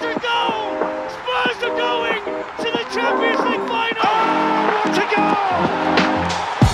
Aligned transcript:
to 0.00 0.14
goal! 0.20 0.78
Spurs 1.10 1.58
are 1.66 1.74
going 1.76 2.22
to 2.22 2.68
the 2.70 2.84
Champions 2.94 3.42
League 3.50 3.66
final! 3.66 4.06
Oh, 4.06 4.78
what 4.78 4.94
a 4.94 5.06
goal! 5.10 5.34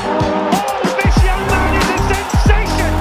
Oh, 0.05 0.85
this 1.01 1.17
young 1.25 1.45
man 1.49 1.73
is 1.81 1.89
a 1.89 1.99
sensation! 2.13 2.93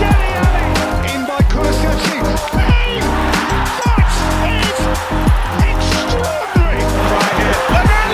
Dele 0.00 0.30
Alli! 0.44 0.68
In 1.12 1.20
by 1.28 1.40
Kulusevski. 1.52 2.18
Hey, 2.56 3.04
that 3.84 4.08
is 4.48 4.80
extraordinary! 5.68 6.80
Right 7.68 7.88
here. 7.92 8.08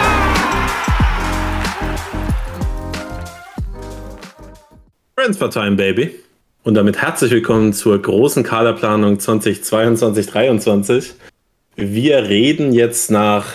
Transfer 5.14 5.48
Time, 5.50 5.76
Baby. 5.76 6.06
Und 6.64 6.74
damit 6.74 7.00
herzlich 7.00 7.30
willkommen 7.30 7.72
zur 7.72 8.02
großen 8.02 8.42
Kaderplanung 8.42 9.18
2022-23. 9.18 11.14
Wir 11.78 12.24
reden 12.24 12.72
jetzt 12.72 13.10
nach, 13.10 13.52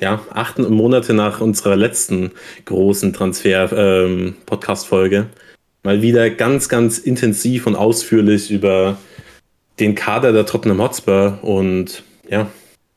ja, 0.00 0.22
acht 0.30 0.58
Monate 0.58 1.12
nach 1.12 1.42
unserer 1.42 1.76
letzten 1.76 2.30
großen 2.64 3.12
Transfer-Podcast-Folge 3.12 5.26
mal 5.82 6.00
wieder 6.00 6.30
ganz, 6.30 6.70
ganz 6.70 6.96
intensiv 6.96 7.66
und 7.66 7.76
ausführlich 7.76 8.50
über 8.50 8.96
den 9.80 9.94
Kader 9.94 10.32
der 10.32 10.46
Tottenham 10.46 10.80
Hotspur. 10.80 11.40
Und 11.42 12.04
ja, 12.28 12.50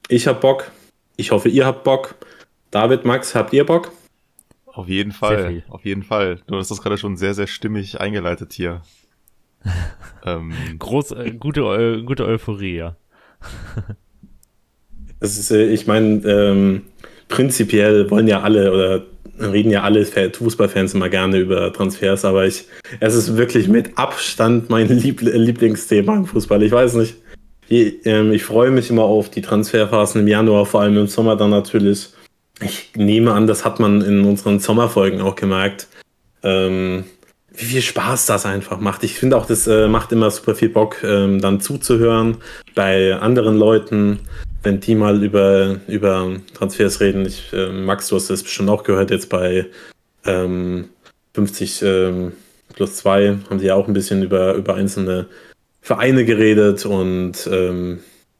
ich 0.07 0.27
hab 0.27 0.39
Bock. 0.39 0.71
Ich 1.17 1.31
hoffe, 1.31 1.49
ihr 1.49 1.65
habt 1.65 1.83
Bock. 1.83 2.15
David, 2.71 3.03
Max, 3.03 3.35
habt 3.35 3.51
ihr 3.51 3.65
Bock? 3.65 3.91
Auf 4.67 4.87
jeden 4.87 5.11
Fall, 5.11 5.63
auf 5.67 5.83
jeden 5.83 6.03
Fall. 6.03 6.39
Du 6.47 6.55
hast 6.55 6.71
das 6.71 6.81
gerade 6.81 6.97
schon 6.97 7.17
sehr, 7.17 7.33
sehr 7.33 7.47
stimmig 7.47 7.99
eingeleitet 7.99 8.53
hier. 8.53 8.83
ähm, 10.25 10.53
Groß, 10.79 11.11
äh, 11.11 11.31
gute, 11.31 11.65
Eu 11.65 12.03
gute 12.03 12.25
Euphorie, 12.25 12.77
ja. 12.77 12.95
Das 15.21 15.37
ist, 15.37 15.51
äh, 15.51 15.67
ich 15.67 15.87
meine, 15.87 16.21
ähm, 16.25 16.81
prinzipiell 17.29 18.11
wollen 18.11 18.27
ja 18.27 18.41
alle 18.41 18.73
oder 18.73 19.05
reden 19.39 19.71
ja 19.71 19.83
alle 19.83 20.05
Fa- 20.05 20.29
Fußballfans 20.31 20.93
immer 20.93 21.09
gerne 21.09 21.37
über 21.37 21.71
Transfers, 21.71 22.25
aber 22.25 22.45
ich, 22.45 22.65
es 22.99 23.15
ist 23.15 23.37
wirklich 23.37 23.67
mit 23.67 23.97
Abstand 23.97 24.69
mein 24.69 24.87
Liebl 24.87 25.29
Lieblingsthema 25.29 26.15
im 26.15 26.25
Fußball. 26.25 26.61
Ich 26.61 26.71
weiß 26.71 26.95
nicht. 26.95 27.15
Je, 27.67 27.93
ähm, 28.03 28.33
ich 28.33 28.43
freue 28.43 28.69
mich 28.69 28.89
immer 28.89 29.03
auf 29.03 29.29
die 29.29 29.41
Transferphasen 29.41 30.21
im 30.21 30.27
Januar, 30.27 30.65
vor 30.65 30.81
allem 30.81 30.97
im 30.97 31.07
Sommer 31.07 31.37
dann 31.37 31.51
natürlich. 31.51 32.09
Ich 32.63 32.91
nehme 32.95 33.31
an, 33.31 33.47
das 33.47 33.63
hat 33.63 33.79
man 33.79 34.01
in 34.01 34.25
unseren 34.25 34.59
Sommerfolgen 34.59 35.21
auch 35.21 35.35
gemerkt. 35.35 35.87
Ähm, 36.43 37.05
wie 37.53 37.65
viel 37.65 37.81
Spaß 37.81 38.25
das 38.27 38.45
einfach 38.45 38.79
macht. 38.79 39.03
Ich 39.03 39.15
finde 39.15 39.37
auch, 39.37 39.45
das 39.45 39.67
äh, 39.67 39.87
macht 39.87 40.11
immer 40.11 40.31
super 40.31 40.55
viel 40.55 40.69
Bock, 40.69 41.03
ähm, 41.03 41.41
dann 41.41 41.59
zuzuhören 41.59 42.37
bei 42.75 43.15
anderen 43.15 43.57
Leuten, 43.57 44.19
wenn 44.63 44.79
die 44.79 44.95
mal 44.95 45.23
über, 45.23 45.77
über 45.87 46.31
Transfers 46.53 47.01
reden. 47.01 47.25
Ich, 47.25 47.51
äh, 47.53 47.71
Max, 47.71 48.07
du 48.07 48.15
hast 48.15 48.29
das 48.29 48.43
bestimmt 48.43 48.69
auch 48.69 48.83
gehört, 48.83 49.11
jetzt 49.11 49.29
bei 49.29 49.67
ähm, 50.25 50.89
50 51.33 51.81
ähm, 51.81 52.31
plus 52.73 52.95
2 52.97 53.37
haben 53.49 53.59
sie 53.59 53.67
ja 53.67 53.75
auch 53.75 53.87
ein 53.87 53.93
bisschen 53.93 54.23
über, 54.23 54.53
über 54.53 54.75
einzelne 54.75 55.27
Vereine 55.81 56.25
geredet 56.25 56.85
und 56.85 57.49
ähm, 57.51 57.99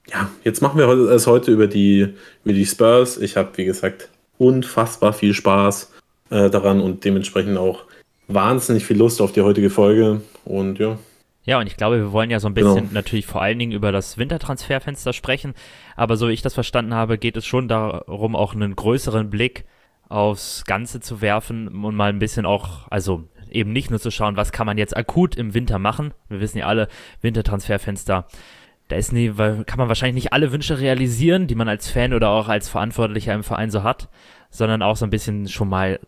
ja, 0.10 0.30
jetzt 0.44 0.62
machen 0.62 0.78
wir 0.78 0.88
es 1.12 1.28
heute 1.28 1.52
über 1.52 1.68
die, 1.68 2.14
über 2.44 2.54
die 2.54 2.66
Spurs. 2.66 3.18
Ich 3.18 3.38
habe, 3.38 3.50
wie 3.56 3.66
gesagt, 3.66 4.10
unfassbar 4.38 5.14
viel 5.14 5.34
Spaß 5.34 5.92
äh, 6.30 6.50
daran 6.50 6.82
und 6.82 7.04
dementsprechend 7.04 7.58
auch 7.58 7.86
wahnsinnig 8.34 8.86
viel 8.86 8.98
Lust 8.98 9.22
auf 9.22 9.32
die 9.32 9.42
heutige 9.42 9.70
Folge. 9.70 10.22
Und 10.46 10.80
ja, 10.80 10.98
Ja, 11.44 11.60
und 11.60 11.68
ich 11.68 11.76
glaube, 11.78 11.98
wir 11.98 12.12
wollen 12.12 12.30
ja 12.30 12.40
so 12.40 12.48
ein 12.48 12.54
bisschen 12.54 12.76
Genau. 12.76 12.90
natürlich 12.94 13.26
vor 13.26 13.42
allen 13.42 13.58
Dingen 13.58 13.72
über 13.72 13.92
das 13.92 14.18
Wintertransferfenster 14.18 15.14
sprechen. 15.14 15.54
Aber 15.96 16.16
so 16.16 16.28
wie 16.30 16.34
ich 16.34 16.42
das 16.42 16.54
verstanden 16.54 16.94
habe, 16.94 17.18
geht 17.18 17.36
es 17.38 17.46
schon 17.46 17.68
darum, 17.68 18.36
auch 18.36 18.54
einen 18.54 18.76
größeren 18.76 19.30
Blick 19.30 19.66
aufs 20.08 20.66
Ganze 20.66 21.00
zu 21.00 21.22
werfen 21.22 21.68
und 21.84 21.96
mal 21.96 22.10
ein 22.10 22.20
bisschen 22.20 22.46
auch, 22.46 22.88
also 22.90 23.24
eben 23.50 23.72
nicht 23.72 23.90
nur 23.90 24.00
zu 24.00 24.12
schauen, 24.12 24.36
was 24.38 24.52
kann 24.52 24.66
man 24.66 24.78
jetzt 24.78 24.96
akut 24.96 25.36
im 25.36 25.54
Winter 25.54 25.80
machen. 25.80 26.14
Wir 26.30 26.42
wissen 26.42 26.58
ja 26.58 26.68
alle, 26.68 26.88
Wintertransferfenster, 27.22 28.28
da 28.88 28.96
ist 28.96 29.14
nie, 29.14 29.30
kann 29.30 29.78
man 29.78 29.88
wahrscheinlich 29.88 30.24
nicht 30.24 30.34
alle 30.34 30.52
Wünsche 30.52 30.80
realisieren, 30.80 31.48
die 31.48 31.56
man 31.56 31.70
als 31.70 31.90
Fan 31.90 32.14
oder 32.14 32.30
auch 32.30 32.50
als 32.50 32.68
Verantwortlicher 32.70 33.34
im 33.34 33.44
Verein 33.44 33.72
so 33.72 33.84
hat, 33.84 34.10
sondern 34.50 34.82
auch 34.82 34.98
so 34.98 35.06
ein 35.06 35.12
bisschen 35.12 35.48
schon 35.48 35.70
mal 35.70 36.00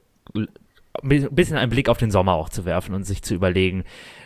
ein 1.01 1.29
bisschen 1.31 1.57
einen 1.57 1.71
Blick 1.71 1.89
auf 1.89 1.97
den 1.97 2.11
Sommer 2.11 2.33
auch 2.33 2.49
zu 2.49 2.65
werfen 2.65 2.93
und 2.93 3.03
sich 3.03 3.23
zu 3.23 3.33
überlegen, 3.33 3.83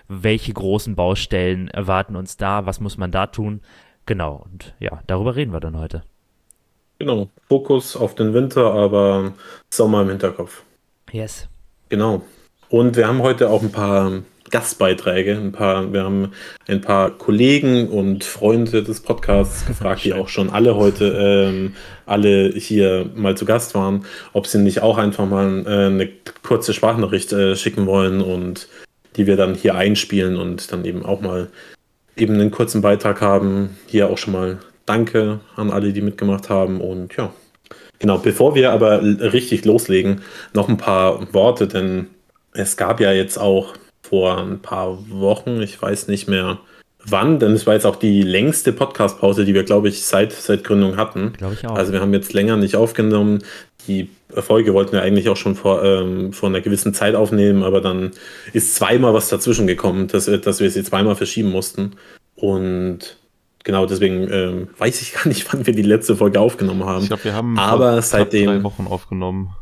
welche 0.08 0.54
großen 0.54 0.96
Baustellen 0.96 1.68
erwarten 1.70 2.16
uns 2.16 2.38
da, 2.38 2.66
was 2.66 2.80
muss 2.80 2.98
man 2.98 3.12
da 3.12 3.28
tun. 3.28 3.62
Genau, 4.06 4.46
und 4.52 4.74
ja, 4.80 5.02
darüber 5.08 5.36
reden 5.36 5.54
wir 5.54 5.60
dann 5.60 5.78
heute. 5.78 6.04
genau. 7.00 7.30
Fokus 7.48 7.96
auf 7.96 8.16
den 8.16 8.34
Winter, 8.34 8.74
aber 8.74 9.34
Sommer 9.70 10.02
im 10.02 10.10
Hinterkopf. 10.10 10.64
Yes. 11.12 11.48
Genau. 11.90 12.22
Und 12.70 12.98
wir 12.98 13.08
haben 13.08 13.22
heute 13.22 13.50
auch 13.50 13.62
ein 13.62 13.72
paar 13.72 14.12
Gastbeiträge, 14.50 15.36
ein 15.36 15.52
paar, 15.52 15.92
wir 15.92 16.04
haben 16.04 16.32
ein 16.68 16.82
paar 16.82 17.12
Kollegen 17.12 17.90
und 17.90 18.24
Freunde 18.24 18.84
des 18.84 19.02
Podcasts 19.02 19.66
gefragt, 19.66 20.04
die 20.04 20.14
auch 20.14 20.30
schon 20.30 20.50
alle 20.50 20.76
heute, 20.76 21.16
ähm, 21.20 21.74
alle 22.06 22.52
hier 22.56 23.10
mal 23.16 23.36
zu 23.36 23.46
Gast 23.46 23.76
waren, 23.76 24.06
ob 24.34 24.48
sie 24.48 24.60
nicht 24.60 24.82
auch 24.82 24.98
einfach 24.98 25.26
mal 25.26 25.64
äh, 25.66 25.86
eine 25.88 26.10
kurze 26.44 26.74
Sprachnachricht 26.74 27.34
äh, 27.34 27.56
schicken 27.56 27.86
wollen 27.86 28.22
und 28.22 28.68
die 29.16 29.28
wir 29.28 29.36
dann 29.36 29.56
hier 29.56 29.76
einspielen 29.76 30.38
und 30.38 30.72
dann 30.72 30.86
eben 30.86 31.04
auch 31.06 31.22
mal 31.22 31.48
eben 32.16 32.36
einen 32.36 32.52
kurzen 32.52 32.82
Beitrag 32.82 33.22
haben. 33.22 33.78
Hier 33.88 34.10
auch 34.10 34.18
schon 34.18 34.34
mal 34.34 34.60
Danke 34.86 35.42
an 35.58 35.70
alle, 35.70 35.92
die 35.92 36.02
mitgemacht 36.02 36.50
haben 36.50 36.80
und 36.80 37.16
ja. 37.18 37.34
Genau, 38.00 38.20
bevor 38.20 38.56
wir 38.56 38.72
aber 38.72 39.02
richtig 39.02 39.66
loslegen, 39.66 40.22
noch 40.54 40.70
ein 40.70 40.78
paar 40.78 41.34
Worte, 41.34 41.68
denn 41.68 42.08
es 42.54 42.78
gab 42.78 43.00
ja 43.00 43.12
jetzt 43.12 43.38
auch 43.38 43.74
vor 44.10 44.38
ein 44.38 44.60
paar 44.62 44.98
Wochen, 45.10 45.62
ich 45.62 45.82
weiß 45.82 46.08
nicht 46.08 46.28
mehr 46.28 46.60
wann, 47.10 47.40
denn 47.40 47.54
es 47.54 47.66
war 47.66 47.74
jetzt 47.74 47.86
auch 47.86 47.96
die 47.96 48.22
längste 48.22 48.74
Podcast-Pause, 48.74 49.46
die 49.46 49.54
wir, 49.54 49.64
glaube 49.64 49.88
ich, 49.88 50.04
seit, 50.04 50.34
seit 50.34 50.64
Gründung 50.66 50.98
hatten. 50.98 51.34
Glaube 51.38 51.54
ich 51.54 51.66
auch. 51.66 51.76
Also 51.76 51.94
wir 51.94 52.02
haben 52.02 52.14
jetzt 52.14 52.34
länger 52.34 52.58
nicht 52.58 52.76
aufgenommen. 52.76 53.40
Die 53.88 54.10
Folge 54.30 54.74
wollten 54.74 54.92
wir 54.92 55.02
eigentlich 55.04 55.30
auch 55.30 55.38
schon 55.38 55.56
vor, 55.56 55.82
ähm, 55.86 56.34
vor 56.34 56.50
einer 56.50 56.60
gewissen 56.60 56.94
Zeit 56.94 57.16
aufnehmen, 57.16 57.64
aber 57.64 57.80
dann 57.80 58.12
ist 58.52 58.76
zweimal 58.76 59.14
was 59.14 59.30
dazwischen 59.30 59.68
gekommen, 59.68 60.08
dass, 60.10 60.26
dass 60.26 60.60
wir 60.60 60.70
sie 60.70 60.84
zweimal 60.84 61.16
verschieben 61.16 61.50
mussten. 61.50 61.94
Und 62.36 63.18
genau 63.64 63.86
deswegen 63.86 64.30
ähm, 64.32 64.68
weiß 64.78 65.02
ich 65.02 65.14
gar 65.14 65.28
nicht, 65.30 65.52
wann 65.54 65.66
wir 65.66 65.74
die 65.74 65.82
letzte 65.82 66.18
Folge 66.18 66.42
aufgenommen 66.42 66.84
haben. 66.84 67.04
ich 67.04 67.08
glaube, 67.08 67.24
wir 67.24 67.34
haben 67.34 67.58
Aber 67.58 67.94
vor 67.94 68.02
seitdem- 68.02 68.48
drei 68.50 68.64
Wochen 68.64 68.86
aufgenommen. 68.88 69.56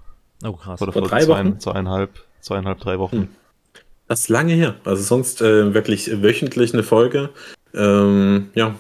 oh, 0.43 0.53
krass. 0.53 0.81
Oder 0.81 0.91
Vor 0.93 1.03
vor, 1.03 1.09
drei 1.09 1.23
zwei, 1.23 1.45
Wochen? 1.45 1.59
zweieinhalb, 1.59 2.09
zweieinhalb, 2.41 2.79
drei 2.79 2.97
Wochen. 2.97 3.17
Hm. 3.17 3.27
Das 4.07 4.21
ist 4.21 4.29
lange 4.29 4.53
her. 4.53 4.75
Also 4.83 5.01
sonst 5.03 5.41
äh, 5.41 5.73
wirklich 5.73 6.21
wöchentlich 6.21 6.73
eine 6.73 6.83
Folge. 6.83 7.29
Ähm, 7.73 8.49
ja, 8.53 8.75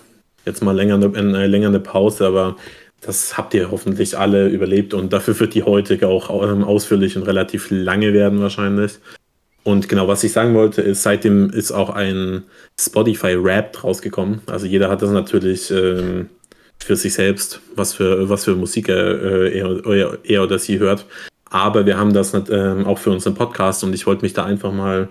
jetzt 0.45 0.63
mal 0.63 0.75
länger 0.75 0.95
eine, 0.95 1.17
eine, 1.17 1.47
länger 1.47 1.77
Pause, 1.79 2.27
aber 2.27 2.55
das 3.01 3.37
habt 3.37 3.53
ihr 3.53 3.71
hoffentlich 3.71 4.17
alle 4.17 4.47
überlebt 4.47 4.93
und 4.93 5.13
dafür 5.13 5.39
wird 5.39 5.53
die 5.53 5.63
heutige 5.63 6.07
auch 6.07 6.29
ähm, 6.43 6.63
ausführlich 6.63 7.17
und 7.17 7.23
relativ 7.23 7.67
lange 7.69 8.13
werden 8.13 8.39
wahrscheinlich. 8.39 8.99
Und 9.63 9.89
genau, 9.89 10.07
was 10.07 10.23
ich 10.23 10.31
sagen 10.31 10.53
wollte, 10.53 10.83
ist, 10.83 11.01
seitdem 11.01 11.49
ist 11.49 11.71
auch 11.71 11.89
ein 11.89 12.43
Spotify-Rap 12.79 13.83
rausgekommen. 13.83 14.41
Also 14.45 14.67
jeder 14.67 14.89
hat 14.89 15.01
das 15.01 15.09
natürlich 15.09 15.71
ähm, 15.71 16.29
für 16.79 16.95
sich 16.95 17.15
selbst, 17.15 17.61
was 17.75 17.93
für, 17.93 18.29
was 18.29 18.45
für 18.45 18.55
Musik 18.55 18.89
er, 18.89 19.21
äh, 19.23 19.57
er, 19.57 19.85
er, 19.87 20.17
er 20.23 20.43
oder 20.43 20.59
sie 20.59 20.77
hört. 20.77 21.07
Aber 21.55 21.85
wir 21.85 21.97
haben 21.97 22.11
das 22.11 22.33
ähm, 22.49 22.85
auch 22.85 22.97
für 22.97 23.11
unseren 23.11 23.33
Podcast 23.33 23.81
und 23.85 23.95
ich 23.95 24.05
wollte 24.05 24.23
mich 24.23 24.33
da 24.33 24.43
einfach 24.43 24.73
mal 24.73 25.07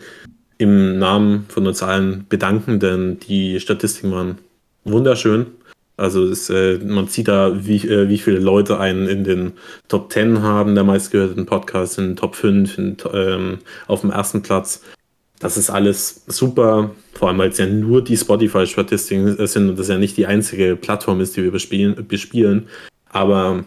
im 0.59 0.99
Namen 0.99 1.47
von 1.49 1.67
uns 1.67 1.83
allen 1.83 2.27
bedanken, 2.29 2.81
denn 2.81 3.19
die 3.19 3.59
Statistiken 3.61 4.13
waren 4.13 4.39
wunderschön. 4.85 5.47
Also 5.97 6.23
es, 6.25 6.51
äh, 6.51 6.81
man 6.85 7.07
sieht 7.07 7.29
da, 7.29 7.65
wie, 7.67 7.77
äh, 7.89 8.11
wie 8.11 8.19
viele 8.19 8.41
Leute 8.41 8.79
einen 8.79 9.09
in 9.09 9.25
den 9.25 9.53
Top 9.89 10.13
10 10.13 10.43
haben, 10.43 10.75
der 10.75 10.85
meistgehörten 10.85 11.47
Podcast, 11.47 11.97
in 11.97 12.09
den 12.09 12.17
Top 12.17 12.37
5, 12.37 12.77
in, 12.77 12.97
ähm, 13.15 13.59
auf 13.87 14.03
dem 14.03 14.11
ersten 14.11 14.43
Platz. 14.43 14.83
Das 15.39 15.57
ist 15.57 15.71
alles 15.71 16.25
super, 16.27 16.91
vor 17.15 17.29
allem 17.29 17.39
weil 17.39 17.49
es 17.49 17.59
ja 17.59 17.65
nur 17.65 18.05
die 18.05 18.19
Spotify-Statistiken 18.19 19.47
sind 19.47 19.71
und 19.71 19.79
das 19.79 19.89
ja 19.89 19.97
nicht 19.97 20.19
die 20.19 20.27
einzige 20.27 20.77
Plattform 20.77 21.23
ist, 21.23 21.39
die 21.39 21.43
wir 21.43 21.53
bespielen. 21.53 22.07
bespielen. 22.07 22.67
Aber 23.09 23.65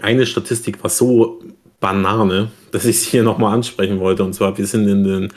eine 0.00 0.24
Statistik 0.24 0.82
war 0.82 0.88
so 0.88 1.42
Banane, 1.84 2.50
dass 2.70 2.86
ich 2.86 3.00
sie 3.00 3.10
hier 3.10 3.22
nochmal 3.24 3.52
ansprechen 3.52 4.00
wollte. 4.00 4.24
Und 4.24 4.32
zwar, 4.32 4.56
wir 4.56 4.66
sind 4.66 4.88
in 4.88 5.04
den 5.04 5.32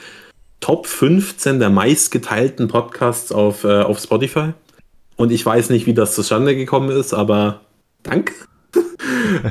Top 0.62 0.88
15 0.88 1.60
der 1.60 1.70
meistgeteilten 1.70 2.70
Podcasts 2.70 3.34
auf, 3.34 3.66
äh, 3.66 3.82
auf 3.82 4.00
Spotify. 4.00 4.54
Und 5.18 5.34
ich 5.34 5.46
weiß 5.46 5.70
nicht, 5.72 5.88
wie 5.88 5.94
das 5.94 6.16
zustande 6.16 6.56
gekommen 6.56 6.90
ist, 6.90 7.14
aber 7.14 7.60
danke. 8.04 8.34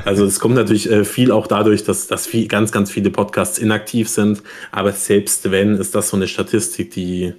Also 0.05 0.25
es 0.25 0.39
kommt 0.39 0.55
natürlich 0.55 0.89
äh, 0.89 1.05
viel 1.05 1.31
auch 1.31 1.45
dadurch, 1.45 1.83
dass, 1.83 2.07
dass 2.07 2.25
viel, 2.25 2.47
ganz, 2.47 2.71
ganz 2.71 2.89
viele 2.89 3.11
Podcasts 3.11 3.59
inaktiv 3.59 4.09
sind. 4.09 4.41
Aber 4.71 4.91
selbst 4.91 5.51
wenn, 5.51 5.75
ist 5.75 5.93
das 5.93 6.09
so 6.09 6.17
eine 6.17 6.27
Statistik, 6.27 6.91
die 6.91 7.33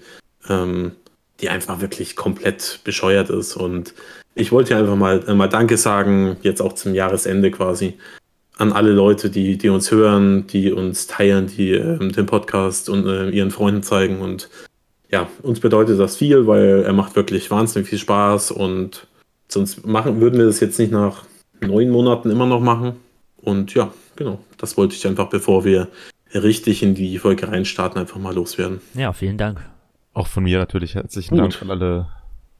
ähm, 0.48 0.92
die 1.40 1.48
einfach 1.48 1.80
wirklich 1.80 2.14
komplett 2.14 2.80
bescheuert 2.84 3.30
ist. 3.30 3.56
Und 3.56 3.94
ich 4.34 4.52
wollte 4.52 4.76
einfach 4.76 4.96
mal, 4.96 5.24
äh, 5.26 5.34
mal 5.34 5.48
Danke 5.48 5.76
sagen, 5.76 6.36
jetzt 6.42 6.62
auch 6.62 6.74
zum 6.74 6.94
Jahresende 6.94 7.50
quasi, 7.50 7.98
an 8.58 8.72
alle 8.72 8.92
Leute, 8.92 9.30
die, 9.30 9.56
die 9.56 9.68
uns 9.68 9.90
hören, 9.90 10.46
die 10.48 10.72
uns 10.72 11.06
teilen, 11.06 11.46
die 11.46 11.72
äh, 11.72 11.98
den 11.98 12.26
Podcast 12.26 12.88
und 12.88 13.06
äh, 13.06 13.30
ihren 13.30 13.52
Freunden 13.52 13.82
zeigen. 13.82 14.20
Und 14.20 14.50
ja, 15.10 15.28
uns 15.42 15.60
bedeutet 15.60 15.98
das 15.98 16.16
viel, 16.16 16.46
weil 16.46 16.82
er 16.84 16.92
macht 16.92 17.16
wirklich 17.16 17.50
wahnsinnig 17.50 17.88
viel 17.88 17.98
Spaß 17.98 18.50
und 18.50 19.06
sonst 19.46 19.86
machen, 19.86 20.20
würden 20.20 20.38
wir 20.38 20.46
das 20.46 20.60
jetzt 20.60 20.78
nicht 20.78 20.92
nach 20.92 21.24
neun 21.60 21.90
Monaten 21.90 22.30
immer 22.30 22.46
noch 22.46 22.60
machen. 22.60 22.96
Und 23.40 23.74
ja, 23.74 23.92
genau, 24.16 24.40
das 24.58 24.76
wollte 24.76 24.96
ich 24.96 25.06
einfach, 25.06 25.30
bevor 25.30 25.64
wir 25.64 25.88
richtig 26.34 26.82
in 26.82 26.94
die 26.94 27.18
Folge 27.18 27.48
reinstarten, 27.48 28.00
einfach 28.00 28.18
mal 28.18 28.34
loswerden. 28.34 28.80
Ja, 28.94 29.12
vielen 29.12 29.38
Dank. 29.38 29.64
Auch 30.12 30.26
von 30.26 30.42
mir 30.42 30.58
natürlich 30.58 30.96
herzlichen 30.96 31.36
Gut. 31.36 31.40
Dank 31.40 31.62
an 31.62 31.70
alle 31.70 32.08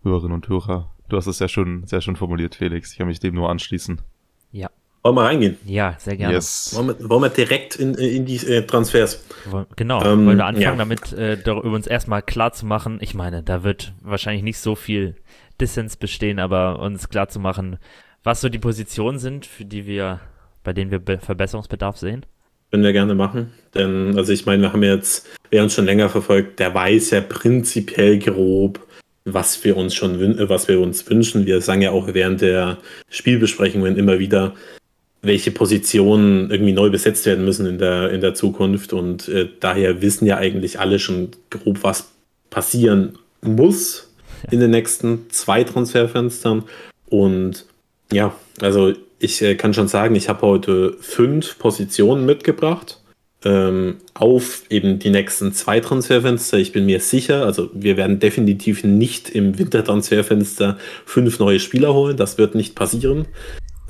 Hörerinnen 0.04 0.32
und 0.32 0.48
Hörer. 0.48 0.94
Du 1.08 1.16
hast 1.16 1.26
es 1.26 1.40
ja 1.40 1.48
schon 1.48 1.86
sehr 1.86 2.00
schön 2.00 2.14
formuliert, 2.14 2.54
Felix. 2.54 2.92
Ich 2.92 2.98
kann 2.98 3.08
mich 3.08 3.18
dem 3.18 3.34
nur 3.34 3.50
anschließen. 3.50 4.00
Ja, 4.52 4.70
Wollen 5.02 5.14
wir 5.16 5.22
reingehen? 5.24 5.56
ja, 5.64 5.94
sehr 5.98 6.16
gerne. 6.16 6.34
Yes. 6.34 6.72
Wollen 6.74 6.88
wir, 6.88 7.08
wollen 7.08 7.22
wir 7.22 7.28
direkt 7.30 7.76
in, 7.76 7.94
in 7.94 8.26
die 8.26 8.36
äh, 8.46 8.62
Transfers? 8.66 9.24
Genau, 9.76 10.00
Ähm, 10.04 10.26
wollen 10.26 10.36
wir 10.38 10.44
anfangen, 10.44 10.60
ja. 10.62 10.76
damit 10.76 11.12
äh, 11.12 11.38
darüber 11.42 11.74
uns 11.76 11.86
erstmal 11.86 12.20
klar 12.22 12.52
zu 12.52 12.66
machen. 12.66 12.98
Ich 13.00 13.14
meine, 13.14 13.42
da 13.42 13.62
wird 13.64 13.92
wahrscheinlich 14.02 14.42
nicht 14.42 14.58
so 14.58 14.74
viel 14.74 15.14
Dissens 15.60 15.96
bestehen, 15.96 16.38
aber 16.38 16.80
uns 16.80 17.08
klar 17.08 17.28
zu 17.28 17.40
machen, 17.40 17.78
was 18.22 18.40
so 18.40 18.48
die 18.48 18.58
Positionen 18.58 19.18
sind, 19.18 19.46
für 19.46 19.64
die 19.64 19.86
wir, 19.86 20.20
bei 20.62 20.72
denen 20.72 20.90
wir 20.90 20.98
Be 20.98 21.18
Verbesserungsbedarf 21.18 21.96
sehen. 21.96 22.26
Können 22.70 22.82
wir 22.84 22.92
gerne 22.92 23.14
machen. 23.14 23.52
Denn, 23.74 24.14
also 24.18 24.32
ich 24.32 24.44
meine, 24.44 24.62
wir 24.62 24.72
haben 24.74 24.82
jetzt, 24.82 25.26
wer 25.50 25.62
uns 25.62 25.74
schon 25.74 25.86
länger 25.86 26.10
verfolgt, 26.10 26.58
der 26.58 26.74
weiß 26.74 27.10
ja 27.12 27.22
prinzipiell 27.22 28.18
grob, 28.18 28.80
was 29.24 29.62
wir 29.64 29.76
uns 29.76 29.94
schon 29.94 30.20
wün- 30.20 30.38
äh, 30.38 30.48
was 30.50 30.68
wir 30.68 30.80
uns 30.80 31.08
wünschen. 31.08 31.46
Wir 31.46 31.60
sagen 31.62 31.80
ja 31.82 31.92
auch 31.92 32.08
während 32.12 32.40
der 32.42 32.76
Spielbesprechungen 33.08 33.96
immer 33.96 34.18
wieder, 34.18 34.54
welche 35.22 35.50
Positionen 35.50 36.50
irgendwie 36.50 36.72
neu 36.72 36.90
besetzt 36.90 37.26
werden 37.26 37.44
müssen 37.44 37.66
in 37.66 37.78
der, 37.78 38.10
in 38.10 38.20
der 38.20 38.34
Zukunft. 38.34 38.92
Und 38.92 39.28
äh, 39.28 39.48
daher 39.60 40.00
wissen 40.00 40.26
ja 40.26 40.36
eigentlich 40.36 40.78
alle 40.78 40.98
schon 40.98 41.30
grob, 41.50 41.78
was 41.82 42.10
passieren 42.50 43.18
muss 43.42 44.12
in 44.50 44.60
den 44.60 44.70
nächsten 44.70 45.30
zwei 45.30 45.64
Transferfenstern. 45.64 46.64
Und 47.08 47.66
ja, 48.12 48.34
also 48.60 48.92
ich 49.18 49.42
äh, 49.42 49.54
kann 49.56 49.74
schon 49.74 49.88
sagen, 49.88 50.14
ich 50.14 50.28
habe 50.28 50.42
heute 50.42 50.96
fünf 51.00 51.58
Positionen 51.58 52.24
mitgebracht 52.24 53.00
ähm, 53.44 53.98
auf 54.14 54.62
eben 54.68 54.98
die 54.98 55.10
nächsten 55.10 55.52
zwei 55.52 55.80
Transferfenster. 55.80 56.58
Ich 56.58 56.72
bin 56.72 56.86
mir 56.86 57.00
sicher, 57.00 57.44
also 57.44 57.70
wir 57.72 57.96
werden 57.96 58.18
definitiv 58.18 58.84
nicht 58.84 59.30
im 59.30 59.58
Wintertransferfenster 59.58 60.78
fünf 61.04 61.38
neue 61.38 61.60
Spieler 61.60 61.94
holen. 61.94 62.16
Das 62.16 62.38
wird 62.38 62.54
nicht 62.54 62.74
passieren. 62.74 63.26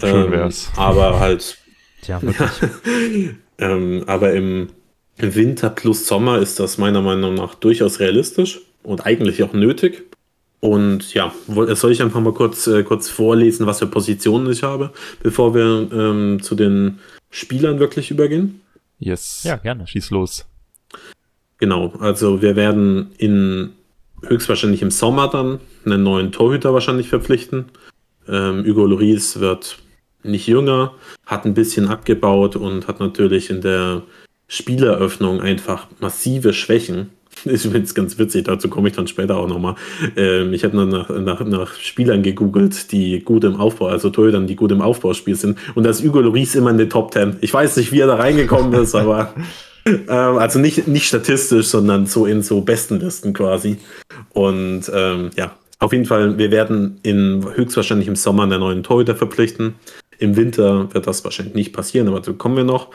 Schön 0.00 0.30
wär's. 0.30 0.70
aber 0.76 1.18
halt 1.18 1.58
Tja, 2.02 2.22
wirklich. 2.22 2.50
ähm, 3.58 4.04
aber 4.06 4.32
im 4.34 4.68
Winter 5.16 5.70
plus 5.70 6.06
Sommer 6.06 6.38
ist 6.38 6.60
das 6.60 6.78
meiner 6.78 7.02
Meinung 7.02 7.34
nach 7.34 7.54
durchaus 7.54 8.00
realistisch 8.00 8.60
und 8.82 9.04
eigentlich 9.04 9.42
auch 9.42 9.52
nötig. 9.52 10.04
Und 10.60 11.14
ja, 11.14 11.32
soll 11.46 11.92
ich 11.92 12.02
einfach 12.02 12.20
mal 12.20 12.34
kurz, 12.34 12.66
äh, 12.66 12.82
kurz 12.82 13.08
vorlesen, 13.08 13.66
was 13.66 13.78
für 13.78 13.86
Positionen 13.86 14.50
ich 14.50 14.62
habe, 14.62 14.92
bevor 15.22 15.54
wir 15.54 15.88
ähm, 15.92 16.42
zu 16.42 16.54
den 16.54 16.98
Spielern 17.30 17.78
wirklich 17.78 18.10
übergehen? 18.10 18.60
Yes. 18.98 19.42
Ja, 19.44 19.56
gerne. 19.56 19.86
Schieß 19.86 20.10
los. 20.10 20.46
Genau, 21.58 21.92
also 22.00 22.42
wir 22.42 22.56
werden 22.56 23.12
in 23.18 23.70
höchstwahrscheinlich 24.22 24.82
im 24.82 24.90
Sommer 24.90 25.28
dann 25.28 25.60
einen 25.84 26.02
neuen 26.02 26.32
Torhüter 26.32 26.74
wahrscheinlich 26.74 27.08
verpflichten. 27.08 27.66
Ähm, 28.28 28.64
Hugo 28.66 28.86
Lloris 28.86 29.38
wird 29.38 29.78
nicht 30.22 30.46
jünger, 30.46 30.94
hat 31.26 31.44
ein 31.44 31.54
bisschen 31.54 31.88
abgebaut 31.88 32.56
und 32.56 32.88
hat 32.88 33.00
natürlich 33.00 33.50
in 33.50 33.60
der 33.60 34.02
Spieleröffnung 34.48 35.40
einfach 35.40 35.86
massive 36.00 36.52
Schwächen. 36.52 37.10
Ich 37.44 37.62
finde 37.62 37.82
es 37.82 37.94
ganz 37.94 38.18
witzig, 38.18 38.46
dazu 38.46 38.68
komme 38.68 38.88
ich 38.88 38.96
dann 38.96 39.06
später 39.06 39.36
auch 39.36 39.46
nochmal. 39.46 39.76
Ähm, 40.16 40.52
ich 40.52 40.64
habe 40.64 40.76
nach, 40.84 41.08
nach, 41.08 41.44
nach 41.44 41.74
Spielern 41.74 42.22
gegoogelt, 42.22 42.90
die 42.90 43.20
gut 43.20 43.44
im 43.44 43.56
Aufbau, 43.56 43.86
also 43.86 44.10
Torhütern, 44.10 44.46
die 44.48 44.56
gut 44.56 44.72
im 44.72 44.80
Aufbauspiel 44.80 45.36
sind. 45.36 45.58
Und 45.76 45.84
da 45.84 45.90
ist 45.90 46.02
Hugo 46.02 46.20
Lloris 46.20 46.56
immer 46.56 46.70
in 46.70 46.78
den 46.78 46.90
Top 46.90 47.12
10. 47.12 47.36
Ich 47.40 47.54
weiß 47.54 47.76
nicht, 47.76 47.92
wie 47.92 48.00
er 48.00 48.08
da 48.08 48.16
reingekommen 48.16 48.72
ist, 48.80 48.96
aber 48.96 49.34
ähm, 49.86 50.04
also 50.08 50.58
nicht, 50.58 50.88
nicht 50.88 51.06
statistisch, 51.06 51.66
sondern 51.66 52.06
so 52.06 52.26
in 52.26 52.42
so 52.42 52.60
Bestenlisten 52.60 53.34
quasi. 53.34 53.78
Und 54.30 54.90
ähm, 54.92 55.30
ja, 55.36 55.52
auf 55.78 55.92
jeden 55.92 56.06
Fall, 56.06 56.38
wir 56.38 56.50
werden 56.50 56.98
in, 57.02 57.46
höchstwahrscheinlich 57.54 58.08
im 58.08 58.16
Sommer 58.16 58.44
einen 58.44 58.60
neuen 58.60 58.82
Torhüter 58.82 59.14
verpflichten. 59.14 59.74
Im 60.18 60.36
Winter 60.36 60.92
wird 60.92 61.06
das 61.06 61.24
wahrscheinlich 61.24 61.54
nicht 61.54 61.72
passieren, 61.72 62.08
aber 62.08 62.18
dazu 62.18 62.34
kommen 62.34 62.56
wir 62.56 62.64
noch. 62.64 62.88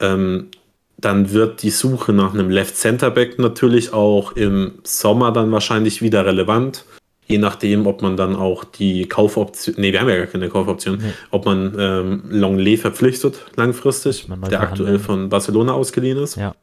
Ähm, 0.00 0.48
dann 0.96 1.32
wird 1.32 1.62
die 1.62 1.70
Suche 1.70 2.12
nach 2.12 2.32
einem 2.34 2.50
Left 2.50 2.76
Center 2.76 3.10
Back 3.10 3.38
natürlich 3.38 3.92
auch 3.92 4.32
im 4.32 4.72
Sommer 4.84 5.32
dann 5.32 5.52
wahrscheinlich 5.52 6.00
wieder 6.02 6.24
relevant. 6.24 6.84
Je 7.26 7.38
nachdem, 7.38 7.86
ob 7.86 8.02
man 8.02 8.16
dann 8.16 8.36
auch 8.36 8.64
die 8.64 9.06
Kaufoption, 9.06 9.74
nee, 9.78 9.92
wir 9.92 10.00
haben 10.00 10.08
ja 10.08 10.16
gar 10.18 10.26
keine 10.26 10.48
Kaufoption, 10.48 10.98
Nee. 10.98 11.12
ob 11.30 11.46
man 11.46 11.74
ähm, 11.78 12.22
Longley 12.28 12.76
verpflichtet 12.76 13.36
langfristig, 13.56 14.26
der 14.50 14.60
aktuell 14.60 14.98
von 14.98 15.30
Barcelona 15.30 15.72
ausgeliehen 15.72 16.18
ist. 16.18 16.36
Ja. 16.36 16.54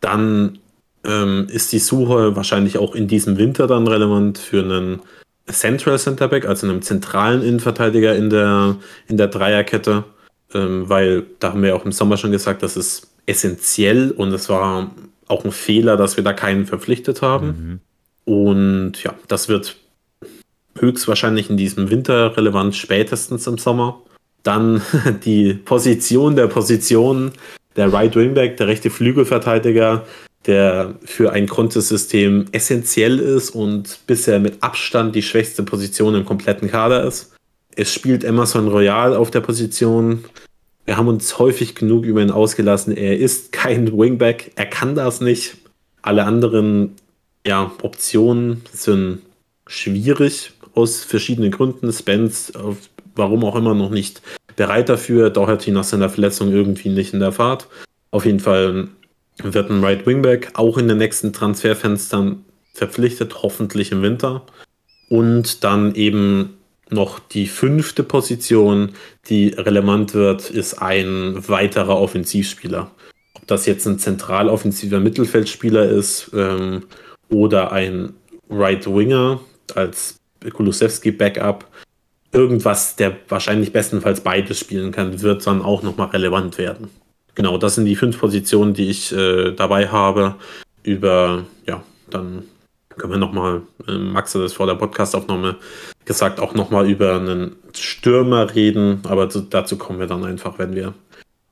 Dann 0.00 0.58
ähm, 1.04 1.48
ist 1.50 1.72
die 1.72 1.78
Suche 1.80 2.36
wahrscheinlich 2.36 2.78
auch 2.78 2.94
in 2.94 3.08
diesem 3.08 3.36
Winter 3.36 3.66
dann 3.66 3.86
relevant 3.88 4.38
für 4.38 4.62
einen 4.62 5.00
Central 5.50 5.98
Center 5.98 6.28
Back, 6.28 6.46
also 6.46 6.66
einen 6.66 6.82
zentralen 6.82 7.42
Innenverteidiger 7.42 8.16
in 8.16 8.30
der, 8.30 8.76
in 9.08 9.16
der 9.16 9.28
Dreierkette, 9.28 10.04
ähm, 10.54 10.88
weil 10.88 11.26
da 11.38 11.50
haben 11.52 11.62
wir 11.62 11.76
auch 11.76 11.84
im 11.84 11.92
Sommer 11.92 12.16
schon 12.16 12.32
gesagt, 12.32 12.62
das 12.62 12.76
ist 12.76 13.08
essentiell 13.26 14.10
und 14.10 14.32
es 14.32 14.48
war 14.48 14.90
auch 15.28 15.44
ein 15.44 15.52
Fehler, 15.52 15.96
dass 15.96 16.16
wir 16.16 16.24
da 16.24 16.32
keinen 16.32 16.66
verpflichtet 16.66 17.22
haben. 17.22 17.80
Mhm. 18.26 18.32
Und 18.32 19.02
ja, 19.02 19.14
das 19.28 19.48
wird 19.48 19.76
höchstwahrscheinlich 20.78 21.50
in 21.50 21.56
diesem 21.56 21.90
Winter 21.90 22.36
relevant, 22.36 22.74
spätestens 22.74 23.46
im 23.46 23.58
Sommer. 23.58 24.00
Dann 24.42 24.82
die 25.24 25.54
Position 25.54 26.36
der 26.36 26.46
Position, 26.46 27.32
der 27.76 27.92
Right 27.92 28.16
Wingback, 28.16 28.56
der 28.56 28.68
rechte 28.68 28.90
Flügelverteidiger, 28.90 30.06
der 30.46 30.94
für 31.04 31.32
ein 31.32 31.48
Kontesystem 31.48 32.46
essentiell 32.52 33.18
ist 33.18 33.50
und 33.50 34.00
bisher 34.06 34.38
mit 34.38 34.62
Abstand 34.62 35.14
die 35.14 35.22
schwächste 35.22 35.62
Position 35.62 36.14
im 36.14 36.24
kompletten 36.24 36.70
Kader 36.70 37.04
ist. 37.04 37.34
Es 37.76 37.92
spielt 37.92 38.24
Emerson 38.24 38.68
Royal 38.68 39.16
auf 39.16 39.30
der 39.30 39.40
Position. 39.40 40.24
Wir 40.84 40.96
haben 40.96 41.08
uns 41.08 41.38
häufig 41.38 41.74
genug 41.74 42.04
über 42.04 42.20
ihn 42.20 42.30
ausgelassen. 42.30 42.96
Er 42.96 43.18
ist 43.18 43.52
kein 43.52 43.90
Wingback. 43.98 44.52
Er 44.54 44.66
kann 44.66 44.94
das 44.94 45.20
nicht. 45.20 45.56
Alle 46.02 46.24
anderen 46.24 46.94
ja, 47.46 47.72
Optionen 47.82 48.62
sind 48.72 49.20
schwierig 49.66 50.52
aus 50.74 51.02
verschiedenen 51.04 51.50
Gründen. 51.50 51.90
Spence, 51.92 52.52
warum 53.16 53.44
auch 53.44 53.56
immer, 53.56 53.74
noch 53.74 53.90
nicht 53.90 54.20
bereit 54.56 54.88
dafür. 54.88 55.30
Doherty 55.30 55.70
nach 55.70 55.84
seiner 55.84 56.10
Verletzung 56.10 56.52
irgendwie 56.52 56.90
nicht 56.90 57.14
in 57.14 57.20
der 57.20 57.32
Fahrt. 57.32 57.66
Auf 58.10 58.26
jeden 58.26 58.40
Fall 58.40 58.88
wird 59.42 59.70
ein 59.70 59.82
Right 59.82 60.06
Wingback 60.06 60.50
auch 60.54 60.78
in 60.78 60.88
den 60.88 60.98
nächsten 60.98 61.32
Transferfenstern 61.32 62.44
verpflichtet, 62.72 63.42
hoffentlich 63.42 63.92
im 63.92 64.02
Winter. 64.02 64.44
Und 65.08 65.64
dann 65.64 65.94
eben 65.94 66.58
noch 66.90 67.18
die 67.18 67.46
fünfte 67.46 68.02
Position, 68.02 68.90
die 69.28 69.48
relevant 69.48 70.14
wird, 70.14 70.50
ist 70.50 70.74
ein 70.74 71.48
weiterer 71.48 71.98
Offensivspieler. 71.98 72.90
Ob 73.34 73.46
das 73.46 73.66
jetzt 73.66 73.86
ein 73.86 73.98
zentral 73.98 74.48
offensiver 74.48 75.00
Mittelfeldspieler 75.00 75.88
ist 75.88 76.30
ähm, 76.34 76.84
oder 77.28 77.72
ein 77.72 78.14
Right 78.48 78.86
Winger 78.86 79.40
als 79.74 80.20
Kulusewski 80.52 81.10
Backup, 81.10 81.66
irgendwas, 82.32 82.96
der 82.96 83.16
wahrscheinlich 83.28 83.72
bestenfalls 83.72 84.20
beides 84.20 84.58
spielen 84.58 84.92
kann, 84.92 85.22
wird 85.22 85.46
dann 85.46 85.62
auch 85.62 85.82
nochmal 85.82 86.08
relevant 86.08 86.58
werden. 86.58 86.90
Genau, 87.34 87.58
das 87.58 87.74
sind 87.74 87.84
die 87.86 87.96
fünf 87.96 88.18
Positionen, 88.18 88.74
die 88.74 88.90
ich 88.90 89.12
äh, 89.12 89.52
dabei 89.52 89.88
habe. 89.88 90.36
Über, 90.82 91.44
ja, 91.66 91.82
dann 92.10 92.44
können 92.90 93.12
wir 93.12 93.18
nochmal, 93.18 93.62
äh, 93.88 93.92
Max 93.92 94.34
hat 94.34 94.42
es 94.42 94.52
vor 94.52 94.66
der 94.66 94.74
Podcastaufnahme 94.74 95.56
gesagt, 96.04 96.38
auch 96.38 96.54
nochmal 96.54 96.88
über 96.88 97.16
einen 97.16 97.56
Stürmer 97.74 98.54
reden, 98.54 99.00
aber 99.04 99.28
zu, 99.30 99.40
dazu 99.40 99.76
kommen 99.78 99.98
wir 99.98 100.06
dann 100.06 100.24
einfach, 100.24 100.58
wenn 100.58 100.74
wir 100.74 100.94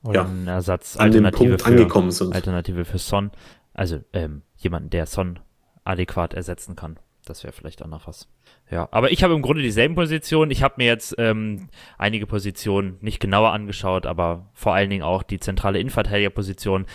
Oder 0.03 0.21
Ja. 0.21 0.25
ein 0.25 0.47
Ersatz, 0.47 0.95
an 0.97 1.11
dem 1.11 1.25
Alternative 1.25 1.49
Punkt 1.49 1.61
für, 1.63 1.67
angekommen 1.67 2.11
sind. 2.11 2.35
Alternative 2.35 2.85
für 2.85 2.97
Son. 2.97 3.31
Also 3.73 3.99
ähm, 4.13 4.43
jemanden, 4.57 4.89
der 4.89 5.05
Son 5.05 5.39
adäquat 5.83 6.33
ersetzen 6.33 6.75
kann. 6.75 6.97
Das 7.25 7.43
wäre 7.43 7.53
vielleicht 7.53 7.81
auch 7.81 7.87
noch 7.87 8.07
was. 8.07 8.27
Ja, 8.73 8.89
aber 8.89 9.11
ich 9.11 9.23
habe 9.23 9.35
im 9.35 9.43
Grunde 9.43 9.61
dieselben 9.61 9.93
Positionen. 9.93 10.49
Ich 10.49 10.63
habe 10.63 10.75
mir 10.77 10.87
jetzt 10.87 11.13
ähm, 11.19 11.67
einige 11.99 12.25
Positionen 12.25 12.97
nicht 13.01 13.19
genauer 13.19 13.51
angeschaut, 13.51 14.07
aber 14.07 14.49
vor 14.55 14.73
allen 14.73 14.89
Dingen 14.89 15.03
auch 15.03 15.21
die 15.21 15.39
zentrale 15.39 15.77
Innenverteidigerposition, 15.77 16.87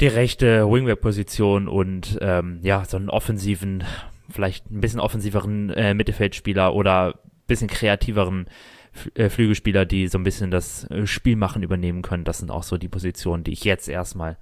die 0.00 0.08
rechte 0.08 0.68
Wingback-Position 0.68 1.68
und 1.68 2.18
ähm, 2.20 2.58
ja, 2.64 2.84
so 2.84 2.96
einen 2.96 3.08
offensiven 3.08 3.84
vielleicht 4.30 4.68
ein 4.68 4.80
bisschen 4.80 4.98
offensiveren 4.98 5.70
äh, 5.70 5.94
Mittelfeldspieler 5.94 6.74
oder 6.74 7.14
ein 7.14 7.46
bisschen 7.46 7.68
kreativeren 7.68 8.46
äh, 9.14 9.28
Flügelspieler, 9.28 9.86
die 9.86 10.08
so 10.08 10.18
ein 10.18 10.24
bisschen 10.24 10.50
das 10.50 10.90
äh, 10.90 11.06
Spielmachen 11.06 11.62
übernehmen 11.62 12.02
können. 12.02 12.24
Das 12.24 12.38
sind 12.38 12.50
auch 12.50 12.64
so 12.64 12.78
die 12.78 12.88
Positionen, 12.88 13.44
die 13.44 13.52
ich 13.52 13.62
jetzt 13.62 13.88
erstmal 13.88 14.38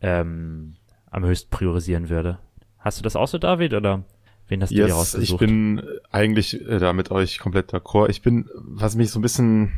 ähm, 0.00 0.74
am 1.12 1.24
höchsten 1.24 1.50
priorisieren 1.50 2.08
würde. 2.08 2.40
Hast 2.80 2.98
du 2.98 3.04
das 3.04 3.14
auch 3.14 3.28
so, 3.28 3.38
David, 3.38 3.72
oder 3.72 4.02
wen 4.48 4.62
hast 4.62 4.70
yes, 4.70 4.88
du 4.88 4.94
rausgesucht? 4.94 5.30
Ich 5.30 5.36
bin 5.38 5.82
eigentlich 6.10 6.60
äh, 6.66 6.78
da 6.78 6.92
mit 6.92 7.10
euch 7.10 7.38
komplett 7.38 7.72
d'accord. 7.72 8.08
Ich 8.10 8.22
bin, 8.22 8.48
was 8.54 8.96
mich 8.96 9.10
so 9.10 9.18
ein 9.18 9.22
bisschen, 9.22 9.72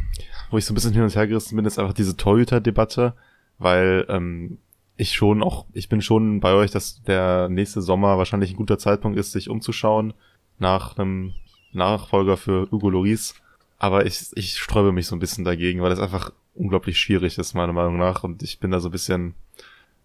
wo 0.50 0.58
ich 0.58 0.64
so 0.64 0.72
ein 0.72 0.74
bisschen 0.74 0.92
hin 0.92 1.02
und 1.02 1.14
her 1.14 1.26
gerissen 1.26 1.56
bin, 1.56 1.64
ist 1.64 1.78
einfach 1.78 1.92
diese 1.92 2.16
Torhüter-Debatte, 2.16 3.14
weil 3.58 4.06
ähm, 4.08 4.58
ich 4.96 5.12
schon 5.12 5.42
auch, 5.42 5.66
ich 5.72 5.88
bin 5.88 6.02
schon 6.02 6.40
bei 6.40 6.52
euch, 6.52 6.70
dass 6.70 7.02
der 7.02 7.48
nächste 7.48 7.82
Sommer 7.82 8.18
wahrscheinlich 8.18 8.50
ein 8.50 8.56
guter 8.56 8.78
Zeitpunkt 8.78 9.18
ist, 9.18 9.32
sich 9.32 9.48
umzuschauen 9.48 10.12
nach 10.58 10.98
einem 10.98 11.34
Nachfolger 11.72 12.36
für 12.36 12.70
Hugo 12.70 12.90
Loris. 12.90 13.34
Aber 13.78 14.04
ich, 14.04 14.26
ich 14.34 14.58
sträube 14.58 14.92
mich 14.92 15.06
so 15.06 15.16
ein 15.16 15.20
bisschen 15.20 15.44
dagegen, 15.44 15.80
weil 15.80 15.90
das 15.90 16.00
einfach 16.00 16.32
unglaublich 16.54 16.98
schwierig 16.98 17.38
ist, 17.38 17.54
meiner 17.54 17.72
Meinung 17.72 17.96
nach. 17.96 18.24
Und 18.24 18.42
ich 18.42 18.60
bin 18.60 18.70
da 18.70 18.80
so 18.80 18.88
ein 18.88 18.92
bisschen, 18.92 19.34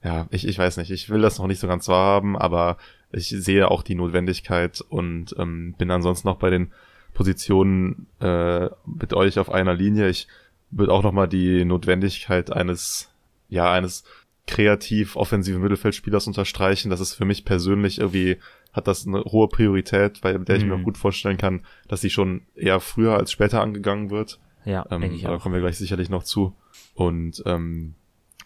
ja, 0.01 0.27
ich, 0.31 0.47
ich 0.47 0.57
weiß 0.57 0.77
nicht, 0.77 0.91
ich 0.91 1.09
will 1.09 1.21
das 1.21 1.39
noch 1.39 1.47
nicht 1.47 1.59
so 1.59 1.67
ganz 1.67 1.89
wahrhaben, 1.89 2.37
aber 2.37 2.77
ich 3.11 3.29
sehe 3.29 3.69
auch 3.69 3.83
die 3.83 3.95
Notwendigkeit 3.95 4.81
und 4.81 5.35
ähm, 5.37 5.75
bin 5.77 5.91
ansonsten 5.91 6.27
noch 6.27 6.37
bei 6.37 6.49
den 6.49 6.71
Positionen 7.13 8.07
äh, 8.19 8.69
mit 8.85 9.13
euch 9.13 9.39
auf 9.39 9.49
einer 9.49 9.73
Linie. 9.73 10.09
Ich 10.09 10.27
würde 10.71 10.93
auch 10.93 11.03
nochmal 11.03 11.27
die 11.27 11.65
Notwendigkeit 11.65 12.51
eines, 12.51 13.09
ja, 13.49 13.71
eines 13.71 14.03
kreativ 14.47 15.15
offensiven 15.15 15.61
Mittelfeldspielers 15.61 16.27
unterstreichen. 16.27 16.89
Das 16.89 16.99
ist 16.99 17.13
für 17.13 17.25
mich 17.25 17.45
persönlich 17.45 17.99
irgendwie, 17.99 18.37
hat 18.73 18.87
das 18.87 19.07
eine 19.07 19.23
hohe 19.23 19.47
Priorität, 19.47 20.21
bei 20.21 20.33
der 20.33 20.55
ich 20.55 20.63
mhm. 20.63 20.69
mir 20.69 20.75
auch 20.75 20.83
gut 20.83 20.97
vorstellen 20.97 21.37
kann, 21.37 21.65
dass 21.87 22.01
sie 22.01 22.09
schon 22.09 22.41
eher 22.55 22.79
früher 22.79 23.15
als 23.15 23.31
später 23.31 23.61
angegangen 23.61 24.11
wird. 24.11 24.39
Ja, 24.65 24.85
ähm, 24.91 25.01
denke 25.01 25.15
ich 25.15 25.23
Da 25.23 25.37
kommen 25.37 25.55
wir 25.55 25.61
gleich 25.61 25.77
sicherlich 25.77 26.09
noch 26.09 26.23
zu. 26.23 26.53
Und 26.93 27.41
ähm, 27.45 27.95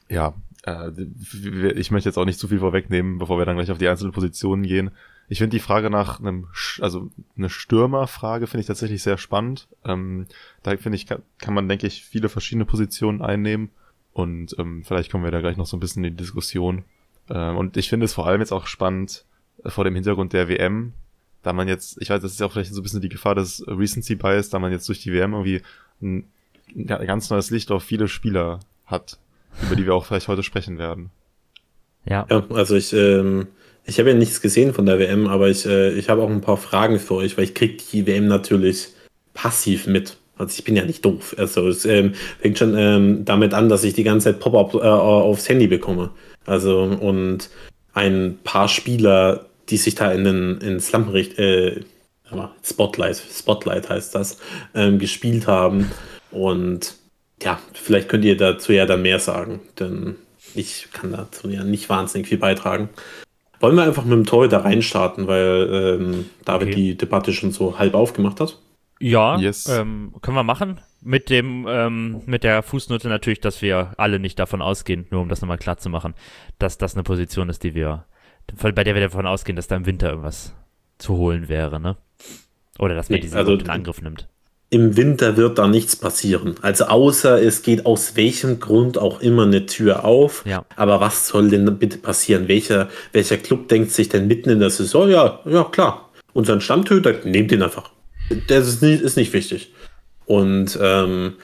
ja, 0.09 0.33
äh, 0.65 0.91
ich 1.71 1.91
möchte 1.91 2.09
jetzt 2.09 2.17
auch 2.17 2.25
nicht 2.25 2.39
zu 2.39 2.47
viel 2.47 2.59
vorwegnehmen, 2.59 3.17
bevor 3.17 3.37
wir 3.37 3.45
dann 3.45 3.55
gleich 3.55 3.71
auf 3.71 3.77
die 3.77 3.87
einzelnen 3.87 4.11
Positionen 4.11 4.63
gehen. 4.63 4.91
Ich 5.27 5.37
finde 5.37 5.55
die 5.55 5.61
Frage 5.61 5.89
nach 5.89 6.19
einem, 6.19 6.47
also 6.81 7.11
eine 7.37 7.49
Stürmerfrage 7.49 8.47
finde 8.47 8.61
ich 8.61 8.67
tatsächlich 8.67 9.03
sehr 9.03 9.17
spannend. 9.17 9.67
Ähm, 9.85 10.25
da 10.63 10.75
finde 10.77 10.95
ich, 10.95 11.05
kann, 11.05 11.21
kann 11.37 11.53
man, 11.53 11.69
denke 11.69 11.85
ich, 11.85 12.03
viele 12.03 12.29
verschiedene 12.29 12.65
Positionen 12.65 13.21
einnehmen. 13.21 13.69
Und 14.11 14.55
ähm, 14.57 14.83
vielleicht 14.83 15.11
kommen 15.11 15.23
wir 15.23 15.31
da 15.31 15.39
gleich 15.39 15.55
noch 15.55 15.67
so 15.67 15.77
ein 15.77 15.79
bisschen 15.79 16.03
in 16.03 16.11
die 16.11 16.17
Diskussion. 16.17 16.83
Ähm, 17.29 17.57
und 17.57 17.77
ich 17.77 17.89
finde 17.89 18.05
es 18.05 18.13
vor 18.13 18.25
allem 18.25 18.41
jetzt 18.41 18.51
auch 18.51 18.65
spannend 18.65 19.23
äh, 19.63 19.69
vor 19.69 19.83
dem 19.83 19.93
Hintergrund 19.93 20.33
der 20.33 20.49
WM, 20.49 20.93
da 21.43 21.53
man 21.53 21.67
jetzt, 21.67 22.01
ich 22.01 22.09
weiß, 22.09 22.21
das 22.21 22.33
ist 22.33 22.39
ja 22.39 22.47
auch 22.47 22.51
vielleicht 22.51 22.73
so 22.73 22.81
ein 22.81 22.83
bisschen 22.83 23.01
die 23.01 23.09
Gefahr 23.09 23.35
des 23.35 23.63
Recency 23.67 24.15
Bias, 24.15 24.49
da 24.49 24.59
man 24.59 24.71
jetzt 24.71 24.89
durch 24.89 25.01
die 25.01 25.13
WM 25.13 25.33
irgendwie 25.33 25.61
ein, 26.01 26.25
ein 26.75 26.85
ganz 26.85 27.29
neues 27.29 27.49
Licht 27.49 27.71
auf 27.71 27.83
viele 27.83 28.07
Spieler 28.07 28.59
hat, 28.85 29.19
über 29.61 29.75
die 29.75 29.85
wir 29.85 29.93
auch 29.93 30.05
vielleicht 30.05 30.27
heute 30.27 30.43
sprechen 30.43 30.77
werden. 30.77 31.11
Ja. 32.05 32.25
Ja, 32.29 32.43
also 32.49 32.75
ich, 32.75 32.93
ähm, 32.93 33.47
ich 33.85 33.99
habe 33.99 34.09
ja 34.09 34.15
nichts 34.15 34.41
gesehen 34.41 34.73
von 34.73 34.85
der 34.85 34.99
WM, 34.99 35.27
aber 35.27 35.49
ich, 35.49 35.65
äh, 35.65 35.91
ich 35.91 36.09
habe 36.09 36.21
auch 36.21 36.29
ein 36.29 36.41
paar 36.41 36.57
Fragen 36.57 36.99
für 36.99 37.15
euch, 37.15 37.37
weil 37.37 37.45
ich 37.45 37.55
kriege 37.55 37.77
die 37.91 38.05
WM 38.05 38.27
natürlich 38.27 38.89
passiv 39.33 39.87
mit. 39.87 40.17
Also 40.37 40.55
ich 40.57 40.63
bin 40.63 40.75
ja 40.75 40.85
nicht 40.85 41.03
doof. 41.03 41.35
Also 41.37 41.67
es 41.67 41.85
ähm, 41.85 42.13
fängt 42.39 42.57
schon 42.57 42.75
ähm, 42.77 43.25
damit 43.25 43.53
an, 43.53 43.67
dass 43.67 43.83
ich 43.83 43.93
die 43.93 44.03
ganze 44.03 44.31
Zeit 44.31 44.39
Pop-up 44.39 44.73
äh, 44.75 44.87
aufs 44.87 45.49
Handy 45.49 45.67
bekomme. 45.67 46.11
Also 46.45 46.83
und 46.83 47.49
ein 47.93 48.39
paar 48.43 48.69
Spieler, 48.69 49.45
die 49.69 49.77
sich 49.77 49.95
da 49.95 50.11
in 50.11 50.23
den 50.23 50.57
in 50.61 50.79
Slump 50.79 51.13
äh, 51.13 51.81
Spotlight, 52.63 53.17
Spotlight 53.17 53.89
heißt 53.89 54.15
das, 54.15 54.37
ähm, 54.73 54.99
gespielt 54.99 55.47
haben. 55.47 55.91
Und 56.31 56.95
ja, 57.41 57.59
vielleicht 57.73 58.09
könnt 58.09 58.25
ihr 58.25 58.37
dazu 58.37 58.73
ja 58.73 58.85
dann 58.85 59.01
mehr 59.01 59.19
sagen, 59.19 59.61
denn 59.79 60.15
ich 60.55 60.87
kann 60.91 61.11
dazu 61.11 61.49
ja 61.49 61.63
nicht 61.63 61.89
wahnsinnig 61.89 62.27
viel 62.27 62.37
beitragen. 62.37 62.89
Wollen 63.59 63.75
wir 63.75 63.83
einfach 63.83 64.05
mit 64.05 64.13
dem 64.13 64.25
Tor 64.25 64.47
da 64.47 64.59
reinstarten, 64.59 65.27
weil 65.27 65.97
ähm, 65.99 66.25
David 66.45 66.69
okay. 66.69 66.75
die 66.75 66.97
Debatte 66.97 67.33
schon 67.33 67.51
so 67.51 67.77
halb 67.77 67.93
aufgemacht 67.93 68.39
hat? 68.39 68.57
Ja, 69.01 69.37
yes. 69.37 69.67
ähm, 69.67 70.13
können 70.21 70.35
wir 70.35 70.43
machen. 70.43 70.81
Mit 71.01 71.29
dem, 71.29 71.65
ähm, 71.69 72.21
mit 72.25 72.43
der 72.43 72.61
Fußnote 72.61 73.07
natürlich, 73.07 73.39
dass 73.39 73.61
wir 73.61 73.93
alle 73.97 74.19
nicht 74.19 74.37
davon 74.39 74.61
ausgehen, 74.61 75.07
nur 75.09 75.21
um 75.21 75.29
das 75.29 75.41
nochmal 75.41 75.57
klar 75.57 75.77
zu 75.77 75.89
machen, 75.89 76.13
dass 76.57 76.77
das 76.77 76.95
eine 76.95 77.03
Position 77.03 77.49
ist, 77.49 77.63
die 77.63 77.73
wir, 77.75 78.05
bei 78.61 78.71
der 78.83 78.95
wir 78.95 79.01
davon 79.01 79.25
ausgehen, 79.25 79.55
dass 79.55 79.67
da 79.67 79.77
im 79.77 79.85
Winter 79.85 80.09
irgendwas 80.09 80.53
zu 80.97 81.15
holen 81.15 81.47
wäre, 81.47 81.79
ne? 81.79 81.95
Oder 82.77 82.95
dass 82.95 83.09
man 83.09 83.15
nee, 83.15 83.21
diesen 83.21 83.37
also, 83.37 83.53
in 83.53 83.69
Angriff 83.69 84.01
nimmt. 84.01 84.27
Im 84.71 84.95
Winter 84.97 85.35
wird 85.35 85.57
da 85.57 85.67
nichts 85.67 85.95
passieren. 85.95 86.55
Also 86.61 86.85
außer 86.85 87.41
es 87.41 87.63
geht 87.63 87.85
aus 87.87 88.15
welchem 88.15 88.59
Grund 88.59 88.97
auch 88.97 89.19
immer 89.19 89.43
eine 89.43 89.65
Tür 89.65 90.05
auf. 90.05 90.43
Ja. 90.45 90.63
Aber 90.75 90.99
was 90.99 91.27
soll 91.27 91.49
denn 91.49 91.79
bitte 91.79 91.97
passieren? 91.97 92.47
Welcher, 92.47 92.89
welcher 93.11 93.37
Club 93.37 93.67
denkt 93.67 93.91
sich 93.91 94.09
denn 94.09 94.27
mitten 94.27 94.49
in 94.49 94.59
der 94.59 94.69
Saison, 94.69 95.09
ja, 95.09 95.39
ja 95.45 95.63
klar, 95.63 96.09
unseren 96.33 96.61
Stammtöter, 96.61 97.15
nehmt 97.23 97.51
ihn 97.51 97.63
einfach 97.63 97.89
das 98.47 98.67
ist 98.67 98.81
nicht, 98.81 99.01
ist 99.01 99.17
nicht 99.17 99.33
wichtig. 99.33 99.73
Und 100.25 100.77
ähm, 100.81 101.35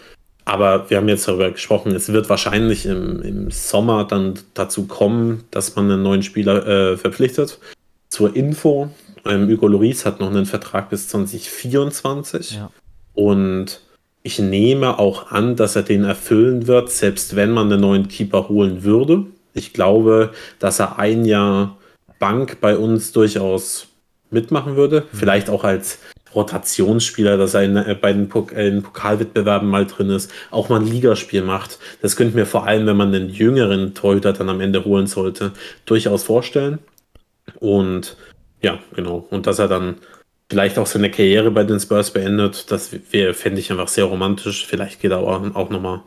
aber 0.47 0.89
wir 0.89 0.97
haben 0.97 1.09
jetzt 1.09 1.27
darüber 1.27 1.49
gesprochen, 1.49 1.95
es 1.95 2.09
wird 2.13 2.29
wahrscheinlich 2.29 2.85
im, 2.85 3.21
im 3.23 3.51
Sommer 3.51 4.05
dann 4.05 4.35
dazu 4.53 4.85
kommen, 4.85 5.43
dass 5.49 5.75
man 5.75 5.89
einen 5.89 6.03
neuen 6.03 6.21
Spieler 6.21 6.67
äh, 6.67 6.97
verpflichtet. 6.97 7.59
Zur 8.09 8.35
Info, 8.35 8.91
ähm, 9.25 9.49
Hugo 9.49 9.67
Loris 9.67 10.05
hat 10.05 10.19
noch 10.19 10.29
einen 10.29 10.45
Vertrag 10.45 10.91
bis 10.91 11.07
2024. 11.07 12.51
Ja. 12.51 12.69
Und 13.15 13.81
ich 14.23 14.39
nehme 14.39 14.99
auch 14.99 15.31
an, 15.31 15.55
dass 15.55 15.75
er 15.75 15.83
den 15.83 16.03
erfüllen 16.03 16.67
wird, 16.67 16.91
selbst 16.91 17.35
wenn 17.35 17.51
man 17.51 17.71
einen 17.71 17.81
neuen 17.81 18.07
Keeper 18.07 18.49
holen 18.49 18.83
würde. 18.83 19.25
Ich 19.53 19.73
glaube, 19.73 20.31
dass 20.59 20.79
er 20.79 20.99
ein 20.99 21.25
Jahr 21.25 21.77
Bank 22.19 22.59
bei 22.61 22.77
uns 22.77 23.11
durchaus 23.11 23.87
mitmachen 24.31 24.75
würde. 24.75 25.01
Mhm. 25.01 25.17
Vielleicht 25.17 25.49
auch 25.49 25.63
als 25.63 25.99
Rotationsspieler, 26.33 27.37
dass 27.37 27.53
er 27.53 27.63
in, 27.63 27.77
äh, 27.77 27.95
bei 27.99 28.13
den 28.13 28.27
Pok 28.27 28.51
in 28.51 28.83
Pokalwettbewerben 28.83 29.69
mal 29.69 29.85
drin 29.85 30.09
ist, 30.09 30.31
auch 30.51 30.69
mal 30.69 30.81
ein 30.81 30.87
Ligaspiel 30.87 31.41
macht. 31.41 31.79
Das 32.01 32.15
könnte 32.15 32.31
ich 32.31 32.35
mir 32.35 32.45
vor 32.45 32.67
allem, 32.67 32.85
wenn 32.85 32.97
man 32.97 33.13
einen 33.13 33.29
jüngeren 33.29 33.93
Torhüter 33.93 34.33
dann 34.33 34.49
am 34.49 34.61
Ende 34.61 34.83
holen 34.85 35.07
sollte, 35.07 35.51
durchaus 35.85 36.23
vorstellen. 36.23 36.79
Und 37.59 38.17
ja, 38.61 38.79
genau. 38.95 39.25
Und 39.29 39.47
dass 39.47 39.59
er 39.59 39.67
dann 39.67 39.95
vielleicht 40.49 40.77
auch 40.77 40.87
seine 40.87 41.11
Karriere 41.11 41.51
bei 41.51 41.63
den 41.63 41.79
Spurs 41.79 42.11
beendet, 42.11 42.71
das 42.71 42.89
fände 43.33 43.59
ich 43.59 43.71
einfach 43.71 43.87
sehr 43.87 44.05
romantisch. 44.05 44.65
Vielleicht 44.65 45.01
geht 45.01 45.11
er 45.11 45.19
auch, 45.19 45.55
auch 45.55 45.69
nochmal 45.69 46.01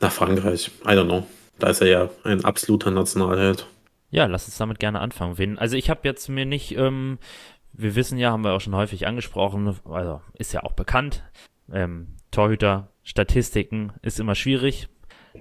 nach 0.00 0.12
Frankreich. 0.12 0.70
I 0.84 0.90
don't 0.90 1.06
know. 1.06 1.26
Da 1.58 1.68
ist 1.68 1.80
er 1.80 1.88
ja 1.88 2.10
ein 2.24 2.44
absoluter 2.44 2.90
Nationalheld. 2.90 3.66
Ja, 4.10 4.26
lass 4.26 4.46
uns 4.46 4.58
damit 4.58 4.78
gerne 4.78 5.00
anfangen. 5.00 5.38
Wen, 5.38 5.58
also 5.58 5.76
ich 5.76 5.90
habe 5.90 6.00
jetzt 6.04 6.28
mir 6.28 6.46
nicht 6.46 6.76
ähm, 6.76 7.18
wir 7.76 7.94
wissen 7.96 8.18
ja, 8.18 8.30
haben 8.30 8.44
wir 8.44 8.52
auch 8.52 8.60
schon 8.60 8.74
häufig 8.74 9.06
angesprochen, 9.06 9.76
also 9.84 10.20
ist 10.38 10.52
ja 10.52 10.62
auch 10.62 10.72
bekannt, 10.72 11.24
ähm, 11.72 12.16
Torhüter, 12.30 12.88
Statistiken 13.02 13.92
ist 14.02 14.20
immer 14.20 14.34
schwierig. 14.34 14.88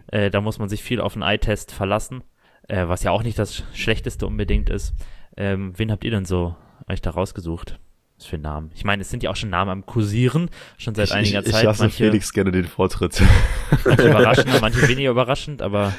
Äh, 0.07 0.29
da 0.31 0.41
muss 0.41 0.59
man 0.59 0.69
sich 0.69 0.83
viel 0.83 0.99
auf 0.99 1.13
den 1.13 1.21
Eye-Test 1.21 1.71
verlassen, 1.71 2.23
äh, 2.67 2.87
was 2.87 3.03
ja 3.03 3.11
auch 3.11 3.23
nicht 3.23 3.37
das 3.37 3.63
Schlechteste 3.73 4.25
unbedingt 4.25 4.69
ist. 4.69 4.93
Ähm, 5.37 5.73
wen 5.77 5.91
habt 5.91 6.03
ihr 6.03 6.11
denn 6.11 6.25
so 6.25 6.55
euch 6.87 7.01
da 7.01 7.11
rausgesucht? 7.11 7.79
Was 8.23 8.29
für 8.29 8.37
Namen? 8.37 8.71
Ich 8.73 8.85
meine, 8.85 9.01
es 9.01 9.09
sind 9.09 9.21
ja 9.21 9.29
auch 9.29 9.35
schon 9.35 9.49
Namen 9.49 9.69
am 9.69 9.85
Kursieren, 9.85 10.49
schon 10.77 10.95
seit 10.95 11.09
ich, 11.09 11.13
einiger 11.13 11.39
ich, 11.39 11.51
Zeit. 11.51 11.61
Ich 11.61 11.65
lasse 11.65 11.83
manche, 11.83 11.97
Felix 11.97 12.31
gerne 12.31 12.51
den 12.51 12.65
Vortritt. 12.65 13.21
Manche 13.83 14.03
überraschend, 14.09 14.61
manche 14.61 14.87
weniger 14.87 15.11
überraschend, 15.11 15.61
aber. 15.61 15.93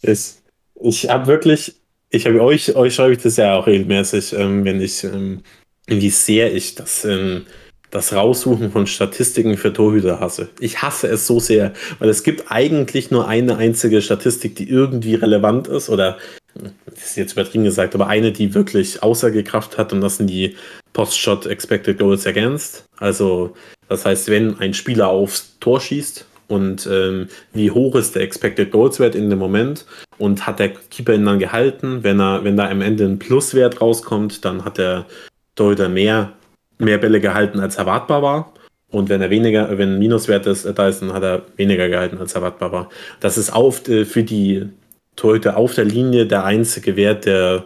Ist, 0.00 0.42
ich 0.80 1.10
habe 1.10 1.26
wirklich 1.26 1.74
ich 2.12 2.26
habe 2.26 2.42
euch, 2.42 2.76
euch 2.76 2.94
schreibe 2.94 3.14
ich 3.14 3.22
das 3.22 3.38
ja 3.38 3.56
auch 3.56 3.66
regelmäßig, 3.66 4.34
ähm, 4.34 4.64
wenn 4.64 4.80
ich, 4.80 5.02
ähm, 5.02 5.42
wie 5.86 6.10
sehr 6.10 6.54
ich 6.54 6.74
das, 6.74 7.06
ähm, 7.06 7.46
das 7.90 8.12
Raussuchen 8.12 8.70
von 8.70 8.86
Statistiken 8.86 9.56
für 9.56 9.72
Torhüter 9.72 10.20
hasse. 10.20 10.50
Ich 10.60 10.82
hasse 10.82 11.08
es 11.08 11.26
so 11.26 11.40
sehr, 11.40 11.72
weil 11.98 12.10
es 12.10 12.22
gibt 12.22 12.50
eigentlich 12.50 13.10
nur 13.10 13.28
eine 13.28 13.56
einzige 13.56 14.02
Statistik, 14.02 14.56
die 14.56 14.68
irgendwie 14.68 15.14
relevant 15.14 15.68
ist 15.68 15.88
oder 15.88 16.18
das 16.54 17.04
ist 17.04 17.16
jetzt 17.16 17.32
übertrieben 17.32 17.64
gesagt, 17.64 17.94
aber 17.94 18.08
eine, 18.08 18.32
die 18.32 18.54
wirklich 18.54 19.02
Aussagekraft 19.02 19.78
hat 19.78 19.92
und 19.92 20.00
das 20.00 20.18
sind 20.18 20.28
die 20.28 20.56
Post-Shot 20.92 21.46
Expected 21.46 21.98
Goals 21.98 22.26
Against. 22.26 22.84
Also 22.98 23.54
das 23.88 24.04
heißt, 24.04 24.28
wenn 24.28 24.58
ein 24.58 24.74
Spieler 24.74 25.08
aufs 25.08 25.58
Tor 25.60 25.80
schießt 25.80 26.26
und 26.48 26.86
ähm, 26.90 27.28
wie 27.52 27.70
hoch 27.70 27.94
ist 27.94 28.14
der 28.14 28.22
Expected 28.22 28.70
Goals 28.70 29.00
Wert 29.00 29.14
in 29.14 29.30
dem 29.30 29.38
Moment 29.38 29.86
und 30.18 30.46
hat 30.46 30.58
der 30.58 30.70
Keeper 30.70 31.14
ihn 31.14 31.24
dann 31.24 31.38
gehalten. 31.38 32.02
Wenn 32.02 32.20
er, 32.20 32.44
wenn 32.44 32.56
da 32.56 32.68
am 32.68 32.82
Ende 32.82 33.04
ein 33.04 33.18
Pluswert 33.18 33.80
rauskommt, 33.80 34.44
dann 34.44 34.64
hat 34.64 34.78
der 34.78 35.06
Torhüter 35.54 35.88
mehr, 35.88 36.32
mehr 36.78 36.98
Bälle 36.98 37.20
gehalten, 37.20 37.60
als 37.60 37.76
erwartbar 37.76 38.22
war. 38.22 38.52
Und 38.90 39.08
wenn 39.08 39.22
er 39.22 39.30
weniger, 39.30 39.78
wenn 39.78 39.94
ein 39.94 39.98
Minuswert 39.98 40.46
ist, 40.46 40.66
da 40.66 40.88
ist, 40.88 41.00
dann 41.00 41.14
hat 41.14 41.22
er 41.22 41.42
weniger 41.56 41.88
gehalten, 41.88 42.18
als 42.18 42.34
erwartbar 42.34 42.72
war. 42.72 42.90
Das 43.20 43.38
ist 43.38 43.50
auf, 43.50 43.88
äh, 43.88 44.04
für 44.04 44.22
die 44.22 44.68
Torhüter 45.16 45.56
auf 45.56 45.74
der 45.74 45.84
Linie 45.84 46.26
der 46.26 46.44
einzige 46.44 46.96
Wert, 46.96 47.26
der 47.26 47.64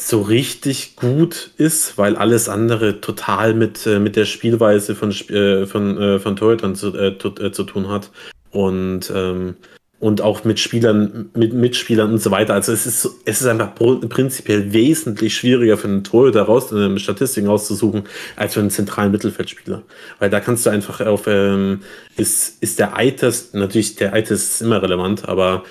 so 0.00 0.22
richtig 0.22 0.96
gut 0.96 1.50
ist, 1.56 1.98
weil 1.98 2.16
alles 2.16 2.48
andere 2.48 3.00
total 3.00 3.54
mit, 3.54 3.86
äh, 3.86 3.98
mit 3.98 4.16
der 4.16 4.24
Spielweise 4.24 4.94
von, 4.94 5.10
äh, 5.10 5.66
von, 5.66 6.00
äh, 6.00 6.18
von 6.18 6.36
Torhütern 6.36 6.74
zu, 6.74 6.96
äh, 6.96 7.08
äh, 7.08 7.52
zu 7.52 7.64
tun 7.64 7.88
hat. 7.88 8.10
Und, 8.50 9.12
ähm, 9.14 9.56
und 10.00 10.20
auch 10.20 10.44
mit 10.44 10.60
Spielern, 10.60 11.30
mit 11.34 11.52
Mitspielern 11.52 12.12
und 12.12 12.22
so 12.22 12.30
weiter. 12.30 12.54
Also 12.54 12.72
es 12.72 12.86
ist, 12.86 13.08
es 13.24 13.40
ist 13.40 13.46
einfach 13.48 13.74
prinzipiell 13.74 14.72
wesentlich 14.72 15.34
schwieriger 15.34 15.76
für 15.76 15.88
einen 15.88 16.04
Torhüter 16.04 16.42
raus, 16.42 16.72
eine 16.72 17.00
Statistiken 17.00 17.48
rauszusuchen, 17.48 18.04
als 18.36 18.54
für 18.54 18.60
einen 18.60 18.70
zentralen 18.70 19.10
Mittelfeldspieler. 19.10 19.82
Weil 20.20 20.30
da 20.30 20.38
kannst 20.38 20.64
du 20.66 20.70
einfach 20.70 21.00
auf, 21.00 21.26
ähm, 21.26 21.80
ist, 22.16 22.62
ist 22.62 22.78
der 22.78 22.96
Eiters, 22.96 23.52
natürlich 23.54 23.96
der 23.96 24.12
Eiters 24.12 24.44
ist 24.44 24.62
immer 24.62 24.80
relevant, 24.80 25.28
aber 25.28 25.64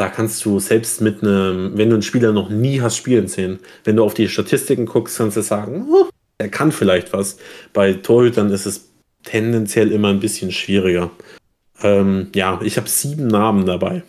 da 0.00 0.08
kannst 0.08 0.42
du 0.46 0.58
selbst 0.60 1.02
mit 1.02 1.22
einem, 1.22 1.76
wenn 1.76 1.90
du 1.90 1.96
einen 1.96 2.02
Spieler 2.02 2.32
noch 2.32 2.48
nie 2.48 2.80
hast 2.80 2.96
spielen 2.96 3.28
sehen, 3.28 3.58
wenn 3.84 3.96
du 3.96 4.02
auf 4.02 4.14
die 4.14 4.30
Statistiken 4.30 4.86
guckst, 4.86 5.18
kannst 5.18 5.36
du 5.36 5.42
sagen, 5.42 5.88
oh, 5.92 6.06
er 6.38 6.48
kann 6.48 6.72
vielleicht 6.72 7.12
was. 7.12 7.36
Bei 7.74 7.92
Torhütern 7.92 8.50
ist 8.50 8.64
es 8.64 8.88
tendenziell 9.24 9.92
immer 9.92 10.08
ein 10.08 10.18
bisschen 10.18 10.52
schwieriger. 10.52 11.10
Ähm, 11.82 12.28
ja, 12.34 12.58
ich 12.64 12.78
habe 12.78 12.88
sieben 12.88 13.26
Namen 13.26 13.66
dabei. 13.66 14.02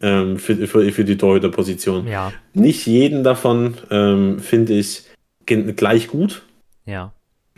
ähm, 0.00 0.38
für, 0.38 0.68
für, 0.68 0.92
für 0.92 1.04
die 1.04 1.16
Torhüterposition. 1.18 2.06
Ja. 2.06 2.32
Nicht 2.54 2.86
jeden 2.86 3.24
davon 3.24 3.74
ähm, 3.90 4.38
finde 4.38 4.74
ich 4.74 5.06
gleich 5.44 6.06
gut. 6.06 6.42
Ja. 6.86 7.12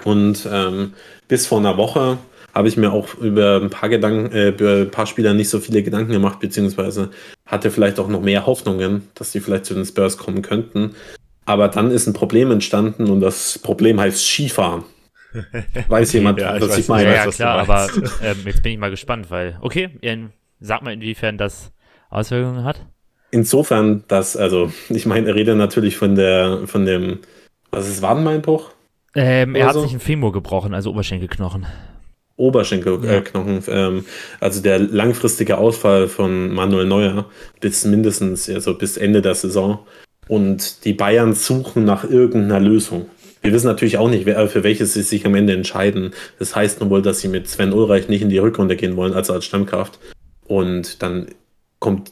Und 0.04 0.49
ähm, 0.50 0.94
bis 1.28 1.46
vor 1.46 1.58
einer 1.58 1.76
Woche 1.76 2.16
habe 2.54 2.68
ich 2.68 2.76
mir 2.76 2.92
auch 2.92 3.14
über 3.16 3.61
ein 3.61 3.70
paar 3.70 3.88
Gedanken, 3.88 4.32
äh, 4.32 4.49
über 4.50 4.82
ein 4.82 4.90
paar 4.90 5.06
Spieler 5.06 5.34
nicht 5.34 5.49
so 5.49 5.58
viele 5.58 5.82
Gedanken 5.82 6.12
gemacht, 6.12 6.38
beziehungsweise 6.38 7.11
hatte 7.46 7.70
vielleicht 7.70 7.99
auch 7.99 8.08
noch 8.08 8.23
mehr 8.23 8.46
Hoffnungen, 8.46 9.08
dass 9.14 9.32
die 9.32 9.40
vielleicht 9.40 9.66
zu 9.66 9.75
den 9.75 9.84
Spurs 9.84 10.16
kommen 10.16 10.40
könnten. 10.40 10.94
Aber 11.46 11.68
dann 11.68 11.90
ist 11.90 12.06
ein 12.06 12.14
Problem 12.14 12.50
entstanden 12.50 13.11
und 13.11 13.20
das 13.20 13.58
Problem 13.58 14.00
heißt 14.00 14.25
Skifahren. 14.25 14.84
Weiß 15.88 16.12
jemand, 16.12 16.38
ja, 16.40 16.58
was 16.61 16.78
ich, 16.78 16.88
meine? 16.88 17.12
Ja, 17.12 17.25
ja 17.25 17.30
klar, 17.30 17.58
aber 17.58 17.88
ähm, 18.23 18.37
jetzt 18.46 18.62
bin 18.62 18.73
ich 18.73 18.78
mal 18.78 18.90
gespannt, 18.90 19.30
weil, 19.30 19.58
okay, 19.61 19.90
in, 20.00 20.30
sag 20.61 20.82
mal, 20.82 20.92
inwiefern 20.92 21.37
das 21.37 21.73
Auswirkungen 22.08 22.62
hat. 22.62 22.80
Insofern, 23.32 24.04
dass, 24.06 24.37
also, 24.37 24.73
ich 24.90 25.06
meine, 25.06 25.26
er 25.26 25.34
redet 25.34 25.58
natürlich 25.58 25.96
von 25.96 26.14
der, 26.14 26.61
von 26.66 26.87
dem, 26.87 27.18
was 27.73 27.88
ist 27.88 28.00
Wadenbeinbruch? 28.00 28.70
Ähm, 29.16 29.56
er 29.56 29.66
hat 29.66 29.75
so? 29.75 29.80
sich 29.80 29.92
ein 29.92 29.99
Femur 29.99 30.30
gebrochen, 30.30 30.73
also 30.73 30.90
Oberschenkelknochen. 30.90 31.66
Oberschenkelknochen. 32.37 33.62
Ja. 33.67 33.88
Ähm, 33.88 34.05
also 34.41 34.61
der 34.61 34.79
langfristige 34.79 35.59
Ausfall 35.59 36.09
von 36.09 36.53
Manuel 36.53 36.87
Neuer 36.87 37.26
bis 37.61 37.85
mindestens, 37.85 38.49
also 38.49 38.75
bis 38.75 38.97
Ende 38.97 39.23
der 39.23 39.35
Saison. 39.35 39.81
Und 40.26 40.85
die 40.85 40.95
Bayern 40.95 41.35
suchen 41.35 41.85
nach 41.85 42.05
irgendeiner 42.05 42.61
Lösung. 42.61 43.07
Wir 43.43 43.53
wissen 43.53 43.67
natürlich 43.67 43.99
auch 43.99 44.09
nicht, 44.09 44.25
wer, 44.25 44.49
für 44.49 44.64
welches 44.64 44.95
sie 44.95 45.03
sich 45.03 45.26
am 45.26 45.35
Ende 45.35 45.53
entscheiden. 45.53 46.12
Das 46.38 46.57
heißt 46.57 46.81
nur 46.81 46.88
wohl, 46.88 47.03
dass 47.03 47.21
sie 47.21 47.29
mit 47.29 47.47
Sven 47.47 47.75
Ulreich 47.75 48.09
nicht 48.09 48.23
in 48.23 48.31
die 48.31 48.38
Rückrunde 48.38 48.75
gehen 48.75 48.97
wollen, 48.97 49.12
also 49.12 49.35
als 49.35 49.45
Stammkraft. 49.45 49.99
Und 50.47 51.03
dann 51.03 51.26
kommt, 51.79 52.11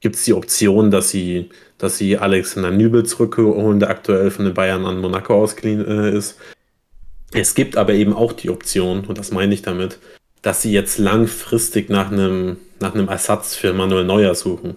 gibt 0.00 0.16
es 0.16 0.24
die 0.24 0.32
Option, 0.32 0.90
dass 0.90 1.10
sie, 1.10 1.50
dass 1.76 1.98
sie 1.98 2.16
Alexander 2.16 2.70
Nübel 2.70 3.04
zurückholen, 3.04 3.80
der 3.80 3.90
aktuell 3.90 4.30
von 4.30 4.46
den 4.46 4.54
Bayern 4.54 4.86
an 4.86 4.98
Monaco 4.98 5.34
ausgeliehen 5.34 5.86
äh, 5.86 6.16
ist. 6.16 6.38
Es 7.32 7.54
gibt 7.54 7.76
aber 7.76 7.94
eben 7.94 8.12
auch 8.12 8.32
die 8.32 8.50
Option, 8.50 9.04
und 9.06 9.18
das 9.18 9.30
meine 9.30 9.54
ich 9.54 9.62
damit, 9.62 9.98
dass 10.42 10.62
sie 10.62 10.72
jetzt 10.72 10.98
langfristig 10.98 11.88
nach 11.88 12.10
einem, 12.10 12.58
nach 12.80 12.94
einem 12.94 13.08
Ersatz 13.08 13.54
für 13.54 13.72
Manuel 13.72 14.04
Neuer 14.04 14.34
suchen. 14.34 14.76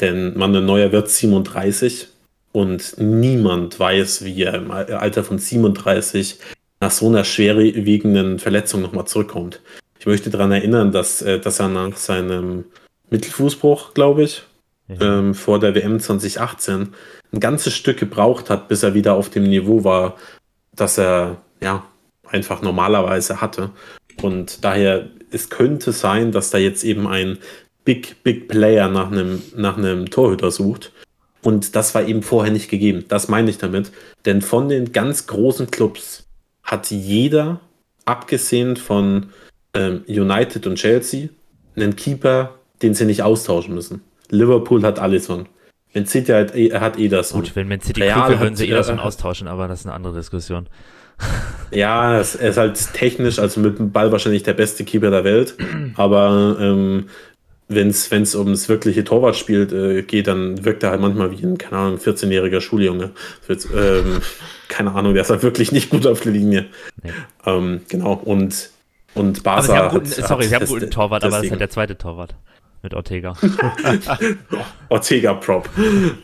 Denn 0.00 0.36
Manuel 0.36 0.62
Neuer 0.62 0.92
wird 0.92 1.10
37 1.10 2.08
und 2.52 2.94
niemand 2.98 3.80
weiß, 3.80 4.24
wie 4.24 4.42
er 4.42 4.54
im 4.54 4.70
Alter 4.70 5.24
von 5.24 5.38
37 5.38 6.38
nach 6.80 6.90
so 6.90 7.08
einer 7.08 7.24
schwerwiegenden 7.24 8.38
Verletzung 8.38 8.82
nochmal 8.82 9.06
zurückkommt. 9.06 9.60
Ich 9.98 10.06
möchte 10.06 10.30
daran 10.30 10.52
erinnern, 10.52 10.92
dass, 10.92 11.22
äh, 11.22 11.40
dass 11.40 11.58
er 11.58 11.68
nach 11.68 11.96
seinem 11.96 12.64
Mittelfußbruch, 13.10 13.94
glaube 13.94 14.24
ich, 14.24 14.42
ja. 14.88 15.18
ähm, 15.18 15.34
vor 15.34 15.58
der 15.58 15.74
WM 15.74 15.98
2018 15.98 16.94
ein 17.32 17.40
ganzes 17.40 17.74
Stück 17.74 17.98
gebraucht 17.98 18.50
hat, 18.50 18.68
bis 18.68 18.82
er 18.82 18.94
wieder 18.94 19.14
auf 19.14 19.30
dem 19.30 19.44
Niveau 19.44 19.84
war, 19.84 20.16
dass 20.74 20.98
er 20.98 21.38
ja 21.60 21.84
einfach 22.30 22.62
normalerweise 22.62 23.40
hatte. 23.40 23.70
Und 24.22 24.64
daher, 24.64 25.08
es 25.30 25.50
könnte 25.50 25.92
sein, 25.92 26.32
dass 26.32 26.50
da 26.50 26.58
jetzt 26.58 26.84
eben 26.84 27.06
ein 27.06 27.38
Big, 27.84 28.22
Big 28.22 28.48
Player 28.48 28.88
nach 28.88 29.10
einem, 29.10 29.42
nach 29.54 29.76
einem 29.76 30.10
Torhüter 30.10 30.50
sucht. 30.50 30.92
Und 31.42 31.76
das 31.76 31.94
war 31.94 32.06
eben 32.06 32.22
vorher 32.22 32.52
nicht 32.52 32.68
gegeben. 32.68 33.04
Das 33.08 33.28
meine 33.28 33.50
ich 33.50 33.58
damit. 33.58 33.92
Denn 34.24 34.42
von 34.42 34.68
den 34.68 34.92
ganz 34.92 35.26
großen 35.26 35.70
Clubs 35.70 36.26
hat 36.64 36.90
jeder, 36.90 37.60
abgesehen 38.04 38.76
von 38.76 39.28
ähm, 39.74 40.02
United 40.08 40.66
und 40.66 40.76
Chelsea, 40.76 41.28
einen 41.76 41.94
Keeper, 41.94 42.54
den 42.82 42.94
sie 42.94 43.04
nicht 43.04 43.22
austauschen 43.22 43.74
müssen. 43.74 44.02
Liverpool 44.30 44.82
hat 44.82 44.98
Alisson. 44.98 45.46
Man 45.94 46.06
City 46.06 46.32
hat, 46.32 46.52
hat 46.54 46.98
Ederson. 46.98 47.42
Gut, 47.42 47.56
wenn 47.56 47.68
Man 47.68 47.80
City 47.80 48.02
Real 48.02 48.40
würden 48.40 48.56
sie 48.56 48.66
Ederson 48.68 48.98
äh, 48.98 49.02
austauschen, 49.02 49.48
aber 49.48 49.68
das 49.68 49.80
ist 49.80 49.86
eine 49.86 49.94
andere 49.94 50.14
Diskussion. 50.14 50.66
Ja, 51.70 52.14
er 52.14 52.20
ist 52.20 52.56
halt 52.56 52.92
technisch, 52.94 53.38
also 53.38 53.60
mit 53.60 53.78
dem 53.78 53.90
Ball 53.90 54.12
wahrscheinlich 54.12 54.42
der 54.42 54.54
beste 54.54 54.84
Keeper 54.84 55.10
der 55.10 55.24
Welt. 55.24 55.56
Aber 55.96 56.56
ähm, 56.60 57.08
wenn 57.68 57.88
es 57.88 58.34
ums 58.34 58.68
wirkliche 58.68 59.02
Torwartspiel 59.04 59.98
äh, 59.98 60.02
geht, 60.02 60.28
dann 60.28 60.64
wirkt 60.64 60.82
er 60.82 60.90
halt 60.90 61.00
manchmal 61.00 61.32
wie 61.32 61.44
ein, 61.44 61.58
keine 61.58 61.76
Ahnung, 61.76 61.98
14-jähriger 61.98 62.60
Schuljunge. 62.60 63.10
Wird, 63.46 63.66
ähm, 63.76 64.20
keine 64.68 64.92
Ahnung, 64.94 65.14
der 65.14 65.22
ist 65.22 65.30
halt 65.30 65.42
wirklich 65.42 65.72
nicht 65.72 65.90
gut 65.90 66.06
auf 66.06 66.20
der 66.20 66.32
Linie. 66.32 66.66
Nee. 67.02 67.10
Ähm, 67.44 67.80
genau, 67.88 68.12
und, 68.14 68.70
und 69.14 69.42
Barca. 69.42 69.74
Aber 69.74 69.90
sie 69.90 69.98
guten, 69.98 70.22
hat, 70.22 70.28
sorry, 70.28 70.44
sie 70.44 70.54
haben 70.54 70.62
einen 70.62 70.72
guten 70.72 70.90
Torwart, 70.90 71.24
aber 71.24 71.36
das 71.36 71.44
ist 71.44 71.50
halt 71.50 71.60
der 71.60 71.70
zweite 71.70 71.98
Torwart 71.98 72.36
mit 72.82 72.94
Ortega. 72.94 73.34
Ortega 74.88 75.34
Prop. 75.34 75.68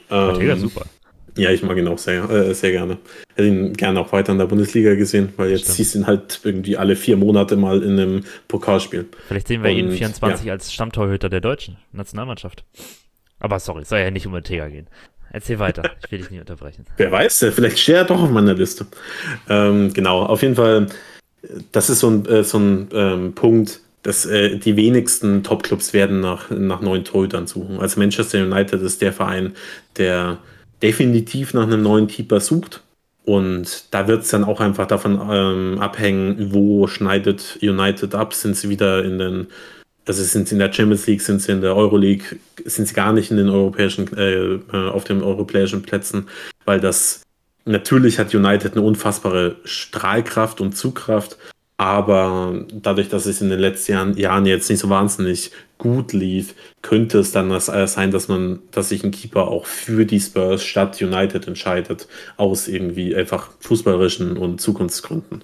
Ortega 0.08 0.52
ähm, 0.52 0.60
super. 0.60 0.86
Ja, 1.36 1.50
ich 1.50 1.62
mag 1.62 1.76
ihn 1.78 1.88
auch 1.88 1.98
sehr, 1.98 2.28
äh, 2.28 2.54
sehr 2.54 2.72
gerne. 2.72 2.98
Hätte 3.34 3.48
ihn 3.48 3.72
gerne 3.72 4.00
auch 4.00 4.12
weiter 4.12 4.32
in 4.32 4.38
der 4.38 4.46
Bundesliga 4.46 4.94
gesehen, 4.94 5.32
weil 5.36 5.50
jetzt 5.50 5.62
Stimmt. 5.62 5.76
siehst 5.76 5.94
du 5.94 5.98
ihn 6.00 6.06
halt 6.06 6.40
irgendwie 6.44 6.76
alle 6.76 6.94
vier 6.94 7.16
Monate 7.16 7.56
mal 7.56 7.82
in 7.82 7.98
einem 7.98 8.24
Pokalspiel. 8.48 9.06
Vielleicht 9.28 9.48
sehen 9.48 9.62
wir 9.62 9.70
Und, 9.70 9.76
ihn 9.76 9.90
24 9.90 10.46
ja. 10.46 10.52
als 10.52 10.72
Stammtorhüter 10.72 11.30
der 11.30 11.40
deutschen 11.40 11.78
Nationalmannschaft. 11.92 12.64
Aber 13.40 13.58
sorry, 13.58 13.84
soll 13.84 14.00
ja 14.00 14.10
nicht 14.10 14.26
um 14.26 14.34
Ortega 14.34 14.68
gehen. 14.68 14.88
Erzähl 15.30 15.58
weiter, 15.58 15.82
ich 16.04 16.12
will 16.12 16.18
dich 16.18 16.30
nicht 16.30 16.40
unterbrechen. 16.40 16.84
Wer 16.98 17.10
weiß, 17.10 17.46
vielleicht 17.54 17.78
steht 17.78 17.94
er 17.94 18.04
doch 18.04 18.22
auf 18.22 18.30
meiner 18.30 18.52
Liste. 18.52 18.86
Ähm, 19.48 19.92
genau, 19.94 20.24
auf 20.24 20.42
jeden 20.42 20.56
Fall, 20.56 20.88
das 21.72 21.88
ist 21.88 22.00
so 22.00 22.10
ein, 22.10 22.26
äh, 22.26 22.44
so 22.44 22.58
ein 22.58 22.88
ähm, 22.92 23.34
Punkt, 23.34 23.80
dass 24.02 24.26
äh, 24.26 24.58
die 24.58 24.76
wenigsten 24.76 25.42
Topclubs 25.42 25.94
werden 25.94 26.20
nach, 26.20 26.50
nach 26.50 26.82
neuen 26.82 27.04
Torhütern 27.04 27.46
suchen. 27.46 27.78
Also 27.78 27.98
Manchester 27.98 28.42
United 28.42 28.82
ist 28.82 29.00
der 29.00 29.12
Verein, 29.12 29.54
der 29.96 30.38
definitiv 30.82 31.54
nach 31.54 31.62
einem 31.62 31.82
neuen 31.82 32.06
Keeper 32.06 32.40
sucht. 32.40 32.82
Und 33.24 33.84
da 33.92 34.08
wird 34.08 34.22
es 34.22 34.30
dann 34.30 34.44
auch 34.44 34.60
einfach 34.60 34.86
davon 34.86 35.20
ähm, 35.30 35.78
abhängen, 35.78 36.52
wo 36.52 36.88
schneidet 36.88 37.58
United 37.62 38.14
ab. 38.14 38.34
Sind 38.34 38.56
sie 38.56 38.68
wieder 38.68 39.04
in 39.04 39.18
den, 39.18 39.46
also 40.06 40.24
sind 40.24 40.48
sie 40.48 40.56
in 40.56 40.58
der 40.58 40.72
Champions 40.72 41.06
League, 41.06 41.22
sind 41.22 41.40
sie 41.40 41.52
in 41.52 41.60
der 41.60 41.76
Euroleague, 41.76 42.38
sind 42.64 42.88
sie 42.88 42.94
gar 42.94 43.12
nicht 43.12 43.30
in 43.30 43.36
den 43.36 43.48
europäischen, 43.48 44.12
äh, 44.16 44.54
äh 44.54 44.88
auf 44.90 45.04
den 45.04 45.22
europäischen 45.22 45.82
Plätzen, 45.82 46.26
weil 46.64 46.80
das 46.80 47.22
natürlich 47.64 48.18
hat 48.18 48.34
United 48.34 48.72
eine 48.72 48.82
unfassbare 48.82 49.56
Strahlkraft 49.64 50.60
und 50.60 50.76
Zugkraft, 50.76 51.36
aber 51.76 52.64
dadurch, 52.72 53.08
dass 53.08 53.26
es 53.26 53.40
in 53.40 53.50
den 53.50 53.60
letzten 53.60 53.92
Jahren, 53.92 54.16
Jahren 54.16 54.46
jetzt 54.46 54.68
nicht 54.68 54.80
so 54.80 54.88
wahnsinnig 54.88 55.52
gut 55.82 56.12
lief, 56.12 56.54
könnte 56.80 57.18
es 57.18 57.32
dann 57.32 57.50
das, 57.50 57.68
äh, 57.68 57.88
sein, 57.88 58.12
dass 58.12 58.28
man, 58.28 58.60
dass 58.70 58.90
sich 58.90 59.02
ein 59.02 59.10
Keeper 59.10 59.48
auch 59.48 59.66
für 59.66 60.06
die 60.06 60.20
Spurs 60.20 60.62
statt 60.62 61.02
United 61.02 61.48
entscheidet, 61.48 62.06
aus 62.36 62.68
irgendwie 62.68 63.16
einfach 63.16 63.50
fußballerischen 63.58 64.36
und 64.36 64.60
Zukunftsgründen. 64.60 65.42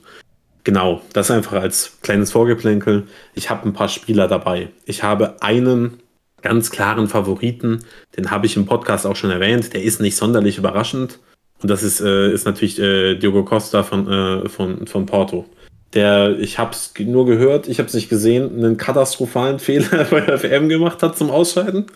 Genau, 0.62 1.02
das 1.12 1.32
einfach 1.32 1.60
als 1.60 1.98
kleines 2.02 2.30
Vorgeplänkel. 2.30 3.08
Ich 3.34 3.50
habe 3.50 3.66
ein 3.66 3.72
paar 3.72 3.88
Spieler 3.88 4.28
dabei. 4.28 4.68
Ich 4.84 5.02
habe 5.02 5.42
einen 5.42 5.98
ganz 6.40 6.70
klaren 6.70 7.08
Favoriten, 7.08 7.80
den 8.16 8.30
habe 8.30 8.46
ich 8.46 8.56
im 8.56 8.64
Podcast 8.64 9.06
auch 9.06 9.16
schon 9.16 9.30
erwähnt. 9.30 9.72
Der 9.74 9.82
ist 9.82 10.00
nicht 10.00 10.14
sonderlich 10.14 10.56
überraschend. 10.56 11.18
Und 11.60 11.68
das 11.68 11.82
ist, 11.82 12.00
äh, 12.00 12.32
ist 12.32 12.46
natürlich 12.46 12.78
äh, 12.78 13.16
Diogo 13.16 13.44
Costa 13.44 13.82
von, 13.82 14.06
äh, 14.08 14.48
von, 14.48 14.86
von 14.86 15.04
Porto 15.04 15.46
der, 15.94 16.38
ich 16.38 16.58
habe 16.58 16.72
es 16.72 16.92
nur 16.98 17.26
gehört, 17.26 17.68
ich 17.68 17.78
habe 17.78 17.86
es 17.86 17.94
nicht 17.94 18.08
gesehen, 18.08 18.56
einen 18.56 18.76
katastrophalen 18.76 19.58
Fehler 19.60 20.04
bei 20.04 20.20
der 20.20 20.42
WM 20.42 20.68
gemacht 20.68 21.02
hat 21.02 21.16
zum 21.16 21.30
Ausscheiden. 21.30 21.86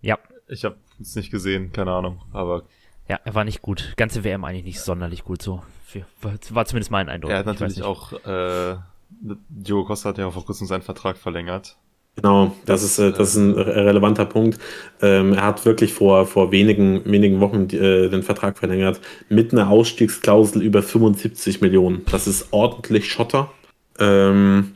Ja. 0.00 0.18
Ich 0.46 0.64
habe 0.64 0.76
es 1.00 1.16
nicht 1.16 1.30
gesehen, 1.30 1.72
keine 1.72 1.92
Ahnung, 1.92 2.20
aber. 2.32 2.64
Ja, 3.08 3.18
er 3.24 3.34
war 3.34 3.44
nicht 3.44 3.62
gut. 3.62 3.94
Ganze 3.96 4.24
WM 4.24 4.44
eigentlich 4.44 4.64
nicht 4.64 4.80
sonderlich 4.80 5.24
gut 5.24 5.42
so. 5.42 5.62
War 6.50 6.64
zumindest 6.66 6.90
mein 6.90 7.08
Eindruck. 7.08 7.30
Er 7.30 7.38
hat 7.38 7.46
natürlich 7.46 7.82
auch, 7.82 8.12
äh, 8.24 8.76
Diogo 9.48 9.86
Costa 9.86 10.08
hat 10.10 10.18
ja 10.18 10.30
vor 10.30 10.44
kurzem 10.44 10.66
seinen 10.66 10.82
Vertrag 10.82 11.16
verlängert. 11.16 11.76
Genau, 12.16 12.54
das 12.64 12.82
ist, 12.84 12.98
äh, 12.98 13.12
das 13.12 13.30
ist 13.30 13.36
ein 13.36 13.52
relevanter 13.52 14.24
Punkt. 14.24 14.58
Ähm, 15.02 15.32
er 15.32 15.44
hat 15.44 15.64
wirklich 15.64 15.92
vor, 15.92 16.26
vor 16.26 16.52
wenigen, 16.52 17.04
wenigen 17.04 17.40
Wochen 17.40 17.64
äh, 17.70 18.08
den 18.08 18.22
Vertrag 18.22 18.56
verlängert 18.56 19.00
mit 19.28 19.52
einer 19.52 19.68
Ausstiegsklausel 19.68 20.62
über 20.62 20.82
75 20.82 21.60
Millionen. 21.60 22.04
Das 22.10 22.26
ist 22.26 22.48
ordentlich 22.52 23.10
Schotter. 23.10 23.50
Ähm, 23.98 24.74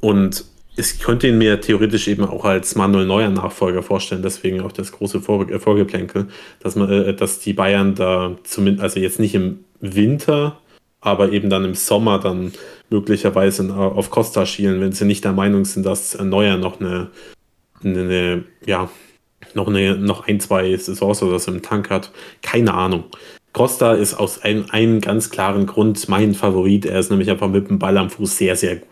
und 0.00 0.44
ich 0.76 1.00
könnte 1.00 1.28
ihn 1.28 1.38
mir 1.38 1.60
theoretisch 1.60 2.08
eben 2.08 2.24
auch 2.24 2.44
als 2.44 2.76
Manuel 2.76 3.04
Neuer 3.04 3.30
Nachfolger 3.30 3.82
vorstellen, 3.82 4.22
deswegen 4.22 4.60
auch 4.60 4.72
das 4.72 4.92
große 4.92 5.20
Vor 5.20 5.46
Vorgeplänkel, 5.58 6.28
dass 6.60 6.76
man, 6.76 6.90
äh, 6.90 7.14
dass 7.14 7.40
die 7.40 7.52
Bayern 7.52 7.94
da 7.94 8.36
zumindest, 8.44 8.82
also 8.82 9.00
jetzt 9.00 9.18
nicht 9.18 9.34
im 9.34 9.64
Winter, 9.80 10.58
aber 11.00 11.32
eben 11.32 11.50
dann 11.50 11.64
im 11.64 11.74
Sommer 11.74 12.18
dann 12.18 12.52
möglicherweise 12.90 13.72
auf 13.74 14.10
Costa 14.10 14.46
schielen, 14.46 14.80
wenn 14.80 14.92
sie 14.92 15.04
nicht 15.04 15.24
der 15.24 15.32
Meinung 15.32 15.64
sind, 15.64 15.86
dass 15.86 16.18
Neuer 16.18 16.56
noch 16.56 16.80
eine, 16.80 17.10
eine 17.82 18.44
ja, 18.64 18.90
noch, 19.54 19.68
eine, 19.68 19.96
noch 19.96 20.26
ein, 20.26 20.40
zwei 20.40 20.76
Saisons 20.76 21.22
oder 21.22 21.38
so 21.38 21.52
im 21.52 21.62
Tank 21.62 21.90
hat. 21.90 22.10
Keine 22.42 22.74
Ahnung. 22.74 23.04
Costa 23.52 23.94
ist 23.94 24.14
aus 24.14 24.42
einem, 24.42 24.66
einem 24.70 25.00
ganz 25.00 25.30
klaren 25.30 25.66
Grund 25.66 26.08
mein 26.08 26.34
Favorit. 26.34 26.84
Er 26.84 26.98
ist 26.98 27.10
nämlich 27.10 27.30
einfach 27.30 27.48
mit 27.48 27.68
dem 27.68 27.78
Ball 27.78 27.96
am 27.96 28.10
Fuß 28.10 28.36
sehr, 28.36 28.56
sehr 28.56 28.76
gut. 28.76 28.88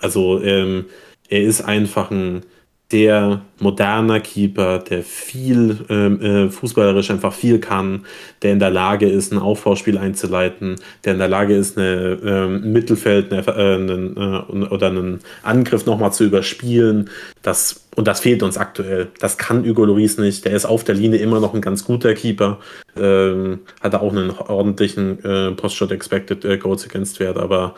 Also 0.00 0.40
ähm, 0.42 0.86
er 1.28 1.42
ist 1.42 1.62
einfach 1.62 2.10
ein 2.10 2.44
der 2.92 3.40
moderner 3.58 4.20
Keeper, 4.20 4.78
der 4.78 5.02
viel 5.02 5.84
ähm, 5.88 6.20
äh, 6.20 6.50
fußballerisch 6.50 7.10
einfach 7.10 7.32
viel 7.32 7.58
kann, 7.58 8.06
der 8.42 8.52
in 8.52 8.60
der 8.60 8.70
Lage 8.70 9.08
ist, 9.08 9.32
ein 9.32 9.38
Aufbauspiel 9.38 9.98
einzuleiten, 9.98 10.76
der 11.04 11.14
in 11.14 11.18
der 11.18 11.28
Lage 11.28 11.56
ist, 11.56 11.76
eine, 11.76 12.18
ähm, 12.24 12.62
ein 12.62 12.72
Mittelfeld 12.72 13.32
eine, 13.32 13.44
äh, 13.44 13.74
einen, 13.74 14.16
äh, 14.16 14.66
oder 14.66 14.86
einen 14.86 15.18
Angriff 15.42 15.84
nochmal 15.84 16.12
zu 16.12 16.24
überspielen. 16.24 17.10
Das, 17.42 17.88
und 17.96 18.06
das 18.06 18.20
fehlt 18.20 18.44
uns 18.44 18.56
aktuell. 18.56 19.08
Das 19.18 19.36
kann 19.36 19.66
Hugo 19.66 19.84
Loris 19.84 20.18
nicht. 20.18 20.44
Der 20.44 20.52
ist 20.52 20.64
auf 20.64 20.84
der 20.84 20.94
Linie 20.94 21.18
immer 21.18 21.40
noch 21.40 21.54
ein 21.54 21.60
ganz 21.60 21.84
guter 21.84 22.14
Keeper. 22.14 22.60
Ähm, 22.96 23.60
hat 23.80 23.96
auch 23.96 24.12
einen 24.12 24.30
ordentlichen 24.30 25.24
äh, 25.24 25.50
Post-Shot 25.50 25.90
Expected 25.90 26.44
äh, 26.44 26.56
Goals 26.56 26.86
Against 26.86 27.18
Wert, 27.18 27.36
aber 27.36 27.74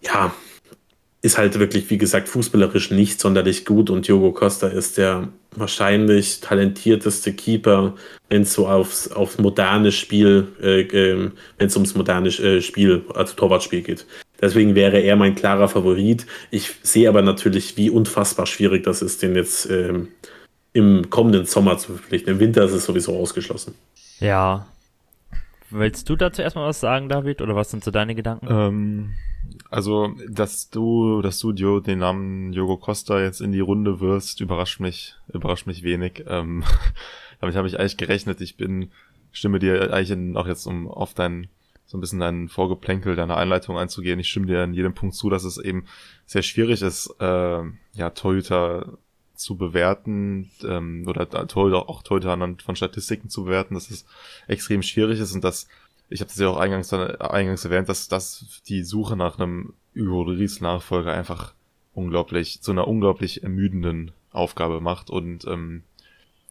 ja, 0.00 0.32
ist 1.20 1.38
halt 1.38 1.58
wirklich, 1.58 1.90
wie 1.90 1.98
gesagt, 1.98 2.28
fußballerisch 2.28 2.90
nicht 2.90 3.20
sonderlich 3.20 3.64
gut 3.64 3.90
und 3.90 4.06
Diogo 4.06 4.32
Costa 4.32 4.68
ist 4.68 4.98
der 4.98 5.28
wahrscheinlich 5.50 6.40
talentierteste 6.40 7.32
Keeper, 7.32 7.94
wenn 8.28 8.42
es 8.42 8.52
so 8.52 8.68
aufs, 8.68 9.10
aufs 9.10 9.38
moderne 9.38 9.90
Spiel, 9.90 10.48
äh, 10.62 10.82
äh, 10.82 11.30
wenn 11.58 11.66
es 11.66 11.74
ums 11.74 11.94
moderne 11.96 12.28
äh, 12.28 12.60
Spiel, 12.60 13.04
also 13.14 13.34
Torwartspiel 13.34 13.82
geht. 13.82 14.06
Deswegen 14.40 14.76
wäre 14.76 15.00
er 15.00 15.16
mein 15.16 15.34
klarer 15.34 15.68
Favorit. 15.68 16.26
Ich 16.52 16.70
sehe 16.82 17.08
aber 17.08 17.22
natürlich, 17.22 17.76
wie 17.76 17.90
unfassbar 17.90 18.46
schwierig 18.46 18.84
das 18.84 19.02
ist, 19.02 19.22
den 19.22 19.34
jetzt 19.34 19.68
ähm, 19.68 20.08
im 20.72 21.10
kommenden 21.10 21.46
Sommer 21.46 21.78
zu 21.78 21.94
verpflichten. 21.94 22.34
Im 22.34 22.38
Winter 22.38 22.64
ist 22.64 22.72
es 22.72 22.84
sowieso 22.84 23.16
ausgeschlossen. 23.16 23.74
Ja. 24.20 24.66
Willst 25.70 26.08
du 26.08 26.16
dazu 26.16 26.42
erstmal 26.42 26.68
was 26.68 26.80
sagen, 26.80 27.08
David, 27.08 27.42
oder 27.42 27.54
was 27.54 27.70
sind 27.70 27.84
so 27.84 27.90
deine 27.90 28.14
Gedanken? 28.14 28.46
Ähm, 28.50 29.14
also, 29.70 30.14
dass 30.28 30.70
du, 30.70 31.20
dass 31.22 31.38
du 31.38 31.52
Dio, 31.52 31.80
den 31.80 31.98
Namen 31.98 32.52
Jogo 32.52 32.76
Costa 32.76 33.20
jetzt 33.20 33.40
in 33.40 33.52
die 33.52 33.60
Runde 33.60 34.00
wirst, 34.00 34.40
überrascht 34.40 34.80
mich, 34.80 35.14
überrascht 35.32 35.66
mich 35.66 35.82
wenig. 35.82 36.24
Ähm, 36.26 36.64
damit 37.40 37.56
habe 37.56 37.68
ich 37.68 37.78
eigentlich 37.78 37.96
gerechnet. 37.96 38.40
Ich 38.40 38.56
bin, 38.56 38.90
stimme 39.30 39.58
dir 39.58 39.92
eigentlich 39.92 40.10
in, 40.10 40.36
auch 40.36 40.46
jetzt 40.46 40.66
um 40.66 40.88
auf 40.88 41.12
dein, 41.14 41.48
so 41.86 41.98
ein 41.98 42.00
bisschen 42.00 42.20
dein 42.20 42.48
Vorgeplänkel, 42.48 43.14
deine 43.14 43.36
Einleitung 43.36 43.78
einzugehen. 43.78 44.18
Ich 44.18 44.28
stimme 44.28 44.46
dir 44.46 44.64
in 44.64 44.74
jedem 44.74 44.94
Punkt 44.94 45.14
zu, 45.14 45.28
dass 45.28 45.44
es 45.44 45.58
eben 45.58 45.84
sehr 46.24 46.42
schwierig 46.42 46.82
ist, 46.82 47.14
äh, 47.20 47.62
ja, 47.94 48.10
Torhüter 48.14 48.98
zu 49.38 49.56
bewerten, 49.56 50.50
ähm, 50.64 51.06
oder 51.06 51.88
auch 51.88 52.02
Torhüter 52.02 52.32
anhand 52.32 52.62
von 52.62 52.76
Statistiken 52.76 53.30
zu 53.30 53.44
bewerten, 53.44 53.74
dass 53.74 53.90
es 53.90 54.04
extrem 54.46 54.82
schwierig 54.82 55.20
ist 55.20 55.34
und 55.34 55.44
dass 55.44 55.68
ich 56.10 56.20
habe 56.20 56.28
das 56.28 56.38
ja 56.38 56.48
auch 56.48 56.56
eingangs, 56.56 56.92
eingangs 56.92 57.64
erwähnt, 57.64 57.88
dass, 57.88 58.08
dass 58.08 58.62
die 58.66 58.82
Suche 58.82 59.16
nach 59.16 59.38
einem 59.38 59.74
Hugo 59.94 60.24
Lloris 60.24 60.60
Nachfolger 60.60 61.12
einfach 61.12 61.52
unglaublich, 61.92 62.62
zu 62.62 62.70
einer 62.70 62.88
unglaublich 62.88 63.42
ermüdenden 63.42 64.12
Aufgabe 64.32 64.80
macht. 64.80 65.10
Und 65.10 65.46
ähm, 65.46 65.82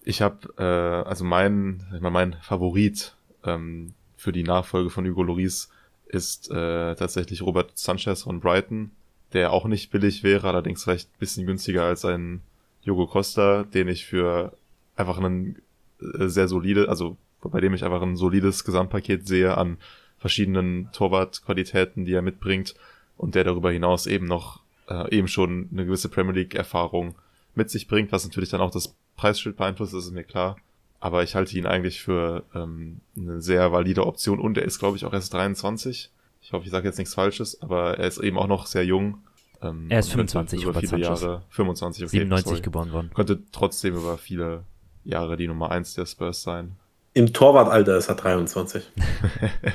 ich 0.03 0.21
habe, 0.21 0.53
äh, 0.57 1.07
also 1.07 1.23
mein, 1.25 1.85
mein 2.01 2.33
Favorit 2.41 3.15
ähm, 3.43 3.93
für 4.15 4.31
die 4.31 4.43
Nachfolge 4.43 4.89
von 4.89 5.07
Hugo 5.07 5.23
Lloris 5.23 5.69
ist 6.05 6.51
äh, 6.51 6.95
tatsächlich 6.95 7.41
Robert 7.41 7.77
Sanchez 7.77 8.23
von 8.23 8.39
Brighton, 8.39 8.91
der 9.33 9.51
auch 9.51 9.65
nicht 9.65 9.91
billig 9.91 10.23
wäre, 10.23 10.47
allerdings 10.47 10.83
vielleicht 10.83 11.09
ein 11.09 11.19
bisschen 11.19 11.45
günstiger 11.45 11.83
als 11.83 12.05
ein 12.05 12.41
Hugo 12.89 13.07
Costa, 13.07 13.63
den 13.63 13.87
ich 13.87 14.05
für 14.05 14.57
einfach 14.95 15.17
einen 15.17 15.61
äh, 16.01 16.27
sehr 16.27 16.47
solide, 16.47 16.89
also 16.89 17.17
bei 17.41 17.61
dem 17.61 17.73
ich 17.73 17.83
einfach 17.83 18.01
ein 18.01 18.17
solides 18.17 18.63
Gesamtpaket 18.63 19.27
sehe 19.27 19.57
an 19.57 19.77
verschiedenen 20.17 20.91
Torwartqualitäten, 20.91 22.05
die 22.05 22.13
er 22.13 22.21
mitbringt 22.21 22.75
und 23.15 23.35
der 23.35 23.43
darüber 23.43 23.71
hinaus 23.71 24.07
eben 24.07 24.25
noch 24.25 24.61
äh, 24.89 25.15
eben 25.15 25.27
schon 25.27 25.69
eine 25.71 25.85
gewisse 25.85 26.09
Premier 26.09 26.33
League 26.33 26.55
Erfahrung 26.55 27.15
mit 27.55 27.69
sich 27.69 27.87
bringt, 27.87 28.11
was 28.11 28.25
natürlich 28.25 28.49
dann 28.49 28.61
auch 28.61 28.71
das 28.71 28.95
Preisschild 29.15 29.57
beeinflusst, 29.57 29.93
das 29.93 30.05
ist 30.05 30.11
mir 30.11 30.23
klar. 30.23 30.57
Aber 30.99 31.23
ich 31.23 31.35
halte 31.35 31.57
ihn 31.57 31.65
eigentlich 31.65 32.01
für 32.01 32.43
ähm, 32.55 33.01
eine 33.15 33.41
sehr 33.41 33.71
valide 33.71 34.05
Option 34.05 34.39
und 34.39 34.57
er 34.57 34.65
ist, 34.65 34.79
glaube 34.79 34.97
ich, 34.97 35.05
auch 35.05 35.13
erst 35.13 35.33
23. 35.33 36.09
Ich 36.41 36.53
hoffe, 36.53 36.65
ich 36.65 36.71
sage 36.71 36.87
jetzt 36.87 36.97
nichts 36.97 37.13
Falsches, 37.13 37.61
aber 37.61 37.97
er 37.99 38.07
ist 38.07 38.19
eben 38.19 38.37
auch 38.37 38.47
noch 38.47 38.65
sehr 38.65 38.85
jung. 38.85 39.19
Ähm, 39.61 39.87
er 39.89 39.99
ist 39.99 40.11
25 40.11 40.63
über 40.63 40.73
viele 40.75 40.87
Sanchez. 40.87 41.21
Jahre. 41.21 41.43
25, 41.49 42.03
okay, 42.03 42.09
97 42.09 42.49
sorry. 42.49 42.61
geboren 42.61 42.91
worden. 42.91 43.11
Könnte 43.13 43.39
trotzdem 43.51 43.95
über 43.95 44.17
viele 44.17 44.63
Jahre 45.03 45.37
die 45.37 45.47
Nummer 45.47 45.71
1 45.71 45.95
der 45.95 46.05
Spurs 46.05 46.43
sein. 46.43 46.75
Im 47.13 47.33
Torwartalter 47.33 47.97
ist 47.97 48.09
er 48.09 48.15
23. 48.15 48.83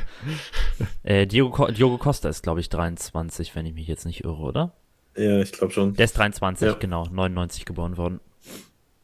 äh, 1.03 1.27
Diogo, 1.27 1.67
Diogo 1.73 1.99
Costa 1.99 2.29
ist, 2.29 2.43
glaube 2.43 2.61
ich, 2.61 2.69
23, 2.69 3.57
wenn 3.57 3.67
ich 3.67 3.75
mich 3.75 3.89
jetzt 3.89 4.07
nicht 4.07 4.23
irre, 4.23 4.43
oder? 4.43 4.73
Ja, 5.17 5.41
ich 5.41 5.51
glaube 5.51 5.73
schon. 5.73 5.95
Der 5.95 6.05
ist 6.05 6.17
23, 6.17 6.69
ja. 6.69 6.75
genau, 6.75 7.07
99 7.11 7.65
geboren 7.65 7.97
worden. 7.97 8.21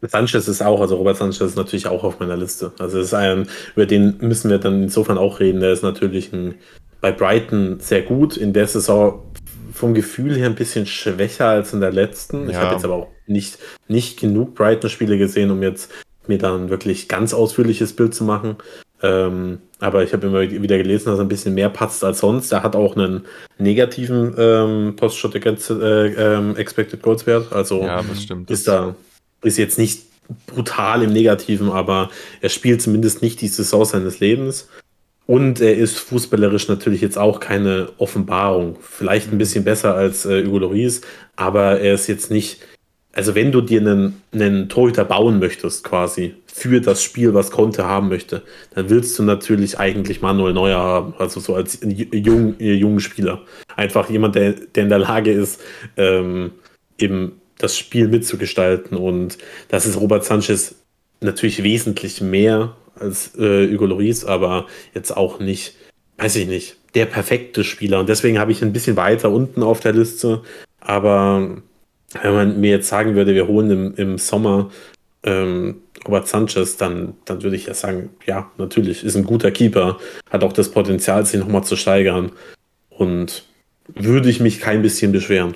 Sanchez 0.02 0.46
ist 0.46 0.62
auch, 0.62 0.80
also 0.80 0.96
Robert 0.96 1.16
Sanchez 1.16 1.40
ist 1.40 1.56
natürlich 1.56 1.88
auch 1.88 2.04
auf 2.04 2.20
meiner 2.20 2.36
Liste. 2.36 2.72
Also 2.78 3.00
ist 3.00 3.14
ein, 3.14 3.48
über 3.74 3.86
den 3.86 4.18
müssen 4.20 4.50
wir 4.50 4.58
dann 4.58 4.84
insofern 4.84 5.18
auch 5.18 5.40
reden. 5.40 5.60
Der 5.60 5.72
ist 5.72 5.82
natürlich 5.82 6.32
ein, 6.32 6.54
bei 7.00 7.10
Brighton 7.10 7.80
sehr 7.80 8.02
gut. 8.02 8.36
In 8.36 8.52
der 8.52 8.68
Saison 8.68 9.20
vom 9.78 9.94
Gefühl 9.94 10.36
her 10.36 10.46
ein 10.46 10.54
bisschen 10.54 10.86
schwächer 10.86 11.46
als 11.46 11.72
in 11.72 11.80
der 11.80 11.92
letzten. 11.92 12.44
Ja. 12.44 12.50
Ich 12.50 12.56
habe 12.56 12.74
jetzt 12.74 12.84
aber 12.84 12.94
auch 12.94 13.08
nicht, 13.26 13.58
nicht 13.88 14.20
genug 14.20 14.54
Brighton-Spiele 14.54 15.18
gesehen, 15.18 15.50
um 15.50 15.62
jetzt 15.62 15.90
mir 16.26 16.38
dann 16.38 16.68
wirklich 16.68 17.08
ganz 17.08 17.32
ausführliches 17.32 17.94
Bild 17.94 18.14
zu 18.14 18.24
machen. 18.24 18.56
Ähm, 19.02 19.60
aber 19.78 20.02
ich 20.02 20.12
habe 20.12 20.26
immer 20.26 20.42
wieder 20.42 20.76
gelesen, 20.76 21.06
dass 21.06 21.18
er 21.18 21.24
ein 21.24 21.28
bisschen 21.28 21.54
mehr 21.54 21.70
patzt 21.70 22.02
als 22.02 22.18
sonst. 22.18 22.52
Er 22.52 22.62
hat 22.62 22.74
auch 22.74 22.96
einen 22.96 23.24
negativen 23.58 24.34
ähm, 24.36 24.96
Post-Shot 24.96 25.36
against 25.36 25.70
äh, 25.70 26.06
ähm, 26.08 26.56
Expected 26.56 27.00
Goals 27.00 27.26
Wert. 27.26 27.52
Also 27.52 27.82
ja, 27.82 28.02
das 28.02 28.22
stimmt. 28.22 28.50
ist 28.50 28.66
da 28.66 28.94
ist 29.42 29.56
jetzt 29.56 29.78
nicht 29.78 30.02
brutal 30.46 31.02
im 31.02 31.12
Negativen, 31.12 31.70
aber 31.70 32.10
er 32.40 32.48
spielt 32.48 32.82
zumindest 32.82 33.22
nicht 33.22 33.40
die 33.40 33.48
Saison 33.48 33.84
seines 33.84 34.20
Lebens. 34.20 34.68
Und 35.28 35.60
er 35.60 35.76
ist 35.76 35.98
fußballerisch 35.98 36.68
natürlich 36.68 37.02
jetzt 37.02 37.18
auch 37.18 37.38
keine 37.38 37.90
Offenbarung. 37.98 38.76
Vielleicht 38.80 39.30
ein 39.30 39.38
bisschen 39.38 39.62
besser 39.62 39.94
als 39.94 40.24
äh, 40.24 40.44
Hugo 40.44 40.58
Lloris, 40.58 41.02
aber 41.36 41.80
er 41.80 41.94
ist 41.94 42.08
jetzt 42.08 42.30
nicht 42.30 42.58
also 43.18 43.34
wenn 43.34 43.50
du 43.50 43.60
dir 43.60 43.80
einen, 43.80 44.22
einen 44.32 44.68
Torhüter 44.68 45.04
bauen 45.04 45.40
möchtest, 45.40 45.82
quasi, 45.82 46.36
für 46.46 46.80
das 46.80 47.02
Spiel, 47.02 47.34
was 47.34 47.50
Conte 47.50 47.84
haben 47.84 48.08
möchte, 48.08 48.42
dann 48.74 48.90
willst 48.90 49.18
du 49.18 49.24
natürlich 49.24 49.78
eigentlich 49.78 50.20
Manuel 50.20 50.52
Neuer 50.52 50.78
haben, 50.78 51.14
also 51.18 51.40
so 51.40 51.56
als 51.56 51.80
jung, 51.82 52.54
jungen 52.60 53.00
Spieler. 53.00 53.42
Einfach 53.74 54.08
jemand, 54.08 54.36
der, 54.36 54.52
der 54.52 54.84
in 54.84 54.88
der 54.88 55.00
Lage 55.00 55.32
ist, 55.32 55.60
ähm, 55.96 56.52
eben 56.96 57.40
das 57.58 57.76
Spiel 57.76 58.06
mitzugestalten. 58.06 58.96
Und 58.96 59.38
das 59.68 59.84
ist 59.86 60.00
Robert 60.00 60.24
Sanchez 60.24 60.76
natürlich 61.20 61.64
wesentlich 61.64 62.20
mehr 62.20 62.76
als 63.00 63.34
äh, 63.36 63.70
Hugo 63.72 63.86
Lloris, 63.86 64.24
aber 64.24 64.66
jetzt 64.94 65.16
auch 65.16 65.40
nicht, 65.40 65.74
weiß 66.18 66.36
ich 66.36 66.46
nicht, 66.46 66.76
der 66.94 67.06
perfekte 67.06 67.64
Spieler. 67.64 68.00
Und 68.00 68.08
deswegen 68.08 68.38
habe 68.38 68.52
ich 68.52 68.62
ein 68.62 68.72
bisschen 68.72 68.96
weiter 68.96 69.30
unten 69.30 69.62
auf 69.62 69.80
der 69.80 69.92
Liste. 69.92 70.42
Aber 70.80 71.58
wenn 72.22 72.32
man 72.32 72.60
mir 72.60 72.70
jetzt 72.70 72.88
sagen 72.88 73.14
würde, 73.14 73.34
wir 73.34 73.46
holen 73.46 73.70
im, 73.70 73.94
im 73.96 74.18
Sommer 74.18 74.70
ähm, 75.22 75.82
Robert 76.06 76.28
Sanchez, 76.28 76.76
dann, 76.76 77.14
dann 77.24 77.42
würde 77.42 77.56
ich 77.56 77.66
ja 77.66 77.74
sagen, 77.74 78.10
ja, 78.26 78.50
natürlich, 78.56 79.04
ist 79.04 79.16
ein 79.16 79.24
guter 79.24 79.50
Keeper, 79.50 79.98
hat 80.30 80.44
auch 80.44 80.52
das 80.52 80.70
Potenzial, 80.70 81.26
sich 81.26 81.40
nochmal 81.40 81.64
zu 81.64 81.76
steigern. 81.76 82.32
Und 82.90 83.44
würde 83.94 84.28
ich 84.30 84.40
mich 84.40 84.60
kein 84.60 84.82
bisschen 84.82 85.12
beschweren. 85.12 85.54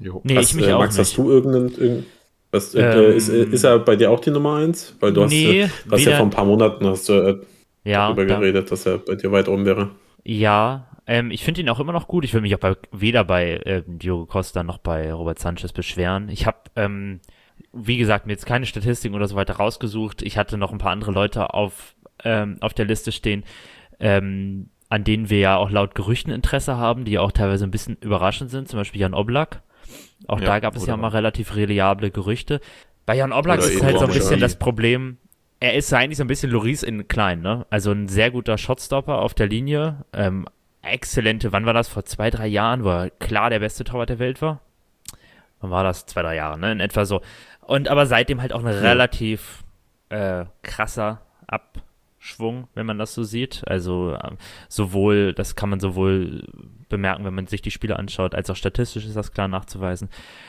Jo. 0.00 0.20
Nee, 0.24 0.36
was, 0.36 0.46
ich 0.46 0.54
mich 0.54 0.66
äh, 0.66 0.72
Max, 0.72 0.96
auch 0.96 1.00
hast 1.00 1.16
du 1.16 1.30
irgendeinen. 1.30 1.74
Irgend, 1.76 2.06
was, 2.54 2.74
äh, 2.74 2.80
ähm, 2.82 3.16
ist, 3.16 3.28
äh, 3.28 3.44
ist 3.44 3.64
er 3.64 3.78
bei 3.80 3.96
dir 3.96 4.10
auch 4.10 4.20
die 4.20 4.30
Nummer 4.30 4.56
1? 4.56 4.96
Weil 5.00 5.12
du 5.12 5.26
nee, 5.26 5.64
hast, 5.64 5.90
hast 5.90 6.04
ja 6.04 6.12
vor 6.12 6.26
ein 6.26 6.30
paar 6.30 6.44
Monaten 6.46 6.86
hast 6.86 7.08
du, 7.08 7.12
äh, 7.14 7.40
ja, 7.84 8.06
darüber 8.06 8.24
geredet, 8.24 8.70
dass 8.70 8.86
er 8.86 8.98
bei 8.98 9.14
dir 9.16 9.30
weit 9.32 9.48
oben 9.48 9.66
wäre. 9.66 9.90
Ja, 10.24 10.88
Ähm, 11.06 11.30
ich 11.30 11.44
finde 11.44 11.60
ihn 11.60 11.68
auch 11.68 11.80
immer 11.80 11.92
noch 11.92 12.08
gut. 12.08 12.24
Ich 12.24 12.32
will 12.32 12.40
mich 12.40 12.54
auch 12.54 12.60
bei, 12.60 12.76
weder 12.92 13.24
bei 13.24 13.56
äh, 13.58 13.82
Diogo 13.86 14.26
Costa 14.26 14.62
noch 14.62 14.78
bei 14.78 15.12
Robert 15.12 15.38
Sanchez 15.38 15.72
beschweren. 15.72 16.30
Ich 16.30 16.46
habe, 16.46 16.58
ähm, 16.76 17.20
wie 17.72 17.98
gesagt, 17.98 18.26
mir 18.26 18.32
jetzt 18.32 18.46
keine 18.46 18.66
Statistiken 18.66 19.14
oder 19.14 19.28
so 19.28 19.36
weiter 19.36 19.54
rausgesucht. 19.56 20.22
Ich 20.22 20.38
hatte 20.38 20.56
noch 20.56 20.72
ein 20.72 20.78
paar 20.78 20.92
andere 20.92 21.12
Leute 21.12 21.52
auf, 21.52 21.94
ähm, 22.24 22.56
auf 22.60 22.72
der 22.74 22.86
Liste 22.86 23.12
stehen, 23.12 23.44
ähm, 24.00 24.70
an 24.88 25.04
denen 25.04 25.28
wir 25.28 25.38
ja 25.40 25.56
auch 25.56 25.70
laut 25.70 25.94
Gerüchten 25.94 26.32
Interesse 26.32 26.76
haben, 26.78 27.04
die 27.04 27.12
ja 27.12 27.20
auch 27.20 27.32
teilweise 27.32 27.64
ein 27.64 27.70
bisschen 27.70 27.96
überraschend 28.00 28.50
sind. 28.50 28.68
Zum 28.68 28.78
Beispiel 28.78 29.00
Jan 29.02 29.14
Oblak. 29.14 29.62
Auch 30.26 30.40
Ja, 30.40 30.46
da 30.46 30.58
gab 30.60 30.76
es 30.76 30.86
ja 30.86 30.96
mal 30.96 31.08
relativ 31.08 31.54
reliable 31.56 32.10
Gerüchte. 32.10 32.60
Bei 33.06 33.14
Jan 33.16 33.32
Oblak 33.32 33.60
ist 33.60 33.82
halt 33.82 33.98
so 33.98 34.06
ein 34.06 34.12
bisschen 34.12 34.40
das 34.40 34.56
Problem, 34.56 35.18
er 35.60 35.74
ist 35.74 35.92
eigentlich 35.92 36.18
so 36.18 36.24
ein 36.24 36.28
bisschen 36.28 36.50
Loris 36.50 36.82
in 36.82 37.08
klein, 37.08 37.40
ne? 37.40 37.66
Also 37.70 37.90
ein 37.92 38.08
sehr 38.08 38.30
guter 38.30 38.58
Shotstopper 38.58 39.18
auf 39.18 39.34
der 39.34 39.46
Linie. 39.46 40.04
Ähm, 40.12 40.46
exzellente, 40.82 41.52
wann 41.52 41.66
war 41.66 41.72
das? 41.72 41.88
Vor 41.88 42.04
zwei, 42.04 42.30
drei 42.30 42.46
Jahren, 42.46 42.84
wo 42.84 42.90
er 42.90 43.10
klar 43.10 43.50
der 43.50 43.60
beste 43.60 43.84
Torwart 43.84 44.10
der 44.10 44.18
Welt 44.18 44.42
war? 44.42 44.60
Wann 45.60 45.70
war 45.70 45.84
das? 45.84 46.06
Zwei, 46.06 46.22
drei 46.22 46.36
Jahre, 46.36 46.58
ne? 46.58 46.72
In 46.72 46.80
etwa 46.80 47.04
so. 47.04 47.22
Und 47.62 47.88
aber 47.88 48.06
seitdem 48.06 48.42
halt 48.42 48.52
auch 48.52 48.60
ein 48.60 48.66
relativ 48.66 49.64
äh, 50.10 50.44
krasser 50.62 51.22
Abschwung, 52.24 52.68
wenn 52.74 52.86
man 52.86 52.96
das 52.96 53.12
so 53.12 53.22
sieht. 53.22 53.62
Also 53.66 54.16
ähm, 54.24 54.38
sowohl, 54.68 55.34
das 55.34 55.56
kann 55.56 55.68
man 55.68 55.78
sowohl 55.78 56.44
bemerken, 56.88 57.24
wenn 57.26 57.34
man 57.34 57.46
sich 57.46 57.60
die 57.60 57.70
Spiele 57.70 57.98
anschaut, 57.98 58.34
als 58.34 58.48
auch 58.48 58.56
statistisch 58.56 59.04
ist 59.04 59.16
das 59.16 59.32
klar 59.32 59.46
nachzuweisen. 59.46 60.08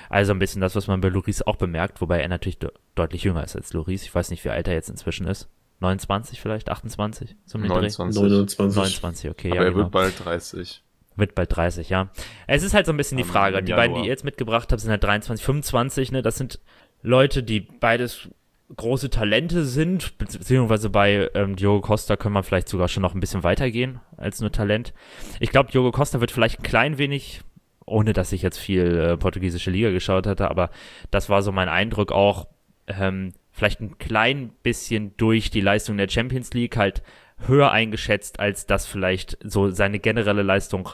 Also 0.10 0.32
ein 0.32 0.40
bisschen 0.40 0.62
das, 0.62 0.76
was 0.78 0.88
man 0.88 1.02
bei 1.02 1.10
Loris 1.10 1.42
auch 1.42 1.58
bemerkt, 1.58 2.00
wobei 2.00 2.22
er 2.22 2.30
natürlich 2.30 2.60
de 2.60 2.70
deutlich 2.96 3.24
jünger 3.24 3.44
ist 3.44 3.58
als 3.58 3.74
Loris. 3.74 4.04
Ich 4.04 4.16
weiß 4.16 4.30
nicht, 4.30 4.46
wie 4.46 4.50
alt 4.50 4.70
er 4.70 4.74
jetzt 4.74 4.90
inzwischen 4.90 5.28
ist. 5.28 5.50
29 5.82 6.40
vielleicht, 6.40 6.70
28 6.72 7.36
zum 7.46 7.62
Dreh? 7.62 7.68
29. 7.68 8.22
29. 8.22 8.78
29, 8.78 9.30
okay, 9.30 9.52
Aber 9.52 9.58
ja, 9.58 9.64
er 9.64 9.72
genau. 9.72 9.84
wird 9.84 9.92
bald 9.92 10.24
30. 10.24 10.82
Wird 11.18 11.36
bald 11.36 11.54
30, 11.54 11.90
ja. 11.90 12.10
Es 12.48 12.64
ist 12.64 12.74
halt 12.74 12.86
so 12.86 12.94
ein 12.94 12.98
bisschen 12.98 13.18
die 13.18 13.26
Frage. 13.26 13.62
Die 13.62 13.74
beiden, 13.74 13.98
die 13.98 14.04
ihr 14.04 14.08
jetzt 14.08 14.24
mitgebracht 14.24 14.72
habt, 14.72 14.80
sind 14.80 14.92
halt 14.92 15.04
23, 15.04 15.46
25, 15.46 16.12
ne? 16.14 16.22
Das 16.22 16.38
sind 16.38 16.62
Leute, 17.02 17.44
die 17.44 17.60
beides 17.60 18.30
große 18.76 19.10
Talente 19.10 19.64
sind, 19.66 20.18
beziehungsweise 20.18 20.90
bei 20.90 21.30
ähm, 21.36 21.56
Diogo 21.56 21.82
Costa 21.82 22.16
kann 22.16 22.32
man 22.32 22.44
vielleicht 22.44 22.68
sogar 22.68 22.88
schon 22.88 23.02
noch 23.02 23.14
ein 23.14 23.20
bisschen 23.20 23.44
weitergehen 23.44 24.00
als 24.18 24.42
nur 24.42 24.52
Talent. 24.52 24.94
Ich 25.40 25.52
glaube, 25.52 25.72
Diogo 25.72 25.92
Costa 25.92 26.20
wird 26.20 26.32
vielleicht 26.32 26.60
ein 26.60 26.64
klein 26.64 26.98
wenig, 26.98 27.42
ohne 27.86 28.14
dass 28.14 28.32
ich 28.32 28.42
jetzt 28.42 28.58
viel 28.58 28.98
äh, 28.98 29.18
portugiesische 29.18 29.70
Liga 29.70 29.92
geschaut 29.92 30.26
hatte, 30.26 30.50
aber 30.50 30.72
das 31.12 31.30
war 31.30 31.44
so 31.44 31.52
mein 31.52 31.70
Eindruck 31.70 32.12
auch, 32.12 32.48
ähm, 32.88 33.34
vielleicht 33.52 33.82
ein 33.82 33.98
klein 33.98 34.52
bisschen 34.64 35.16
durch 35.18 35.52
die 35.52 35.62
Leistung 35.62 35.98
der 35.98 36.10
Champions 36.10 36.54
League 36.54 36.76
halt 36.76 37.04
höher 37.48 37.72
eingeschätzt, 37.72 38.40
als 38.40 38.66
das 38.66 38.86
vielleicht 38.86 39.38
so 39.44 39.70
seine 39.70 40.00
generelle 40.00 40.44
Leistung 40.44 40.90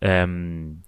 ähm, 0.00 0.82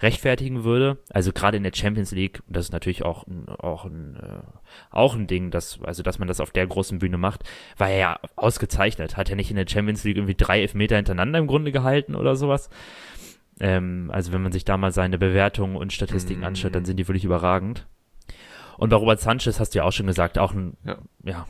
rechtfertigen 0.00 0.64
würde. 0.64 0.98
Also 1.10 1.32
gerade 1.32 1.56
in 1.56 1.62
der 1.62 1.72
Champions 1.74 2.12
League, 2.12 2.42
das 2.48 2.66
ist 2.66 2.72
natürlich 2.72 3.04
auch 3.04 3.26
ein, 3.26 3.48
auch 3.48 3.84
ein, 3.84 4.16
äh, 4.16 4.42
auch 4.90 5.14
ein 5.14 5.26
Ding, 5.26 5.50
dass, 5.50 5.80
also 5.82 6.02
dass 6.02 6.18
man 6.18 6.28
das 6.28 6.40
auf 6.40 6.50
der 6.50 6.66
großen 6.66 6.98
Bühne 6.98 7.18
macht, 7.18 7.44
war 7.76 7.90
er 7.90 7.98
ja 7.98 8.20
ausgezeichnet. 8.36 9.16
Hat 9.16 9.28
er 9.30 9.36
nicht 9.36 9.50
in 9.50 9.56
der 9.56 9.66
Champions 9.68 10.04
League 10.04 10.16
irgendwie 10.16 10.34
drei 10.34 10.60
Elfmeter 10.62 10.96
hintereinander 10.96 11.38
im 11.38 11.46
Grunde 11.46 11.72
gehalten 11.72 12.14
oder 12.14 12.34
sowas? 12.36 12.70
Ähm, 13.60 14.10
also 14.12 14.32
wenn 14.32 14.42
man 14.42 14.52
sich 14.52 14.64
da 14.64 14.76
mal 14.76 14.92
seine 14.92 15.18
Bewertungen 15.18 15.76
und 15.76 15.92
Statistiken 15.92 16.40
Mhm. 16.40 16.46
anschaut, 16.46 16.74
dann 16.74 16.84
sind 16.86 16.96
die 16.96 17.06
wirklich 17.08 17.24
überragend. 17.24 17.86
Und 18.78 18.88
bei 18.88 18.96
Robert 18.96 19.20
Sanchez 19.20 19.60
hast 19.60 19.74
du 19.74 19.78
ja 19.80 19.84
auch 19.84 19.92
schon 19.92 20.06
gesagt, 20.06 20.38
auch 20.38 20.54
ein 20.54 20.78
Ja. 20.84 20.98
ja, 21.24 21.46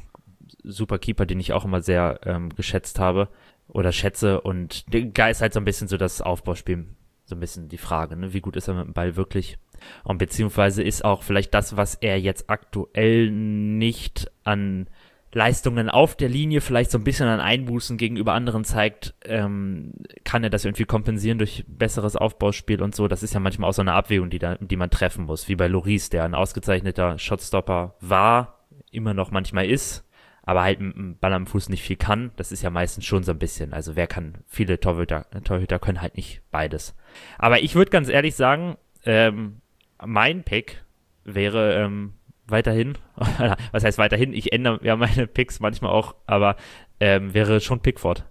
super 0.64 0.98
Keeper, 0.98 1.26
den 1.26 1.38
ich 1.38 1.52
auch 1.52 1.64
immer 1.64 1.80
sehr 1.80 2.18
ähm, 2.24 2.48
geschätzt 2.50 2.98
habe 2.98 3.28
oder 3.68 3.92
schätze. 3.92 4.40
Und 4.40 4.84
da 4.92 5.28
ist 5.28 5.40
halt 5.40 5.52
so 5.52 5.60
ein 5.60 5.64
bisschen 5.64 5.86
so 5.86 5.96
das 5.96 6.20
Aufbauspiel, 6.20 6.86
so 7.30 7.36
ein 7.36 7.40
bisschen 7.40 7.68
die 7.68 7.78
Frage, 7.78 8.16
ne? 8.16 8.32
wie 8.34 8.40
gut 8.40 8.56
ist 8.56 8.68
er 8.68 8.74
mit 8.74 8.84
dem 8.84 8.92
Ball 8.92 9.16
wirklich? 9.16 9.58
Und 10.04 10.18
beziehungsweise 10.18 10.82
ist 10.82 11.04
auch 11.04 11.22
vielleicht 11.22 11.54
das, 11.54 11.76
was 11.76 11.94
er 11.94 12.20
jetzt 12.20 12.50
aktuell 12.50 13.30
nicht 13.30 14.30
an 14.44 14.88
Leistungen 15.32 15.88
auf 15.88 16.16
der 16.16 16.28
Linie 16.28 16.60
vielleicht 16.60 16.90
so 16.90 16.98
ein 16.98 17.04
bisschen 17.04 17.28
an 17.28 17.40
Einbußen 17.40 17.96
gegenüber 17.96 18.32
anderen 18.34 18.64
zeigt, 18.64 19.14
ähm, 19.24 19.92
kann 20.24 20.42
er 20.42 20.50
das 20.50 20.64
irgendwie 20.64 20.84
kompensieren 20.84 21.38
durch 21.38 21.64
besseres 21.68 22.16
Aufbauspiel 22.16 22.82
und 22.82 22.94
so. 22.94 23.06
Das 23.06 23.22
ist 23.22 23.34
ja 23.34 23.40
manchmal 23.40 23.70
auch 23.70 23.74
so 23.74 23.82
eine 23.82 23.92
Abwägung, 23.92 24.28
die, 24.28 24.40
da, 24.40 24.56
die 24.56 24.76
man 24.76 24.90
treffen 24.90 25.26
muss, 25.26 25.48
wie 25.48 25.54
bei 25.54 25.68
Loris, 25.68 26.10
der 26.10 26.24
ein 26.24 26.34
ausgezeichneter 26.34 27.18
Shotstopper 27.18 27.94
war, 28.00 28.66
immer 28.90 29.14
noch 29.14 29.30
manchmal 29.30 29.66
ist, 29.66 30.04
aber 30.50 30.64
halt 30.64 30.80
mit 30.80 30.96
dem 30.96 31.16
Ball 31.16 31.32
am 31.32 31.46
Fuß 31.46 31.68
nicht 31.68 31.84
viel 31.84 31.94
kann. 31.94 32.32
Das 32.34 32.50
ist 32.50 32.60
ja 32.60 32.70
meistens 32.70 33.04
schon 33.04 33.22
so 33.22 33.30
ein 33.30 33.38
bisschen. 33.38 33.72
Also 33.72 33.94
wer 33.94 34.08
kann, 34.08 34.38
viele 34.48 34.80
Torhüter, 34.80 35.26
Torhüter 35.44 35.78
können 35.78 36.02
halt 36.02 36.16
nicht 36.16 36.42
beides. 36.50 36.96
Aber 37.38 37.60
ich 37.60 37.76
würde 37.76 37.92
ganz 37.92 38.08
ehrlich 38.08 38.34
sagen, 38.34 38.76
ähm, 39.04 39.60
mein 40.04 40.42
Pick 40.42 40.82
wäre 41.22 41.74
ähm, 41.74 42.14
weiterhin, 42.48 42.98
was 43.70 43.84
heißt 43.84 43.98
weiterhin? 43.98 44.32
Ich 44.32 44.52
ändere 44.52 44.80
ja 44.82 44.96
meine 44.96 45.28
Picks 45.28 45.60
manchmal 45.60 45.92
auch, 45.92 46.16
aber 46.26 46.56
ähm, 46.98 47.32
wäre 47.32 47.60
schon 47.60 47.78
Pickford. 47.78 48.26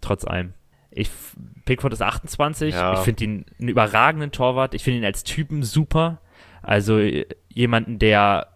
Trotz 0.00 0.24
allem. 0.24 0.54
Ich, 0.90 1.08
Pickford 1.66 1.92
ist 1.92 2.02
28. 2.02 2.74
Ja. 2.74 2.94
Ich 2.94 2.98
finde 2.98 3.22
ihn 3.22 3.46
einen 3.60 3.68
überragenden 3.68 4.32
Torwart. 4.32 4.74
Ich 4.74 4.82
finde 4.82 4.98
ihn 4.98 5.04
als 5.04 5.22
Typen 5.22 5.62
super. 5.62 6.20
Also 6.62 6.98
äh, 6.98 7.26
jemanden, 7.48 8.00
der, 8.00 8.48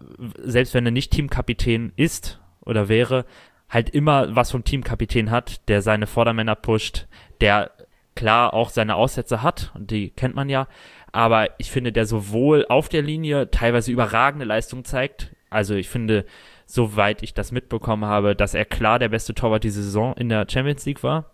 selbst 0.43 0.75
wenn 0.75 0.85
er 0.85 0.91
nicht 0.91 1.13
Teamkapitän 1.13 1.93
ist 1.95 2.41
oder 2.69 2.89
wäre, 2.89 3.25
halt 3.69 3.91
immer 3.91 4.35
was 4.35 4.51
vom 4.51 4.65
Teamkapitän 4.65 5.31
hat, 5.31 5.69
der 5.69 5.83
seine 5.83 6.07
Vordermänner 6.07 6.55
pusht, 6.55 7.07
der 7.41 7.71
klar 8.15 8.55
auch 8.55 8.71
seine 8.71 8.97
Aussätze 8.97 9.43
hat, 9.43 9.73
und 9.75 9.91
die 9.91 10.11
kennt 10.11 10.35
man 10.35 10.49
ja, 10.49 10.67
aber 11.13 11.51
ich 11.59 11.71
finde, 11.71 11.93
der 11.93 12.07
sowohl 12.07 12.67
auf 12.69 12.89
der 12.89 13.03
Linie 13.03 13.51
teilweise 13.51 13.93
überragende 13.93 14.45
Leistung 14.45 14.85
zeigt. 14.85 15.35
Also 15.51 15.75
ich 15.75 15.89
finde, 15.89 16.27
soweit 16.67 17.23
ich 17.23 17.33
das 17.33 17.53
mitbekommen 17.53 18.05
habe, 18.05 18.37
dass 18.37 18.55
er 18.55 18.65
klar 18.65 18.99
der 18.99 19.09
beste 19.09 19.35
Torwart 19.35 19.65
diese 19.65 19.83
Saison 19.83 20.15
in 20.17 20.29
der 20.29 20.47
Champions 20.49 20.85
League 20.85 21.03
war. 21.03 21.33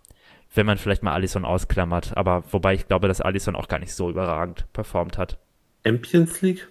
Wenn 0.53 0.65
man 0.65 0.77
vielleicht 0.77 1.03
mal 1.03 1.13
Alisson 1.13 1.43
ausklammert, 1.43 2.15
aber 2.15 2.43
wobei 2.51 2.75
ich 2.75 2.87
glaube, 2.87 3.09
dass 3.09 3.19
Alisson 3.19 3.55
auch 3.55 3.67
gar 3.67 3.79
nicht 3.79 3.93
so 3.93 4.09
überragend 4.09 4.65
performt 4.71 5.17
hat. 5.17 5.37
Champions 5.85 6.41
League? 6.41 6.67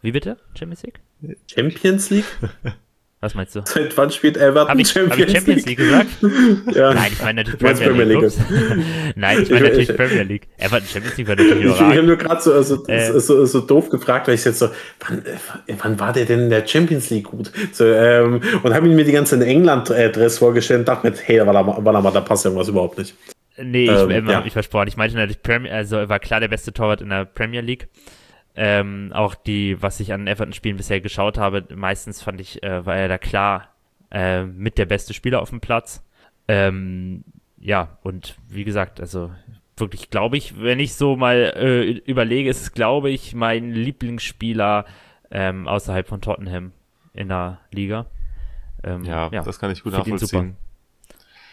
Wie 0.00 0.12
bitte? 0.12 0.38
Champions 0.58 0.82
League? 0.82 1.00
Champions 1.46 2.08
League? 2.10 2.24
Was 3.22 3.34
meinst 3.34 3.54
du? 3.54 3.60
Seit 3.66 3.94
wann 3.98 4.10
spielt 4.10 4.38
Everton 4.38 4.70
Habe 4.70 4.80
ich, 4.80 4.94
hab 4.96 5.18
ich 5.18 5.30
Champions 5.30 5.66
League 5.66 5.76
gesagt? 5.76 6.06
Ja. 6.74 6.94
Nein, 6.94 7.10
ich 7.12 7.20
meine 7.22 7.42
natürlich 7.42 7.60
meinst 7.60 7.82
Premier 7.82 8.04
League. 8.04 8.18
Premier 8.18 8.26
Ups. 8.28 8.38
Nein, 9.14 9.42
ich 9.42 9.50
meine 9.50 9.64
Ich- 9.66 9.70
natürlich 9.70 9.88
ich- 9.90 9.96
Premier 9.96 10.22
League. 10.22 10.48
Everton 10.56 10.88
Champions 10.88 11.16
League 11.18 11.28
war 11.28 11.36
natürlich 11.36 11.64
Ich, 11.66 11.70
ich 11.72 11.80
habe 11.80 12.02
nur 12.02 12.16
gerade 12.16 12.40
so, 12.40 12.62
so, 12.62 12.86
Äh. 12.86 13.20
so, 13.20 13.44
so 13.44 13.60
doof 13.60 13.90
gefragt, 13.90 14.26
weil 14.26 14.36
ich 14.36 14.44
jetzt 14.46 14.58
so, 14.60 14.70
wann, 15.06 15.18
äh, 15.66 15.74
wann 15.82 16.00
war 16.00 16.14
der 16.14 16.24
denn 16.24 16.40
in 16.40 16.50
der 16.50 16.66
Champions 16.66 17.10
League 17.10 17.24
gut? 17.24 17.52
So, 17.72 17.84
ähm, 17.84 18.40
und 18.62 18.72
habe 18.74 18.88
mir 18.88 19.04
die 19.04 19.12
ganze 19.12 19.44
England-Dress 19.44 20.38
vorgestellt 20.38 20.80
und 20.80 20.88
dachte 20.88 21.10
mir, 21.10 21.16
hey, 21.22 21.46
warte 21.46 22.02
mal, 22.02 22.10
da 22.12 22.20
passt 22.22 22.46
irgendwas 22.46 22.68
überhaupt 22.68 22.96
nicht. 22.96 23.14
Nee, 23.62 23.84
ich, 23.84 23.90
Ähm, 23.90 24.10
ähm, 24.12 24.28
ja. 24.28 24.36
hab 24.36 24.44
mich 24.44 24.54
versprochen. 24.54 24.88
Ich 24.88 24.96
meinte 24.96 25.16
natürlich 25.16 25.42
Premier, 25.42 25.74
also 25.74 25.96
er 25.96 26.08
war 26.08 26.20
klar 26.20 26.40
der 26.40 26.48
beste 26.48 26.72
Torwart 26.72 27.02
in 27.02 27.10
der 27.10 27.26
Premier 27.26 27.60
League. 27.60 27.88
Ähm, 28.56 29.12
auch 29.14 29.34
die, 29.34 29.80
was 29.80 30.00
ich 30.00 30.12
an 30.12 30.26
Everton-Spielen 30.26 30.76
bisher 30.76 31.00
geschaut 31.00 31.38
habe, 31.38 31.64
meistens 31.74 32.22
fand 32.22 32.40
ich, 32.40 32.62
äh, 32.62 32.84
war 32.84 32.96
er 32.96 33.08
da 33.08 33.18
klar 33.18 33.68
äh, 34.10 34.44
mit 34.44 34.76
der 34.76 34.86
beste 34.86 35.14
Spieler 35.14 35.40
auf 35.40 35.50
dem 35.50 35.60
Platz. 35.60 36.04
Ähm, 36.48 37.24
ja, 37.58 37.98
und 38.02 38.36
wie 38.48 38.64
gesagt, 38.64 39.00
also 39.00 39.30
wirklich, 39.76 40.10
glaube 40.10 40.36
ich, 40.36 40.60
wenn 40.60 40.80
ich 40.80 40.94
so 40.94 41.16
mal 41.16 41.52
äh, 41.56 41.90
überlege, 42.10 42.50
ist 42.50 42.60
es, 42.60 42.72
glaube 42.72 43.10
ich, 43.10 43.34
mein 43.34 43.70
Lieblingsspieler 43.70 44.84
ähm, 45.30 45.68
außerhalb 45.68 46.08
von 46.08 46.20
Tottenham 46.20 46.72
in 47.14 47.28
der 47.28 47.60
Liga. 47.70 48.06
Ähm, 48.82 49.04
Ja, 49.04 49.28
das 49.30 49.58
kann 49.58 49.70
ich 49.70 49.82
gut 49.82 49.92
nachvollziehen. 49.92 50.56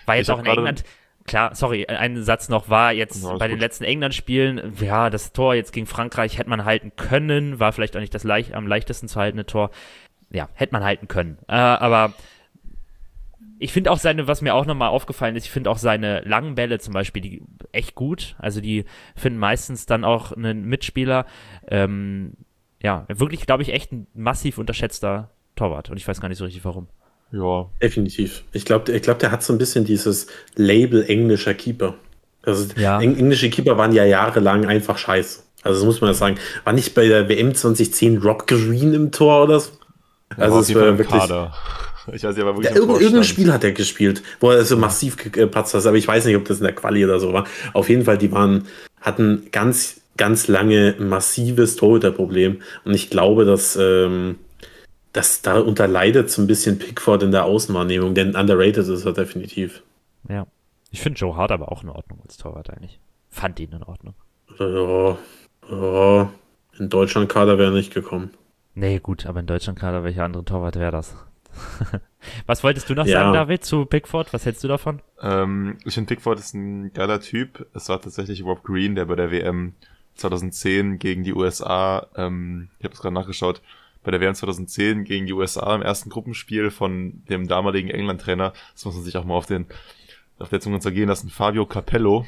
war 0.06 0.16
jetzt 0.16 0.30
Ich 0.30 0.34
auch 0.34 0.40
in 0.40 0.46
England. 0.46 0.84
Klar, 1.28 1.54
sorry, 1.56 1.86
ein 1.88 2.24
Satz 2.24 2.48
noch 2.50 2.70
war 2.70 2.94
jetzt 2.94 3.22
Ja, 3.24 3.36
bei 3.36 3.48
den 3.48 3.58
gut. 3.58 3.62
letzten 3.62 3.84
England-Spielen, 3.84 4.74
ja, 4.80 5.10
das 5.10 5.34
Tor 5.34 5.54
jetzt 5.56 5.74
gegen 5.74 5.86
Frankreich 5.86 6.38
hätte 6.38 6.50
man 6.50 6.64
halten 6.66 6.94
können, 6.96 7.60
war 7.60 7.74
vielleicht 7.74 7.96
auch 7.98 8.00
nicht 8.00 8.16
das 8.16 8.24
leicht, 8.24 8.54
am 8.54 8.66
leichtesten 8.66 9.08
zu 9.10 9.20
haltende 9.20 9.46
Tor. 9.46 9.70
Ja, 10.32 10.48
hätte 10.54 10.74
man 10.74 10.84
halten 10.84 11.08
können. 11.08 11.38
Äh, 11.48 11.56
aber 11.56 12.14
ich 13.60 13.74
finde 13.74 13.92
auch 13.92 13.98
seine, 13.98 14.28
was 14.28 14.42
mir 14.42 14.54
auch 14.54 14.66
nochmal 14.66 14.90
aufgefallen 14.90 15.36
ist, 15.36 15.46
ich 15.46 15.52
finde 15.52 15.70
auch 15.70 15.78
seine 15.78 16.22
langen 16.22 16.56
Bälle 16.56 16.80
zum 16.80 16.94
Beispiel, 16.94 17.22
die 17.22 17.42
echt 17.72 17.96
gut. 17.96 18.36
Also 18.40 18.62
die 18.62 18.86
finden 19.16 19.40
meistens 19.40 19.86
dann 19.86 20.04
auch 20.04 20.32
einen 20.32 20.64
Mitspieler. 20.66 21.26
Ähm, 21.68 22.34
ja, 22.82 23.06
wirklich, 23.10 23.46
glaube 23.46 23.64
ich, 23.64 23.74
echt 23.74 23.92
ein 23.92 24.08
massiv 24.14 24.58
unterschätzter 24.60 25.32
Torwart. 25.56 25.90
Und 25.90 25.98
ich 25.98 26.08
weiß 26.08 26.22
gar 26.22 26.30
nicht 26.30 26.38
so 26.38 26.46
richtig 26.46 26.64
warum. 26.64 26.88
Ja, 27.32 27.66
Definitiv. 27.82 28.44
Ich 28.54 28.64
glaube, 28.66 28.92
ich 28.92 29.02
glaub, 29.02 29.20
der 29.20 29.32
hat 29.32 29.44
so 29.44 29.54
ein 29.54 29.58
bisschen 29.58 29.84
dieses 29.86 30.28
Label 30.56 31.04
englischer 31.08 31.54
Keeper. 31.54 31.96
Also 32.44 32.68
Ja. 32.78 33.02
eng 33.02 33.18
englische 33.18 33.50
Keeper 33.50 33.78
waren 33.78 33.92
ja 33.92 34.06
jahrelang 34.06 34.66
einfach 34.66 34.98
scheiße. 34.98 35.42
Also 35.64 35.80
das 35.80 35.86
muss 35.86 36.00
man 36.02 36.10
ja 36.12 36.14
sagen. 36.14 36.38
War 36.64 36.72
nicht 36.74 36.94
bei 36.96 37.08
der 37.08 37.28
WM 37.28 37.54
2010 37.54 38.20
Rock 38.20 38.48
Green 38.48 38.94
im 38.94 39.12
Tor 39.12 39.44
oder 39.44 39.60
so? 39.60 39.72
Also 40.38 40.60
es 40.60 40.74
war 40.74 40.98
wirklich. 40.98 41.10
Kader. 41.22 41.54
Ich 42.14 42.24
weiß 42.24 42.36
nicht, 42.36 42.42
aber 42.44 42.56
wirklich 42.56 42.70
Ja, 42.70 42.76
irgendein, 42.78 43.02
irgendein. 43.02 43.24
Spiel 43.26 43.52
hat 43.52 43.66
er 43.66 43.74
gespielt, 43.74 44.24
wo 44.40 44.52
er 44.52 44.64
so 44.64 44.78
massiv 44.78 45.18
gepatzt 45.18 45.74
hat, 45.74 45.86
aber 45.86 45.98
ich 45.98 46.08
weiß 46.08 46.24
nicht, 46.26 46.38
ob 46.38 46.46
das 46.46 46.60
in 46.60 46.64
der 46.64 46.74
Quali 46.74 47.04
oder 47.04 47.20
so 47.20 47.34
war. 47.34 47.46
Auf 47.74 47.90
jeden 47.90 48.06
Fall, 48.06 48.18
die 48.18 48.32
waren, 48.32 48.66
hatten 49.02 49.48
ganz, 49.52 50.00
ganz 50.16 50.48
lange 50.48 50.96
massives 51.00 51.76
Torhüterproblem. 51.76 52.62
Und 52.86 52.94
ich 52.94 53.10
glaube, 53.10 53.44
dass, 53.44 53.78
ähm, 53.80 54.36
dass 55.18 55.42
da 55.42 55.60
unterleidet 55.60 56.30
so 56.30 56.42
ein 56.42 56.48
bisschen 56.48 56.78
Pickford 56.78 57.24
in 57.24 57.32
der 57.32 57.46
Außenwahrnehmung, 57.46 58.14
denn 58.14 58.36
underrated 58.36 58.88
ist 58.88 59.04
er 59.06 59.14
definitiv. 59.14 59.82
Ja. 60.30 60.46
Ich 60.92 61.02
finde 61.02 61.20
Joe 61.20 61.36
Hart 61.36 61.52
aber 61.52 61.72
auch 61.72 61.84
in 61.84 61.90
Ordnung 61.90 62.20
als 62.24 62.38
Torwart 62.38 62.70
eigentlich. 62.70 63.00
Fand 63.30 63.60
ihn 63.60 63.72
in 63.72 63.84
Ordnung. 63.84 64.14
Ja, 64.60 65.18
ja, 65.70 66.32
in 66.80 66.90
Deutschland-Kader 66.90 67.58
wäre 67.58 67.72
er 67.72 67.76
nicht 67.76 67.94
gekommen. 67.94 68.32
Nee, 68.76 69.00
gut, 69.00 69.26
aber 69.26 69.40
in 69.40 69.48
Deutschland 69.48 69.80
gerade, 69.80 70.04
welcher 70.04 70.24
andere 70.24 70.46
Torwart 70.46 70.76
wäre 70.76 70.92
das? 70.92 71.16
Was 72.46 72.64
wolltest 72.64 72.88
du 72.90 72.94
noch 72.94 73.06
Ja. 73.08 73.20
sagen, 73.22 73.34
David, 73.34 73.64
zu 73.66 73.86
Pickford? 73.86 74.32
Was 74.34 74.46
hältst 74.46 74.64
du 74.64 74.68
davon? 74.68 75.02
Ähm, 75.22 75.78
ich 75.84 75.96
finde 75.96 76.10
Pickford 76.10 76.38
ist 76.40 76.54
ein 76.54 76.94
geiler 76.94 77.20
Typ. 77.20 77.66
Es 77.74 77.90
war 77.90 78.00
tatsächlich 78.00 78.44
Rob 78.44 78.64
Green, 78.64 78.94
der 78.96 79.06
bei 79.06 79.16
der 79.16 79.32
WM 79.32 79.74
2010 80.16 81.00
gegen 81.00 81.24
die 81.24 81.34
USA, 81.34 82.06
ähm, 82.16 82.70
ich 82.78 82.86
habe 82.86 82.94
es 82.94 83.02
gerade 83.02 83.14
nachgeschaut, 83.16 83.62
bei 84.08 84.12
der 84.12 84.22
WM 84.22 84.36
2010 84.36 85.04
gegen 85.04 85.26
die 85.26 85.34
USA 85.34 85.76
im 85.76 85.82
ersten 85.82 86.10
Gruppenspiel 86.10 86.72
von 86.72 87.24
dem 87.30 87.50
damaligen 87.50 87.90
England-Trainer, 87.90 88.54
das 88.72 88.86
muss 88.86 88.96
man 88.96 89.04
sich 89.04 89.18
auch 89.18 89.26
mal 89.26 89.34
auf 89.34 89.48
den 89.48 89.66
auf 90.40 90.48
der 90.48 90.62
Zunge 90.62 90.80
zergehen 90.80 91.10
lassen, 91.10 91.30
Fabio 91.30 91.66
Capello, 91.66 92.26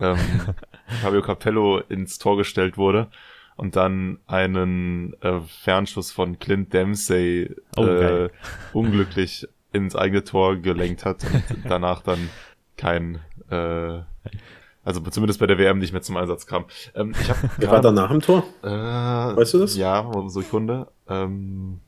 ähm, 0.00 0.18
Fabio 1.00 1.22
Capello 1.22 1.78
ins 1.78 2.18
Tor 2.18 2.36
gestellt 2.36 2.76
wurde 2.76 3.06
und 3.54 3.76
dann 3.76 4.18
einen 4.26 5.14
äh, 5.20 5.38
Fernschuss 5.42 6.10
von 6.10 6.40
Clint 6.40 6.72
Dempsey 6.72 7.54
Oh, 7.76 7.84
äh, 7.84 8.28
unglücklich 8.72 9.46
ins 9.72 9.94
eigene 9.94 10.24
Tor 10.24 10.56
gelenkt 10.56 11.04
hat 11.04 11.22
und 11.22 11.66
danach 11.68 12.02
dann 12.02 12.30
kein, 12.76 13.20
äh, 13.48 14.00
also 14.84 15.00
zumindest 15.00 15.40
bei 15.40 15.46
der 15.46 15.58
WM 15.58 15.78
nicht 15.78 15.92
mehr 15.92 16.02
zum 16.02 16.16
Einsatz 16.16 16.46
kam. 16.46 16.64
Ähm, 16.94 17.12
ich 17.20 17.28
habe 17.28 17.50
Wer 17.58 17.70
war 17.70 17.80
da 17.80 17.92
nach 17.92 18.10
dem 18.10 18.20
Tor? 18.20 18.44
äh, 18.62 18.66
Weißt 18.66 19.54
du 19.54 19.58
das? 19.58 19.76
Ja, 19.76 20.10
Sekunde. 20.28 20.88
Ähm, 21.08 21.80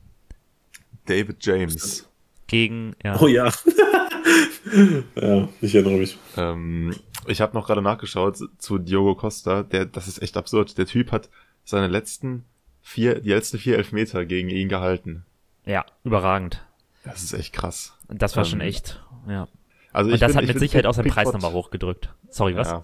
David 1.05 1.45
James. 1.45 2.09
Gegen, 2.47 2.95
ja. 3.03 3.19
Oh 3.19 3.27
ja. 3.27 3.51
ja, 5.15 5.47
ich 5.61 5.75
erinnere 5.75 5.99
mich. 5.99 6.17
Ähm, 6.37 6.95
ich 7.27 7.41
habe 7.41 7.53
noch 7.55 7.67
gerade 7.67 7.81
nachgeschaut 7.81 8.37
zu 8.57 8.77
Diogo 8.77 9.15
Costa. 9.15 9.63
Der, 9.63 9.85
das 9.85 10.07
ist 10.07 10.21
echt 10.21 10.37
absurd. 10.37 10.77
Der 10.77 10.85
Typ 10.85 11.11
hat 11.11 11.29
seine 11.63 11.87
letzten 11.87 12.45
vier, 12.81 13.21
die 13.21 13.29
letzten 13.29 13.57
vier 13.57 13.77
Elfmeter 13.77 14.25
gegen 14.25 14.49
ihn 14.49 14.69
gehalten. 14.69 15.25
Ja, 15.65 15.85
überragend. 16.03 16.63
Das 17.03 17.23
ist 17.23 17.33
echt 17.33 17.53
krass. 17.53 17.93
Das 18.07 18.35
war 18.35 18.43
Ähm, 18.43 18.49
schon 18.49 18.61
echt, 18.61 19.03
ja. 19.27 19.47
Also 19.95 20.09
Und 20.09 20.15
ich 20.15 20.19
das 20.19 20.31
find- 20.31 20.37
hat 20.37 20.43
ich 20.43 20.49
mit 20.49 20.59
Sicherheit 20.59 20.85
auch 20.85 20.93
seinen 20.93 21.09
Preis 21.09 21.25
Pickford- 21.27 21.33
nochmal 21.41 21.53
hochgedrückt. 21.53 22.09
Sorry, 22.29 22.55
was? 22.55 22.67
Ja. 22.69 22.83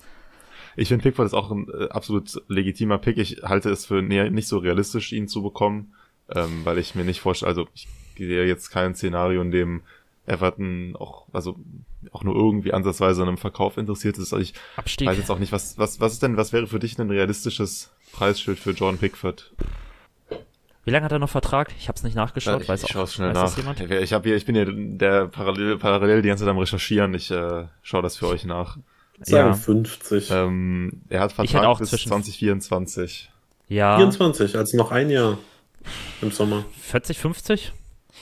Ich 0.78 0.88
finde 0.88 1.04
Pickford 1.04 1.26
ist 1.28 1.34
auch 1.34 1.52
ein 1.52 1.68
äh, 1.70 1.90
absolut 1.90 2.42
legitimer 2.48 2.98
Pick. 2.98 3.18
Ich 3.18 3.44
halte 3.44 3.70
es 3.70 3.86
für 3.86 4.02
nicht 4.02 4.48
so 4.48 4.58
realistisch, 4.58 5.12
ihn 5.12 5.28
zu 5.28 5.44
bekommen, 5.44 5.94
ähm, 6.34 6.62
weil 6.64 6.78
ich 6.78 6.96
mir 6.96 7.04
nicht 7.04 7.20
vorstelle, 7.20 7.50
also 7.50 7.68
ich 7.74 7.88
sehe 8.18 8.46
jetzt 8.48 8.70
kein 8.70 8.96
Szenario, 8.96 9.42
in 9.42 9.52
dem 9.52 9.82
Everton 10.26 10.96
auch, 10.98 11.26
also 11.34 11.58
auch 12.12 12.24
nur 12.24 12.36
irgendwie 12.36 12.72
ansatzweise 12.74 13.22
an 13.24 13.28
einem 13.28 13.38
Verkauf 13.38 13.76
interessiert 13.78 14.18
ist. 14.18 14.32
Also 14.32 14.38
ich 14.38 14.54
Abstieg. 14.78 15.08
weiß 15.08 15.18
jetzt 15.18 15.30
auch 15.32 15.40
nicht, 15.40 15.52
was, 15.52 15.78
was, 15.78 16.00
was 16.00 16.14
ist 16.14 16.24
denn, 16.24 16.38
was 16.38 16.54
wäre 16.54 16.68
für 16.68 16.80
dich 16.80 16.98
ein 17.00 17.10
realistisches 17.10 17.92
Preisschild 18.14 18.60
für 18.60 18.72
Jordan 18.72 19.00
Pickford? 19.00 19.52
Wie 20.84 20.90
lange 20.90 21.06
hat 21.06 21.12
er 21.12 21.20
noch 21.20 21.30
Vertrag? 21.30 21.72
Ich 21.78 21.88
habe 21.88 21.96
es 21.98 22.04
nicht 22.04 22.16
nachgeschaut. 22.16 22.62
ich 22.64 22.68
weiß 22.70 22.82
ich 22.84 22.90
auch, 22.90 22.94
schaue 22.94 23.04
es 23.04 23.14
schnell 23.14 23.30
weiß 23.30 23.36
nach. 23.36 23.44
das 23.44 23.58
jemand? 23.58 23.80
Ich, 23.82 24.14
hab 24.14 24.24
hier, 24.24 24.36
ich 24.36 24.46
bin 24.46 24.56
hier 24.56 24.66
der 24.68 25.28
parallel, 25.28 25.78
parallel 25.78 26.22
die 26.24 26.30
ganze 26.30 26.44
Zeit 26.44 26.50
am 26.52 26.58
Recherchieren. 26.58 27.14
Ich 27.14 27.30
äh, 27.30 27.66
schaue 27.84 28.02
das 28.02 28.18
für 28.18 28.28
euch 28.28 28.46
nach. 28.46 28.78
Sagen 29.22 29.50
Ja. 29.50 29.54
50. 29.54 30.32
Ähm, 30.32 31.02
er 31.10 31.20
hat 31.20 31.34
Vertrag 31.34 31.66
auch 31.66 31.78
bis 31.80 31.90
zwischen- 31.92 32.10
2024. 32.10 33.30
Ja, 33.68 33.98
24, 33.98 34.58
also 34.58 34.76
noch 34.78 34.92
ein 34.92 35.10
Jahr 35.12 35.38
im 36.22 36.32
Sommer. 36.32 36.66
40, 36.82 37.20
50? 37.20 37.72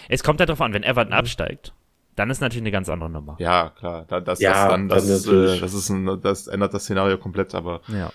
Es 0.09 0.23
kommt 0.23 0.39
halt 0.39 0.49
drauf 0.49 0.61
an, 0.61 0.73
wenn 0.73 0.83
Everton 0.83 1.13
absteigt, 1.13 1.73
dann 2.15 2.29
ist 2.29 2.41
natürlich 2.41 2.61
eine 2.63 2.71
ganz 2.71 2.89
andere 2.89 3.09
Nummer. 3.09 3.35
Ja, 3.39 3.69
klar. 3.69 4.05
Das, 4.09 4.39
Ja, 4.39 4.51
das, 4.51 4.69
dann, 4.69 4.89
das, 4.89 5.25
äh, 5.27 5.59
das 5.59 5.73
ist 5.73 5.89
ein, 5.89 6.21
das 6.21 6.47
ändert 6.47 6.73
das 6.73 6.83
Szenario 6.83 7.17
komplett, 7.17 7.55
aber 7.55 7.81
Ja. 7.87 8.11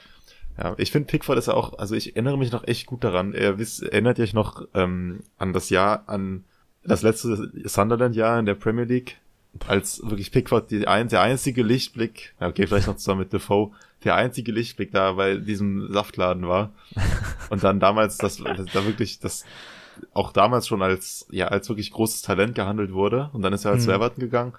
Ja, 0.59 0.75
ich 0.79 0.93
finde 0.93 1.07
Pickford 1.07 1.38
ist 1.38 1.49
ja 1.49 1.55
auch, 1.55 1.79
also 1.79 1.95
ich 1.95 2.14
erinnere 2.14 2.38
mich 2.38 2.53
noch 2.53 2.67
echt 2.67 2.87
gut 2.87 3.03
daran. 3.03 3.35
Er 3.35 3.59
wisst, 3.59 3.83
erinnert 3.83 4.19
ihr 4.19 4.25
euch 4.25 4.35
noch 4.35 4.67
ähm, 4.75 5.21
an 5.38 5.53
das 5.53 5.71
Jahr, 5.71 6.05
an 6.07 6.45
das 6.85 7.03
letzte 7.03 7.51
Sunderland-Jahr 7.64 8.38
in 8.38 8.47
der 8.47 8.55
Premier 8.55 8.85
League, 8.85 9.19
als 9.67 10.01
wirklich 10.05 10.31
Pickford 10.31 10.71
die, 10.71 10.87
ein, 10.87 11.09
der 11.09 11.23
einzige 11.23 11.62
Lichtblick, 11.62 12.35
ja, 12.40 12.49
okay, 12.49 12.67
vielleicht 12.67 12.87
noch 12.87 12.97
zusammen 12.97 13.21
mit 13.21 13.33
Defoe, 13.33 13.73
der 14.05 14.17
einzige 14.17 14.53
Lichtblick 14.53 14.93
da 14.93 15.12
bei 15.12 15.37
diesem 15.37 15.93
Saftladen 15.93 16.47
war. 16.47 16.73
Und 17.51 17.64
dann 17.64 17.81
damals, 17.81 18.19
das, 18.19 18.37
das 18.37 18.67
da 18.73 18.85
wirklich, 18.85 19.19
das 19.19 19.45
auch 20.12 20.33
damals 20.33 20.67
schon 20.69 20.83
als, 20.83 21.27
ja, 21.31 21.49
als 21.49 21.69
wirklich 21.69 21.90
großes 21.90 22.23
Talent 22.23 22.55
gehandelt 22.55 22.93
wurde. 22.93 23.31
Und 23.33 23.43
dann 23.43 23.53
ist 23.53 23.64
er 23.64 23.73
halt 23.73 23.83
zu 23.83 23.88
Mhm. 23.88 23.97
Everton 23.97 24.21
gegangen. 24.21 24.53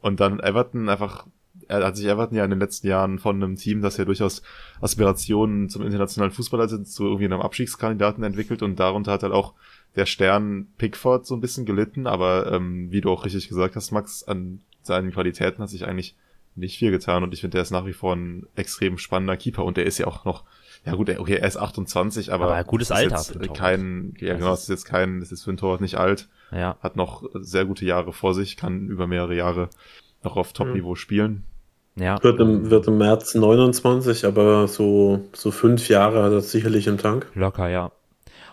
Und 0.00 0.20
dann 0.20 0.40
Everton 0.40 0.88
einfach, 0.88 1.26
er 1.68 1.84
hat 1.84 1.96
sich 1.96 2.06
Everton 2.06 2.36
ja 2.36 2.44
in 2.44 2.50
den 2.50 2.58
letzten 2.60 2.86
Jahren 2.88 3.18
von 3.18 3.36
einem 3.42 3.56
Team, 3.56 3.80
das 3.82 3.96
ja 3.96 4.04
durchaus 4.04 4.42
Aspirationen 4.80 5.68
zum 5.68 5.82
internationalen 5.82 6.32
Fußballer 6.32 6.68
sind, 6.68 6.86
zu 6.88 7.04
irgendwie 7.04 7.24
einem 7.26 7.40
Abstiegskandidaten 7.40 8.22
entwickelt 8.24 8.62
und 8.62 8.78
darunter 8.78 9.12
hat 9.12 9.22
halt 9.22 9.32
auch 9.32 9.54
der 9.96 10.06
Stern 10.06 10.68
Pickford 10.78 11.26
so 11.26 11.34
ein 11.34 11.40
bisschen 11.40 11.64
gelitten, 11.66 12.06
aber 12.06 12.50
ähm, 12.52 12.90
wie 12.90 13.00
du 13.00 13.10
auch 13.10 13.24
richtig 13.24 13.48
gesagt 13.48 13.76
hast, 13.76 13.90
Max, 13.92 14.22
an 14.24 14.60
seinen 14.82 15.12
Qualitäten 15.12 15.62
hat 15.62 15.68
sich 15.70 15.86
eigentlich 15.86 16.16
nicht 16.54 16.78
viel 16.78 16.90
getan 16.90 17.22
und 17.22 17.32
ich 17.32 17.40
finde, 17.40 17.56
der 17.56 17.62
ist 17.62 17.70
nach 17.70 17.86
wie 17.86 17.92
vor 17.94 18.14
ein 18.14 18.46
extrem 18.56 18.98
spannender 18.98 19.36
Keeper 19.36 19.64
und 19.64 19.76
der 19.76 19.86
ist 19.86 19.98
ja 19.98 20.06
auch 20.06 20.24
noch, 20.26 20.44
ja 20.84 20.94
gut, 20.94 21.08
er- 21.08 21.20
okay, 21.20 21.36
er 21.36 21.46
ist 21.48 21.56
28, 21.56 22.32
aber, 22.32 22.44
Aber 22.44 22.54
ein 22.56 22.66
gutes 22.66 22.88
ist 22.88 22.92
Alter 22.96 23.16
jetzt 23.16 23.28
für 23.28 23.34
einen 23.34 23.42
Torwart. 23.44 23.58
kein, 23.58 24.14
ja 24.18 24.28
Das 24.30 24.38
genau, 24.38 24.52
ist- 24.52 24.58
das 24.60 24.62
ist 24.64 24.68
jetzt 24.68 24.84
kein, 24.84 25.20
das 25.20 25.32
ist 25.32 25.44
für 25.44 25.50
einen 25.50 25.56
Torwart 25.58 25.80
nicht 25.80 25.96
alt, 25.96 26.28
Ja. 26.50 26.76
hat 26.82 26.96
noch 26.96 27.24
sehr 27.34 27.64
gute 27.64 27.84
Jahre 27.86 28.12
vor 28.12 28.34
sich, 28.34 28.56
kann 28.56 28.88
über 28.88 29.06
mehrere 29.06 29.34
Jahre 29.36 29.70
noch 30.24 30.36
auf 30.36 30.52
Top-Niveau 30.52 30.94
spielen. 30.94 31.44
Ja. 31.96 32.22
Wird 32.22 32.40
im, 32.40 32.70
wird 32.70 32.86
im 32.86 32.98
März 32.98 33.34
29, 33.34 34.24
aber 34.24 34.66
so, 34.68 35.20
so 35.34 35.50
fünf 35.50 35.88
Jahre 35.88 36.22
hat 36.22 36.32
er 36.32 36.40
sicherlich 36.40 36.86
im 36.86 36.96
Tank. 36.98 37.26
Locker, 37.34 37.68
ja. 37.68 37.90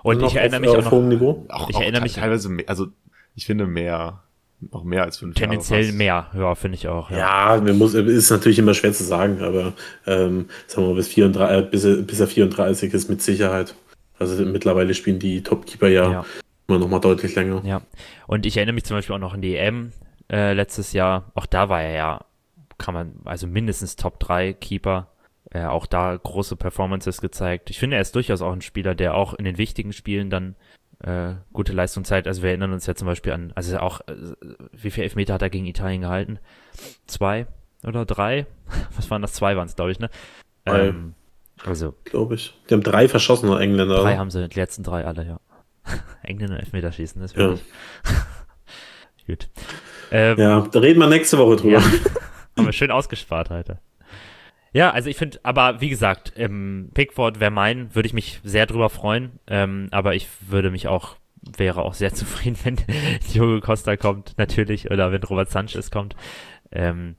Und 0.04 0.20
Noch 0.20 0.28
ich 0.30 0.36
erinnere 0.36 0.58
auf, 0.58 0.62
mich 0.62 0.70
auch 0.72 0.78
auf 0.78 0.84
noch 0.86 0.92
hohem 0.92 1.08
Niveau. 1.10 1.46
Auch, 1.50 1.70
Ich 1.70 1.76
auch 1.76 1.82
erinnere 1.82 2.02
mich- 2.02 2.14
teilweise, 2.14 2.50
mehr, 2.50 2.66
also 2.68 2.88
ich 3.36 3.46
finde 3.46 3.66
mehr, 3.66 4.24
noch 4.72 4.84
mehr 4.84 5.04
als 5.04 5.18
fünf 5.20 5.36
tendenziell 5.36 5.84
Jahre. 5.86 5.96
mehr. 5.96 6.28
Ja, 6.38 6.56
finde 6.56 6.76
ich 6.76 6.88
auch. 6.90 7.10
Ja. 7.12 7.56
Ja, 7.56 7.62
mir 7.62 7.74
muss, 7.74 7.94
ist 7.94 8.30
natürlich 8.30 8.60
immer 8.60 8.74
schwer 8.74 8.92
zu 8.92 9.04
sagen, 9.06 9.42
aber 9.42 9.74
ähm, 10.06 10.48
sagen 10.68 10.84
wir 10.84 10.90
mal, 10.90 10.96
bis, 10.96 11.08
34, 11.08 11.58
äh, 11.58 11.70
bis, 11.70 11.86
er- 11.86 11.96
bis 12.02 12.20
er 12.20 12.28
34 12.28 12.94
ist 12.94 13.10
mit 13.10 13.22
Sicherheit. 13.22 13.74
Also 14.18 14.44
mittlerweile 14.46 14.94
spielen 14.94 15.20
die 15.20 15.44
Topkeeper 15.44 15.88
ja, 15.88 16.12
Ja. 16.12 16.26
immer 16.68 16.80
noch 16.80 16.90
mal 16.90 17.00
deutlich 17.00 17.36
länger. 17.36 17.62
Ja. 17.64 17.82
Und 18.28 18.46
ich 18.46 18.58
erinnere 18.58 18.74
mich 18.74 18.84
zum 18.84 18.98
Beispiel 18.98 19.16
auch 19.16 19.20
noch 19.20 19.34
an 19.34 19.42
die 19.42 19.56
EM 19.56 19.94
äh, 20.30 20.52
letztes 20.54 20.92
Jahr. 20.92 21.32
Auch 21.36 21.46
da 21.46 21.70
war 21.70 21.82
er 21.82 21.94
ja, 21.96 22.22
kann 22.80 22.96
man, 22.96 23.14
also 23.26 23.46
mindestens 23.46 23.96
Top 23.96 24.20
3 24.20 24.54
Keeper. 24.54 25.12
Äh, 25.52 25.66
auch 25.66 25.86
da 25.88 26.16
große 26.16 26.56
Performances 26.56 27.22
gezeigt. 27.22 27.70
Ich 27.72 27.80
finde, 27.80 27.96
er 27.96 28.02
ist 28.04 28.14
durchaus 28.16 28.42
auch 28.44 28.52
ein 28.54 28.62
Spieler, 28.62 28.94
der 28.94 29.16
auch 29.16 29.34
in 29.34 29.46
den 29.46 29.58
wichtigen 29.58 29.94
Spielen 29.94 30.30
dann 30.30 30.56
äh, 31.04 31.34
gute 31.54 31.74
Leistung 31.74 32.04
zeigt. 32.04 32.28
Also 32.28 32.44
wir 32.44 32.50
erinnern 32.50 32.72
uns 32.74 32.86
ja 32.86 32.94
zum 32.94 33.08
Beispiel 33.08 33.32
an, 33.34 33.52
also 33.56 33.78
auch, 33.80 34.02
äh, 34.02 34.14
wie 34.74 34.92
viel 34.92 35.04
Elfmeter 35.04 35.34
hat 35.34 35.42
er 35.42 35.50
gegen 35.50 35.66
Italien 35.66 36.02
gehalten? 36.02 36.38
Zwei 37.08 37.48
oder 37.84 38.06
drei? 38.06 38.46
Was 38.96 39.10
waren 39.10 39.22
das? 39.24 39.34
Zwei 39.34 39.56
waren 39.58 39.68
es, 39.68 39.76
glaube 39.76 39.92
ich, 39.92 40.00
ne? 40.00 40.10
Ähm, 40.66 41.16
also 41.66 41.96
Glaube 42.04 42.36
ich. 42.36 42.54
Die 42.70 42.74
haben 42.76 42.84
drei 42.84 43.08
verschossene 43.08 43.58
Engländer. 43.60 44.02
drei 44.02 44.18
haben 44.18 44.30
sie, 44.30 44.48
die 44.50 44.60
letzten 44.60 44.84
drei 44.84 45.04
alle, 45.06 45.26
ja. 45.26 45.40
Engländer 46.22 46.60
Elfmeter 46.60 46.92
schießen, 46.92 47.22
das 47.22 47.32
Ja. 47.34 47.40
wäre 47.40 47.60
Gut. 49.26 49.50
Ähm, 50.12 50.38
ja, 50.38 50.62
da 50.72 50.80
reden 50.80 51.00
wir 51.00 51.08
nächste 51.08 51.38
Woche 51.40 51.56
drüber. 51.56 51.80
Ja. 51.80 51.84
Haben 52.58 52.66
wir 52.66 52.74
schön 52.74 52.92
ausgespart 52.92 53.50
heute. 53.50 53.80
Ja, 54.72 54.92
also 54.92 55.10
ich 55.10 55.18
finde, 55.18 55.40
aber 55.44 55.82
wie 55.82 55.90
gesagt, 55.90 56.34
ähm, 56.36 56.92
Pickford 56.94 57.40
wäre 57.40 57.52
mein, 57.52 57.94
würde 57.96 58.08
ich 58.08 58.14
mich 58.14 58.40
sehr 58.44 58.66
drüber 58.66 58.90
freuen. 58.90 59.40
Ähm, 59.48 59.88
aber 59.92 60.14
ich 60.16 60.28
würde 60.48 60.70
mich 60.70 60.88
auch, 60.88 61.16
wäre 61.58 61.82
auch 61.82 61.94
sehr 61.94 62.14
zufrieden, 62.14 62.58
wenn 62.64 62.78
Diogo 63.34 63.62
Costa 63.62 63.98
kommt, 63.98 64.38
natürlich, 64.38 64.92
oder 64.92 65.12
wenn 65.12 65.24
Robert 65.24 65.50
Sanchez 65.50 65.90
kommt. 65.90 66.16
Ähm, 66.72 67.16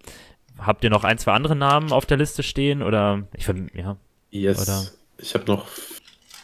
habt 0.59 0.85
ihr 0.85 0.91
noch 0.91 1.05
ein, 1.05 1.19
zwei 1.19 1.33
andere 1.33 1.57
Namen 1.57 1.91
auf 1.91 2.07
der 2.07 2.19
Liste 2.19 2.43
stehen? 2.43 2.83
Oder 2.83 3.25
ich 3.35 3.47
finde, 3.47 3.77
ja, 3.77 3.97
Yes. 4.31 4.63
Oder? 4.63 4.85
Ich 5.19 5.35
habe 5.35 5.45
noch 5.47 5.67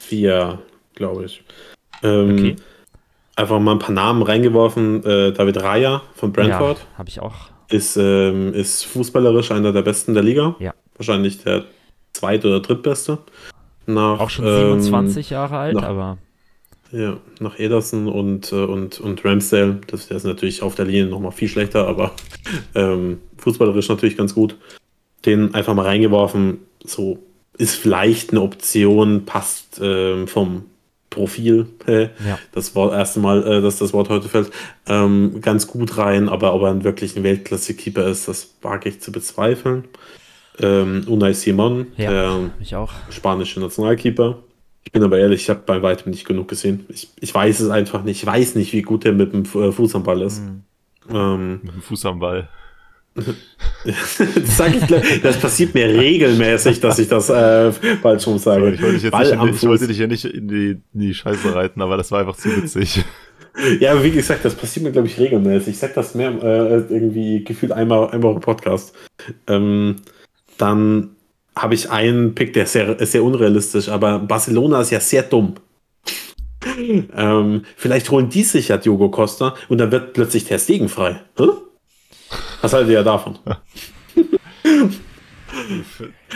vier, 0.00 0.58
glaube 0.94 1.24
ich. 1.24 1.42
Ähm, 2.02 2.32
okay. 2.32 2.56
Einfach 3.36 3.58
mal 3.60 3.72
ein 3.72 3.78
paar 3.78 3.94
Namen 3.94 4.22
reingeworfen. 4.22 5.04
Äh, 5.04 5.32
David 5.32 5.62
Raya 5.62 6.02
von 6.14 6.32
Brentford 6.32 6.78
Ja, 6.78 6.98
habe 6.98 7.08
ich 7.08 7.20
auch. 7.20 7.50
Ist, 7.68 7.96
ähm, 7.96 8.52
ist 8.54 8.84
fußballerisch 8.84 9.50
einer 9.50 9.72
der 9.72 9.82
besten 9.82 10.14
der 10.14 10.22
Liga. 10.22 10.56
Ja. 10.58 10.74
Wahrscheinlich 10.96 11.42
der 11.42 11.64
zweit- 12.12 12.44
oder 12.44 12.60
drittbeste. 12.60 13.18
Nach, 13.86 14.18
Auch 14.20 14.30
schon 14.30 14.46
ähm, 14.46 14.80
27 14.82 15.30
Jahre 15.30 15.58
alt, 15.58 15.74
noch- 15.74 15.82
aber 15.84 16.18
Ja, 16.92 17.18
nach 17.40 17.58
Ederson 17.58 18.08
und, 18.08 18.52
äh, 18.52 18.56
und, 18.56 19.00
und 19.00 19.24
Ramsdale. 19.24 19.80
Das 19.88 20.10
ist 20.10 20.24
natürlich 20.24 20.62
auf 20.62 20.74
der 20.74 20.86
Linie 20.86 21.06
nochmal 21.06 21.32
viel 21.32 21.48
schlechter, 21.48 21.86
aber 21.86 22.12
ähm, 22.74 23.18
fußballerisch 23.38 23.88
natürlich 23.88 24.16
ganz 24.16 24.34
gut. 24.34 24.56
Den 25.24 25.54
einfach 25.54 25.74
mal 25.74 25.84
reingeworfen. 25.86 26.58
So 26.84 27.18
ist 27.58 27.74
vielleicht 27.76 28.30
eine 28.30 28.42
Option, 28.42 29.24
passt 29.24 29.80
ähm, 29.82 30.28
vom 30.28 30.64
Profil, 31.10 31.66
äh, 31.86 32.02
ja. 32.26 32.38
das 32.52 32.74
Wort, 32.74 32.92
erste 32.92 33.20
Mal, 33.20 33.46
äh, 33.46 33.62
dass 33.62 33.78
das 33.78 33.92
Wort 33.92 34.08
heute 34.08 34.28
fällt, 34.28 34.50
ähm, 34.86 35.40
ganz 35.40 35.66
gut 35.66 35.96
rein, 35.96 36.28
aber 36.28 36.54
ob 36.54 36.62
er 36.62 36.70
ein 36.70 36.84
wirklich 36.84 37.16
ein 37.16 37.22
Weltklasse-Keeper 37.22 38.06
ist, 38.06 38.28
das 38.28 38.54
wage 38.62 38.88
ich 38.88 39.00
zu 39.00 39.12
bezweifeln. 39.12 39.84
Ähm, 40.58 41.04
Unai 41.06 41.32
Simon, 41.32 41.88
ja, 41.96 42.10
der 42.10 42.88
spanische 43.10 43.60
Nationalkeeper. 43.60 44.38
Ich 44.84 44.92
bin 44.92 45.02
aber 45.02 45.18
ehrlich, 45.18 45.42
ich 45.42 45.50
habe 45.50 45.62
bei 45.66 45.82
weitem 45.82 46.10
nicht 46.10 46.26
genug 46.26 46.48
gesehen. 46.48 46.86
Ich, 46.88 47.10
ich 47.20 47.34
weiß 47.34 47.60
es 47.60 47.70
einfach 47.70 48.04
nicht. 48.04 48.22
Ich 48.22 48.26
weiß 48.26 48.54
nicht, 48.54 48.72
wie 48.72 48.82
gut 48.82 49.04
er 49.04 49.12
mit 49.12 49.32
dem 49.32 49.42
äh, 49.42 49.72
Fuß 49.72 49.96
am 49.96 50.04
Ball 50.04 50.22
ist. 50.22 50.42
Mhm. 50.42 50.62
Ähm, 51.10 51.60
mit 51.62 51.74
dem 51.74 51.82
Fuß 51.82 52.06
am 52.06 52.20
Ball. 52.20 52.48
Das, 53.16 54.60
ich, 54.60 55.20
das 55.22 55.36
passiert 55.38 55.74
mir 55.74 55.88
regelmäßig, 55.88 56.80
dass 56.80 56.98
ich 56.98 57.08
das 57.08 57.30
äh, 57.30 57.72
bald 58.02 58.22
schon 58.22 58.38
sage. 58.38 58.72
Ich 58.72 58.82
wollte, 58.82 58.96
ich, 58.96 59.04
ich 59.04 59.68
wollte 59.68 59.86
dich 59.86 59.98
ja 59.98 60.06
nicht 60.06 60.24
in 60.24 60.48
die, 60.48 60.70
in 60.92 61.00
die 61.00 61.14
Scheiße 61.14 61.54
reiten, 61.54 61.80
aber 61.80 61.96
das 61.96 62.10
war 62.10 62.20
einfach 62.20 62.36
zu 62.36 62.54
witzig. 62.56 63.04
Ja, 63.80 64.02
wie 64.02 64.10
gesagt, 64.10 64.44
das 64.44 64.54
passiert 64.54 64.84
mir, 64.84 64.92
glaube 64.92 65.08
ich, 65.08 65.18
regelmäßig. 65.18 65.68
Ich 65.68 65.78
sage 65.78 65.94
das 65.94 66.14
mehr 66.14 66.30
äh, 66.42 66.92
irgendwie 66.92 67.42
gefühlt 67.42 67.72
einmal, 67.72 68.10
einmal 68.10 68.34
im 68.34 68.40
Podcast. 68.40 68.94
Ähm, 69.46 69.96
dann 70.58 71.16
habe 71.56 71.74
ich 71.74 71.90
einen 71.90 72.34
Pick, 72.34 72.52
der 72.52 72.64
ist 72.64 72.72
sehr, 72.72 73.00
ist 73.00 73.12
sehr 73.12 73.24
unrealistisch, 73.24 73.88
aber 73.88 74.18
Barcelona 74.18 74.82
ist 74.82 74.90
ja 74.90 75.00
sehr 75.00 75.22
dumm. 75.22 75.54
ähm, 77.16 77.62
vielleicht 77.76 78.10
holen 78.10 78.28
die 78.28 78.42
sich 78.42 78.68
ja 78.68 78.76
Diogo 78.76 79.10
Costa 79.10 79.54
und 79.68 79.78
dann 79.78 79.90
wird 79.90 80.12
plötzlich 80.12 80.44
der 80.44 80.58
Stegen 80.58 80.88
frei. 80.88 81.20
Hm? 81.38 81.52
Was 82.66 82.72
haltet 82.72 82.90
ihr 82.90 83.04
davon? 83.04 83.38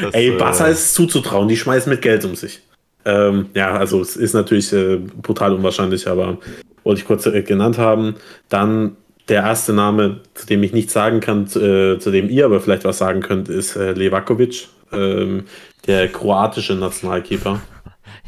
das, 0.01 0.15
Ey, 0.15 0.31
Barca 0.31 0.69
äh... 0.69 0.71
ist 0.71 0.95
zuzutrauen, 0.95 1.49
die 1.49 1.57
schmeißen 1.57 1.91
mit 1.91 2.03
Geld 2.03 2.25
um 2.25 2.37
sich. 2.37 2.61
Ähm, 3.05 3.47
ja, 3.53 3.73
also 3.73 4.01
es 4.01 4.15
ist 4.15 4.35
natürlich 4.35 4.73
äh, 4.73 4.99
brutal 4.99 5.53
unwahrscheinlich, 5.53 6.07
aber 6.07 6.39
wollte 6.85 7.01
ich 7.01 7.07
kurz 7.09 7.27
äh, 7.27 7.43
genannt 7.43 7.79
haben. 7.79 8.15
Dann 8.49 8.97
der 9.29 9.43
erste 9.43 9.73
Name, 9.73 10.21
zu 10.35 10.47
dem 10.47 10.63
ich 10.63 10.73
nichts 10.73 10.93
sagen 10.93 11.19
kann, 11.19 11.49
zu, 11.49 11.59
äh, 11.59 11.99
zu 11.99 12.13
dem 12.13 12.29
ihr 12.29 12.45
aber 12.45 12.61
vielleicht 12.61 12.85
was 12.85 12.99
sagen 12.99 13.23
könnt, 13.23 13.49
ist 13.49 13.75
äh, 13.75 13.91
Levakovic, 13.91 14.69
ähm, 14.93 15.47
der 15.89 16.07
kroatische 16.07 16.77
Nationalkeeper. 16.77 17.61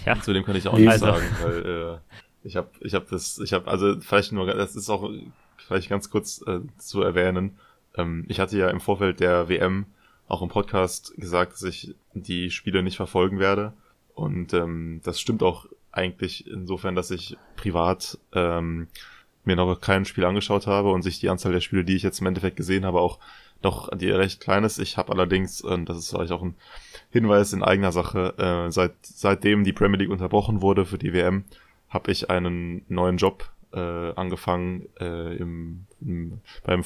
Ja, 0.05 0.21
zu 0.21 0.33
dem 0.33 0.45
kann 0.45 0.57
ich 0.57 0.67
auch 0.67 0.77
nichts 0.77 0.99
sagen, 0.99 1.23
weil 1.45 1.65
äh, 1.65 1.97
ich 2.43 2.57
habe, 2.57 2.67
ich 2.81 2.95
habe 2.95 3.07
das, 3.09 3.39
ich 3.39 3.53
habe, 3.53 3.71
also 3.71 3.95
vielleicht 4.01 4.33
nur, 4.33 4.47
das 4.47 4.75
ist 4.75 4.91
auch 4.91 5.09
vielleicht 5.65 5.89
ganz 5.89 6.11
kurz 6.11 6.43
äh, 6.45 6.59
zu 6.79 7.03
erwähnen. 7.03 7.57
Ähm, 7.97 8.25
ich 8.29 8.41
hatte 8.41 8.59
ja 8.59 8.69
im 8.71 8.81
Vorfeld 8.81 9.21
der 9.21 9.49
WM 9.49 9.87
auch 10.29 10.43
im 10.43 10.49
Podcast 10.49 11.15
gesagt, 11.17 11.53
dass 11.53 11.63
ich 11.63 11.95
die 12.15 12.51
Spiele 12.51 12.83
nicht 12.83 12.97
verfolgen 12.97 13.39
werde. 13.39 13.73
Und 14.15 14.53
ähm, 14.55 15.01
das 15.05 15.21
stimmt 15.21 15.43
auch 15.43 15.67
eigentlich 15.91 16.47
insofern, 16.47 16.95
dass 16.95 17.11
ich 17.11 17.37
privat 17.57 18.19
ähm, 18.33 18.89
mir 19.45 19.57
noch 19.57 19.81
kein 19.81 20.05
Spiel 20.05 20.25
angeschaut 20.25 20.67
habe 20.67 20.91
und 20.91 21.03
sich 21.03 21.21
die 21.21 21.29
Anzahl 21.29 21.53
der 21.53 21.61
Spiele, 21.61 21.85
die 21.85 21.97
ich 21.97 22.03
jetzt 22.03 22.21
im 22.21 22.27
Endeffekt 22.27 22.57
gesehen 22.57 22.85
habe, 22.87 23.01
auch 23.01 23.19
doch 23.61 23.89
die 23.97 24.11
recht 24.11 24.41
klein 24.41 24.65
ist. 24.65 24.79
Ich 24.79 24.97
habe 24.97 25.13
allerdings, 25.13 25.61
und 25.61 25.89
das 25.89 25.99
ist 25.99 26.11
vielleicht 26.11 26.33
auch 26.33 26.43
ein 26.43 26.55
Hinweis 27.11 27.53
in 27.53 27.63
eigener 27.63 27.93
Sache, 27.93 28.35
äh, 28.39 28.71
seit 28.71 28.95
seitdem 29.03 29.65
die 29.65 29.73
Premier 29.73 29.99
League 29.99 30.11
unterbrochen 30.11 30.63
wurde 30.63 30.85
für 30.85 30.99
die 30.99 31.13
WM, 31.13 31.45
habe 31.89 32.11
ich 32.11 32.31
einen 32.31 32.85
neuen 32.89 33.19
Job 33.19 33.51
äh, 33.73 33.79
angefangen 34.15 34.89
äh, 34.99 35.37
im, 35.37 35.87
im, 36.01 36.41
beim 36.65 36.85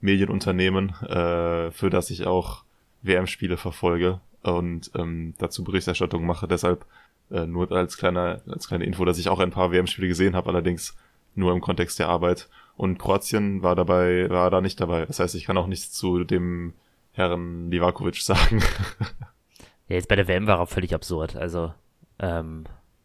Fußballmedienunternehmen, 0.00 0.90
äh, 1.02 1.70
für 1.70 1.90
das 1.90 2.10
ich 2.10 2.26
auch 2.26 2.64
WM-Spiele 3.02 3.56
verfolge 3.56 4.20
und 4.42 4.90
ähm, 4.94 5.34
dazu 5.38 5.64
Berichterstattung 5.64 6.24
mache. 6.26 6.48
Deshalb 6.48 6.86
äh, 7.30 7.46
nur 7.46 7.70
als 7.72 7.96
kleiner 7.96 8.40
als 8.48 8.68
kleine 8.68 8.84
Info, 8.84 9.04
dass 9.04 9.18
ich 9.18 9.28
auch 9.28 9.40
ein 9.40 9.50
paar 9.50 9.72
WM-Spiele 9.72 10.08
gesehen 10.08 10.36
habe, 10.36 10.50
allerdings 10.50 10.96
nur 11.34 11.52
im 11.52 11.60
Kontext 11.60 11.98
der 11.98 12.08
Arbeit. 12.08 12.48
Und 12.76 12.98
Kroatien 12.98 13.62
war 13.62 13.74
dabei, 13.74 14.28
war 14.28 14.50
da 14.50 14.60
nicht 14.60 14.80
dabei. 14.80 15.06
Das 15.06 15.18
heißt, 15.18 15.34
ich 15.34 15.44
kann 15.44 15.56
auch 15.56 15.66
nichts 15.66 15.92
zu 15.92 16.24
dem 16.24 16.74
Herrn 17.12 17.70
Livakovic 17.70 18.16
sagen. 18.16 18.60
ja, 19.88 19.96
jetzt 19.96 20.08
bei 20.08 20.16
der 20.16 20.28
WM 20.28 20.46
war 20.46 20.58
er 20.58 20.66
völlig 20.66 20.94
absurd. 20.94 21.36
Also, 21.36 21.72
ähm, 22.18 22.64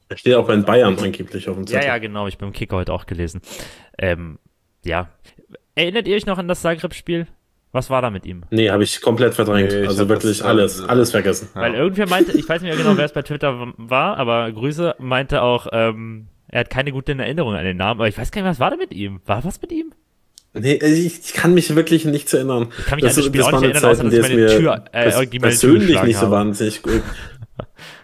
er 0.09 0.17
steht 0.17 0.35
auch 0.35 0.45
bei 0.45 0.57
Bayern 0.57 0.99
angeblich 0.99 1.47
auf 1.47 1.55
dem 1.55 1.65
Zettel. 1.65 1.83
Ja, 1.83 1.93
ja, 1.93 1.97
genau. 1.99 2.27
Ich 2.27 2.37
bin 2.37 2.49
im 2.49 2.53
Kicker 2.53 2.75
heute 2.75 2.91
auch 2.91 3.05
gelesen. 3.05 3.41
Ähm, 3.97 4.39
ja. 4.83 5.09
Erinnert 5.75 6.07
ihr 6.07 6.15
euch 6.15 6.25
noch 6.25 6.37
an 6.37 6.47
das 6.47 6.61
Zagreb-Spiel? 6.61 7.27
Was 7.71 7.89
war 7.89 8.01
da 8.01 8.09
mit 8.09 8.25
ihm? 8.25 8.43
Nee, 8.49 8.69
habe 8.69 8.83
ich 8.83 8.99
komplett 8.99 9.33
verdrängt. 9.33 9.71
Nee, 9.71 9.87
also 9.87 10.09
wirklich 10.09 10.39
das, 10.39 10.47
alles, 10.47 10.83
alles 10.83 11.11
vergessen. 11.11 11.47
Weil 11.53 11.73
irgendwer 11.73 12.07
meinte, 12.09 12.33
ich 12.33 12.47
weiß 12.47 12.61
nicht 12.61 12.69
mehr 12.69 12.77
genau, 12.77 12.97
wer 12.97 13.05
es 13.05 13.13
bei 13.13 13.21
Twitter 13.21 13.73
war, 13.77 14.17
aber 14.17 14.51
Grüße 14.51 14.95
meinte 14.99 15.41
auch, 15.41 15.67
ähm, 15.71 16.27
er 16.49 16.61
hat 16.61 16.69
keine 16.69 16.91
guten 16.91 17.19
Erinnerungen 17.19 17.57
an 17.57 17.63
den 17.63 17.77
Namen, 17.77 18.01
aber 18.01 18.09
ich 18.09 18.17
weiß 18.17 18.31
gar 18.31 18.41
nicht, 18.41 18.49
was 18.51 18.59
war 18.59 18.71
da 18.71 18.75
mit 18.75 18.91
ihm? 18.91 19.21
War 19.25 19.45
was 19.45 19.61
mit 19.61 19.71
ihm? 19.71 19.93
Nee, 20.53 20.73
ich, 20.73 21.19
ich 21.23 21.33
kann 21.33 21.53
mich 21.53 21.73
wirklich 21.73 22.03
nicht 22.03 22.27
zu 22.27 22.35
erinnern. 22.35 22.67
Ich 22.77 22.85
kann 22.87 22.97
mich 22.97 23.05
das, 23.05 23.13
an 23.13 23.23
das 23.23 23.25
Spiel 23.27 23.39
das 23.39 23.53
auch 23.53 23.61
nicht 23.61 23.71
erinnern, 23.71 23.91
außer 23.91 24.03
dass 24.03 24.13
ich 24.13 24.21
meine 24.21 24.47
Tür, 24.47 24.85
äh, 24.91 25.27
die 25.27 25.39
meine 25.39 25.51
persönlich 25.51 25.95
Tür 25.95 26.03
nicht 26.03 26.17
so 26.17 26.29
wahnsinnig 26.29 26.81
gut. 26.81 27.01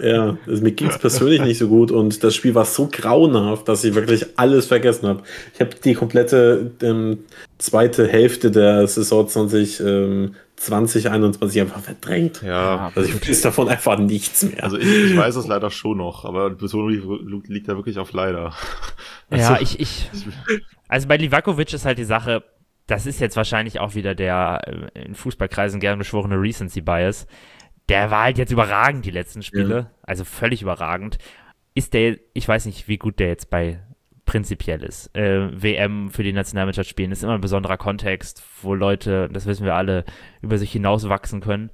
ja, 0.00 0.36
also 0.46 0.62
mir 0.62 0.72
ging 0.72 0.88
es 0.88 0.98
persönlich 0.98 1.40
nicht 1.40 1.58
so 1.58 1.68
gut 1.68 1.90
und 1.90 2.22
das 2.22 2.34
Spiel 2.34 2.54
war 2.54 2.64
so 2.64 2.88
grauenhaft, 2.90 3.68
dass 3.68 3.84
ich 3.84 3.94
wirklich 3.94 4.26
alles 4.36 4.66
vergessen 4.66 5.08
habe. 5.08 5.22
Ich 5.54 5.60
habe 5.60 5.70
die 5.82 5.94
komplette 5.94 6.70
ähm, 6.82 7.20
zweite 7.58 8.06
Hälfte 8.06 8.50
der 8.50 8.86
Saison 8.86 9.26
20, 9.26 9.80
ähm, 9.80 10.34
2021 10.56 11.60
einfach 11.60 11.80
verdrängt. 11.80 12.42
Ja. 12.42 12.92
Also 12.94 13.08
ich 13.08 13.28
weiß 13.28 13.40
davon 13.42 13.68
einfach 13.68 13.98
nichts 13.98 14.44
mehr. 14.44 14.62
Also 14.62 14.78
ich, 14.78 15.10
ich 15.10 15.16
weiß 15.16 15.36
es 15.36 15.46
leider 15.46 15.70
schon 15.70 15.98
noch, 15.98 16.24
aber 16.24 16.50
die 16.50 16.56
Betonung 16.56 17.42
liegt 17.46 17.68
da 17.68 17.76
wirklich 17.76 17.98
auf 17.98 18.12
leider. 18.12 18.52
Also, 19.30 19.44
ja, 19.52 19.60
ich, 19.60 19.80
ich, 19.80 20.10
also 20.88 21.08
bei 21.08 21.16
Livakovic 21.16 21.72
ist 21.72 21.84
halt 21.84 21.98
die 21.98 22.04
Sache, 22.04 22.44
das 22.86 23.06
ist 23.06 23.20
jetzt 23.20 23.36
wahrscheinlich 23.36 23.80
auch 23.80 23.94
wieder 23.94 24.14
der 24.14 24.60
äh, 24.94 25.04
in 25.04 25.14
Fußballkreisen 25.14 25.78
gern 25.78 25.98
beschworene 25.98 26.40
Recency 26.40 26.80
Bias. 26.80 27.26
Der 27.88 28.10
war 28.10 28.24
halt 28.24 28.38
jetzt 28.38 28.52
überragend 28.52 29.04
die 29.04 29.10
letzten 29.10 29.42
Spiele, 29.42 29.76
ja. 29.76 29.90
also 30.02 30.24
völlig 30.24 30.62
überragend. 30.62 31.18
Ist 31.74 31.94
der, 31.94 32.18
ich 32.34 32.46
weiß 32.46 32.66
nicht, 32.66 32.88
wie 32.88 32.98
gut 32.98 33.18
der 33.18 33.28
jetzt 33.28 33.50
bei 33.50 33.80
prinzipiell 34.28 34.82
ist. 34.82 35.14
Äh, 35.16 35.62
WM 35.62 36.10
für 36.10 36.22
die 36.22 36.34
Nationalmannschaft 36.34 36.90
spielen 36.90 37.12
ist 37.12 37.22
immer 37.22 37.34
ein 37.34 37.40
besonderer 37.40 37.78
Kontext, 37.78 38.42
wo 38.62 38.74
Leute, 38.74 39.30
das 39.32 39.46
wissen 39.46 39.64
wir 39.64 39.74
alle, 39.74 40.04
über 40.42 40.58
sich 40.58 40.70
hinaus 40.70 41.08
wachsen 41.08 41.40
können. 41.40 41.70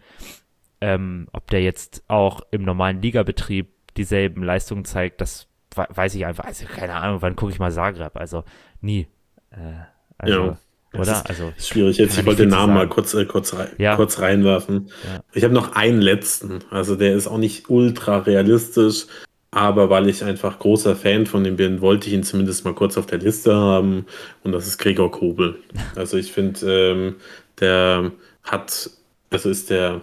Ähm, 0.81 1.27
ob 1.33 1.51
der 1.51 1.63
jetzt 1.63 2.05
auch 2.07 2.43
im 2.53 2.63
normalen 2.63 3.03
Ligabetrieb 3.03 3.73
dieselben 3.97 4.45
Leistungen 4.45 4.85
zeigt, 4.85 5.21
das 5.21 5.49
weiß 5.75 6.15
ich 6.15 6.27
einfach. 6.27 6.45
Also 6.45 6.67
keine 6.67 6.95
Ahnung, 6.95 7.23
wann 7.23 7.35
gucke 7.35 7.51
ich 7.51 7.59
mal 7.59 7.73
Zagreb? 7.73 8.17
Also 8.17 8.45
nie. 8.81 9.09
Äh, 9.51 9.87
also, 10.17 10.47
ja. 10.47 10.59
Oder? 10.99 11.29
also, 11.29 11.53
ist 11.57 11.69
schwierig 11.69 11.99
jetzt. 11.99 12.19
Ich 12.19 12.25
wollte 12.25 12.43
den 12.43 12.51
Namen 12.51 12.75
mal 12.75 12.89
kurz, 12.89 13.15
äh, 13.15 13.25
kurz, 13.25 13.55
rein, 13.55 13.69
ja. 13.79 13.97
kurz 13.97 14.21
reinwerfen. 14.21 14.91
Ja. 15.05 15.21
Ich 15.33 15.45
habe 15.45 15.55
noch 15.55 15.75
einen 15.75 16.01
letzten. 16.01 16.61
Also 16.71 16.97
der 16.97 17.15
ist 17.15 17.27
auch 17.27 17.39
nicht 17.39 17.69
ultra 17.69 18.19
realistisch, 18.19 19.07
aber 19.51 19.89
weil 19.89 20.09
ich 20.09 20.25
einfach 20.25 20.59
großer 20.59 20.97
Fan 20.97 21.27
von 21.27 21.45
ihm 21.45 21.57
bin, 21.57 21.81
wollte 21.81 22.09
ich 22.09 22.15
ihn 22.15 22.25
zumindest 22.25 22.65
mal 22.65 22.75
kurz 22.75 22.99
auf 22.99 23.07
der 23.07 23.19
Liste 23.19 23.55
haben. 23.55 24.07
Und 24.43 24.53
das 24.53 24.67
ist 24.67 24.79
Gregor 24.79 25.11
Kobel. 25.11 25.57
Also 25.97 26.17
ich 26.17 26.33
finde, 26.33 26.67
ähm, 26.67 27.15
der 27.61 28.11
hat, 28.43 28.91
also 29.31 29.49
ist 29.49 29.71
der, 29.71 30.01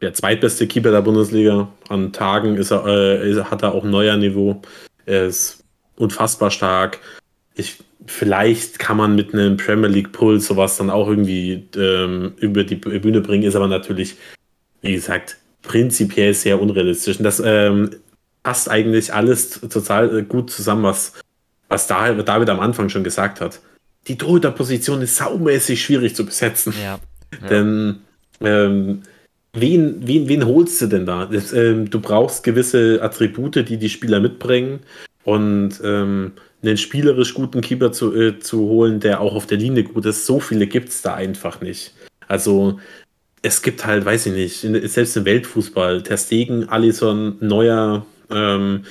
der 0.00 0.14
zweitbeste 0.14 0.66
Keeper 0.66 0.90
der 0.90 1.02
Bundesliga. 1.02 1.68
An 1.88 2.12
Tagen 2.12 2.56
ist 2.56 2.70
er, 2.70 2.86
äh, 2.86 3.44
hat 3.44 3.62
er 3.62 3.74
auch 3.74 3.84
ein 3.84 3.90
neuer 3.90 4.16
Niveau. 4.16 4.62
Er 5.04 5.26
ist 5.26 5.62
unfassbar 5.96 6.50
stark. 6.50 6.98
Ich, 7.54 7.78
vielleicht 8.06 8.78
kann 8.78 8.96
man 8.96 9.14
mit 9.14 9.32
einem 9.32 9.56
Premier 9.56 9.88
League 9.88 10.12
Puls 10.12 10.46
sowas 10.46 10.76
dann 10.76 10.90
auch 10.90 11.08
irgendwie 11.08 11.68
ähm, 11.76 12.34
über 12.38 12.64
die 12.64 12.76
Bühne 12.76 13.20
bringen, 13.20 13.44
ist 13.44 13.56
aber 13.56 13.68
natürlich, 13.68 14.16
wie 14.80 14.92
gesagt, 14.94 15.36
prinzipiell 15.62 16.34
sehr 16.34 16.60
unrealistisch. 16.60 17.18
Und 17.18 17.24
das 17.24 17.42
ähm, 17.44 17.90
passt 18.42 18.70
eigentlich 18.70 19.12
alles 19.14 19.60
total 19.60 20.18
äh, 20.18 20.22
gut 20.22 20.50
zusammen, 20.50 20.82
was, 20.82 21.14
was 21.68 21.86
David 21.86 22.28
am 22.28 22.60
Anfang 22.60 22.88
schon 22.88 23.04
gesagt 23.04 23.40
hat. 23.40 23.60
Die 24.08 24.18
Torhüterposition 24.18 25.00
ist 25.02 25.16
saumäßig 25.16 25.82
schwierig 25.82 26.16
zu 26.16 26.26
besetzen. 26.26 26.74
Ja. 26.82 26.98
ja. 27.40 27.46
Denn 27.48 28.00
ähm, 28.40 29.02
wen, 29.52 30.06
wen, 30.06 30.28
wen 30.28 30.44
holst 30.44 30.80
du 30.80 30.86
denn 30.86 31.06
da? 31.06 31.26
Das, 31.26 31.52
ähm, 31.52 31.88
du 31.88 32.00
brauchst 32.00 32.42
gewisse 32.42 33.00
Attribute, 33.00 33.68
die 33.68 33.76
die 33.76 33.88
Spieler 33.88 34.20
mitbringen. 34.20 34.80
Und 35.24 35.80
ähm, 35.84 36.32
einen 36.62 36.76
spielerisch 36.76 37.34
guten 37.34 37.60
Keeper 37.60 37.92
zu, 37.92 38.14
äh, 38.14 38.38
zu 38.38 38.60
holen, 38.60 39.00
der 39.00 39.20
auch 39.20 39.34
auf 39.34 39.46
der 39.46 39.58
Linie 39.58 39.84
gut 39.84 40.06
ist, 40.06 40.26
so 40.26 40.40
viele 40.40 40.66
gibt 40.66 40.90
es 40.90 41.02
da 41.02 41.14
einfach 41.14 41.60
nicht. 41.60 41.94
Also 42.28 42.78
es 43.42 43.62
gibt 43.62 43.84
halt, 43.84 44.04
weiß 44.04 44.26
ich 44.26 44.32
nicht, 44.32 44.90
selbst 44.90 45.16
im 45.16 45.24
Weltfußball, 45.24 46.02
Ter 46.02 46.16
Stegen, 46.16 46.68
Alisson, 46.68 47.36
Neuer, 47.40 48.06
ähm, 48.30 48.84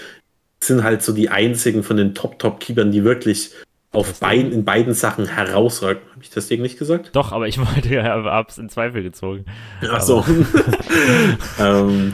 sind 0.61 0.83
halt 0.83 1.01
so 1.01 1.13
die 1.13 1.29
einzigen 1.29 1.83
von 1.83 1.97
den 1.97 2.13
Top-Top-Keepern, 2.13 2.91
die 2.91 3.03
wirklich 3.03 3.51
auf 3.93 4.19
beiden, 4.19 4.51
in 4.51 4.63
beiden 4.63 4.93
Sachen 4.93 5.25
herausragen. 5.25 6.01
Habe 6.11 6.23
ich 6.23 6.29
das 6.29 6.47
Ding 6.47 6.61
nicht 6.61 6.77
gesagt? 6.77 7.09
Doch, 7.13 7.31
aber 7.31 7.47
ich 7.47 7.57
wollte 7.75 7.93
ja, 7.93 8.23
hab's 8.23 8.57
in 8.57 8.69
Zweifel 8.69 9.03
gezogen. 9.03 9.45
Ach 9.89 10.01
so. 10.01 10.23
ähm, 11.59 12.13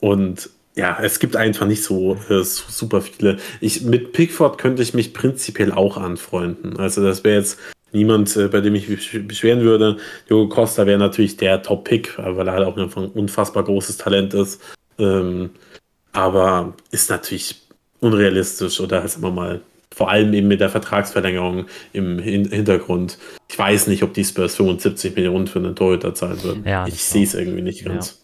und 0.00 0.50
ja, 0.76 0.98
es 1.00 1.20
gibt 1.20 1.36
einfach 1.36 1.66
nicht 1.66 1.84
so 1.84 2.16
äh, 2.28 2.42
super 2.42 3.00
viele. 3.00 3.38
Ich, 3.60 3.82
mit 3.82 4.12
Pickford 4.12 4.58
könnte 4.58 4.82
ich 4.82 4.92
mich 4.92 5.14
prinzipiell 5.14 5.72
auch 5.72 5.96
anfreunden. 5.96 6.78
Also 6.78 7.02
das 7.02 7.22
wäre 7.22 7.38
jetzt 7.38 7.58
niemand, 7.92 8.36
äh, 8.36 8.48
bei 8.48 8.60
dem 8.60 8.74
ich 8.74 8.88
mich 8.88 9.26
beschweren 9.26 9.60
würde. 9.60 9.98
Diogo 10.28 10.48
Costa 10.48 10.84
wäre 10.86 10.98
natürlich 10.98 11.36
der 11.36 11.62
Top-Pick, 11.62 12.18
weil 12.18 12.48
er 12.48 12.54
halt 12.54 12.66
auch 12.66 12.76
einfach 12.76 13.02
ein 13.02 13.10
unfassbar 13.10 13.62
großes 13.62 13.98
Talent 13.98 14.34
ist. 14.34 14.60
Ähm, 14.98 15.50
aber 16.12 16.74
ist 16.90 17.08
natürlich 17.10 17.62
unrealistisch 18.00 18.80
oder 18.80 19.06
sagen 19.06 19.22
wir 19.22 19.30
mal, 19.30 19.60
vor 19.94 20.10
allem 20.10 20.34
eben 20.34 20.48
mit 20.48 20.60
der 20.60 20.70
Vertragsverlängerung 20.70 21.66
im 21.92 22.18
Hintergrund. 22.18 23.18
Ich 23.48 23.56
weiß 23.56 23.86
nicht, 23.86 24.02
ob 24.02 24.12
die 24.12 24.24
Spurs 24.24 24.56
75 24.56 25.14
Millionen 25.14 25.46
für 25.46 25.60
einen 25.60 25.76
Torhüter 25.76 26.14
zahlen 26.14 26.42
würden. 26.42 26.64
Ja, 26.66 26.84
ich 26.88 27.02
sehe 27.04 27.22
es 27.22 27.34
irgendwie 27.34 27.62
nicht 27.62 27.84
ganz. 27.84 28.08
Ja. 28.08 28.23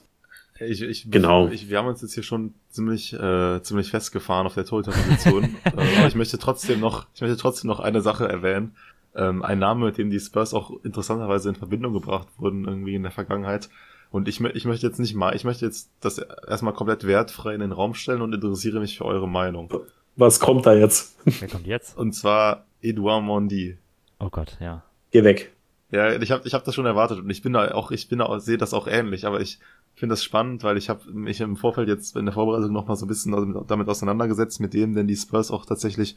Ich, 0.60 0.82
ich, 0.82 1.10
genau. 1.10 1.48
Ich, 1.48 1.70
wir 1.70 1.78
haben 1.78 1.88
uns 1.88 2.02
jetzt 2.02 2.14
hier 2.14 2.22
schon 2.22 2.54
ziemlich, 2.68 3.12
äh, 3.14 3.62
ziemlich 3.62 3.90
festgefahren 3.90 4.46
auf 4.46 4.54
der 4.54 4.66
Torhüterposition. 4.66 5.56
äh, 5.64 5.70
aber 5.70 6.06
ich 6.06 6.14
möchte 6.14 6.38
trotzdem 6.38 6.80
noch, 6.80 7.06
ich 7.14 7.20
möchte 7.22 7.36
trotzdem 7.36 7.68
noch 7.68 7.80
eine 7.80 8.02
Sache 8.02 8.28
erwähnen. 8.28 8.76
Ähm, 9.14 9.42
ein 9.42 9.58
Name, 9.58 9.86
mit 9.86 9.98
dem 9.98 10.10
die 10.10 10.20
Spurs 10.20 10.54
auch 10.54 10.72
interessanterweise 10.84 11.48
in 11.48 11.56
Verbindung 11.56 11.94
gebracht 11.94 12.28
wurden, 12.38 12.66
irgendwie 12.66 12.94
in 12.94 13.02
der 13.02 13.10
Vergangenheit. 13.10 13.70
Und 14.10 14.28
ich, 14.28 14.40
ich 14.40 14.64
möchte 14.64 14.86
jetzt 14.86 14.98
nicht 14.98 15.14
mal, 15.14 15.34
ich 15.34 15.44
möchte 15.44 15.64
jetzt 15.64 15.90
das 16.00 16.18
erstmal 16.18 16.74
komplett 16.74 17.06
wertfrei 17.06 17.54
in 17.54 17.60
den 17.60 17.72
Raum 17.72 17.94
stellen 17.94 18.22
und 18.22 18.34
interessiere 18.34 18.80
mich 18.80 18.98
für 18.98 19.04
eure 19.04 19.28
Meinung. 19.28 19.72
Was 20.16 20.40
kommt 20.40 20.66
da 20.66 20.74
jetzt? 20.74 21.16
Wer 21.24 21.48
kommt 21.48 21.66
jetzt? 21.66 21.96
Und 21.96 22.12
zwar 22.12 22.66
Edouard 22.82 23.22
Mondi. 23.22 23.78
Oh 24.18 24.28
Gott, 24.28 24.58
ja. 24.60 24.82
Geh 25.10 25.24
weg. 25.24 25.52
Ja, 25.92 26.12
ich 26.12 26.30
habe 26.30 26.46
ich 26.46 26.54
hab 26.54 26.64
das 26.64 26.74
schon 26.74 26.86
erwartet 26.86 27.18
und 27.18 27.30
ich 27.30 27.42
bin 27.42 27.52
da 27.52 27.72
auch, 27.72 27.90
ich 27.90 28.08
bin 28.08 28.20
da 28.20 28.38
sehe 28.38 28.58
das 28.58 28.74
auch 28.74 28.86
ähnlich, 28.86 29.26
aber 29.26 29.40
ich 29.40 29.58
finde 30.00 30.14
das 30.14 30.24
spannend, 30.24 30.64
weil 30.64 30.76
ich 30.76 30.88
habe 30.88 31.10
mich 31.12 31.40
im 31.40 31.56
Vorfeld 31.56 31.88
jetzt 31.88 32.16
in 32.16 32.24
der 32.24 32.34
Vorbereitung 32.34 32.72
noch 32.72 32.88
mal 32.88 32.96
so 32.96 33.04
ein 33.04 33.08
bisschen 33.08 33.64
damit 33.68 33.88
auseinandergesetzt, 33.88 34.60
mit 34.60 34.74
denen 34.74 34.94
denn 34.94 35.06
die 35.06 35.16
Spurs 35.16 35.50
auch 35.50 35.66
tatsächlich 35.66 36.16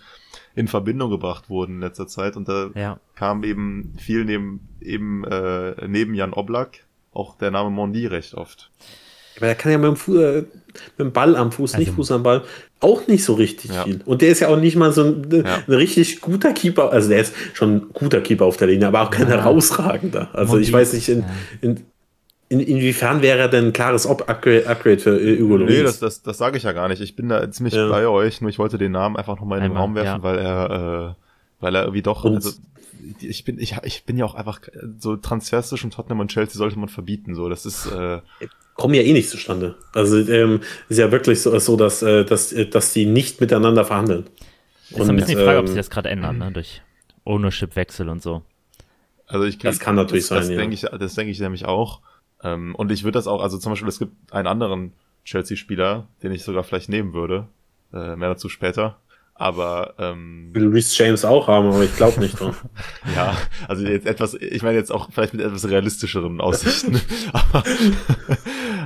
in 0.55 0.67
Verbindung 0.67 1.11
gebracht 1.11 1.49
wurden 1.49 1.75
in 1.75 1.81
letzter 1.81 2.07
Zeit 2.07 2.36
und 2.36 2.49
da 2.49 2.69
ja. 2.73 2.99
kam 3.15 3.43
eben 3.43 3.93
viel 3.97 4.25
neben 4.25 4.67
eben 4.81 5.23
äh, 5.25 5.88
neben 5.88 6.15
Jan 6.15 6.34
Oblak 6.34 6.86
auch 7.13 7.38
der 7.38 7.51
Name 7.51 7.69
Mondi 7.69 8.07
recht 8.07 8.34
oft. 8.34 8.71
Aber 9.38 9.47
er 9.47 9.55
kann 9.55 9.71
ja 9.71 9.77
mit 9.77 9.88
dem, 9.88 9.95
Fu 9.95 10.17
äh, 10.17 10.41
mit 10.41 10.99
dem 10.99 11.11
Ball 11.11 11.36
am 11.36 11.51
Fuß, 11.51 11.73
also, 11.73 11.84
nicht 11.84 11.95
Fuß 11.95 12.11
am 12.11 12.23
Ball, 12.23 12.43
auch 12.79 13.07
nicht 13.07 13.23
so 13.23 13.34
richtig 13.34 13.71
ja. 13.71 13.84
viel. 13.84 13.99
Und 14.05 14.21
der 14.21 14.29
ist 14.29 14.41
ja 14.41 14.49
auch 14.49 14.59
nicht 14.59 14.75
mal 14.75 14.91
so 14.91 15.03
ein, 15.03 15.27
ja. 15.31 15.63
ein, 15.67 15.73
richtig 15.73 16.21
guter 16.21 16.53
Keeper. 16.53 16.91
Also 16.91 17.09
der 17.09 17.21
ist 17.21 17.34
schon 17.53 17.75
ein 17.75 17.89
guter 17.93 18.21
Keeper 18.21 18.45
auf 18.45 18.57
der 18.57 18.67
Linie, 18.67 18.88
aber 18.88 19.01
auch 19.01 19.09
kein 19.09 19.27
ja. 19.27 19.38
herausragender. 19.38 20.29
Also 20.34 20.53
Mondi, 20.53 20.67
ich 20.67 20.73
weiß 20.73 20.93
nicht, 20.93 21.09
in, 21.09 21.25
in, 21.61 21.86
in, 22.53 22.59
inwiefern 22.59 23.21
wäre 23.21 23.39
er 23.39 23.47
denn 23.47 23.67
ein 23.67 23.73
klares 23.73 24.05
Upgrade, 24.05 24.67
Upgrade 24.67 24.99
für 24.99 25.19
Hugo 25.39 25.57
Lloris? 25.57 25.75
Nee, 25.75 25.83
das, 25.83 25.99
das, 25.99 26.21
das 26.21 26.37
sage 26.37 26.57
ich 26.57 26.63
ja 26.63 26.71
gar 26.71 26.87
nicht. 26.87 27.01
Ich 27.01 27.15
bin 27.15 27.29
da 27.29 27.49
ziemlich 27.51 27.73
bei 27.73 28.07
euch, 28.07 28.41
nur 28.41 28.49
ich 28.49 28.59
wollte 28.59 28.77
den 28.77 28.91
Namen 28.91 29.17
einfach 29.17 29.39
nochmal 29.39 29.59
in 29.59 29.63
den 29.63 29.77
Raum 29.77 29.95
werfen, 29.95 30.21
weil 30.21 30.37
er, 30.37 31.15
äh, 31.17 31.61
weil 31.61 31.75
er 31.75 31.81
irgendwie 31.83 32.03
doch, 32.03 32.23
und 32.23 32.35
also, 32.35 32.51
ich 33.19 33.43
bin, 33.43 33.59
ich, 33.59 33.75
ich 33.83 34.05
bin 34.05 34.17
ja 34.17 34.25
auch 34.25 34.35
einfach 34.35 34.61
so 34.99 35.15
Transfers 35.17 35.69
zwischen 35.69 35.91
Tottenham 35.91 36.19
und 36.19 36.31
Chelsea 36.31 36.55
sollte 36.55 36.77
man 36.79 36.89
verbieten. 36.89 37.35
So, 37.35 37.49
das 37.49 37.65
ist. 37.65 37.87
Äh, 37.87 38.19
kommen 38.75 38.93
ja 38.93 39.01
eh 39.01 39.13
nicht 39.13 39.29
zustande. 39.29 39.75
Also 39.93 40.17
ähm, 40.19 40.61
ist 40.89 40.97
ja 40.97 41.11
wirklich 41.11 41.41
so, 41.41 41.57
so 41.59 41.75
dass, 41.75 42.01
äh, 42.01 42.23
dass, 42.23 42.53
äh, 42.53 42.65
dass 42.65 42.93
die 42.93 43.05
nicht 43.05 43.41
miteinander 43.41 43.85
verhandeln. 43.85 44.25
Das 44.91 45.01
ist 45.01 45.09
ein 45.09 45.15
bisschen 45.15 45.37
die 45.37 45.43
Frage, 45.43 45.57
ähm, 45.57 45.59
ob 45.59 45.67
sich 45.67 45.77
das 45.77 45.89
gerade 45.89 46.09
ändern, 46.09 46.37
ne? 46.37 46.51
durch 46.51 46.81
Ownership-Wechsel 47.25 48.09
und 48.09 48.21
so. 48.21 48.43
Also 49.27 49.45
ich 49.45 49.57
das 49.57 49.79
kann 49.79 49.95
natürlich 49.95 50.27
das, 50.27 50.29
sein. 50.29 50.39
Das 50.39 50.49
ja. 50.49 50.57
denke 50.57 50.75
ich, 50.75 50.81
das 50.81 51.15
denke 51.15 51.31
ich 51.31 51.39
nämlich 51.39 51.65
auch. 51.65 52.01
Ähm, 52.43 52.75
und 52.75 52.91
ich 52.91 53.03
würde 53.03 53.17
das 53.17 53.27
auch, 53.27 53.41
also 53.41 53.57
zum 53.57 53.71
Beispiel, 53.71 53.89
es 53.89 53.99
gibt 53.99 54.33
einen 54.33 54.47
anderen 54.47 54.93
Chelsea-Spieler, 55.25 56.07
den 56.21 56.31
ich 56.31 56.43
sogar 56.43 56.63
vielleicht 56.63 56.89
nehmen 56.89 57.13
würde. 57.13 57.47
Äh, 57.93 58.15
mehr 58.15 58.29
dazu 58.29 58.49
später. 58.49 58.97
Aber 59.35 59.95
ähm, 59.97 60.49
will 60.53 60.67
Reese 60.69 60.95
James 61.03 61.25
auch 61.25 61.47
haben, 61.47 61.67
aber 61.67 61.83
ich 61.83 61.95
glaube 61.95 62.19
nicht 62.19 62.39
dran. 62.39 62.55
ja, 63.15 63.35
also 63.67 63.83
jetzt 63.85 64.05
etwas, 64.05 64.35
ich 64.35 64.61
meine 64.61 64.77
jetzt 64.77 64.91
auch 64.91 65.11
vielleicht 65.11 65.33
mit 65.33 65.43
etwas 65.43 65.67
realistischeren 65.67 66.39
Aussichten. 66.39 67.01
aber 67.33 67.63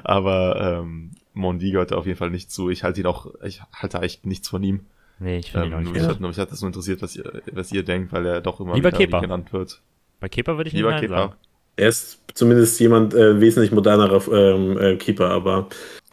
aber 0.04 0.80
ähm, 0.82 1.12
Mondi 1.34 1.72
gehört 1.72 1.92
auf 1.92 2.06
jeden 2.06 2.18
Fall 2.18 2.30
nicht 2.30 2.50
zu. 2.50 2.70
Ich 2.70 2.84
halte 2.84 3.02
ihn 3.02 3.08
auch, 3.08 3.28
ich 3.44 3.62
halte 3.74 4.02
echt 4.02 4.26
nichts 4.26 4.48
von 4.48 4.64
ihm. 4.64 4.86
Nee, 5.20 5.40
ich 5.40 5.52
finde 5.52 5.68
ähm, 5.68 5.72
ihn 5.74 5.76
auch 5.76 5.82
nicht. 5.82 5.94
Mich 5.94 6.04
hat, 6.04 6.20
mich 6.20 6.38
hat 6.38 6.52
das 6.52 6.62
nur 6.62 6.70
interessiert, 6.70 7.02
was 7.02 7.16
ihr, 7.16 7.42
was 7.52 7.72
ihr 7.72 7.84
denkt, 7.84 8.14
weil 8.14 8.26
er 8.26 8.42
doch 8.42 8.60
immer 8.60 8.76
Lieber 8.76 8.98
wieder 8.98 9.22
genannt 9.22 9.52
wird. 9.52 9.82
Bei 10.20 10.30
Keeper 10.30 10.58
würde 10.58 10.70
ich 10.70 10.74
Lieber 10.74 11.00
nicht 11.00 11.10
sagen. 11.10 11.34
Er 11.78 11.90
ist 11.90 12.20
zumindest 12.34 12.80
jemand 12.80 13.14
äh, 13.14 13.40
wesentlich 13.40 13.72
modernerer 13.72 14.22
ähm, 14.32 14.78
äh, 14.78 14.96
Keeper, 14.98 15.30
aber 15.30 15.68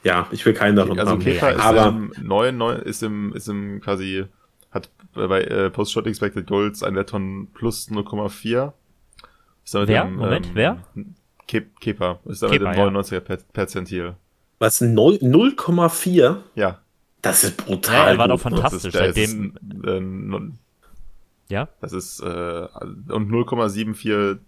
ja, 0.04 0.28
ich 0.30 0.44
will 0.44 0.52
keinen 0.52 0.76
davon 0.76 0.98
also 0.98 1.12
haben. 1.12 1.20
Kepa 1.20 1.48
ist 1.48 1.60
aber 1.60 1.88
im 1.88 2.12
neuen, 2.22 2.58
neuen, 2.58 2.82
ist 2.82 3.02
im, 3.02 3.32
ist 3.34 3.48
im 3.48 3.80
quasi, 3.80 4.26
hat 4.70 4.90
bei 5.14 5.42
äh, 5.42 5.70
Post-Shot 5.70 6.06
Expected 6.06 6.46
Goals 6.46 6.82
ein 6.82 6.94
Letton 6.94 7.48
plus 7.54 7.88
0,4. 7.90 8.72
Wer? 9.72 9.86
Dem, 9.86 10.16
Moment, 10.16 10.46
ähm, 10.48 10.52
wer? 10.54 10.84
Kepa. 11.46 12.20
Ist 12.26 12.42
damit 12.42 12.58
Kepa, 12.58 12.72
im 12.72 12.96
99er 12.96 13.14
ja. 13.14 13.36
Perzentil. 13.52 14.14
Was, 14.58 14.82
0,4? 14.82 16.36
Ja. 16.54 16.80
Das 17.22 17.42
ist 17.42 17.56
brutal. 17.56 17.94
Ja, 17.94 18.06
er 18.08 18.18
war 18.18 18.28
doch 18.28 18.40
fantastisch. 18.40 18.84
Ist, 18.84 18.92
seitdem, 18.92 19.54
ist, 19.82 19.88
äh, 19.88 21.54
ja? 21.54 21.68
Das 21.80 21.92
ist, 21.92 22.20
äh, 22.20 22.24
und 22.24 23.30
0,74 23.30 24.38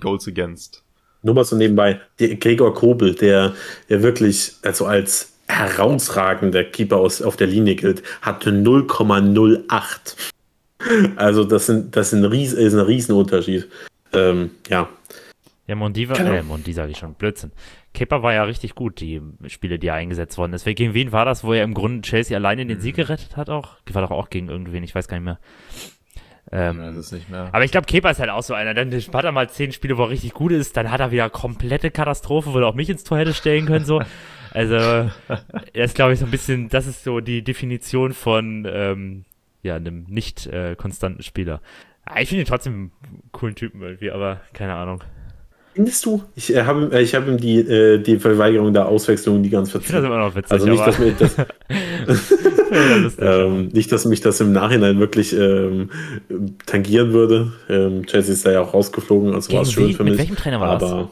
Goals 0.00 0.28
against 0.28 0.84
nur 1.24 1.34
mal 1.34 1.44
so 1.44 1.56
nebenbei, 1.56 2.00
der 2.20 2.36
Gregor 2.36 2.74
Kobel, 2.74 3.14
der, 3.14 3.54
der 3.88 4.02
wirklich 4.02 4.52
also 4.62 4.86
als 4.86 5.32
herausragender 5.48 6.64
Keeper 6.64 6.98
aus, 6.98 7.22
auf 7.22 7.36
der 7.36 7.46
Linie 7.46 7.74
gilt, 7.74 8.02
hatte 8.22 8.50
0,08. 8.50 10.16
Also 11.16 11.44
das, 11.44 11.66
sind, 11.66 11.96
das 11.96 12.10
sind 12.10 12.24
ries, 12.26 12.52
ist 12.52 12.74
ein 12.74 12.80
Riesenunterschied. 12.80 13.68
Ähm, 14.12 14.50
ja. 14.68 14.88
Ja, 15.66 15.74
Mondi 15.76 16.08
war, 16.10 16.16
genau. 16.18 16.32
äh, 16.32 16.42
Mondi 16.42 16.74
sage 16.74 16.92
ich 16.92 16.98
schon, 16.98 17.14
Blödsinn. 17.14 17.52
Kepa 17.94 18.22
war 18.22 18.34
ja 18.34 18.44
richtig 18.44 18.74
gut, 18.74 19.00
die 19.00 19.22
Spiele, 19.46 19.78
die 19.78 19.86
er 19.86 19.94
eingesetzt 19.94 20.36
worden 20.36 20.52
ist. 20.52 20.66
Gegen 20.66 20.92
wen 20.92 21.12
war 21.12 21.24
das, 21.24 21.42
wo 21.42 21.54
er 21.54 21.64
im 21.64 21.72
Grunde 21.72 22.02
Chelsea 22.02 22.36
alleine 22.36 22.66
den 22.66 22.80
Sieg 22.80 22.96
gerettet 22.96 23.36
hat 23.38 23.48
auch? 23.48 23.76
War 23.90 24.02
doch 24.02 24.10
auch 24.10 24.28
gegen 24.28 24.48
irgendwen, 24.48 24.82
ich 24.82 24.94
weiß 24.94 25.08
gar 25.08 25.16
nicht 25.16 25.24
mehr. 25.24 25.38
Ähm, 26.56 27.02
ja, 27.32 27.48
aber 27.50 27.64
ich 27.64 27.72
glaube, 27.72 27.86
Kepa 27.88 28.10
ist 28.10 28.20
halt 28.20 28.30
auch 28.30 28.44
so 28.44 28.54
einer. 28.54 28.74
Dann 28.74 28.92
hat 28.92 29.24
er 29.24 29.32
mal 29.32 29.50
zehn 29.50 29.72
Spiele, 29.72 29.98
wo 29.98 30.04
er 30.04 30.10
richtig 30.10 30.34
gut 30.34 30.52
ist, 30.52 30.76
dann 30.76 30.88
hat 30.88 31.00
er 31.00 31.10
wieder 31.10 31.28
komplette 31.28 31.90
Katastrophe, 31.90 32.54
wo 32.54 32.58
er 32.60 32.68
auch 32.68 32.74
mich 32.74 32.88
ins 32.88 33.02
Tor 33.02 33.18
hätte 33.18 33.34
stellen 33.34 33.66
können. 33.66 33.84
So. 33.84 34.00
Also, 34.56 34.76
er 34.76 35.10
ist, 35.84 35.96
glaube 35.96 36.12
ich, 36.12 36.20
so 36.20 36.26
ein 36.26 36.30
bisschen, 36.30 36.68
das 36.68 36.86
ist 36.86 37.02
so 37.02 37.18
die 37.18 37.42
Definition 37.42 38.12
von 38.12 38.64
ähm, 38.72 39.24
ja, 39.62 39.74
einem 39.74 40.04
nicht 40.08 40.46
äh, 40.46 40.76
konstanten 40.76 41.24
Spieler. 41.24 41.60
Ja, 42.08 42.20
ich 42.20 42.28
finde 42.28 42.44
ihn 42.44 42.46
trotzdem 42.46 42.72
einen 42.72 43.22
coolen 43.32 43.56
Typen 43.56 43.82
irgendwie, 43.82 44.12
aber 44.12 44.42
keine 44.52 44.74
Ahnung. 44.74 45.02
Findest 45.74 46.06
du? 46.06 46.22
Ich 46.36 46.54
äh, 46.54 46.62
habe 46.62 46.88
äh, 46.92 47.02
ich 47.02 47.16
hab 47.16 47.26
ihm 47.26 47.36
die, 47.36 47.58
äh, 47.58 47.98
die 47.98 48.20
Verweigerung 48.20 48.72
der 48.72 48.86
Auswechslung 48.86 49.42
die 49.42 49.50
ganz 49.50 49.72
verzeiht. 49.72 49.86
Ich 49.86 49.94
finde 49.96 50.08
das 50.08 50.14
immer 50.14 50.24
noch 50.24 50.36
witzig. 50.36 50.52
Also 50.52 50.68
nicht, 50.68 50.86
dass 50.86 50.98
mir 51.00 51.12
das, 51.18 51.36
ähm, 52.74 53.68
nicht, 53.68 53.92
dass 53.92 54.04
mich 54.04 54.20
das 54.20 54.40
im 54.40 54.52
Nachhinein 54.52 54.98
wirklich 54.98 55.32
ähm, 55.32 55.90
tangieren 56.66 57.12
würde. 57.12 57.52
Ähm, 57.68 58.06
Chelsea 58.06 58.34
ist 58.34 58.44
da 58.46 58.52
ja 58.52 58.60
auch 58.60 58.74
rausgeflogen, 58.74 59.34
also 59.34 59.52
war 59.52 59.62
es 59.62 59.72
schön 59.72 59.92
für 59.92 60.04
mich. 60.04 60.12
Mit 60.12 60.18
welchem 60.20 60.36
Trainer 60.36 60.60
war 60.60 60.70
aber 60.70 61.10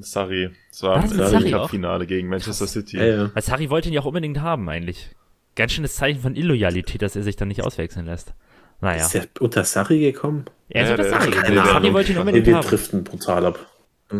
das? 0.00 0.10
Sarri. 0.12 0.50
Es 0.70 0.82
war 0.82 1.04
im 1.04 1.50
Cup-Finale 1.50 2.06
gegen 2.06 2.28
Manchester 2.28 2.66
City. 2.66 2.96
Ja, 2.96 3.04
ja. 3.04 3.30
Weil 3.34 3.42
Sarri 3.42 3.70
wollte 3.70 3.88
ihn 3.88 3.94
ja 3.94 4.00
auch 4.00 4.06
unbedingt 4.06 4.40
haben, 4.40 4.68
eigentlich. 4.68 5.10
Ganz 5.54 5.72
schönes 5.72 5.94
Zeichen 5.96 6.20
von 6.20 6.34
Illoyalität, 6.34 7.02
dass 7.02 7.14
er 7.14 7.22
sich 7.22 7.36
dann 7.36 7.48
nicht 7.48 7.62
auswechseln 7.62 8.06
lässt. 8.06 8.32
Naja. 8.80 9.04
Ist 9.04 9.14
er 9.14 9.26
unter 9.40 9.64
Sarri 9.64 10.00
gekommen? 10.00 10.46
Er 10.68 10.84
ist 10.84 10.88
ja, 10.88 10.94
unter 10.96 11.10
Sarri 11.10 11.30
gekommen. 11.30 11.56
Sarri 11.56 11.92
wollte 11.92 12.12
ihn 12.12 12.18
unbedingt 12.18 12.46
haben. 12.48 12.64
Wir 12.64 12.68
driften 12.70 13.04
brutal 13.04 13.46
ab. 13.46 13.58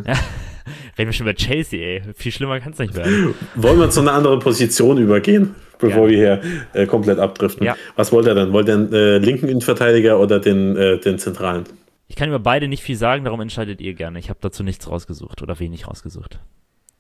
Ja. 0.07 0.15
Reden 0.99 1.09
wir 1.09 1.13
schon 1.13 1.27
über 1.27 1.35
Chelsea, 1.35 1.81
ey. 1.81 2.03
Viel 2.15 2.33
schlimmer 2.33 2.61
kann 2.61 2.73
es 2.73 2.79
nicht 2.79 2.97
werden. 2.97 3.35
Wollen 3.55 3.79
wir 3.79 3.91
zu 3.91 4.01
einer 4.01 4.13
anderen 4.13 4.39
Position 4.39 4.99
übergehen, 4.99 5.55
bevor 5.79 6.09
ja. 6.09 6.11
wir 6.11 6.17
hier 6.17 6.83
äh, 6.83 6.87
komplett 6.87 7.19
abdriften? 7.19 7.65
Ja. 7.65 7.77
Was 7.97 8.13
wollt 8.13 8.27
ihr 8.27 8.35
denn? 8.35 8.53
Wollt 8.53 8.69
ihr 8.69 8.77
den 8.77 8.93
äh, 8.93 9.19
linken 9.19 9.49
Innenverteidiger 9.49 10.19
oder 10.19 10.41
den, 10.41 10.77
äh, 10.77 10.99
den 10.99 11.19
zentralen? 11.19 11.65
Ich 12.09 12.17
kann 12.17 12.29
über 12.29 12.39
beide 12.39 12.69
nicht 12.69 12.83
viel 12.83 12.97
sagen, 12.97 13.25
darum 13.25 13.41
entscheidet 13.41 13.81
ihr 13.81 13.95
gerne. 13.95 14.19
Ich 14.19 14.29
habe 14.29 14.39
dazu 14.43 14.63
nichts 14.63 14.89
rausgesucht 14.91 15.41
oder 15.43 15.59
wenig 15.59 15.89
rausgesucht. 15.89 16.41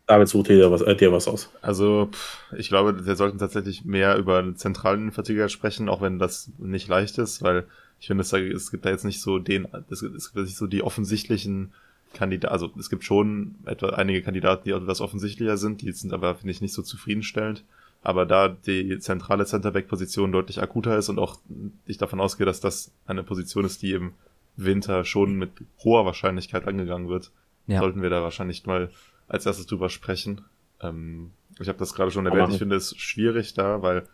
David 0.06 0.28
sucht 0.28 0.48
dir 0.48 0.70
was, 0.70 0.82
äh, 0.82 0.96
dir 0.96 1.12
was 1.12 1.28
aus. 1.28 1.50
Also, 1.60 2.08
pff, 2.12 2.38
ich 2.56 2.68
glaube, 2.68 3.06
wir 3.06 3.16
sollten 3.16 3.38
tatsächlich 3.38 3.84
mehr 3.84 4.16
über 4.16 4.38
einen 4.38 4.56
zentralen 4.56 5.00
Innenverteidiger 5.00 5.48
sprechen, 5.48 5.88
auch 5.88 6.00
wenn 6.00 6.18
das 6.18 6.50
nicht 6.58 6.88
leicht 6.88 7.18
ist, 7.18 7.42
weil 7.42 7.66
ich 8.00 8.08
finde, 8.08 8.22
es 8.22 8.70
gibt 8.70 8.84
da 8.84 8.90
jetzt 8.90 9.04
nicht 9.04 9.20
so 9.20 9.38
den, 9.38 9.68
es 9.88 10.00
gibt 10.00 10.36
nicht 10.36 10.56
so 10.56 10.66
die 10.66 10.82
offensichtlichen 10.82 11.72
Kandidat, 12.14 12.50
also 12.50 12.70
es 12.78 12.90
gibt 12.90 13.04
schon 13.04 13.56
etwa 13.64 13.90
einige 13.90 14.22
Kandidaten, 14.22 14.64
die 14.64 14.70
etwas 14.70 15.00
offensichtlicher 15.00 15.56
sind, 15.56 15.82
die 15.82 15.92
sind 15.92 16.12
aber, 16.12 16.34
finde 16.34 16.52
ich, 16.52 16.60
nicht 16.60 16.74
so 16.74 16.82
zufriedenstellend. 16.82 17.64
Aber 18.02 18.26
da 18.26 18.48
die 18.48 18.98
zentrale 18.98 19.46
Centerback-Position 19.46 20.32
deutlich 20.32 20.60
akuter 20.60 20.98
ist 20.98 21.08
und 21.08 21.18
auch 21.18 21.38
ich 21.86 21.98
davon 21.98 22.20
ausgehe, 22.20 22.46
dass 22.46 22.60
das 22.60 22.90
eine 23.06 23.22
Position 23.22 23.64
ist, 23.64 23.82
die 23.82 23.92
im 23.92 24.12
Winter 24.56 25.04
schon 25.04 25.36
mit 25.36 25.50
hoher 25.84 26.04
Wahrscheinlichkeit 26.04 26.66
angegangen 26.66 27.08
wird, 27.08 27.30
ja. 27.66 27.78
sollten 27.78 28.02
wir 28.02 28.10
da 28.10 28.22
wahrscheinlich 28.22 28.66
mal 28.66 28.90
als 29.28 29.46
erstes 29.46 29.66
drüber 29.66 29.88
sprechen. 29.88 30.42
Ähm, 30.80 31.30
ich 31.60 31.68
habe 31.68 31.78
das 31.78 31.94
gerade 31.94 32.10
schon 32.10 32.26
erwähnt, 32.26 32.52
ich 32.52 32.58
finde 32.58 32.76
es 32.76 32.96
schwierig 32.96 33.54
da, 33.54 33.82
weil 33.82 34.04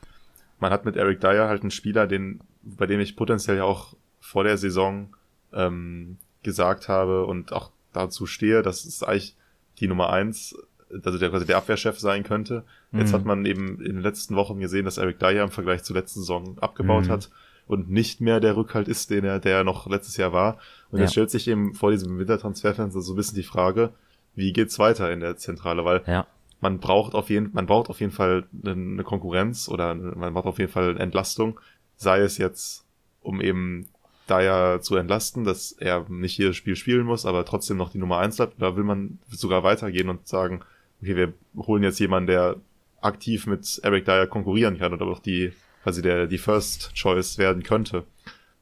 man 0.60 0.70
hat 0.70 0.84
mit 0.84 0.96
Eric 0.96 1.20
Dyer 1.20 1.48
halt 1.48 1.62
einen 1.62 1.70
Spieler, 1.70 2.06
den, 2.06 2.40
bei 2.62 2.86
dem 2.86 3.00
ich 3.00 3.16
potenziell 3.16 3.56
ja 3.56 3.64
auch 3.64 3.94
vor 4.20 4.44
der 4.44 4.58
Saison 4.58 5.14
ähm, 5.52 6.18
gesagt 6.42 6.88
habe 6.88 7.24
und 7.24 7.52
auch 7.52 7.70
dazu 7.92 8.26
stehe, 8.26 8.62
dass 8.62 8.84
es 8.84 9.02
eigentlich 9.02 9.36
die 9.80 9.88
Nummer 9.88 10.10
eins 10.10 10.56
also 11.04 11.18
der 11.18 11.30
quasi 11.30 11.46
der 11.46 11.56
Abwehrchef 11.56 11.98
sein 11.98 12.22
könnte. 12.22 12.64
Mhm. 12.90 13.00
Jetzt 13.00 13.12
hat 13.12 13.24
man 13.24 13.44
eben 13.44 13.80
in 13.80 13.96
den 13.96 14.00
letzten 14.00 14.36
Wochen 14.36 14.60
gesehen, 14.60 14.84
dass 14.84 14.98
Eric 14.98 15.18
Dyer 15.18 15.44
im 15.44 15.50
Vergleich 15.50 15.82
zur 15.82 15.96
letzten 15.96 16.20
Saison 16.20 16.58
abgebaut 16.58 17.06
mhm. 17.06 17.10
hat 17.10 17.30
und 17.66 17.90
nicht 17.90 18.20
mehr 18.20 18.40
der 18.40 18.56
Rückhalt 18.56 18.88
ist, 18.88 19.10
den 19.10 19.24
er, 19.24 19.38
der 19.38 19.64
noch 19.64 19.86
letztes 19.86 20.16
Jahr 20.16 20.32
war. 20.32 20.58
Und 20.90 20.98
ja. 20.98 21.04
jetzt 21.04 21.12
stellt 21.12 21.30
sich 21.30 21.48
eben 21.48 21.74
vor 21.74 21.90
diesem 21.90 22.18
Wintertransferfenster 22.18 23.00
so 23.00 23.12
ein 23.12 23.16
bisschen 23.16 23.36
die 23.36 23.42
Frage, 23.42 23.90
wie 24.34 24.52
geht's 24.52 24.78
weiter 24.78 25.12
in 25.12 25.20
der 25.20 25.36
Zentrale, 25.36 25.84
weil 25.84 26.02
ja. 26.06 26.26
man 26.60 26.78
braucht 26.78 27.14
auf 27.14 27.28
jeden, 27.28 27.50
man 27.52 27.66
braucht 27.66 27.90
auf 27.90 28.00
jeden 28.00 28.12
Fall 28.12 28.46
eine 28.64 29.04
Konkurrenz 29.04 29.68
oder 29.68 29.94
man 29.94 30.32
braucht 30.32 30.46
auf 30.46 30.58
jeden 30.58 30.72
Fall 30.72 30.96
Entlastung, 30.98 31.60
sei 31.96 32.20
es 32.20 32.38
jetzt, 32.38 32.86
um 33.20 33.40
eben 33.40 33.88
Dyer 34.28 34.80
zu 34.80 34.96
entlasten, 34.96 35.44
dass 35.44 35.72
er 35.72 36.06
nicht 36.08 36.38
jedes 36.38 36.56
Spiel 36.56 36.76
spielen 36.76 37.06
muss, 37.06 37.26
aber 37.26 37.44
trotzdem 37.44 37.76
noch 37.76 37.90
die 37.90 37.98
Nummer 37.98 38.18
eins 38.18 38.36
bleibt. 38.36 38.60
Da 38.60 38.76
will 38.76 38.84
man 38.84 39.18
sogar 39.28 39.62
weitergehen 39.62 40.08
und 40.08 40.28
sagen, 40.28 40.60
okay, 41.00 41.16
wir 41.16 41.32
holen 41.56 41.82
jetzt 41.82 41.98
jemanden, 42.00 42.28
der 42.28 42.56
aktiv 43.00 43.46
mit 43.46 43.80
Eric 43.82 44.04
Dyer 44.04 44.26
konkurrieren 44.26 44.78
kann 44.78 44.92
oder 44.92 45.06
auch 45.06 45.20
die, 45.20 45.52
quasi 45.82 46.02
der, 46.02 46.26
die 46.26 46.38
First 46.38 46.94
Choice 46.94 47.38
werden 47.38 47.62
könnte. 47.62 48.04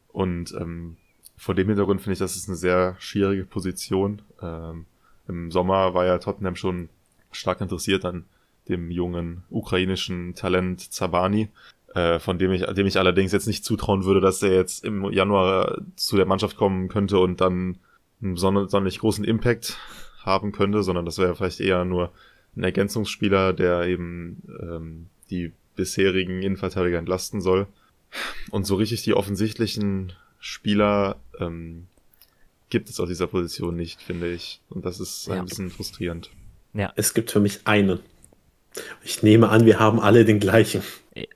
Und 0.09 0.53
ähm, 0.53 0.97
vor 1.37 1.55
dem 1.55 1.69
Hintergrund 1.69 2.01
finde 2.01 2.15
ich, 2.15 2.19
das 2.19 2.37
ist 2.37 2.49
eine 2.49 2.57
sehr 2.57 2.97
schwierige 2.99 3.45
Position. 3.45 4.23
Ähm, 4.43 4.87
Im 5.29 5.51
Sommer 5.51 5.95
war 5.95 6.07
ja 6.07 6.19
Tottenham 6.19 6.57
schon 6.57 6.89
stark 7.33 7.61
interessiert 7.61 8.05
an 8.05 8.25
dem 8.69 8.91
jungen 8.91 9.45
ukrainischen 9.51 10.35
Talent 10.35 10.93
Zabani, 10.93 11.49
äh, 11.97 12.19
von 12.19 12.39
dem 12.39 12.53
ich, 12.53 12.63
dem 12.63 12.87
ich 12.87 12.99
allerdings 12.99 13.33
jetzt 13.33 13.47
nicht 13.47 13.65
zutrauen 13.65 14.05
würde, 14.05 14.21
dass 14.21 14.43
er 14.43 14.53
jetzt 14.53 14.85
im 14.85 15.11
Januar 15.11 15.81
zu 15.97 16.17
der 16.17 16.27
Mannschaft 16.27 16.59
kommen 16.59 16.89
könnte 16.89 17.19
und 17.19 17.41
dann 17.41 17.79
einen 18.21 18.37
sonderlich 18.37 18.99
großen 18.99 19.25
Impact 19.25 19.79
haben 20.23 20.53
könnte, 20.53 20.83
sondern 20.83 21.07
das 21.07 21.17
wäre 21.17 21.35
vielleicht 21.35 21.61
eher 21.61 21.87
nur 21.87 22.13
ein 22.55 22.65
Ergänzungsspieler, 22.65 23.55
der 23.55 23.85
eben 23.85 24.43
ähm, 24.61 25.07
die 25.31 25.53
bisherigen 25.75 26.43
Innenverteidiger 26.43 26.99
entlasten 26.99 27.41
soll. 27.41 27.67
Und 28.51 28.67
so 28.67 28.75
richtig 28.75 29.03
die 29.03 29.15
offensichtlichen 29.15 30.13
Spieler 30.39 31.17
ähm, 31.41 31.87
gibt 32.69 32.91
es 32.91 33.01
auf 33.01 33.09
dieser 33.09 33.27
Position 33.27 33.75
nicht, 33.75 34.03
finde 34.03 34.31
ich. 34.31 34.61
Und 34.69 34.85
das 34.85 35.01
ist 35.01 35.31
ein 35.31 35.47
bisschen 35.47 35.71
frustrierend. 35.71 36.31
Ja. 36.75 36.93
Es 36.97 37.15
gibt 37.15 37.31
für 37.31 37.41
mich 37.41 37.67
einen. 37.67 38.01
Ich 39.03 39.23
nehme 39.23 39.49
an, 39.49 39.65
wir 39.65 39.79
haben 39.79 39.99
alle 39.99 40.27
den 40.27 40.41
gleichen. 40.41 40.83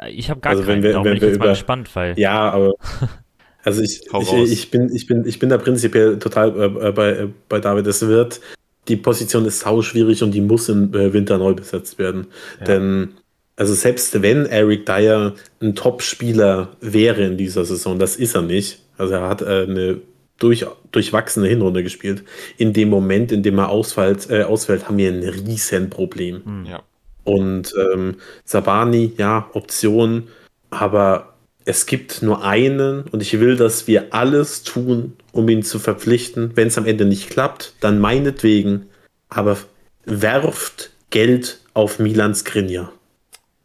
Ich 0.09 0.31
habe 0.31 0.41
gar 0.41 0.53
also 0.53 0.62
keinen, 0.64 0.83
wenn 0.83 0.93
wir, 0.93 0.95
wenn 0.97 1.03
bin 1.03 1.12
ich 1.14 1.22
jetzt 1.22 1.37
über, 1.37 1.47
mal 1.47 1.53
gespannt, 1.53 1.95
weil. 1.95 2.18
Ja, 2.18 2.51
aber 2.51 2.74
also 3.64 3.83
ich, 3.83 4.03
ich, 4.12 4.33
ich, 4.53 4.70
bin, 4.70 4.95
ich, 4.95 5.07
bin, 5.07 5.26
ich 5.26 5.39
bin 5.39 5.49
da 5.49 5.59
prinzipiell 5.59 6.18
total 6.18 6.61
äh, 6.61 6.93
bei, 6.93 7.11
äh, 7.11 7.28
bei 7.49 7.61
David. 7.61 7.87
Es 7.87 8.07
wird 8.07 8.41
die 8.89 8.97
Position 8.97 9.45
ist 9.47 9.61
sau 9.61 9.83
schwierig 9.83 10.22
und 10.22 10.33
die 10.33 10.41
muss 10.41 10.68
im 10.68 10.93
äh, 10.95 11.12
Winter 11.12 11.39
neu 11.39 11.55
besetzt 11.55 11.99
werden. 11.99 12.26
Ja. 12.59 12.66
Denn, 12.66 13.12
also 13.57 13.74
selbst 13.74 14.22
wenn 14.22 14.47
Eric 14.47 14.87
Dyer 14.87 15.35
ein 15.61 15.74
Top-Spieler 15.74 16.76
wäre 16.81 17.22
in 17.22 17.37
dieser 17.37 17.64
Saison, 17.64 17.99
das 17.99 18.16
ist 18.16 18.35
er 18.35 18.43
nicht. 18.43 18.81
Also 18.99 19.14
er 19.14 19.28
hat 19.28 19.43
äh, 19.43 19.66
eine 19.68 20.01
durch, 20.39 20.66
durchwachsene 20.93 21.47
Hinrunde 21.47 21.83
gespielt. 21.83 22.24
In 22.57 22.72
dem 22.72 22.89
Moment, 22.89 23.33
in 23.33 23.43
dem 23.43 23.59
er 23.59 23.68
ausfällt, 23.68 24.28
äh, 24.31 24.43
ausfällt 24.43 24.89
haben 24.89 24.97
wir 24.97 25.11
ein 25.11 25.22
riesen 25.22 25.91
Problem. 25.91 26.43
Hm. 26.45 26.64
Ja. 26.64 26.83
Und 27.24 27.74
ähm, 27.92 28.16
Sabani, 28.44 29.12
ja, 29.16 29.48
Option, 29.52 30.28
aber 30.70 31.34
es 31.64 31.86
gibt 31.86 32.22
nur 32.22 32.44
einen 32.44 33.02
und 33.02 33.22
ich 33.22 33.38
will, 33.38 33.56
dass 33.56 33.86
wir 33.86 34.14
alles 34.14 34.62
tun, 34.62 35.16
um 35.32 35.48
ihn 35.48 35.62
zu 35.62 35.78
verpflichten. 35.78 36.52
Wenn 36.56 36.68
es 36.68 36.78
am 36.78 36.86
Ende 36.86 37.04
nicht 37.04 37.30
klappt, 37.30 37.74
dann 37.80 37.98
meinetwegen, 37.98 38.86
aber 39.28 39.58
werft 40.04 40.90
Geld 41.10 41.60
auf 41.74 41.98
Milan 41.98 42.34
Skriniar. 42.34 42.92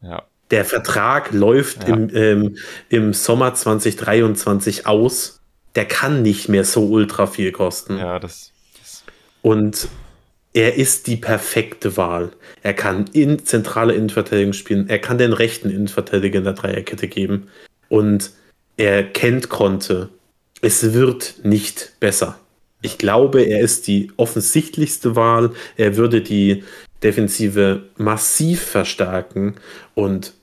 Ja. 0.01 0.23
Der 0.51 0.65
Vertrag 0.65 1.31
läuft 1.31 1.87
ja. 1.87 1.95
im, 1.95 2.15
ähm, 2.15 2.57
im 2.89 3.13
Sommer 3.13 3.53
2023 3.55 4.85
aus. 4.85 5.39
Der 5.73 5.85
kann 5.85 6.21
nicht 6.21 6.49
mehr 6.49 6.63
so 6.63 6.85
ultra 6.87 7.27
viel 7.27 7.51
kosten. 7.51 7.97
Ja, 7.97 8.19
das. 8.19 8.51
das 8.79 9.03
und 9.41 9.87
er 10.55 10.75
ist 10.75 11.07
die 11.07 11.17
perfekte 11.17 11.97
Wahl. 11.97 12.31
Er 12.63 12.73
kann 12.73 13.07
in 13.11 13.45
zentrale 13.45 13.93
Innenverteidigung 13.93 14.53
spielen. 14.53 14.87
Er 14.87 14.99
kann 14.99 15.17
den 15.17 15.33
rechten 15.33 15.69
Innenverteidiger 15.69 16.39
in 16.39 16.45
der 16.45 16.53
Dreierkette 16.53 17.09
geben 17.09 17.49
und 17.89 18.31
er 18.77 19.03
kennt 19.03 19.49
Konte. 19.49 20.07
Es 20.61 20.93
wird 20.93 21.41
nicht 21.43 21.91
besser. 21.99 22.39
Ich 22.81 22.97
glaube, 22.97 23.41
er 23.41 23.59
ist 23.59 23.87
die 23.87 24.13
offensichtlichste 24.15 25.17
Wahl. 25.17 25.51
Er 25.75 25.97
würde 25.97 26.21
die 26.21 26.63
Defensive 27.03 27.83
massiv 27.97 28.61
verstärken 28.61 29.55
und 29.93 30.33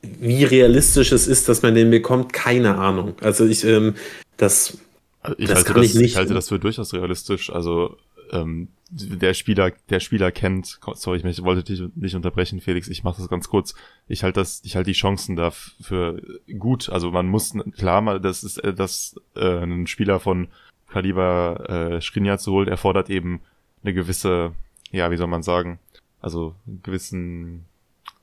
wie 0.00 0.44
realistisch 0.44 1.12
es 1.12 1.26
ist, 1.28 1.46
dass 1.46 1.60
man 1.60 1.74
den 1.74 1.90
bekommt, 1.90 2.32
keine 2.32 2.76
Ahnung. 2.76 3.16
Also 3.20 3.44
ich, 3.44 3.64
ähm, 3.64 3.96
das, 4.38 4.78
also 5.20 5.36
ich, 5.38 5.48
das 5.48 5.58
halte 5.58 5.74
das, 5.74 5.84
ich, 5.84 6.00
ich 6.00 6.16
halte 6.16 6.32
das 6.32 6.48
für 6.48 6.58
durchaus 6.58 6.94
realistisch. 6.94 7.50
Also 7.50 7.98
ähm, 8.32 8.68
der 8.90 9.34
Spieler, 9.34 9.72
der 9.90 10.00
Spieler 10.00 10.32
kennt, 10.32 10.80
sorry, 10.94 11.18
ich 11.18 11.42
wollte 11.42 11.62
dich 11.62 11.82
nicht 11.94 12.14
unterbrechen, 12.14 12.60
Felix, 12.60 12.88
ich 12.88 13.04
mache 13.04 13.20
das 13.20 13.28
ganz 13.28 13.48
kurz. 13.48 13.74
Ich 14.06 14.22
halte 14.22 14.40
das, 14.40 14.62
ich 14.64 14.76
halte 14.76 14.90
die 14.90 14.96
Chancen 14.96 15.36
dafür 15.36 16.22
gut. 16.58 16.88
Also 16.88 17.10
man 17.10 17.26
muss 17.26 17.54
klar 17.76 18.00
mal, 18.00 18.20
das 18.20 18.44
ist, 18.44 18.58
äh, 18.58 18.72
dass 18.72 19.20
äh, 19.36 19.62
ein 19.62 19.86
Spieler 19.86 20.20
von 20.20 20.48
Kaliber 20.88 21.68
äh, 21.68 22.00
Skriniar 22.00 22.38
zu 22.38 22.52
holen, 22.52 22.68
erfordert 22.68 23.10
eben 23.10 23.40
eine 23.82 23.92
gewisse, 23.92 24.52
ja, 24.90 25.10
wie 25.10 25.16
soll 25.18 25.26
man 25.26 25.42
sagen, 25.42 25.78
also 26.20 26.54
einen 26.66 26.82
gewissen 26.82 27.66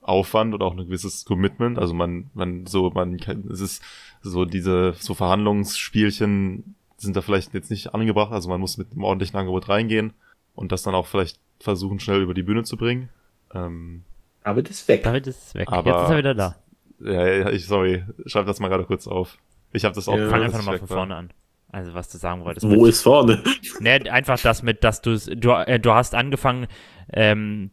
Aufwand 0.02 0.54
oder 0.54 0.66
auch 0.66 0.74
ein 0.74 0.86
gewisses 0.86 1.26
Commitment. 1.26 1.78
Also 1.78 1.94
man, 1.94 2.30
man 2.34 2.66
so, 2.66 2.90
man, 2.90 3.16
es 3.52 3.62
ist 3.62 3.84
so 4.22 4.46
diese 4.46 4.94
so 5.00 5.14
Verhandlungsspielchen 5.14 6.75
sind 6.98 7.16
da 7.16 7.22
vielleicht 7.22 7.54
jetzt 7.54 7.70
nicht 7.70 7.94
angebracht. 7.94 8.32
Also 8.32 8.50
man 8.50 8.60
muss 8.60 8.78
mit 8.78 8.92
einem 8.92 9.04
ordentlichen 9.04 9.38
Angebot 9.38 9.70
reingehen 9.70 10.14
und 10.54 10.72
das 10.72 10.84
dann 10.84 10.96
auch 10.96 11.08
vielleicht 11.08 11.40
versuchen, 11.60 12.00
schnell 12.00 12.22
über 12.22 12.34
die 12.34 12.44
Bühne 12.44 12.64
zu 12.64 12.78
bringen. 12.78 13.10
Ähm, 13.54 14.04
David 14.44 14.70
ist 14.70 14.88
weg. 14.88 15.04
David 15.04 15.28
ist 15.28 15.56
weg. 15.56 15.68
Aber, 15.72 15.92
Jetzt 15.92 16.04
ist 16.04 16.12
er 16.12 16.18
wieder 16.18 16.36
da. 16.36 16.56
Ja, 17.00 17.50
ich, 17.50 17.66
sorry, 17.68 18.04
schreib 18.26 18.46
das 18.46 18.60
mal 18.60 18.70
gerade 18.70 18.86
kurz 18.86 19.08
auf. 19.08 19.38
Ich 19.74 19.84
habe 19.84 19.96
das 19.96 20.08
auch. 20.08 20.18
Ja, 20.18 20.30
fang 20.30 20.44
einfach 20.44 20.60
nochmal 20.60 20.80
von 20.80 20.88
vorne 20.88 21.16
an. 21.16 21.30
Also 21.72 21.94
was 21.94 22.10
du 22.10 22.18
sagen 22.18 22.46
wolltest. 22.46 22.66
Wo 22.66 22.84
mit, 22.84 22.90
ist 22.90 23.02
vorne? 23.02 23.44
Ne, 23.82 24.10
einfach 24.10 24.40
das 24.40 24.64
mit, 24.64 24.84
dass 24.84 25.02
du 25.02 25.18
du, 25.18 25.52
äh, 25.52 25.80
du 25.80 25.92
hast 25.92 26.16
angefangen 26.16 26.68
ähm, 27.12 27.72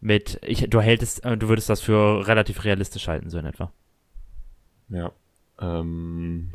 mit, 0.00 0.38
ich, 0.46 0.70
du 0.70 0.80
hältst, 0.80 1.24
äh, 1.24 1.36
du 1.36 1.48
würdest 1.48 1.68
das 1.68 1.80
für 1.80 2.26
relativ 2.26 2.64
realistisch 2.64 3.08
halten, 3.08 3.28
so 3.28 3.38
in 3.38 3.46
etwa. 3.46 3.72
Ja. 4.88 5.10
Ähm, 5.60 6.50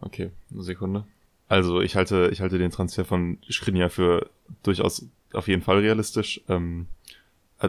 okay, 0.00 0.30
eine 0.52 0.62
Sekunde. 0.62 1.04
Also 1.48 1.80
ich 1.80 1.96
halte, 1.96 2.28
ich 2.32 2.40
halte 2.40 2.58
den 2.58 2.70
Transfer 2.70 3.04
von 3.04 3.38
Skriniar 3.50 3.90
für 3.90 4.28
durchaus 4.62 5.06
auf 5.32 5.48
jeden 5.48 5.62
Fall 5.62 5.78
realistisch. 5.78 6.40
Ähm, 6.48 6.86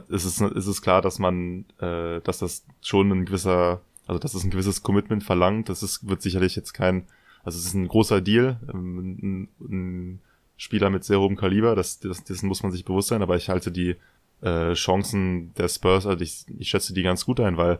es, 0.09 0.25
ist, 0.25 0.41
es 0.41 0.67
ist 0.67 0.81
klar, 0.81 1.01
dass 1.01 1.19
man, 1.19 1.65
äh, 1.79 2.21
dass 2.21 2.39
das 2.39 2.65
schon 2.81 3.11
ein 3.11 3.25
gewisser, 3.25 3.81
also 4.05 4.19
dass 4.19 4.33
es 4.33 4.43
ein 4.43 4.51
gewisses 4.51 4.83
Commitment 4.83 5.23
verlangt. 5.23 5.69
Das 5.69 5.81
ist, 5.81 6.07
wird 6.07 6.21
sicherlich 6.21 6.55
jetzt 6.55 6.73
kein, 6.73 7.07
also 7.43 7.57
es 7.57 7.65
ist 7.65 7.73
ein 7.73 7.87
großer 7.87 8.21
Deal, 8.21 8.59
ähm, 8.71 8.99
ein, 8.99 9.49
ein 9.61 10.19
Spieler 10.57 10.89
mit 10.89 11.05
sehr 11.05 11.19
hohem 11.19 11.37
Kaliber, 11.37 11.75
das, 11.75 11.99
das, 11.99 12.23
dessen 12.25 12.47
muss 12.47 12.63
man 12.63 12.71
sich 12.73 12.83
bewusst 12.83 13.07
sein, 13.07 13.21
aber 13.21 13.37
ich 13.37 13.49
halte 13.49 13.71
die 13.71 13.95
äh, 14.41 14.73
Chancen 14.73 15.53
der 15.55 15.69
Spurs, 15.69 16.05
also 16.05 16.21
ich, 16.21 16.45
ich 16.57 16.69
schätze 16.69 16.93
die 16.93 17.03
ganz 17.03 17.25
gut 17.25 17.39
ein, 17.39 17.55
weil 17.55 17.79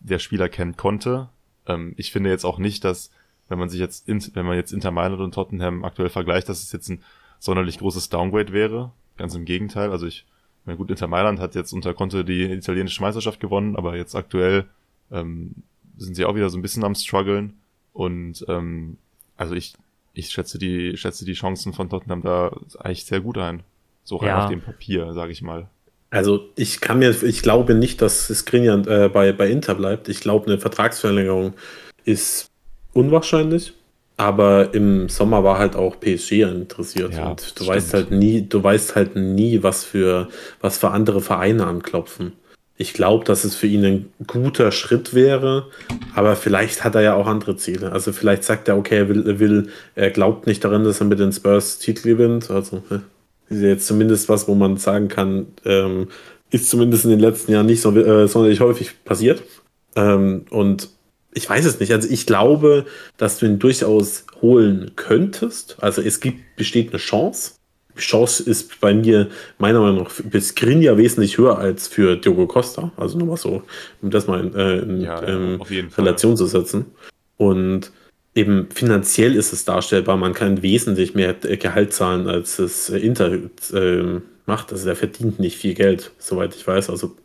der 0.00 0.18
Spieler 0.18 0.48
kennt 0.48 0.76
konnte. 0.76 1.30
Ähm, 1.66 1.94
ich 1.96 2.12
finde 2.12 2.30
jetzt 2.30 2.44
auch 2.44 2.58
nicht, 2.58 2.84
dass 2.84 3.10
wenn 3.48 3.58
man 3.58 3.68
sich 3.68 3.80
jetzt, 3.80 4.08
in, 4.08 4.22
wenn 4.34 4.46
man 4.46 4.56
jetzt 4.56 4.72
Inter 4.72 4.90
Mailand 4.90 5.20
und 5.20 5.34
Tottenham 5.34 5.84
aktuell 5.84 6.08
vergleicht, 6.08 6.48
dass 6.48 6.62
es 6.62 6.72
jetzt 6.72 6.88
ein 6.88 7.02
sonderlich 7.38 7.78
großes 7.78 8.08
Downgrade 8.08 8.52
wäre. 8.52 8.92
Ganz 9.16 9.34
im 9.34 9.44
Gegenteil. 9.44 9.90
Also 9.90 10.06
ich, 10.06 10.26
na 10.66 10.74
gut, 10.74 10.90
Inter 10.90 11.08
Mailand 11.08 11.40
hat 11.40 11.54
jetzt 11.54 11.72
unter 11.72 11.94
Conte 11.94 12.24
die 12.24 12.44
italienische 12.44 13.02
Meisterschaft 13.02 13.40
gewonnen, 13.40 13.76
aber 13.76 13.96
jetzt 13.96 14.14
aktuell 14.14 14.66
ähm, 15.10 15.54
sind 15.96 16.14
sie 16.14 16.24
auch 16.24 16.34
wieder 16.34 16.50
so 16.50 16.58
ein 16.58 16.62
bisschen 16.62 16.84
am 16.84 16.94
struggeln. 16.94 17.54
Und 17.92 18.44
ähm, 18.48 18.98
also 19.36 19.54
ich, 19.54 19.74
ich 20.12 20.30
schätze 20.30 20.58
die, 20.58 20.96
schätze 20.96 21.24
die 21.24 21.32
Chancen 21.32 21.72
von 21.72 21.88
Tottenham 21.88 22.22
da 22.22 22.56
eigentlich 22.78 23.04
sehr 23.04 23.20
gut 23.20 23.38
ein. 23.38 23.62
So 24.04 24.16
rein 24.16 24.28
ja. 24.28 24.44
auf 24.44 24.50
dem 24.50 24.60
Papier, 24.60 25.12
sage 25.12 25.32
ich 25.32 25.42
mal. 25.42 25.68
Also 26.10 26.48
ich 26.56 26.80
kann 26.80 27.00
mir, 27.00 27.10
ich 27.22 27.42
glaube 27.42 27.74
nicht, 27.74 28.00
dass 28.00 28.28
Skriniar 28.28 28.86
äh, 28.86 29.08
bei, 29.08 29.32
bei 29.32 29.50
Inter 29.50 29.74
bleibt. 29.74 30.08
Ich 30.08 30.20
glaube, 30.20 30.46
eine 30.46 30.58
Vertragsverlängerung 30.58 31.54
ist 32.04 32.47
unwahrscheinlich. 32.98 33.74
Aber 34.16 34.74
im 34.74 35.08
Sommer 35.08 35.44
war 35.44 35.58
halt 35.58 35.76
auch 35.76 36.00
PSG 36.00 36.42
interessiert. 36.42 37.14
Ja, 37.14 37.30
und 37.30 37.40
du 37.40 37.44
stimmt. 37.44 37.68
weißt 37.68 37.94
halt 37.94 38.10
nie, 38.10 38.42
du 38.42 38.62
weißt 38.62 38.96
halt 38.96 39.14
nie, 39.14 39.62
was 39.62 39.84
für, 39.84 40.28
was 40.60 40.78
für 40.78 40.90
andere 40.90 41.20
Vereine 41.20 41.66
anklopfen. 41.66 42.32
Ich 42.76 42.94
glaube, 42.94 43.24
dass 43.24 43.44
es 43.44 43.54
für 43.54 43.68
ihn 43.68 43.84
ein 43.84 44.12
guter 44.26 44.72
Schritt 44.72 45.14
wäre, 45.14 45.66
aber 46.14 46.34
vielleicht 46.34 46.82
hat 46.82 46.96
er 46.96 47.02
ja 47.02 47.14
auch 47.14 47.26
andere 47.26 47.56
Ziele. 47.56 47.92
Also 47.92 48.12
vielleicht 48.12 48.42
sagt 48.44 48.68
er, 48.68 48.76
okay, 48.76 48.98
er 48.98 49.08
will, 49.08 49.28
er 49.28 49.38
will, 49.38 49.68
er 49.94 50.10
glaubt 50.10 50.46
nicht 50.48 50.64
daran, 50.64 50.84
dass 50.84 51.00
er 51.00 51.06
mit 51.06 51.20
den 51.20 51.32
Spurs 51.32 51.78
Titel 51.78 52.08
gewinnt. 52.08 52.50
Also 52.50 52.82
ist 53.48 53.62
ja 53.62 53.68
jetzt 53.68 53.86
zumindest 53.86 54.28
was, 54.28 54.48
wo 54.48 54.54
man 54.54 54.76
sagen 54.76 55.08
kann, 55.08 55.46
ähm, 55.64 56.08
ist 56.50 56.70
zumindest 56.70 57.04
in 57.04 57.10
den 57.10 57.20
letzten 57.20 57.52
Jahren 57.52 57.66
nicht 57.66 57.80
so 57.80 57.96
äh, 57.96 58.26
sonderlich 58.26 58.60
häufig 58.60 59.04
passiert. 59.04 59.42
Ähm, 59.96 60.44
und 60.50 60.88
ich 61.38 61.48
weiß 61.48 61.64
es 61.64 61.80
nicht. 61.80 61.92
Also 61.92 62.08
ich 62.10 62.26
glaube, 62.26 62.84
dass 63.16 63.38
du 63.38 63.46
ihn 63.46 63.58
durchaus 63.58 64.26
holen 64.42 64.92
könntest. 64.96 65.76
Also 65.80 66.02
es 66.02 66.20
gibt, 66.20 66.56
besteht 66.56 66.90
eine 66.90 66.98
Chance. 66.98 67.52
Die 67.96 68.02
Chance 68.02 68.42
ist 68.42 68.80
bei 68.80 68.94
mir 68.94 69.28
meiner 69.58 69.80
Meinung 69.80 70.04
nach 70.04 70.10
für 70.10 70.40
Skriniar 70.40 70.98
wesentlich 70.98 71.38
höher 71.38 71.58
als 71.58 71.88
für 71.88 72.16
Diogo 72.16 72.46
Costa. 72.46 72.92
Also 72.96 73.18
nur 73.18 73.28
mal 73.28 73.36
so, 73.36 73.62
um 74.02 74.10
das 74.10 74.26
mal 74.26 74.40
in, 74.40 74.54
äh, 74.54 74.78
in 74.78 75.00
Ja, 75.00 75.22
ähm. 75.22 75.60
Relation 75.96 76.36
zu 76.36 76.46
setzen. 76.46 76.86
Und 77.36 77.92
eben 78.34 78.68
finanziell 78.70 79.34
ist 79.34 79.52
es 79.52 79.64
darstellbar. 79.64 80.16
Man 80.16 80.34
kann 80.34 80.62
wesentlich 80.62 81.14
mehr 81.14 81.34
Gehalt 81.34 81.92
zahlen, 81.92 82.28
als 82.28 82.58
es 82.58 82.88
Inter 82.88 83.32
äh, 83.72 84.20
macht. 84.46 84.72
Also 84.72 84.88
er 84.88 84.96
verdient 84.96 85.40
nicht 85.40 85.56
viel 85.56 85.74
Geld, 85.74 86.12
soweit 86.18 86.54
ich 86.54 86.66
weiß. 86.66 86.90
Also 86.90 87.16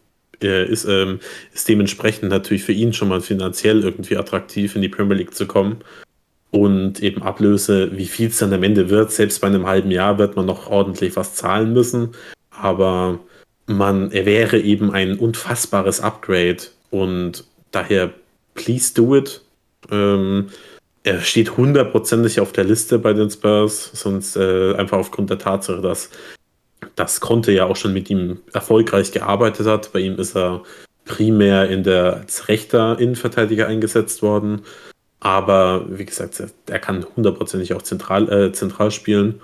er 0.43 0.67
ist, 0.67 0.85
ähm, 0.85 1.19
ist 1.53 1.67
dementsprechend 1.67 2.29
natürlich 2.29 2.63
für 2.63 2.71
ihn 2.71 2.93
schon 2.93 3.07
mal 3.07 3.21
finanziell 3.21 3.81
irgendwie 3.83 4.17
attraktiv, 4.17 4.75
in 4.75 4.81
die 4.81 4.89
Premier 4.89 5.17
League 5.17 5.35
zu 5.35 5.45
kommen. 5.45 5.77
Und 6.51 7.01
eben 7.01 7.23
Ablöse, 7.23 7.97
wie 7.97 8.05
viel 8.05 8.27
es 8.27 8.37
dann 8.37 8.53
am 8.53 8.61
Ende 8.61 8.89
wird, 8.89 9.11
selbst 9.11 9.41
bei 9.41 9.47
einem 9.47 9.65
halben 9.65 9.89
Jahr 9.89 10.19
wird 10.19 10.35
man 10.35 10.45
noch 10.45 10.69
ordentlich 10.69 11.15
was 11.15 11.33
zahlen 11.33 11.73
müssen. 11.73 12.09
Aber 12.51 13.19
man, 13.65 14.11
er 14.11 14.25
wäre 14.25 14.59
eben 14.59 14.91
ein 14.91 15.17
unfassbares 15.17 15.99
Upgrade 16.01 16.57
und 16.91 17.45
daher, 17.71 18.11
please 18.53 18.93
do 18.93 19.15
it. 19.15 19.41
Ähm, 19.89 20.49
er 21.03 21.21
steht 21.21 21.57
hundertprozentig 21.57 22.39
auf 22.39 22.51
der 22.51 22.63
Liste 22.63 22.99
bei 22.99 23.13
den 23.13 23.29
Spurs, 23.29 23.91
sonst 23.93 24.37
äh, 24.37 24.75
einfach 24.75 24.97
aufgrund 24.99 25.29
der 25.29 25.39
Tatsache, 25.39 25.81
dass 25.81 26.09
das 26.95 27.19
Conte 27.21 27.51
ja 27.51 27.65
auch 27.65 27.75
schon 27.75 27.93
mit 27.93 28.09
ihm 28.09 28.39
erfolgreich 28.53 29.11
gearbeitet 29.11 29.67
hat. 29.67 29.91
Bei 29.93 29.99
ihm 29.99 30.15
ist 30.15 30.35
er 30.35 30.63
primär 31.05 31.69
in 31.69 31.83
der, 31.83 32.17
als 32.17 32.47
rechter 32.47 32.99
Innenverteidiger 32.99 33.67
eingesetzt 33.67 34.21
worden. 34.21 34.61
Aber 35.19 35.85
wie 35.89 36.05
gesagt, 36.05 36.43
er, 36.67 36.79
kann 36.79 37.05
hundertprozentig 37.15 37.73
auch 37.73 37.81
zentral, 37.81 38.29
äh, 38.31 38.51
zentral 38.51 38.91
spielen. 38.91 39.41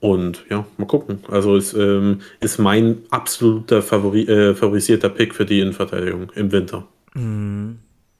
Und 0.00 0.44
ja, 0.48 0.64
mal 0.76 0.86
gucken. 0.86 1.24
Also 1.28 1.56
ist, 1.56 1.74
ähm, 1.74 2.20
ist 2.40 2.58
mein 2.58 2.98
absoluter 3.10 3.82
Favori 3.82 4.22
äh, 4.22 4.54
favorisierter 4.54 5.08
Pick 5.08 5.34
für 5.34 5.44
die 5.44 5.60
Innenverteidigung 5.60 6.30
im 6.34 6.52
Winter. 6.52 6.86
Mm, 7.14 7.72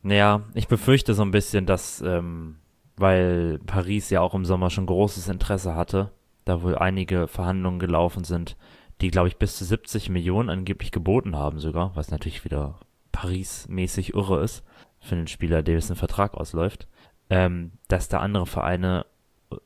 Ja, 0.03 0.43
ich 0.55 0.69
befürchte 0.69 1.15
so 1.15 1.23
ein 1.23 1.31
bisschen, 1.31 1.67
dass, 1.67 2.03
ähm, 2.05 2.57
weil 2.97 3.61
Paris 3.67 4.11
ja 4.11 4.21
auch 4.21 4.35
im 4.35 4.45
Sommer 4.45 4.71
schon 4.71 4.87
großes 4.87 5.29
Interesse 5.29 5.77
hatte, 5.77 6.11
da 6.49 6.63
wohl 6.63 6.77
einige 6.77 7.29
Verhandlungen 7.29 7.79
gelaufen 7.79 8.25
sind, 8.25 8.57
die, 9.01 9.11
glaube 9.11 9.29
ich, 9.29 9.37
bis 9.37 9.57
zu 9.57 9.65
70 9.65 10.09
Millionen 10.11 10.51
angeblich 10.51 10.91
geboten 10.91 11.37
haben 11.37 11.61
sogar, 11.61 11.93
was 11.95 12.11
natürlich 12.11 12.45
wieder 12.45 12.81
Paris-mäßig 13.13 14.15
irre 14.15 14.43
ist 14.43 14.65
für 15.01 15.15
einen 15.15 15.29
Spieler, 15.29 15.63
der 15.63 15.75
jetzt 15.75 15.91
ein 15.91 15.97
Vertrag 15.97 16.35
ausläuft, 16.35 16.89
ähm, 17.31 17.73
dass 17.89 18.09
da 18.09 18.19
andere 18.21 18.47
Vereine 18.47 19.07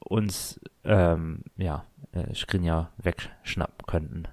uns, 0.01 0.61
ähm, 0.85 1.43
ja, 1.57 1.85
äh, 2.13 2.35
Skriniar 2.35 2.93
wegschnappen 2.99 3.87
könnten. 3.87 4.25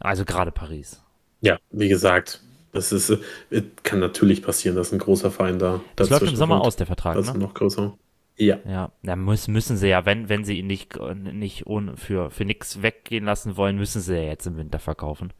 Also 0.00 0.24
gerade 0.24 0.52
Paris. 0.52 1.02
Ja, 1.40 1.58
wie 1.70 1.88
gesagt, 1.88 2.40
das 2.72 2.92
ist, 2.92 3.10
äh, 3.10 3.62
kann 3.82 4.00
natürlich 4.00 4.42
passieren, 4.42 4.76
dass 4.76 4.92
ein 4.92 4.98
großer 4.98 5.30
Verein 5.30 5.58
da 5.58 5.80
Das 5.96 6.10
läuft 6.10 6.22
im 6.28 6.36
Sommer 6.36 6.56
kommt. 6.56 6.66
aus, 6.66 6.76
der 6.76 6.86
Vertrag, 6.86 7.16
Das 7.16 7.26
ist 7.28 7.34
ne? 7.34 7.40
noch 7.40 7.54
größer. 7.54 7.96
Ja. 8.36 8.58
Ja, 8.68 8.90
da 9.02 9.14
müssen, 9.14 9.52
müssen 9.52 9.76
sie 9.76 9.88
ja, 9.88 10.04
wenn, 10.06 10.28
wenn 10.28 10.44
sie 10.44 10.58
ihn 10.58 10.66
nicht, 10.66 10.98
nicht 11.14 11.66
ohne, 11.66 11.96
für, 11.96 12.30
für 12.30 12.44
nix 12.44 12.82
weggehen 12.82 13.24
lassen 13.24 13.56
wollen, 13.56 13.76
müssen 13.76 14.00
sie 14.00 14.16
ja 14.16 14.22
jetzt 14.22 14.46
im 14.46 14.56
Winter 14.56 14.80
verkaufen. 14.80 15.32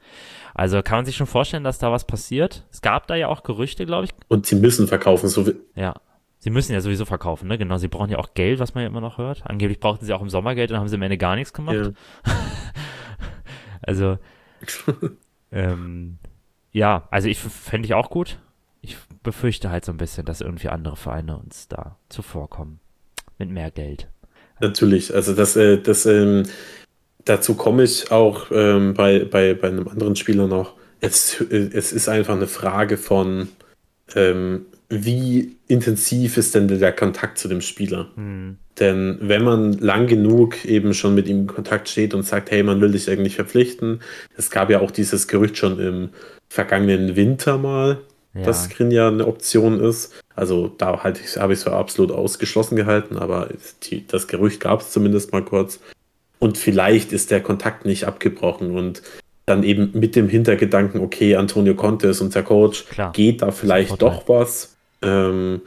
Also 0.55 0.81
kann 0.83 0.99
man 0.99 1.05
sich 1.05 1.17
schon 1.17 1.27
vorstellen, 1.27 1.65
dass 1.65 1.79
da 1.79 1.91
was 1.91 2.07
passiert. 2.07 2.67
Es 2.71 2.83
gab 2.83 3.09
da 3.09 3.17
ja 3.17 3.29
auch 3.29 3.43
Gerüchte, 3.43 3.85
glaube 3.85 4.05
ich. 4.05 4.11
Und 4.29 4.47
sie 4.47 4.55
müssen 4.57 4.87
verkaufen. 4.87 5.29
So 5.29 5.47
wie, 5.47 5.55
Ja. 5.75 5.95
Sie 6.39 6.51
müssen 6.51 6.75
ja 6.75 6.83
sowieso 6.83 7.07
verkaufen, 7.07 7.49
ne? 7.49 7.57
Genau, 7.57 7.79
sie 7.79 7.89
brauchen 7.89 8.11
ja 8.11 8.19
auch 8.19 8.35
Geld, 8.35 8.59
was 8.59 8.75
man 8.75 8.83
ja 8.83 8.91
immer 8.91 9.01
noch 9.01 9.17
hört. 9.17 9.47
Angeblich 9.47 9.81
brauchten 9.81 10.05
sie 10.05 10.13
auch 10.13 10.21
im 10.21 10.29
Sommer 10.29 10.55
Geld 10.55 10.71
und 10.71 10.77
haben 10.77 10.89
sie 10.89 10.97
am 10.97 11.01
Ende 11.01 11.17
gar 11.17 11.37
nichts 11.37 11.53
gemacht. 11.55 11.75
ja. 11.75 11.91
Also, 13.87 14.19
ähm, 15.53 16.19
ja, 16.73 17.07
also 17.11 17.29
ich 17.29 17.39
fände 17.39 17.87
ich 17.87 17.95
auch 17.95 18.11
gut. 18.11 18.39
Ich 18.81 18.97
befürchte 19.23 19.71
halt 19.71 19.85
so 19.85 19.93
ein 19.93 19.99
bisschen, 19.99 20.27
dass 20.27 20.41
irgendwie 20.41 20.69
andere 20.69 20.97
Vereine 20.97 21.39
uns 21.39 21.69
da 21.69 21.99
zuvorkommen. 22.09 22.81
Mit 23.39 23.51
mehr 23.51 23.71
Geld. 23.71 24.09
Natürlich, 24.61 25.15
also 25.15 25.35
das, 25.35 25.57
äh, 25.57 25.79
das 25.79 26.07
ähm, 26.07 26.45
dazu 27.25 27.55
komme 27.55 27.83
ich 27.83 28.11
auch 28.11 28.47
ähm, 28.53 28.95
bei, 28.95 29.25
bei, 29.25 29.55
bei 29.55 29.69
einem 29.69 29.89
anderen 29.89 30.17
Spieler 30.17 30.47
noch. 30.47 30.75
Es, 31.01 31.41
äh, 31.41 31.71
es 31.73 31.93
ist 31.93 32.09
einfach 32.09 32.37
eine 32.37 32.47
Frage 32.47 32.97
von, 32.97 33.49
ähm, 34.15 34.67
wie 34.89 35.57
intensiv 35.67 36.37
ist 36.37 36.55
denn 36.55 36.69
der 36.69 36.93
Kontakt 36.93 37.39
zu 37.39 37.49
dem 37.49 37.61
Spieler? 37.61 38.11
Hm. 38.15 38.59
Denn 38.79 39.19
wenn 39.21 39.45
man 39.45 39.73
lang 39.75 40.07
genug 40.07 40.65
eben 40.65 40.95
schon 40.95 41.15
mit 41.15 41.29
ihm 41.29 41.41
in 41.41 41.47
Kontakt 41.47 41.89
steht 41.89 42.13
und 42.13 42.25
sagt, 42.25 42.51
hey, 42.51 42.63
man 42.63 42.81
will 42.81 42.93
dich 42.93 43.09
eigentlich 43.09 43.37
verpflichten, 43.37 44.01
es 44.37 44.51
gab 44.51 44.71
ja 44.71 44.81
auch 44.81 44.91
dieses 44.91 45.29
Gerücht 45.29 45.57
schon 45.57 45.79
im 45.79 46.11
vergangenen 46.49 47.17
Winter 47.17 47.57
mal, 47.57 47.99
Ja. 48.35 48.43
dass 48.43 48.65
Skriniar 48.65 49.13
eine 49.13 49.27
Option 49.27 49.81
ist. 49.81 50.13
Also 50.35 50.69
da 50.77 51.05
halt 51.05 51.21
habe 51.37 51.53
ich 51.53 51.61
es 51.61 51.65
für 51.65 51.73
absolut 51.73 52.11
ausgeschlossen 52.11 52.75
gehalten, 52.75 53.17
aber 53.17 53.49
die, 53.85 54.07
das 54.07 54.27
Gerücht 54.27 54.61
gab 54.61 54.81
es 54.81 54.91
zumindest 54.91 55.33
mal 55.33 55.45
kurz. 55.45 55.79
Und 56.41 56.59
vielleicht 56.59 57.13
ist 57.13 57.31
der 57.31 57.41
Kontakt 57.41 57.85
nicht 57.85 58.05
abgebrochen 58.05 58.73
und 58.73 59.03
dann 59.47 59.63
eben 59.63 59.91
mit 59.95 60.17
dem 60.17 60.29
Hintergedanken, 60.29 61.01
okay, 61.01 61.37
Antonio 61.37 61.75
Conte 61.75 62.09
ist 62.09 62.21
unser 62.21 62.43
Coach, 62.43 62.87
Klar. 62.87 63.13
geht 63.13 63.43
da 63.43 63.51
vielleicht 63.51 64.01
doch 64.01 64.29
was. 64.29 64.75
Ähm, 65.03 65.61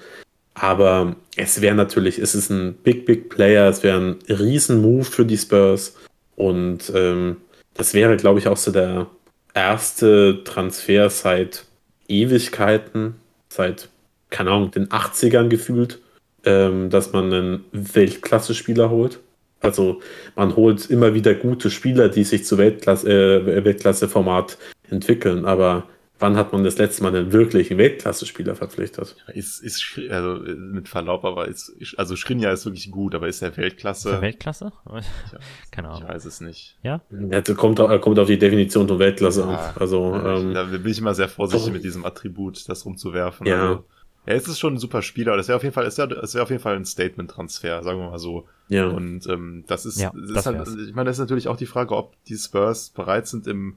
aber 0.53 1.15
es 1.35 1.61
wäre 1.61 1.75
natürlich, 1.75 2.17
es 2.17 2.33
ist 2.33 2.49
ein 2.49 2.73
Big, 2.73 3.05
Big 3.05 3.29
Player, 3.29 3.69
es 3.69 3.83
wäre 3.83 3.99
ein 3.99 4.15
Riesen-Move 4.27 5.05
für 5.05 5.25
die 5.25 5.37
Spurs. 5.37 5.95
Und 6.35 6.91
ähm, 6.95 7.37
das 7.75 7.93
wäre, 7.93 8.17
glaube 8.17 8.39
ich, 8.39 8.47
auch 8.47 8.57
so 8.57 8.71
der 8.71 9.07
erste 9.53 10.43
Transfer 10.43 11.09
seit 11.11 11.66
Ewigkeiten, 12.07 13.15
seit, 13.49 13.89
keine 14.29 14.51
Ahnung, 14.51 14.71
den 14.71 14.87
80ern 14.87 15.47
gefühlt, 15.47 15.99
ähm, 16.45 16.89
dass 16.89 17.13
man 17.13 17.33
einen 17.33 17.65
Weltklasse-Spieler 17.71 18.89
holt. 18.89 19.19
Also 19.59 20.01
man 20.35 20.55
holt 20.55 20.89
immer 20.89 21.13
wieder 21.13 21.33
gute 21.33 21.69
Spieler, 21.71 22.09
die 22.09 22.23
sich 22.23 22.45
zu 22.45 22.57
Weltklasse, 22.57 23.09
äh, 23.09 23.65
Weltklasse-Format 23.65 24.57
entwickeln, 24.89 25.45
aber 25.45 25.87
wann 26.19 26.35
hat 26.35 26.51
man 26.53 26.63
das 26.63 26.77
letzte 26.77 27.03
Mal 27.03 27.15
einen 27.15 27.31
wirklichen 27.31 27.77
Weltklasse-Spieler 27.77 28.55
verpflichtet? 28.55 29.15
Ist, 29.33 29.61
ist, 29.63 29.79
Schri- 29.81 30.09
also 30.09 30.43
äh, 30.45 30.55
mit 30.55 30.87
Verlaub, 30.89 31.23
aber 31.25 31.47
ist, 31.47 31.73
also 31.97 32.15
Schrinja 32.15 32.51
ist 32.51 32.65
wirklich 32.65 32.89
gut, 32.91 33.13
aber 33.15 33.27
ist 33.27 33.41
er 33.41 33.55
Weltklasse? 33.57 34.09
Ist 34.09 34.13
der 34.15 34.21
Weltklasse? 34.21 34.71
Tja, 35.29 35.39
Keine 35.71 35.89
Ich 35.89 35.93
Ahnung. 35.95 36.09
weiß 36.09 36.25
es 36.25 36.41
nicht. 36.41 36.77
Ja, 36.83 37.01
das 37.09 37.55
kommt, 37.57 37.77
kommt 38.01 38.19
auf 38.19 38.27
die 38.27 38.37
Definition 38.39 38.87
von 38.87 38.99
Weltklasse 38.99 39.43
an. 39.43 39.51
Ja, 39.51 39.73
Also, 39.79 40.13
Ja, 40.15 40.37
ähm, 40.37 40.53
da 40.53 40.63
bin 40.63 40.85
ich 40.87 40.99
immer 40.99 41.13
sehr 41.13 41.29
vorsichtig 41.29 41.67
doch. 41.67 41.73
mit 41.73 41.83
diesem 41.83 42.05
Attribut, 42.05 42.67
das 42.69 42.85
rumzuwerfen. 42.85 43.45
Ja. 43.47 43.61
Also, 43.61 43.85
ja, 44.25 44.33
es 44.33 44.47
ist 44.47 44.59
schon 44.59 44.73
ein 44.73 44.77
super 44.79 45.01
Spieler. 45.01 45.37
Das 45.37 45.47
wäre 45.47 45.55
auf 45.55 45.63
jeden 45.63 45.73
Fall, 45.73 45.85
es 45.85 45.97
wäre 45.97 46.13
es 46.15 46.33
wäre 46.33 46.43
auf 46.43 46.49
jeden 46.49 46.61
Fall 46.61 46.75
ein 46.75 46.83
Statement-Transfer, 46.85 47.81
sagen 47.83 47.99
wir 47.99 48.09
mal 48.09 48.19
so. 48.19 48.45
ja. 48.67 48.87
Und 48.87 49.25
ähm, 49.27 49.63
das 49.67 49.85
ist, 49.85 49.99
Ja, 50.01 50.11
das 50.13 50.39
ist 50.39 50.45
halt, 50.45 50.67
ich 50.67 50.93
meine, 50.93 51.05
das 51.09 51.15
ist 51.15 51.21
natürlich 51.21 51.47
auch 51.47 51.55
die 51.55 51.65
Frage, 51.65 51.95
ob 51.95 52.13
die 52.25 52.35
Spurs 52.35 52.89
bereit 52.89 53.27
sind, 53.27 53.47
im 53.47 53.75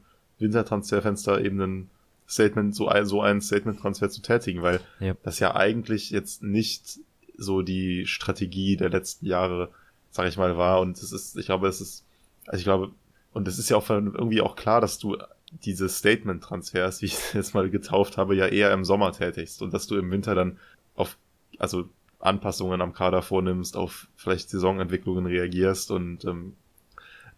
Wintertransferfenster 0.55 1.41
eben 1.45 1.61
ein 1.61 1.91
Statement, 2.31 2.75
so 2.75 2.89
ein, 2.89 3.07
so 3.07 3.21
einen 3.23 3.41
Statement-Transfer 3.41 4.09
zu 4.11 4.23
tätigen, 4.23 4.63
weil 4.63 4.81
Ja. 5.01 5.15
das 5.23 5.39
ja 5.41 5.55
eigentlich 5.57 6.11
jetzt 6.11 6.43
nicht 6.43 7.01
so 7.37 7.63
die 7.63 8.07
Strategie 8.07 8.77
der 8.77 8.91
letzten 8.91 9.27
Jahre, 9.27 9.71
sag 10.11 10.29
ich 10.29 10.37
mal, 10.37 10.57
war. 10.57 10.81
Und 10.81 10.97
es 10.99 11.13
ist, 11.13 11.37
ich 11.37 11.47
glaube, 11.47 11.69
es 11.69 11.81
ist, 11.81 12.05
also 12.47 12.59
ich 12.59 12.65
glaube, 12.65 12.93
und 13.33 13.49
es 13.49 13.59
ist 13.59 13.71
ja 13.71 13.77
auch 13.77 13.89
irgendwie 13.91 14.41
auch 14.43 14.57
klar, 14.57 14.81
dass 14.81 14.99
du 14.99 15.17
diese 15.65 15.89
Statement-Transfers, 15.89 17.03
wie 17.03 17.07
ich 17.07 17.15
es 17.15 17.33
jetzt 17.35 17.55
mal 17.55 17.69
getauft 17.71 18.17
habe, 18.17 18.37
ja 18.37 18.47
eher 18.47 18.73
im 18.73 18.85
Sommer 18.85 19.13
tätigst 19.13 19.63
und 19.63 19.73
dass 19.75 19.87
du 19.87 19.97
im 19.97 20.11
Winter 20.11 20.35
dann 20.35 20.59
auf, 20.95 21.17
also 21.59 21.89
Anpassungen 22.21 22.81
am 22.83 22.93
Kader 22.93 23.23
vornimmst, 23.23 23.77
auf 23.77 24.09
vielleicht 24.15 24.51
Saisonentwicklungen 24.51 25.27
reagierst 25.27 25.91
und 25.91 26.25
ähm, 26.27 26.55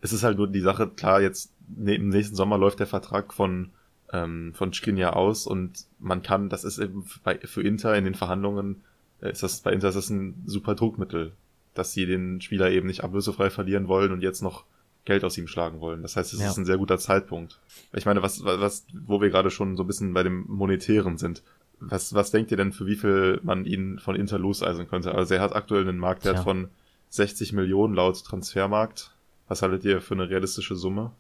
es 0.01 0.13
ist 0.13 0.25
halt 0.25 0.37
nur 0.37 0.49
die 0.49 0.61
Sache, 0.61 0.89
klar, 0.89 1.23
jetzt 1.23 1.53
ne, 1.69 1.95
im 1.95 2.09
nächsten 2.09 2.35
Sommer 2.35 2.59
läuft 2.59 2.81
der 2.81 2.89
Vertrag 2.89 3.33
von 3.33 3.71
ähm, 4.13 4.53
von 4.55 4.73
Skriniar 4.73 5.17
aus 5.17 5.47
und 5.47 5.87
man 5.99 6.23
kann, 6.23 6.49
das 6.49 6.65
ist 6.65 6.79
eben 6.79 7.05
bei, 7.25 7.39
für 7.39 7.63
Inter 7.63 7.97
in 7.97 8.05
den 8.05 8.15
Verhandlungen, 8.15 8.83
äh, 9.21 9.31
ist 9.33 9.43
das 9.43 9.61
bei 9.61 9.73
Inter 9.73 9.89
ist 9.89 9.95
das 9.97 10.11
ein 10.11 10.43
super 10.47 10.75
Druckmittel, 10.75 11.33
dass 11.75 11.93
sie 11.93 12.07
den 12.07 12.41
Spieler 12.41 12.71
eben 12.71 12.87
nicht 12.87 13.03
ablösefrei 13.05 13.49
verlieren 13.51 13.89
wollen 13.89 14.13
und 14.13 14.23
jetzt 14.23 14.43
noch 14.43 14.65
Geld 15.05 15.25
aus 15.25 15.37
ihm 15.39 15.49
schlagen 15.49 15.81
wollen. 15.81 16.03
Das 16.03 16.17
heißt, 16.17 16.33
es 16.33 16.41
Ja. 16.41 16.51
ist 16.51 16.59
ein 16.59 16.65
sehr 16.67 16.77
guter 16.79 16.99
Zeitpunkt. 16.99 17.59
Ich 17.93 18.07
meine, 18.07 18.23
was, 18.23 18.45
was, 18.45 18.87
wo 19.07 19.21
wir 19.21 19.31
gerade 19.31 19.51
schon 19.51 19.77
so 19.77 19.83
ein 19.83 19.87
bisschen 19.89 20.13
bei 20.15 20.23
dem 20.23 20.45
Monetären 20.47 21.19
sind. 21.19 21.43
Was, 21.81 22.15
was 22.15 22.31
denkt 22.31 22.53
ihr 22.53 22.57
denn, 22.57 22.71
für 22.73 22.87
wie 22.87 22.95
viel 22.95 23.41
man 23.43 23.65
ihn 23.65 23.99
von 23.99 24.15
Inter 24.15 24.39
loseisen 24.39 24.87
könnte? 24.89 25.13
Also 25.17 25.35
er 25.35 25.41
hat 25.41 25.57
aktuell 25.57 25.83
einen 25.89 25.99
Marktwert 25.99 26.37
Tja. 26.37 26.45
von 26.45 26.69
60 27.09 27.53
Millionen 27.53 27.95
laut 27.95 28.23
Transfermarkt. 28.25 29.11
Was 29.49 29.63
haltet 29.63 29.85
ihr 29.85 30.01
für 30.01 30.15
eine 30.15 30.31
realistische 30.31 30.77
Summe? 30.77 31.11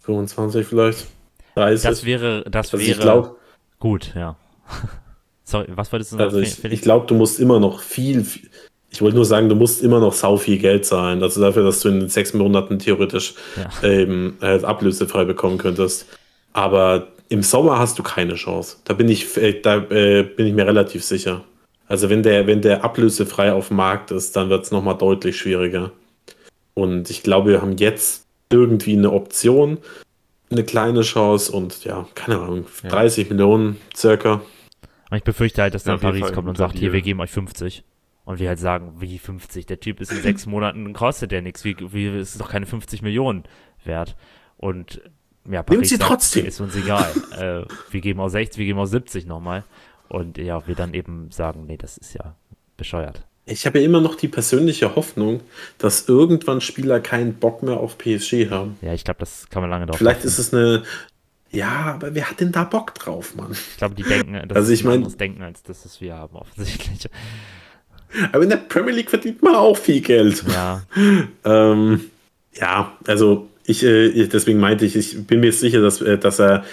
25 0.00 0.66
vielleicht. 0.66 1.06
30. 1.54 1.88
Das 1.88 2.04
wäre, 2.04 2.44
das 2.50 2.72
also 2.72 2.78
wäre 2.78 2.90
ich 2.90 3.00
glaube, 3.00 3.36
gut, 3.78 4.12
ja. 4.14 4.36
Sorry, 5.44 5.66
was 5.74 5.92
wolltest 5.92 6.12
du 6.12 6.16
sagen, 6.16 6.34
also 6.34 6.40
ich, 6.40 6.64
ich 6.64 6.80
glaube, 6.82 7.06
du 7.06 7.14
musst 7.14 7.40
immer 7.40 7.60
noch 7.60 7.80
viel, 7.80 8.24
viel 8.24 8.48
ich 8.92 9.00
wollte 9.00 9.16
nur 9.16 9.24
sagen, 9.24 9.48
du 9.48 9.54
musst 9.54 9.82
immer 9.82 10.00
noch 10.00 10.12
sau 10.12 10.36
viel 10.36 10.58
Geld 10.58 10.84
zahlen. 10.84 11.22
Also 11.22 11.40
dafür, 11.40 11.64
dass 11.64 11.80
du 11.80 11.88
in 11.88 12.08
sechs 12.08 12.34
Monaten 12.34 12.78
theoretisch 12.78 13.34
Ja. 13.56 13.88
eben 13.88 14.36
äh, 14.42 14.62
ablösefrei 14.62 15.24
bekommen 15.24 15.56
könntest. 15.56 16.06
Aber 16.52 17.08
im 17.30 17.42
Sommer 17.42 17.78
hast 17.78 17.98
du 17.98 18.02
keine 18.02 18.34
Chance. 18.34 18.76
Da 18.84 18.92
bin 18.92 19.08
ich, 19.08 19.34
äh, 19.38 19.60
da 19.60 19.78
äh, 19.78 20.22
bin 20.22 20.46
ich 20.46 20.52
mir 20.52 20.66
relativ 20.66 21.04
sicher. 21.04 21.42
Also 21.88 22.10
wenn 22.10 22.22
der, 22.22 22.46
wenn 22.46 22.60
der 22.60 22.84
ablösefrei 22.84 23.52
auf 23.52 23.68
dem 23.68 23.78
Markt 23.78 24.10
ist, 24.10 24.36
dann 24.36 24.50
wird 24.50 24.64
es 24.64 24.70
nochmal 24.70 24.98
deutlich 24.98 25.38
schwieriger. 25.38 25.92
Und 26.74 27.08
ich 27.08 27.22
glaube, 27.22 27.52
wir 27.52 27.62
haben 27.62 27.76
jetzt 27.78 28.26
irgendwie 28.50 28.96
eine 28.96 29.10
Option, 29.10 29.78
eine 30.52 30.64
kleine 30.64 31.02
Chance 31.02 31.52
und 31.52 31.84
ja, 31.84 32.06
keine 32.14 32.38
Ahnung, 32.40 32.66
Ja. 32.82 32.90
30 32.90 33.30
Millionen 33.30 33.80
circa. 33.94 34.42
Und 35.10 35.16
ich 35.16 35.24
befürchte 35.24 35.62
halt, 35.62 35.74
dass 35.74 35.84
Ja, 35.84 35.92
dann 35.92 36.00
Paris 36.00 36.20
Fall 36.20 36.32
kommt 36.32 36.48
und 36.48 36.56
sagt, 36.56 36.78
hier, 36.78 36.92
wir 36.92 37.02
geben 37.02 37.20
euch 37.20 37.30
50. 37.30 37.84
Und 38.24 38.38
wir 38.38 38.48
halt 38.48 38.60
sagen, 38.60 38.94
wie 39.00 39.18
50? 39.18 39.66
Der 39.66 39.80
Typ 39.80 40.00
ist 40.00 40.12
in 40.12 40.22
sechs 40.22 40.46
Monaten, 40.46 40.92
kostet 40.92 41.32
der 41.32 41.42
nichts. 41.42 41.64
Wie, 41.64 41.76
wie 41.92 42.06
ist 42.18 42.40
doch 42.40 42.48
keine 42.48 42.66
50 42.66 43.02
Millionen 43.02 43.44
wert. 43.84 44.16
Und 44.56 45.02
ja, 45.50 45.62
Paris 45.62 45.88
sie 45.88 45.96
sagt, 45.96 46.08
trotzdem. 46.08 46.46
ist 46.46 46.60
uns 46.60 46.76
egal. 46.76 47.10
äh, 47.38 47.66
wir 47.90 48.00
geben 48.00 48.20
auch 48.20 48.28
60, 48.28 48.58
wir 48.58 48.66
geben 48.66 48.78
auch 48.78 48.86
70 48.86 49.26
nochmal. 49.26 49.64
Und 50.08 50.38
ja, 50.38 50.66
wir 50.66 50.74
dann 50.74 50.94
eben 50.94 51.30
sagen, 51.30 51.66
nee, 51.66 51.76
das 51.76 51.98
ist 51.98 52.14
ja 52.14 52.36
bescheuert. 52.76 53.26
Ich 53.44 53.66
habe 53.66 53.80
ja 53.80 53.84
immer 53.84 54.00
noch 54.00 54.14
die 54.14 54.28
persönliche 54.28 54.94
Hoffnung, 54.94 55.40
dass 55.78 56.08
irgendwann 56.08 56.60
Spieler 56.60 57.00
keinen 57.00 57.34
Bock 57.34 57.62
mehr 57.62 57.78
auf 57.78 57.98
PSG 57.98 58.50
haben. 58.50 58.76
Ja, 58.82 58.94
ich 58.94 59.02
glaube, 59.04 59.18
das 59.20 59.46
kann 59.50 59.62
man 59.62 59.70
lange 59.70 59.86
drauf 59.86 59.96
Vielleicht 59.98 60.18
hoffen. 60.20 60.28
ist 60.28 60.38
es 60.38 60.54
eine. 60.54 60.82
Ja, 61.50 61.94
aber 61.96 62.14
wer 62.14 62.30
hat 62.30 62.40
denn 62.40 62.52
da 62.52 62.64
Bock 62.64 62.94
drauf, 62.94 63.34
Mann? 63.34 63.52
Ich 63.52 63.76
glaube, 63.76 63.94
die 63.94 64.04
denken, 64.04 64.40
das 64.48 64.56
Also 64.56 64.72
ich 64.72 64.84
ein 64.86 65.00
mein- 65.02 65.16
Denken, 65.18 65.42
als 65.42 65.62
das, 65.62 65.84
was 65.84 66.00
wir 66.00 66.14
haben, 66.14 66.34
offensichtlich. 66.36 67.08
Aber 68.32 68.42
in 68.44 68.50
der 68.50 68.56
Premier 68.58 68.92
League 68.94 69.10
verdient 69.10 69.42
man 69.42 69.54
auch 69.56 69.76
viel 69.76 70.00
Geld. 70.00 70.44
Ja, 70.48 70.82
Ähm, 71.44 72.00
ja, 72.54 72.96
also 73.06 73.48
ich, 73.64 73.82
äh, 73.82 74.26
deswegen 74.28 74.60
meinte 74.60 74.84
ich, 74.86 74.96
ich 74.96 75.26
bin 75.26 75.40
mir 75.40 75.52
sicher, 75.52 75.80
dass, 75.80 76.00
äh, 76.00 76.16
dass 76.18 76.38
er 76.38 76.64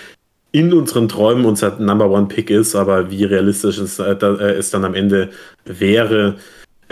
in 0.52 0.74
unseren 0.74 1.08
Träumen 1.10 1.46
unser 1.46 1.78
Number 1.80 2.10
One 2.10 2.28
Pick 2.28 2.50
ist, 2.50 2.76
aber 2.76 3.12
wie 3.12 3.24
realistisch 3.24 3.78
es, 3.78 4.00
äh, 4.00 4.12
äh, 4.14 4.52
es 4.54 4.70
dann 4.72 4.84
am 4.86 4.96
Ende 4.96 5.30
wäre, 5.66 6.38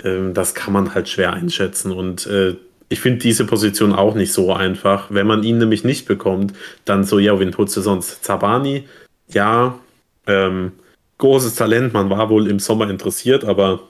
ähm, 0.03 0.33
das 0.33 0.55
kann 0.55 0.73
man 0.73 0.93
halt 0.93 1.09
schwer 1.09 1.33
einschätzen. 1.33 1.91
Und 1.91 2.25
äh, 2.27 2.55
ich 2.89 2.99
finde 2.99 3.19
diese 3.19 3.45
Position 3.45 3.93
auch 3.93 4.15
nicht 4.15 4.33
so 4.33 4.53
einfach. 4.53 5.07
Wenn 5.09 5.27
man 5.27 5.43
ihn 5.43 5.57
nämlich 5.57 5.83
nicht 5.83 6.07
bekommt, 6.07 6.53
dann 6.85 7.03
so, 7.03 7.19
ja, 7.19 7.39
wen 7.39 7.55
holst 7.57 7.75
du 7.77 7.81
sonst? 7.81 8.23
Zabani, 8.23 8.85
ja, 9.29 9.79
ähm, 10.25 10.73
großes 11.17 11.55
Talent, 11.55 11.93
man 11.93 12.09
war 12.09 12.29
wohl 12.29 12.47
im 12.47 12.59
Sommer 12.59 12.89
interessiert, 12.89 13.43
aber 13.43 13.81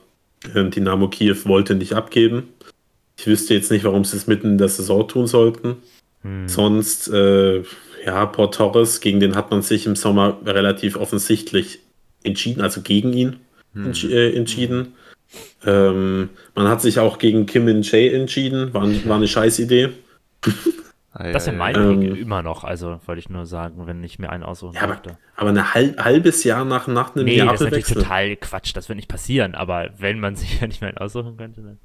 äh, 0.54 0.64
Dynamo 0.64 1.08
Kiew 1.08 1.36
wollte 1.44 1.74
nicht 1.74 1.92
abgeben. 1.92 2.48
Ich 3.16 3.26
wüsste 3.26 3.54
jetzt 3.54 3.70
nicht, 3.70 3.84
warum 3.84 4.04
sie 4.04 4.16
es 4.16 4.26
mitten 4.26 4.52
in 4.52 4.58
der 4.58 4.68
Saison 4.68 5.06
tun 5.06 5.26
sollten. 5.26 5.76
hm. 6.22 6.48
Sonst, 6.48 7.08
äh, 7.08 7.62
ja, 8.04 8.26
Port 8.26 8.54
Torres, 8.54 9.00
gegen 9.00 9.20
den 9.20 9.34
hat 9.34 9.50
man 9.50 9.62
sich 9.62 9.86
im 9.86 9.96
Sommer 9.96 10.38
relativ 10.44 10.96
offensichtlich 10.96 11.80
entschieden, 12.22 12.62
also 12.62 12.80
gegen 12.80 13.12
ihn 13.12 13.36
entsch 13.74 14.04
äh, 14.04 14.34
entschieden. 14.34 14.94
Ähm, 15.64 16.30
man 16.54 16.68
hat 16.68 16.80
sich 16.80 16.98
auch 17.00 17.18
gegen 17.18 17.46
Kim 17.46 17.64
Min 17.64 17.82
Jae 17.82 18.10
entschieden, 18.14 18.72
war, 18.72 18.82
war 19.06 19.16
eine 19.16 19.28
Scheißidee. 19.28 19.90
das 21.12 21.42
ist 21.42 21.46
ja 21.48 21.52
mein 21.52 21.74
Ähm, 21.74 22.14
immer 22.16 22.42
noch. 22.42 22.64
Also 22.64 23.00
wollte 23.06 23.18
ich 23.18 23.28
nur 23.28 23.44
sagen, 23.44 23.86
wenn 23.86 24.02
ich 24.04 24.18
mir 24.18 24.30
einen 24.30 24.44
aussuchen 24.44 24.74
Ja, 24.74 24.82
aber, 24.82 25.00
aber 25.36 25.50
ein 25.50 25.74
halb, 25.74 26.02
halbes 26.02 26.44
Jahr 26.44 26.64
nach, 26.64 26.86
nach 26.86 27.14
einem 27.14 27.24
Nee, 27.26 27.38
das 27.38 27.54
ist 27.54 27.60
natürlich 27.62 27.86
total 27.86 28.36
Quatsch. 28.36 28.74
Das 28.74 28.88
wird 28.88 28.96
nicht 28.96 29.08
passieren. 29.08 29.54
Aber 29.54 29.90
wenn 29.98 30.20
man 30.20 30.36
sich 30.36 30.60
ja 30.60 30.66
nicht 30.66 30.80
mehr 30.80 30.88
einen 30.90 30.98
aussuchen 30.98 31.36
könnte, 31.36 31.60
dann. 31.62 31.78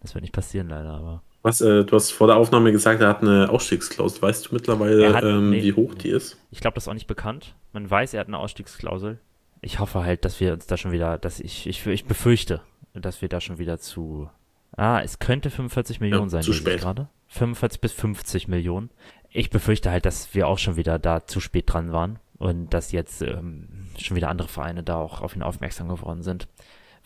Das 0.00 0.14
wird 0.14 0.22
nicht 0.22 0.34
passieren, 0.34 0.68
leider. 0.68 0.90
Aber 0.92 1.22
Was, 1.42 1.60
äh, 1.62 1.82
du 1.84 1.96
hast 1.96 2.12
vor 2.12 2.26
der 2.26 2.36
Aufnahme 2.36 2.72
gesagt, 2.72 3.00
er 3.00 3.08
hat 3.08 3.22
eine 3.22 3.48
Ausstiegsklausel. 3.50 4.20
Weißt 4.22 4.46
du 4.50 4.54
mittlerweile, 4.54 5.02
Er 5.04 5.14
hat- 5.14 5.24
ähm, 5.24 5.50
nee. 5.50 5.62
wie 5.62 5.72
hoch 5.72 5.94
die 5.94 6.10
ist? 6.10 6.36
ich 6.50 6.60
glaube, 6.60 6.74
das 6.74 6.84
ist 6.84 6.88
auch 6.88 6.94
nicht 6.94 7.06
bekannt. 7.06 7.54
Man 7.72 7.90
weiß, 7.90 8.14
er 8.14 8.20
hat 8.20 8.28
eine 8.28 8.38
Ausstiegsklausel. 8.38 9.18
Ich 9.64 9.78
hoffe 9.78 10.04
halt, 10.04 10.24
dass 10.24 10.40
wir 10.40 10.52
uns 10.52 10.66
da 10.66 10.76
schon 10.76 10.92
wieder, 10.92 11.18
dass 11.18 11.40
ich, 11.40 11.66
ich, 11.66 11.86
ich 11.86 12.04
befürchte, 12.04 12.60
dass 12.92 13.22
wir 13.22 13.28
da 13.28 13.40
schon 13.40 13.58
wieder 13.58 13.78
zu. 13.78 14.28
Ah, 14.76 15.00
es 15.02 15.18
könnte 15.18 15.50
45 15.50 16.00
Millionen 16.00 16.28
sein, 16.30 16.42
zu 16.42 16.52
spät. 16.52 16.80
gerade. 16.80 17.08
45 17.28 17.80
bis 17.80 17.92
50 17.92 18.48
Millionen. 18.48 18.90
Ich 19.30 19.50
befürchte 19.50 19.90
halt, 19.90 20.04
dass 20.06 20.34
wir 20.34 20.46
auch 20.48 20.58
schon 20.58 20.76
wieder 20.76 20.98
da 20.98 21.26
zu 21.26 21.40
spät 21.40 21.64
dran 21.72 21.92
waren 21.92 22.18
und 22.38 22.72
dass 22.74 22.92
jetzt 22.92 23.22
ähm, 23.22 23.68
schon 23.98 24.16
wieder 24.16 24.28
andere 24.28 24.48
Vereine 24.48 24.82
da 24.82 24.96
auch 24.96 25.20
auf 25.20 25.34
ihn 25.34 25.42
aufmerksam 25.42 25.88
geworden 25.88 26.22
sind. 26.22 26.46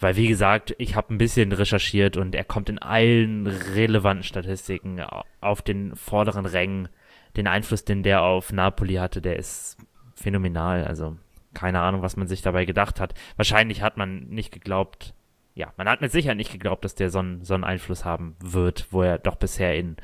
Weil, 0.00 0.16
wie 0.16 0.28
gesagt, 0.28 0.74
ich 0.78 0.94
habe 0.94 1.12
ein 1.14 1.18
bisschen 1.18 1.52
recherchiert 1.52 2.16
und 2.16 2.34
er 2.34 2.44
kommt 2.44 2.68
in 2.68 2.78
allen 2.78 3.46
relevanten 3.46 4.22
Statistiken 4.24 5.00
au- 5.00 5.24
auf 5.40 5.62
den 5.62 5.96
vorderen 5.96 6.46
Rängen. 6.46 6.88
Den 7.36 7.46
Einfluss, 7.46 7.84
den 7.84 8.02
der 8.02 8.22
auf 8.22 8.52
Napoli 8.52 8.94
hatte, 8.94 9.20
der 9.20 9.36
ist 9.36 9.76
phänomenal. 10.14 10.84
Also, 10.84 11.16
keine 11.54 11.80
Ahnung, 11.80 12.02
was 12.02 12.16
man 12.16 12.28
sich 12.28 12.42
dabei 12.42 12.64
gedacht 12.64 13.00
hat. 13.00 13.14
Wahrscheinlich 13.36 13.82
hat 13.82 13.96
man 13.96 14.28
nicht 14.28 14.52
geglaubt, 14.52 15.14
ja, 15.54 15.72
man 15.76 15.88
hat 15.88 16.00
mit 16.00 16.12
Sicherheit 16.12 16.36
nicht 16.36 16.52
geglaubt, 16.52 16.84
dass 16.84 16.94
der 16.94 17.10
so 17.10 17.18
einen, 17.18 17.44
so 17.44 17.54
einen 17.54 17.64
Einfluss 17.64 18.04
haben 18.04 18.36
wird, 18.40 18.86
wo 18.90 19.02
er 19.02 19.18
doch 19.18 19.36
bisher 19.36 19.76
in, 19.76 19.96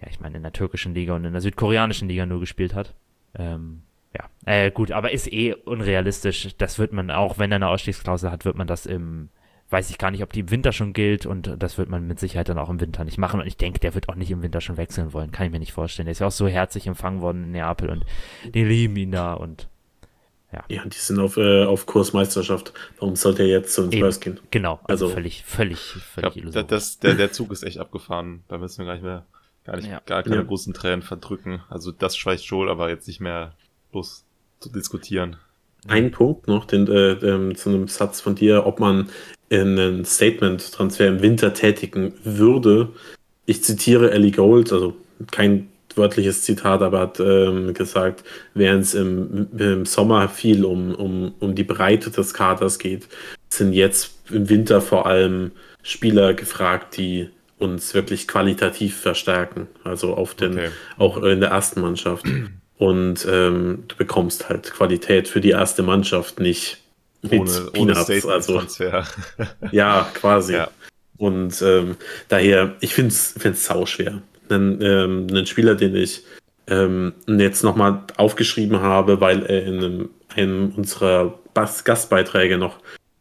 ja, 0.00 0.08
ich 0.08 0.20
meine, 0.20 0.36
in 0.36 0.42
der 0.42 0.52
türkischen 0.52 0.94
Liga 0.94 1.14
und 1.14 1.24
in 1.24 1.32
der 1.32 1.42
südkoreanischen 1.42 2.08
Liga 2.08 2.24
nur 2.26 2.40
gespielt 2.40 2.74
hat. 2.74 2.94
Ähm, 3.34 3.82
ja, 4.14 4.28
äh, 4.44 4.70
gut, 4.70 4.92
aber 4.92 5.12
ist 5.12 5.32
eh 5.32 5.54
unrealistisch. 5.54 6.56
Das 6.56 6.78
wird 6.78 6.92
man 6.92 7.10
auch, 7.10 7.38
wenn 7.38 7.52
er 7.52 7.56
eine 7.56 7.68
Ausstiegsklausel 7.68 8.30
hat, 8.30 8.44
wird 8.44 8.56
man 8.56 8.66
das 8.66 8.86
im, 8.86 9.30
weiß 9.70 9.90
ich 9.90 9.98
gar 9.98 10.10
nicht, 10.10 10.22
ob 10.22 10.32
die 10.32 10.40
im 10.40 10.50
Winter 10.50 10.72
schon 10.72 10.92
gilt 10.92 11.24
und 11.24 11.56
das 11.58 11.78
wird 11.78 11.88
man 11.88 12.06
mit 12.06 12.20
Sicherheit 12.20 12.48
dann 12.48 12.58
auch 12.58 12.68
im 12.68 12.80
Winter 12.80 13.04
nicht 13.04 13.18
machen. 13.18 13.40
Und 13.40 13.46
ich 13.46 13.56
denke, 13.56 13.80
der 13.80 13.94
wird 13.94 14.08
auch 14.08 14.14
nicht 14.14 14.30
im 14.30 14.42
Winter 14.42 14.60
schon 14.60 14.76
wechseln 14.76 15.12
wollen. 15.12 15.32
Kann 15.32 15.46
ich 15.46 15.52
mir 15.52 15.58
nicht 15.58 15.72
vorstellen. 15.72 16.06
Der 16.06 16.12
ist 16.12 16.20
ja 16.20 16.26
auch 16.26 16.32
so 16.32 16.46
herzlich 16.46 16.86
empfangen 16.86 17.22
worden 17.22 17.44
in 17.44 17.50
Neapel 17.52 17.88
und 17.88 18.04
die 18.54 18.64
lieben 18.64 18.96
ihn 18.96 19.12
da 19.12 19.32
und 19.32 19.68
Ja, 20.68 20.84
die 20.84 20.96
sind 20.96 21.18
auf, 21.18 21.36
äh, 21.38 21.64
auf 21.64 21.86
Kursmeisterschaft. 21.86 22.72
Warum 22.98 23.16
sollte 23.16 23.42
er 23.42 23.48
jetzt 23.48 23.74
zu 23.74 23.86
den. 23.86 24.00
Spurs 24.00 24.20
gehen? 24.20 24.38
genau, 24.50 24.80
also, 24.84 25.06
Also- 25.06 25.08
völlig, 25.14 25.44
völlig, 25.44 25.78
Ich 25.96 26.02
völlig 26.02 26.32
glaub, 26.32 26.36
illusorisch. 26.36 26.66
das, 26.68 26.98
der, 26.98 27.14
der 27.14 27.32
Zug 27.32 27.52
ist 27.52 27.62
echt 27.62 27.78
abgefahren. 27.78 28.44
Da 28.48 28.58
müssen 28.58 28.78
wir 28.80 28.86
gar 28.86 28.92
nicht 28.94 29.02
mehr, 29.04 29.24
gar 29.64 29.76
nicht, 29.76 29.88
Ja. 29.88 30.00
gar 30.04 30.22
keine 30.22 30.36
Ja. 30.36 30.42
großen 30.42 30.74
Tränen 30.74 31.02
verdrücken. 31.02 31.62
Also 31.70 31.90
das 31.92 32.16
schweißt 32.16 32.46
schon, 32.46 32.68
aber 32.68 32.90
jetzt 32.90 33.06
nicht 33.08 33.20
mehr 33.20 33.54
los 33.92 34.24
zu 34.60 34.70
diskutieren. 34.70 35.36
Ein 35.88 36.10
Punkt 36.12 36.46
noch 36.46 36.64
den, 36.66 36.86
äh, 36.86 37.12
ähm, 37.14 37.56
zu 37.56 37.68
einem 37.70 37.88
Satz 37.88 38.20
von 38.20 38.34
dir, 38.36 38.66
ob 38.66 38.78
man 38.78 39.08
einen 39.50 40.04
Statement-Transfer 40.04 41.08
im 41.08 41.22
Winter 41.22 41.54
tätigen 41.54 42.14
würde. 42.24 42.90
Ich 43.46 43.64
zitiere 43.64 44.12
Ellie 44.12 44.30
Gold, 44.30 44.72
also 44.72 44.94
kein 45.32 45.68
wörtliches 45.96 46.42
Zitat, 46.42 46.82
aber 46.82 47.00
hat 47.00 47.20
ähm, 47.20 47.74
gesagt, 47.74 48.24
während 48.54 48.84
es 48.84 48.94
im, 48.94 49.48
im 49.56 49.86
Sommer 49.86 50.28
viel 50.28 50.64
um, 50.64 50.94
um, 50.94 51.34
um 51.40 51.54
die 51.54 51.64
Breite 51.64 52.10
des 52.10 52.34
Kaders 52.34 52.78
geht, 52.78 53.08
sind 53.48 53.72
jetzt 53.72 54.14
im 54.30 54.48
Winter 54.48 54.80
vor 54.80 55.06
allem 55.06 55.52
Spieler 55.82 56.34
gefragt, 56.34 56.96
die 56.96 57.28
uns 57.58 57.94
wirklich 57.94 58.26
qualitativ 58.28 58.96
verstärken. 58.96 59.68
Also 59.84 60.14
auf 60.14 60.34
den, 60.34 60.52
Okay. 60.52 60.70
auch 60.98 61.22
in 61.22 61.40
der 61.40 61.50
ersten 61.50 61.80
Mannschaft. 61.80 62.26
Und 62.76 63.26
ähm, 63.30 63.84
du 63.86 63.96
bekommst 63.96 64.48
halt 64.48 64.72
Qualität 64.72 65.28
für 65.28 65.40
die 65.40 65.50
erste 65.50 65.82
Mannschaft 65.82 66.40
nicht 66.40 66.78
mit 67.22 67.40
Ohne, 67.40 67.70
ohne 67.78 67.92
Peanuts. 67.92 68.26
Also, 68.26 68.60
Statement-Transfer. 68.60 69.06
ja, 69.70 70.10
quasi. 70.14 70.54
Ja. 70.54 70.68
Und 71.16 71.62
ähm, 71.62 71.96
daher, 72.28 72.74
ich 72.80 72.94
finde 72.94 73.14
es 73.14 73.64
sau 73.64 73.86
schwer. 73.86 74.22
Einen, 74.52 74.82
ähm, 74.82 75.26
einen 75.30 75.46
Spieler, 75.46 75.74
den 75.74 75.94
ich 75.96 76.24
ähm, 76.66 77.14
jetzt 77.26 77.62
nochmal 77.62 78.04
aufgeschrieben 78.16 78.80
habe, 78.80 79.20
weil 79.20 79.44
er 79.44 79.64
in 79.64 79.78
einem, 79.78 80.10
einem 80.34 80.72
unserer 80.76 81.38
Bas 81.54 81.84
Gastbeiträge 81.84 82.58
noch 82.58 82.78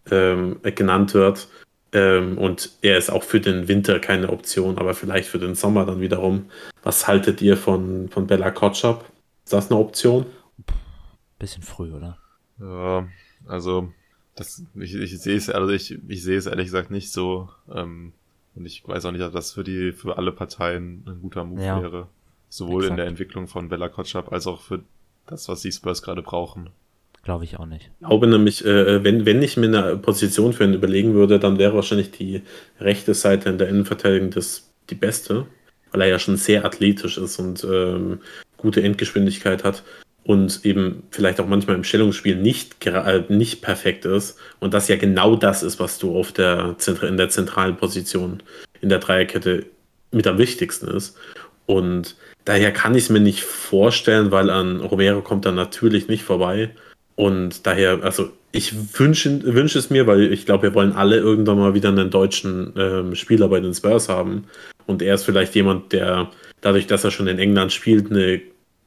ähm, 0.09 0.59
genannt 0.63 1.13
wird. 1.13 1.47
Ähm, 1.93 2.37
und 2.37 2.71
er 2.81 2.97
ist 2.97 3.09
auch 3.09 3.23
für 3.23 3.41
den 3.41 3.67
Winter 3.67 3.99
keine 3.99 4.29
Option, 4.29 4.77
aber 4.77 4.93
vielleicht 4.93 5.27
für 5.27 5.39
den 5.39 5.55
Sommer 5.55 5.85
dann 5.85 5.99
wiederum. 5.99 6.49
Was 6.83 7.07
haltet 7.07 7.41
ihr 7.41 7.57
von, 7.57 8.09
von 8.09 8.27
Bella 8.27 8.51
Kotschap? 8.51 9.05
Ist 9.43 9.53
das 9.53 9.69
eine 9.69 9.79
Option? 9.79 10.25
Bisschen 11.37 11.63
früh, 11.63 11.91
oder? 11.91 12.17
Ja, 12.59 13.07
also 13.47 13.91
das, 14.35 14.63
ich, 14.75 14.95
ich 14.95 15.19
sehe 15.19 15.35
es, 15.35 15.49
also 15.49 15.71
ich, 15.73 15.99
ich 16.07 16.23
sehe 16.23 16.37
es 16.37 16.45
ehrlich 16.45 16.67
gesagt 16.67 16.91
nicht 16.91 17.11
so. 17.11 17.49
Ähm, 17.73 18.13
und 18.55 18.65
ich 18.65 18.87
weiß 18.87 19.05
auch 19.05 19.11
nicht, 19.11 19.23
ob 19.23 19.33
das 19.33 19.53
für 19.53 19.63
die, 19.63 19.91
für 19.91 20.17
alle 20.17 20.31
Parteien 20.31 21.03
ein 21.07 21.21
guter 21.21 21.43
Move 21.43 21.63
Ja, 21.63 21.81
wäre. 21.81 22.07
Sowohl 22.49 22.83
in 22.83 22.87
exakt. 22.87 22.99
der 22.99 23.05
Entwicklung 23.07 23.47
von 23.47 23.69
Bella 23.69 23.87
Kotschap 23.87 24.31
als 24.31 24.45
auch 24.45 24.61
für 24.61 24.81
das, 25.25 25.47
was 25.47 25.61
die 25.61 25.71
Spurs 25.71 26.01
gerade 26.01 26.21
brauchen. 26.21 26.69
Glaube 27.23 27.45
ich 27.45 27.57
auch 27.59 27.65
nicht. 27.65 27.91
Ich 27.99 28.07
glaube 28.07 28.27
nämlich, 28.27 28.65
äh, 28.65 29.03
wenn, 29.03 29.25
wenn 29.25 29.41
ich 29.41 29.55
mir 29.55 29.67
eine 29.67 29.97
Position 29.97 30.53
für 30.53 30.63
ihn 30.63 30.73
überlegen 30.73 31.13
würde, 31.13 31.39
dann 31.39 31.59
wäre 31.59 31.75
wahrscheinlich 31.75 32.11
die 32.11 32.41
rechte 32.79 33.13
Seite 33.13 33.49
in 33.49 33.57
der 33.57 33.69
Innenverteidigung 33.69 34.31
das, 34.31 34.71
die 34.89 34.95
beste, 34.95 35.45
weil 35.91 36.01
er 36.01 36.07
ja 36.07 36.19
schon 36.19 36.35
sehr 36.35 36.65
athletisch 36.65 37.17
ist 37.17 37.39
und 37.39 37.63
ähm, 37.63 38.19
gute 38.57 38.81
Endgeschwindigkeit 38.81 39.63
hat 39.63 39.83
und 40.23 40.65
eben 40.65 41.03
vielleicht 41.11 41.39
auch 41.39 41.47
manchmal 41.47 41.75
im 41.75 41.83
Stellungsspiel 41.83 42.35
nicht, 42.35 42.85
äh, 42.85 43.23
nicht 43.29 43.61
perfekt 43.61 44.05
ist. 44.05 44.37
Und 44.59 44.73
das 44.73 44.87
ja 44.87 44.95
genau 44.95 45.35
das 45.35 45.63
ist, 45.63 45.79
was 45.79 45.97
du 45.97 46.15
auf 46.17 46.31
der 46.31 46.75
Zentra 46.77 47.07
in 47.07 47.17
der 47.17 47.29
zentralen 47.29 47.75
Position 47.75 48.43
in 48.81 48.89
der 48.89 48.99
Dreierkette 48.99 49.65
mit 50.11 50.27
am 50.27 50.37
wichtigsten 50.37 50.87
ist. 50.87 51.17
Und 51.65 52.15
daher 52.45 52.71
kann 52.71 52.95
ich 52.95 53.05
es 53.05 53.09
mir 53.09 53.19
nicht 53.19 53.43
vorstellen, 53.43 54.31
weil 54.31 54.49
an 54.49 54.81
Romero 54.81 55.21
kommt 55.21 55.45
dann 55.45 55.55
natürlich 55.55 56.07
nicht 56.07 56.23
vorbei. 56.23 56.71
Und 57.15 57.65
daher, 57.65 58.03
also 58.03 58.29
ich 58.51 58.99
wünsche 58.99 59.43
wünsche 59.43 59.79
es 59.79 59.89
mir, 59.89 60.07
weil 60.07 60.33
ich 60.33 60.45
glaube, 60.45 60.63
wir 60.63 60.73
wollen 60.73 60.93
alle 60.93 61.17
irgendwann 61.17 61.57
mal 61.57 61.73
wieder 61.73 61.89
einen 61.89 62.09
deutschen 62.09 62.73
ähm, 62.77 63.15
Spieler 63.15 63.47
bei 63.47 63.59
den 63.59 63.73
Spurs 63.73 64.09
haben. 64.09 64.45
Und 64.85 65.01
er 65.01 65.15
ist 65.15 65.23
vielleicht 65.23 65.55
jemand, 65.55 65.93
der 65.93 66.29
dadurch, 66.61 66.87
dass 66.87 67.03
er 67.03 67.11
schon 67.11 67.27
in 67.27 67.39
England 67.39 67.71
spielt, 67.71 68.11
eine, 68.11 68.41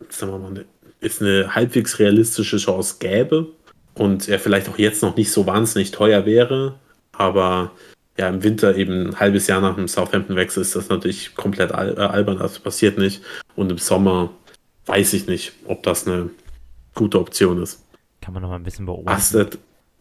sagen 0.09 0.33
wir 0.33 0.39
mal, 0.39 0.51
eine, 0.51 0.65
ist 1.05 1.23
eine 1.23 1.55
halbwegs 1.55 1.99
realistische 1.99 2.57
Chance 2.57 2.97
gäbe. 2.99 3.49
Und 3.95 4.29
er 4.29 4.41
vielleicht 4.41 4.69
auch 4.69 4.79
jetzt 4.79 5.03
noch 5.03 5.17
nicht 5.17 5.31
so 5.31 5.47
wahnsinnig 5.47 5.93
teuer 5.93 6.27
wäre. 6.27 6.75
Aber 7.13 7.71
ja, 8.19 8.29
im 8.29 8.43
Winter 8.43 8.77
eben 8.77 9.09
ein 9.09 9.21
halbes 9.21 9.47
Jahr 9.47 9.61
nach 9.61 9.77
dem 9.77 9.87
Southampton-Wechsel 9.89 10.63
ist 10.63 10.75
das 10.75 10.89
natürlich 10.89 11.35
komplett 11.35 11.73
al 11.73 11.97
äh, 11.97 12.01
albern. 12.01 12.39
Das 12.39 12.59
passiert 12.59 12.99
nicht. 12.99 13.23
Und 13.55 13.71
im 13.71 13.79
Sommer 13.79 14.31
weiß 14.87 15.13
ich 15.15 15.27
nicht, 15.29 15.53
ob 15.67 15.83
das 15.85 16.07
eine 16.07 16.31
gute 16.95 17.21
Option 17.21 17.63
ist. 17.63 17.85
Kann 18.21 18.35
man 18.35 18.43
noch 18.43 18.51
mal 18.51 18.57
ein 18.57 18.63
bisschen 18.65 18.87
beobachten. 18.87 19.49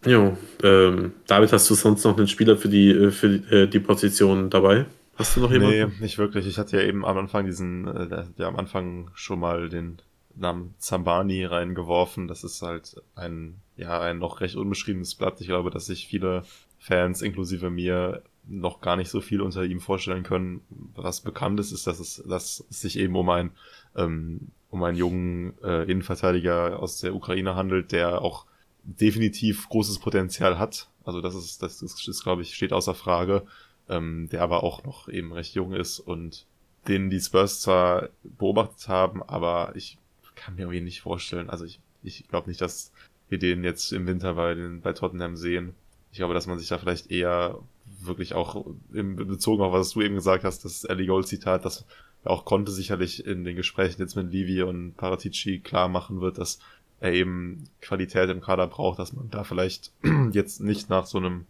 Ja, 0.06 0.36
ähm, 0.64 1.14
David, 1.28 1.54
hast 1.54 1.70
du 1.70 1.76
sonst 1.76 2.04
noch 2.04 2.18
einen 2.18 2.28
Spieler 2.28 2.58
für 2.58 2.68
die, 2.68 2.90
äh, 2.92 3.12
für 3.12 3.30
die, 3.40 3.56
äh, 3.56 3.68
die 3.68 3.80
Position 3.80 4.50
dabei? 4.50 4.86
Hast 5.16 5.38
du 5.38 5.42
noch 5.42 5.50
Nee, 5.50 5.60
jemanden? 5.60 6.02
nicht 6.02 6.18
wirklich. 6.18 6.46
Ich 6.48 6.58
hatte 6.58 6.78
ja 6.78 6.84
eben 6.84 7.06
am 7.06 7.18
Anfang 7.18 7.46
diesen, 7.46 7.88
äh, 7.88 8.24
ja 8.38 8.48
am 8.48 8.58
Anfang 8.58 9.12
schon 9.14 9.40
mal 9.40 9.70
den 9.70 9.98
Namen 10.36 10.76
Zambani 10.78 11.46
reingeworfen. 11.46 12.28
Das 12.28 12.44
ist 12.44 12.62
halt 12.62 13.02
ein, 13.16 13.62
ja, 13.76 14.00
ein 14.00 14.20
noch 14.20 14.42
recht 14.42 14.56
unbeschriebenes 14.56 15.16
Blatt. 15.16 15.42
Ich 15.42 15.48
glaube, 15.48 15.70
dass 15.70 15.86
sich 15.86 16.08
viele 16.08 16.44
Fans, 16.80 17.22
inklusive 17.22 17.70
mir, 17.70 18.24
noch 18.46 18.82
gar 18.82 18.98
nicht 18.98 19.10
so 19.10 19.22
viel 19.22 19.42
unter 19.42 19.64
ihm 19.64 19.80
vorstellen 19.80 20.24
können. 20.24 20.62
Was 20.96 21.22
bekannt 21.22 21.60
ist, 21.60 21.72
ist, 21.72 21.88
dass 21.88 22.00
es, 22.00 22.22
dass 22.28 22.66
es 22.70 22.82
sich 22.82 23.00
eben 23.00 23.16
um 23.16 23.30
ein, 23.30 23.52
ähm, 23.96 24.52
um 24.70 24.84
einen 24.84 24.98
jungen 24.98 25.54
äh, 25.64 25.84
Innenverteidiger 25.84 26.80
aus 26.80 27.00
der 27.00 27.16
Ukraine 27.16 27.56
handelt, 27.56 27.94
der 27.94 28.22
auch 28.22 28.46
definitiv 28.84 29.70
großes 29.70 30.00
Potenzial 30.00 30.60
hat. 30.60 30.90
Also 31.06 31.22
das 31.22 31.36
ist, 31.36 31.64
das 31.64 31.82
ist, 31.82 32.06
ist 32.06 32.24
glaube 32.24 32.42
ich, 32.42 32.54
steht 32.54 32.74
außer 32.74 32.96
Frage 32.96 33.44
ähm, 33.90 34.30
der 34.32 34.42
aber 34.42 34.64
auch 34.64 34.84
noch 34.84 35.08
eben 35.08 35.34
recht 35.34 35.56
jung 35.56 35.74
ist 35.74 36.00
und 36.00 36.46
den 36.88 37.10
die 37.10 37.20
Spurs 37.20 37.62
zwar 37.62 38.10
beobachtet 38.24 38.88
haben, 38.88 39.24
aber 39.24 39.74
ich 39.76 39.98
kann 40.44 40.56
mir 40.56 40.62
irgendwie 40.62 40.82
nicht 40.82 41.02
vorstellen, 41.02 41.50
also 41.50 41.66
ich, 41.66 41.80
ich 42.04 42.28
glaube 42.28 42.50
nicht, 42.50 42.62
dass 42.62 42.92
wir 43.30 43.40
den 43.40 43.64
jetzt 43.64 43.92
im 43.94 44.08
Winter 44.08 44.34
bei, 44.36 44.54
den, 44.54 44.82
bei 44.82 44.94
Tottenham 44.94 45.36
sehen. 45.36 45.74
Ich 46.12 46.18
glaube, 46.18 46.34
dass 46.34 46.48
man 46.48 46.60
sich 46.60 46.68
da 46.68 46.78
vielleicht 46.78 47.10
eher 47.10 47.60
wirklich 48.02 48.34
auch 48.34 48.66
im, 48.94 49.16
bezogen 49.16 49.64
auf 49.64 49.74
was 49.74 49.92
du 49.92 50.02
eben 50.02 50.16
gesagt 50.16 50.44
hast, 50.44 50.66
das 50.66 50.84
Ellie 50.84 51.08
Gold 51.08 51.28
Zitat, 51.28 51.66
das 51.66 51.86
auch 52.24 52.46
konnte 52.46 52.72
sicherlich 52.72 53.26
in 53.26 53.44
den 53.44 53.56
Gesprächen 53.56 54.02
jetzt 54.02 54.16
mit 54.16 54.32
Livi 54.32 54.62
und 54.64 54.96
Paratici 54.96 55.60
klar 55.60 55.90
machen 55.90 56.22
wird, 56.22 56.38
dass 56.38 56.60
er 57.00 57.14
eben 57.14 57.66
Qualität 57.82 58.30
im 58.30 58.42
Kader 58.42 58.68
braucht, 58.68 59.00
dass 59.00 59.14
man 59.14 59.30
da 59.30 59.44
vielleicht 59.44 59.92
jetzt 60.32 60.62
nicht 60.62 60.90
nach 60.90 61.06
so 61.06 61.18
einem 61.18 61.46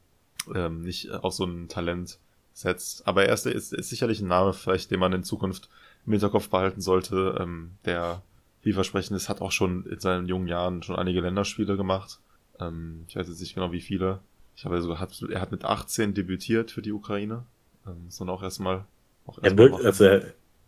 ähm, 0.54 0.82
nicht 0.82 1.12
auf 1.12 1.34
so 1.34 1.46
ein 1.46 1.68
Talent 1.68 2.18
setzt. 2.54 3.08
Aber 3.08 3.26
er 3.26 3.34
ist, 3.34 3.46
ist, 3.46 3.74
ist 3.74 3.90
sicherlich 3.90 4.22
ein 4.22 4.28
Name, 4.28 4.54
vielleicht, 4.54 4.92
den 4.92 5.00
man 5.00 5.14
in 5.14 5.24
Zukunft 5.24 5.70
im 6.06 6.14
Hinterkopf 6.14 6.50
behalten 6.50 6.82
sollte, 6.82 7.38
ähm, 7.40 7.72
der 7.86 8.22
vielversprechend 8.64 9.16
ist, 9.16 9.30
hat 9.30 9.42
auch 9.42 9.52
schon 9.52 9.86
in 9.86 10.00
seinen 10.00 10.28
jungen 10.28 10.48
Jahren 10.48 10.82
schon 10.84 10.96
einige 10.96 11.22
Länderspiele 11.22 11.78
gemacht. 11.78 12.20
Ähm, 12.60 13.04
ich 13.08 13.16
weiß 13.16 13.28
jetzt 13.28 13.40
nicht 13.42 13.54
genau, 13.56 13.72
wie 13.72 13.82
viele. 13.82 14.20
Ich 14.56 14.66
habe 14.66 14.82
sogar, 14.82 15.00
hat, 15.00 15.22
er 15.30 15.42
hat 15.42 15.52
mit 15.52 15.66
18 15.66 16.14
debütiert 16.14 16.72
für 16.72 16.82
die 16.82 16.92
Ukraine. 16.94 17.44
Ähm, 17.86 18.08
man 18.20 18.30
auch 18.30 18.42
erstmal, 18.44 18.86
auch 19.28 19.38
Er, 19.40 19.46
erstmal 19.46 19.72
wirkt, 19.72 19.86
also 19.86 20.04
er, 20.06 20.22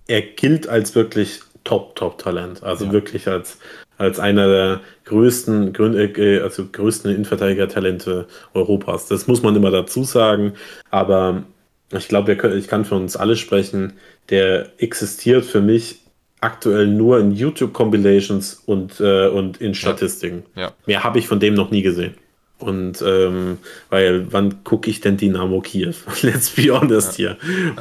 er 0.07 0.21
gilt 0.21 0.67
als 0.67 0.93
wirklich 0.95 1.41
Top, 1.63 1.95
Top-Talent. 1.95 2.63
Also 2.63 2.85
Ja. 2.85 2.91
wirklich 2.91 3.27
als, 3.27 3.57
als 3.97 4.19
einer 4.19 4.47
der 4.47 4.81
größten, 5.05 5.73
Grün- 5.73 5.95
äh, 5.95 6.39
also 6.41 6.65
größten 6.71 7.11
Innenverteidiger-Talente 7.11 8.27
Europas. 8.53 9.07
Das 9.07 9.27
muss 9.27 9.41
man 9.41 9.55
immer 9.55 9.71
dazu 9.71 10.03
sagen. 10.03 10.53
Aber 10.91 11.43
ich 11.91 12.07
glaube, 12.07 12.33
ich 12.57 12.67
kann 12.67 12.85
für 12.85 12.95
uns 12.95 13.15
alle 13.15 13.35
sprechen. 13.35 13.93
Der 14.29 14.71
existiert 14.81 15.45
für 15.45 15.61
mich 15.61 16.01
aktuell 16.45 16.87
nur 16.87 17.19
in 17.19 17.31
YouTube-Compilations 17.31 18.61
und, 18.65 18.99
äh, 18.99 19.27
und 19.27 19.57
in 19.57 19.73
Statistiken. 19.73 20.43
Ja. 20.55 20.71
Mehr 20.85 21.03
habe 21.03 21.19
ich 21.19 21.27
von 21.27 21.39
dem 21.39 21.55
noch 21.55 21.71
nie 21.71 21.81
gesehen. 21.81 22.13
Und 22.59 23.01
ähm, 23.01 23.57
weil, 23.89 24.31
wann 24.31 24.63
gucke 24.63 24.89
ich 24.89 25.01
denn 25.01 25.17
Dynamo 25.17 25.59
Kiew? 25.61 25.95
Let's 26.21 26.51
be 26.51 26.71
honest 26.71 27.15
hier. 27.15 27.37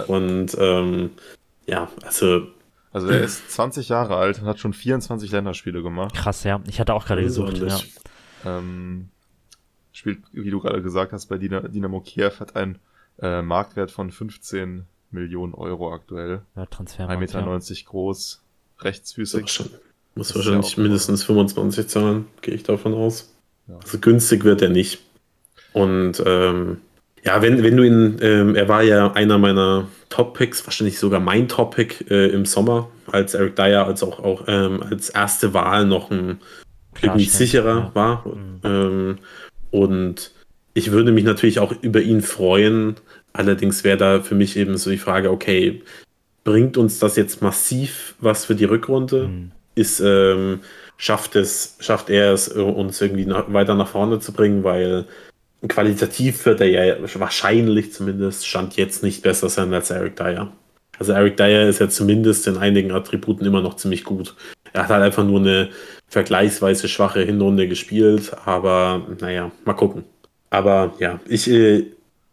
Und 0.09 0.57
ähm, 0.59 1.11
ja, 1.67 1.89
also 2.03 2.47
Also 2.93 3.09
er 3.09 3.23
ist 3.23 3.51
20 3.51 3.89
Jahre 3.89 4.17
alt 4.17 4.41
und 4.41 4.47
hat 4.47 4.59
schon 4.59 4.73
24 4.73 5.31
Länderspiele 5.31 5.83
gemacht. 5.83 6.15
Krass, 6.15 6.45
ja. 6.45 6.61
Ich 6.69 6.81
hatte 6.81 6.95
auch 6.95 7.07
gerade 7.07 7.23
gesucht. 7.23 7.59
Ja. 7.59 7.79
Ähm, 8.45 9.11
spielt, 9.93 10.21
wie 10.33 10.51
du 10.51 10.61
gerade 10.61 10.83
gesagt 10.83 11.13
hast, 11.13 11.27
bei 11.27 11.39
Dynamo 11.39 12.01
Kiew 12.01 12.33
hat 12.41 12.57
einen 12.57 12.79
äh, 13.21 13.43
Marktwert 13.43 13.91
von 13.91 14.11
15 14.11 14.87
Millionen 15.11 15.55
Euro 15.55 15.93
aktuell. 15.93 16.43
Ja, 16.57 16.67
Transfer. 16.67 17.09
1,90 17.09 17.19
Meter 17.19 17.91
groß, 17.91 18.44
muss 18.44 18.44
rechtsfüßig. 18.81 19.49
schon- 19.49 19.71
muss 20.15 20.35
wahrscheinlich 20.35 20.77
mindestens 20.77 21.25
25 21.25 21.89
zahlen, 21.89 22.27
gehe 22.41 22.55
ich 22.55 22.63
davon 22.63 22.95
aus. 22.95 23.35
Ja. 23.67 23.79
Also 23.83 23.99
günstig 23.99 24.45
wird 24.45 24.63
er 24.63 24.69
nicht. 24.69 25.01
Und 25.73 26.23
ähm, 26.25 26.79
ja, 27.25 27.43
wenn, 27.43 27.63
wenn 27.63 27.77
du 27.77 27.83
ihn, 27.83 28.19
ähm, 28.21 28.55
er 28.55 28.69
war 28.69 28.83
ja 28.83 29.13
einer 29.13 29.39
meiner 29.39 29.89
Top-Picks, 30.11 30.67
wahrscheinlich 30.67 30.99
sogar 30.99 31.21
mein 31.21 31.49
Top-Pick 31.49 32.11
äh, 32.11 32.29
im 32.29 32.45
Sommer, 32.45 32.91
als 33.11 33.35
Eric 33.35 33.57
Dyer 33.57 33.87
als 33.87 34.03
auch, 34.03 34.21
auch 34.21 34.45
ähm, 34.47 34.83
als 34.83 35.11
erste 35.11 35.55
Wahl 35.55 35.87
noch 35.87 36.11
ein 36.11 36.39
irgendwie 37.03 37.27
Klarstellung, 37.27 37.29
sicherer 37.31 37.77
ja. 37.77 37.91
war. 37.95 38.29
Mhm. 38.29 38.61
Ähm, 38.63 39.19
und 39.71 40.31
ich 40.75 40.93
würde 40.93 41.13
mich 41.13 41.25
natürlich 41.25 41.59
auch 41.59 41.73
über 41.83 42.01
ihn 42.01 42.21
freuen. 42.21 42.97
Allerdings 43.33 43.83
wäre 43.83 43.97
da 43.97 44.21
für 44.21 44.35
mich 44.35 44.57
eben 44.57 44.77
so 44.77 44.91
die 44.91 44.99
Frage, 44.99 45.31
okay, 45.31 45.83
bringt 46.45 46.77
uns 46.77 46.99
das 46.99 47.17
jetzt 47.17 47.43
massiv 47.43 48.15
was 48.21 48.45
für 48.45 48.55
die 48.55 48.65
Rückrunde? 48.65 49.29
Mhm. 49.29 49.51
Ist, 49.75 50.01
ähm, 50.01 50.61
schafft 50.97 51.35
es, 51.35 51.77
schafft 51.81 52.11
er 52.11 52.33
es, 52.33 52.55
äh, 52.55 52.61
uns 52.61 53.01
irgendwie 53.01 53.27
nach, 53.27 53.53
weiter 53.53 53.75
nach 53.75 53.89
vorne 53.89 54.21
zu 54.21 54.33
bringen, 54.33 54.63
weil 54.63 55.07
qualitativ 55.67 56.45
wird 56.47 56.61
er 56.61 56.69
ja 56.69 56.97
wahrscheinlich 57.19 57.93
zumindest 57.93 58.47
Stand 58.47 58.77
jetzt 58.77 59.03
nicht 59.03 59.23
besser 59.23 59.49
sein 59.49 59.73
als 59.73 59.91
Eric 59.91 60.17
Dyer. 60.17 60.53
Also 60.99 61.13
Eric 61.13 61.37
Dyer 61.37 61.69
ist 61.69 61.81
ja 61.81 61.89
zumindest 61.89 62.47
in 62.47 62.57
einigen 62.59 62.93
Attributen 62.93 63.47
immer 63.47 63.63
noch 63.63 63.75
ziemlich 63.75 64.05
gut. 64.05 64.37
Er 64.73 64.85
hat 64.85 64.91
halt 64.91 65.03
einfach 65.03 65.25
nur 65.25 65.41
eine 65.41 65.71
vergleichsweise 66.09 66.89
schwache 66.89 67.23
Hinrunde 67.23 67.67
gespielt, 67.69 68.33
aber 68.45 69.03
naja, 69.21 69.51
mal 69.65 69.75
gucken. 69.75 70.05
Aber 70.51 70.95
ja, 70.99 71.19
ich, 71.27 71.51
äh, 71.51 71.87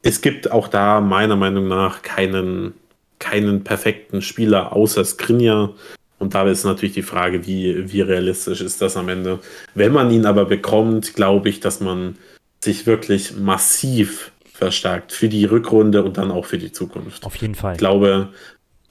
es 0.03 0.21
gibt 0.21 0.51
auch 0.51 0.67
da 0.67 1.01
meiner 1.01 1.35
Meinung 1.35 1.67
nach 1.67 2.01
keinen, 2.01 2.73
keinen 3.21 3.63
perfekten 3.63 4.21
Spieler 4.21 4.73
außer 4.73 5.05
Skriniar. 5.05 5.73
Und 6.19 6.35
da 6.35 6.47
ist 6.47 6.65
natürlich 6.65 6.93
die 6.93 7.01
Frage, 7.01 7.47
wie, 7.47 7.91
wie 7.91 8.01
realistisch 8.01 8.61
ist 8.61 8.81
das 8.81 8.97
am 8.97 9.07
Ende. 9.09 9.39
Wenn 9.73 9.93
man 9.93 10.11
ihn 10.11 10.25
aber 10.25 10.45
bekommt, 10.45 11.15
glaube 11.15 11.49
ich, 11.49 11.61
dass 11.61 11.79
man 11.79 12.17
sich 12.63 12.85
wirklich 12.85 13.37
massiv 13.37 14.31
verstärkt 14.53 15.11
für 15.11 15.29
die 15.29 15.45
Rückrunde 15.45 16.03
und 16.03 16.17
dann 16.17 16.29
auch 16.29 16.45
für 16.45 16.59
die 16.59 16.71
Zukunft. 16.71 17.25
Auf 17.25 17.35
jeden 17.37 17.55
Fall. 17.55 17.73
Ich 17.73 17.79
glaube, 17.79 18.29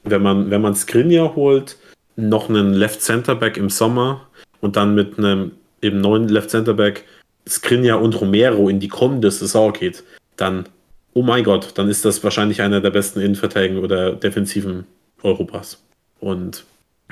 wenn 0.03 0.23
man, 0.23 0.51
wenn 0.51 0.61
man 0.61 0.75
Skriniar 0.75 1.37
holt, 1.37 1.77
noch 2.17 2.49
einen 2.49 2.73
Left 2.73 3.03
Center 3.03 3.37
Back 3.37 3.57
im 3.57 3.71
Sommer 3.71 4.27
und 4.61 4.77
dann 4.77 4.95
mit 4.95 5.19
einem 5.19 5.53
eben 5.83 6.01
neuen 6.01 6.29
Left 6.29 6.51
Center 6.51 6.75
Back 6.75 7.05
Skriniar 7.49 8.01
und 8.01 8.21
Romero 8.21 8.69
in 8.69 8.81
die 8.81 8.89
kommende 8.89 9.31
Saison 9.31 9.73
geht, 9.73 10.03
dann, 10.37 10.69
oh 11.15 11.23
mein 11.23 11.45
Gott, 11.45 11.73
dann 11.75 11.89
ist 11.89 12.05
das 12.05 12.23
wahrscheinlich 12.25 12.63
einer 12.63 12.81
der 12.81 12.91
besten 12.91 13.21
Innenverteidigen 13.21 13.79
oder 13.79 14.13
Defensiven 14.13 14.87
Europas. 15.23 15.83
Und 16.21 16.65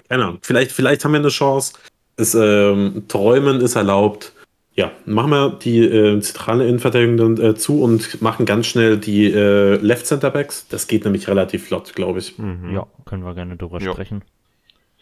keine 0.08 0.24
Ahnung, 0.24 0.38
vielleicht, 0.42 0.72
vielleicht 0.72 1.04
haben 1.04 1.12
wir 1.12 1.18
eine 1.20 1.28
Chance. 1.28 1.72
es, 2.16 2.34
ähm, 2.34 3.04
Träumen 3.08 3.60
ist 3.60 3.76
erlaubt. 3.76 4.32
Ja, 4.74 4.92
machen 5.06 5.30
wir 5.30 5.50
die 5.50 5.80
äh, 5.80 6.20
zentrale 6.20 6.66
Innenverteidigung 6.68 7.16
dann, 7.36 7.44
äh, 7.44 7.54
zu 7.56 7.82
und 7.82 8.22
machen 8.22 8.46
ganz 8.46 8.66
schnell 8.66 8.96
die 8.96 9.26
äh, 9.26 9.74
Left 9.76 10.06
Center 10.06 10.30
Backs. 10.30 10.68
Das 10.68 10.86
geht 10.86 11.04
nämlich 11.04 11.26
relativ 11.26 11.66
flott, 11.66 11.94
glaube 11.94 12.20
ich. 12.20 12.38
Mhm. 12.38 12.72
Ja, 12.74 12.86
können 13.04 13.24
wir 13.24 13.34
gerne 13.34 13.56
drüber 13.56 13.80
Ja. 13.80 13.92
sprechen. 13.92 14.22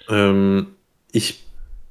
Ähm, 0.09 0.69
ich 1.13 1.45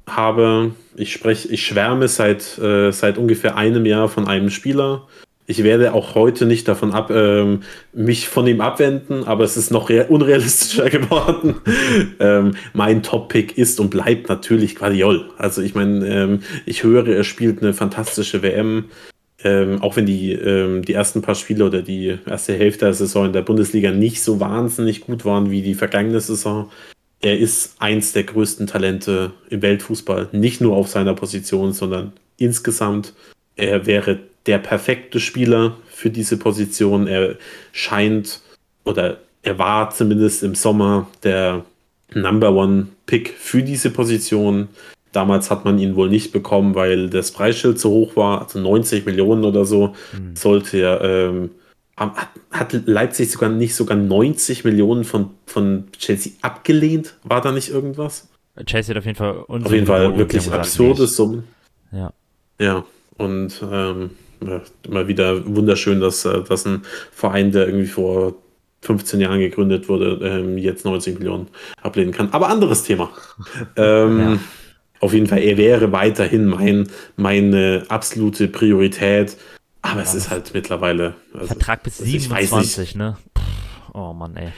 habe, 0.08 0.72
ich 0.96 1.14
spreche, 1.14 1.48
ich 1.50 1.66
schwärme 1.66 2.08
seit, 2.08 2.58
äh, 2.58 2.92
seit 2.92 3.18
ungefähr 3.20 3.56
einem 3.56 3.86
Jahr 3.86 4.10
von 4.10 4.28
einem 4.28 4.50
Spieler. 4.50 5.08
Ich 5.48 5.64
werde 5.64 5.94
auch 5.94 6.16
heute 6.16 6.46
nicht 6.48 6.68
davon 6.68 6.92
ab, 6.92 7.12
ähm, 7.12 7.62
mich 7.94 8.28
von 8.28 8.48
ihm 8.48 8.62
abwenden, 8.62 9.26
aber 9.26 9.44
es 9.44 9.58
ist 9.58 9.70
noch 9.72 9.90
rea- 9.90 10.08
unrealistischer 10.10 10.90
geworden. 10.90 11.56
ähm, 12.20 12.56
mein 12.74 13.04
Top-Pick 13.04 13.58
ist 13.58 13.80
und 13.80 13.90
bleibt 13.92 14.28
natürlich 14.28 14.76
Guardiol. 14.76 15.30
Also 15.38 15.62
ich 15.62 15.76
meine, 15.76 16.08
ähm, 16.08 16.40
ich 16.66 16.84
höre, 16.84 17.08
er 17.08 17.24
spielt 17.24 17.62
eine 17.62 17.74
fantastische 17.74 18.42
WM. 18.42 18.86
Ähm, 19.44 19.84
auch 19.84 19.96
wenn 19.96 20.08
die, 20.08 20.32
ähm, 20.32 20.84
die 20.84 20.94
ersten 20.94 21.22
paar 21.22 21.36
Spiele 21.36 21.66
oder 21.66 21.84
die 21.84 22.18
erste 22.26 22.54
Hälfte 22.56 22.86
der 22.86 22.94
Saison 22.96 23.28
in 23.28 23.34
der 23.34 23.44
Bundesliga 23.44 23.92
nicht 23.92 24.24
so 24.24 24.40
wahnsinnig 24.40 25.02
gut 25.02 25.26
waren 25.26 25.52
wie 25.52 25.62
die 25.62 25.76
vergangene 25.76 26.20
Saison, 26.22 26.72
er 27.22 27.38
ist 27.38 27.76
eins 27.80 28.14
der 28.14 28.24
größten 28.24 28.66
Talente 28.66 29.32
im 29.50 29.62
Weltfußball. 29.62 30.30
Nicht 30.32 30.62
nur 30.62 30.76
auf 30.76 30.88
seiner 30.88 31.14
Position, 31.14 31.74
sondern 31.74 32.14
insgesamt. 32.38 33.14
Er 33.56 33.86
wäre 33.86 34.20
der 34.46 34.60
perfekte 34.60 35.20
Spieler 35.20 35.78
für 35.88 36.10
diese 36.10 36.38
Position. 36.38 37.08
Er 37.08 37.36
scheint 37.72 38.42
oder 38.84 39.18
er 39.42 39.58
war 39.60 39.90
zumindest 39.92 40.44
im 40.44 40.56
Sommer 40.56 41.08
der 41.24 41.66
Number 42.14 42.54
One 42.54 42.88
Pick 43.06 43.30
für 43.30 43.64
diese 43.64 43.90
Position. 43.92 44.70
Damals 45.12 45.50
hat 45.50 45.66
man 45.66 45.80
ihn 45.80 45.96
wohl 45.96 46.10
nicht 46.10 46.32
bekommen, 46.32 46.76
weil 46.76 47.10
das 47.10 47.32
Preisschild 47.32 47.80
zu 47.80 47.90
hoch 47.90 48.16
war, 48.16 48.42
also 48.42 48.60
90 48.60 49.06
Millionen 49.06 49.46
oder 49.46 49.66
so. 49.66 49.96
Hm. 50.12 50.36
Sollte 50.36 50.78
er, 50.78 51.02
ähm, 51.02 51.52
hat, 51.96 52.30
hat 52.52 52.74
Leipzig 52.86 53.32
sogar 53.32 53.50
nicht 53.50 53.76
sogar 53.76 53.98
90 53.98 54.66
Millionen 54.66 55.04
von, 55.04 55.32
von 55.46 55.86
Chelsea 55.98 56.34
abgelehnt? 56.42 57.16
War 57.24 57.42
da 57.42 57.52
nicht 57.52 57.70
irgendwas? 57.70 58.28
Chelsea 58.66 58.94
hat 58.94 59.00
auf 59.00 59.06
jeden 59.06 59.18
Fall 59.18 59.46
Auf 59.48 59.72
jeden 59.72 59.86
Fall 59.88 60.18
wirklich 60.18 60.52
absurde 60.52 61.08
Summen. 61.08 61.44
Ja. 61.92 62.14
Ja, 62.60 62.86
und 63.18 63.62
ähm, 63.70 64.12
ja, 64.46 64.62
immer 64.88 65.08
wieder 65.08 65.46
wunderschön, 65.46 66.00
dass, 66.02 66.26
äh, 66.26 66.44
dass 66.44 66.66
ein 66.66 66.84
Verein, 67.12 67.52
der 67.52 67.68
irgendwie 67.68 67.88
vor 67.88 68.36
15 68.82 69.20
Jahren 69.20 69.40
gegründet 69.40 69.90
wurde, 69.90 70.20
ähm, 70.24 70.58
jetzt 70.58 70.86
90 70.86 71.18
Millionen 71.20 71.48
ablehnen 71.82 72.12
kann. 72.12 72.30
Aber 72.32 72.50
anderes 72.50 72.84
Thema. 72.84 73.10
ähm, 73.76 74.20
Ja. 74.20 74.38
Auf 75.02 75.14
jeden 75.14 75.28
Fall, 75.28 75.40
er 75.40 75.58
wäre 75.58 75.92
weiterhin 75.92 76.46
mein, 76.46 76.88
meine 77.18 77.84
absolute 77.90 78.48
Priorität. 78.48 79.38
Aber 79.82 80.02
es 80.02 80.16
ist 80.16 80.32
halt 80.32 80.52
mittlerweile. 80.54 81.16
Also, 81.34 81.48
Vertrag 81.48 81.84
bis 81.84 82.00
also 82.00 82.12
ich 82.16 82.30
weiß 82.30 82.50
27, 82.50 82.96
ne? 82.96 83.18
Pff, 83.38 83.44
oh 83.94 84.14
Mann, 84.14 84.36
ey. 84.38 84.52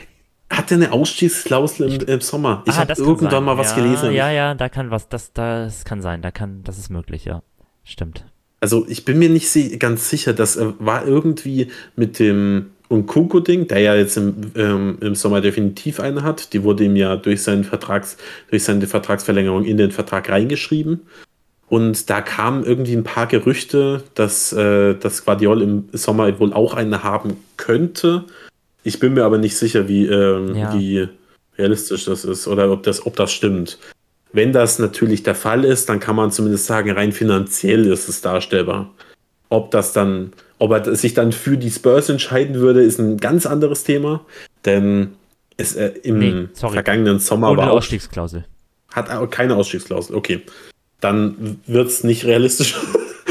hat 0.49 0.71
er 0.71 0.77
eine 0.77 0.91
Ausstiegsklausel 0.93 1.91
im, 2.01 2.07
im 2.07 2.21
Sommer? 2.21 2.63
Ich 2.65 2.73
Ah, 2.73 2.77
habe 2.77 2.93
irgendwann 2.97 3.31
sein. 3.31 3.43
mal 3.43 3.57
was 3.57 3.71
ja, 3.75 3.75
gelesen. 3.83 4.11
Ja, 4.13 4.29
ja, 4.31 4.53
da 4.53 4.69
kann 4.69 4.91
was, 4.91 5.09
das, 5.09 5.33
das 5.33 5.83
kann 5.85 6.01
sein, 6.01 6.21
da 6.21 6.31
kann, 6.31 6.63
das 6.63 6.77
ist 6.77 6.89
möglich, 6.89 7.25
ja. 7.25 7.41
Stimmt. 7.83 8.23
Also 8.59 8.85
ich 8.89 9.05
bin 9.05 9.19
mir 9.19 9.29
nicht 9.29 9.49
si- 9.49 9.77
ganz 9.77 10.09
sicher, 10.09 10.33
dass 10.33 10.55
er 10.55 10.73
war 10.79 11.07
irgendwie 11.07 11.67
mit 11.95 12.19
dem 12.19 12.67
Unkunku-Ding, 12.89 13.67
der 13.67 13.79
ja 13.79 13.95
jetzt 13.95 14.17
im, 14.17 14.35
ähm, 14.55 14.97
im 15.01 15.13
Sommer 15.15 15.41
definitiv 15.41 15.99
eine 15.99 16.23
hat, 16.23 16.53
die 16.53 16.63
wurde 16.63 16.85
ihm 16.85 16.95
ja 16.95 17.17
durch, 17.17 17.43
seinen 17.43 17.63
Vertrags, 17.65 18.17
durch 18.49 18.63
seine 18.63 18.87
Vertragsverlängerung 18.87 19.65
in 19.65 19.77
den 19.77 19.91
Vertrag 19.91 20.29
reingeschrieben. 20.29 21.01
Und 21.69 22.09
da 22.09 22.21
kamen 22.21 22.63
irgendwie 22.63 22.93
ein 22.95 23.03
paar 23.03 23.27
Gerüchte, 23.27 24.03
dass, 24.15 24.53
äh, 24.53 24.95
dass 24.95 25.25
Guardiol 25.25 25.61
im 25.61 25.89
Sommer 25.91 26.39
wohl 26.39 26.53
auch 26.53 26.73
eine 26.75 27.03
haben 27.03 27.35
könnte. 27.57 28.23
Ich 28.83 28.99
bin 28.99 29.13
mir 29.15 29.25
aber 29.25 29.37
nicht 29.37 29.57
sicher, 29.57 29.89
wie, 29.89 30.05
ähm, 30.05 30.55
Ja. 30.55 30.73
wie 30.73 31.09
realistisch 31.57 32.05
das 32.05 32.23
ist 32.23 32.47
oder 32.47 32.71
ob 32.71 32.83
das, 32.83 33.05
ob 33.05 33.17
das 33.17 33.33
stimmt. 33.33 33.79
Wenn 34.33 34.51
das 34.53 34.77
natürlich 34.79 35.23
der 35.23 35.35
Fall 35.35 35.63
ist, 35.63 35.89
dann 35.89 35.99
kann 35.99 36.15
man 36.15 36.31
zumindest 36.31 36.65
sagen, 36.65 36.91
rein 36.91 37.11
finanziell 37.11 37.85
ist 37.87 38.09
es 38.09 38.21
darstellbar. 38.21 38.93
Ob 39.49 39.71
das 39.71 39.93
dann, 39.93 40.33
ob 40.59 40.71
er 40.71 40.95
sich 40.95 41.13
dann 41.13 41.31
für 41.31 41.57
die 41.57 41.71
Spurs 41.71 42.09
entscheiden 42.09 42.55
würde, 42.55 42.83
ist 42.83 42.99
ein 42.99 43.17
ganz 43.17 43.45
anderes 43.45 43.83
Thema. 43.83 44.25
Denn 44.65 45.13
es, 45.55 45.75
äh, 45.75 45.87
im 46.03 46.19
Nee, 46.19 46.47
vergangenen 46.53 47.19
Sommer 47.19 47.49
Ohne 47.51 47.57
war 47.59 47.71
Ausstiegsklausel. 47.71 48.45
hat 48.91 49.09
auch 49.09 49.29
keine 49.29 49.55
Ausstiegsklausel. 49.55 50.15
Okay. 50.15 50.41
Dann 50.99 51.59
wird 51.67 51.87
es 51.87 52.03
nicht 52.03 52.25
realistisch. 52.25 52.75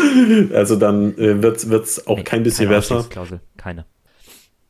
also 0.55 0.77
dann 0.77 1.17
äh, 1.19 1.43
wird 1.43 1.63
es 1.65 2.07
auch 2.07 2.17
Nee, 2.17 2.23
kein 2.25 2.43
bisschen 2.43 2.67
keine 2.67 2.79
besser. 2.79 2.95
Ausstiegsklausel, 2.97 3.41
keine. 3.57 3.85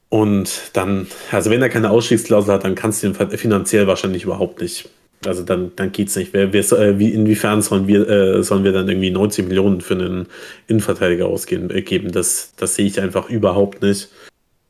Und 0.08 0.70
dann, 0.74 1.06
also 1.32 1.50
wenn 1.50 1.60
er 1.62 1.68
keine 1.68 1.90
Ausstiegsklausel 1.90 2.54
hat, 2.54 2.64
dann 2.64 2.74
kannst 2.74 3.02
du 3.02 3.08
ihn 3.08 3.14
finanziell 3.14 3.86
wahrscheinlich 3.86 4.24
überhaupt 4.24 4.60
nicht. 4.60 4.88
Also 5.24 5.42
dann, 5.42 5.72
dann 5.76 5.92
geht's 5.92 6.16
nicht. 6.16 6.32
Wer, 6.32 6.52
wer, 6.52 6.72
äh, 6.72 6.98
wie, 6.98 7.10
inwiefern 7.10 7.62
sollen 7.62 7.86
wir, 7.86 8.08
äh, 8.08 8.42
sollen 8.42 8.64
wir 8.64 8.72
dann 8.72 8.88
irgendwie 8.88 9.10
90 9.10 9.48
Millionen 9.48 9.80
für 9.80 9.94
einen 9.94 10.26
Innenverteidiger 10.68 11.26
ausgeben? 11.26 11.70
Äh? 11.70 11.82
Das, 12.10 12.52
das 12.56 12.74
sehe 12.74 12.86
ich 12.86 13.00
einfach 13.00 13.28
überhaupt 13.28 13.82
nicht. 13.82 14.10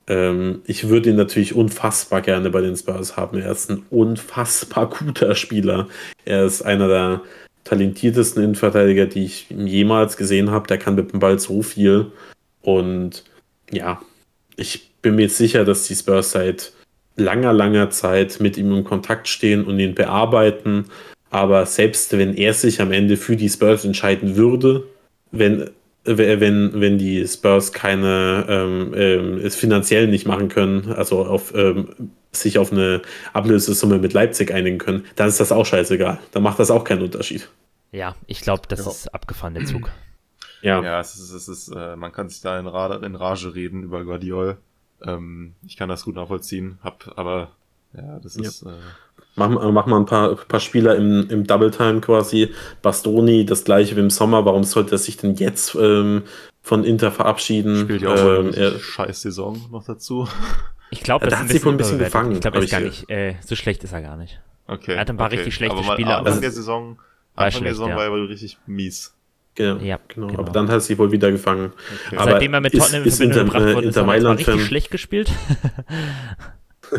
Ähm, 0.07 0.63
ich 0.67 0.89
würde 0.89 1.11
ihn 1.11 1.17
natürlich 1.17 1.55
unfassbar 1.55 2.23
gerne 2.23 2.51
bei 2.51 2.61
den 2.61 2.77
Spurs 2.77 3.17
haben. 3.17 3.39
Er 3.39 3.51
ist 3.51 3.71
ein 3.71 3.83
unfassbar 3.91 4.89
guter 4.99 5.35
Spieler. 5.35 5.89
Er 6.25 6.45
ist 6.45 6.63
einer 6.63 6.89
der 6.89 7.23
talentiertesten 7.65 8.43
Innenverteidiger, 8.43 9.07
die 9.07 9.25
ich 9.25 9.51
jemals 9.51 10.17
gesehen 10.17 10.51
habe. 10.51 10.69
Der 10.69 10.79
kann 10.79 10.95
mit 10.95 11.13
dem 11.13 11.21
Ball 11.21 11.39
so 11.39 11.63
viel. 11.63 12.13
Und 12.63 13.25
ja, 13.71 14.01
ich 14.57 14.91
bin 15.03 15.17
mir 15.17 15.23
jetzt 15.23 15.37
sicher, 15.37 15.65
dass 15.65 15.87
die 15.87 15.95
Spurs 15.95 16.31
seit 16.31 16.73
langer, 17.17 17.53
langer 17.53 17.91
Zeit 17.91 18.41
mit 18.41 18.57
ihm 18.57 18.73
in 18.75 18.85
Kontakt 18.85 19.29
stehen 19.29 19.64
und 19.64 19.79
ihn 19.81 19.95
bearbeiten. 19.95 20.87
Aber 21.31 21.67
selbst 21.67 22.17
wenn 22.17 22.35
er 22.35 22.55
sich 22.55 22.81
am 22.81 22.93
Ende 22.93 23.17
für 23.17 23.37
die 23.37 23.49
Spurs 23.49 23.85
entscheiden 23.85 24.37
würde, 24.37 24.85
wenn, 25.33 25.71
wenn, 26.05 26.81
wenn 26.81 26.99
die 26.99 27.27
Spurs 27.27 27.73
keine 27.73 28.47
ähm, 28.49 28.95
ähm, 28.97 29.39
es 29.43 29.57
finanziell 29.57 30.07
nicht 30.07 30.27
machen 30.27 30.49
können, 30.49 30.93
also 30.93 31.27
auf, 31.27 31.53
ähm, 31.55 31.89
sich 32.33 32.59
auf 32.59 32.71
eine 32.71 33.03
Ablösesumme 33.33 33.99
mit 33.99 34.12
Leipzig 34.12 34.53
einigen 34.53 34.79
können, 34.79 35.05
dann 35.17 35.29
ist 35.29 35.41
das 35.41 35.53
auch 35.53 35.67
scheißegal. 35.67 36.19
Dann 36.33 36.43
macht 36.43 36.59
das 36.61 36.71
auch 36.71 36.85
keinen 36.85 37.03
Unterschied. 37.03 37.49
Ja, 37.93 38.14
ich 38.27 38.41
glaube, 38.41 38.62
das 38.69 38.85
Ja. 38.85 38.91
ist 38.91 39.14
abgefahren, 39.14 39.55
der 39.55 39.64
Zug. 39.64 39.91
Ja, 40.62 40.83
Ja, 40.83 41.01
es 41.01 41.14
ist, 41.17 41.33
es 41.33 41.49
ist, 41.49 41.69
äh, 41.69 41.97
man 41.97 42.12
kann 42.12 42.29
sich 42.29 42.41
da 42.41 42.59
in, 42.59 42.67
Ra 42.67 42.95
in 43.05 43.14
Rage 43.14 43.55
reden 43.55 43.83
über 43.83 44.05
Guardiol. 44.05 44.59
Ähm, 45.05 45.55
ich 45.67 45.77
kann 45.77 45.89
das 45.89 46.05
gut 46.05 46.15
nachvollziehen, 46.15 46.79
hab, 46.83 47.13
aber 47.17 47.51
ja, 47.95 48.19
das 48.23 48.37
Ja. 48.37 48.43
ist, 48.43 48.63
äh, 48.63 48.71
Mach, 49.39 49.51
mal- 49.51 49.71
mach 49.71 49.85
mal 49.85 49.99
ein 49.99 50.07
paar, 50.07 50.35
paar 50.35 50.61
Spieler 50.61 50.97
im, 50.97 51.29
im 51.29 51.47
Double 51.47 51.71
Time 51.71 52.01
quasi. 52.01 52.55
Bastoni, 52.81 53.45
das 53.45 53.65
gleiche 53.65 53.95
wie 53.95 54.01
im 54.01 54.09
Sommer. 54.09 54.47
Warum 54.47 54.65
sollte 54.65 54.95
er 54.95 54.99
sich 54.99 55.19
denn 55.19 55.35
jetzt 55.35 55.75
ähm, 55.75 56.23
von 56.63 56.85
Inter 56.85 57.13
verabschieden? 57.13 57.81
spielt 57.83 58.01
ja 58.01 58.15
auch 58.15 58.39
ähm, 58.41 58.47
eine 58.47 58.57
er, 58.57 58.79
scheiß 58.79 59.21
Saison 59.21 59.61
noch 59.71 59.85
dazu. 59.85 60.27
Ich 60.91 61.03
glaube, 61.03 61.27
Ja, 61.27 61.31
das 61.31 61.39
da 61.41 61.45
hat 61.45 61.51
sie 61.53 61.63
wohl 61.64 61.73
ein 61.73 61.77
bisschen 61.77 61.99
gefangen, 61.99 62.33
Ich 62.33 62.41
glaube, 62.41 62.57
er 62.59 62.63
ist 62.63 62.71
gar 62.71 62.81
ich, 62.81 63.01
nicht, 63.01 63.11
äh, 63.11 63.35
so 63.45 63.57
schlecht 63.57 63.85
ist 63.85 63.93
er 63.93 64.01
gar 64.01 64.17
nicht. 64.17 64.41
Okay. 64.68 64.95
Er 64.95 65.01
hat 65.01 65.11
ein 65.11 65.18
paar 65.18 65.27
okay. 65.27 65.37
richtig 65.37 65.55
schlechte 65.55 65.77
aber 65.77 65.85
mal- 65.87 65.93
Spiele, 65.95 66.17
Anfang 66.17 66.41
der 66.41 66.51
Saison, 66.51 66.97
War 67.35 67.45
Anfang 67.45 67.51
schlecht, 67.51 67.64
der 67.67 67.73
Saison 67.75 67.89
ja. 67.91 67.97
war 67.97 68.05
er 68.05 68.11
wohl 68.13 68.27
richtig 68.27 68.57
mies. 68.67 69.14
Genau, 69.57 69.76
Ja, 69.83 69.99
genau. 70.08 70.28
genau. 70.28 70.38
Aber 70.41 70.53
dann 70.53 70.68
hat 70.68 70.83
sie 70.83 70.96
wohl 70.99 71.11
wieder 71.11 71.30
gefangen. 71.33 71.72
Okay. 72.07 72.16
Aber 72.16 72.30
Seitdem 72.33 72.54
er 72.54 72.61
mit 72.61 72.72
ist- 72.74 72.80
Tottenham 72.83 73.03
in 73.03 73.08
ist 73.08 73.16
Verbindung 73.16 73.41
Inter- 73.46 73.53
gebracht 73.58 73.70
äh, 73.70 73.74
wurde, 73.74 73.88
ist 73.88 73.96
Inter 73.96 74.12
er 74.14 74.30
richtig 74.38 74.46
Fan? 74.46 74.61
schlecht 74.61 74.91
gespielt. 74.92 75.30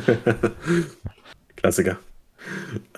Klassiker. 1.56 1.98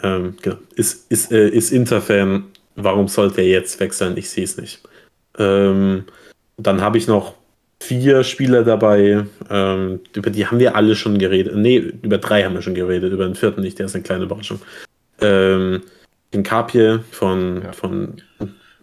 Ähm, 0.03 0.35
genau. 0.41 0.57
Ist, 0.75 1.11
ist, 1.11 1.31
äh, 1.31 1.49
ist 1.49 1.71
Inter-Fan. 1.71 2.45
Warum 2.75 3.07
sollte 3.07 3.41
er 3.41 3.47
jetzt 3.47 3.79
wechseln? 3.79 4.15
Ich 4.17 4.29
sehe 4.29 4.43
es 4.43 4.57
nicht. 4.57 4.81
Ähm, 5.37 6.05
dann 6.57 6.81
habe 6.81 6.97
ich 6.97 7.07
noch 7.07 7.35
vier 7.81 8.23
Spieler 8.23 8.63
dabei. 8.63 9.25
Ähm, 9.49 10.01
über 10.13 10.29
die 10.29 10.45
haben 10.45 10.59
wir 10.59 10.75
alle 10.75 10.95
schon 10.95 11.17
geredet. 11.17 11.55
Nee, 11.55 11.77
über 12.01 12.17
drei 12.17 12.43
haben 12.43 12.53
wir 12.53 12.61
schon 12.61 12.75
geredet. 12.75 13.11
Über 13.13 13.25
den 13.25 13.35
vierten 13.35 13.61
nicht. 13.61 13.79
Der 13.79 13.85
ist 13.87 13.95
eine 13.95 14.03
kleine 14.03 14.25
Überraschung. 14.25 14.59
Ähm, 15.21 15.81
den 16.33 16.43
Kapje 16.43 17.03
von, 17.11 17.61
Ja. 17.63 17.71
von 17.71 18.21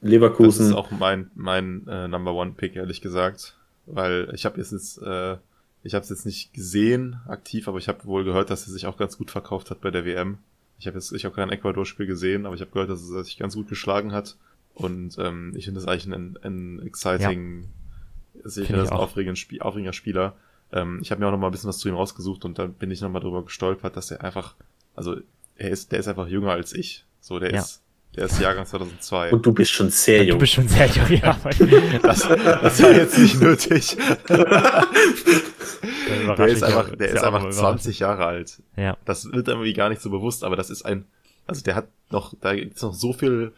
Das 0.06 0.12
Leverkusen. 0.12 0.66
ist 0.68 0.72
auch 0.72 0.90
mein, 0.90 1.30
mein 1.34 1.86
äh, 1.88 2.08
Number 2.08 2.32
One 2.34 2.52
Pick, 2.52 2.76
ehrlich 2.76 3.00
gesagt. 3.00 3.56
Weil 3.86 4.30
ich 4.34 4.44
habe 4.44 4.58
jetzt, 4.58 4.72
jetzt 4.72 4.98
äh, 5.02 5.36
ich 5.82 5.94
habe 5.94 6.02
es 6.02 6.10
jetzt 6.10 6.26
nicht 6.26 6.52
gesehen 6.52 7.20
aktiv, 7.28 7.68
aber 7.68 7.78
ich 7.78 7.88
habe 7.88 8.04
wohl 8.04 8.24
gehört, 8.24 8.50
dass 8.50 8.66
er 8.66 8.72
sich 8.72 8.86
auch 8.86 8.96
ganz 8.96 9.16
gut 9.18 9.30
verkauft 9.30 9.70
hat 9.70 9.80
bei 9.80 9.90
der 9.90 10.04
WM. 10.04 10.38
Ich 10.78 10.86
habe 10.86 10.96
jetzt, 10.96 11.12
ich 11.12 11.24
habe 11.24 11.34
kein 11.34 11.50
Ecuador-Spiel 11.50 12.06
gesehen, 12.06 12.44
aber 12.46 12.54
ich 12.54 12.60
habe 12.60 12.70
gehört, 12.72 12.90
dass 12.90 13.08
er 13.08 13.24
sich 13.24 13.38
ganz 13.38 13.54
gut 13.54 13.68
geschlagen 13.68 14.12
hat. 14.12 14.36
Und 14.74 15.16
ähm, 15.18 15.52
ich 15.56 15.64
finde 15.64 15.80
das 15.80 15.88
eigentlich 15.88 16.12
ein, 16.12 16.36
ein 16.42 16.82
exciting, 16.86 17.68
ich 18.34 18.42
das 18.42 18.58
ein 18.68 18.88
aufregender, 18.90 19.36
Spiel, 19.36 19.60
aufregender 19.62 19.92
Spieler. 19.94 20.34
Ähm, 20.72 20.98
ich 21.00 21.10
habe 21.10 21.20
mir 21.20 21.28
auch 21.28 21.32
noch 21.32 21.38
mal 21.38 21.46
ein 21.48 21.52
bisschen 21.52 21.68
was 21.68 21.78
zu 21.78 21.88
ihm 21.88 21.94
rausgesucht 21.94 22.44
und 22.44 22.58
dann 22.58 22.74
bin 22.74 22.90
ich 22.90 23.00
noch 23.00 23.08
mal 23.08 23.20
drüber 23.20 23.44
gestolpert, 23.44 23.96
dass 23.96 24.10
er 24.10 24.22
einfach, 24.24 24.54
also 24.94 25.16
er 25.56 25.70
ist, 25.70 25.92
der 25.92 26.00
ist 26.00 26.08
einfach 26.08 26.26
jünger 26.28 26.50
als 26.50 26.74
ich. 26.74 27.04
So, 27.20 27.38
der 27.38 27.54
Ja. 27.54 27.60
ist 27.60 27.82
Der 28.16 28.24
ist 28.26 28.40
Jahrgang 28.40 28.64
2002. 28.66 29.32
Und 29.32 29.44
du 29.44 29.52
bist 29.52 29.70
schon 29.72 29.90
sehr 29.90 30.20
Du 30.24 30.30
jung. 30.30 30.38
bist 30.38 30.54
schon 30.54 30.66
sehr 30.68 30.86
jung, 30.86 31.06
ja. 31.10 31.38
Das, 32.02 32.20
das 32.28 32.82
war 32.82 32.92
jetzt 32.92 33.18
nicht 33.18 33.40
nötig. 33.40 33.96
Der 36.38 36.46
ist 36.46 36.62
einfach, 36.62 36.90
der 36.96 37.08
ist 37.10 37.22
einfach 37.22 37.50
20 37.50 37.98
Jahre 37.98 38.24
alt. 38.26 38.62
Ja. 38.76 38.96
Das 39.04 39.30
wird 39.32 39.48
irgendwie 39.48 39.72
gar 39.74 39.88
nicht 39.88 40.00
so 40.00 40.10
bewusst, 40.10 40.44
aber 40.44 40.56
das 40.56 40.70
ist 40.70 40.82
ein, 40.84 41.04
also 41.46 41.62
der 41.62 41.74
hat 41.74 41.88
noch, 42.10 42.34
da 42.40 42.54
gibt's 42.54 42.82
noch 42.82 42.94
so 42.94 43.12
viel, 43.12 43.52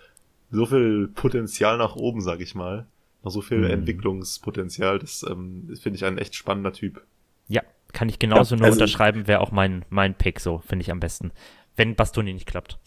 so 0.51 0.67
viel 0.67 1.09
Potenzial 1.15 1.79
nach 1.79 1.97
oben, 1.97 2.21
sag 2.21 2.41
ich 2.41 2.55
mal. 2.55 2.87
Noch 3.23 3.31
so 3.33 3.41
viel 3.41 3.59
Mhm. 3.59 3.71
Entwicklungspotenzial. 3.71 4.99
Das, 4.99 5.25
ähm, 5.29 5.69
finde 5.81 5.97
ich 5.97 6.05
ein 6.05 6.19
echt 6.19 6.35
spannender 6.35 6.73
Typ. 6.73 7.03
Ja, 7.49 7.63
kann 7.93 8.09
ich 8.09 8.19
genauso 8.19 8.55
Ja, 8.55 8.59
nur 8.61 8.67
also- 8.67 8.81
unterschreiben, 8.81 9.27
wäre 9.27 9.41
auch 9.41 9.53
mein, 9.53 9.85
mein 9.91 10.15
Pick 10.15 10.41
so, 10.41 10.59
finde 10.67 10.83
ich 10.83 10.91
am 10.91 11.01
besten. 11.01 11.33
Wenn 11.77 11.95
Bastoni 11.95 12.33
nicht 12.33 12.47
klappt. 12.47 12.79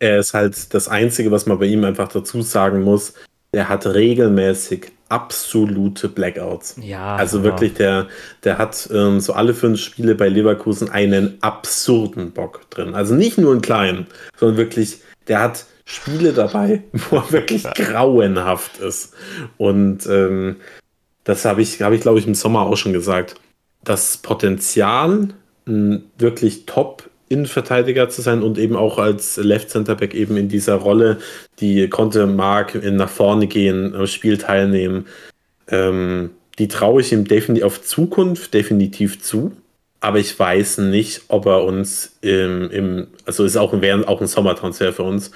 Er 0.00 0.18
ist 0.18 0.34
halt 0.34 0.74
das 0.74 0.88
Einzige, 0.88 1.30
was 1.30 1.46
man 1.46 1.58
bei 1.58 1.66
ihm 1.66 1.84
einfach 1.84 2.08
dazu 2.08 2.42
sagen 2.42 2.82
muss. 2.82 3.14
Der 3.54 3.68
hat 3.68 3.86
regelmäßig 3.86 4.92
absolute 5.08 6.08
Blackouts. 6.08 6.76
Ja. 6.80 7.16
Also 7.16 7.38
aber- 7.38 7.44
wirklich, 7.48 7.74
der, 7.74 8.06
der 8.44 8.58
hat 8.58 8.88
ähm, 8.92 9.20
so 9.20 9.32
alle 9.34 9.54
fünf 9.54 9.80
Spiele 9.80 10.14
bei 10.14 10.28
Leverkusen 10.28 10.90
einen 10.90 11.38
absurden 11.42 12.32
Bock 12.32 12.68
drin. 12.70 12.94
Also 12.94 13.14
nicht 13.14 13.38
nur 13.38 13.52
einen 13.52 13.60
kleinen, 13.60 14.06
sondern 14.36 14.56
wirklich, 14.56 15.00
der 15.28 15.40
hat 15.40 15.64
Spiele 15.84 16.32
dabei, 16.32 16.84
wo 17.10 17.16
er 17.16 17.32
wirklich 17.32 17.64
grauenhaft 17.64 18.78
ist. 18.78 19.12
Und 19.58 20.06
ähm, 20.06 20.56
das 21.24 21.44
habe 21.44 21.60
ich, 21.62 21.82
habe 21.82 21.94
ich 21.96 22.00
glaube 22.00 22.18
ich, 22.20 22.26
im 22.26 22.34
Sommer 22.34 22.62
auch 22.62 22.76
schon 22.76 22.92
gesagt. 22.92 23.34
Das 23.82 24.16
Potenzial, 24.18 25.28
ein 25.66 26.04
wirklich 26.18 26.66
top 26.66 27.10
Innenverteidiger 27.30 28.08
zu 28.08 28.22
sein 28.22 28.42
und 28.42 28.58
eben 28.58 28.76
auch 28.76 28.98
als 28.98 29.36
Left 29.36 29.70
Center 29.70 29.94
Back 29.94 30.14
eben 30.14 30.36
in 30.36 30.48
dieser 30.48 30.74
Rolle, 30.74 31.18
die 31.60 31.88
konnte 31.88 32.26
Mark 32.26 32.74
nach 32.82 33.08
vorne 33.08 33.46
gehen, 33.46 33.94
am 33.94 34.06
Spiel 34.06 34.36
teilnehmen. 34.36 35.06
Ähm, 35.68 36.30
die 36.58 36.68
traue 36.68 37.00
ich 37.00 37.12
ihm 37.12 37.24
definitiv 37.24 37.64
auf 37.64 37.82
Zukunft 37.82 38.52
definitiv 38.52 39.22
zu. 39.22 39.52
Aber 40.00 40.18
ich 40.18 40.36
weiß 40.36 40.78
nicht, 40.78 41.22
ob 41.28 41.46
er 41.46 41.64
uns 41.64 42.16
im, 42.20 42.70
im 42.70 43.06
also 43.26 43.44
ist 43.44 43.56
auch, 43.56 43.80
wäre 43.80 44.08
auch 44.08 44.20
ein 44.20 44.26
Sommertransfer 44.26 44.92
für 44.92 45.04
uns, 45.04 45.30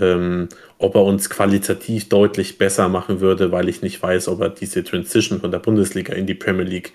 ähm, 0.00 0.48
ob 0.78 0.94
er 0.94 1.04
uns 1.04 1.28
qualitativ 1.28 2.08
deutlich 2.08 2.56
besser 2.56 2.88
machen 2.88 3.20
würde, 3.20 3.52
weil 3.52 3.68
ich 3.68 3.82
nicht 3.82 4.02
weiß, 4.02 4.28
ob 4.28 4.40
er 4.40 4.50
diese 4.50 4.82
Transition 4.82 5.40
von 5.40 5.50
der 5.50 5.58
Bundesliga 5.58 6.14
in 6.14 6.26
die 6.26 6.34
Premier 6.34 6.64
League 6.64 6.92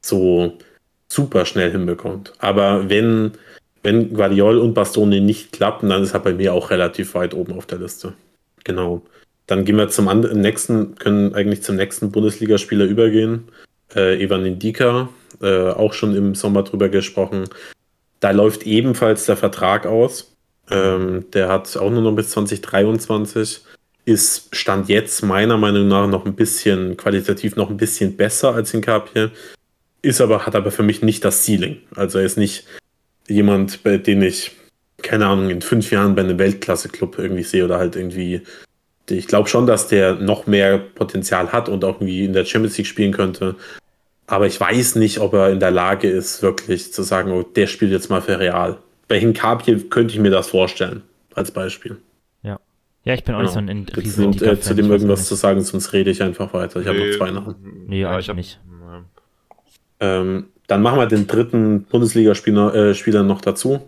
so 0.00 0.56
super 1.08 1.44
schnell 1.44 1.72
hinbekommt. 1.72 2.32
Aber 2.38 2.88
wenn, 2.88 3.32
wenn 3.82 4.14
Guardiol 4.14 4.58
und 4.58 4.74
Bastoni 4.74 5.20
nicht 5.20 5.52
klappen, 5.52 5.88
dann 5.88 6.02
ist 6.02 6.14
er 6.14 6.20
bei 6.20 6.34
mir 6.34 6.52
auch 6.54 6.70
relativ 6.70 7.14
weit 7.14 7.34
oben 7.34 7.52
auf 7.54 7.66
der 7.66 7.78
Liste. 7.78 8.14
Genau. 8.64 9.02
Dann 9.46 9.64
gehen 9.64 9.76
wir 9.76 9.88
zum 9.88 10.06
nächsten, 10.34 10.94
können 10.96 11.34
eigentlich 11.34 11.62
zum 11.62 11.76
nächsten 11.76 12.12
Bundesligaspieler 12.12 12.84
übergehen. 12.84 13.48
Äh, 13.94 14.22
Evan 14.22 14.46
Indika, 14.46 15.08
äh, 15.40 15.70
auch 15.70 15.92
schon 15.92 16.14
im 16.14 16.34
Sommer 16.34 16.62
drüber 16.62 16.88
gesprochen. 16.88 17.44
Da 18.20 18.30
läuft 18.30 18.64
ebenfalls 18.64 19.26
der 19.26 19.36
Vertrag 19.36 19.86
aus. 19.86 20.36
Ähm, 20.70 21.24
der 21.32 21.48
hat 21.48 21.76
auch 21.76 21.90
nur 21.90 22.02
noch 22.02 22.12
bis 22.12 22.30
2023. 22.30 23.62
Ist 24.04 24.54
Stand 24.54 24.88
jetzt 24.88 25.22
meiner 25.22 25.56
Meinung 25.56 25.88
nach 25.88 26.06
noch 26.06 26.26
ein 26.26 26.34
bisschen 26.34 26.96
qualitativ 26.96 27.56
noch 27.56 27.70
ein 27.70 27.76
bisschen 27.76 28.16
besser 28.16 28.54
als 28.54 28.72
in 28.72 28.82
Kapje. 28.82 29.30
Ist 30.02 30.20
aber, 30.20 30.46
hat 30.46 30.54
aber 30.54 30.70
für 30.70 30.82
mich 30.82 31.02
nicht 31.02 31.24
das 31.24 31.44
Ceiling. 31.44 31.78
Also 31.96 32.18
er 32.18 32.24
ist 32.24 32.38
nicht 32.38 32.64
jemand, 33.30 33.82
bei 33.82 33.96
dem 33.96 34.22
ich, 34.22 34.52
keine 35.02 35.26
Ahnung, 35.26 35.50
in 35.50 35.62
fünf 35.62 35.90
Jahren 35.90 36.14
bei 36.14 36.22
einem 36.22 36.38
Weltklasse-Club 36.38 37.18
irgendwie 37.18 37.42
sehe 37.42 37.64
oder 37.64 37.78
halt 37.78 37.96
irgendwie. 37.96 38.42
Ich 39.08 39.26
glaube 39.26 39.48
schon, 39.48 39.66
dass 39.66 39.88
der 39.88 40.14
noch 40.14 40.46
mehr 40.46 40.78
Potenzial 40.78 41.50
hat 41.52 41.68
und 41.68 41.84
auch 41.84 41.96
irgendwie 41.96 42.24
in 42.24 42.32
der 42.32 42.44
Champions 42.44 42.76
League 42.78 42.86
spielen 42.86 43.12
könnte. 43.12 43.56
Aber 44.26 44.46
ich 44.46 44.60
weiß 44.60 44.94
nicht, 44.94 45.18
ob 45.18 45.32
er 45.32 45.50
in 45.50 45.58
der 45.58 45.72
Lage 45.72 46.08
ist, 46.08 46.42
wirklich 46.42 46.92
zu 46.92 47.02
sagen, 47.02 47.32
oh, 47.32 47.42
der 47.42 47.66
spielt 47.66 47.90
jetzt 47.90 48.10
mal 48.10 48.22
für 48.22 48.38
Real. 48.38 48.78
Bei 49.08 49.18
Hinkapje 49.18 49.76
könnte 49.88 50.14
ich 50.14 50.20
mir 50.20 50.30
das 50.30 50.48
vorstellen, 50.48 51.02
als 51.34 51.50
Beispiel. 51.50 51.96
Ja. 52.44 52.60
Ja, 53.02 53.14
ich 53.14 53.24
bin 53.24 53.34
auch 53.34 53.40
nicht 53.42 53.52
so 53.52 53.58
ein 53.58 53.86
riesen 53.96 54.30
es 54.30 54.42
äh, 54.42 54.60
zu 54.60 54.74
dem 54.74 54.88
irgendwas 54.90 55.20
nicht. 55.20 55.28
zu 55.28 55.34
sagen, 55.34 55.60
sonst 55.62 55.92
rede 55.92 56.10
ich 56.10 56.22
einfach 56.22 56.54
weiter. 56.54 56.80
Ich 56.80 56.86
habe 56.86 56.98
noch 56.98 57.16
zwei 57.16 57.32
Namen. 57.32 57.56
Nee, 57.88 58.04
eigentlich 58.04 58.26
ich 58.26 58.28
hab- 58.28 58.36
nicht. 58.36 58.60
Ja. 58.88 59.04
Ähm, 59.98 60.46
dann 60.70 60.82
machen 60.82 60.98
wir 60.98 61.06
den 61.06 61.26
dritten 61.26 61.84
Bundesligaspieler 61.84 62.74
äh, 62.74 62.94
Spieler 62.94 63.22
noch 63.22 63.40
dazu. 63.40 63.80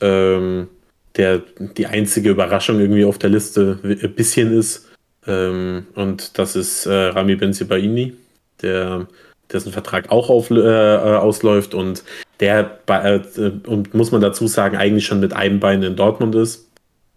Ähm, 0.00 0.68
der 1.16 1.42
die 1.76 1.86
einzige 1.86 2.30
Überraschung 2.30 2.78
irgendwie 2.78 3.04
auf 3.04 3.18
der 3.18 3.30
Liste 3.30 3.78
ein 3.82 4.14
bisschen 4.14 4.56
ist. 4.56 4.88
Ähm, 5.26 5.86
und 5.94 6.38
das 6.38 6.54
ist 6.54 6.86
äh, 6.86 6.92
Rami 6.92 7.34
Benzibaini, 7.34 8.14
der 8.62 9.08
dessen 9.52 9.72
Vertrag 9.72 10.10
auch 10.10 10.30
auf, 10.30 10.50
äh, 10.50 10.54
äh, 10.54 11.16
ausläuft 11.16 11.74
und 11.74 12.04
der 12.38 12.78
äh, 12.86 13.20
und 13.66 13.94
muss 13.94 14.12
man 14.12 14.20
dazu 14.20 14.46
sagen, 14.46 14.76
eigentlich 14.76 15.06
schon 15.06 15.20
mit 15.20 15.32
einem 15.32 15.58
Bein 15.58 15.82
in 15.82 15.96
Dortmund 15.96 16.34
ist. 16.36 16.68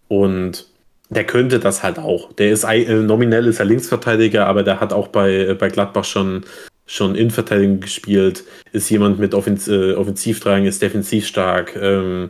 Und 0.08 0.66
der 1.10 1.24
könnte 1.24 1.60
das 1.60 1.82
halt 1.82 1.98
auch. 1.98 2.32
Der 2.32 2.50
ist 2.50 2.64
äh, 2.64 2.94
nominell 2.94 3.46
ist 3.46 3.60
er 3.60 3.66
Linksverteidiger, 3.66 4.46
aber 4.46 4.62
der 4.62 4.80
hat 4.80 4.92
auch 4.92 5.08
bei, 5.08 5.32
äh, 5.32 5.54
bei 5.54 5.68
Gladbach 5.68 6.04
schon, 6.04 6.44
schon 6.92 7.14
Innenverteidigung 7.14 7.80
gespielt, 7.80 8.44
ist 8.72 8.90
jemand 8.90 9.18
mit 9.18 9.32
Offens 9.34 9.66
äh, 9.66 9.94
Offensivdrang, 9.94 10.66
ist 10.66 10.82
defensiv 10.82 11.26
stark. 11.26 11.74
Ähm, 11.80 12.28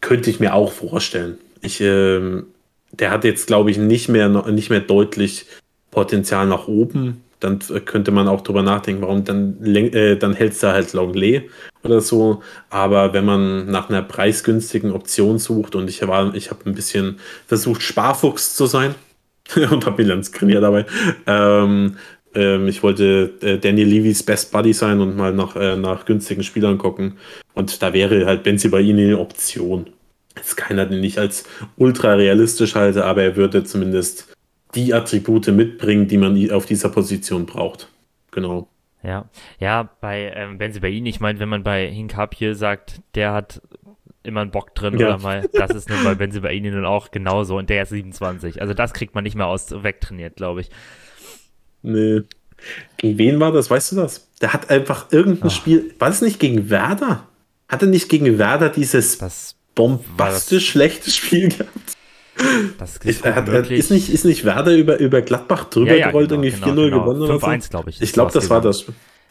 könnte 0.00 0.28
ich 0.28 0.40
mir 0.40 0.54
auch 0.54 0.72
vorstellen. 0.72 1.38
Ich, 1.60 1.80
ähm, 1.80 2.46
der 2.90 3.12
hat 3.12 3.22
jetzt, 3.22 3.46
glaube 3.46 3.70
ich, 3.70 3.78
nicht 3.78 4.08
mehr, 4.08 4.28
nicht 4.50 4.70
mehr 4.70 4.80
deutlich 4.80 5.46
Potenzial 5.92 6.46
nach 6.48 6.66
oben. 6.66 7.22
Dann 7.38 7.60
könnte 7.84 8.10
man 8.10 8.26
auch 8.26 8.40
drüber 8.40 8.62
nachdenken, 8.62 9.02
warum 9.02 9.24
dann, 9.24 9.64
äh, 9.64 10.16
dann 10.16 10.34
hältst 10.34 10.64
du 10.64 10.72
halt 10.72 10.92
Longley 10.94 11.48
oder 11.84 12.00
so. 12.00 12.42
Aber 12.70 13.12
wenn 13.12 13.24
man 13.24 13.70
nach 13.70 13.88
einer 13.88 14.02
preisgünstigen 14.02 14.90
Option 14.90 15.38
sucht 15.38 15.76
und 15.76 15.88
ich 15.88 16.02
ich 16.02 16.50
habe 16.50 16.60
ein 16.66 16.74
bisschen 16.74 17.20
versucht, 17.46 17.82
Sparfuchs 17.82 18.56
zu 18.56 18.66
sein 18.66 18.96
und 19.54 19.86
habe 19.86 19.96
Bilanzkrinier 19.96 20.60
dabei. 20.60 20.86
Ähm, 21.26 21.98
ähm, 22.34 22.68
ich 22.68 22.82
wollte 22.82 23.32
äh, 23.42 23.58
Daniel 23.58 23.88
Levy's 23.88 24.22
Best 24.22 24.52
Buddy 24.52 24.72
sein 24.72 25.00
und 25.00 25.16
mal 25.16 25.32
nach, 25.32 25.56
äh, 25.56 25.76
nach 25.76 26.04
günstigen 26.04 26.42
Spielern 26.42 26.78
gucken. 26.78 27.18
Und 27.54 27.82
da 27.82 27.92
wäre 27.92 28.26
halt 28.26 28.42
Benzibaini 28.42 29.04
eine 29.04 29.18
Option. 29.18 29.86
Ist 30.40 30.56
keiner, 30.56 30.86
den 30.86 31.04
ich 31.04 31.18
als 31.18 31.44
ultra 31.76 32.14
realistisch 32.14 32.74
halte, 32.74 33.04
aber 33.04 33.22
er 33.22 33.36
würde 33.36 33.64
zumindest 33.64 34.34
die 34.74 34.94
Attribute 34.94 35.48
mitbringen, 35.48 36.08
die 36.08 36.16
man 36.16 36.50
auf 36.50 36.64
dieser 36.64 36.88
Position 36.88 37.44
braucht. 37.44 37.88
Genau. 38.30 38.68
Ja, 39.02 39.28
ja, 39.58 39.90
bei 40.00 40.32
ähm, 40.34 40.58
Benzibaini, 40.58 41.10
ich 41.10 41.20
meine, 41.20 41.38
wenn 41.40 41.48
man 41.48 41.64
bei 41.64 41.86
Hinkapje 41.88 42.54
sagt, 42.54 43.00
der 43.14 43.32
hat 43.32 43.60
immer 44.22 44.40
einen 44.40 44.52
Bock 44.52 44.74
drin 44.74 44.98
Ja. 44.98 45.08
oder 45.08 45.18
mal, 45.18 45.48
das 45.52 45.72
ist 45.72 45.90
nun 45.90 46.02
bei 46.04 46.14
Benzibaini 46.14 46.70
nun 46.70 46.84
auch 46.84 47.10
genauso 47.10 47.58
und 47.58 47.68
der 47.68 47.82
ist 47.82 47.88
27. 47.90 48.60
Also 48.60 48.72
das 48.74 48.92
kriegt 48.92 49.14
man 49.14 49.24
nicht 49.24 49.34
mehr 49.34 49.48
aus 49.48 49.82
wegtrainiert, 49.82 50.36
glaube 50.36 50.60
ich. 50.60 50.70
Nee. 51.82 52.22
Gegen 52.96 53.18
wen 53.18 53.40
war 53.40 53.52
das? 53.52 53.70
Weißt 53.70 53.92
du 53.92 53.96
das? 53.96 54.28
Der 54.40 54.52
hat 54.52 54.70
einfach 54.70 55.06
irgendein 55.10 55.48
Ach. 55.48 55.54
Spiel. 55.54 55.94
War 55.98 56.08
es 56.08 56.20
nicht 56.20 56.38
gegen 56.38 56.70
Werder? 56.70 57.26
Hat 57.68 57.82
er 57.82 57.88
nicht 57.88 58.08
gegen 58.08 58.38
Werder 58.38 58.68
dieses 58.68 59.18
Das, 59.18 59.56
bombastisch 59.74 60.70
schlechte 60.70 61.10
Spiel 61.10 61.48
gehabt? 61.48 61.70
das 62.78 62.96
ist 62.96 63.24
hat, 63.24 63.48
ist, 63.70 63.90
nicht, 63.90 64.08
ist 64.08 64.24
nicht 64.24 64.44
Werder 64.44 64.74
über, 64.74 64.98
über 64.98 65.20
Gladbach 65.22 65.64
drüber 65.64 65.92
ja, 65.92 65.96
ja, 65.96 66.06
gerollt, 66.08 66.30
genau, 66.30 66.42
irgendwie 66.42 66.60
genau, 66.60 66.72
4-0 66.82 66.84
genau. 66.90 67.00
gewonnen 67.00 67.22
oder 67.22 67.38
so? 67.38 67.46
5-1, 67.46 67.70
glaube 67.70 67.90
ich. 67.90 68.00
Ich 68.00 68.12
glaube, 68.12 68.32
das 68.32 68.48
war 68.48 68.60
das. 68.60 68.86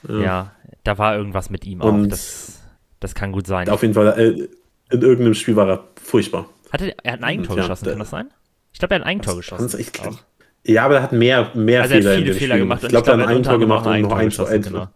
Ja. 0.08 0.52
da 0.84 0.98
war 0.98 1.16
irgendwas 1.16 1.50
mit 1.50 1.66
ihm 1.66 1.82
auch. 1.82 1.92
Und- 1.92 2.10
Das, 2.10 2.60
das 3.00 3.16
kann 3.16 3.32
gut 3.32 3.48
sein. 3.48 3.70
Auf 3.70 3.82
jeden 3.82 3.94
Fall, 3.94 4.08
äh, 4.20 4.48
in 4.94 5.02
irgendeinem 5.02 5.34
Spiel 5.34 5.56
war 5.56 5.68
er 5.70 5.84
furchtbar. 6.02 6.50
Hat 6.72 6.82
er, 6.82 6.90
hat 6.90 6.98
ein 7.06 7.24
Eigentor 7.24 7.58
Ja, 7.58 7.64
geschossen, 7.64 7.86
kann 7.86 8.00
das 8.00 8.10
sein? 8.10 8.30
Ich 8.74 8.80
glaube, 8.80 8.96
er 8.96 9.00
hat 9.00 9.06
ein 9.06 9.10
Eigentor 9.10 9.36
geschossen. 9.36 9.80
Ich 9.80 10.00
auch. 10.02 10.20
Ja, 10.66 10.86
aber 10.86 10.96
er 10.98 11.04
hat 11.04 11.12
mehr, 11.12 11.50
mehr 11.56 11.82
Also 11.82 11.96
er 11.96 12.02
Fehler 12.02 12.12
hat 12.12 12.18
in 12.20 12.24
viele 12.26 12.36
Fehler 12.36 12.54
Spiel. 12.56 12.64
gemacht. 12.64 12.84
Ich 12.84 12.90
glaube, 12.90 13.08
er 13.12 13.18
hat 13.18 13.28
ein 13.28 13.36
anderem 13.38 13.60
gemacht 13.60 13.86
und 13.88 14.02
noch 14.02 14.12
ein 14.14 14.30
Tor. 14.30 14.48
Genau. 14.50 14.88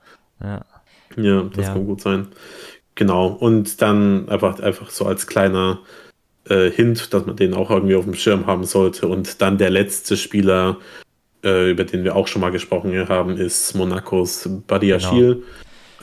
Ja. 0.41 0.65
Ja, 1.17 1.41
das 1.55 1.65
Ja. 1.67 1.73
kann 1.73 1.85
gut 1.85 2.01
sein. 2.01 2.27
Genau. 2.95 3.27
Und 3.27 3.81
dann 3.81 4.29
einfach, 4.29 4.59
einfach 4.59 4.89
so 4.89 5.05
als 5.05 5.27
kleiner 5.27 5.79
äh, 6.47 6.69
Hint, 6.69 7.13
dass 7.13 7.25
man 7.25 7.35
den 7.35 7.53
auch 7.53 7.71
irgendwie 7.71 7.95
auf 7.95 8.03
dem 8.05 8.13
Schirm 8.13 8.45
haben 8.45 8.63
sollte. 8.65 9.07
Und 9.07 9.41
dann 9.41 9.57
der 9.57 9.69
letzte 9.71 10.17
Spieler, 10.17 10.77
äh, 11.43 11.71
über 11.71 11.83
den 11.83 12.03
wir 12.03 12.15
auch 12.15 12.27
schon 12.27 12.41
mal 12.41 12.51
gesprochen 12.51 13.09
haben, 13.09 13.37
ist 13.37 13.73
Monacos 13.75 14.47
Badiachil. 14.67 15.43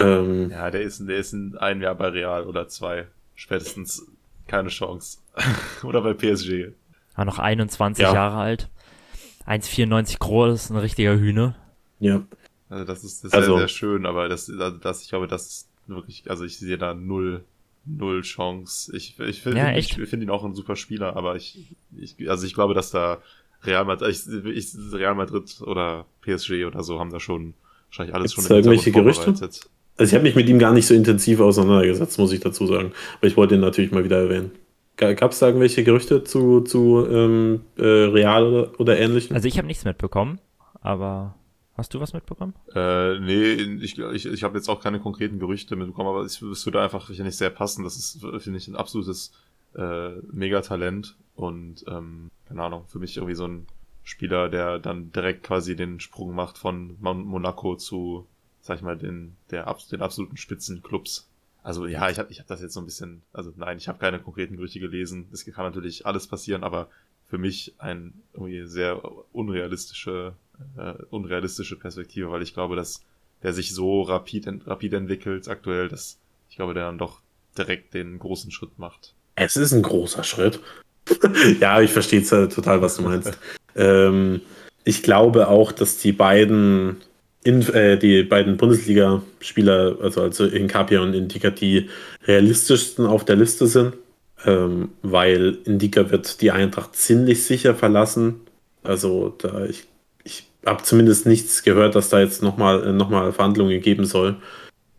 Ähm, 0.00 0.50
Ja, 0.50 0.70
der 0.70 0.82
ist, 0.82 1.06
der 1.06 1.18
ist 1.18 1.32
in 1.32 1.56
ein 1.58 1.80
Jahr 1.80 1.94
bei 1.94 2.08
Real 2.08 2.44
oder 2.46 2.66
zwei. 2.68 3.06
Spätestens 3.36 4.04
keine 4.48 4.70
Chance. 4.70 5.18
oder 5.84 6.00
bei 6.02 6.14
PSG. 6.14 6.72
War 7.14 7.24
noch 7.24 7.38
21 7.38 8.02
Ja. 8.02 8.12
Jahre 8.12 8.36
alt. 8.38 8.68
1,94 9.46 10.18
groß, 10.18 10.70
ein 10.70 10.76
richtiger 10.76 11.18
Hühner. 11.18 11.54
ja. 12.00 12.22
Also 12.68 12.86
das 12.86 13.04
ist, 13.04 13.22
das 13.22 13.32
ist 13.32 13.34
Also- 13.34 13.50
sehr, 13.52 13.58
sehr 13.58 13.68
schön, 13.68 14.06
aber 14.06 14.30
das, 14.30 14.48
also 14.48 14.78
das, 14.78 15.02
ich 15.02 15.10
glaube, 15.10 15.26
das 15.26 15.46
ist 15.46 15.68
wirklich, 15.88 16.30
also 16.30 16.44
ich 16.44 16.56
sehe 16.58 16.78
da 16.78 16.94
null, 16.94 17.44
null 17.84 18.22
Chance. 18.22 18.96
Ich, 18.96 19.18
ich 19.20 19.42
finde 19.42 19.58
Ja, 19.58 19.76
ich 19.76 19.92
find 19.92 20.22
ihn 20.22 20.30
auch 20.30 20.42
ein 20.42 20.54
super 20.54 20.74
Spieler, 20.74 21.14
aber 21.14 21.36
ich, 21.36 21.76
ich 21.94 22.16
also 22.30 22.46
ich 22.46 22.54
glaube, 22.54 22.72
dass 22.72 22.90
da 22.90 23.18
Real 23.64 23.84
Madrid, 23.84 24.08
ich, 24.10 24.46
ich, 24.46 24.74
Real 24.90 25.14
Madrid 25.14 25.60
oder 25.60 26.06
PSG 26.22 26.64
oder 26.64 26.82
so 26.82 26.98
haben 26.98 27.10
da 27.10 27.20
schon 27.20 27.52
wahrscheinlich 27.88 28.14
alles 28.14 28.34
Gibt's 28.34 28.48
schon 28.48 28.48
da 28.48 28.56
irgendwelche 28.56 28.90
Gerüchte? 28.90 29.30
Also 29.32 29.60
ich 29.98 30.14
habe 30.14 30.22
mich 30.24 30.34
mit 30.34 30.48
ihm 30.48 30.58
gar 30.58 30.72
nicht 30.72 30.86
so 30.86 30.94
intensiv 30.94 31.40
auseinandergesetzt, 31.40 32.18
muss 32.18 32.32
ich 32.32 32.40
dazu 32.40 32.66
sagen. 32.66 32.92
Aber 33.18 33.26
ich 33.26 33.36
wollte 33.36 33.56
ihn 33.56 33.60
natürlich 33.60 33.90
mal 33.92 34.02
wieder 34.04 34.16
erwähnen. 34.22 34.50
Gab 34.96 35.32
es 35.32 35.38
da 35.38 35.46
irgendwelche 35.46 35.84
Gerüchte 35.84 36.22
zu, 36.22 36.60
zu 36.60 37.06
ähm, 37.08 37.62
äh, 37.76 37.82
Real 37.82 38.46
oder, 38.46 38.80
oder 38.80 38.98
ähnlichem? 38.98 39.34
Also 39.34 39.48
ich 39.48 39.58
habe 39.58 39.66
nichts 39.66 39.84
mitbekommen, 39.84 40.38
aber 40.80 41.34
hast 41.74 41.94
du 41.94 42.00
was 42.00 42.12
mitbekommen? 42.12 42.54
Äh, 42.74 43.18
nee, 43.18 43.52
ich, 43.52 43.98
ich, 43.98 44.26
ich 44.26 44.42
habe 44.44 44.58
jetzt 44.58 44.68
auch 44.68 44.80
keine 44.80 45.00
konkreten 45.00 45.38
Gerüchte 45.38 45.76
mitbekommen, 45.76 46.10
aber 46.10 46.20
es, 46.20 46.40
es 46.42 46.66
würde 46.66 46.80
einfach, 46.80 47.06
finde 47.06 47.30
ich, 47.30 47.36
sehr 47.36 47.50
passen. 47.50 47.84
Das 47.84 47.96
ist, 47.96 48.20
finde 48.40 48.58
ich, 48.58 48.68
ein 48.68 48.76
absolutes 48.76 49.32
äh, 49.74 50.10
Megatalent 50.30 51.16
und, 51.34 51.84
ähm, 51.88 52.30
keine 52.46 52.62
Ahnung, 52.62 52.84
für 52.86 52.98
mich 52.98 53.16
irgendwie 53.16 53.34
so 53.34 53.46
ein 53.46 53.66
Spieler, 54.02 54.48
der 54.48 54.78
dann 54.78 55.12
direkt 55.12 55.44
quasi 55.44 55.76
den 55.76 56.00
Sprung 56.00 56.34
macht 56.34 56.58
von 56.58 56.96
Mon 57.00 57.24
Monaco 57.24 57.76
zu, 57.76 58.26
sag 58.60 58.76
ich 58.76 58.82
mal, 58.82 58.98
den, 58.98 59.36
der, 59.50 59.74
den 59.90 60.02
absoluten 60.02 60.36
Spitzenclubs. 60.36 61.28
Also 61.62 61.86
ja, 61.86 62.10
ich 62.10 62.18
habe 62.18 62.30
ich 62.30 62.40
hab 62.40 62.46
das 62.46 62.60
jetzt 62.60 62.74
so 62.74 62.80
ein 62.80 62.86
bisschen, 62.86 63.22
also 63.32 63.52
nein, 63.56 63.78
ich 63.78 63.88
habe 63.88 63.98
keine 63.98 64.18
konkreten 64.18 64.56
Gerüchte 64.56 64.80
gelesen. 64.80 65.28
Es 65.32 65.44
kann 65.44 65.64
natürlich 65.64 66.06
alles 66.06 66.26
passieren, 66.26 66.64
aber 66.64 66.88
für 67.28 67.38
mich 67.38 67.74
ein 67.78 68.14
irgendwie 68.34 68.66
sehr 68.66 69.00
unrealistische, 69.32 70.34
äh, 70.76 70.94
unrealistische 71.10 71.76
Perspektive, 71.78 72.30
weil 72.30 72.42
ich 72.42 72.52
glaube, 72.52 72.76
dass 72.76 73.02
der 73.42 73.52
sich 73.52 73.74
so 73.74 74.02
rapid, 74.02 74.46
ent 74.46 74.66
rapid 74.66 74.92
entwickelt 74.94 75.48
aktuell, 75.48 75.88
dass 75.88 76.18
ich 76.50 76.56
glaube, 76.56 76.74
der 76.74 76.84
dann 76.84 76.98
doch 76.98 77.20
direkt 77.56 77.94
den 77.94 78.18
großen 78.18 78.50
Schritt 78.50 78.78
macht. 78.78 79.14
Es 79.34 79.56
ist 79.56 79.72
ein 79.72 79.82
großer 79.82 80.24
Schritt. 80.24 80.60
ja, 81.60 81.80
ich 81.80 81.90
verstehe 81.90 82.20
äh, 82.20 82.48
total, 82.48 82.82
was 82.82 82.96
du 82.96 83.02
meinst. 83.02 83.38
ähm, 83.74 84.40
ich 84.84 85.02
glaube 85.02 85.48
auch, 85.48 85.72
dass 85.72 85.98
die 85.98 86.12
beiden, 86.12 87.00
in, 87.44 87.62
äh, 87.72 87.98
die 87.98 88.22
beiden 88.22 88.56
Bundesliga-Spieler, 88.56 89.96
also, 90.00 90.22
also 90.22 90.44
Incapia 90.44 91.00
und 91.00 91.14
Indika, 91.14 91.50
die 91.50 91.88
realistischsten 92.26 93.06
auf 93.06 93.24
der 93.24 93.36
Liste 93.36 93.66
sind, 93.66 93.94
ähm, 94.44 94.90
weil 95.02 95.58
Indika 95.64 96.10
wird 96.10 96.40
die 96.40 96.50
Eintracht 96.50 96.94
ziemlich 96.96 97.44
sicher 97.44 97.74
verlassen. 97.74 98.40
Also 98.82 99.34
da 99.38 99.64
ich, 99.64 99.84
ich 100.24 100.46
habe 100.64 100.82
zumindest 100.82 101.26
nichts 101.26 101.62
gehört, 101.62 101.94
dass 101.94 102.08
da 102.08 102.20
jetzt 102.20 102.42
nochmal 102.42 102.86
äh, 102.86 102.92
noch 102.92 103.10
mal 103.10 103.32
Verhandlungen 103.32 103.80
geben 103.80 104.04
soll. 104.04 104.36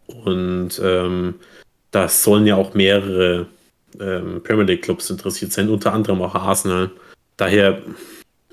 Und 0.08 0.82
ähm, 0.84 1.36
das 1.92 2.24
sollen 2.24 2.46
ja 2.46 2.56
auch 2.56 2.74
mehrere 2.74 3.48
ähm, 4.00 4.42
Premier 4.44 4.66
League 4.66 4.84
Clubs 4.84 5.10
interessiert 5.10 5.54
sein, 5.54 5.70
unter 5.70 5.94
anderem 5.94 6.22
auch 6.22 6.36
Arsenal. 6.36 6.92
Daher 7.38 7.82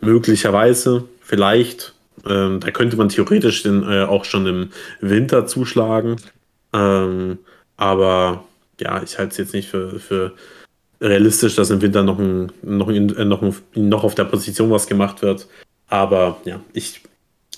möglicherweise, 0.01 1.05
vielleicht, 1.21 1.95
ähm, 2.29 2.61
da 2.61 2.71
könnte 2.71 2.97
man 2.97 3.09
theoretisch 3.09 3.63
den, 3.63 3.83
äh, 3.83 4.05
auch 4.05 4.25
schon 4.25 4.47
im 4.47 4.71
Winter 5.01 5.47
zuschlagen. 5.47 6.17
Ähm, 6.73 7.39
aber 7.77 8.45
ja, 8.81 9.03
ich 9.03 9.19
halte 9.19 9.33
es 9.33 9.37
jetzt 9.39 9.55
nicht 9.55 9.69
für, 9.69 9.99
für 9.99 10.33
realistisch, 11.01 11.57
dass 11.57 11.71
im 11.71 11.81
Winter 11.81 12.03
noch, 12.03 12.19
ein, 12.19 12.53
noch, 12.63 12.89
ein, 12.89 13.17
äh, 13.17 13.25
noch, 13.25 13.43
ein, 13.43 13.55
noch 13.75 14.05
auf 14.05 14.15
der 14.15 14.25
Position 14.25 14.71
was 14.71 14.87
gemacht 14.87 15.23
wird. 15.23 15.49
Aber 15.89 16.41
ja, 16.45 16.61
ich, 16.73 17.01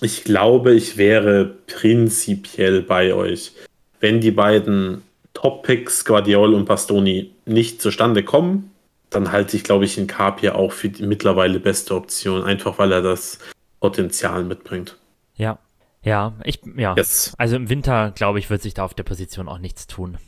ich 0.00 0.24
glaube, 0.24 0.74
ich 0.74 0.96
wäre 0.96 1.56
prinzipiell 1.66 2.82
bei 2.82 3.14
euch. 3.14 3.52
Wenn 4.00 4.20
die 4.20 4.30
beiden 4.30 5.02
Top-Picks, 5.34 6.04
Guardiol 6.04 6.54
und 6.54 6.66
Bastoni, 6.66 7.30
nicht 7.46 7.82
zustande 7.82 8.22
kommen, 8.22 8.70
dann 9.10 9.32
halte 9.32 9.56
ich, 9.56 9.64
glaube 9.64 9.84
ich, 9.84 9.98
in 9.98 10.06
Capia 10.06 10.54
auch 10.54 10.72
für 10.72 10.88
die 10.88 11.04
mittlerweile 11.04 11.60
beste 11.60 11.94
Option, 11.94 12.42
einfach 12.42 12.78
weil 12.78 12.92
er 12.92 13.02
das 13.02 13.38
Potenzial 13.82 14.44
mitbringt. 14.44 14.96
Ja. 15.34 15.58
Ja, 16.04 16.34
ich, 16.44 16.60
ja. 16.76 16.94
Yes. 16.96 17.34
Also 17.38 17.56
im 17.56 17.68
Winter, 17.68 18.10
glaube 18.12 18.38
ich, 18.38 18.48
wird 18.48 18.62
sich 18.62 18.74
da 18.74 18.84
auf 18.84 18.94
der 18.94 19.02
Position 19.02 19.48
auch 19.48 19.58
nichts 19.58 19.86
tun. 19.86 20.18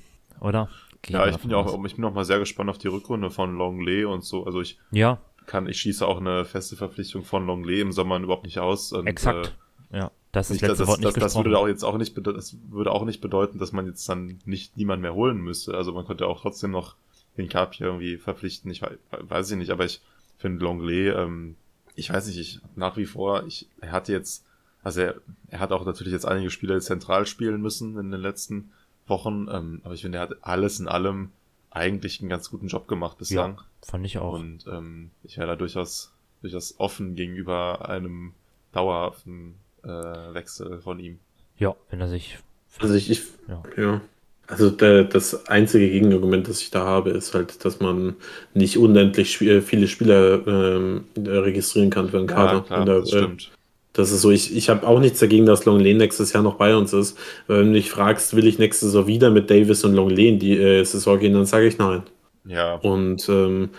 Oder? 0.41 0.69
Gehe 1.03 1.17
Ja, 1.17 1.27
ich 1.29 1.37
bin 1.39 1.51
ja 1.51 1.57
auch, 1.57 1.85
ich 1.85 1.95
bin 1.97 2.05
auch 2.05 2.13
mal 2.15 2.25
sehr 2.25 2.39
gespannt 2.39 2.69
auf 2.71 2.79
die 2.79 2.89
Rückrunde 2.89 3.31
von 3.31 3.57
Longley 3.57 4.05
und 4.05 4.25
so. 4.25 4.45
Also 4.45 4.61
ich 4.61 4.79
Ja, 4.91 5.19
kann, 5.47 5.69
ich 5.69 5.79
schieße 5.79 6.07
auch 6.07 6.21
eine 6.21 6.45
feste 6.45 6.77
Verpflichtung 6.77 7.23
von 7.25 7.47
Longley 7.47 7.81
im 7.81 7.93
Sommer 7.93 8.19
überhaupt 8.19 8.45
nicht 8.45 8.59
aus. 8.59 8.93
Und, 8.93 9.07
exakt. 9.07 9.55
ja, 9.91 10.11
das 10.33 10.51
ist 10.51 10.63
das, 10.63 10.79
Wort 10.81 10.99
nicht 10.99 11.05
das, 11.07 11.15
das 11.15 11.25
gesprochen. 11.25 11.45
würde 11.45 11.59
auch 11.59 11.69
jetzt 11.69 11.85
auch 11.85 11.97
nicht, 11.99 12.17
das 12.27 12.57
würde 12.71 12.91
auch 12.93 13.05
nicht 13.05 13.21
bedeuten, 13.21 13.59
dass 13.59 13.73
man 13.73 13.87
jetzt 13.87 14.09
dann 14.09 14.39
nicht 14.45 14.77
niemand 14.77 15.03
mehr 15.03 15.15
holen 15.15 15.39
müsste. 15.39 15.75
Also 15.75 15.93
man 15.93 16.07
könnte 16.07 16.27
auch 16.27 16.41
trotzdem 16.41 16.71
noch 16.73 16.97
den 17.37 17.49
Carp 17.49 17.75
hier 17.75 17.87
irgendwie 17.87 18.17
verpflichten. 18.17 18.71
Ich 18.71 18.83
wei- 18.83 18.97
weiß 19.11 19.51
ich 19.51 19.57
nicht, 19.59 19.71
aber 19.71 19.85
ich 19.85 20.01
finde 20.39 20.65
Longley, 20.65 21.09
ähm, 21.09 21.57
ich 21.95 22.11
weiß 22.11 22.27
nicht, 22.27 22.39
ich 22.39 22.61
nach 22.77 22.97
wie 22.97 23.07
vor, 23.07 23.45
ich, 23.47 23.69
er 23.81 23.93
hat 23.93 24.09
jetzt, 24.09 24.45
also 24.83 25.01
er, 25.01 25.15
er 25.49 25.61
hat 25.61 25.73
auch 25.73 25.85
natürlich 25.85 26.12
jetzt 26.12 26.27
einige 26.27 26.51
Spieler 26.51 26.81
zentral 26.81 27.27
spielen 27.27 27.61
müssen 27.61 27.99
in 27.99 28.11
den 28.11 28.21
letzten 28.21 28.73
Wochen, 29.07 29.49
ähm, 29.51 29.81
aber 29.85 29.95
ich 29.95 30.03
finde, 30.03 30.19
er 30.19 30.23
hat 30.23 30.37
alles 30.43 30.81
in 30.81 30.89
allem 30.89 31.31
eigentlich 31.71 32.21
einen 32.21 32.31
ganz 32.31 32.51
guten 32.51 32.69
Job 32.69 32.89
gemacht 32.89 33.19
bislang. 33.19 33.61
Fand 33.83 34.07
ich 34.07 34.19
auch. 34.19 34.35
Und 34.35 34.66
ähm, 34.66 35.11
ich 35.25 35.37
wäre 35.37 35.49
da 35.49 35.57
durchaus, 35.57 36.12
durchaus 36.41 36.75
offen 36.79 37.16
gegenüber 37.16 37.89
einem 37.89 38.33
dauerhaften 38.73 39.55
äh, 39.83 39.89
Wechsel 39.89 40.81
von 40.81 40.99
ihm. 41.01 41.19
ja, 41.59 41.75
wenn 41.91 42.01
er 42.01 42.09
sich. 42.09 42.39
Also 42.79 42.95
ich, 42.95 43.11
ich 43.11 43.23
Ja. 43.49 43.62
ja. 43.77 44.01
Also 44.47 44.71
der, 44.71 45.05
das 45.05 45.47
einzige 45.47 45.89
Gegenargument, 45.91 46.49
das 46.49 46.61
ich 46.61 46.71
da 46.71 46.85
habe, 46.85 47.11
ist 47.11 47.33
halt, 47.35 47.65
dass 47.65 47.81
man 47.81 48.16
nicht 48.53 48.77
unendlich 48.79 49.31
sp- 49.33 49.62
viele 49.62 49.89
Spieler 49.89 50.47
ähm, 50.47 51.05
registrieren 51.16 51.91
kann 51.91 52.11
für 52.11 52.19
einen 52.19 52.27
Kader. 52.27 52.65
klar, 52.66 52.79
Und 52.81 52.87
da, 52.87 52.99
das 53.01 53.09
äh, 53.09 53.09
stimmt. 53.09 53.53
Das 53.95 54.11
ist 54.11 54.23
so, 54.23 54.31
ich, 54.33 54.55
ich 54.57 54.69
habe 54.71 54.87
auch 54.87 55.01
nichts 55.01 55.21
dagegen, 55.21 55.47
dass 55.47 55.65
Longley 55.66 55.95
nächstes 55.95 56.33
Jahr 56.33 56.43
noch 56.43 56.57
bei 56.57 56.77
uns 56.77 56.93
ist. 56.93 57.16
Wenn 57.47 57.66
du 57.66 57.73
mich 57.73 57.91
fragst, 57.91 58.35
will 58.37 58.47
ich 58.47 58.59
nächste 58.59 58.87
Saison 58.87 59.07
wieder 59.07 59.31
mit 59.31 59.51
Davis 59.51 59.85
und 59.85 59.95
Longley 59.95 60.29
in 60.29 60.39
die 60.41 60.59
äh, 60.59 60.85
Saison 60.85 61.19
gehen, 61.19 61.33
dann 61.35 61.47
sage 61.47 61.66
ich 61.69 61.79
nein. 61.79 62.03
Ja, 62.45 62.77
Und 62.81 63.29
ähm, 63.29 63.71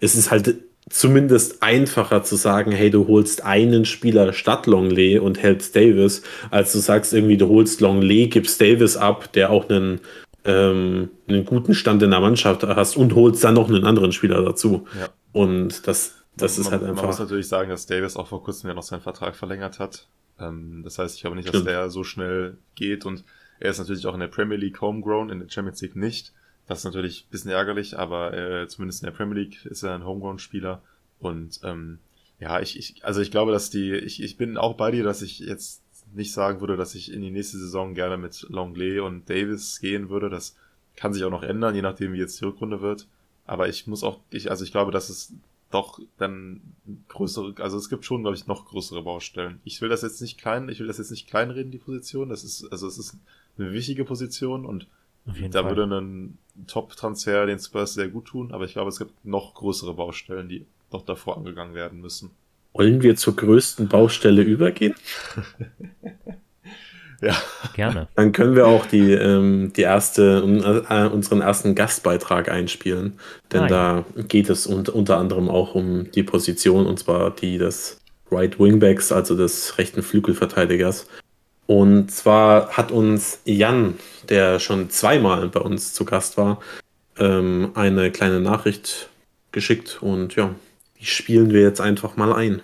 es 0.00 0.16
ist 0.16 0.30
halt 0.30 0.56
zumindest 0.90 1.62
einfacher 1.62 2.22
zu 2.22 2.36
sagen, 2.36 2.72
hey, 2.72 2.90
du 2.90 3.06
holst 3.06 3.44
einen 3.44 3.84
Spieler 3.86 4.32
statt 4.32 4.66
Longley 4.66 5.18
und 5.18 5.40
hältst 5.40 5.74
Davis, 5.74 6.22
als 6.50 6.72
du 6.72 6.78
sagst 6.78 7.14
irgendwie, 7.14 7.36
du 7.36 7.48
holst 7.48 7.80
Longley, 7.80 8.26
gibst 8.28 8.60
Davis 8.60 8.96
ab, 8.96 9.32
der 9.32 9.50
auch 9.50 9.70
einen, 9.70 10.00
ähm, 10.44 11.10
einen 11.28 11.44
guten 11.44 11.74
Stand 11.74 12.02
in 12.02 12.10
der 12.10 12.20
Mannschaft 12.20 12.64
hast 12.64 12.96
und 12.96 13.14
holst 13.14 13.42
dann 13.42 13.54
noch 13.54 13.68
einen 13.68 13.84
anderen 13.84 14.12
Spieler 14.12 14.42
dazu. 14.42 14.86
ja. 14.98 15.08
Und 15.32 15.86
das, 15.86 16.16
das 16.36 16.58
ist 16.58 16.64
man, 16.64 16.72
halt 16.72 16.82
Man 16.82 16.94
muss 16.96 17.04
einfach. 17.04 17.20
natürlich 17.20 17.46
sagen, 17.46 17.70
dass 17.70 17.86
Davis 17.86 18.16
auch 18.16 18.26
vor 18.26 18.42
kurzem 18.42 18.68
ja 18.68 18.74
noch 18.74 18.82
seinen 18.82 19.00
Vertrag 19.00 19.36
verlängert 19.36 19.78
hat. 19.78 20.08
Ähm, 20.40 20.82
das 20.82 20.98
heißt, 20.98 21.14
ich 21.14 21.20
glaube 21.20 21.36
nicht, 21.36 21.46
dass 21.46 21.54
Stimmt. 21.54 21.68
der 21.68 21.88
so 21.88 22.02
schnell 22.02 22.58
geht 22.74 23.06
und 23.06 23.24
er 23.60 23.70
ist 23.70 23.78
natürlich 23.78 24.06
auch 24.06 24.14
in 24.14 24.20
der 24.20 24.26
Premier 24.26 24.56
League 24.56 24.80
homegrown, 24.80 25.30
in 25.30 25.38
der 25.38 25.48
Champions 25.48 25.82
League 25.82 25.94
nicht. 25.94 26.32
Das 26.70 26.78
ist 26.78 26.84
natürlich 26.84 27.24
ein 27.24 27.30
bisschen 27.32 27.50
ärgerlich, 27.50 27.98
aber 27.98 28.32
äh, 28.32 28.68
zumindest 28.68 29.02
in 29.02 29.06
der 29.06 29.12
Premier 29.12 29.40
League 29.40 29.66
ist 29.66 29.82
er 29.82 29.92
ein 29.92 30.04
Homegrown-Spieler. 30.04 30.80
Und 31.18 31.58
ähm, 31.64 31.98
ja, 32.38 32.60
ich, 32.60 32.78
ich, 32.78 33.04
also 33.04 33.20
ich 33.20 33.32
glaube, 33.32 33.50
dass 33.50 33.70
die, 33.70 33.92
ich, 33.92 34.22
ich 34.22 34.36
bin 34.36 34.56
auch 34.56 34.74
bei 34.74 34.92
dir, 34.92 35.02
dass 35.02 35.20
ich 35.20 35.40
jetzt 35.40 35.82
nicht 36.14 36.32
sagen 36.32 36.60
würde, 36.60 36.76
dass 36.76 36.94
ich 36.94 37.12
in 37.12 37.22
die 37.22 37.32
nächste 37.32 37.58
Saison 37.58 37.94
gerne 37.94 38.18
mit 38.18 38.46
Longley 38.50 39.00
und 39.00 39.28
Davis 39.28 39.80
gehen 39.80 40.10
würde. 40.10 40.30
Das 40.30 40.54
kann 40.94 41.12
sich 41.12 41.24
auch 41.24 41.30
noch 41.30 41.42
ändern, 41.42 41.74
je 41.74 41.82
nachdem, 41.82 42.12
wie 42.12 42.18
jetzt 42.18 42.40
die 42.40 42.44
Rückrunde 42.44 42.80
wird. 42.80 43.08
Aber 43.46 43.68
ich 43.68 43.88
muss 43.88 44.04
auch, 44.04 44.20
ich, 44.30 44.48
also 44.48 44.62
ich 44.62 44.70
glaube, 44.70 44.92
dass 44.92 45.10
es 45.10 45.32
doch 45.72 45.98
dann 46.18 46.60
größere, 47.08 47.54
also 47.58 47.78
es 47.78 47.88
gibt 47.88 48.04
schon, 48.04 48.22
glaube 48.22 48.36
ich, 48.36 48.46
noch 48.46 48.66
größere 48.66 49.02
Baustellen. 49.02 49.60
Ich 49.64 49.80
will 49.82 49.88
das 49.88 50.02
jetzt 50.02 50.22
nicht 50.22 50.38
klein, 50.38 50.68
ich 50.68 50.78
will 50.78 50.86
das 50.86 50.98
jetzt 50.98 51.10
nicht 51.10 51.26
kleinreden, 51.26 51.72
die 51.72 51.78
Position. 51.78 52.28
Das 52.28 52.44
ist, 52.44 52.70
also 52.70 52.86
es 52.86 52.96
ist 52.96 53.16
eine 53.58 53.72
wichtige 53.72 54.04
Position 54.04 54.64
und 54.64 54.86
Auf 55.26 55.36
jeden 55.36 55.50
da 55.52 55.62
Fall. 55.62 55.76
würde 55.76 56.00
ein 56.00 56.38
Top-Transfer 56.66 57.46
den 57.46 57.58
Spurs 57.58 57.94
sehr 57.94 58.08
gut 58.08 58.26
tun, 58.26 58.52
aber 58.52 58.64
ich 58.64 58.72
glaube, 58.72 58.88
es 58.88 58.98
gibt 58.98 59.24
noch 59.24 59.54
größere 59.54 59.94
Baustellen, 59.94 60.48
die 60.48 60.66
noch 60.92 61.02
davor 61.04 61.36
angegangen 61.36 61.74
werden 61.74 62.00
müssen. 62.00 62.30
Wollen 62.72 63.02
wir 63.02 63.16
zur 63.16 63.36
größten 63.36 63.88
Baustelle 63.88 64.42
übergehen? 64.42 64.94
Ja, 67.22 67.36
Gerne. 67.74 68.08
Dann 68.14 68.32
können 68.32 68.56
wir 68.56 68.66
auch 68.66 68.86
die, 68.86 69.12
ähm, 69.12 69.72
die 69.76 69.82
erste, 69.82 70.42
äh, 70.88 71.06
unseren 71.06 71.42
ersten 71.42 71.74
Gastbeitrag 71.74 72.50
einspielen. 72.50 73.18
Denn 73.52 73.64
Ah, 73.64 73.66
da 73.66 74.04
geht 74.26 74.48
es 74.48 74.66
un 74.66 74.88
unter 74.88 75.18
anderem 75.18 75.50
auch 75.50 75.74
um 75.74 76.10
die 76.12 76.22
Position, 76.22 76.86
und 76.86 76.98
zwar 76.98 77.30
die 77.30 77.58
des 77.58 78.00
Right 78.30 78.58
Wingbacks, 78.58 79.12
also 79.12 79.36
des 79.36 79.76
rechten 79.76 80.02
Flügelverteidigers. 80.02 81.08
Und 81.70 82.10
zwar 82.10 82.70
hat 82.70 82.90
uns 82.90 83.38
Jan, 83.44 83.94
der 84.28 84.58
schon 84.58 84.90
zweimal 84.90 85.48
bei 85.50 85.60
uns 85.60 85.94
zu 85.94 86.04
Gast 86.04 86.36
war, 86.36 86.58
ähm, 87.16 87.70
eine 87.74 88.10
kleine 88.10 88.40
Nachricht 88.40 89.08
geschickt. 89.52 90.02
Und 90.02 90.34
ja, 90.34 90.52
die 90.98 91.06
spielen 91.06 91.52
wir 91.52 91.60
jetzt 91.60 91.80
einfach 91.80 92.16
mal 92.16 92.32
ein. 92.32 92.60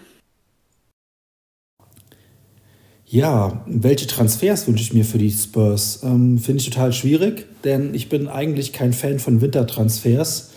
Ja, 3.04 3.64
welche 3.68 4.08
Transfers 4.08 4.66
wünsche 4.66 4.82
ich 4.82 4.92
mir 4.92 5.04
für 5.04 5.18
die 5.18 5.30
Spurs? 5.30 6.00
Ähm, 6.02 6.40
Finde 6.40 6.62
ich 6.62 6.70
total 6.70 6.92
schwierig, 6.92 7.46
denn 7.62 7.94
ich 7.94 8.08
bin 8.08 8.26
eigentlich 8.26 8.72
kein 8.72 8.92
Fan 8.92 9.20
von 9.20 9.40
Wintertransfers. 9.40 10.50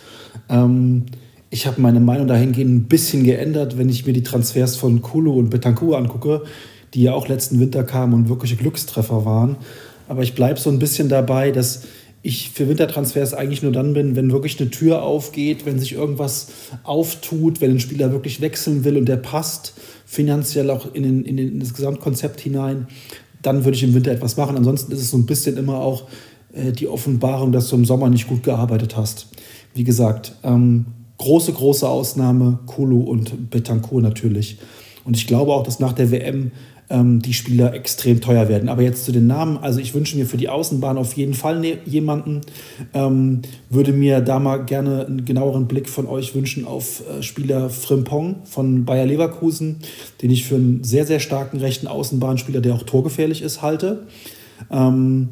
Ähm, 0.49 1.05
ich 1.51 1.67
habe 1.67 1.79
meine 1.79 1.99
Meinung 1.99 2.25
dahingehend 2.25 2.71
ein 2.71 2.87
bisschen 2.87 3.25
geändert, 3.25 3.77
wenn 3.77 3.89
ich 3.89 4.07
mir 4.07 4.13
die 4.13 4.23
Transfers 4.23 4.75
von 4.75 5.03
Kulu 5.03 5.37
und 5.37 5.51
Betancourt 5.51 5.97
angucke, 5.97 6.45
die 6.93 7.03
ja 7.03 7.13
auch 7.13 7.27
letzten 7.27 7.59
Winter 7.59 7.83
kamen 7.83 8.13
und 8.13 8.29
wirkliche 8.29 8.55
Glückstreffer 8.55 9.25
waren. 9.25 9.57
Aber 10.07 10.23
ich 10.23 10.33
bleibe 10.33 10.59
so 10.59 10.69
ein 10.69 10.79
bisschen 10.79 11.09
dabei, 11.09 11.51
dass 11.51 11.83
ich 12.21 12.49
für 12.49 12.67
Wintertransfers 12.67 13.33
eigentlich 13.33 13.63
nur 13.63 13.71
dann 13.71 13.93
bin, 13.93 14.15
wenn 14.15 14.31
wirklich 14.31 14.59
eine 14.59 14.69
Tür 14.69 15.03
aufgeht, 15.03 15.65
wenn 15.65 15.79
sich 15.79 15.93
irgendwas 15.93 16.47
auftut, 16.83 17.61
wenn 17.61 17.71
ein 17.71 17.79
Spieler 17.79 18.11
wirklich 18.11 18.41
wechseln 18.41 18.83
will 18.83 18.97
und 18.97 19.05
der 19.05 19.17
passt 19.17 19.73
finanziell 20.05 20.69
auch 20.69 20.93
in, 20.93 21.03
den, 21.03 21.23
in, 21.23 21.37
den, 21.37 21.53
in 21.53 21.59
das 21.59 21.73
Gesamtkonzept 21.73 22.41
hinein, 22.41 22.87
dann 23.41 23.63
würde 23.63 23.77
ich 23.77 23.83
im 23.83 23.93
Winter 23.93 24.11
etwas 24.11 24.35
machen. 24.35 24.57
Ansonsten 24.57 24.91
ist 24.91 24.99
es 24.99 25.11
so 25.11 25.17
ein 25.17 25.25
bisschen 25.25 25.55
immer 25.55 25.77
auch 25.77 26.07
äh, 26.53 26.71
die 26.71 26.87
Offenbarung, 26.87 27.51
dass 27.51 27.69
du 27.69 27.77
im 27.77 27.85
Sommer 27.85 28.09
nicht 28.09 28.27
gut 28.27 28.43
gearbeitet 28.43 28.97
hast. 28.97 29.27
Wie 29.73 29.83
gesagt, 29.85 30.33
ähm, 30.43 30.87
große, 31.19 31.53
große 31.53 31.87
Ausnahme, 31.87 32.59
Kulu 32.65 33.01
und 33.01 33.49
Betancourt 33.49 34.03
natürlich. 34.03 34.57
Und 35.05 35.15
ich 35.15 35.27
glaube 35.27 35.53
auch, 35.53 35.63
dass 35.63 35.79
nach 35.79 35.93
der 35.93 36.11
WM 36.11 36.51
ähm, 36.89 37.21
die 37.21 37.33
Spieler 37.33 37.73
extrem 37.73 38.21
teuer 38.21 38.49
werden. 38.49 38.69
Aber 38.69 38.81
jetzt 38.81 39.05
zu 39.05 39.11
den 39.11 39.27
Namen. 39.27 39.57
Also 39.57 39.79
ich 39.79 39.93
wünsche 39.93 40.17
mir 40.17 40.25
für 40.25 40.37
die 40.37 40.49
Außenbahn 40.49 40.97
auf 40.97 41.13
jeden 41.13 41.33
Fall 41.33 41.59
ne 41.59 41.77
jemanden. 41.85 42.41
Ähm, 42.93 43.41
würde 43.69 43.93
mir 43.93 44.21
da 44.21 44.39
mal 44.39 44.65
gerne 44.65 45.05
einen 45.05 45.25
genaueren 45.25 45.67
Blick 45.67 45.87
von 45.89 46.07
euch 46.07 46.33
wünschen 46.35 46.65
auf 46.65 47.03
äh, 47.07 47.21
Spieler 47.21 47.69
Frimpong 47.69 48.37
von 48.45 48.85
Bayer 48.85 49.05
Leverkusen, 49.05 49.77
den 50.21 50.31
ich 50.31 50.45
für 50.45 50.55
einen 50.55 50.83
sehr, 50.83 51.05
sehr 51.05 51.19
starken 51.19 51.59
rechten 51.59 51.87
Außenbahnspieler, 51.87 52.61
der 52.61 52.73
auch 52.73 52.83
torgefährlich 52.83 53.41
ist, 53.41 53.61
halte. 53.61 54.07
Ähm, 54.71 55.29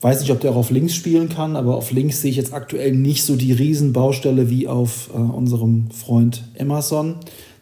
weiß 0.00 0.20
nicht, 0.20 0.30
ob 0.30 0.40
der 0.40 0.52
auch 0.52 0.56
auf 0.56 0.70
links 0.70 0.94
spielen 0.94 1.28
kann, 1.28 1.56
aber 1.56 1.76
auf 1.76 1.90
links 1.90 2.20
sehe 2.20 2.30
ich 2.30 2.36
jetzt 2.36 2.52
aktuell 2.52 2.92
nicht 2.92 3.24
so 3.24 3.34
die 3.34 3.52
Riesenbaustelle 3.52 4.50
wie 4.50 4.68
auf 4.68 5.10
äh, 5.12 5.18
unserem 5.18 5.90
Freund 5.90 6.44
Emerson. 6.54 7.16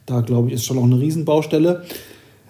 Da 0.07 0.21
glaube 0.21 0.49
ich, 0.49 0.55
ist 0.55 0.67
schon 0.67 0.77
auch 0.77 0.85
eine 0.85 1.01
Riesenbaustelle. 1.01 1.85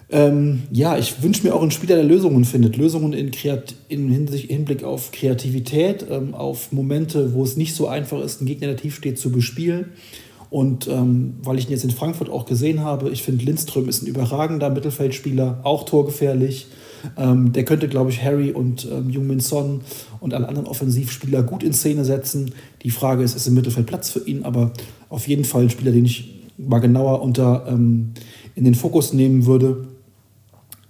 Ähm, 0.09 0.63
ja, 0.71 0.97
ich 0.97 1.23
wünsche 1.23 1.45
mir 1.45 1.55
auch 1.55 1.61
einen 1.61 1.71
Spieler, 1.71 1.95
der 1.95 2.03
Lösungen 2.03 2.45
findet. 2.45 2.77
Lösungen 2.77 3.13
in, 3.13 3.31
Kreat 3.31 3.73
in 3.89 4.09
Hinblick 4.09 4.83
auf 4.83 5.11
Kreativität, 5.11 6.05
ähm, 6.09 6.35
auf 6.35 6.71
Momente, 6.71 7.33
wo 7.33 7.43
es 7.43 7.57
nicht 7.57 7.75
so 7.75 7.87
einfach 7.87 8.21
ist, 8.21 8.39
einen 8.39 8.47
Gegner, 8.47 8.67
der 8.67 8.77
tief 8.77 8.95
steht, 8.95 9.17
zu 9.17 9.31
bespielen. 9.31 9.85
Und 10.51 10.87
ähm, 10.87 11.35
weil 11.41 11.57
ich 11.57 11.65
ihn 11.65 11.71
jetzt 11.71 11.83
in 11.83 11.89
Frankfurt 11.89 12.29
auch 12.29 12.45
gesehen 12.45 12.81
habe, 12.81 13.09
ich 13.09 13.23
finde, 13.23 13.43
Lindström 13.43 13.89
ist 13.89 14.03
ein 14.03 14.07
überragender 14.07 14.69
Mittelfeldspieler, 14.69 15.61
auch 15.63 15.85
torgefährlich. 15.85 16.67
Ähm, 17.17 17.51
der 17.51 17.65
könnte, 17.65 17.87
glaube 17.87 18.11
ich, 18.11 18.23
Harry 18.23 18.51
und 18.51 18.87
ähm, 18.91 19.09
Jungmin 19.09 19.39
Son 19.39 19.81
und 20.19 20.33
alle 20.33 20.47
anderen 20.47 20.67
Offensivspieler 20.67 21.43
gut 21.43 21.63
in 21.63 21.73
Szene 21.73 22.05
setzen. 22.05 22.51
Die 22.83 22.89
Frage 22.91 23.23
ist, 23.23 23.35
ist 23.35 23.47
im 23.47 23.55
Mittelfeld 23.55 23.87
Platz 23.87 24.11
für 24.11 24.25
ihn? 24.25 24.43
Aber 24.43 24.71
auf 25.09 25.27
jeden 25.27 25.45
Fall 25.45 25.63
ein 25.63 25.69
Spieler, 25.69 25.91
den 25.91 26.05
ich 26.05 26.35
mal 26.57 26.79
genauer 26.79 27.21
unter 27.21 27.65
ähm, 27.67 28.13
in 28.55 28.63
den 28.63 28.75
Fokus 28.75 29.13
nehmen 29.13 29.45
würde. 29.45 29.87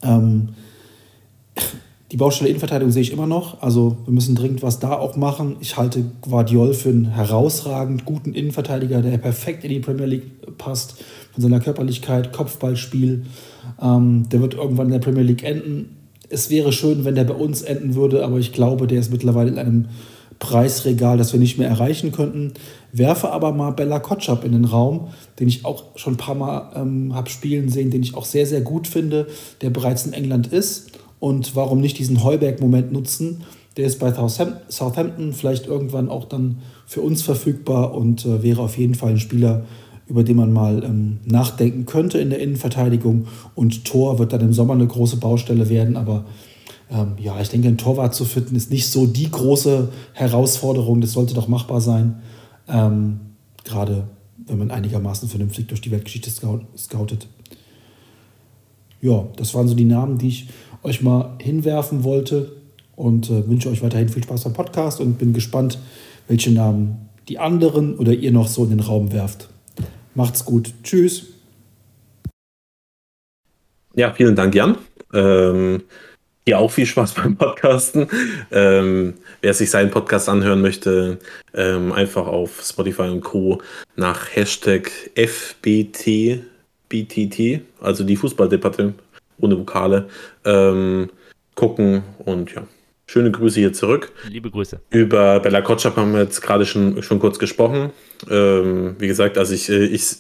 Ähm, 0.06 0.50
die 2.12 2.18
Baustelle 2.18 2.50
Innenverteidigung 2.50 2.92
sehe 2.92 3.02
ich 3.02 3.12
immer 3.12 3.28
noch. 3.28 3.62
Also 3.62 3.98
wir 4.06 4.14
müssen 4.14 4.36
dringend 4.36 4.62
was 4.62 4.80
da 4.80 4.94
auch 4.94 5.16
machen. 5.16 5.58
Ich 5.60 5.76
halte 5.76 6.06
Guardiol 6.22 6.74
für 6.74 6.90
einen 6.90 7.08
herausragend 7.08 8.06
guten 8.06 8.34
Innenverteidiger, 8.34 9.02
der 9.02 9.18
perfekt 9.18 9.64
in 9.64 9.72
die 9.72 9.80
Premier 9.80 10.06
League 10.06 10.58
passt. 10.58 10.96
Von 11.34 11.42
seiner 11.42 11.60
Körperlichkeit, 11.60 12.32
Kopfballspiel. 12.32 13.26
Ähm, 13.82 14.30
der 14.30 14.42
wird 14.42 14.54
irgendwann 14.54 14.88
in 14.88 14.94
der 14.94 15.00
Premier 15.00 15.24
League 15.24 15.44
enden. 15.44 15.98
Es 16.30 16.50
wäre 16.50 16.72
schön, 16.72 17.06
wenn 17.06 17.16
der 17.16 17.24
bei 17.24 17.34
uns 17.34 17.62
enden 17.62 17.96
würde, 17.96 18.24
aber 18.24 18.38
ich 18.38 18.54
glaube, 18.54 18.88
der 18.88 19.00
ist 19.00 19.12
mittlerweile 19.12 19.50
in 19.50 19.58
einem 19.58 19.86
Preisregal, 20.40 21.18
das 21.18 21.34
wir 21.34 21.40
nicht 21.40 21.58
mehr 21.58 21.70
erreichen 21.70 22.12
könnten. 22.12 22.54
Werfe 22.98 23.32
aber 23.32 23.52
mal 23.52 23.72
Bella 23.72 24.00
Kotschap 24.00 24.44
in 24.46 24.54
den 24.54 24.66
Raum, 24.66 25.10
den 25.40 25.48
ich 25.48 25.66
auch 25.66 25.84
schon 25.96 26.14
ein 26.14 26.18
paar 26.18 26.36
Mal 26.36 26.72
ähm, 26.76 27.14
habe 27.14 27.30
spielen 27.30 27.70
sehen, 27.70 27.92
den 27.92 28.04
ich 28.04 28.16
auch 28.16 28.26
sehr, 28.26 28.46
sehr 28.46 28.62
gut 28.62 28.88
finde, 28.88 29.28
der 29.62 29.70
bereits 29.70 30.06
in 30.06 30.14
England 30.14 30.48
ist. 30.48 30.92
Und 31.20 31.56
warum 31.56 31.82
nicht 31.82 31.98
diesen 31.98 32.24
Heuberg-Moment 32.24 32.92
nutzen? 32.92 33.44
Der 33.78 33.86
ist 33.86 34.00
bei 34.00 34.14
Southampton 34.14 35.34
vielleicht 35.34 35.68
irgendwann 35.68 36.10
auch 36.10 36.26
dann 36.26 36.60
für 36.86 37.02
uns 37.02 37.22
verfügbar 37.22 37.94
und 37.94 38.26
äh, 38.26 38.42
wäre 38.42 38.62
auf 38.62 38.78
jeden 38.78 38.96
Fall 38.96 39.12
ein 39.12 39.20
Spieler, 39.20 39.66
über 40.08 40.24
den 40.24 40.38
man 40.38 40.54
mal 40.54 40.84
ähm, 40.84 41.18
nachdenken 41.26 41.86
könnte 41.86 42.20
in 42.20 42.30
der 42.30 42.40
Innenverteidigung. 42.40 43.28
Und 43.56 43.86
Tor 43.86 44.20
wird 44.20 44.32
dann 44.32 44.42
im 44.42 44.54
Sommer 44.54 44.74
eine 44.74 44.88
große 44.88 45.18
Baustelle 45.18 45.68
werden, 45.70 45.98
aber 45.98 46.26
ähm, 46.92 47.14
ja, 47.20 47.40
ich 47.42 47.50
denke, 47.50 47.68
ein 47.68 47.78
Torwart 47.78 48.14
zu 48.14 48.26
finden 48.26 48.56
ist 48.56 48.72
nicht 48.72 48.88
so 48.88 49.08
die 49.08 49.30
große 49.30 49.90
Herausforderung. 50.14 51.02
Das 51.02 51.14
sollte 51.14 51.34
doch 51.34 51.48
machbar 51.48 51.82
sein. 51.82 52.22
Ähm, 52.68 53.20
gerade 53.64 54.08
wenn 54.38 54.58
man 54.58 54.72
einigermaßen 54.72 55.30
vernünftig 55.30 55.68
durch 55.68 55.82
die 55.82 55.92
Weltgeschichte 55.92 56.30
scoutet. 56.30 57.28
Ja, 59.02 59.28
das 59.38 59.54
waren 59.54 59.68
so 59.68 59.76
die 59.76 59.86
Namen, 59.86 60.18
die 60.18 60.28
ich 60.28 60.50
euch 60.84 61.02
mal 61.02 61.36
hinwerfen 61.40 62.04
wollte 62.04 62.52
und 62.96 63.30
äh, 63.30 63.48
wünsche 63.48 63.70
euch 63.70 63.82
weiterhin 63.84 64.10
viel 64.10 64.24
Spaß 64.24 64.44
beim 64.46 64.54
Podcast 64.54 65.00
und 65.00 65.18
bin 65.18 65.34
gespannt, 65.34 65.80
welche 66.28 66.52
Namen 66.52 67.10
die 67.28 67.40
anderen 67.40 67.98
oder 67.98 68.14
ihr 68.14 68.32
noch 68.32 68.48
so 68.48 68.64
in 68.64 68.70
den 68.72 68.80
Raum 68.80 69.12
werft. 69.12 69.50
Macht's 70.14 70.46
gut. 70.46 70.74
Tschüss. 70.84 71.28
Ja, 73.96 74.14
vielen 74.14 74.36
Dank, 74.36 74.54
Jan. 74.56 74.78
Ähm, 75.14 75.84
dir 76.48 76.60
auch 76.60 76.72
viel 76.72 76.86
Spaß 76.86 77.14
beim 77.16 77.36
Podcasten. 77.36 78.08
Ähm, 78.52 79.16
wer 79.42 79.54
sich 79.54 79.70
seinen 79.70 79.92
Podcast 79.92 80.30
anhören 80.30 80.62
möchte, 80.62 81.20
ähm, 81.54 81.92
einfach 81.92 82.28
auf 82.28 82.62
Spotify 82.64 83.04
und 83.04 83.22
Co. 83.22 83.62
nach 83.96 84.36
Hashtag 84.36 84.92
FBT, 85.16 86.42
BTT, 86.90 87.62
also 87.82 88.04
die 88.04 88.16
Fußballdebatte 88.16 88.94
ohne 89.40 89.60
Vokale, 89.60 90.08
ähm, 90.46 91.10
gucken 91.56 92.04
und 92.20 92.54
ja. 92.54 92.68
Schöne 93.08 93.30
Grüße 93.30 93.60
hier 93.60 93.72
zurück. 93.72 94.12
Liebe 94.28 94.50
Grüße. 94.50 94.82
Über 94.90 95.40
Bella 95.40 95.62
Kotschap 95.62 95.96
haben 95.96 96.14
wir 96.14 96.24
jetzt 96.24 96.42
gerade 96.42 96.66
schon, 96.66 97.04
schon 97.04 97.20
kurz 97.20 97.38
gesprochen. 97.38 97.92
Ähm, 98.28 98.96
wie 98.98 99.08
gesagt, 99.08 99.38
also 99.38 99.54
ich, 99.54 99.70
äh, 99.70 99.86
ich 99.86 100.18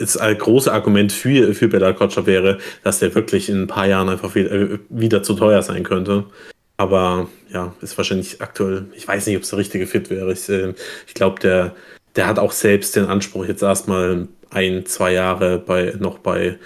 ein 0.00 0.38
großes 0.38 0.68
Argument 0.68 1.12
für, 1.12 1.54
für 1.54 1.68
Bella 1.68 1.92
Kotschap 1.92 2.26
wäre, 2.26 2.58
dass 2.84 3.00
der 3.00 3.14
wirklich 3.14 3.48
in 3.48 3.62
ein 3.62 3.66
paar 3.66 3.86
Jahren 3.86 4.08
einfach 4.08 4.34
wieder, 4.34 4.52
äh, 4.52 4.78
wieder 4.88 5.22
zu 5.22 5.34
teuer 5.34 5.62
sein 5.62 5.82
könnte. 5.82 6.24
Aber 6.76 7.28
ja, 7.52 7.74
ist 7.80 7.98
wahrscheinlich 7.98 8.40
aktuell, 8.40 8.86
ich 8.94 9.06
weiß 9.06 9.26
nicht, 9.26 9.36
ob 9.36 9.42
es 9.42 9.50
der 9.50 9.58
richtige 9.58 9.86
Fit 9.86 10.10
wäre. 10.10 10.32
Ich, 10.32 10.48
äh, 10.48 10.74
ich 11.06 11.14
glaube, 11.14 11.40
der, 11.40 11.74
der 12.16 12.26
hat 12.26 12.38
auch 12.38 12.52
selbst 12.52 12.94
den 12.96 13.06
Anspruch, 13.06 13.46
jetzt 13.46 13.62
erstmal 13.62 14.28
ein, 14.50 14.86
zwei 14.86 15.12
Jahre 15.12 15.58
bei, 15.58 15.94
noch 15.98 16.18
bei, 16.18 16.58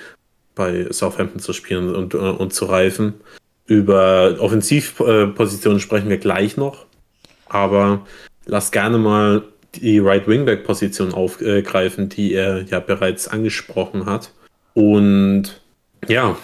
bei 0.55 0.87
Southampton 0.91 1.41
zu 1.41 1.53
spielen 1.53 1.95
und, 1.95 2.15
äh, 2.15 2.19
und 2.19 2.53
zu 2.53 2.67
reifen. 2.67 3.15
Über 3.67 4.37
Offensivpositionen 4.39 5.81
sprechen 5.81 6.11
wir 6.11 6.19
gleich 6.19 6.57
noch. 6.57 6.87
Aber 7.47 8.07
lass 8.45 8.73
gerne 8.73 8.99
mal 8.99 9.45
die 9.75 9.99
Right-Wingback-Position 9.99 11.15
aufgreifen, 11.15 12.09
die 12.09 12.35
er 12.35 12.63
ja 12.63 12.81
bereits 12.81 13.29
angesprochen 13.29 14.07
hat. 14.07 14.33
Und 14.75 15.61
ja, 16.09 16.37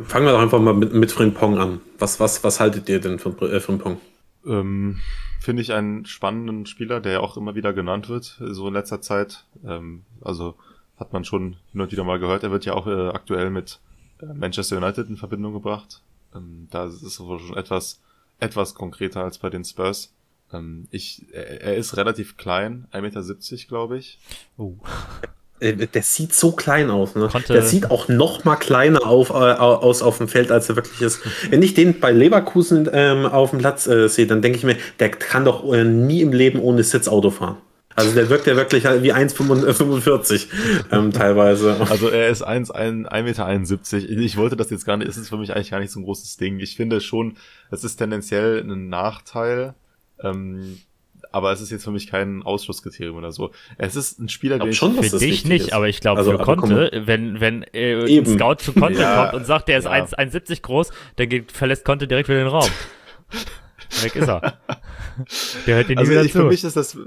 fangen 0.00 0.26
wir 0.26 0.32
doch 0.32 0.40
einfach 0.40 0.60
mal 0.60 0.74
mit, 0.74 0.92
mit 0.92 1.12
Frimpong 1.12 1.58
an. 1.58 1.80
Was, 1.98 2.20
was, 2.20 2.44
was 2.44 2.60
haltet 2.60 2.88
ihr 2.88 3.00
denn 3.00 3.18
von 3.18 3.38
äh, 3.40 3.60
Frimpong? 3.60 3.98
Ähm, 4.46 4.98
Finde 5.40 5.62
ich 5.62 5.72
einen 5.72 6.06
spannenden 6.06 6.66
Spieler, 6.66 7.00
der 7.00 7.12
ja 7.12 7.20
auch 7.20 7.36
immer 7.36 7.54
wieder 7.54 7.72
genannt 7.72 8.08
wird, 8.08 8.40
so 8.40 8.68
in 8.68 8.74
letzter 8.74 9.00
Zeit. 9.00 9.44
Ähm, 9.64 10.02
also 10.20 10.54
hat 10.98 11.12
man 11.12 11.24
schon 11.24 11.56
hin 11.72 11.80
und 11.80 11.92
wieder 11.92 12.04
mal 12.04 12.18
gehört. 12.18 12.42
Er 12.42 12.50
wird 12.50 12.64
ja 12.64 12.74
auch 12.74 12.86
äh, 12.86 13.08
aktuell 13.08 13.50
mit 13.50 13.80
äh, 14.20 14.32
Manchester 14.32 14.78
United 14.78 15.08
in 15.08 15.16
Verbindung 15.16 15.52
gebracht. 15.52 16.02
Ähm, 16.34 16.68
da 16.70 16.86
ist 16.86 17.02
es 17.02 17.20
wohl 17.20 17.38
schon 17.38 17.56
etwas, 17.56 18.00
etwas 18.40 18.74
konkreter 18.74 19.22
als 19.22 19.38
bei 19.38 19.50
den 19.50 19.64
Spurs. 19.64 20.12
Ähm, 20.52 20.86
ich, 20.90 21.26
er, 21.32 21.62
er 21.62 21.76
ist 21.76 21.96
relativ 21.96 22.36
klein, 22.36 22.86
1,70 22.92 23.00
Meter, 23.02 23.68
glaube 23.68 23.98
ich. 23.98 24.18
Oh. 24.56 24.74
Äh, 25.58 25.74
der 25.74 26.02
sieht 26.02 26.34
so 26.34 26.52
klein 26.52 26.90
aus, 26.90 27.14
ne? 27.14 27.28
der 27.48 27.62
sieht 27.62 27.90
auch 27.90 28.08
noch 28.08 28.44
mal 28.44 28.56
kleiner 28.56 29.06
auf, 29.06 29.30
äh, 29.30 29.32
aus 29.32 30.02
auf 30.02 30.18
dem 30.18 30.28
Feld, 30.28 30.50
als 30.50 30.68
er 30.68 30.76
wirklich 30.76 31.00
ist. 31.00 31.20
Wenn 31.48 31.62
ich 31.62 31.72
den 31.72 31.98
bei 31.98 32.12
Leverkusen 32.12 32.88
ähm, 32.92 33.24
auf 33.24 33.50
dem 33.50 33.60
Platz 33.60 33.86
äh, 33.86 34.08
sehe, 34.08 34.26
dann 34.26 34.42
denke 34.42 34.58
ich 34.58 34.64
mir, 34.64 34.76
der 35.00 35.10
kann 35.10 35.44
doch 35.46 35.72
äh, 35.72 35.84
nie 35.84 36.20
im 36.20 36.32
Leben 36.32 36.60
ohne 36.60 36.82
Sitzauto 36.82 37.30
fahren. 37.30 37.56
Also 37.94 38.14
der 38.14 38.28
wirkt 38.28 38.46
ja 38.46 38.56
wirklich 38.56 38.84
wie 38.84 39.14
1,45 39.14 40.48
ähm, 40.92 41.12
teilweise. 41.12 41.80
Also 41.88 42.10
er 42.10 42.28
ist 42.28 42.46
1,71 42.46 43.22
Meter. 43.22 44.20
Ich 44.20 44.36
wollte 44.36 44.56
das 44.56 44.68
jetzt 44.68 44.84
gar 44.84 44.98
nicht, 44.98 45.08
es 45.08 45.16
ist 45.16 45.30
für 45.30 45.38
mich 45.38 45.56
eigentlich 45.56 45.70
gar 45.70 45.80
nicht 45.80 45.92
so 45.92 46.00
ein 46.00 46.04
großes 46.04 46.36
Ding. 46.36 46.60
Ich 46.60 46.76
finde 46.76 47.00
schon, 47.00 47.38
es 47.70 47.84
ist 47.84 47.96
tendenziell 47.96 48.60
ein 48.60 48.90
Nachteil, 48.90 49.74
ähm, 50.22 50.78
aber 51.32 51.52
es 51.52 51.60
ist 51.60 51.70
jetzt 51.70 51.84
für 51.84 51.90
mich 51.90 52.06
kein 52.06 52.42
Ausschlusskriterium 52.42 53.16
oder 53.16 53.32
so. 53.32 53.50
Es 53.78 53.96
ist 53.96 54.18
ein 54.18 54.28
Spieler, 54.28 54.58
den 54.58 54.72
schon, 54.72 54.94
Für 54.94 55.08
das 55.08 55.20
dich 55.20 55.44
nicht, 55.44 55.66
ist. 55.66 55.72
aber 55.72 55.88
ich 55.88 56.00
glaube 56.00 56.18
Also, 56.18 56.32
für 56.32 56.38
komm 56.38 56.60
Conte, 56.60 57.02
wenn, 57.04 57.40
wenn 57.40 57.62
äh, 57.74 58.18
ein. 58.18 58.26
Scout 58.26 58.56
zu 58.56 58.72
Conte 58.72 59.00
Ja, 59.00 59.24
kommt 59.26 59.34
und 59.34 59.46
sagt, 59.46 59.68
der 59.68 59.78
ist 59.78 59.84
ja. 59.84 59.90
1 59.90 60.16
1,70 60.16 60.62
groß, 60.62 60.90
dann 61.16 61.28
geht, 61.28 61.52
verlässt 61.52 61.84
Conte 61.84 62.08
direkt 62.08 62.28
wieder 62.28 62.38
den 62.38 62.48
Raum. 62.48 62.68
Weg 64.02 64.16
ist 64.16 64.28
er. 64.28 64.58
Der 65.66 65.76
hört 65.76 65.88
dir 65.88 65.94
nie 65.94 65.98
also 65.98 66.10
wieder 66.10 66.24
ich, 66.24 66.32
zu. 66.32 66.38
für 66.40 66.44
mich 66.44 66.64
ist 66.64 66.76
das, 66.76 66.98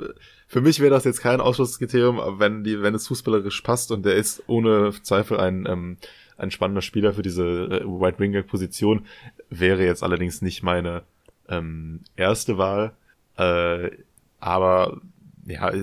für 0.48 0.62
mich 0.62 0.80
wäre 0.80 0.92
das 0.92 1.04
jetzt 1.04 1.22
kein 1.22 1.42
Ausschlusskriterium, 1.42 2.20
aber 2.20 2.40
wenn 2.40 2.64
die, 2.64 2.82
wenn 2.82 2.96
es 2.96 3.08
fußballerisch 3.08 3.62
passt 3.62 3.92
und 3.92 4.06
der 4.06 4.16
ist 4.16 4.44
ohne 4.48 4.94
Zweifel 5.04 5.40
ein, 5.40 5.66
ähm, 5.68 5.98
ein 6.38 6.52
spannender 6.52 6.82
Spieler 6.82 7.14
für 7.14 7.22
diese 7.22 7.44
äh, 7.44 7.84
White 7.86 8.20
Winger 8.20 8.42
Position, 8.44 9.06
wäre 9.50 9.84
jetzt 9.84 10.04
allerdings 10.04 10.42
nicht 10.42 10.64
meine 10.64 11.04
ähm, 11.50 12.02
erste 12.16 12.58
Wahl. 12.58 12.94
Äh, 13.38 13.92
aber 14.40 15.02
ja, 15.46 15.74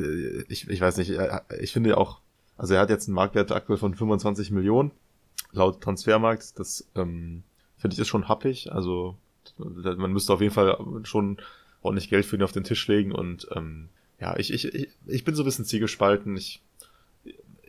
ich, 0.49 0.69
ich 0.69 0.81
weiß 0.81 0.97
nicht, 0.99 1.11
äh, 1.11 1.41
ich 1.61 1.73
finde 1.73 1.97
auch, 1.97 2.21
also 2.57 2.75
er 2.75 2.81
hat 2.81 2.91
jetzt 2.91 3.09
einen 3.09 3.15
Marktwert 3.15 3.53
aktuell 3.53 3.79
von 3.79 3.95
25 3.95 4.51
Millionen 4.51 4.93
laut 5.53 5.81
Transfermarkt. 5.81 6.59
Das 6.59 6.89
ähm, 6.95 7.43
finde 7.77 7.95
ich 7.95 8.01
ist 8.01 8.09
schon 8.09 8.29
happig. 8.29 8.73
Also 8.73 9.17
man 9.59 10.13
müsste 10.13 10.33
auf 10.33 10.41
jeden 10.41 10.55
Fall 10.55 10.77
schon 11.05 11.39
ordentlich 11.83 12.09
Geld 12.09 12.27
für 12.27 12.37
ihn 12.37 12.43
auf 12.43 12.53
den 12.53 12.65
Tisch 12.65 12.87
legen 12.89 13.13
und 13.13 13.47
ähm, 13.55 13.89
ja, 14.21 14.37
ich, 14.39 14.53
ich, 14.53 14.91
ich, 15.07 15.25
bin 15.25 15.35
so 15.35 15.43
ein 15.43 15.45
bisschen 15.45 15.67
zielgespalten. 15.67 16.37
Ich, 16.37 16.63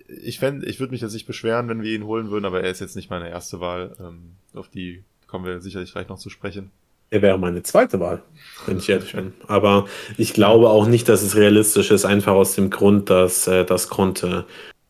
ich 0.08 0.40
fände, 0.40 0.66
ich 0.66 0.80
würde 0.80 0.92
mich 0.92 1.02
jetzt 1.02 1.14
nicht 1.14 1.28
beschweren, 1.28 1.68
wenn 1.68 1.82
wir 1.82 1.94
ihn 1.94 2.06
holen 2.06 2.32
würden, 2.32 2.46
aber 2.46 2.64
er 2.64 2.72
ist 2.72 2.80
jetzt 2.80 2.96
nicht 2.96 3.10
meine 3.10 3.30
erste 3.30 3.60
Wahl. 3.60 3.96
Ähm, 4.00 4.32
auf 4.54 4.70
die 4.70 5.04
kommen 5.28 5.46
wir 5.46 5.60
sicherlich 5.60 5.92
gleich 5.92 6.08
noch 6.08 6.20
zu 6.20 6.30
sprechen. 6.30 6.72
Er 7.10 7.22
wäre 7.22 7.38
meine 7.38 7.64
zweite 7.64 8.00
Wahl, 8.00 8.22
wenn 8.66 8.80
ich 8.80 8.90
ehrlich 8.90 9.14
bin. 9.14 9.34
Aber 9.48 9.88
ich 10.18 10.34
glaube 10.34 10.70
auch 10.70 10.88
nicht, 10.88 11.08
dass 11.08 11.22
es 11.22 11.36
realistisch 11.36 11.92
ist, 11.92 12.06
einfach 12.06 12.34
aus 12.34 12.56
dem 12.56 12.70
Grund, 12.70 13.10
dass 13.10 13.48
äh, 13.48 13.64
das 13.64 13.88
Conte 13.88 14.46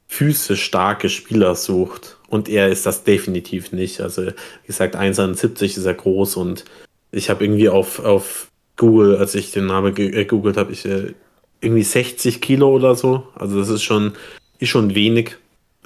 physisch 0.08 0.64
starke 0.64 1.10
Spieler 1.10 1.56
sucht. 1.56 2.18
Und 2.28 2.50
er 2.50 2.70
ist 2.70 2.86
das 2.86 3.04
definitiv 3.04 3.72
nicht. 3.72 4.02
Also, 4.02 4.26
wie 4.26 4.68
gesagt, 4.68 4.96
1,71 4.96 5.78
ist 5.78 5.86
er 5.86 5.94
groß 5.94 6.38
und 6.38 6.66
ich 7.12 7.30
habe 7.30 7.44
irgendwie 7.46 7.70
auf, 7.70 8.00
auf 8.00 8.50
Google, 8.78 9.18
als 9.18 9.36
ich 9.36 9.52
den 9.52 9.68
Namen 9.68 9.96
äh, 9.98 10.10
gegoogelt 10.10 10.58
habe, 10.58 10.72
ich 10.72 10.86
äh, 10.86 11.14
irgendwie 11.62 11.84
60 11.84 12.42
Kilo 12.42 12.70
oder 12.70 12.96
so. 12.96 13.28
Also 13.36 13.60
das 13.60 13.70
ist 13.70 13.84
schon, 13.84 14.14
ist 14.60 14.70
schon 14.70 14.96
wenig. 14.96 15.38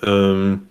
Ähm, 0.04 0.68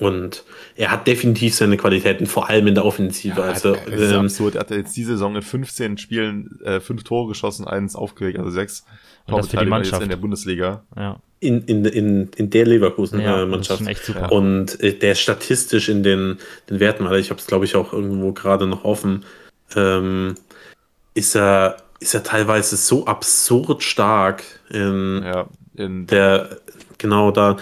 und 0.00 0.44
er 0.76 0.90
hat 0.90 1.06
definitiv 1.06 1.54
seine 1.54 1.76
Qualitäten, 1.76 2.26
vor 2.26 2.48
allem 2.48 2.66
in 2.66 2.74
der 2.74 2.84
Offensive. 2.84 3.42
also, 3.42 3.74
das 3.74 4.00
ist 4.00 4.12
ähm, 4.12 4.20
absurd. 4.20 4.54
Er 4.54 4.60
hat 4.60 4.70
jetzt 4.70 4.96
die 4.96 5.04
Saison 5.04 5.34
in 5.36 5.42
15 5.42 5.98
Spielen 5.98 6.60
äh, 6.64 6.80
fünf 6.80 7.04
Tore 7.04 7.28
geschossen, 7.28 7.66
eins 7.66 7.96
aufgelegt, 7.96 8.38
also 8.38 8.50
sechs 8.50 8.84
Und 9.26 9.38
das 9.38 9.48
für 9.48 9.56
die 9.56 9.66
Mannschaft. 9.66 10.02
in 10.02 10.08
der 10.08 10.16
Bundesliga. 10.16 10.84
ja, 10.96 11.20
in, 11.40 11.62
in, 11.62 11.84
in, 11.84 12.30
in 12.36 12.50
der 12.50 12.62
ja 12.62 12.68
Leverkusen-Mannschaft. 12.68 13.86
echt 13.86 14.04
super. 14.04 14.32
Und 14.32 14.80
äh, 14.80 14.92
der 14.94 15.14
statistisch 15.14 15.88
in 15.88 16.02
den, 16.02 16.38
den 16.68 16.80
Werten, 16.80 17.08
weil 17.08 17.20
ich 17.20 17.30
habe 17.30 17.40
es 17.40 17.46
glaube 17.46 17.64
ich 17.64 17.76
auch 17.76 17.92
irgendwo 17.92 18.32
gerade 18.32 18.66
noch 18.66 18.84
offen, 18.84 19.24
ähm, 19.76 20.34
ist 21.14 21.36
er 21.36 21.76
ist 22.00 22.14
er 22.14 22.22
teilweise 22.22 22.76
so 22.76 23.06
absurd 23.06 23.82
stark. 23.82 24.42
In 24.70 25.22
Ja, 25.24 25.48
in 25.74 26.06
der 26.06 26.58
genau 26.98 27.30
da. 27.30 27.56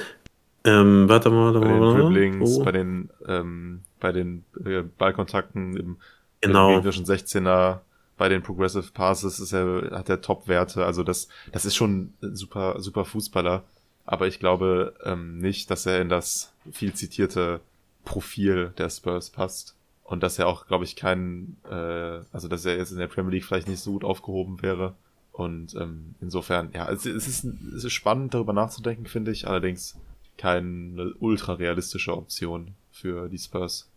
Ähm, 0.67 1.09
warte 1.09 1.31
mal, 1.31 1.55
warte 1.55 1.61
bei 1.61 1.69
den 1.69 1.79
mal. 1.81 1.95
Dribblings, 1.95 2.57
Oh, 2.59 2.65
bei 2.65 2.73
den, 2.73 3.11
ähm, 3.27 3.81
bei 4.01 4.13
den 4.13 4.45
äh, 4.65 4.83
Ballkontakten 4.83 5.77
im, 5.77 5.97
Genau. 6.41 6.69
im 6.69 6.75
gegnerischen 6.77 7.07
16er, 7.07 7.81
bei 8.19 8.29
den 8.29 8.43
Progressive 8.43 8.91
Passes 8.93 9.41
ist 9.41 9.53
er, 9.53 9.91
hat 9.93 10.09
er 10.09 10.21
Top-Werte. 10.21 10.85
Also 10.85 11.03
das, 11.03 11.29
das 11.53 11.65
ist 11.65 11.77
schon 11.77 12.13
ein 12.23 12.37
super, 12.37 12.81
super 12.81 13.05
Fußballer. 13.05 13.63
Aber 14.05 14.27
ich 14.27 14.39
glaube 14.39 14.95
ähm, 15.05 15.39
nicht, 15.39 15.71
dass 15.71 15.87
er 15.87 16.01
in 16.01 16.09
das 16.09 16.53
viel 16.71 16.95
zitierte 16.95 17.61
Profil 18.05 18.73
der 18.79 18.89
Spurs 18.91 19.31
passt. 19.31 19.75
Und 20.05 20.23
dass 20.23 20.39
er 20.39 20.47
auch, 20.47 20.67
glaube 20.69 20.85
ich, 20.85 20.95
kein, 20.95 21.57
äh, 21.69 22.21
also 22.33 22.47
dass 22.49 22.65
er 22.65 22.77
jetzt 22.77 22.93
in 22.93 22.99
der 22.99 23.09
Premier 23.09 23.33
League 23.33 23.45
vielleicht 23.45 23.69
nicht 23.69 23.81
so 23.81 23.93
gut 23.93 24.05
aufgehoben 24.05 24.63
wäre. 24.63 24.95
Und 25.33 25.75
ähm, 25.75 26.15
insofern, 26.21 26.71
ja, 26.73 26.89
es, 26.91 27.05
es, 27.05 27.27
ist, 27.27 27.45
es 27.45 27.85
ist 27.85 27.93
spannend, 27.93 28.33
darüber 28.33 28.53
nachzudenken, 28.53 29.07
finde 29.07 29.33
ich. 29.33 29.49
Allerdings 29.49 29.97
keine 30.37 31.15
ultra 31.19 31.55
realistische 31.55 32.17
Option 32.17 32.75
für 32.91 33.29
die 33.29 33.39
Spurs. 33.39 33.89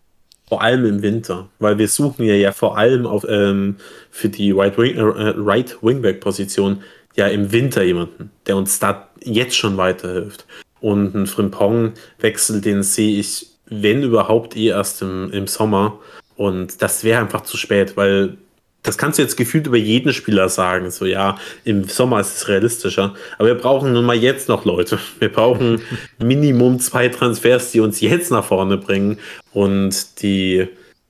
Vor 0.48 0.64
allem 0.64 0.86
im 0.86 1.02
Winter, 1.02 1.50
weil 1.60 1.78
wir 1.78 1.88
suchen 1.88 2.26
ja, 2.26 2.34
ja 2.34 2.52
vor 2.52 2.78
allem 2.78 3.06
auf, 3.06 3.24
ähm, 3.30 3.76
für 4.10 4.30
die 4.30 4.52
Right, 4.52 4.78
Wing, 4.78 4.96
äh, 4.98 5.34
right 5.38 5.78
Wingback 5.82 6.22
Position 6.22 6.82
ja 7.16 7.28
im 7.28 7.52
Winter 7.52 7.84
jemanden, 7.84 8.32
der 8.48 8.58
uns 8.58 8.80
da 8.80 9.10
jetzt 9.24 9.56
schon 9.56 9.78
weiterhilft. 9.78 10.46
Und 10.82 11.14
ein 11.14 11.28
Frimpong-Wechsel, 11.28 12.62
den 12.62 12.84
sehe 12.84 13.20
ich, 13.20 13.48
wenn 13.66 14.02
überhaupt, 14.02 14.56
eh 14.56 14.70
erst 14.70 15.02
im, 15.02 15.32
im 15.32 15.46
Sommer. 15.46 16.00
Und 16.36 16.82
das 16.82 17.04
wäre 17.04 17.22
einfach 17.22 17.42
zu 17.42 17.58
spät, 17.58 17.98
weil 17.98 18.38
das 18.84 18.98
kannst 18.98 19.20
du 19.20 19.24
jetzt 19.24 19.36
gefühlt 19.36 19.68
über 19.68 19.78
jeden 19.78 20.14
Spieler 20.14 20.48
sagen. 20.48 20.90
So, 20.90 21.06
ja, 21.06 21.38
im 21.66 21.84
Sommer 21.86 22.22
ist 22.22 22.38
es 22.38 22.48
realistischer. 22.48 23.14
Aber 23.38 23.48
wir 23.48 23.56
brauchen 23.56 23.94
nun 23.94 24.06
mal 24.06 24.16
jetzt 24.16 24.48
noch 24.48 24.66
Leute. 24.66 25.00
Wir 25.20 25.30
brauchen 25.30 25.82
Minimum 26.20 26.80
zwei 26.80 27.10
Transfers, 27.10 27.72
die 27.72 27.82
uns 27.82 28.00
jetzt 28.00 28.32
nach 28.32 28.46
vorne 28.46 28.78
bringen. 28.78 29.20
Und 29.54 30.22
die 30.22 30.68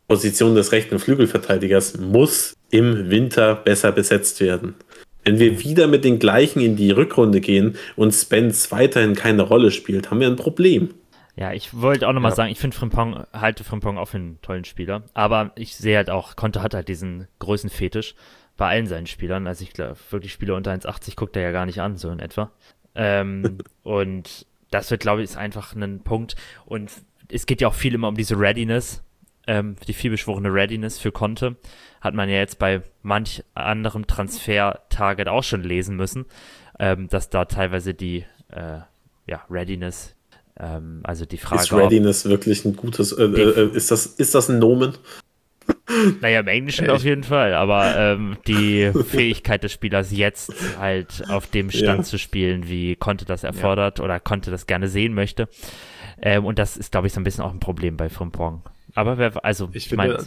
Position 0.07 0.55
des 0.55 0.71
rechten 0.71 0.97
Flügelverteidigers 0.97 1.97
muss 1.97 2.55
im 2.71 3.09
Winter 3.11 3.55
besser 3.55 3.91
besetzt 3.91 4.41
werden. 4.41 4.73
Wenn 5.23 5.37
wir 5.37 5.63
wieder 5.63 5.87
mit 5.87 6.03
den 6.03 6.17
gleichen 6.17 6.61
in 6.61 6.75
die 6.75 6.91
Rückrunde 6.91 7.41
gehen 7.41 7.75
und 7.95 8.13
Spence 8.13 8.71
weiterhin 8.71 9.15
keine 9.15 9.43
Rolle 9.43 9.69
spielt, 9.69 10.09
haben 10.09 10.21
wir 10.21 10.27
ein 10.27 10.35
Problem. 10.35 10.89
Ja, 11.39 11.53
ich 11.53 11.73
wollte 11.73 12.05
auch 12.05 12.11
nochmal 12.11 12.31
Ja. 12.31 12.35
sagen, 12.35 12.51
ich 12.51 12.59
finde 12.59 12.75
Frimpong, 12.75 13.23
halte 13.31 13.63
Frimpong 13.63 13.97
auch 13.97 14.07
für 14.09 14.17
einen 14.17 14.41
tollen 14.41 14.65
Spieler. 14.65 15.03
Aber 15.13 15.51
ich 15.55 15.73
sehe 15.77 15.95
halt 15.95 16.09
auch, 16.09 16.35
Conte 16.35 16.61
hat 16.61 16.73
halt 16.73 16.89
diesen 16.89 17.29
Größenfetisch 17.39 18.13
bei 18.57 18.67
allen 18.67 18.87
seinen 18.87 19.07
Spielern. 19.07 19.47
Also 19.47 19.63
ich 19.63 19.71
glaube, 19.71 19.95
wirklich 20.09 20.33
Spieler 20.33 20.55
unter 20.55 20.73
1,80 20.73 21.15
guckt 21.15 21.37
er 21.37 21.43
ja 21.43 21.51
gar 21.51 21.65
nicht 21.65 21.79
an, 21.79 21.95
so 21.95 22.09
in 22.09 22.19
etwa. 22.19 22.51
Ähm, 22.93 23.59
und 23.83 24.47
das 24.69 24.91
wird, 24.91 25.01
glaube 25.01 25.21
ich, 25.21 25.29
ist 25.29 25.37
einfach 25.37 25.73
ein 25.73 26.01
Punkt. 26.03 26.35
Und 26.65 26.91
es 27.31 27.45
geht 27.45 27.61
ja 27.61 27.69
auch 27.69 27.73
viel 27.73 27.93
immer 27.93 28.09
um 28.09 28.15
diese 28.15 28.37
Readiness, 28.37 29.01
ähm, 29.47 29.77
die 29.87 29.93
vielbeschworene 29.93 30.53
Readiness 30.53 30.99
für 30.99 31.13
Conte. 31.13 31.55
Hat 32.01 32.15
man 32.15 32.27
ja 32.27 32.35
jetzt 32.35 32.59
bei 32.59 32.81
manch 33.01 33.45
anderem 33.53 34.07
Transfer-Target 34.07 35.29
auch 35.29 35.43
schon 35.43 35.63
lesen 35.63 35.95
müssen, 35.95 36.25
ähm, 36.79 37.07
dass 37.07 37.29
da 37.29 37.45
teilweise 37.45 37.93
die 37.93 38.25
äh, 38.49 38.79
ja, 39.25 39.45
Readiness, 39.49 40.15
ähm, 40.59 41.01
also 41.03 41.25
die 41.25 41.37
Frage, 41.37 41.61
ist 41.63 41.73
Readiness 41.73 42.25
wirklich 42.25 42.65
ein 42.65 42.75
gutes, 42.75 43.11
äh, 43.11 43.23
äh, 43.23 43.69
ist, 43.75 43.91
das, 43.91 44.05
ist 44.05 44.35
das 44.35 44.49
ein 44.49 44.59
Nomen? 44.59 44.89
ob, 44.89 44.99
naja, 46.21 46.39
im 46.39 46.47
Englischen 46.47 46.89
auf 46.89 47.03
jeden 47.03 47.23
Fall, 47.23 47.53
aber 47.53 47.95
ähm, 47.95 48.37
die 48.47 48.91
Fähigkeit 49.07 49.63
des 49.63 49.71
Spielers 49.71 50.11
jetzt 50.11 50.53
halt 50.77 51.23
auf 51.29 51.47
dem 51.47 51.71
Stand 51.71 51.99
Ja. 51.99 52.03
zu 52.03 52.17
spielen, 52.17 52.67
wie 52.67 52.95
Conte 52.95 53.25
das 53.25 53.43
erfordert 53.43 53.99
oder 53.99 54.19
Conte 54.19 54.51
das 54.51 54.67
gerne 54.67 54.87
sehen 54.87 55.13
möchte. 55.13 55.47
Ähm, 56.21 56.45
und 56.45 56.59
das 56.59 56.77
ist, 56.77 56.91
glaube 56.91 57.07
ich, 57.07 57.13
so 57.13 57.19
ein 57.19 57.23
bisschen 57.23 57.43
auch 57.43 57.53
ein 57.53 57.59
Problem 57.59 57.97
bei 57.97 58.09
Frimpong. 58.09 58.63
Aber 58.95 59.17
wer, 59.17 59.43
also, 59.45 59.69
Ich 59.73 59.87
ich 59.87 59.95
meine, 59.95 60.17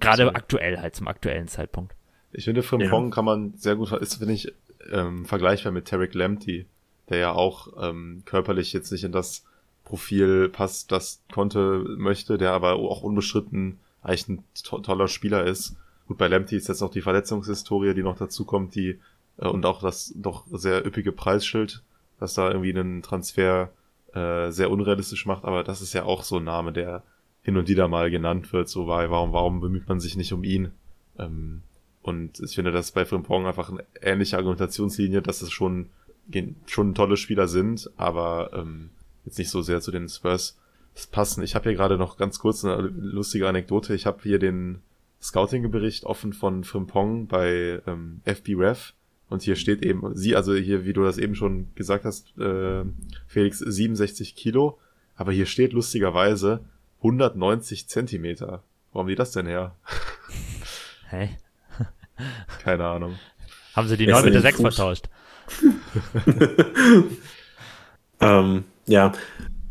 gerade 0.00 0.24
Sorry. 0.24 0.34
aktuell 0.34 0.78
halt, 0.78 0.94
zum 0.96 1.08
aktuellen 1.08 1.48
Zeitpunkt. 1.48 1.94
Ich 2.32 2.44
finde, 2.44 2.62
Frimpong 2.62 3.10
kann 3.10 3.24
man 3.24 3.54
sehr 3.56 3.76
gut, 3.76 3.92
ist, 3.92 4.16
finde 4.16 4.34
ich, 4.34 4.52
ähm, 4.90 5.24
vergleichbar 5.26 5.72
mit 5.72 5.86
Tarek 5.86 6.14
Lamptey, 6.14 6.66
der 7.08 7.18
ja 7.18 7.32
auch 7.32 7.68
ähm, 7.82 8.22
körperlich 8.24 8.72
jetzt 8.72 8.90
nicht 8.92 9.04
in 9.04 9.12
das 9.12 9.44
Profil 9.88 10.50
passt, 10.50 10.92
das 10.92 11.22
Conte 11.32 11.82
möchte, 11.96 12.36
der 12.36 12.52
aber 12.52 12.74
auch 12.74 13.02
unbestritten 13.02 13.78
eigentlich 14.02 14.28
ein 14.28 14.44
to 14.62 14.80
toller 14.80 15.08
Spieler 15.08 15.44
ist. 15.44 15.76
Gut, 16.06 16.18
bei 16.18 16.28
Lamptey 16.28 16.56
ist 16.56 16.68
jetzt 16.68 16.82
noch 16.82 16.90
die 16.90 17.00
Verletzungshistorie, 17.00 17.94
die 17.94 18.02
noch 18.02 18.16
dazu 18.16 18.44
kommt, 18.44 18.74
die 18.74 19.00
äh, 19.38 19.48
und 19.48 19.64
auch 19.64 19.80
das 19.80 20.12
doch 20.14 20.44
sehr 20.50 20.86
üppige 20.86 21.12
Preisschild, 21.12 21.82
das 22.20 22.34
da 22.34 22.50
irgendwie 22.50 22.70
einen 22.70 23.02
Transfer 23.02 23.70
äh, 24.12 24.50
sehr 24.50 24.70
unrealistisch 24.70 25.24
macht, 25.24 25.44
aber 25.44 25.64
das 25.64 25.80
ist 25.80 25.94
ja 25.94 26.04
auch 26.04 26.22
so 26.22 26.36
ein 26.36 26.44
Name, 26.44 26.72
der 26.72 27.02
hin 27.42 27.56
und 27.56 27.68
wieder 27.68 27.88
mal 27.88 28.10
genannt 28.10 28.52
wird, 28.52 28.68
so 28.68 28.86
weil, 28.88 29.10
warum, 29.10 29.32
warum 29.32 29.60
bemüht 29.60 29.88
man 29.88 30.00
sich 30.00 30.16
nicht 30.16 30.34
um 30.34 30.44
ihn? 30.44 30.72
Ähm, 31.18 31.62
und 32.02 32.40
ich 32.40 32.54
finde, 32.54 32.72
das 32.72 32.92
bei 32.92 33.06
Frimpong 33.06 33.46
einfach 33.46 33.70
eine 33.70 33.84
ähnliche 34.02 34.36
Argumentationslinie, 34.36 35.22
dass 35.22 35.40
es 35.40 35.50
schon, 35.50 35.88
schon 36.66 36.94
tolle 36.94 37.16
Spieler 37.16 37.48
sind, 37.48 37.90
aber 37.96 38.50
ähm, 38.52 38.90
jetzt 39.28 39.38
nicht 39.38 39.50
so 39.50 39.62
sehr 39.62 39.80
zu 39.80 39.90
den 39.90 40.08
Spurs 40.08 40.58
passen. 41.12 41.42
Ich 41.42 41.54
habe 41.54 41.68
hier 41.68 41.76
gerade 41.76 41.96
noch 41.96 42.16
ganz 42.16 42.38
kurz 42.38 42.64
eine 42.64 42.76
lustige 42.76 43.48
Anekdote. 43.48 43.94
Ich 43.94 44.06
habe 44.06 44.20
hier 44.22 44.38
den 44.38 44.80
Scouting-Bericht 45.22 46.04
offen 46.04 46.32
von 46.32 46.64
Frimpong 46.64 47.26
bei 47.28 47.80
ähm, 47.86 48.20
FBref 48.24 48.94
und 49.28 49.42
hier 49.42 49.56
steht 49.56 49.82
eben, 49.82 50.16
sie, 50.16 50.34
also 50.34 50.54
hier, 50.54 50.84
wie 50.84 50.92
du 50.92 51.04
das 51.04 51.18
eben 51.18 51.34
schon 51.34 51.68
gesagt 51.74 52.04
hast, 52.04 52.36
äh, 52.38 52.84
Felix, 53.26 53.58
67 53.58 54.34
Kilo, 54.34 54.78
aber 55.16 55.32
hier 55.32 55.46
steht 55.46 55.72
lustigerweise 55.72 56.60
190 56.98 57.88
Zentimeter. 57.88 58.62
Wo 58.92 59.00
haben 59.00 59.08
die 59.08 59.14
das 59.14 59.32
denn 59.32 59.46
her? 59.46 59.74
Hey? 61.10 61.38
Keine 62.62 62.84
Ahnung. 62.84 63.18
Haben 63.74 63.88
sie 63.88 63.96
die 63.96 64.04
Besser 64.04 64.18
9 64.18 64.24
mit 64.26 64.34
der 64.34 64.42
den 64.42 64.58
6 64.58 64.60
Fuß. 64.60 64.76
vertauscht? 64.76 65.08
Ähm, 68.20 68.64
ja, 68.88 69.12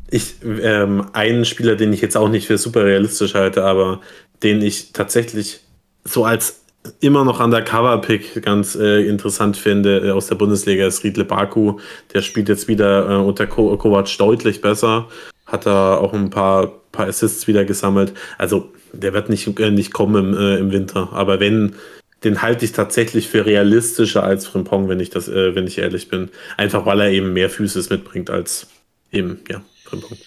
ich, 0.09 0.35
ähm, 0.43 1.07
einen 1.13 1.43
Spieler, 1.43 1.75
den 1.75 1.91
ich 1.91 2.01
jetzt 2.01 2.15
auch 2.15 2.29
nicht 2.29 2.47
für 2.47 2.57
super 2.57 2.85
realistisch 2.85 3.33
halte, 3.33 3.65
aber 3.65 3.99
den 4.43 4.61
ich 4.61 4.93
tatsächlich 4.93 5.59
so 6.05 6.23
als 6.23 6.61
immer 7.01 7.25
noch 7.25 7.39
Undercover-Pick 7.39 8.41
ganz 8.43 8.75
äh, 8.75 9.05
interessant 9.07 9.57
finde 9.57 10.07
äh, 10.07 10.11
aus 10.11 10.27
der 10.27 10.35
Bundesliga 10.35 10.87
ist 10.87 11.03
Riedle 11.03 11.25
Baku. 11.25 11.79
Der 12.13 12.21
spielt 12.21 12.47
jetzt 12.47 12.67
wieder 12.67 13.09
äh, 13.09 13.15
unter 13.15 13.47
Ko 13.47 13.75
Kovac 13.77 14.17
deutlich 14.17 14.61
besser. 14.61 15.07
Hat 15.45 15.65
da 15.65 15.97
auch 15.97 16.13
ein 16.13 16.29
paar, 16.29 16.67
paar 16.91 17.07
Assists 17.07 17.47
wieder 17.47 17.65
gesammelt. 17.65 18.13
Also 18.37 18.71
der 18.93 19.13
wird 19.13 19.29
nicht, 19.29 19.59
äh, 19.59 19.71
nicht 19.71 19.93
kommen 19.93 20.33
im, 20.33 20.37
äh, 20.37 20.57
im 20.57 20.71
Winter. 20.71 21.09
Aber 21.11 21.39
wenn, 21.39 21.75
den 22.23 22.41
halte 22.41 22.65
ich 22.65 22.71
tatsächlich 22.71 23.27
für 23.27 23.45
realistischer 23.45 24.23
als 24.23 24.47
Frimpong, 24.47 24.87
wenn 24.87 24.99
ich 24.99 25.09
das, 25.09 25.27
äh, 25.27 25.55
wenn 25.55 25.67
ich 25.67 25.77
ehrlich 25.77 26.09
bin. 26.09 26.29
Einfach 26.55 26.85
weil 26.85 27.01
er 27.01 27.11
eben 27.11 27.33
mehr 27.33 27.49
Füße 27.49 27.85
mitbringt 27.89 28.29
als 28.29 28.67
eben, 29.11 29.39
ja, 29.49 29.61
Frimpong. 29.85 30.17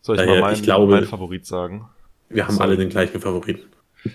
Soll 0.00 0.16
ich 0.16 0.22
Daher, 0.22 0.34
mal 0.34 0.40
meinen, 0.48 0.54
ich 0.56 0.62
glaube- 0.62 0.92
meinen 0.92 1.06
Favorit 1.06 1.46
sagen? 1.46 1.88
Wir 2.28 2.46
haben 2.46 2.54
Sorry. 2.54 2.68
alle 2.68 2.76
den 2.76 2.88
gleichen 2.90 3.20
Favoriten. 3.20 3.62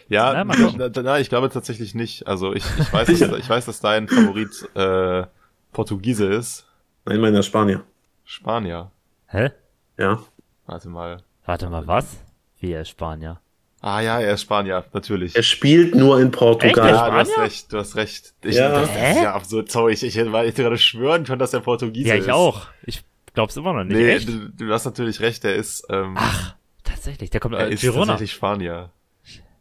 Ja, 0.08 0.34
Ja, 0.34 0.44
na, 0.44 0.90
na, 1.02 1.20
ich 1.20 1.30
glaube 1.30 1.50
tatsächlich 1.50 1.94
nicht. 1.96 2.26
Also 2.28 2.54
ich, 2.54 2.64
ich, 2.80 2.94
weiß, 2.94 3.08
dass, 3.20 3.38
ich 3.40 3.50
weiß, 3.50 3.66
dass 3.66 3.80
dein 3.82 4.08
Favorit 4.08 4.70
äh, 4.76 5.26
Portugiese 5.72 6.28
ist. 6.28 6.66
Nein, 7.06 7.20
meiner 7.20 7.44
Spanier. 7.44 7.84
Spanier. 8.24 8.92
Hä? 9.28 9.52
Ja. 9.98 10.20
Warte 10.66 10.90
mal. 10.90 11.18
Warte 11.46 11.70
mal, 11.70 11.86
was? 11.88 12.18
Wie 12.60 12.72
er 12.72 12.82
ist 12.82 12.90
Spanier? 12.90 13.40
Ah 13.82 14.00
ja, 14.00 14.18
er 14.22 14.36
ist 14.36 14.44
Spanier, 14.44 14.86
natürlich. 14.94 15.36
Er 15.36 15.44
spielt 15.44 15.94
nur 15.94 16.18
in 16.22 16.28
Echt? 16.28 16.38
Portugal. 16.38 16.86
Der 16.88 16.96
ja, 16.96 17.10
du 17.10 17.16
hast 17.18 17.38
recht, 17.38 17.74
du 17.74 17.78
hast 17.80 17.96
recht. 17.98 18.34
Ich, 18.44 18.56
Ja. 18.56 18.70
Das, 18.70 18.88
das 18.94 19.10
ist 19.18 19.22
ja 19.24 19.34
absurd. 19.34 19.70
Sorry, 19.70 19.92
ich, 19.94 20.04
ich, 20.04 20.32
weil 20.32 20.48
ich 20.48 20.56
gerade 20.56 20.78
schwören 20.78 21.26
können, 21.26 21.40
dass 21.40 21.54
er 21.54 21.60
Portugiese 21.60 22.08
Ja, 22.08 22.16
ist. 22.16 22.26
ich 22.28 22.32
auch. 22.32 22.68
Ich 22.86 23.04
glaub's 23.34 23.56
immer 23.58 23.74
noch 23.74 23.84
nicht. 23.84 23.96
Nee, 23.98 24.10
Echt? 24.10 24.28
du, 24.30 24.50
du 24.50 24.72
hast 24.74 24.86
natürlich 24.86 25.20
recht, 25.22 25.44
er 25.46 25.56
ist, 25.56 25.86
ähm, 25.90 26.14
Ach, 26.18 26.56
tatsächlich, 26.84 27.30
der 27.30 27.40
kommt 27.40 27.56
er 27.56 27.68
äh, 27.68 27.74
ist 27.74 27.82
Girona. 27.82 28.06
tatsächlich 28.06 28.32
Spanier. 28.34 28.92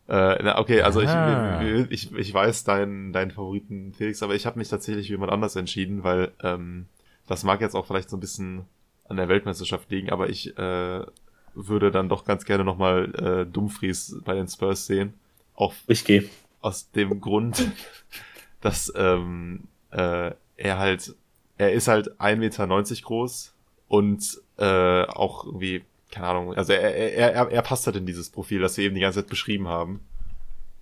Äh, 0.09 0.43
na, 0.43 0.59
okay, 0.59 0.83
also 0.83 1.01
Ah. 1.01 1.63
ich, 1.63 1.91
ich, 1.91 2.13
ich 2.15 2.35
weiß 2.35 2.65
deinen, 2.65 3.13
deinen 3.13 3.31
Favoriten 3.31 3.95
Felix, 3.95 4.23
aber 4.23 4.35
ich 4.35 4.47
habe 4.47 4.59
mich 4.59 4.69
tatsächlich 4.69 5.07
für 5.07 5.13
jemand 5.15 5.33
anders 5.33 5.57
entschieden, 5.57 6.03
weil 6.05 6.33
ähm, 6.43 6.87
das 7.27 7.45
mag 7.45 7.61
jetzt 7.61 7.75
auch 7.75 7.87
vielleicht 7.87 8.11
so 8.11 8.17
ein 8.17 8.21
bisschen 8.21 8.65
an 9.09 9.17
der 9.17 9.29
Weltmeisterschaft 9.29 9.91
liegen, 9.91 10.11
aber 10.11 10.29
ich 10.29 10.57
äh, 10.59 11.01
würde 11.55 11.91
dann 11.91 12.09
doch 12.09 12.25
ganz 12.25 12.45
gerne 12.45 12.65
nochmal 12.65 13.15
äh, 13.15 13.47
Dumfries 13.51 14.17
bei 14.25 14.35
den 14.35 14.49
Spurs 14.49 14.87
sehen. 14.87 15.15
Auch 15.55 15.73
Ich 15.87 16.05
gehe. 16.05 16.25
aus 16.61 16.91
dem 16.91 17.21
Grund, 17.21 17.71
dass 18.61 18.93
ähm, 18.97 19.65
äh, 19.93 20.33
er 20.57 20.79
halt, 20.79 21.15
er 21.59 21.73
ist 21.73 21.89
halt 21.89 22.21
1,90 22.21 22.37
Meter 22.37 23.03
groß 23.03 23.55
und 23.93 24.41
äh, 24.57 25.03
auch 25.03 25.45
irgendwie, 25.45 25.85
keine 26.11 26.27
Ahnung, 26.29 26.55
also 26.55 26.73
er, 26.73 26.95
er, 26.95 27.35
er, 27.35 27.51
er 27.51 27.61
passt 27.63 27.85
halt 27.85 27.95
in 27.95 28.07
dieses 28.07 28.31
Profil, 28.31 28.63
das 28.63 28.79
wir 28.79 28.87
eben 28.87 28.95
die 28.95 29.03
ganze 29.03 29.21
Zeit 29.21 29.29
beschrieben 29.29 29.69
haben. 29.69 30.01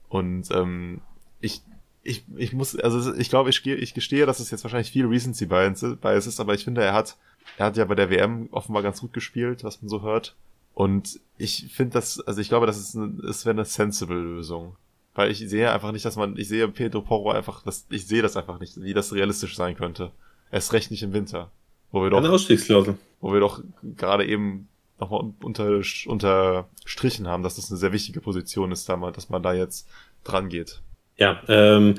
Und 0.09 0.49
ähm, 0.53 1.01
ich, 1.41 1.61
ich, 2.05 2.25
ich 2.37 2.53
muss, 2.53 2.77
also 2.77 3.13
ich 3.15 3.29
glaube, 3.29 3.51
ich, 3.51 3.67
ich 3.67 3.95
gestehe, 3.95 4.27
dass 4.27 4.39
es 4.39 4.53
jetzt 4.53 4.63
wahrscheinlich 4.63 4.93
viel 4.93 5.07
Recency 5.07 5.47
Bias 5.47 5.83
ist, 6.29 6.39
aber 6.39 6.55
ich 6.55 6.63
finde, 6.63 6.85
er 6.85 6.93
hat, 6.93 7.17
er 7.57 7.67
hat 7.67 7.77
ja 7.77 7.85
bei 7.85 7.97
der 7.97 8.11
WM 8.11 8.49
offenbar 8.53 8.85
ganz 8.85 9.01
gut 9.01 9.13
gespielt, 9.13 9.65
was 9.65 9.83
man 9.83 9.89
so 9.89 10.03
hört. 10.03 10.37
Und 10.75 11.19
ich 11.37 11.67
finde 11.75 11.95
das, 11.95 12.21
also 12.21 12.41
ich 12.41 12.49
glaube, 12.49 12.67
das 12.67 12.79
ist 12.79 12.95
eine, 12.95 13.21
es 13.29 13.45
wäre 13.45 13.55
eine 13.55 13.65
sensible 13.65 14.21
Lösung. 14.21 14.77
Weil 15.17 15.33
ich 15.33 15.39
sehe 15.39 15.73
einfach 15.73 15.91
nicht, 15.91 16.05
dass 16.05 16.15
man, 16.15 16.37
ich 16.37 16.47
sehe 16.47 16.69
Pedro 16.69 17.03
Porro 17.03 17.33
einfach, 17.33 17.65
das, 17.65 17.87
ich 17.91 18.07
sehe 18.07 18.23
das 18.23 18.37
einfach 18.37 18.61
nicht, 18.61 18.81
wie 18.81 18.95
das 18.95 19.13
realistisch 19.13 19.57
sein 19.57 19.75
könnte. 19.75 20.13
Erst 20.53 20.73
recht 20.73 20.93
nicht 20.93 21.03
im 21.03 21.13
Winter. 21.13 21.51
Wo 21.93 22.03
wir 22.03 22.13
Eine 22.13 22.29
doch, 22.29 22.35
Ausstiegsklausel. 22.35 22.97
wo 23.21 23.33
wir 23.33 23.41
doch 23.41 23.63
gerade 23.97 24.27
eben 24.27 24.69
nochmal 24.99 25.33
unter, 25.43 25.81
unterstrichen 26.07 27.27
haben, 27.27 27.43
dass 27.43 27.57
das 27.57 27.71
eine 27.71 27.79
sehr 27.79 27.93
wichtige 27.93 28.21
Position 28.21 28.71
ist, 28.73 28.89
da 28.89 28.97
dass 29.11 29.29
man 29.29 29.43
da 29.43 29.53
jetzt 29.53 29.89
dran 30.25 30.49
geht. 30.49 30.81
Ja, 31.17 31.41
ähm, 31.49 31.97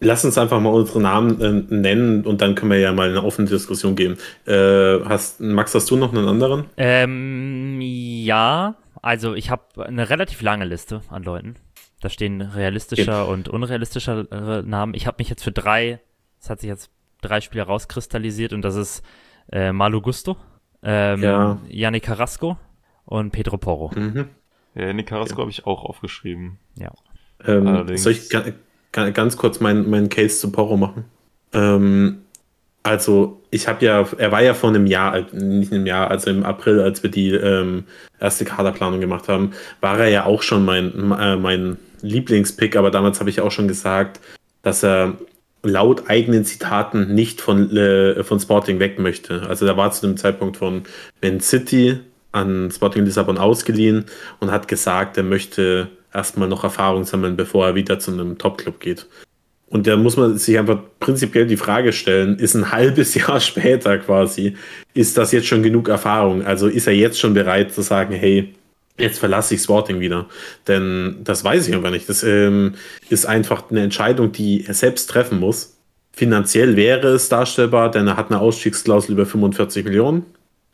lass 0.00 0.24
uns 0.24 0.38
einfach 0.38 0.60
mal 0.60 0.72
unsere 0.72 1.00
Namen 1.00 1.40
äh, 1.40 1.74
nennen 1.74 2.24
und 2.24 2.40
dann 2.40 2.54
können 2.54 2.70
wir 2.70 2.78
ja 2.78 2.92
mal 2.92 3.08
eine 3.08 3.22
offene 3.24 3.48
Diskussion 3.48 3.96
geben. 3.96 4.16
Äh, 4.46 5.00
hast, 5.04 5.40
Max, 5.40 5.74
hast 5.74 5.90
du 5.90 5.96
noch 5.96 6.12
einen 6.12 6.28
anderen? 6.28 6.64
Ähm, 6.76 7.80
ja, 7.80 8.76
also 9.02 9.34
ich 9.34 9.50
habe 9.50 9.84
eine 9.86 10.10
relativ 10.10 10.42
lange 10.42 10.64
Liste 10.64 11.02
an 11.08 11.22
Leuten. 11.22 11.56
Da 12.00 12.08
stehen 12.08 12.40
realistischer 12.40 13.26
und 13.26 13.48
unrealistischer 13.48 14.62
Namen. 14.62 14.94
Ich 14.94 15.08
habe 15.08 15.16
mich 15.18 15.28
jetzt 15.28 15.42
für 15.42 15.50
drei, 15.50 15.98
es 16.40 16.48
hat 16.48 16.60
sich 16.60 16.68
jetzt 16.68 16.90
drei 17.20 17.40
Spieler 17.40 17.64
rauskristallisiert 17.64 18.52
und 18.52 18.62
das 18.62 18.76
ist 18.76 19.02
äh, 19.52 19.72
Malu 19.72 20.00
Gusto, 20.00 20.36
ähm, 20.82 21.22
Ja. 21.22 21.58
Yannick 21.68 22.04
Carrasco 22.04 22.56
und 23.04 23.30
Pedro 23.32 23.58
Porro. 23.58 23.90
Mhm. 23.94 24.26
Ja, 24.74 24.92
Nick 24.92 25.08
Carrasco 25.08 25.40
habe 25.40 25.50
ich 25.50 25.66
auch 25.66 25.84
aufgeschrieben. 25.84 26.58
Ja. 26.78 26.92
Ähm, 27.44 27.66
Allerdings- 27.66 28.02
soll 28.02 28.12
ich 28.12 28.28
ga, 28.30 28.44
ga, 28.92 29.10
ganz 29.10 29.36
kurz 29.36 29.60
meinen 29.60 29.88
meinen 29.90 30.08
Case 30.08 30.38
zu 30.38 30.52
Porro 30.52 30.76
machen? 30.76 31.04
Ähm, 31.52 32.22
also, 32.84 33.42
ich 33.50 33.66
habe 33.66 33.84
ja, 33.84 34.06
er 34.18 34.30
war 34.32 34.42
ja 34.42 34.54
vor 34.54 34.70
einem 34.70 34.86
Jahr, 34.86 35.16
äh, 35.16 35.24
nicht 35.32 35.72
einem 35.72 35.86
Jahr, 35.86 36.10
also 36.10 36.30
im 36.30 36.44
April, 36.44 36.80
als 36.80 37.02
wir 37.02 37.10
die 37.10 37.32
ähm, 37.32 37.84
erste 38.20 38.44
Kaderplanung 38.44 39.00
gemacht 39.00 39.28
haben, 39.28 39.52
war 39.80 39.98
er 39.98 40.08
ja 40.08 40.24
auch 40.26 40.42
schon 40.42 40.64
mein, 40.64 40.92
äh, 41.12 41.36
mein 41.36 41.76
Lieblingspick, 42.02 42.76
aber 42.76 42.90
damals 42.90 43.18
habe 43.20 43.30
ich 43.30 43.40
auch 43.40 43.50
schon 43.50 43.66
gesagt, 43.68 44.20
dass 44.62 44.84
er 44.84 45.14
laut 45.62 46.08
eigenen 46.08 46.44
Zitaten 46.44 47.14
nicht 47.14 47.40
von, 47.40 47.76
äh, 47.76 48.22
von 48.22 48.40
Sporting 48.40 48.78
weg 48.78 48.98
möchte. 48.98 49.42
Also 49.48 49.66
er 49.66 49.76
war 49.76 49.90
zu 49.90 50.06
dem 50.06 50.16
Zeitpunkt 50.16 50.56
von 50.56 50.82
Man 51.22 51.40
City 51.40 51.98
an 52.32 52.70
Sporting 52.70 53.04
Lissabon 53.04 53.38
ausgeliehen 53.38 54.04
und 54.40 54.50
hat 54.50 54.68
gesagt, 54.68 55.16
er 55.16 55.22
möchte 55.22 55.88
erstmal 56.12 56.48
noch 56.48 56.64
Erfahrung 56.64 57.04
sammeln, 57.04 57.36
bevor 57.36 57.66
er 57.66 57.74
wieder 57.74 57.98
zu 57.98 58.12
einem 58.12 58.38
Topclub 58.38 58.80
geht. 58.80 59.06
Und 59.70 59.86
da 59.86 59.96
muss 59.96 60.16
man 60.16 60.38
sich 60.38 60.58
einfach 60.58 60.80
prinzipiell 60.98 61.46
die 61.46 61.58
Frage 61.58 61.92
stellen, 61.92 62.38
ist 62.38 62.54
ein 62.54 62.72
halbes 62.72 63.14
Jahr 63.14 63.40
später 63.40 63.98
quasi, 63.98 64.56
ist 64.94 65.18
das 65.18 65.32
jetzt 65.32 65.46
schon 65.46 65.62
genug 65.62 65.88
Erfahrung? 65.88 66.44
Also 66.44 66.68
ist 66.68 66.86
er 66.86 66.94
jetzt 66.94 67.18
schon 67.18 67.34
bereit 67.34 67.72
zu 67.72 67.82
sagen, 67.82 68.14
hey, 68.14 68.54
jetzt 68.98 69.18
verlasse 69.18 69.54
ich 69.54 69.62
Sporting 69.62 70.00
wieder? 70.00 70.26
Denn 70.66 71.20
das 71.24 71.44
weiß 71.44 71.68
ich 71.68 71.74
einfach 71.74 71.90
nicht. 71.90 72.08
Das 72.08 72.22
ähm, 72.22 72.74
ist 73.08 73.26
einfach 73.26 73.70
eine 73.70 73.82
Entscheidung, 73.82 74.32
die 74.32 74.66
er 74.66 74.74
selbst 74.74 75.08
treffen 75.08 75.40
muss. 75.40 75.78
Finanziell 76.12 76.76
wäre 76.76 77.08
es 77.08 77.28
darstellbar, 77.28 77.90
denn 77.90 78.08
er 78.08 78.16
hat 78.16 78.30
eine 78.30 78.40
Ausstiegsklausel 78.40 79.12
über 79.12 79.24
45 79.24 79.84
Millionen. 79.84 80.26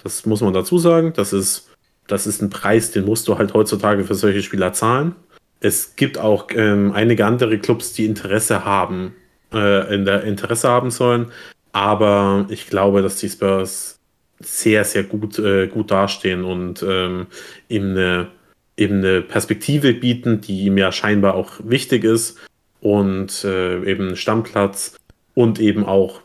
Das 0.02 0.26
muss 0.26 0.40
man 0.40 0.54
dazu 0.54 0.78
sagen. 0.78 1.12
Das 1.14 1.32
ist, 1.32 1.70
das 2.06 2.26
ist 2.26 2.42
ein 2.42 2.50
Preis, 2.50 2.90
den 2.92 3.04
musst 3.04 3.28
du 3.28 3.38
halt 3.38 3.54
heutzutage 3.54 4.04
für 4.04 4.14
solche 4.14 4.42
Spieler 4.42 4.72
zahlen. 4.72 5.14
Es 5.60 5.96
gibt 5.96 6.18
auch 6.18 6.48
ähm, 6.54 6.92
einige 6.92 7.26
andere 7.26 7.58
Clubs, 7.58 7.92
die 7.92 8.04
Interesse 8.04 8.64
haben, 8.64 9.14
äh, 9.52 9.94
in 9.94 10.04
der 10.04 10.24
Interesse 10.24 10.68
haben 10.68 10.90
sollen. 10.90 11.30
Aber 11.72 12.46
ich 12.50 12.68
glaube, 12.68 13.02
dass 13.02 13.16
die 13.16 13.28
Spurs 13.28 13.93
sehr, 14.40 14.84
sehr 14.84 15.04
gut, 15.04 15.38
äh, 15.38 15.66
gut 15.68 15.90
dastehen 15.90 16.44
und 16.44 16.84
ähm, 16.86 17.26
ihm, 17.68 17.90
eine, 17.90 18.28
eben 18.76 18.98
eine 18.98 19.22
Perspektive 19.22 19.94
bieten, 19.94 20.40
die 20.40 20.64
ihm 20.64 20.78
ja 20.78 20.92
scheinbar 20.92 21.34
auch 21.34 21.52
wichtig 21.62 22.04
ist. 22.04 22.38
Und 22.80 23.44
äh, 23.44 23.82
eben 23.84 24.14
Stammplatz 24.14 24.96
und 25.34 25.58
eben 25.58 25.86
auch 25.86 26.20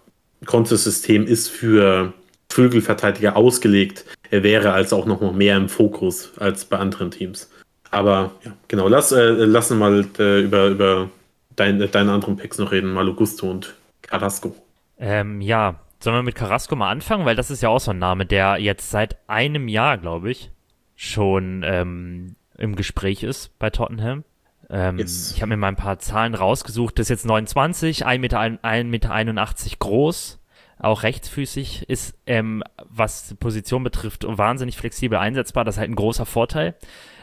Kontosystem 0.46 1.26
ist 1.26 1.48
für 1.48 2.14
Flügelverteidiger 2.52 3.36
ausgelegt. 3.36 4.06
Er 4.30 4.44
wäre 4.44 4.74
also 4.74 4.98
auch 4.98 5.06
noch 5.06 5.22
mal 5.22 5.32
mehr 5.32 5.56
im 5.56 5.70
Fokus 5.70 6.32
als 6.38 6.66
bei 6.66 6.78
anderen 6.78 7.12
Teams. 7.12 7.50
Aber 7.92 8.32
ja, 8.44 8.52
genau, 8.68 8.88
lass, 8.88 9.12
äh, 9.12 9.30
lass 9.30 9.70
mal 9.70 10.06
äh, 10.20 10.42
über, 10.42 10.68
über 10.68 11.10
dein, 11.56 11.80
deine 11.92 12.12
anderen 12.12 12.38
Picks 12.38 12.58
noch 12.58 12.72
reden, 12.72 12.92
Malo 12.92 13.14
Gusto 13.14 13.50
und 13.50 13.76
Carrasco. 14.02 14.56
Ähm, 15.00 15.42
ja, 15.42 15.80
sollen 16.00 16.16
wir 16.18 16.24
mit 16.24 16.36
Carrasco 16.36 16.76
mal 16.76 16.90
anfangen? 16.90 17.26
Weil 17.26 17.36
das 17.36 17.52
ist 17.52 17.62
ja 17.62 17.70
auch 17.70 17.80
so 17.80 17.92
ein 17.92 18.00
Name, 18.00 18.26
der 18.26 18.58
jetzt 18.58 18.90
seit 18.90 19.18
einem 19.28 19.68
Jahr, 19.68 19.98
glaube 19.98 20.32
ich, 20.32 20.52
schon 20.96 21.64
ähm, 21.66 22.36
im 22.58 22.76
Gespräch 22.76 23.24
ist 23.24 23.58
bei 23.60 23.70
Tottenham. 23.70 24.24
Ähm, 24.70 25.00
Yes. 25.00 25.34
Ich 25.36 25.42
habe 25.42 25.50
mir 25.50 25.58
mal 25.58 25.70
ein 25.70 25.76
paar 25.76 26.00
Zahlen 26.00 26.36
rausgesucht. 26.36 27.00
Das 27.00 27.06
ist 27.06 27.10
jetzt 27.10 27.26
29, 27.26 28.06
1,81 28.06 28.18
Meter, 28.20 28.40
1,81 28.40 28.84
Meter 28.86 29.78
groß, 29.80 30.40
auch 30.78 31.04
rechtsfüßig, 31.04 31.90
ist, 31.90 32.16
ähm, 32.28 32.64
was 32.88 33.30
die 33.30 33.36
Position 33.36 33.84
betrifft, 33.84 34.26
wahnsinnig 34.28 34.78
flexibel 34.78 35.18
einsetzbar. 35.18 35.66
Das 35.66 35.76
ist 35.76 35.80
halt 35.80 35.90
ein 35.90 35.96
großer 35.96 36.26
Vorteil. 36.26 36.76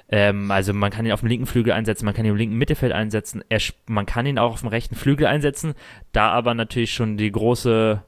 Ähm, 0.08 0.50
also 0.50 0.72
man 0.72 0.90
kann 0.90 1.04
ihn 1.04 1.12
auf 1.12 1.20
dem 1.20 1.28
linken 1.28 1.46
Flügel 1.46 1.72
einsetzen, 1.72 2.04
man 2.04 2.14
kann 2.14 2.24
ihn 2.24 2.30
im 2.30 2.36
linken 2.36 2.56
Mittelfeld 2.56 2.92
einsetzen, 2.92 3.42
er, 3.48 3.60
man 3.86 4.06
kann 4.06 4.24
ihn 4.24 4.38
auch 4.38 4.52
auf 4.52 4.60
dem 4.60 4.68
rechten 4.68 4.94
Flügel 4.94 5.26
einsetzen, 5.26 5.74
da 6.12 6.30
aber 6.30 6.54
natürlich 6.54 6.94
schon 6.94 7.16
die 7.16 7.32
große, 7.32 8.02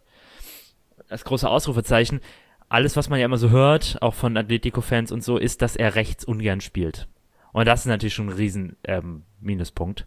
das 1.08 1.24
große 1.24 1.48
Ausrufezeichen, 1.48 2.20
alles, 2.68 2.96
was 2.96 3.08
man 3.08 3.18
ja 3.18 3.24
immer 3.24 3.38
so 3.38 3.50
hört, 3.50 3.98
auch 4.02 4.14
von 4.14 4.36
Atletico-Fans 4.36 5.10
und 5.12 5.24
so, 5.24 5.38
ist, 5.38 5.62
dass 5.62 5.74
er 5.76 5.94
rechts 5.94 6.24
ungern 6.24 6.60
spielt. 6.60 7.08
Und 7.52 7.66
das 7.66 7.80
ist 7.80 7.86
natürlich 7.86 8.14
schon 8.14 8.28
ein 8.28 8.36
riesen 8.36 8.76
ähm, 8.84 9.22
Minuspunkt. 9.40 10.06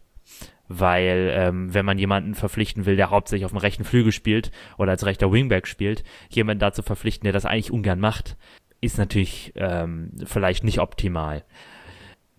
weil 0.68 1.32
ähm, 1.36 1.73
wenn 1.73 1.86
man 1.86 1.98
jemanden 1.98 2.34
verpflichten 2.36 2.86
will, 2.86 2.95
der 2.95 3.10
hauptsächlich 3.10 3.45
auf 3.45 3.52
dem 3.52 3.57
rechten 3.57 3.84
Flügel 3.84 4.11
spielt 4.11 4.52
oder 4.78 4.91
als 4.91 5.06
rechter 5.06 5.32
Wingback 5.32 5.68
spielt, 5.68 6.03
jemanden 6.30 6.60
dazu 6.60 6.82
verpflichten, 6.82 7.26
der 7.26 7.34
das 7.34 7.45
eigentlich 7.45 7.72
ungern 7.72 7.99
macht, 7.99 8.38
ist 8.80 8.98
natürlich 8.98 9.52
ähm, 9.56 10.11
vielleicht 10.26 10.64
nicht 10.64 10.80
optimal. 10.80 11.44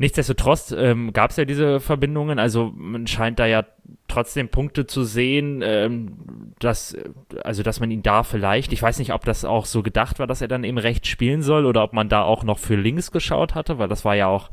Nichtsdestotrotz 0.02 0.74
ähm, 0.76 1.12
gab 1.12 1.30
es 1.30 1.36
ja 1.36 1.44
diese 1.44 1.78
Verbindungen, 1.78 2.40
also 2.40 2.72
man 2.74 3.06
scheint 3.06 3.38
da 3.38 3.46
ja 3.46 3.64
trotzdem 4.08 4.48
Punkte 4.48 4.84
zu 4.88 5.04
sehen, 5.04 5.62
ähm, 5.62 6.54
dass, 6.58 6.96
also 7.44 7.62
dass 7.62 7.78
man 7.78 7.92
ihn 7.92 8.02
da 8.02 8.24
vielleicht, 8.24 8.72
ich 8.72 8.82
weiß 8.82 8.98
nicht, 8.98 9.12
ob 9.12 9.24
das 9.24 9.44
auch 9.44 9.64
so 9.64 9.84
gedacht 9.84 10.18
war, 10.18 10.26
dass 10.26 10.40
er 10.40 10.48
dann 10.48 10.64
eben 10.64 10.78
rechts 10.78 11.06
spielen 11.06 11.40
soll 11.40 11.66
oder 11.66 11.84
ob 11.84 11.92
man 11.92 12.08
da 12.08 12.22
auch 12.22 12.42
noch 12.42 12.58
für 12.58 12.74
links 12.74 13.12
geschaut 13.12 13.54
hatte, 13.54 13.78
weil 13.78 13.86
das 13.86 14.04
war 14.04 14.16
ja 14.16 14.26
auch, 14.26 14.50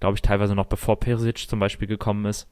glaube 0.00 0.16
ich, 0.16 0.22
teilweise 0.22 0.56
noch 0.56 0.66
bevor 0.66 0.98
Perisic 0.98 1.48
zum 1.48 1.60
Beispiel 1.60 1.86
gekommen 1.86 2.24
ist. 2.24 2.48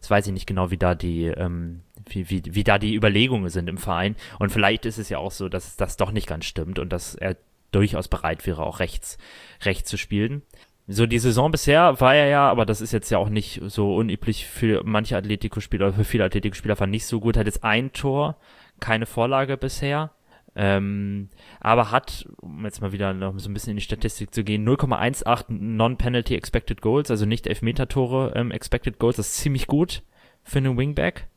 Das 0.00 0.10
weiß 0.10 0.26
ich 0.26 0.34
nicht 0.34 0.46
genau, 0.46 0.70
wie 0.70 0.76
da 0.76 0.94
die, 0.94 1.28
ähm, 1.28 1.80
wie, 2.10 2.28
wie, 2.28 2.42
wie 2.44 2.64
da 2.64 2.78
die 2.78 2.94
Überlegungen 2.94 3.48
sind 3.48 3.70
im 3.70 3.78
Verein. 3.78 4.16
Und 4.38 4.52
vielleicht 4.52 4.84
ist 4.84 4.98
es 4.98 5.08
ja 5.08 5.16
auch 5.16 5.32
so, 5.32 5.48
dass 5.48 5.76
das 5.78 5.96
doch 5.96 6.12
nicht 6.12 6.26
ganz 6.26 6.44
stimmt 6.44 6.78
und 6.78 6.92
dass 6.92 7.14
er 7.14 7.38
durchaus 7.72 8.08
bereit 8.08 8.46
wäre, 8.46 8.62
auch 8.62 8.80
rechts, 8.80 9.18
rechts 9.62 9.88
zu 9.88 9.96
spielen. 9.96 10.42
So 10.90 11.04
die 11.04 11.18
Saison 11.18 11.50
bisher 11.50 12.00
war 12.00 12.14
er 12.14 12.28
ja, 12.28 12.48
aber 12.48 12.64
das 12.64 12.80
ist 12.80 12.92
jetzt 12.92 13.10
ja 13.10 13.18
auch 13.18 13.28
nicht 13.28 13.60
so 13.66 13.94
unüblich 13.94 14.46
für 14.46 14.82
manche 14.84 15.18
Atletico-Spieler, 15.18 15.92
für 15.92 16.04
viele 16.04 16.24
Atletico-Spieler 16.24 16.76
fand 16.76 16.90
nicht 16.90 17.04
so 17.04 17.20
gut. 17.20 17.36
Hat 17.36 17.44
jetzt 17.44 17.62
ein 17.62 17.92
Tor, 17.92 18.36
keine 18.80 19.04
Vorlage 19.04 19.58
bisher. 19.58 20.12
Ähm, 20.56 21.28
aber 21.60 21.90
hat, 21.90 22.26
um 22.40 22.64
jetzt 22.64 22.80
mal 22.80 22.90
wieder 22.90 23.12
noch 23.12 23.38
so 23.38 23.50
ein 23.50 23.54
bisschen 23.54 23.72
in 23.72 23.76
die 23.76 23.82
Statistik 23.82 24.34
zu 24.34 24.42
gehen, 24.42 24.66
0,18 24.66 25.44
Non-Penalty 25.50 26.34
Expected 26.34 26.80
Goals, 26.80 27.10
also 27.10 27.26
nicht 27.26 27.46
Elfmeter-Tore 27.46 28.32
ähm, 28.34 28.50
Expected 28.50 28.98
Goals, 28.98 29.16
das 29.16 29.28
ist 29.28 29.36
ziemlich 29.36 29.66
gut 29.66 30.02
für 30.42 30.58
einen 30.58 30.78
Wingback. 30.78 31.28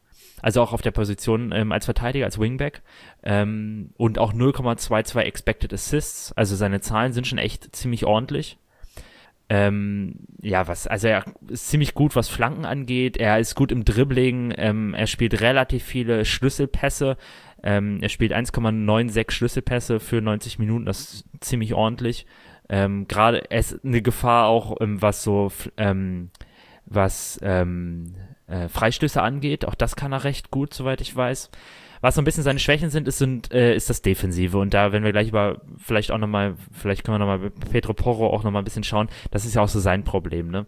Also 0.42 0.62
auch 0.62 0.72
auf 0.72 0.82
der 0.82 0.92
Position 0.92 1.52
ähm, 1.54 1.74
als 1.74 1.86
Verteidiger, 1.86 2.26
als 2.26 2.40
Wingback. 2.40 2.82
Ähm, 3.22 3.92
und 3.98 4.18
auch 4.18 4.34
0,22 4.34 5.20
Expected 5.20 5.74
Assists, 5.74 6.32
also 6.32 6.56
seine 6.56 6.80
Zahlen 6.80 7.12
sind 7.12 7.28
schon 7.28 7.38
echt 7.38 7.76
ziemlich 7.76 8.06
ordentlich. 8.06 8.58
Ähm, 9.54 10.16
ja, 10.42 10.70
was, 10.70 10.88
also 10.88 11.10
er 11.10 11.26
ist 11.50 11.68
ziemlich 11.68 11.94
gut, 11.94 12.16
was 12.16 12.30
Flanken 12.30 12.64
angeht. 12.64 13.18
Er 13.18 13.38
ist 13.38 13.54
gut 13.54 13.74
im 13.74 13.84
Dribbling. 13.84 14.54
Ähm, 14.56 14.94
er 14.94 15.08
spielt 15.08 15.42
relativ 15.42 15.84
viele 15.84 16.24
Schlüsselpässe. 16.24 17.18
Ähm, 17.62 18.00
er 18.02 18.08
spielt 18.08 18.32
1,96 18.32 19.30
Schlüsselpässe 19.32 20.00
für 20.00 20.22
90 20.22 20.58
Minuten. 20.58 20.86
Das 20.86 21.02
ist 21.02 21.26
ziemlich 21.42 21.74
ordentlich. 21.74 22.26
Ähm, 22.70 23.10
Gerade 23.10 23.52
er 23.52 23.60
ist 23.60 23.84
eine 23.84 24.02
Gefahr 24.02 24.48
auch, 24.48 24.78
ähm, 24.80 25.02
was 25.02 25.22
so, 25.22 25.52
ähm, 25.76 26.30
was 26.86 27.38
äh, 27.40 27.66
Freistöße 28.70 29.22
angeht. 29.22 29.66
Auch 29.66 29.76
das 29.76 29.98
kann 29.98 30.14
er 30.14 30.24
recht 30.24 30.52
gut, 30.52 30.74
soweit 30.74 31.02
ich 31.02 31.14
weiß. 31.14 31.52
Was 32.02 32.16
so 32.16 32.22
ein 32.22 32.26
bisschen 32.26 32.44
seine 32.44 32.60
Schwächen 32.60 32.90
sind, 32.90 33.08
ist, 33.08 33.20
sind, 33.20 33.54
äh, 33.54 33.76
ist 33.76 33.90
das 33.90 34.02
Defensive. 34.02 34.58
Und 34.58 34.74
da, 34.74 34.92
wenn 34.92 35.04
wir 35.04 35.12
gleich 35.12 35.30
über, 35.30 35.62
vielleicht 35.78 36.12
auch 36.12 36.18
nochmal, 36.18 36.56
vielleicht 36.72 37.04
können 37.04 37.20
wir 37.20 37.26
nochmal 37.26 37.52
Pedro 37.72 37.94
Porro 37.94 38.28
auch 38.28 38.44
nochmal 38.44 38.64
ein 38.64 38.66
bisschen 38.66 38.84
schauen, 38.84 39.10
das 39.30 39.46
ist 39.46 39.54
ja 39.54 39.62
auch 39.62 39.68
so 39.70 39.80
sein 39.80 40.04
Problem, 40.04 40.50
ne? 40.50 40.66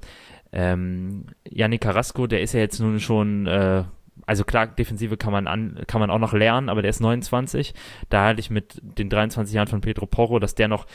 Ähm, 0.51 1.25
Yannick 1.49 1.81
Carrasco, 1.81 2.27
der 2.27 2.41
ist 2.41 2.53
ja 2.53 2.59
jetzt 2.59 2.79
nun 2.79 2.99
schon, 2.99 3.47
äh, 3.47 3.83
also 4.27 4.43
klar, 4.43 4.67
Defensive 4.67 5.17
kann 5.17 5.33
man 5.33 5.47
an, 5.47 5.81
kann 5.87 5.99
man 5.99 6.11
auch 6.11 6.19
noch 6.19 6.33
lernen, 6.33 6.69
aber 6.69 6.83
der 6.83 6.89
ist 6.89 6.99
29. 6.99 7.73
Da 8.09 8.25
halte 8.25 8.39
ich 8.39 8.51
mit 8.51 8.79
den 8.83 9.09
23 9.09 9.55
Jahren 9.55 9.67
von 9.67 9.81
Pedro 9.81 10.05
Porro, 10.05 10.37
dass 10.37 10.53
der 10.53 10.67
noch 10.67 10.85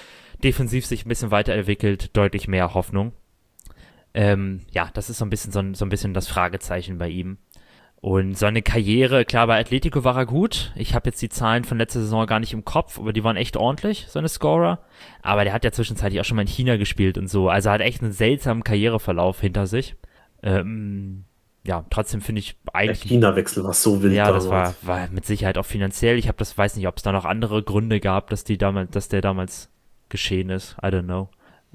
defensiv 0.43 0.87
sich 0.87 1.05
ein 1.05 1.09
bisschen 1.09 1.33
weiterentwickelt, 1.33 2.17
deutlich 2.17 2.47
mehr 2.47 2.75
Hoffnung. 2.75 3.13
Ähm, 4.15 4.61
ja, 4.71 4.91
das 4.95 5.11
ist 5.11 5.19
so 5.19 5.25
ein 5.25 5.31
bisschen 5.31 5.53
so 5.53 5.59
ein, 5.59 5.75
so 5.75 5.85
ein 5.85 5.91
bisschen 5.91 6.15
das 6.15 6.29
Fragezeichen 6.29 6.99
bei 6.99 7.09
ihm. 7.09 7.39
Und 8.01 8.39
seine 8.39 8.63
Karriere, 8.63 9.25
klar, 9.25 9.49
bei 9.49 9.59
Atletico 9.59 10.05
war 10.05 10.17
er 10.17 10.27
gut. 10.27 10.73
Ich 10.77 10.95
habe 10.95 11.09
jetzt 11.09 11.21
die 11.21 11.29
Zahlen 11.29 11.65
von 11.65 11.79
letzter 11.79 12.01
Saison 12.01 12.27
gar 12.27 12.39
nicht 12.39 12.53
im 12.53 12.65
Kopf, 12.65 12.99
aber 12.99 13.13
die 13.13 13.25
waren 13.25 13.37
echt 13.37 13.57
ordentlich, 13.57 14.07
seine 14.09 14.29
Scorer. 14.29 14.79
Aber 15.21 15.43
der 15.43 15.53
hat 15.53 15.65
ja 15.65 15.73
zwischenzeitlich 15.73 16.21
auch 16.21 16.25
schon 16.25 16.37
mal 16.37 16.43
in 16.43 16.49
China 16.49 16.77
gespielt 16.77 17.19
und 17.19 17.29
so. 17.29 17.49
Also 17.49 17.71
hat 17.71 17.81
echt 17.81 18.03
einen 18.03 18.13
seltsamen 18.13 18.63
Karriereverlauf 18.63 19.41
hinter 19.41 19.67
sich. 19.67 19.97
Ähm, 20.45 21.25
ja, 21.67 21.85
trotzdem 21.91 22.21
finde 22.21 22.39
ich 22.39 22.57
eigentlich. 22.73 23.01
Der 23.01 23.09
China-Wechsel 23.09 23.65
war 23.65 23.75
so 23.75 24.01
wild. 24.01 24.15
Ja, 24.15 24.31
das 24.31 24.49
war, 24.49 24.75
war 24.83 25.09
mit 25.09 25.27
Sicherheit 25.27 25.59
auch 25.59 25.67
finanziell. 25.67 26.19
Ich 26.19 26.29
habe 26.29 26.39
das, 26.39 26.57
weiß 26.57 26.77
nicht, 26.77 26.87
ob 26.87 26.99
es 26.99 27.03
da 27.03 27.11
noch 27.11 27.25
andere 27.25 27.65
Gründe 27.65 27.99
gab, 27.99 28.31
dass 28.31 28.45
die 28.45 28.59
damals, 28.59 28.91
dass 28.91 29.09
der 29.09 29.23
damals 29.23 29.71
geschehen 30.09 30.51
ist. 30.51 30.77
I 30.83 30.87
don't 30.87 31.03
know. 31.03 31.31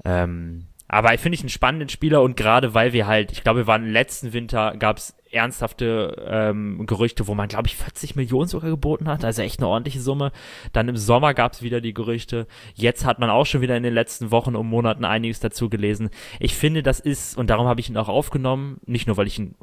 Ähm, 0.06 0.68
aber 0.88 1.14
ich 1.14 1.20
finde 1.20 1.34
ich 1.34 1.42
einen 1.42 1.48
spannenden 1.48 1.88
Spieler 1.88 2.22
und 2.22 2.36
gerade 2.36 2.74
weil 2.74 2.92
wir 2.92 3.06
halt, 3.06 3.32
ich 3.32 3.42
glaube, 3.42 3.60
wir 3.60 3.66
waren 3.66 3.86
letzten 3.86 4.32
Winter, 4.32 4.74
gab 4.78 4.98
es 4.98 5.14
ernsthafte 5.34 6.24
ähm, 6.26 6.86
Gerüchte, 6.86 7.26
wo 7.26 7.34
man, 7.34 7.48
glaube 7.48 7.66
ich, 7.68 7.76
40 7.76 8.16
Millionen 8.16 8.48
sogar 8.48 8.70
geboten 8.70 9.08
hat, 9.08 9.24
also 9.24 9.42
echt 9.42 9.60
eine 9.60 9.68
ordentliche 9.68 10.00
Summe. 10.00 10.32
Dann 10.72 10.88
im 10.88 10.96
Sommer 10.96 11.34
gab 11.34 11.52
es 11.52 11.62
wieder 11.62 11.80
die 11.80 11.94
Gerüchte. 11.94 12.46
Jetzt 12.74 13.04
hat 13.04 13.18
man 13.18 13.30
auch 13.30 13.46
schon 13.46 13.60
wieder 13.60 13.76
in 13.76 13.82
den 13.82 13.94
letzten 13.94 14.30
Wochen 14.30 14.56
und 14.56 14.66
Monaten 14.66 15.04
einiges 15.04 15.40
dazu 15.40 15.68
gelesen. 15.68 16.10
Ich 16.40 16.54
finde, 16.54 16.82
das 16.82 17.00
ist, 17.00 17.36
und 17.36 17.50
darum 17.50 17.66
habe 17.66 17.80
ich 17.80 17.88
ihn 17.88 17.96
auch 17.96 18.08
aufgenommen, 18.08 18.80
nicht 18.86 19.06
nur, 19.06 19.16
weil 19.16 19.26
ich 19.26 19.38
ihn 19.38 19.54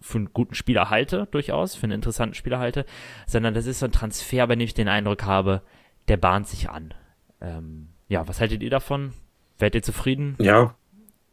für 0.00 0.18
einen 0.18 0.32
guten 0.32 0.54
Spieler 0.54 0.90
halte, 0.90 1.26
durchaus, 1.30 1.74
für 1.74 1.84
einen 1.84 1.92
interessanten 1.92 2.34
Spieler 2.34 2.58
halte, 2.58 2.84
sondern 3.26 3.54
das 3.54 3.66
ist 3.66 3.78
so 3.78 3.86
ein 3.86 3.92
Transfer, 3.92 4.46
bei 4.46 4.54
dem 4.54 4.60
ich 4.60 4.74
den 4.74 4.88
Eindruck 4.88 5.24
habe, 5.24 5.62
der 6.08 6.18
bahnt 6.18 6.46
sich 6.46 6.68
an. 6.68 6.92
Ähm, 7.40 7.88
ja, 8.08 8.28
was 8.28 8.40
haltet 8.40 8.62
ihr 8.62 8.70
davon? 8.70 9.14
Werdet 9.58 9.76
ihr 9.76 9.82
zufrieden? 9.82 10.36
Ja, 10.38 10.74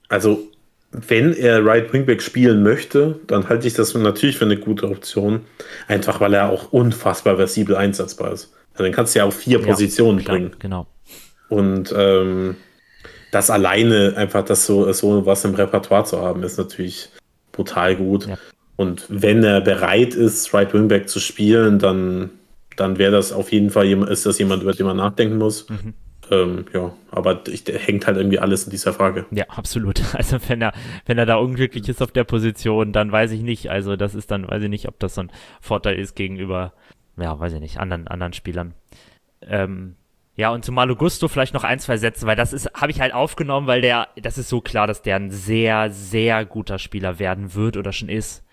also 0.08 0.40
wenn 0.92 1.34
er 1.34 1.66
Right 1.66 1.92
Wingback 1.94 2.22
spielen 2.22 2.64
möchte, 2.64 3.20
dann 3.28 3.48
halte 3.48 3.68
ich 3.68 3.74
das 3.74 3.94
natürlich 3.94 4.38
für 4.38 4.46
eine 4.46 4.58
gute 4.58 4.88
Option. 4.90 5.42
Einfach 5.88 6.20
weil 6.20 6.34
er 6.34 6.50
auch 6.50 6.72
unfassbar 6.72 7.38
versibel 7.38 7.76
einsetzbar 7.76 8.34
ist. 8.34 8.54
Also 8.74 8.84
dann 8.84 8.92
kannst 8.92 9.16
du 9.16 9.20
ja 9.20 9.26
auf 9.26 9.36
vier 9.36 9.60
ja, 9.60 9.66
Positionen 9.66 10.20
klar, 10.20 10.36
bringen. 10.36 10.56
Genau. 10.60 10.88
Und 11.50 11.94
ähm, 11.96 12.56
das 13.32 13.50
alleine, 13.50 14.14
einfach 14.18 14.44
das 14.44 14.66
so, 14.66 14.92
so 14.92 15.26
was 15.26 15.46
im 15.46 15.56
Repertoire 15.56 16.04
zu 16.04 16.22
haben, 16.22 16.44
ist 16.44 16.58
natürlich 16.58 17.10
brutal 17.52 17.96
gut. 17.96 18.28
Ja. 18.28 18.38
Und 18.76 19.06
wenn 19.10 19.44
er 19.44 19.62
bereit 19.62 20.14
ist, 20.16 20.54
Right 20.54 20.74
Wingback 20.74 21.08
zu 21.08 21.20
spielen, 21.20 21.80
dann, 21.80 22.32
dann 22.76 22.98
wäre 22.98 23.12
das 23.12 23.32
auf 23.32 23.52
jeden 23.52 23.70
Fall 23.70 23.88
ist 24.10 24.26
das 24.26 24.40
jemand, 24.40 24.64
über 24.64 24.74
den 24.74 24.86
man 24.86 24.98
nachdenken 24.98 25.38
muss. 25.38 25.70
Mhm. 25.70 25.94
Ähm, 26.32 26.66
ja, 26.74 26.94
aber 27.12 27.42
ich, 27.48 27.66
hängt 27.68 28.08
halt 28.08 28.16
irgendwie 28.16 28.40
alles 28.40 28.64
in 28.64 28.72
dieser 28.72 28.94
Frage. 28.94 29.26
Ja, 29.32 29.46
absolut. 29.50 30.02
Also 30.14 30.38
wenn 30.48 30.62
er, 30.62 30.74
wenn 31.06 31.18
er 31.18 31.26
da 31.26 31.36
unglücklich 31.36 31.90
ist 31.90 32.02
auf 32.02 32.12
der 32.12 32.24
Position, 32.24 32.94
dann 32.94 33.12
weiß 33.12 33.32
ich 33.32 33.42
nicht. 33.42 33.70
Also 33.70 33.96
das 33.96 34.16
ist 34.16 34.32
dann, 34.32 34.48
weiß 34.48 34.64
ich 34.64 34.70
nicht, 34.70 34.88
ob 34.88 35.00
das 35.00 35.16
so 35.16 35.22
ein 35.22 35.32
Vorteil 35.60 36.00
ist 36.00 36.16
gegenüber, 36.16 36.74
ja, 37.18 37.38
weiß 37.38 37.54
ich 37.54 37.60
nicht, 37.60 37.80
anderen, 37.80 38.08
anderen 38.08 38.34
Spielern. 38.34 38.74
Ähm, 39.42 39.96
ja, 40.36 40.52
und 40.52 40.64
zu 40.64 40.72
Malo 40.72 40.96
Gusto 40.96 41.28
vielleicht 41.28 41.54
noch 41.54 41.64
ein, 41.66 41.80
zwei 41.80 41.98
Sätze, 41.98 42.26
weil 42.26 42.36
das 42.38 42.54
ist, 42.54 42.72
habe 42.74 42.92
ich 42.92 43.02
halt 43.02 43.14
aufgenommen, 43.14 43.68
weil 43.68 43.82
der, 43.82 44.08
das 44.22 44.38
ist 44.38 44.50
so 44.50 44.62
klar, 44.62 44.88
dass 44.88 45.02
der 45.02 45.18
ein 45.18 45.32
sehr, 45.32 45.90
sehr 45.92 46.46
guter 46.46 46.80
Spieler 46.80 47.20
werden 47.20 47.54
wird 47.54 47.76
oder 47.76 47.92
schon 47.92 48.10
ist. 48.10 48.44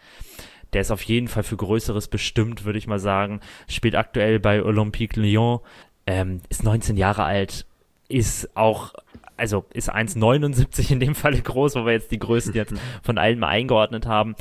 Der 0.73 0.81
ist 0.81 0.91
auf 0.91 1.03
jeden 1.03 1.29
Fall 1.29 1.45
für 1.45 1.57
Größeres 1.57 2.09
bestimmt, 2.09 2.65
würde 2.65 2.79
ich 2.79 2.87
mal 2.87 2.99
sagen. 2.99 3.41
Spielt 3.69 3.95
aktuell 3.95 4.41
bei 4.41 4.63
Olympique 4.63 5.19
Lyon, 5.19 5.61
ähm, 6.07 6.41
ist 6.49 6.65
19 6.65 6.97
Jahre 6.97 7.25
alt, 7.25 7.67
ist 8.09 8.57
auch, 8.57 8.95
also 9.37 9.65
ist 9.73 9.93
1,79 9.95 10.93
in 10.93 11.01
dem 11.01 11.15
Falle 11.15 11.41
groß, 11.41 11.77
wo 11.77 11.85
wir 11.85 11.93
jetzt 11.93 12.11
die 12.11 12.19
Größten 12.19 12.55
jetzt 12.55 12.75
von 13.03 13.19
allen 13.19 13.39
mal 13.39 13.49
eingeordnet 13.49 14.07
haben. 14.07 14.35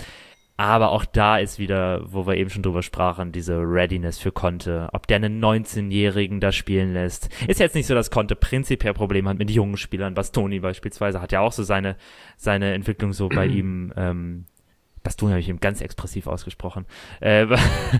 Aber 0.59 0.89
auch 0.89 1.05
da 1.05 1.37
ist 1.37 1.59
wieder, 1.59 2.01
wo 2.11 2.25
wir 2.25 2.35
eben 2.35 2.49
schon 2.49 2.63
drüber 2.63 2.81
sprachen, 2.81 3.31
diese 3.31 3.57
Readiness 3.57 4.17
für 4.17 4.31
Conte. 4.31 4.89
Ob 4.91 5.05
der 5.05 5.17
einen 5.17 5.43
19-Jährigen 5.43 6.39
da 6.39 6.51
spielen 6.51 6.93
lässt. 6.93 7.29
Ist 7.47 7.59
jetzt 7.59 7.75
nicht 7.75 7.85
so, 7.85 7.93
dass 7.93 8.09
Conte 8.09 8.35
prinzipiell 8.35 8.95
Probleme 8.95 9.29
hat 9.29 9.37
mit 9.37 9.51
jungen 9.51 9.77
Spielern. 9.77 10.15
Bastoni 10.15 10.59
beispielsweise 10.59 11.21
hat 11.21 11.31
ja 11.31 11.41
auch 11.41 11.51
so 11.51 11.61
seine, 11.61 11.95
seine 12.37 12.73
Entwicklung 12.73 13.13
so 13.13 13.29
bei 13.29 13.45
ihm, 13.45 13.93
ähm, 13.95 14.45
Bastoni 15.03 15.33
habe 15.33 15.41
ich 15.41 15.49
ihm 15.49 15.59
ganz 15.59 15.79
expressiv 15.79 16.25
ausgesprochen. 16.25 16.87
Äh, 17.19 17.45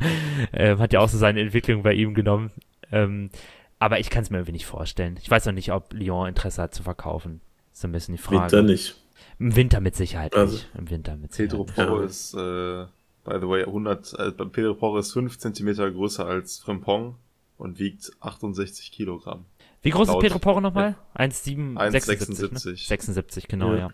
äh, 0.51 0.77
hat 0.77 0.93
ja 0.93 0.99
auch 0.99 1.09
so 1.09 1.19
seine 1.19 1.41
Entwicklung 1.41 1.83
bei 1.83 1.93
ihm 1.93 2.15
genommen. 2.15 2.49
Ähm, 2.91 3.29
aber 3.79 3.99
ich 3.99 4.09
kann 4.09 4.23
es 4.23 4.29
mir 4.29 4.37
irgendwie 4.37 4.53
nicht 4.53 4.65
vorstellen. 4.65 5.17
Ich 5.21 5.29
weiß 5.29 5.45
noch 5.45 5.53
nicht, 5.53 5.71
ob 5.71 5.93
Lyon 5.93 6.27
Interesse 6.27 6.61
hat 6.61 6.73
zu 6.73 6.83
verkaufen. 6.83 7.41
ist 7.71 7.81
so 7.81 7.87
ein 7.87 7.91
bisschen 7.91 8.15
die 8.15 8.21
Frage. 8.21 8.51
Winter 8.51 8.63
nicht. 8.63 8.95
Im 9.39 9.55
Winter 9.55 9.81
mit 9.81 9.95
Sicherheit 9.95 10.35
also, 10.35 10.55
nicht. 10.55 10.69
Im 10.77 10.89
Winter 10.89 11.15
mit 11.15 11.33
Sicherheit. 11.33 11.67
Pedro 11.67 11.85
Porro 11.85 11.99
ja. 11.99 12.05
ist, 12.05 12.33
äh, 12.33 12.85
by 13.23 13.39
the 13.39 13.47
way, 13.47 13.63
100, 13.63 14.13
äh, 14.13 14.31
Pedro 14.31 14.73
Porro 14.73 14.97
ist 14.97 15.13
5 15.13 15.37
cm 15.37 15.75
größer 15.93 16.25
als 16.25 16.59
Frimpong 16.59 17.15
und 17.57 17.79
wiegt 17.79 18.11
68 18.19 18.91
Kilogramm. 18.91 19.45
Wie 19.81 19.89
groß 19.91 20.07
Laut, 20.07 20.17
ist 20.17 20.27
Pedro 20.27 20.39
Porro 20.39 20.61
nochmal? 20.61 20.95
Ja. 21.17 21.25
1,76. 21.25 22.51
Ne? 22.51 22.75
76, 22.75 23.47
genau, 23.47 23.73
ja. 23.73 23.79
ja. 23.79 23.89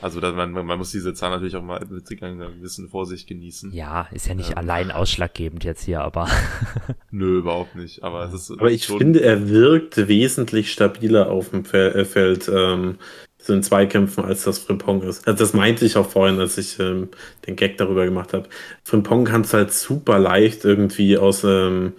Also 0.00 0.20
da, 0.20 0.32
man, 0.32 0.52
man 0.52 0.78
muss 0.78 0.90
diese 0.90 1.14
Zahl 1.14 1.30
natürlich 1.30 1.56
auch 1.56 1.62
mal 1.62 1.80
mit 1.88 2.22
einer 2.22 2.50
gewissen 2.50 2.88
Vorsicht 2.88 3.26
genießen. 3.26 3.72
Ja, 3.72 4.08
ist 4.12 4.28
ja 4.28 4.34
nicht 4.34 4.50
ähm, 4.50 4.58
allein 4.58 4.90
ausschlaggebend 4.90 5.64
jetzt 5.64 5.84
hier, 5.84 6.02
aber. 6.02 6.28
Nö, 7.10 7.38
überhaupt 7.38 7.74
nicht. 7.76 8.02
Aber, 8.02 8.24
es 8.24 8.34
ist 8.34 8.50
aber 8.50 8.70
ich 8.70 8.86
finde, 8.86 9.22
er 9.22 9.48
wirkt 9.48 10.08
wesentlich 10.08 10.70
stabiler 10.70 11.30
auf 11.30 11.50
dem 11.50 11.64
äh, 11.64 12.04
Feld. 12.04 12.48
Ähm, 12.48 12.98
so 13.38 13.52
in 13.52 13.62
Zweikämpfen, 13.62 14.24
als 14.24 14.42
das 14.44 14.58
Frimpong 14.58 15.02
ist. 15.02 15.26
Also 15.26 15.38
das 15.38 15.52
meinte 15.52 15.86
ich 15.86 15.96
auch 15.96 16.08
vorhin, 16.08 16.40
als 16.40 16.58
ich 16.58 16.80
ähm, 16.80 17.08
den 17.46 17.54
Gag 17.54 17.76
darüber 17.76 18.04
gemacht 18.04 18.32
habe. 18.32 18.48
Frimpong 18.82 19.24
kannst 19.24 19.54
halt 19.54 19.72
super 19.72 20.18
leicht 20.18 20.64
irgendwie 20.64 21.16
aus, 21.16 21.44
ähm, 21.44 21.92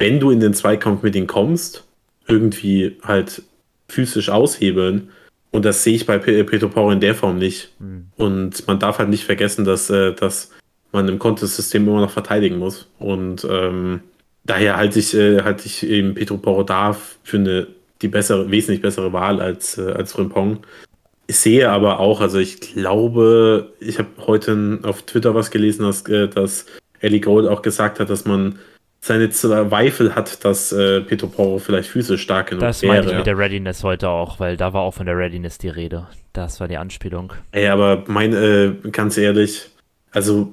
wenn 0.00 0.18
du 0.18 0.30
in 0.30 0.40
den 0.40 0.54
Zweikampf 0.54 1.02
mit 1.02 1.14
ihm 1.14 1.26
kommst, 1.26 1.84
irgendwie 2.26 2.96
halt 3.02 3.42
physisch 3.86 4.30
aushebeln. 4.30 5.10
Und 5.50 5.66
das 5.66 5.84
sehe 5.84 5.94
ich 5.94 6.06
bei 6.06 6.16
Petro 6.18 6.68
Poro 6.68 6.90
in 6.90 7.00
der 7.00 7.14
Form 7.14 7.38
nicht. 7.38 7.70
Mhm. 7.78 8.06
Und 8.16 8.66
man 8.66 8.78
darf 8.78 8.98
halt 8.98 9.10
nicht 9.10 9.24
vergessen, 9.24 9.64
dass, 9.66 9.90
äh, 9.90 10.14
dass 10.14 10.52
man 10.90 11.06
im 11.06 11.18
Contest-System 11.18 11.86
immer 11.86 12.00
noch 12.00 12.10
verteidigen 12.10 12.56
muss. 12.56 12.88
Und 12.98 13.46
ähm, 13.48 14.00
daher 14.44 14.78
halte 14.78 14.98
ich, 14.98 15.12
äh, 15.12 15.42
halte 15.42 15.66
ich 15.66 15.86
eben 15.86 16.14
Petro 16.14 16.38
Poro 16.38 16.62
da 16.62 16.96
für 17.22 17.36
eine 17.36 17.66
die 18.00 18.08
bessere, 18.08 18.50
wesentlich 18.50 18.80
bessere 18.80 19.12
Wahl 19.12 19.42
als, 19.42 19.76
äh, 19.76 19.92
als 19.92 20.12
Frimpong. 20.12 20.60
Ich 21.26 21.36
sehe 21.36 21.68
aber 21.68 22.00
auch, 22.00 22.22
also 22.22 22.38
ich 22.38 22.58
glaube, 22.60 23.74
ich 23.78 23.98
habe 23.98 24.08
heute 24.26 24.78
auf 24.82 25.02
Twitter 25.02 25.34
was 25.34 25.50
gelesen, 25.50 25.82
dass, 25.82 26.08
äh, 26.08 26.26
dass 26.26 26.64
Ellie 27.00 27.20
Gold 27.20 27.46
auch 27.46 27.60
gesagt 27.60 28.00
hat, 28.00 28.08
dass 28.08 28.24
man 28.24 28.58
seine 29.00 29.30
Zweifel 29.30 30.14
hat, 30.14 30.44
dass 30.44 30.72
äh, 30.72 31.00
Petro 31.00 31.28
Poro 31.28 31.58
vielleicht 31.58 31.88
physisch 31.88 32.22
stark 32.22 32.48
genug 32.50 32.60
das 32.60 32.82
wäre. 32.82 32.96
Das 32.96 33.04
meinte 33.04 33.12
ich 33.12 33.18
mit 33.18 33.26
der 33.26 33.38
Readiness 33.38 33.82
heute 33.82 34.10
auch, 34.10 34.38
weil 34.40 34.56
da 34.56 34.72
war 34.72 34.82
auch 34.82 34.94
von 34.94 35.06
der 35.06 35.16
Readiness 35.16 35.58
die 35.58 35.70
Rede. 35.70 36.06
Das 36.32 36.60
war 36.60 36.68
die 36.68 36.76
Anspielung. 36.76 37.32
Ey, 37.52 37.68
aber 37.68 38.04
mein, 38.06 38.34
äh, 38.34 38.72
ganz 38.92 39.16
ehrlich, 39.16 39.70
also, 40.12 40.52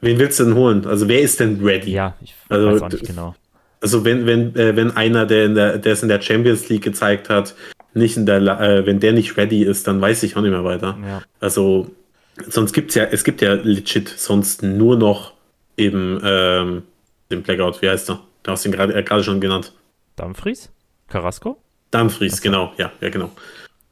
wen 0.00 0.18
willst 0.18 0.40
du 0.40 0.44
denn 0.44 0.54
holen? 0.54 0.86
Also, 0.86 1.08
wer 1.08 1.20
ist 1.20 1.40
denn 1.40 1.62
ready? 1.62 1.92
Ja, 1.92 2.16
ich 2.22 2.34
also, 2.48 2.72
weiß 2.72 2.82
auch 2.82 2.90
nicht 2.90 3.06
genau. 3.06 3.34
Also 3.80 4.04
wenn, 4.04 4.26
wenn, 4.26 4.56
äh, 4.56 4.74
wenn 4.74 4.96
einer, 4.96 5.26
der, 5.26 5.44
in 5.44 5.54
der, 5.54 5.78
der 5.78 5.92
es 5.92 6.02
in 6.02 6.08
der 6.08 6.20
Champions 6.20 6.68
League 6.68 6.82
gezeigt 6.82 7.28
hat, 7.28 7.54
nicht 7.94 8.16
in 8.16 8.26
der, 8.26 8.40
äh, 8.60 8.86
wenn 8.86 8.98
der 8.98 9.12
nicht 9.12 9.36
ready 9.36 9.62
ist, 9.62 9.86
dann 9.86 10.00
weiß 10.00 10.22
ich 10.24 10.36
auch 10.36 10.40
nicht 10.42 10.50
mehr 10.50 10.64
weiter. 10.64 10.98
Ja. 11.06 11.22
Also 11.40 11.90
sonst 12.48 12.72
gibt's 12.72 12.94
ja, 12.94 13.04
es 13.04 13.24
gibt 13.24 13.40
ja 13.40 13.54
legit 13.54 14.08
sonst 14.08 14.62
nur 14.62 14.96
noch 14.96 15.32
eben 15.76 16.20
ähm, 16.24 16.82
den 17.30 17.42
Blackout, 17.42 17.82
wie 17.82 17.88
heißt 17.88 18.10
er? 18.10 18.20
Du 18.42 18.50
hast 18.50 18.64
ihn 18.64 18.72
gerade 18.72 18.94
äh, 18.94 19.22
schon 19.22 19.40
genannt. 19.40 19.72
Dumfries? 20.16 20.70
Carrasco? 21.08 21.60
Dumfries, 21.90 22.36
so. 22.36 22.42
genau, 22.42 22.72
ja, 22.76 22.92
ja, 23.00 23.08
genau. 23.08 23.30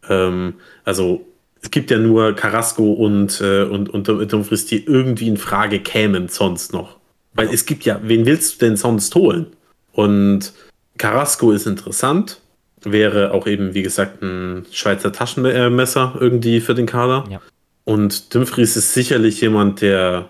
Ähm, 0.09 0.55
also 0.85 1.27
es 1.63 1.71
gibt 1.71 1.91
ja 1.91 1.99
nur 1.99 2.35
Carrasco 2.35 2.93
und, 2.93 3.41
äh, 3.41 3.63
und, 3.65 3.89
und 3.89 4.09
Dumfries, 4.09 4.67
die 4.67 4.85
irgendwie 4.85 5.29
in 5.29 5.37
Frage 5.37 5.81
kämen 5.81 6.29
sonst 6.29 6.73
noch. 6.73 6.97
Weil 7.35 7.49
es 7.53 7.67
gibt 7.67 7.85
ja, 7.85 8.01
wen 8.03 8.25
willst 8.25 8.61
du 8.61 8.67
denn 8.67 8.77
sonst 8.77 9.15
holen? 9.15 9.47
Und 9.93 10.53
Carrasco 10.99 11.53
ist 11.53 11.67
interessant. 11.67 12.41
Wäre 12.83 13.33
auch 13.33 13.47
eben, 13.47 13.75
wie 13.75 13.83
gesagt, 13.83 14.23
ein 14.23 14.65
Schweizer 14.71 15.13
Taschenmesser 15.13 16.17
irgendwie 16.21 16.61
für 16.61 16.75
den 16.75 16.87
Kader. 16.87 17.25
Ja. 17.29 17.41
Und 17.85 18.35
Dumfries 18.35 18.77
ist 18.77 18.95
sicherlich 18.95 19.41
jemand, 19.41 19.81
der 19.81 20.29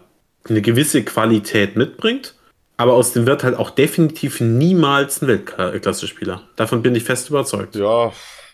eine 0.48 0.62
gewisse 0.62 1.02
Qualität 1.04 1.76
mitbringt. 1.76 2.34
Aber 2.76 2.92
aus 2.94 3.12
dem 3.12 3.26
wird 3.26 3.42
halt 3.42 3.56
auch 3.56 3.70
definitiv 3.70 4.40
niemals 4.40 5.22
ein 5.22 5.28
Weltklasse-Spieler. 5.28 6.42
Davon 6.56 6.82
bin 6.82 6.94
ich 6.94 7.04
fest 7.04 7.30
überzeugt. 7.30 7.74
Ja, 7.74 8.12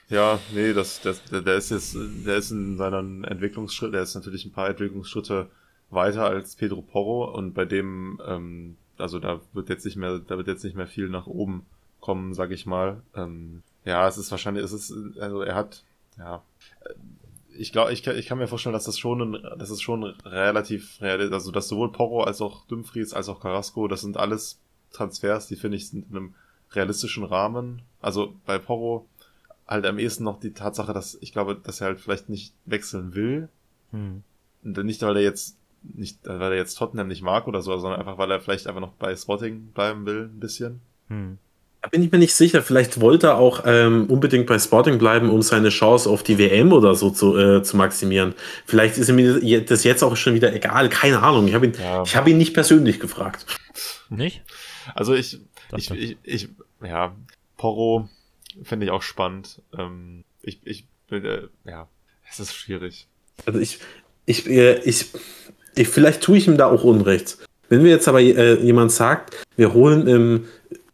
ja, 0.09 0.39
nee, 0.55 0.73
das, 0.73 1.01
das, 1.01 1.23
der 1.25 1.55
ist 1.57 1.71
jetzt, 1.71 1.97
der 1.97 2.37
ist 2.37 2.51
in 2.51 2.77
seinen 2.77 3.25
Entwicklungsschritt, 3.25 3.95
der 3.95 4.03
ist 4.03 4.15
natürlich 4.15 4.45
ein 4.45 4.53
paar 4.53 4.69
Entwicklungsschritte 4.69 5.49
weiter 5.91 6.25
als 6.25 6.55
Pedro 6.55 6.83
Porro 6.83 7.25
und 7.37 7.55
bei 7.55 7.65
dem 7.65 8.21
ähm, 8.27 8.77
also 9.03 9.19
da 9.19 9.41
wird 9.53 9.69
jetzt 9.69 9.85
nicht 9.85 9.97
mehr, 9.97 10.19
da 10.19 10.37
wird 10.37 10.49
jetzt 10.49 10.65
nicht 10.65 10.77
mehr 10.77 10.87
viel 10.87 11.09
nach 11.09 11.27
oben 11.27 11.67
kommen, 12.01 12.35
sag 12.35 12.51
ich 12.51 12.67
mal. 12.67 13.03
Ähm, 13.15 13.63
ja, 13.85 14.07
es 14.09 14.17
ist 14.17 14.31
wahrscheinlich, 14.31 14.65
es 14.65 14.73
ist, 14.73 14.95
also 15.19 15.43
er 15.43 15.55
hat, 15.55 15.83
ja, 16.19 16.43
ich 17.57 17.73
glaube, 17.73 17.93
ich, 17.93 18.07
ich 18.07 18.27
kann 18.27 18.39
mir 18.39 18.49
vorstellen, 18.49 18.73
dass 18.73 18.85
das 18.85 18.99
schon, 18.99 19.35
ein, 19.35 19.59
das 19.59 19.71
ist 19.71 19.83
schon 19.83 20.05
relativ 20.05 21.01
realistisch, 21.01 21.35
also 21.35 21.51
dass 21.51 21.69
sowohl 21.69 21.93
Porro 21.93 22.23
als 22.23 22.41
auch 22.41 22.67
Dumfries 22.67 23.13
als 23.13 23.29
auch 23.29 23.41
Carrasco, 23.41 23.89
das 23.89 24.01
sind 24.01 24.17
alles 24.17 24.61
Transfers, 24.93 25.47
die 25.47 25.57
finde 25.57 25.77
ich 25.77 25.89
sind 25.89 26.11
in 26.11 26.17
einem 26.17 26.35
realistischen 26.73 27.25
Rahmen. 27.25 27.83
Also 28.01 28.35
bei 28.47 28.59
Porro 28.59 29.07
halt 29.67 29.87
am 29.87 29.99
ehesten 29.99 30.25
noch 30.25 30.41
die 30.41 30.53
Tatsache, 30.53 30.93
dass 30.93 31.17
ich 31.21 31.33
glaube, 31.33 31.57
dass 31.57 31.81
er 31.81 31.89
halt 31.89 32.01
vielleicht 32.01 32.29
nicht 32.29 32.55
wechseln 32.65 33.15
will. 33.15 33.49
Hm. 33.91 34.23
Nicht, 34.63 35.03
weil 35.03 35.17
er 35.17 35.23
jetzt 35.23 35.57
nicht, 35.83 36.19
weil 36.25 36.53
er 36.53 36.57
jetzt 36.57 36.77
Tottenham 36.77 37.09
nicht 37.09 37.23
mag 37.23 37.49
oder 37.49 37.63
so, 37.63 37.77
sondern 37.79 38.01
einfach, 38.01 38.19
weil 38.19 38.31
er 38.31 38.41
vielleicht 38.41 38.67
einfach 38.67 38.81
noch 38.81 38.93
bei 38.93 39.15
Spotting 39.17 39.69
bleiben 39.73 40.07
will, 40.07 40.31
ein 40.33 40.41
bisschen. 40.41 40.81
Hm. 41.09 41.39
Da 41.83 41.89
bin 41.89 42.03
ich 42.05 42.13
mir 42.13 42.19
nicht 42.19 42.35
sicher. 42.35 42.63
Vielleicht 42.63 43.01
wollte 43.01 43.27
er 43.29 43.39
auch 43.39 43.65
ähm, 43.67 44.07
unbedingt 44.09 44.47
bei 44.47 44.57
Sporting 44.57 44.99
bleiben, 44.99 45.31
um 45.31 45.43
seine 45.43 45.71
Chance 45.71 46.09
auf 46.09 46.23
die 46.23 46.39
WM 46.39 46.73
oder 46.73 46.95
so 46.95 47.11
zu, 47.11 47.37
äh, 47.37 47.65
zu 47.65 47.77
maximieren. 47.77 48.35
Vielleicht 48.67 48.99
ist 48.99 49.09
ihm 49.09 49.65
das 49.67 49.83
jetzt 49.83 50.05
auch 50.05 50.15
schon 50.17 50.35
wieder 50.35 50.55
egal. 50.55 50.89
Keine 50.89 51.21
Ahnung. 51.21 51.49
Ich 51.49 51.55
habe 51.55 51.67
ihn, 51.67 51.73
ja. 51.77 52.05
ich 52.05 52.15
hab 52.15 52.29
ihn 52.29 52.39
nicht 52.39 52.55
persönlich 52.55 53.01
gefragt. 53.01 53.47
Nicht? 54.11 54.43
Also 54.95 55.13
ich, 55.13 55.41
ich, 55.77 55.91
ich, 55.91 56.17
ich, 56.23 56.49
ja, 56.85 57.17
Porro 57.57 58.09
finde 58.63 58.87
ich 58.87 58.93
auch 58.93 59.03
spannend. 59.03 59.61
Ähm, 59.77 60.23
ich, 60.41 60.61
ich, 60.65 60.87
äh, 61.11 61.49
ja, 61.65 61.89
es 62.31 62.39
ist 62.39 62.55
schwierig. 62.55 63.09
Also 63.45 63.59
ich, 63.59 63.81
ich, 64.25 64.49
äh, 64.49 64.79
ich, 64.85 65.07
ich, 65.75 65.89
vielleicht 65.89 66.23
tue 66.23 66.39
ich 66.39 66.47
ihm 66.47 66.57
da 66.57 66.71
auch 66.71 66.85
Unrecht. 66.85 67.39
Wenn 67.69 67.83
mir 67.83 67.91
jetzt 67.91 68.07
aber 68.07 68.21
äh, 68.21 68.61
jemand 68.63 68.93
sagt, 68.93 69.35
wir 69.57 69.73
holen 69.73 70.07
im, 70.07 70.45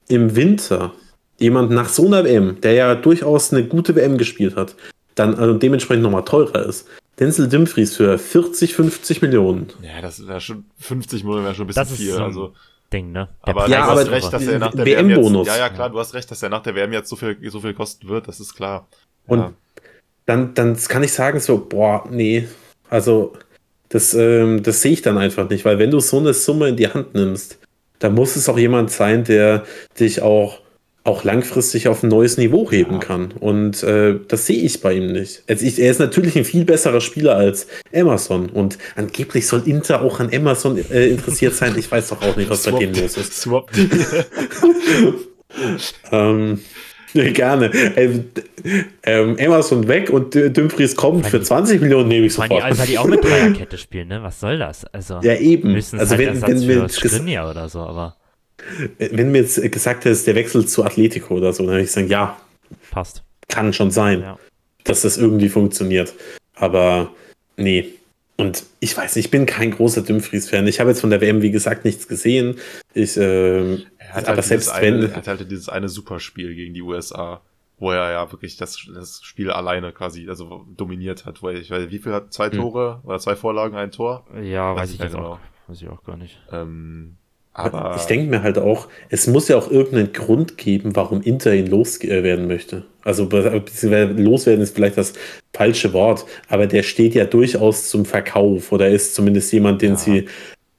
im 0.09 0.37
Winter 0.37 0.93
jemand 1.39 1.71
nach 1.71 1.89
so 1.89 2.07
einer 2.07 2.25
WM, 2.25 2.61
der 2.61 2.73
ja 2.73 2.95
durchaus 2.95 3.53
eine 3.53 3.65
gute 3.65 3.95
WM 3.95 4.19
gespielt 4.19 4.57
hat, 4.57 4.75
dann 5.15 5.35
also 5.35 5.55
dementsprechend 5.55 6.03
nochmal 6.03 6.25
teurer 6.25 6.67
ist. 6.67 6.89
Denzel 7.19 7.49
Dumfries 7.49 7.97
für 7.97 8.17
40, 8.17 8.75
50 8.75 9.23
Millionen. 9.23 9.69
Ja, 9.83 10.01
das 10.01 10.27
wäre 10.27 10.41
schon 10.41 10.65
50 10.79 11.25
Millionen 11.25 11.45
wäre 11.45 11.55
schon 11.55 11.65
ein 11.65 11.69
bisschen 11.69 11.83
das 11.89 11.97
viel. 11.97 12.13
So 12.13 12.23
also 12.23 12.55
Ding, 12.93 13.13
ne? 13.13 13.29
Der 13.47 13.55
aber 13.55 13.69
ja, 13.69 13.85
du 13.93 14.01
hast 14.01 14.11
recht, 14.11 14.33
dass 14.33 14.47
er 14.47 14.59
nach 14.59 14.75
der 14.75 14.87
WM 14.87 15.11
jetzt, 15.11 15.47
Ja, 15.47 15.57
ja, 15.59 15.69
klar, 15.69 15.91
du 15.91 15.99
hast 15.99 16.15
recht, 16.15 16.31
dass 16.31 16.43
er 16.43 16.49
nach 16.49 16.63
der 16.63 16.75
WM 16.75 16.93
jetzt 16.93 17.09
so 17.09 17.17
viel, 17.17 17.37
so 17.51 17.61
viel 17.61 17.75
kosten 17.75 18.09
wird, 18.09 18.29
das 18.29 18.41
ist 18.41 18.55
klar. 18.55 18.89
Und 19.27 19.39
ja. 19.41 19.53
dann, 20.27 20.55
dann 20.55 20.77
kann 20.77 21.03
ich 21.03 21.13
sagen 21.13 21.41
so, 21.41 21.59
boah, 21.59 22.07
nee, 22.11 22.49
also 22.89 23.35
das, 23.91 24.15
ähm, 24.15 24.63
das 24.63 24.81
sehe 24.81 24.93
ich 24.93 25.03
dann 25.03 25.19
einfach 25.19 25.51
nicht, 25.51 25.65
weil 25.65 25.79
wenn 25.79 25.91
du 25.91 26.01
so 26.01 26.19
eine 26.19 26.33
Summe 26.33 26.69
in 26.69 26.77
die 26.77 26.89
Hand 26.89 27.15
nimmst, 27.15 27.59
dann 27.99 28.15
muss 28.15 28.37
es 28.37 28.49
auch 28.49 28.59
jemand 28.59 28.91
sein, 28.91 29.25
der 29.25 29.65
dich 29.99 30.23
auch, 30.23 30.61
auch 31.05 31.25
langfristig 31.25 31.89
auf 31.89 32.03
ein 32.03 32.09
neues 32.09 32.37
Niveau 32.37 32.71
heben 32.71 32.95
ja. 32.95 32.99
kann. 32.99 33.33
Und 33.33 33.83
äh, 33.83 34.17
das 34.29 34.47
sehe 34.47 34.63
ich 34.63 34.81
bei 34.81 34.95
ihm 34.95 35.13
nicht. 35.13 35.43
Also 35.49 35.65
ich, 35.65 35.79
er 35.79 35.91
ist 35.91 36.01
natürlich 36.01 36.37
ein 36.37 36.45
viel 36.45 36.65
besserer 36.65 37.01
Spieler 37.01 37.37
als 37.37 37.67
Emerson. 37.93 38.51
Und 38.51 38.79
angeblich 38.97 39.47
soll 39.47 39.63
Inter 39.67 40.03
auch 40.03 40.21
an 40.21 40.31
Emerson 40.31 40.79
äh, 40.91 41.09
interessiert 41.09 41.55
sein. 41.55 41.75
Ich 41.79 41.91
weiß 41.91 42.09
doch 42.09 42.23
auch 42.23 42.37
nicht, 42.37 42.51
was 42.51 42.65
bei 42.65 42.73
denen 42.73 42.95
los 42.95 43.17
ist. 43.17 43.35
Swap. 43.41 43.71
ähm, 46.13 46.61
Gerne. 47.33 47.71
Ähm, 47.97 48.25
ähm, 49.05 49.39
Emerson 49.39 49.89
weg 49.89 50.11
und 50.11 50.35
Dumfries 50.35 50.97
kommt 50.97 51.27
für 51.27 51.41
20 51.41 51.81
Millionen 51.81 52.09
nehme 52.09 52.27
ich 52.27 52.35
sofort. 52.35 52.53
Die, 52.53 52.63
also 52.63 52.85
die 52.85 52.99
auch 52.99 53.07
mit 53.07 53.25
Dreierkette 53.25 53.79
spielen, 53.79 54.09
ne? 54.09 54.23
Was 54.23 54.41
soll 54.41 54.59
das? 54.59 54.85
Also, 54.87 55.21
ja, 55.23 55.35
eben. 55.37 55.75
Also 55.75 55.97
halt 55.97 56.19
wenn, 56.19 56.43
wenn, 56.43 56.69
wenn 56.69 56.89
Skriniar 56.89 57.51
oder 57.51 57.69
so, 57.69 57.81
aber. 57.81 58.17
Wenn 58.99 59.31
mir 59.31 59.43
jetzt 59.43 59.61
gesagt 59.71 60.05
hättest, 60.05 60.27
der 60.27 60.35
wechselt 60.35 60.69
zu 60.69 60.85
Atletico 60.85 61.35
oder 61.35 61.53
so, 61.53 61.63
dann 61.63 61.73
würde 61.73 61.85
ich 61.85 61.93
sagen, 61.93 62.09
ja. 62.09 62.37
Passt. 62.91 63.23
Kann 63.49 63.73
schon 63.73 63.91
sein, 63.91 64.21
ja. 64.21 64.39
dass 64.85 65.03
das 65.03 65.17
irgendwie 65.17 65.49
funktioniert. 65.49 66.13
Aber 66.57 67.11
nee. 67.57 67.95
Und 68.41 68.65
ich 68.79 68.97
weiß 68.97 69.17
nicht, 69.17 69.27
ich 69.27 69.31
bin 69.33 69.47
kein 69.47 69.73
großer 69.73 70.03
Dumfries-Fan. 70.03 70.69
Ich 70.69 70.79
habe 70.79 70.91
jetzt 70.91 71.01
von 71.01 71.11
der 71.11 71.21
WM, 71.21 71.43
wie 71.43 71.51
gesagt, 71.51 71.85
nichts 71.85 72.07
gesehen. 72.07 72.57
Ich, 72.95 73.17
äh, 73.17 73.75
er 73.75 74.15
hat, 74.15 74.29
halt 74.29 74.45
selbst 74.45 74.71
eine, 74.71 75.03
wenn, 75.03 75.11
er 75.11 75.17
hat 75.17 75.27
halt 75.27 75.51
dieses 75.51 75.69
eine 75.69 75.89
Superspiel 75.89 76.55
gegen 76.55 76.73
die 76.73 76.83
USA, 76.83 77.41
wo 77.79 77.91
er 77.91 78.13
ja 78.13 78.31
wirklich 78.31 78.57
das, 78.57 78.79
das 78.95 79.23
Spiel 79.25 79.51
alleine 79.51 79.93
quasi 79.93 80.29
also 80.29 80.65
dominiert 80.77 81.27
hat. 81.27 81.43
Weil 81.43 81.57
ich 81.57 81.71
weiß, 81.71 81.91
wie 81.91 81.99
viel 81.99 82.13
hat 82.13 82.33
zwei 82.33 82.49
hm. 82.49 82.59
Tore 82.59 83.01
hm. 83.03 83.09
oder 83.09 83.19
zwei 83.19 83.35
Vorlagen, 83.35 83.77
ein 83.77 83.91
Tor? 83.91 84.25
Ja, 84.41 84.73
weiß, 84.73 84.83
weiß 84.83 84.91
ich 84.93 85.01
jetzt 85.01 85.15
genau. 85.15 85.33
auch. 85.33 85.39
Weiß 85.67 85.83
ich 85.83 85.89
auch 85.89 86.05
gar 86.05 86.17
nicht. 86.17 86.41
Ähm, 86.53 87.18
aber 87.59 87.97
ich 87.97 88.05
denke 88.05 88.31
mir 88.31 88.43
halt 88.43 88.57
auch, 88.57 88.89
es 89.09 89.27
muss 89.27 89.49
ja 89.49 89.57
auch 89.57 89.71
irgendeinen 89.71 90.13
Grund 90.13 90.57
geben, 90.57 90.95
warum 90.95 91.23
Inter 91.23 91.55
ihn 91.55 91.67
loswerden 91.67 92.47
möchte. 92.47 92.85
Also 93.03 93.25
loswerden 93.25 94.63
ist 94.63 94.77
vielleicht 94.77 94.97
das 94.97 95.15
falsche 95.53 95.93
Wort, 95.93 96.25
aber 96.49 96.67
der 96.67 96.85
steht 96.85 97.15
ja 97.15 97.25
durchaus 97.25 97.89
zum 97.89 98.05
Verkauf 98.05 98.71
oder 98.71 98.89
ist 98.89 99.15
zumindest 99.15 99.53
jemand, 99.53 99.83
den 99.83 99.93
ja. 99.93 99.97
sie 99.97 100.29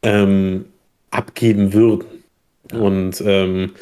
ähm, 0.04 0.66
abgeben 1.12 1.74
würden. 1.74 2.06
Und 2.72 3.22
ähm, 3.26 3.74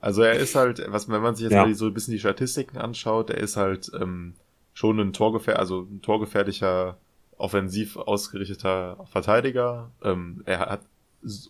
also 0.00 0.22
er 0.22 0.34
ist 0.34 0.54
halt, 0.54 0.82
was 0.88 1.08
wenn 1.08 1.20
man 1.20 1.34
sich 1.34 1.44
jetzt 1.44 1.52
ja. 1.52 1.64
mal 1.64 1.74
so 1.74 1.86
ein 1.86 1.94
bisschen 1.94 2.12
die 2.12 2.20
Statistiken 2.20 2.78
anschaut, 2.78 3.30
er 3.30 3.38
ist 3.38 3.56
halt 3.56 3.90
ähm, 4.00 4.34
schon 4.72 4.98
ein 5.00 5.12
Torgefähr 5.12 5.58
also 5.58 5.82
ein 5.82 6.00
torgefährlicher, 6.00 6.96
offensiv 7.36 7.96
ausgerichteter 7.96 9.04
Verteidiger. 9.10 9.90
Ähm, 10.02 10.42
er 10.46 10.60
hat 10.60 10.80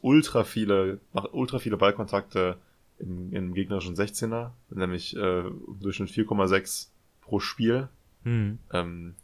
ultra 0.00 0.44
viele, 0.44 1.00
macht 1.12 1.32
ultra 1.32 1.58
viele 1.58 1.76
Ballkontakte 1.76 2.56
im, 2.98 3.32
im 3.32 3.54
gegnerischen 3.54 3.96
16er, 3.96 4.50
nämlich 4.70 5.16
äh, 5.16 5.40
im 5.40 5.78
Durchschnitt 5.80 6.10
4,6 6.10 6.88
pro 7.20 7.40
Spiel. 7.40 7.88
Mhm. 8.24 8.58
Ähm, 8.72 9.14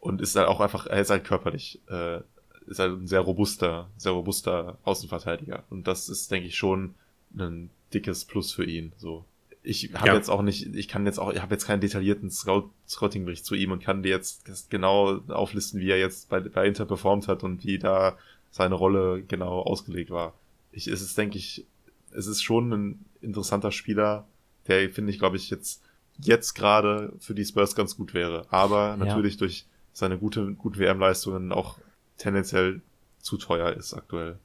und 0.00 0.20
ist 0.20 0.36
halt 0.36 0.48
auch 0.48 0.60
einfach, 0.60 0.86
er 0.86 1.00
ist 1.00 1.10
halt 1.10 1.24
körperlich, 1.24 1.80
äh, 1.88 2.20
ist 2.66 2.78
halt 2.78 2.92
ein 2.92 3.06
sehr 3.06 3.20
robuster, 3.20 3.88
sehr 3.96 4.12
robuster 4.12 4.78
Außenverteidiger. 4.84 5.64
Und 5.70 5.86
das 5.86 6.08
ist, 6.08 6.30
denke 6.30 6.48
ich, 6.48 6.56
schon 6.56 6.94
ein 7.36 7.70
dickes 7.92 8.24
Plus 8.24 8.52
für 8.52 8.64
ihn. 8.64 8.92
So. 8.96 9.24
Ich 9.62 9.92
habe 9.94 10.08
ja. 10.08 10.14
jetzt 10.14 10.30
auch 10.30 10.42
nicht, 10.42 10.74
ich 10.74 10.88
kann 10.88 11.04
jetzt 11.04 11.18
auch, 11.18 11.32
ich 11.32 11.42
habe 11.42 11.54
jetzt 11.54 11.66
keinen 11.66 11.80
detaillierten 11.80 12.30
Scout, 12.30 12.70
Scouting-Bericht 12.88 13.44
zu 13.44 13.54
ihm 13.54 13.72
und 13.72 13.82
kann 13.82 14.02
dir 14.02 14.10
jetzt 14.10 14.70
genau 14.70 15.18
auflisten, 15.28 15.80
wie 15.80 15.90
er 15.90 15.98
jetzt 15.98 16.28
bei, 16.28 16.40
bei 16.40 16.66
Inter 16.66 16.86
performt 16.86 17.28
hat 17.28 17.42
und 17.42 17.64
wie 17.64 17.78
da 17.78 18.16
seine 18.50 18.74
Rolle 18.74 19.22
genau 19.22 19.60
ausgelegt 19.60 20.10
war. 20.10 20.34
Ich, 20.72 20.86
es 20.86 21.00
ist, 21.00 21.16
denke 21.16 21.38
ich, 21.38 21.66
es 22.12 22.26
ist 22.26 22.42
schon 22.42 22.72
ein 22.72 23.04
interessanter 23.20 23.72
Spieler, 23.72 24.26
der, 24.66 24.90
finde 24.90 25.12
ich, 25.12 25.18
glaube 25.18 25.36
ich, 25.36 25.50
jetzt, 25.50 25.82
jetzt 26.18 26.54
gerade 26.54 27.12
für 27.20 27.34
die 27.34 27.44
Spurs 27.44 27.74
ganz 27.74 27.96
gut 27.96 28.14
wäre. 28.14 28.46
Aber 28.50 28.96
natürlich 28.96 29.34
ja. 29.34 29.38
durch 29.40 29.66
seine 29.92 30.18
gute, 30.18 30.54
gute 30.54 30.78
WM-Leistungen 30.78 31.52
auch 31.52 31.78
tendenziell 32.18 32.82
zu 33.20 33.36
teuer 33.36 33.72
ist 33.72 33.94
aktuell. 33.94 34.38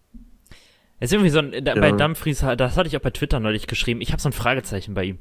Es 0.99 1.09
ist 1.09 1.13
irgendwie 1.13 1.29
so 1.29 1.39
ein, 1.39 1.51
da, 1.63 1.75
ja. 1.75 1.81
bei 1.81 1.91
Dumfries, 1.91 2.39
das 2.39 2.77
hatte 2.77 2.87
ich 2.87 2.95
auch 2.95 3.01
bei 3.01 3.09
Twitter 3.09 3.39
neulich 3.39 3.67
geschrieben, 3.67 4.01
ich 4.01 4.11
habe 4.11 4.21
so 4.21 4.29
ein 4.29 4.33
Fragezeichen 4.33 4.93
bei 4.93 5.03
ihm. 5.03 5.19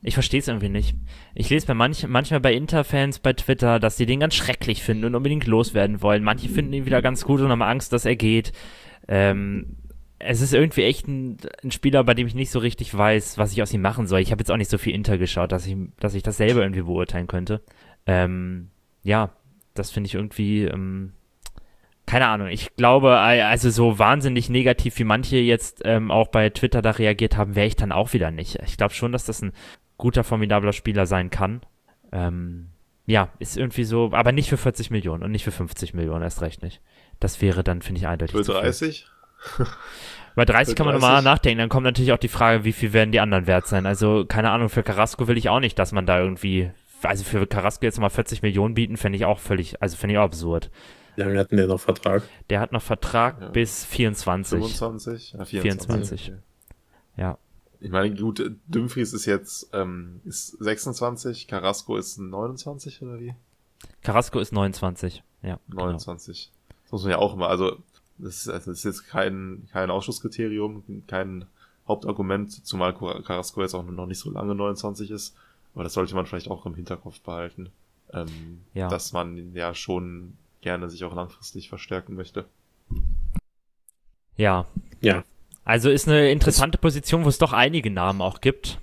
Ich 0.00 0.14
verstehe 0.14 0.38
es 0.40 0.48
irgendwie 0.48 0.68
nicht. 0.68 0.94
Ich 1.34 1.50
lese 1.50 1.66
bei 1.66 1.74
manch, 1.74 2.06
manchmal 2.06 2.40
bei 2.40 2.54
Interfans 2.54 3.18
bei 3.18 3.32
Twitter, 3.32 3.80
dass 3.80 3.96
die 3.96 4.06
den 4.06 4.20
ganz 4.20 4.34
schrecklich 4.34 4.82
finden 4.82 5.06
und 5.06 5.14
unbedingt 5.16 5.46
loswerden 5.46 6.02
wollen. 6.02 6.22
Manche 6.22 6.48
finden 6.48 6.72
ihn 6.72 6.86
wieder 6.86 7.02
ganz 7.02 7.24
gut 7.24 7.40
und 7.40 7.50
haben 7.50 7.62
Angst, 7.62 7.92
dass 7.92 8.04
er 8.04 8.14
geht. 8.14 8.52
Ähm, 9.08 9.76
es 10.20 10.40
ist 10.40 10.54
irgendwie 10.54 10.84
echt 10.84 11.08
ein, 11.08 11.38
ein, 11.62 11.70
Spieler, 11.70 12.04
bei 12.04 12.14
dem 12.14 12.26
ich 12.26 12.34
nicht 12.34 12.50
so 12.50 12.58
richtig 12.58 12.96
weiß, 12.96 13.38
was 13.38 13.52
ich 13.52 13.62
aus 13.62 13.72
ihm 13.72 13.82
machen 13.82 14.06
soll. 14.06 14.20
Ich 14.20 14.30
habe 14.30 14.40
jetzt 14.40 14.50
auch 14.50 14.56
nicht 14.56 14.70
so 14.70 14.78
viel 14.78 14.94
Inter 14.94 15.18
geschaut, 15.18 15.52
dass 15.52 15.66
ich, 15.66 15.76
dass 15.98 16.14
ich 16.14 16.22
das 16.22 16.36
selber 16.36 16.62
irgendwie 16.62 16.82
beurteilen 16.82 17.26
könnte. 17.26 17.62
Ähm, 18.06 18.70
ja, 19.02 19.30
das 19.74 19.90
finde 19.90 20.08
ich 20.08 20.14
irgendwie, 20.14 20.64
ähm, 20.64 21.12
keine 22.06 22.26
Ahnung. 22.26 22.48
Ich 22.48 22.74
glaube, 22.76 23.16
also 23.18 23.70
so 23.70 23.98
wahnsinnig 23.98 24.48
negativ, 24.48 24.98
wie 24.98 25.04
manche 25.04 25.36
jetzt 25.36 25.82
ähm, 25.84 26.10
auch 26.10 26.28
bei 26.28 26.50
Twitter 26.50 26.82
da 26.82 26.92
reagiert 26.92 27.36
haben, 27.36 27.54
wäre 27.54 27.66
ich 27.66 27.76
dann 27.76 27.92
auch 27.92 28.12
wieder 28.12 28.30
nicht. 28.30 28.58
Ich 28.66 28.76
glaube 28.76 28.94
schon, 28.94 29.12
dass 29.12 29.24
das 29.24 29.42
ein 29.42 29.52
guter, 29.98 30.24
formidabler 30.24 30.72
Spieler 30.72 31.04
sein 31.06 31.28
kann. 31.28 31.60
Ähm, 32.10 32.68
ja, 33.04 33.30
ist 33.38 33.56
irgendwie 33.56 33.84
so, 33.84 34.10
aber 34.12 34.32
nicht 34.32 34.48
für 34.48 34.56
40 34.56 34.90
Millionen 34.90 35.22
und 35.22 35.30
nicht 35.30 35.44
für 35.44 35.50
50 35.50 35.94
Millionen, 35.94 36.22
erst 36.22 36.40
recht 36.40 36.62
nicht. 36.62 36.80
Das 37.20 37.42
wäre 37.42 37.62
dann, 37.62 37.82
finde 37.82 38.00
ich, 38.00 38.06
eindeutig. 38.06 38.36
Für 38.36 38.52
30? 38.52 39.06
Bei 40.34 40.44
30 40.44 40.76
kann 40.76 40.86
man 40.86 40.94
nochmal 40.94 41.22
nachdenken. 41.22 41.58
Dann 41.58 41.68
kommt 41.68 41.84
natürlich 41.84 42.12
auch 42.12 42.18
die 42.18 42.28
Frage, 42.28 42.64
wie 42.64 42.72
viel 42.72 42.92
werden 42.92 43.10
die 43.10 43.20
anderen 43.20 43.46
wert 43.46 43.66
sein. 43.66 43.86
Also, 43.86 44.24
keine 44.26 44.50
Ahnung, 44.50 44.68
für 44.68 44.82
Carrasco 44.82 45.26
will 45.26 45.36
ich 45.36 45.48
auch 45.48 45.60
nicht, 45.60 45.78
dass 45.78 45.92
man 45.92 46.06
da 46.06 46.20
irgendwie, 46.20 46.70
also 47.02 47.24
für 47.24 47.46
Carrasco 47.46 47.84
jetzt 47.84 47.98
mal 47.98 48.08
40 48.08 48.42
Millionen 48.42 48.74
bieten, 48.74 48.96
fände 48.96 49.16
ich 49.16 49.24
auch 49.24 49.40
völlig, 49.40 49.82
also 49.82 49.96
finde 49.96 50.14
ich 50.14 50.18
auch 50.18 50.24
absurd. 50.24 50.70
Wie 51.16 51.22
lange 51.22 51.40
hat 51.40 51.50
denn 51.50 51.58
der 51.58 51.66
noch 51.66 51.80
Vertrag? 51.80 52.22
Der 52.50 52.60
hat 52.60 52.70
noch 52.70 52.82
Vertrag 52.82 53.40
ja. 53.40 53.48
bis 53.48 53.84
24. 53.84 54.60
25? 54.60 55.32
Ja, 55.32 55.44
24. 55.44 56.20
24. 56.20 56.28
Okay. 56.28 56.38
Ja. 57.16 57.38
Ich 57.80 57.90
meine, 57.90 58.14
gut, 58.14 58.42
Dumfries 58.66 59.12
ist 59.12 59.26
jetzt 59.26 59.70
ähm, 59.72 60.20
ist 60.24 60.48
26, 60.58 61.46
Carrasco 61.46 61.96
ist 61.96 62.18
29 62.18 63.02
oder 63.02 63.20
wie? 63.20 63.34
Carrasco 64.02 64.40
ist 64.40 64.52
29, 64.52 65.22
ja. 65.42 65.60
29. 65.68 66.50
Genau. 66.50 66.78
Das 66.82 66.92
muss 66.92 67.02
man 67.02 67.10
ja 67.12 67.18
auch 67.18 67.34
immer, 67.34 67.48
also 67.48 67.76
das 68.18 68.36
ist, 68.36 68.48
also 68.48 68.70
das 68.70 68.78
ist 68.78 68.84
jetzt 68.84 69.08
kein, 69.08 69.68
kein 69.70 69.90
Ausschusskriterium, 69.90 71.04
kein 71.06 71.44
Hauptargument, 71.86 72.66
zumal 72.66 72.94
Carrasco 72.94 73.62
jetzt 73.62 73.74
auch 73.74 73.84
noch 73.84 74.06
nicht 74.06 74.18
so 74.18 74.30
lange 74.30 74.54
29 74.54 75.10
ist. 75.10 75.36
Aber 75.74 75.84
das 75.84 75.94
sollte 75.94 76.14
man 76.14 76.26
vielleicht 76.26 76.50
auch 76.50 76.66
im 76.66 76.74
Hinterkopf 76.74 77.20
behalten. 77.20 77.70
Ähm, 78.12 78.62
ja. 78.74 78.88
Dass 78.88 79.12
man 79.12 79.54
ja 79.54 79.74
schon 79.74 80.36
gerne 80.60 80.90
sich 80.90 81.04
auch 81.04 81.14
langfristig 81.14 81.68
verstärken 81.68 82.14
möchte. 82.14 82.46
Ja. 84.36 84.66
Ja. 85.00 85.24
Also 85.68 85.90
ist 85.90 86.08
eine 86.08 86.30
interessante 86.30 86.78
Position, 86.78 87.26
wo 87.26 87.28
es 87.28 87.36
doch 87.36 87.52
einige 87.52 87.90
Namen 87.90 88.22
auch 88.22 88.40
gibt. 88.40 88.78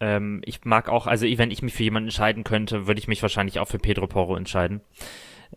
Ähm, 0.00 0.40
ich 0.46 0.64
mag 0.64 0.88
auch, 0.88 1.06
also 1.06 1.26
wenn 1.26 1.50
ich 1.50 1.60
mich 1.60 1.74
für 1.74 1.82
jemanden 1.82 2.06
entscheiden 2.06 2.44
könnte, 2.44 2.86
würde 2.86 2.98
ich 2.98 3.08
mich 3.08 3.20
wahrscheinlich 3.20 3.58
auch 3.58 3.68
für 3.68 3.78
Pedro 3.78 4.06
Porro 4.06 4.36
entscheiden. 4.36 4.80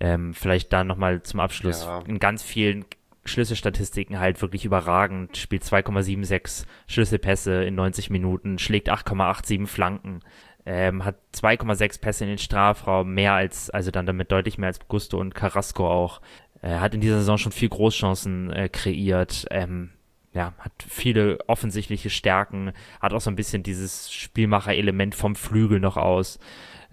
Ähm, 0.01 0.33
vielleicht 0.33 0.73
da 0.73 0.83
nochmal 0.83 1.23
zum 1.23 1.39
Abschluss. 1.39 1.85
Ja. 1.85 2.01
In 2.05 2.19
ganz 2.19 2.43
vielen 2.43 2.83
Schlüsselstatistiken 3.23 4.19
halt 4.19 4.41
wirklich 4.41 4.65
überragend. 4.65 5.37
Spielt 5.37 5.63
2,76 5.63 6.65
Schlüsselpässe 6.87 7.63
in 7.63 7.75
90 7.75 8.09
Minuten, 8.09 8.59
schlägt 8.59 8.91
8,87 8.91 9.67
Flanken, 9.67 10.19
ähm, 10.65 11.05
hat 11.05 11.15
2,6 11.33 12.01
Pässe 12.01 12.25
in 12.25 12.31
den 12.31 12.39
Strafraum, 12.39 13.13
mehr 13.13 13.31
als, 13.31 13.69
also 13.69 13.89
dann 13.89 14.05
damit 14.05 14.33
deutlich 14.33 14.57
mehr 14.57 14.67
als 14.67 14.85
Gusto 14.89 15.17
und 15.17 15.33
Carrasco 15.33 15.89
auch. 15.89 16.19
Äh, 16.61 16.79
hat 16.79 16.93
in 16.93 16.99
dieser 16.99 17.19
Saison 17.19 17.37
schon 17.37 17.53
viel 17.53 17.69
Großchancen 17.69 18.51
äh, 18.51 18.67
kreiert. 18.67 19.45
Ähm, 19.49 19.91
ja, 20.33 20.53
hat 20.59 20.71
viele 20.87 21.39
offensichtliche 21.47 22.09
Stärken, 22.09 22.73
hat 22.99 23.13
auch 23.13 23.21
so 23.21 23.29
ein 23.29 23.35
bisschen 23.35 23.63
dieses 23.63 24.11
Spielmacher-Element 24.11 25.15
vom 25.15 25.35
Flügel 25.35 25.79
noch 25.79 25.97
aus. 25.97 26.39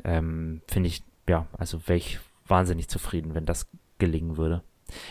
Ähm, 0.04 0.62
Finde 0.68 0.88
ich, 0.88 1.02
ja, 1.28 1.46
also 1.56 1.86
wäre 1.86 1.98
ich 1.98 2.20
wahnsinnig 2.46 2.88
zufrieden, 2.88 3.34
wenn 3.34 3.46
das 3.46 3.68
gelingen 3.98 4.36
würde 4.36 4.62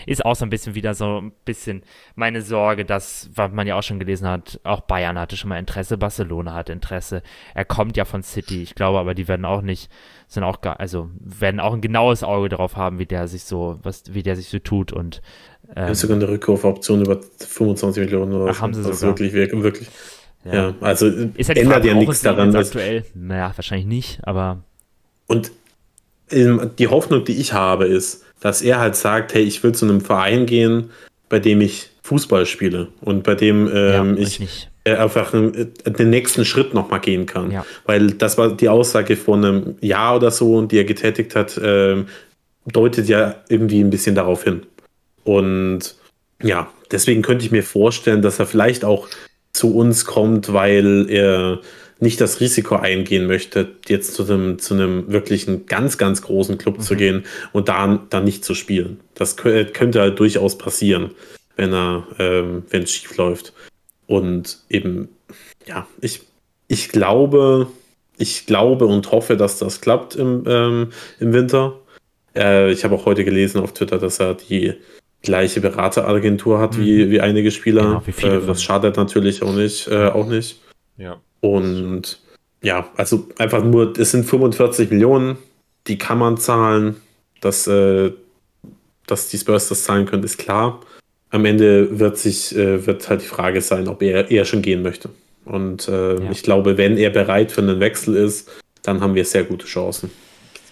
ist 0.06 0.26
auch 0.26 0.36
so 0.36 0.46
ein 0.46 0.50
bisschen 0.50 0.76
wieder 0.76 0.94
so 0.94 1.22
ein 1.22 1.32
bisschen 1.46 1.84
meine 2.16 2.42
Sorge, 2.42 2.86
dass, 2.86 3.30
was 3.34 3.52
man 3.52 3.68
ja 3.68 3.76
auch 3.76 3.84
schon 3.84 4.00
gelesen 4.00 4.28
hat, 4.28 4.60
auch 4.64 4.82
Bayern 4.82 5.18
hatte 5.18 5.38
schon 5.38 5.50
mal 5.50 5.60
Interesse, 5.60 5.98
Barcelona 5.98 6.54
hat 6.54 6.70
Interesse. 6.70 7.22
Er 7.54 7.66
kommt 7.66 7.98
ja 7.98 8.06
von 8.06 8.24
City, 8.24 8.64
ich 8.64 8.76
glaube 8.76 9.00
aber, 9.00 9.14
die 9.14 9.28
werden 9.28 9.46
auch 9.46 9.62
nicht, 9.62 9.92
sind 10.28 10.44
auch 10.44 10.62
gar, 10.62 10.80
also 10.80 11.10
werden 11.20 11.60
auch 11.60 11.74
ein 11.74 11.82
genaues 11.82 12.24
Auge 12.24 12.50
darauf 12.50 12.76
haben, 12.76 13.00
wie 13.00 13.06
der 13.06 13.28
sich 13.28 13.44
so, 13.44 13.80
was, 13.84 14.04
wie 14.14 14.24
der 14.24 14.36
sich 14.36 14.50
so 14.50 14.60
tut 14.60 14.92
und 14.92 15.22
ähm, 15.76 15.92
ist 15.92 16.00
sogar 16.00 16.18
eine 16.18 16.28
Rückkaufoption 16.28 17.02
über 17.02 17.20
25 17.38 18.04
Millionen 18.04 18.34
oder 18.34 18.52
Ach, 18.52 18.62
haben 18.62 18.74
sie 18.74 18.80
also 18.80 18.94
sogar. 18.94 19.20
wirklich, 19.20 19.34
wirklich. 19.34 19.88
Ja. 20.46 20.54
ja 20.54 20.76
also 20.82 21.08
ist 21.08 21.50
ja 21.50 21.56
ändert 21.56 21.86
ja 21.86 21.94
nichts 21.94 22.22
daran. 22.22 22.56
Aktuell, 22.56 23.06
naja, 23.14 23.52
wahrscheinlich 23.56 23.88
nicht, 23.88 24.20
aber. 24.24 24.64
Und 25.28 25.52
ähm, 26.32 26.72
die 26.78 26.88
Hoffnung, 26.88 27.24
die 27.24 27.40
ich 27.40 27.54
habe, 27.54 27.86
ist, 27.86 28.26
dass 28.40 28.62
er 28.62 28.80
halt 28.80 28.96
sagt, 28.96 29.34
hey, 29.34 29.44
ich 29.44 29.62
will 29.64 29.74
zu 29.74 29.86
einem 29.86 30.02
Verein 30.02 30.46
gehen, 30.46 30.92
bei 31.28 31.40
dem 31.40 31.62
ich 31.62 31.90
Fußball 32.04 32.46
spiele 32.46 32.88
und 33.02 33.24
bei 33.24 33.36
dem 33.36 33.70
ähm, 33.74 34.18
ja, 34.18 34.24
ich, 34.24 34.68
äh, 34.84 34.96
einfach 34.96 35.32
den, 35.32 35.54
äh, 35.54 35.92
den, 35.92 36.10
nächsten 36.10 36.46
Schritt 36.46 36.74
nochmal 36.74 37.00
gehen 37.02 37.26
kann. 37.26 37.52
Ja. 37.52 37.66
Weil 37.86 38.12
das 38.12 38.38
war 38.38 38.56
die 38.56 38.70
Aussage 38.70 39.16
von 39.16 39.46
einem 39.46 39.76
Jahr 39.82 40.16
oder 40.16 40.32
so, 40.32 40.62
die 40.64 40.78
er 40.78 40.86
getätigt 40.86 41.36
hat, 41.36 41.60
ähm, 41.64 42.08
deutet 42.66 43.08
ja 43.08 43.36
irgendwie 43.50 43.82
ein 43.82 43.90
bisschen 43.90 44.16
darauf 44.16 44.44
hin. 44.44 44.64
Und 45.24 45.96
ja, 46.42 46.72
deswegen 46.92 47.22
könnte 47.22 47.46
ich 47.46 47.52
mir 47.52 47.64
vorstellen, 47.64 48.22
dass 48.22 48.40
er 48.40 48.46
vielleicht 48.46 48.86
auch 48.86 49.08
zu 49.54 49.76
uns 49.76 50.06
kommt, 50.06 50.54
weil 50.54 51.08
er 51.10 51.60
nicht 52.00 52.22
das 52.22 52.40
Risiko 52.40 52.76
eingehen 52.76 53.28
möchte, 53.28 53.76
jetzt 53.88 54.14
zu 54.14 54.24
einem, 54.24 54.60
zu 54.60 54.74
einem 54.74 55.12
wirklichen 55.12 55.66
ganz, 55.66 55.98
ganz 55.98 56.22
großen 56.22 56.58
Club 56.58 56.78
mhm. 56.78 56.82
zu 56.82 56.96
gehen 56.96 57.26
und 57.52 57.70
da 57.70 58.00
dann 58.10 58.24
nicht 58.24 58.46
zu 58.46 58.56
spielen. 58.56 59.00
Das 59.16 59.36
könnte 59.38 60.00
halt 60.00 60.20
durchaus 60.20 60.58
passieren, 60.58 61.12
wenn 61.56 61.74
er, 61.74 62.08
ähm, 62.18 62.64
wenn 62.70 62.84
es 62.84 62.92
schief 62.92 63.18
läuft. 63.18 63.54
Und 64.08 64.60
eben, 64.70 65.10
ja, 65.68 65.88
ich, 66.02 66.22
ich 66.68 66.90
glaube, 66.90 67.68
ich 68.18 68.46
glaube 68.46 68.86
und 68.86 69.12
hoffe, 69.12 69.36
dass 69.38 69.60
das 69.60 69.82
klappt 69.82 70.16
im, 70.16 70.44
ähm, 70.48 70.90
im 71.20 71.34
Winter. 71.34 71.80
Äh, 72.36 72.72
ich 72.72 72.84
habe 72.84 72.96
auch 72.96 73.06
heute 73.06 73.26
gelesen 73.26 73.62
auf 73.62 73.74
Twitter, 73.74 73.98
dass 73.98 74.20
er 74.20 74.36
die 74.36 74.74
gleiche 75.22 75.60
Berateragentur 75.60 76.60
hat 76.60 76.78
mhm. 76.78 76.82
wie, 76.82 77.12
wie 77.12 77.22
einige 77.22 77.52
Spieler. 77.52 77.84
Genau, 77.84 78.04
wie 78.06 78.26
äh, 78.26 78.46
das 78.46 78.64
schadet 78.64 78.96
natürlich 78.96 79.44
auch 79.44 79.54
nicht. 79.54 79.88
Äh, 79.90 80.08
auch 80.08 80.28
nicht. 80.28 80.62
Ja. 80.98 81.22
Und 81.42 82.20
ja, 82.62 82.90
also 82.98 83.30
einfach 83.38 83.64
nur, 83.64 83.98
es 83.98 84.12
sind 84.12 84.26
45 84.26 84.92
Millionen, 84.92 85.38
die 85.88 85.98
kann 85.98 86.18
man 86.18 86.38
zahlen. 86.38 86.98
Dass, 87.42 87.68
äh, 87.68 88.12
dass 89.08 89.30
die 89.30 89.38
Spurs 89.38 89.70
das 89.70 89.84
zahlen 89.86 90.06
können, 90.06 90.24
ist 90.24 90.38
klar. 90.38 90.82
Am 91.30 91.46
Ende 91.46 92.00
wird 92.00 92.18
sich, 92.18 92.56
äh, 92.56 92.86
wird 92.86 93.10
halt 93.10 93.22
die 93.22 93.28
Frage 93.28 93.62
sein, 93.62 93.88
ob 93.88 94.02
er 94.02 94.30
eher 94.30 94.44
schon 94.44 94.62
gehen 94.62 94.82
möchte. 94.82 95.10
Und 95.46 95.88
äh, 95.88 96.22
ja. 96.22 96.32
ich 96.32 96.44
glaube, 96.44 96.78
wenn 96.78 96.98
er 96.98 97.12
bereit 97.12 97.52
für 97.52 97.62
einen 97.62 97.80
Wechsel 97.80 98.16
ist, 98.16 98.50
dann 98.84 99.02
haben 99.02 99.16
wir 99.16 99.24
sehr 99.26 99.44
gute 99.44 99.66
Chancen. 99.66 100.12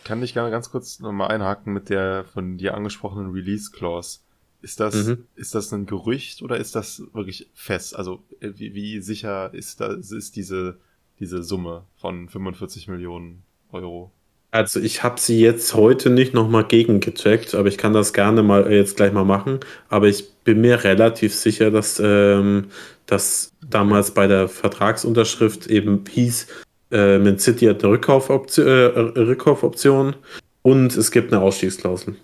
Kann 0.03 0.22
ich 0.23 0.34
gerne 0.34 0.52
ganz 0.52 0.72
kurz 0.72 0.99
nochmal 0.99 1.30
einhaken 1.30 1.73
mit 1.73 1.89
der 1.89 2.26
von 2.34 2.57
dir 2.57 2.76
angesprochenen 2.76 3.31
Release 3.31 3.72
Clause. 3.72 4.19
Ist 4.68 4.81
das, 4.81 4.95
mhm. 4.95 5.23
ist 5.38 5.56
das 5.56 5.72
ein 5.72 5.85
Gerücht 5.85 6.41
oder 6.41 6.57
ist 6.57 6.76
das 6.76 7.02
wirklich 7.14 7.48
fest? 7.53 7.95
Also 7.95 8.19
äh, 8.41 8.49
wie, 8.57 8.73
wie 8.73 8.99
sicher 8.99 9.53
ist 9.53 9.80
da 9.80 9.94
ist 9.94 10.35
diese, 10.35 10.77
diese 11.22 11.41
Summe 11.41 11.85
von 11.95 12.27
45 12.27 12.89
Millionen 12.89 13.44
Euro? 13.72 14.11
Also 14.52 14.81
ich 14.81 15.03
habe 15.03 15.22
sie 15.22 15.39
jetzt 15.39 15.73
heute 15.73 16.10
nicht 16.10 16.34
nochmal 16.34 16.65
gegengecheckt, 16.65 17.56
aber 17.56 17.69
ich 17.69 17.77
kann 17.77 17.94
das 17.94 18.11
gerne 18.11 18.44
mal 18.44 18.68
äh, 18.68 18.76
jetzt 18.76 18.98
gleich 18.98 19.14
mal 19.14 19.23
machen. 19.23 19.61
Aber 19.88 20.10
ich 20.10 20.34
bin 20.44 20.60
mir 20.60 20.84
relativ 20.84 21.34
sicher, 21.34 21.72
dass 21.72 22.02
ähm, 22.03 22.65
das 23.06 23.53
damals 23.69 24.11
bei 24.11 24.27
der 24.27 24.49
Vertragsunterschrift 24.49 25.68
eben 25.68 26.03
hieß, 26.10 26.45
äh, 26.91 27.19
Man 27.19 27.39
City 27.39 27.68
hat 27.68 27.85
eine 27.85 27.94
Rückkaufoption, 27.94 28.68
äh, 28.68 28.99
Rückkaufoption 29.22 30.18
Und 30.61 30.98
es 30.98 31.11
gibt 31.11 31.31
eine 31.31 31.41
Ausstiegsklausel. 31.41 32.18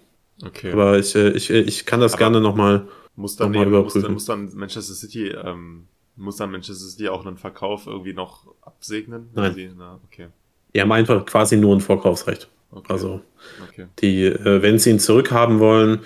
Okay. 0.46 0.72
Aber 0.72 0.98
ich, 1.00 1.16
äh, 1.16 1.30
ich, 1.30 1.50
äh, 1.50 1.60
ich 1.62 1.86
kann 1.86 2.00
das 2.00 2.14
Aber- 2.14 2.20
gerne 2.20 2.42
nochmal. 2.42 2.88
muss 3.16 3.36
dann, 3.36 3.52
nochmal 3.52 3.68
eben, 3.68 3.72
muss, 3.84 3.94
dann, 3.94 4.02
überprüfen. 4.02 4.14
muss 4.14 4.26
dann 4.26 4.52
Manchester 4.56 4.94
City, 4.94 5.28
ähm, 5.30 5.86
muss 6.16 6.38
dann 6.38 6.52
Manchester 6.52 6.86
City 6.86 7.08
auch 7.10 7.26
einen 7.26 7.38
Verkauf 7.38 7.88
irgendwie 7.88 8.14
noch 8.14 8.48
absegnen? 8.62 9.30
Nein. 9.34 9.54
Sie, 9.54 9.70
na, 9.78 10.00
okay. 10.06 10.28
Die 10.76 10.82
haben 10.82 10.92
einfach 10.92 11.26
quasi 11.26 11.56
nur 11.58 11.76
ein 11.76 11.82
Vorkaufsrecht. 11.82 12.50
okay. 12.72 12.92
Also, 12.92 13.22
okay. 13.70 13.86
die, 14.00 14.26
äh, 14.26 14.62
wenn 14.62 14.80
sie 14.80 14.90
ihn 14.92 15.00
zurückhaben 15.00 15.60
wollen 15.60 16.00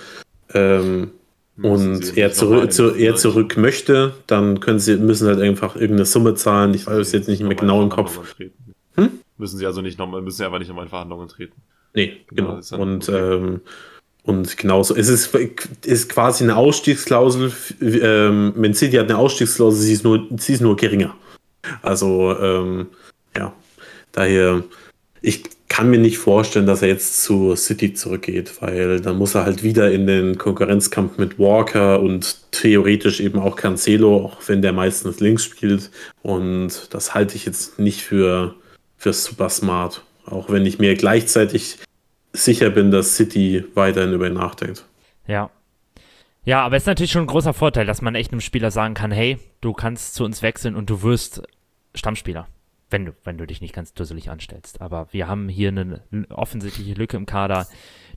ähm, 0.54 1.12
und 1.62 2.16
er, 2.18 2.32
zurück, 2.34 2.72
zu, 2.72 2.94
er 2.94 3.16
zurück 3.16 3.58
möchte, 3.58 4.14
dann 4.28 4.60
können 4.60 4.80
sie, 4.80 4.96
müssen 4.98 5.28
halt 5.28 5.40
einfach 5.42 5.76
irgendeine 5.76 6.06
Summe 6.06 6.36
zahlen. 6.36 6.74
Ich 6.74 6.86
weiß 6.86 7.12
jetzt 7.14 7.28
nicht 7.28 7.42
mehr 7.42 7.56
genau 7.56 7.82
im 7.82 7.90
Kopf. 7.90 8.20
Hm? 8.96 9.10
Müssen 9.38 9.58
sie 9.58 9.66
also 9.66 9.82
nicht 9.82 9.98
nochmal, 9.98 10.22
müssen 10.22 10.38
sie 10.38 10.46
einfach 10.46 10.60
nicht 10.60 10.68
nochmal 10.68 10.86
in 10.86 10.90
Verhandlungen 10.90 11.28
treten. 11.28 11.60
Nee, 11.94 12.18
Genau, 12.30 12.60
genau. 12.60 12.82
Und, 12.84 13.10
okay. 13.10 13.34
ähm, 13.34 13.62
und 14.28 14.58
genauso. 14.58 14.96
Es 14.96 15.08
ist, 15.08 15.34
ist 15.86 16.10
quasi 16.10 16.44
eine 16.44 16.58
Ausstiegsklausel. 16.58 17.54
Ähm, 17.82 18.54
Man 18.58 18.74
City 18.74 18.98
hat 18.98 19.10
eine 19.10 19.18
Ausstiegsklausel, 19.18 19.80
sie 19.80 19.94
ist 19.94 20.04
nur, 20.04 20.28
sie 20.38 20.54
ist 20.54 20.62
nur 20.62 20.76
geringer. 20.76 21.16
Also, 21.82 22.38
ähm, 22.38 22.88
ja, 23.36 23.54
daher, 24.12 24.64
ich 25.22 25.44
kann 25.70 25.90
mir 25.90 26.00
nicht 26.00 26.18
vorstellen, 26.18 26.66
dass 26.66 26.82
er 26.82 26.90
jetzt 26.90 27.24
zu 27.24 27.56
City 27.56 27.94
zurückgeht, 27.94 28.62
weil 28.62 29.00
dann 29.00 29.18
muss 29.18 29.34
er 29.34 29.46
halt 29.46 29.64
wieder 29.64 29.92
in 29.92 30.08
den 30.08 30.38
Konkurrenzkampf 30.38 31.18
mit 31.18 31.40
Walker 31.40 32.02
und 32.02 32.52
theoretisch 32.52 33.22
eben 33.22 33.40
auch 33.40 33.56
Cancelo, 33.56 34.26
auch 34.26 34.42
wenn 34.48 34.62
der 34.62 34.74
meistens 34.74 35.22
links 35.22 35.46
spielt. 35.46 35.90
Und 36.22 36.94
das 36.94 37.14
halte 37.14 37.36
ich 37.36 37.46
jetzt 37.46 37.80
nicht 37.80 38.02
für, 38.02 38.56
für 38.98 39.14
super 39.14 39.50
smart. 39.50 40.04
Auch 40.26 40.50
wenn 40.50 40.66
ich 40.66 40.80
mir 40.80 40.96
gleichzeitig 40.96 41.80
sicher 42.44 42.70
bin, 42.70 42.92
dass 42.92 43.16
City 43.16 43.64
weiterhin 43.74 44.14
über 44.14 44.28
ihn 44.28 44.34
nachdenkt. 44.34 44.86
Ja. 45.28 45.50
Ja, 46.44 46.62
aber 46.64 46.78
es 46.78 46.84
ist 46.84 46.88
natürlich 46.88 47.12
schon 47.12 47.24
ein 47.24 47.28
großer 47.28 47.54
Vorteil, 47.54 47.86
dass 47.86 48.02
man 48.02 48.16
echt 48.16 48.32
einem 48.32 48.40
Spieler 48.42 48.72
sagen 48.72 48.94
kann, 48.94 49.12
hey, 49.12 49.38
du 49.60 49.74
kannst 49.74 50.14
zu 50.16 50.24
uns 50.24 50.42
wechseln 50.42 50.76
und 50.76 50.90
du 50.90 51.02
wirst 51.04 51.44
Stammspieler. 51.94 52.48
Wenn 52.90 53.06
du, 53.06 53.12
wenn 53.26 53.38
du 53.38 53.46
dich 53.46 53.60
nicht 53.60 53.74
ganz 53.76 53.94
dusselig 53.94 54.30
anstellst. 54.30 54.80
Aber 54.80 55.08
wir 55.12 55.28
haben 55.28 55.50
hier 55.50 55.70
eine, 55.70 56.02
offensichtliche 56.30 56.94
Lücke 56.94 57.18
im 57.18 57.26
Kader. 57.26 57.68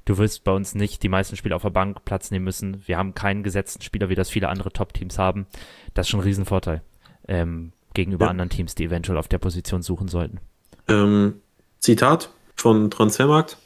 Du 0.05 0.17
wirst 0.17 0.45
bei 0.45 0.53
uns 0.53 0.77
nicht 0.77 1.03
die 1.03 1.09
meisten 1.09 1.35
Spieler 1.37 1.57
auf 1.57 1.63
der 1.63 1.71
Bank 1.71 2.05
Platz 2.05 2.31
nehmen 2.31 2.45
müssen. 2.45 2.87
Wir 2.87 2.97
haben 2.97 3.15
keinen 3.15 3.43
gesetzten 3.43 3.83
Spieler, 3.83 4.11
wie 4.11 4.15
das 4.15 4.31
viele 4.31 4.49
andere 4.49 4.73
Top-Teams 4.73 5.19
haben. 5.19 5.47
Das 5.95 6.07
ist 6.07 6.11
schon 6.11 6.21
ein 6.21 6.25
Riesenvorteil. 6.25 6.83
Ähm, 7.27 7.73
gegenüber 7.95 8.27
Ja. 8.27 8.31
anderen 8.31 8.51
Teams, 8.51 8.77
die 8.77 8.85
eventuell 8.85 9.19
auf 9.19 9.27
der 9.27 9.39
Position 9.39 9.83
suchen 9.83 10.07
sollten. 10.07 10.39
Ähm, 10.87 11.41
Zitat 11.81 12.31
von 12.55 12.93
Transfermarkt. 12.93 13.59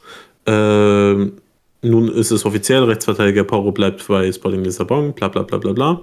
Ähm, 0.45 1.33
nun 1.81 2.07
ist 2.09 2.31
es 2.31 2.45
offiziell, 2.45 2.83
Rechtsverteidiger 2.83 3.43
Pauro 3.43 3.71
bleibt 3.71 4.07
bei 4.07 4.31
Sporting 4.31 4.63
Lissabon, 4.63 5.13
bla 5.13 5.27
bla 5.27 5.43
bla 5.43 5.57
bla 5.57 5.73
bla. 5.73 6.01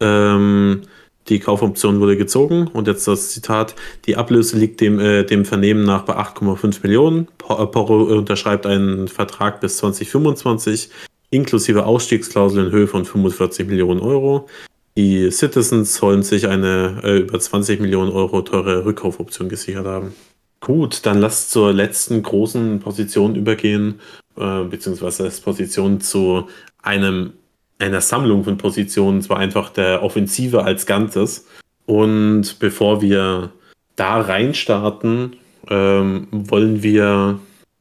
Ähm, 0.00 0.82
die 1.28 1.40
Kaufoption 1.40 2.00
wurde 2.00 2.16
gezogen 2.16 2.68
und 2.68 2.88
jetzt 2.88 3.06
das 3.06 3.30
Zitat, 3.30 3.74
die 4.06 4.16
Ablöse 4.16 4.56
liegt 4.56 4.80
dem, 4.80 4.98
äh, 4.98 5.24
dem 5.24 5.44
Vernehmen 5.44 5.84
nach 5.84 6.02
bei 6.02 6.16
8,5 6.16 6.82
Millionen. 6.82 7.28
Äh, 7.48 7.66
Porro 7.66 8.04
unterschreibt 8.04 8.64
einen 8.64 9.08
Vertrag 9.08 9.60
bis 9.60 9.76
2025, 9.78 10.88
inklusive 11.30 11.84
Ausstiegsklausel 11.84 12.66
in 12.66 12.72
Höhe 12.72 12.86
von 12.86 13.04
45 13.04 13.66
Millionen 13.66 14.00
Euro. 14.00 14.48
Die 14.96 15.30
Citizens 15.30 15.94
sollen 15.94 16.22
sich 16.22 16.48
eine 16.48 17.00
äh, 17.04 17.18
über 17.18 17.38
20 17.38 17.80
Millionen 17.80 18.10
Euro 18.10 18.40
teure 18.40 18.86
Rückkaufoption 18.86 19.50
gesichert 19.50 19.86
haben. 19.86 20.14
Gut, 20.60 21.06
dann 21.06 21.20
lasst 21.20 21.50
zur 21.50 21.72
letzten 21.72 22.22
großen 22.22 22.80
Position 22.80 23.36
übergehen, 23.36 24.00
äh, 24.36 24.64
beziehungsweise 24.64 25.24
als 25.24 25.40
Position 25.40 26.00
zu 26.00 26.48
einem, 26.82 27.34
einer 27.78 28.00
Sammlung 28.00 28.44
von 28.44 28.58
Positionen, 28.58 29.22
zwar 29.22 29.38
einfach 29.38 29.70
der 29.70 30.02
Offensive 30.02 30.64
als 30.64 30.86
Ganzes. 30.86 31.46
Und 31.86 32.58
bevor 32.58 33.00
wir 33.00 33.52
da 33.96 34.20
reinstarten, 34.20 35.36
ähm, 35.70 36.28
wollen 36.30 36.82
wir 36.82 37.38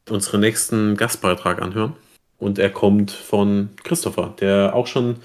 unseren 0.10 0.42
nächsten 0.42 0.96
Gastbeitrag 0.96 1.62
anhören. 1.62 1.94
Und 2.40 2.60
er 2.60 2.70
kommt 2.70 3.12
von 3.12 3.70
Christopher, 3.84 4.36
der 4.40 4.76
auch 4.76 4.88
schon 4.88 5.18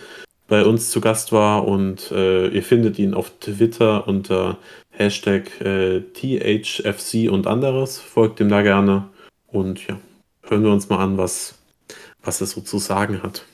bei 0.48 0.64
uns 0.64 0.90
zu 0.90 1.00
Gast 1.00 1.32
war 1.32 1.66
und 1.66 2.10
äh, 2.10 2.48
ihr 2.48 2.62
findet 2.62 2.98
ihn 2.98 3.14
auf 3.14 3.30
Twitter 3.40 4.06
unter 4.06 4.58
Hashtag 4.93 5.60
äh, 5.62 6.01
THFC 6.01 7.31
und 7.31 7.47
anderes. 7.47 7.98
Folgt 7.98 8.40
ihm 8.40 8.48
da 8.48 8.62
gerne. 8.62 9.10
Und 9.47 9.86
ja, 9.86 9.98
hören 10.43 10.62
wir 10.62 10.70
uns 10.70 10.89
mal 10.89 11.02
an, 11.02 11.19
was, 11.19 11.59
was 12.23 12.40
er 12.40 12.47
so 12.47 12.60
zu 12.60 12.78
sagen 12.78 13.23
hat. 13.23 13.44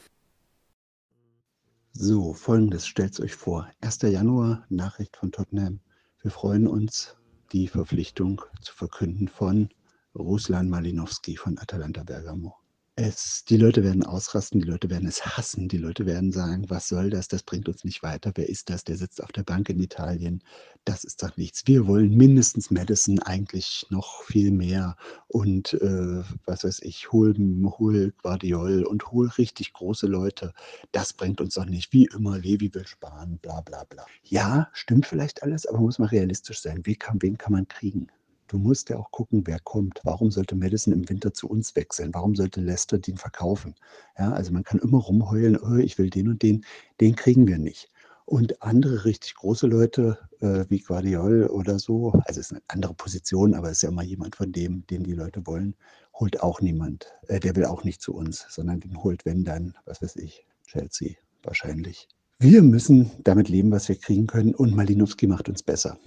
So, 1.92 2.34
folgendes 2.34 2.86
stellt 2.86 3.18
euch 3.20 3.34
vor. 3.34 3.68
1. 3.80 4.02
Januar, 4.02 4.66
Nachricht 4.68 5.16
von 5.16 5.32
Tottenham. 5.32 5.80
Wir 6.22 6.30
freuen 6.30 6.66
uns, 6.66 7.16
die 7.52 7.68
Verpflichtung 7.68 8.42
zu 8.60 8.74
verkünden 8.74 9.28
von 9.28 9.68
Ruslan 10.14 10.68
Malinowski 10.68 11.36
von 11.36 11.58
Atalanta 11.58 12.02
Bergamo. 12.02 12.57
Es, 13.00 13.44
die 13.44 13.56
Leute 13.56 13.84
werden 13.84 14.02
ausrasten, 14.04 14.60
die 14.60 14.66
Leute 14.66 14.90
werden 14.90 15.06
es 15.06 15.24
hassen, 15.24 15.68
die 15.68 15.76
Leute 15.78 16.04
werden 16.04 16.32
sagen, 16.32 16.68
was 16.68 16.88
soll 16.88 17.10
das, 17.10 17.28
das 17.28 17.44
bringt 17.44 17.68
uns 17.68 17.84
nicht 17.84 18.02
weiter, 18.02 18.32
wer 18.34 18.48
ist 18.48 18.70
das, 18.70 18.82
der 18.82 18.96
sitzt 18.96 19.22
auf 19.22 19.30
der 19.30 19.44
Bank 19.44 19.68
in 19.68 19.78
Italien, 19.78 20.42
das 20.84 21.04
ist 21.04 21.22
doch 21.22 21.36
nichts. 21.36 21.62
Wir 21.66 21.86
wollen 21.86 22.16
mindestens 22.16 22.72
Madison, 22.72 23.20
eigentlich 23.20 23.86
noch 23.90 24.24
viel 24.24 24.50
mehr 24.50 24.96
und 25.28 25.74
äh, 25.74 26.24
was 26.44 26.64
weiß 26.64 26.80
ich, 26.82 27.12
hol, 27.12 27.34
hol 27.78 28.12
Guardiol 28.20 28.82
und 28.82 29.12
hol 29.12 29.28
richtig 29.28 29.74
große 29.74 30.08
Leute 30.08 30.52
das 30.90 31.12
bringt 31.12 31.40
uns 31.40 31.54
doch 31.54 31.66
nicht. 31.66 31.92
Wie 31.92 32.06
immer, 32.06 32.38
Levi 32.38 32.74
will 32.74 32.86
sparen, 32.86 33.38
bla 33.38 33.60
bla 33.60 33.84
bla. 33.84 34.04
Ja, 34.24 34.70
stimmt 34.72 35.06
vielleicht 35.06 35.44
alles, 35.44 35.66
aber 35.66 35.78
muss 35.78 36.00
man 36.00 36.08
realistisch 36.08 36.60
sein. 36.60 36.80
Wie 36.84 36.96
kann, 36.96 37.22
wen 37.22 37.38
kann 37.38 37.52
man 37.52 37.68
kriegen? 37.68 38.08
Du 38.48 38.58
musst 38.58 38.88
ja 38.88 38.96
auch 38.96 39.10
gucken, 39.10 39.42
wer 39.46 39.60
kommt. 39.60 40.00
Warum 40.04 40.30
sollte 40.30 40.56
Madison 40.56 40.94
im 40.94 41.08
Winter 41.08 41.34
zu 41.34 41.48
uns 41.48 41.76
wechseln? 41.76 42.14
Warum 42.14 42.34
sollte 42.34 42.62
Leicester 42.62 42.98
den 42.98 43.18
verkaufen? 43.18 43.74
Ja, 44.18 44.32
also 44.32 44.52
man 44.52 44.64
kann 44.64 44.80
immer 44.80 44.98
rumheulen, 44.98 45.58
oh, 45.58 45.76
ich 45.76 45.98
will 45.98 46.08
den 46.08 46.28
und 46.28 46.42
den, 46.42 46.64
den 47.00 47.14
kriegen 47.14 47.46
wir 47.46 47.58
nicht. 47.58 47.90
Und 48.24 48.62
andere 48.62 49.04
richtig 49.04 49.34
große 49.34 49.66
Leute 49.66 50.18
äh, 50.40 50.64
wie 50.68 50.80
Guardiol 50.80 51.46
oder 51.46 51.78
so, 51.78 52.12
also 52.26 52.40
es 52.40 52.46
ist 52.46 52.52
eine 52.52 52.62
andere 52.68 52.94
Position, 52.94 53.54
aber 53.54 53.68
es 53.68 53.78
ist 53.78 53.82
ja 53.82 53.88
immer 53.90 54.02
jemand 54.02 54.36
von 54.36 54.50
dem, 54.50 54.86
den 54.86 55.04
die 55.04 55.14
Leute 55.14 55.46
wollen, 55.46 55.74
holt 56.14 56.42
auch 56.42 56.60
niemand. 56.62 57.12
Äh, 57.28 57.40
der 57.40 57.54
will 57.54 57.66
auch 57.66 57.84
nicht 57.84 58.00
zu 58.00 58.14
uns, 58.14 58.46
sondern 58.48 58.80
den 58.80 59.02
holt, 59.02 59.26
wenn 59.26 59.44
dann, 59.44 59.74
was 59.84 60.00
weiß 60.02 60.16
ich, 60.16 60.46
Chelsea 60.66 61.16
wahrscheinlich. 61.42 62.08
Wir 62.40 62.62
müssen 62.62 63.10
damit 63.24 63.48
leben, 63.48 63.72
was 63.72 63.88
wir 63.88 63.96
kriegen 63.96 64.28
können 64.28 64.54
und 64.54 64.72
Malinowski 64.72 65.26
macht 65.26 65.48
uns 65.48 65.64
besser. 65.64 65.98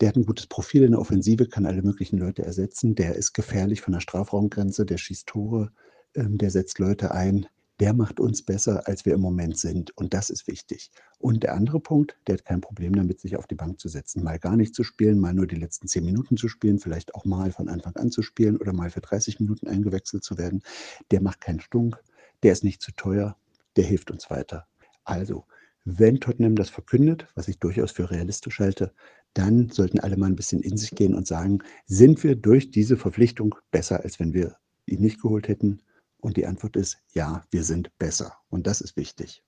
Der 0.00 0.08
hat 0.08 0.16
ein 0.16 0.24
gutes 0.24 0.46
Profil 0.46 0.84
in 0.84 0.92
der 0.92 1.00
Offensive, 1.00 1.48
kann 1.48 1.66
alle 1.66 1.82
möglichen 1.82 2.16
Leute 2.16 2.42
ersetzen. 2.46 2.94
Der 2.94 3.14
ist 3.14 3.34
gefährlich 3.34 3.82
von 3.82 3.92
der 3.92 4.00
Strafraumgrenze, 4.00 4.86
der 4.86 4.96
schießt 4.96 5.26
Tore, 5.26 5.70
ähm, 6.14 6.38
der 6.38 6.50
setzt 6.50 6.78
Leute 6.78 7.10
ein. 7.10 7.44
Der 7.78 7.92
macht 7.92 8.20
uns 8.20 8.42
besser, 8.42 8.88
als 8.88 9.04
wir 9.04 9.12
im 9.12 9.20
Moment 9.20 9.58
sind. 9.58 9.94
Und 9.98 10.14
das 10.14 10.30
ist 10.30 10.46
wichtig. 10.46 10.92
Und 11.18 11.42
der 11.42 11.52
andere 11.52 11.78
Punkt, 11.78 12.16
der 12.26 12.36
hat 12.36 12.46
kein 12.46 12.62
Problem 12.62 12.94
damit, 12.96 13.20
sich 13.20 13.36
auf 13.36 13.46
die 13.46 13.54
Bank 13.54 13.78
zu 13.78 13.88
setzen. 13.88 14.24
Mal 14.24 14.38
gar 14.38 14.56
nicht 14.56 14.74
zu 14.74 14.82
spielen, 14.82 15.18
mal 15.18 15.34
nur 15.34 15.46
die 15.46 15.56
letzten 15.56 15.88
zehn 15.88 16.06
Minuten 16.06 16.38
zu 16.38 16.48
spielen, 16.48 16.78
vielleicht 16.78 17.14
auch 17.14 17.26
mal 17.26 17.52
von 17.52 17.68
Anfang 17.68 17.96
an 17.96 18.10
zu 18.10 18.22
spielen 18.22 18.56
oder 18.56 18.72
mal 18.72 18.88
für 18.88 19.02
30 19.02 19.40
Minuten 19.40 19.68
eingewechselt 19.68 20.24
zu 20.24 20.38
werden. 20.38 20.62
Der 21.10 21.20
macht 21.20 21.42
keinen 21.42 21.60
Stunk, 21.60 22.02
der 22.42 22.52
ist 22.52 22.64
nicht 22.64 22.80
zu 22.80 22.92
teuer, 22.92 23.36
der 23.76 23.84
hilft 23.84 24.10
uns 24.10 24.30
weiter. 24.30 24.66
Also, 25.04 25.44
wenn 25.86 26.20
Tottenham 26.20 26.56
das 26.56 26.68
verkündet, 26.68 27.28
was 27.34 27.48
ich 27.48 27.58
durchaus 27.60 27.92
für 27.92 28.10
realistisch 28.10 28.58
halte, 28.58 28.92
dann 29.34 29.70
sollten 29.70 30.00
alle 30.00 30.16
mal 30.16 30.26
ein 30.26 30.36
bisschen 30.36 30.60
in 30.62 30.76
sich 30.76 30.90
gehen 30.90 31.14
und 31.14 31.26
sagen, 31.26 31.60
sind 31.86 32.22
wir 32.24 32.36
durch 32.36 32.70
diese 32.70 32.96
Verpflichtung 32.96 33.54
besser, 33.70 34.02
als 34.02 34.18
wenn 34.20 34.34
wir 34.34 34.56
ihn 34.86 35.00
nicht 35.00 35.22
geholt 35.22 35.48
hätten? 35.48 35.80
Und 36.18 36.36
die 36.36 36.46
Antwort 36.46 36.76
ist, 36.76 36.98
ja, 37.12 37.44
wir 37.50 37.62
sind 37.62 37.96
besser. 37.98 38.34
Und 38.50 38.66
das 38.66 38.80
ist 38.80 38.96
wichtig. 38.96 39.42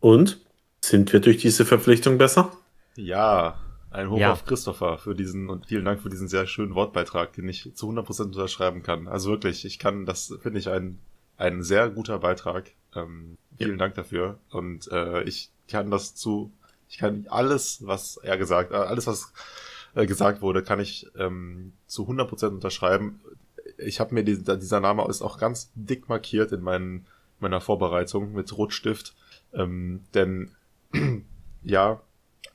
Und 0.00 0.44
sind 0.84 1.12
wir 1.12 1.20
durch 1.20 1.38
diese 1.38 1.64
Verpflichtung 1.64 2.18
besser? 2.18 2.52
Ja, 2.96 3.58
ein 3.90 4.10
Hoch 4.10 4.18
Ja. 4.18 4.32
auf 4.32 4.44
Christopher 4.44 4.98
für 4.98 5.14
diesen 5.14 5.48
und 5.48 5.66
vielen 5.66 5.84
Dank 5.84 6.00
für 6.02 6.10
diesen 6.10 6.28
sehr 6.28 6.46
schönen 6.46 6.74
Wortbeitrag, 6.74 7.32
den 7.32 7.48
ich 7.48 7.72
zu 7.74 7.88
100% 7.88 8.24
unterschreiben 8.26 8.82
kann. 8.82 9.08
Also 9.08 9.30
wirklich, 9.30 9.64
ich 9.64 9.78
kann, 9.78 10.04
das 10.04 10.34
finde 10.42 10.58
ich 10.58 10.68
ein, 10.68 10.98
ein 11.36 11.62
sehr 11.62 11.88
guter 11.90 12.18
Beitrag. 12.18 12.72
Ähm, 12.94 13.36
vielen 13.56 13.78
Dank 13.78 13.94
dafür. 13.94 14.38
Und 14.50 14.90
äh, 14.90 15.22
ich 15.24 15.50
kann 15.68 15.90
das 15.90 16.14
zu, 16.14 16.52
ich 16.88 16.98
kann 16.98 17.26
alles, 17.28 17.86
was 17.86 18.16
er 18.18 18.36
gesagt, 18.36 18.72
äh, 18.72 18.76
alles, 18.76 19.06
was 19.06 19.32
äh, 19.94 20.06
gesagt 20.06 20.42
wurde, 20.42 20.62
kann 20.62 20.80
ich 20.80 21.06
ähm, 21.16 21.72
zu 21.86 22.08
100% 22.08 22.48
unterschreiben. 22.48 23.20
Ich 23.78 24.00
habe 24.00 24.14
mir 24.14 24.24
die, 24.24 24.42
dieser 24.42 24.80
Name 24.80 25.06
ist 25.08 25.22
auch 25.22 25.38
ganz 25.38 25.70
dick 25.74 26.08
markiert 26.08 26.52
in 26.52 26.62
meinen, 26.62 27.06
meiner 27.40 27.60
Vorbereitung 27.60 28.32
mit 28.32 28.56
Rotstift. 28.56 29.14
Ähm, 29.52 30.04
denn 30.14 30.52
ja, 31.62 32.00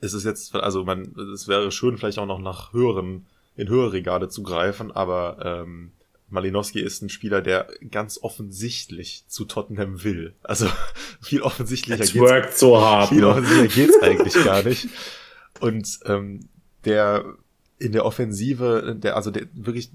es 0.01 0.13
ist 0.13 0.23
jetzt, 0.23 0.55
also 0.55 0.83
man, 0.83 1.15
es 1.33 1.47
wäre 1.47 1.71
schön, 1.71 1.97
vielleicht 1.97 2.19
auch 2.19 2.25
noch 2.25 2.39
nach 2.39 2.73
höheren 2.73 3.25
in 3.55 3.67
höhere 3.67 3.91
Regale 3.91 4.29
zu 4.29 4.41
greifen, 4.41 4.89
aber 4.89 5.37
ähm, 5.43 5.91
Malinowski 6.29 6.79
ist 6.79 7.01
ein 7.01 7.09
Spieler, 7.09 7.41
der 7.41 7.67
ganz 7.89 8.19
offensichtlich 8.21 9.23
zu 9.27 9.45
Tottenham 9.45 10.03
will. 10.03 10.35
Also 10.43 10.67
viel 11.21 11.41
offensichtlicher 11.41 12.03
Es 12.03 12.15
worked 12.15 12.57
so 12.57 12.79
hart. 12.79 13.09
viel 13.09 13.23
offensichtlicher 13.23 13.85
geht's 13.85 13.99
eigentlich 14.01 14.33
gar 14.43 14.63
nicht. 14.63 14.87
Und 15.59 15.99
ähm, 16.05 16.49
der 16.85 17.25
in 17.79 17.93
der 17.93 18.05
Offensive, 18.05 18.97
der 18.99 19.15
also 19.15 19.31
der 19.31 19.47
wirklich 19.53 19.89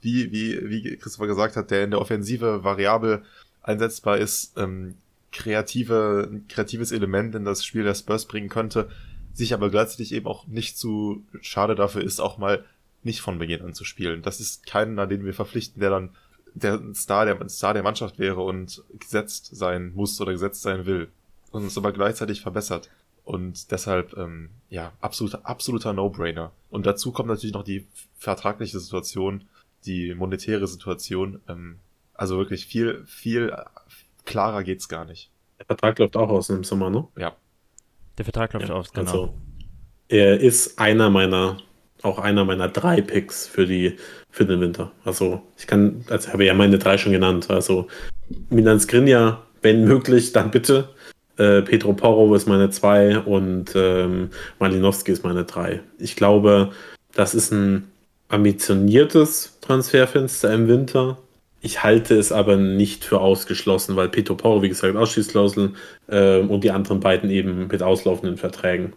wie 0.00 0.32
wie 0.32 0.68
wie 0.68 0.96
Christopher 0.96 1.26
gesagt 1.26 1.56
hat, 1.56 1.70
der 1.70 1.84
in 1.84 1.90
der 1.90 2.00
Offensive 2.00 2.62
variabel 2.62 3.22
einsetzbar 3.62 4.18
ist, 4.18 4.56
ähm, 4.56 4.94
kreative 5.32 6.28
ein 6.30 6.48
kreatives 6.48 6.92
Element 6.92 7.34
in 7.34 7.44
das 7.44 7.64
Spiel 7.64 7.82
der 7.82 7.94
Spurs 7.94 8.26
bringen 8.26 8.48
könnte, 8.48 8.88
sich 9.34 9.52
aber 9.52 9.70
gleichzeitig 9.70 10.12
eben 10.12 10.26
auch 10.26 10.46
nicht 10.46 10.78
zu 10.78 11.24
schade 11.40 11.74
dafür 11.74 12.02
ist, 12.02 12.20
auch 12.20 12.38
mal 12.38 12.64
nicht 13.06 13.22
von 13.22 13.38
Beginn 13.38 13.62
an 13.62 13.72
zu 13.72 13.84
spielen. 13.84 14.20
Das 14.20 14.40
ist 14.40 14.66
keiner, 14.66 15.06
den 15.06 15.24
wir 15.24 15.32
verpflichten, 15.32 15.80
der 15.80 15.90
dann 15.90 16.10
der 16.52 16.80
Star 16.94 17.24
der 17.24 17.48
Star 17.48 17.72
der 17.72 17.82
Mannschaft 17.82 18.18
wäre 18.18 18.42
und 18.42 18.82
gesetzt 18.98 19.56
sein 19.56 19.92
muss 19.94 20.20
oder 20.20 20.32
gesetzt 20.32 20.62
sein 20.62 20.84
will 20.84 21.08
und 21.50 21.64
es 21.64 21.78
aber 21.78 21.92
gleichzeitig 21.92 22.40
verbessert. 22.42 22.90
Und 23.24 23.72
deshalb, 23.72 24.16
ähm, 24.16 24.50
ja, 24.68 24.92
absoluter, 25.00 25.40
absoluter 25.44 25.92
No-Brainer. 25.92 26.52
Und 26.70 26.86
dazu 26.86 27.10
kommt 27.10 27.28
natürlich 27.28 27.54
noch 27.54 27.64
die 27.64 27.86
vertragliche 28.16 28.78
Situation, 28.78 29.44
die 29.84 30.14
monetäre 30.14 30.66
Situation. 30.68 31.40
Ähm, 31.48 31.78
also 32.14 32.38
wirklich 32.38 32.66
viel, 32.66 33.04
viel 33.06 33.52
klarer 34.24 34.62
geht's 34.62 34.88
gar 34.88 35.04
nicht. 35.04 35.30
Der 35.58 35.66
Vertrag 35.66 35.98
läuft 35.98 36.16
auch 36.16 36.28
aus 36.28 36.50
im 36.50 36.62
Sommer, 36.62 36.90
ne? 36.90 37.08
Ja. 37.16 37.34
Der 38.18 38.24
Vertrag 38.24 38.52
läuft 38.52 38.70
aus, 38.70 38.92
genau. 38.92 39.10
Also, 39.10 39.34
er 40.08 40.38
ist 40.40 40.78
einer 40.78 41.10
meiner, 41.10 41.58
auch 42.02 42.18
einer 42.18 42.44
meiner 42.44 42.68
drei 42.68 43.00
Picks 43.00 43.46
für 43.46 43.66
die, 43.66 43.96
für 44.30 44.44
den 44.44 44.60
Winter. 44.60 44.92
Also, 45.04 45.42
ich 45.58 45.66
kann, 45.66 46.04
also 46.08 46.32
habe 46.32 46.44
ja 46.44 46.54
meine 46.54 46.78
drei 46.78 46.98
schon 46.98 47.12
genannt. 47.12 47.50
Also, 47.50 47.88
Milan 48.50 48.80
Skriniar, 48.80 49.46
wenn 49.62 49.84
möglich, 49.84 50.32
dann 50.32 50.50
bitte. 50.50 50.88
Äh, 51.36 51.62
Pedro 51.62 51.92
Porro 51.92 52.34
ist 52.34 52.46
meine 52.46 52.70
zwei 52.70 53.18
und 53.18 53.72
ähm, 53.74 54.30
Malinowski 54.58 55.12
ist 55.12 55.24
meine 55.24 55.44
drei. 55.44 55.80
Ich 55.98 56.16
glaube, 56.16 56.70
das 57.14 57.34
ist 57.34 57.52
ein 57.52 57.90
ambitioniertes 58.28 59.58
Transferfenster 59.60 60.52
im 60.52 60.68
Winter. 60.68 61.18
Ich 61.60 61.82
halte 61.82 62.16
es 62.16 62.32
aber 62.32 62.56
nicht 62.56 63.04
für 63.04 63.20
ausgeschlossen, 63.20 63.96
weil 63.96 64.08
Pedro 64.08 64.34
Porro, 64.34 64.62
wie 64.62 64.68
gesagt, 64.68 64.96
Ausschließklausel 64.96 65.72
äh, 66.08 66.40
und 66.40 66.62
die 66.62 66.70
anderen 66.70 67.00
beiden 67.00 67.30
eben 67.30 67.66
mit 67.66 67.82
auslaufenden 67.82 68.36
Verträgen. 68.36 68.92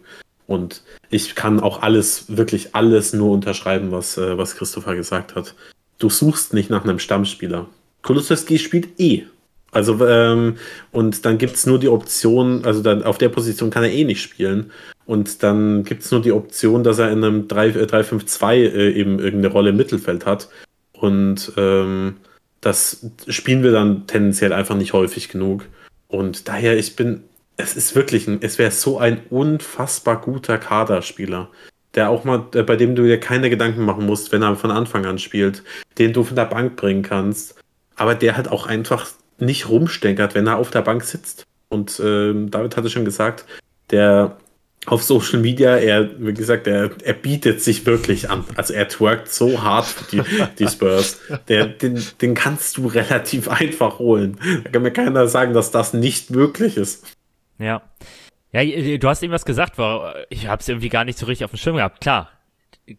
Und 0.50 0.82
ich 1.10 1.36
kann 1.36 1.60
auch 1.60 1.80
alles, 1.80 2.36
wirklich 2.36 2.74
alles 2.74 3.12
nur 3.12 3.30
unterschreiben, 3.30 3.92
was, 3.92 4.18
äh, 4.18 4.36
was 4.36 4.56
Christopher 4.56 4.96
gesagt 4.96 5.36
hat. 5.36 5.54
Du 6.00 6.10
suchst 6.10 6.54
nicht 6.54 6.70
nach 6.70 6.82
einem 6.82 6.98
Stammspieler. 6.98 7.68
Kulusewski 8.02 8.58
spielt 8.58 8.98
eh. 8.98 9.22
Also, 9.70 10.04
ähm, 10.04 10.56
und 10.90 11.24
dann 11.24 11.38
gibt 11.38 11.54
es 11.54 11.66
nur 11.66 11.78
die 11.78 11.88
Option, 11.88 12.64
also 12.64 12.82
dann 12.82 13.04
auf 13.04 13.16
der 13.16 13.28
Position 13.28 13.70
kann 13.70 13.84
er 13.84 13.92
eh 13.92 14.02
nicht 14.02 14.22
spielen. 14.22 14.72
Und 15.06 15.44
dann 15.44 15.84
gibt 15.84 16.02
es 16.02 16.10
nur 16.10 16.20
die 16.20 16.32
Option, 16.32 16.82
dass 16.82 16.98
er 16.98 17.12
in 17.12 17.22
einem 17.22 17.46
3-5-2 17.46 18.54
äh, 18.54 18.90
eben 18.90 19.20
irgendeine 19.20 19.52
Rolle 19.52 19.70
im 19.70 19.76
Mittelfeld 19.76 20.26
hat. 20.26 20.48
Und 20.92 21.52
ähm, 21.58 22.16
das 22.60 23.06
spielen 23.28 23.62
wir 23.62 23.70
dann 23.70 24.08
tendenziell 24.08 24.52
einfach 24.52 24.74
nicht 24.74 24.94
häufig 24.94 25.28
genug. 25.28 25.66
Und 26.08 26.48
daher, 26.48 26.76
ich 26.76 26.96
bin, 26.96 27.22
es 27.60 27.76
ist 27.76 27.94
wirklich, 27.94 28.26
ein, 28.26 28.38
es 28.42 28.58
wäre 28.58 28.70
so 28.70 28.98
ein 28.98 29.22
unfassbar 29.30 30.20
guter 30.20 30.58
Kaderspieler, 30.58 31.48
der 31.94 32.10
auch 32.10 32.24
mal, 32.24 32.46
äh, 32.54 32.62
bei 32.62 32.76
dem 32.76 32.94
du 32.94 33.04
dir 33.04 33.18
keine 33.18 33.50
Gedanken 33.50 33.84
machen 33.84 34.06
musst, 34.06 34.32
wenn 34.32 34.42
er 34.42 34.56
von 34.56 34.70
Anfang 34.70 35.06
an 35.06 35.18
spielt, 35.18 35.62
den 35.98 36.12
du 36.12 36.24
von 36.24 36.36
der 36.36 36.44
Bank 36.46 36.76
bringen 36.76 37.02
kannst, 37.02 37.54
aber 37.96 38.14
der 38.14 38.36
halt 38.36 38.48
auch 38.48 38.66
einfach 38.66 39.06
nicht 39.38 39.68
rumstenkert, 39.68 40.34
wenn 40.34 40.46
er 40.46 40.58
auf 40.58 40.70
der 40.70 40.82
Bank 40.82 41.04
sitzt. 41.04 41.44
Und 41.68 42.00
ähm, 42.04 42.50
David 42.50 42.76
hatte 42.76 42.90
schon 42.90 43.04
gesagt, 43.04 43.44
der 43.90 44.36
auf 44.86 45.02
Social 45.02 45.40
Media, 45.40 45.76
er, 45.76 46.08
wie 46.18 46.32
gesagt, 46.32 46.66
er, 46.66 46.90
er 47.04 47.12
bietet 47.12 47.62
sich 47.62 47.84
wirklich 47.84 48.30
an. 48.30 48.44
Also 48.56 48.72
er 48.72 48.88
twerkt 48.88 49.30
so 49.30 49.62
hart 49.62 49.86
für 49.86 50.10
die, 50.10 50.22
die 50.58 50.68
Spurs. 50.68 51.20
Der, 51.48 51.66
den, 51.66 52.02
den 52.20 52.34
kannst 52.34 52.78
du 52.78 52.86
relativ 52.86 53.48
einfach 53.48 53.98
holen. 53.98 54.38
Da 54.64 54.70
kann 54.70 54.82
mir 54.82 54.90
keiner 54.90 55.28
sagen, 55.28 55.52
dass 55.52 55.70
das 55.70 55.92
nicht 55.92 56.30
möglich 56.30 56.76
ist. 56.76 57.06
Ja. 57.60 57.82
Ja, 58.52 58.64
du 58.64 59.08
hast 59.08 59.22
eben 59.22 59.32
was 59.32 59.44
gesagt, 59.44 59.74
ich 60.28 60.48
habe 60.48 60.60
es 60.60 60.68
irgendwie 60.68 60.88
gar 60.88 61.04
nicht 61.04 61.18
so 61.18 61.26
richtig 61.26 61.44
auf 61.44 61.52
dem 61.52 61.58
Schirm 61.58 61.76
gehabt. 61.76 62.00
Klar, 62.00 62.30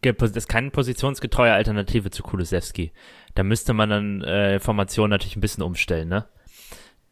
das 0.01 0.31
ist 0.31 0.47
keine 0.47 0.71
positionsgetreue 0.71 1.51
Alternative 1.51 2.09
zu 2.09 2.23
Kulusewski. 2.23 2.93
Da 3.35 3.43
müsste 3.43 3.73
man 3.73 3.89
dann 3.89 4.21
äh, 4.21 4.59
Formation 4.61 5.09
natürlich 5.09 5.35
ein 5.35 5.41
bisschen 5.41 5.63
umstellen, 5.63 6.07
ne? 6.07 6.25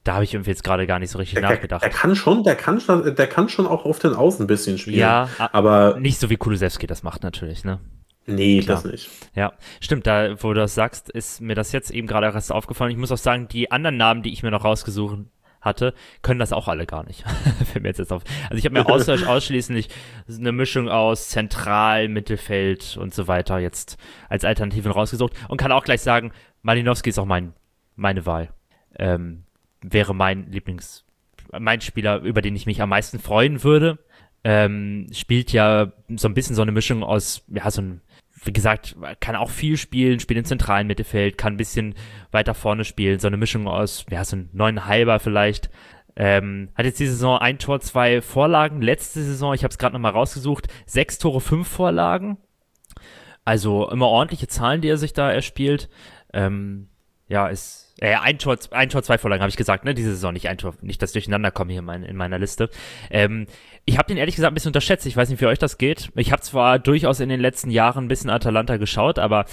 Da 0.06 0.14
habe 0.14 0.24
ich 0.24 0.34
irgendwie 0.34 0.52
jetzt 0.52 0.64
gerade 0.64 0.88
gar 0.88 1.00
nicht 1.00 1.12
so 1.12 1.18
richtig 1.18 1.40
Der, 1.42 1.50
nachgedacht. 1.50 1.84
der 1.84 1.90
kann 1.90 2.16
schon, 2.16 2.44
der 2.44 2.56
kann 2.56 2.80
schon, 2.80 3.14
der 3.14 3.28
kann 3.28 3.50
schon 3.50 3.68
auch 3.68 3.84
auf 3.84 4.00
den 4.00 4.14
Außen 4.16 4.46
ein 4.46 4.48
bisschen 4.48 4.78
spielen. 4.78 4.98
ja, 4.98 5.28
aber 5.52 6.00
nicht 6.00 6.20
so 6.20 6.30
wie 6.30 6.38
Kulusewski 6.38 6.88
das 6.88 7.04
macht 7.04 7.22
natürlich, 7.24 7.66
ne? 7.66 7.80
nee, 8.26 8.62
Klar. 8.62 8.82
das 8.82 8.92
nicht. 8.92 9.10
Ja, 9.36 9.54
stimmt, 9.82 10.08
da, 10.08 10.42
wo 10.42 10.54
du 10.54 10.62
das 10.62 10.76
sagst, 10.76 11.10
ist 11.10 11.42
mir 11.42 11.56
das 11.56 11.74
jetzt 11.74 11.92
eben 11.92 12.08
gerade 12.08 12.28
erst 12.28 12.52
aufgefallen. 12.52 12.92
Ich 12.92 12.98
muss 12.98 13.12
auch 13.12 13.18
sagen, 13.18 13.48
die 13.50 13.72
anderen 13.72 13.98
Namen, 13.98 14.22
die 14.24 14.32
ich 14.32 14.44
mir 14.44 14.52
noch 14.52 14.64
rausgesucht 14.64 15.18
hatte, 15.62 15.94
können 16.22 16.40
das 16.40 16.54
auch 16.54 16.68
alle 16.68 16.86
gar 16.86 17.06
nicht. 17.06 17.24
Fällt 17.66 17.84
mir 17.84 17.90
jetzt, 17.90 18.00
jetzt 18.00 18.14
auf. 18.14 18.24
Also 18.44 18.56
ich 18.56 18.66
habe 18.66 18.74
mir 18.74 18.88
aus, 18.88 19.08
ausschließlich 19.10 19.90
eine 20.28 20.52
Mischung 20.52 20.90
aus 20.90 21.30
Zentral, 21.30 22.08
Mittelfeld 22.08 22.98
und 22.98 23.14
so 23.14 23.28
weiter 23.28 23.60
jetzt 23.60 23.98
als 24.30 24.46
Alternativen 24.46 24.92
rausgesucht 24.92 25.34
und 25.48 25.58
kann 25.58 25.72
auch 25.72 25.84
gleich 25.84 26.02
sagen, 26.02 26.32
Malinowski 26.62 27.10
ist 27.10 27.20
auch 27.20 27.26
mein, 27.26 27.54
meine 27.96 28.26
Wahl. 28.26 28.50
Ähm, 28.98 29.44
wäre 29.82 30.14
mein 30.14 30.52
Lieblings, 30.52 31.06
mein 31.58 31.82
Spieler, 31.82 32.20
über 32.22 32.42
den 32.42 32.56
ich 32.56 32.66
mich 32.66 32.82
am 32.82 32.90
meisten 32.90 33.20
freuen 33.20 33.64
würde. 33.64 34.00
Ähm, 34.44 35.08
spielt 35.12 35.52
ja 35.52 35.92
so 36.16 36.28
ein 36.28 36.34
bisschen 36.34 36.56
so 36.56 36.62
eine 36.62 36.72
Mischung 36.72 37.04
aus, 37.04 37.44
ja, 37.50 37.70
so 37.70 37.82
ein 37.82 38.02
wie 38.44 38.54
gesagt, 38.54 38.96
kann 39.20 39.36
auch 39.36 39.50
viel 39.50 39.78
spielen, 39.78 40.20
spielt 40.20 40.38
im 40.38 40.46
zentralen 40.46 40.88
Mittelfeld, 40.88 41.38
kann 41.38 41.54
ein 41.54 41.58
bisschen 41.58 41.96
weiter 42.32 42.54
vorne 42.54 42.86
spielen, 42.86 43.20
so 43.20 43.28
eine 43.28 43.38
Mischung 43.38 43.68
aus, 43.68 44.06
ja, 44.10 44.24
so 44.24 44.38
ein 44.38 44.50
neuneinhalber 44.54 45.20
vielleicht. 45.20 45.70
Ähm, 46.16 46.70
hat 46.76 46.86
jetzt 46.86 47.00
die 47.00 47.08
Saison 47.08 47.38
ein 47.40 47.60
Tor, 47.60 47.80
zwei 47.80 48.22
Vorlagen. 48.22 48.82
Letzte 48.82 49.22
Saison, 49.24 49.54
ich 49.54 49.64
habe 49.64 49.72
es 49.72 49.78
gerade 49.78 49.94
nochmal 49.94 50.12
rausgesucht, 50.12 50.68
sechs 50.86 51.18
Tore, 51.18 51.40
fünf 51.40 51.68
Vorlagen. 51.68 52.38
Also 53.46 53.90
immer 53.90 54.08
ordentliche 54.08 54.48
Zahlen, 54.48 54.82
die 54.82 54.90
er 54.90 54.98
sich 54.98 55.14
da 55.14 55.32
erspielt. 55.32 55.90
Ähm, 56.34 56.90
ja, 57.30 57.48
ist 57.48 57.94
äh, 58.02 58.16
ein 58.16 58.40
Tor, 58.40 58.58
ein 58.72 58.90
Tor, 58.90 59.04
zwei 59.04 59.18
Vorlagen 59.18 59.42
habe 59.42 59.50
ich 59.50 59.58
gesagt, 59.58 59.86
ne? 59.86 59.94
Diese 59.94 60.12
Saison 60.12 60.34
nicht 60.34 60.50
ein 60.50 60.58
Tor, 60.58 60.74
nicht 60.82 61.02
das 61.02 61.12
Durcheinander 61.12 61.52
kommen 61.52 61.70
hier 61.70 61.80
in, 61.80 61.86
mein, 61.86 62.04
in 62.04 62.16
meiner 62.16 62.40
Liste. 62.40 62.70
Ähm, 63.10 63.46
ich 63.86 63.98
habe 63.98 64.08
den 64.08 64.18
ehrlich 64.18 64.36
gesagt 64.36 64.52
ein 64.52 64.56
bisschen 64.56 64.70
unterschätzt. 64.70 65.06
Ich 65.06 65.16
weiß 65.16 65.30
nicht, 65.30 65.42
wie 65.42 65.46
euch 65.46 65.60
das 65.60 65.78
geht. 65.78 66.10
Ich 66.16 66.32
habe 66.32 66.42
zwar 66.42 66.80
durchaus 66.80 67.20
in 67.20 67.30
den 67.30 67.40
letzten 67.40 67.72
Jahren 67.72 68.06
ein 68.06 68.08
bisschen 68.08 68.30
Atalanta 68.30 68.78
geschaut, 68.78 69.20
aber 69.20 69.46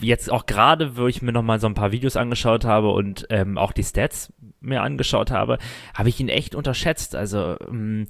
jetzt 0.00 0.30
auch 0.30 0.46
gerade, 0.46 0.96
wo 0.96 1.06
ich 1.06 1.22
mir 1.22 1.32
noch 1.32 1.42
mal 1.42 1.60
so 1.60 1.66
ein 1.66 1.74
paar 1.74 1.92
Videos 1.92 2.16
angeschaut 2.16 2.64
habe 2.64 2.90
und 2.90 3.26
ähm, 3.30 3.58
auch 3.58 3.72
die 3.72 3.84
Stats 3.84 4.32
mir 4.60 4.82
angeschaut 4.82 5.30
habe, 5.30 5.58
habe 5.94 6.08
ich 6.08 6.18
ihn 6.20 6.28
echt 6.28 6.54
unterschätzt. 6.54 7.14
Also 7.14 7.56
ähm, 7.68 8.06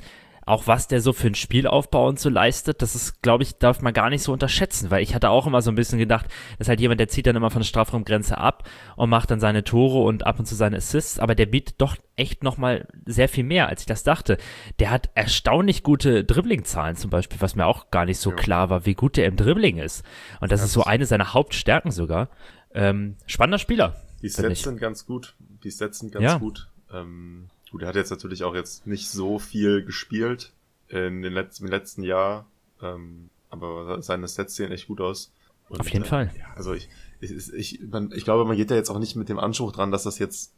auch 0.46 0.66
was 0.66 0.88
der 0.88 1.00
so 1.00 1.12
für 1.12 1.28
ein 1.28 1.34
Spielaufbau 1.34 2.06
und 2.08 2.18
so 2.20 2.28
leistet, 2.28 2.82
das 2.82 2.94
ist, 2.94 3.22
glaube 3.22 3.42
ich, 3.42 3.58
darf 3.58 3.80
man 3.82 3.92
gar 3.94 4.10
nicht 4.10 4.22
so 4.22 4.32
unterschätzen, 4.32 4.90
weil 4.90 5.02
ich 5.02 5.14
hatte 5.14 5.30
auch 5.30 5.46
immer 5.46 5.62
so 5.62 5.70
ein 5.70 5.74
bisschen 5.74 5.98
gedacht, 5.98 6.26
das 6.58 6.66
ist 6.66 6.68
halt 6.68 6.80
jemand, 6.80 7.00
der 7.00 7.08
zieht 7.08 7.26
dann 7.26 7.36
immer 7.36 7.50
von 7.50 7.60
der 7.62 7.66
Strafraumgrenze 7.66 8.36
ab 8.38 8.68
und 8.96 9.08
macht 9.10 9.30
dann 9.30 9.40
seine 9.40 9.64
Tore 9.64 10.02
und 10.02 10.26
ab 10.26 10.38
und 10.38 10.46
zu 10.46 10.54
seine 10.54 10.76
Assists, 10.76 11.18
aber 11.18 11.34
der 11.34 11.46
bietet 11.46 11.80
doch 11.80 11.96
echt 12.16 12.42
nochmal 12.44 12.86
sehr 13.06 13.28
viel 13.28 13.44
mehr, 13.44 13.68
als 13.68 13.80
ich 13.82 13.86
das 13.86 14.02
dachte. 14.04 14.36
Der 14.78 14.90
hat 14.90 15.10
erstaunlich 15.14 15.82
gute 15.82 16.24
Dribbling-Zahlen 16.24 16.96
zum 16.96 17.10
Beispiel, 17.10 17.40
was 17.40 17.56
mir 17.56 17.66
auch 17.66 17.90
gar 17.90 18.04
nicht 18.04 18.18
so 18.18 18.30
Ja. 18.30 18.36
klar 18.36 18.70
war, 18.70 18.86
wie 18.86 18.94
gut 18.94 19.16
der 19.16 19.26
im 19.26 19.36
Dribbling 19.36 19.78
ist. 19.78 20.04
Und 20.40 20.52
das 20.52 20.60
Ja, 20.60 20.66
ist 20.66 20.72
so 20.72 20.80
das- 20.80 20.88
eine 20.88 21.06
seiner 21.06 21.34
Hauptstärken 21.34 21.90
sogar. 21.90 22.28
Ähm, 22.74 23.16
spannender 23.26 23.58
Spieler. 23.58 23.96
Die 24.22 24.28
Sets 24.28 24.48
ich. 24.52 24.62
sind 24.62 24.80
ganz 24.80 25.06
gut. 25.06 25.34
Die 25.64 25.70
Sets 25.70 25.98
sind 26.00 26.12
ganz 26.12 26.24
Ja. 26.24 26.38
gut. 26.38 26.68
Ähm, 26.92 27.48
gut, 27.74 27.82
er 27.82 27.88
hat 27.88 27.96
jetzt 27.96 28.10
natürlich 28.10 28.44
auch 28.44 28.54
jetzt 28.54 28.86
nicht 28.86 29.08
so 29.08 29.40
viel 29.40 29.84
gespielt 29.84 30.52
in 30.86 31.22
den 31.22 31.32
letzten, 31.32 31.64
im 31.64 31.70
letzten 31.72 32.04
Jahr. 32.04 32.46
Ähm, 32.80 33.30
aber 33.50 34.00
seine 34.00 34.28
Sets 34.28 34.54
sehen 34.54 34.70
echt 34.70 34.86
gut 34.86 35.00
aus. 35.00 35.32
Und, 35.68 35.80
Auf 35.80 35.88
jeden 35.88 36.04
äh, 36.04 36.08
Fall. 36.08 36.32
Ja, 36.38 36.52
also 36.54 36.72
ich, 36.72 36.88
ich, 37.18 37.52
ich, 37.52 37.80
man, 37.90 38.12
ich 38.12 38.22
glaube, 38.22 38.44
man 38.44 38.56
geht 38.56 38.70
da 38.70 38.76
jetzt 38.76 38.90
auch 38.90 39.00
nicht 39.00 39.16
mit 39.16 39.28
dem 39.28 39.40
Anspruch 39.40 39.72
dran, 39.72 39.90
dass 39.90 40.04
das 40.04 40.20
jetzt, 40.20 40.52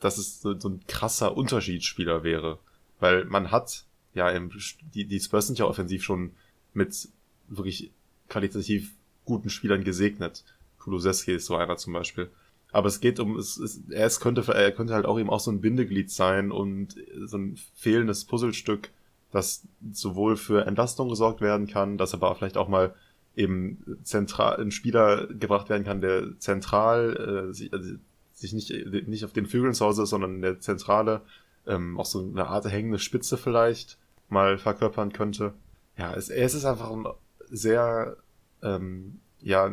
dass 0.00 0.18
es 0.18 0.40
so, 0.40 0.58
so 0.58 0.70
ein 0.70 0.80
krasser 0.88 1.36
Unterschiedsspieler 1.36 2.24
wäre. 2.24 2.58
Weil 2.98 3.26
man 3.26 3.52
hat, 3.52 3.84
ja, 4.14 4.28
im, 4.30 4.50
die, 4.92 5.04
die 5.04 5.20
Spurs 5.20 5.46
sind 5.46 5.60
ja 5.60 5.66
offensiv 5.66 6.02
schon 6.02 6.32
mit 6.74 7.08
wirklich 7.46 7.92
qualitativ 8.28 8.92
guten 9.24 9.50
Spielern 9.50 9.84
gesegnet. 9.84 10.42
Kulusewski 10.80 11.34
ist 11.34 11.46
so 11.46 11.54
einer 11.54 11.76
zum 11.76 11.92
Beispiel. 11.92 12.28
Aber 12.76 12.88
es 12.88 13.00
geht 13.00 13.20
um, 13.20 13.38
es, 13.38 13.56
es, 13.56 13.80
er 13.88 14.04
es 14.04 14.20
könnte, 14.20 14.42
er 14.52 14.70
könnte 14.70 14.92
halt 14.92 15.06
auch 15.06 15.18
eben 15.18 15.30
auch 15.30 15.40
so 15.40 15.50
ein 15.50 15.62
Bindeglied 15.62 16.10
sein 16.10 16.52
und 16.52 16.94
so 17.24 17.38
ein 17.38 17.56
fehlendes 17.74 18.26
Puzzlestück, 18.26 18.90
das 19.32 19.66
sowohl 19.92 20.36
für 20.36 20.66
Entlastung 20.66 21.08
gesorgt 21.08 21.40
werden 21.40 21.68
kann, 21.68 21.96
das 21.96 22.12
aber 22.12 22.34
vielleicht 22.34 22.58
auch 22.58 22.68
mal 22.68 22.94
eben 23.34 23.98
zentral 24.02 24.60
ein 24.60 24.70
Spieler 24.72 25.26
gebracht 25.26 25.70
werden 25.70 25.84
kann, 25.84 26.02
der 26.02 26.38
zentral 26.38 27.48
äh, 27.48 27.54
sich, 27.54 27.72
also 27.72 27.94
sich 28.34 28.52
nicht, 28.52 28.70
nicht 29.08 29.24
auf 29.24 29.32
den 29.32 29.46
Flügeln 29.46 29.72
zu 29.72 29.86
Hause 29.86 30.02
ist, 30.02 30.10
sondern 30.10 30.42
der 30.42 30.60
Zentrale 30.60 31.22
ähm, 31.66 31.98
auch 31.98 32.04
so 32.04 32.20
eine 32.20 32.46
Art 32.48 32.70
hängende 32.70 32.98
Spitze 32.98 33.38
vielleicht 33.38 33.96
mal 34.28 34.58
verkörpern 34.58 35.14
könnte. 35.14 35.54
Ja, 35.96 36.12
es, 36.12 36.28
es 36.28 36.52
ist 36.52 36.66
einfach 36.66 36.90
ein 36.90 37.06
sehr, 37.48 38.18
ähm, 38.62 39.20
ja, 39.40 39.64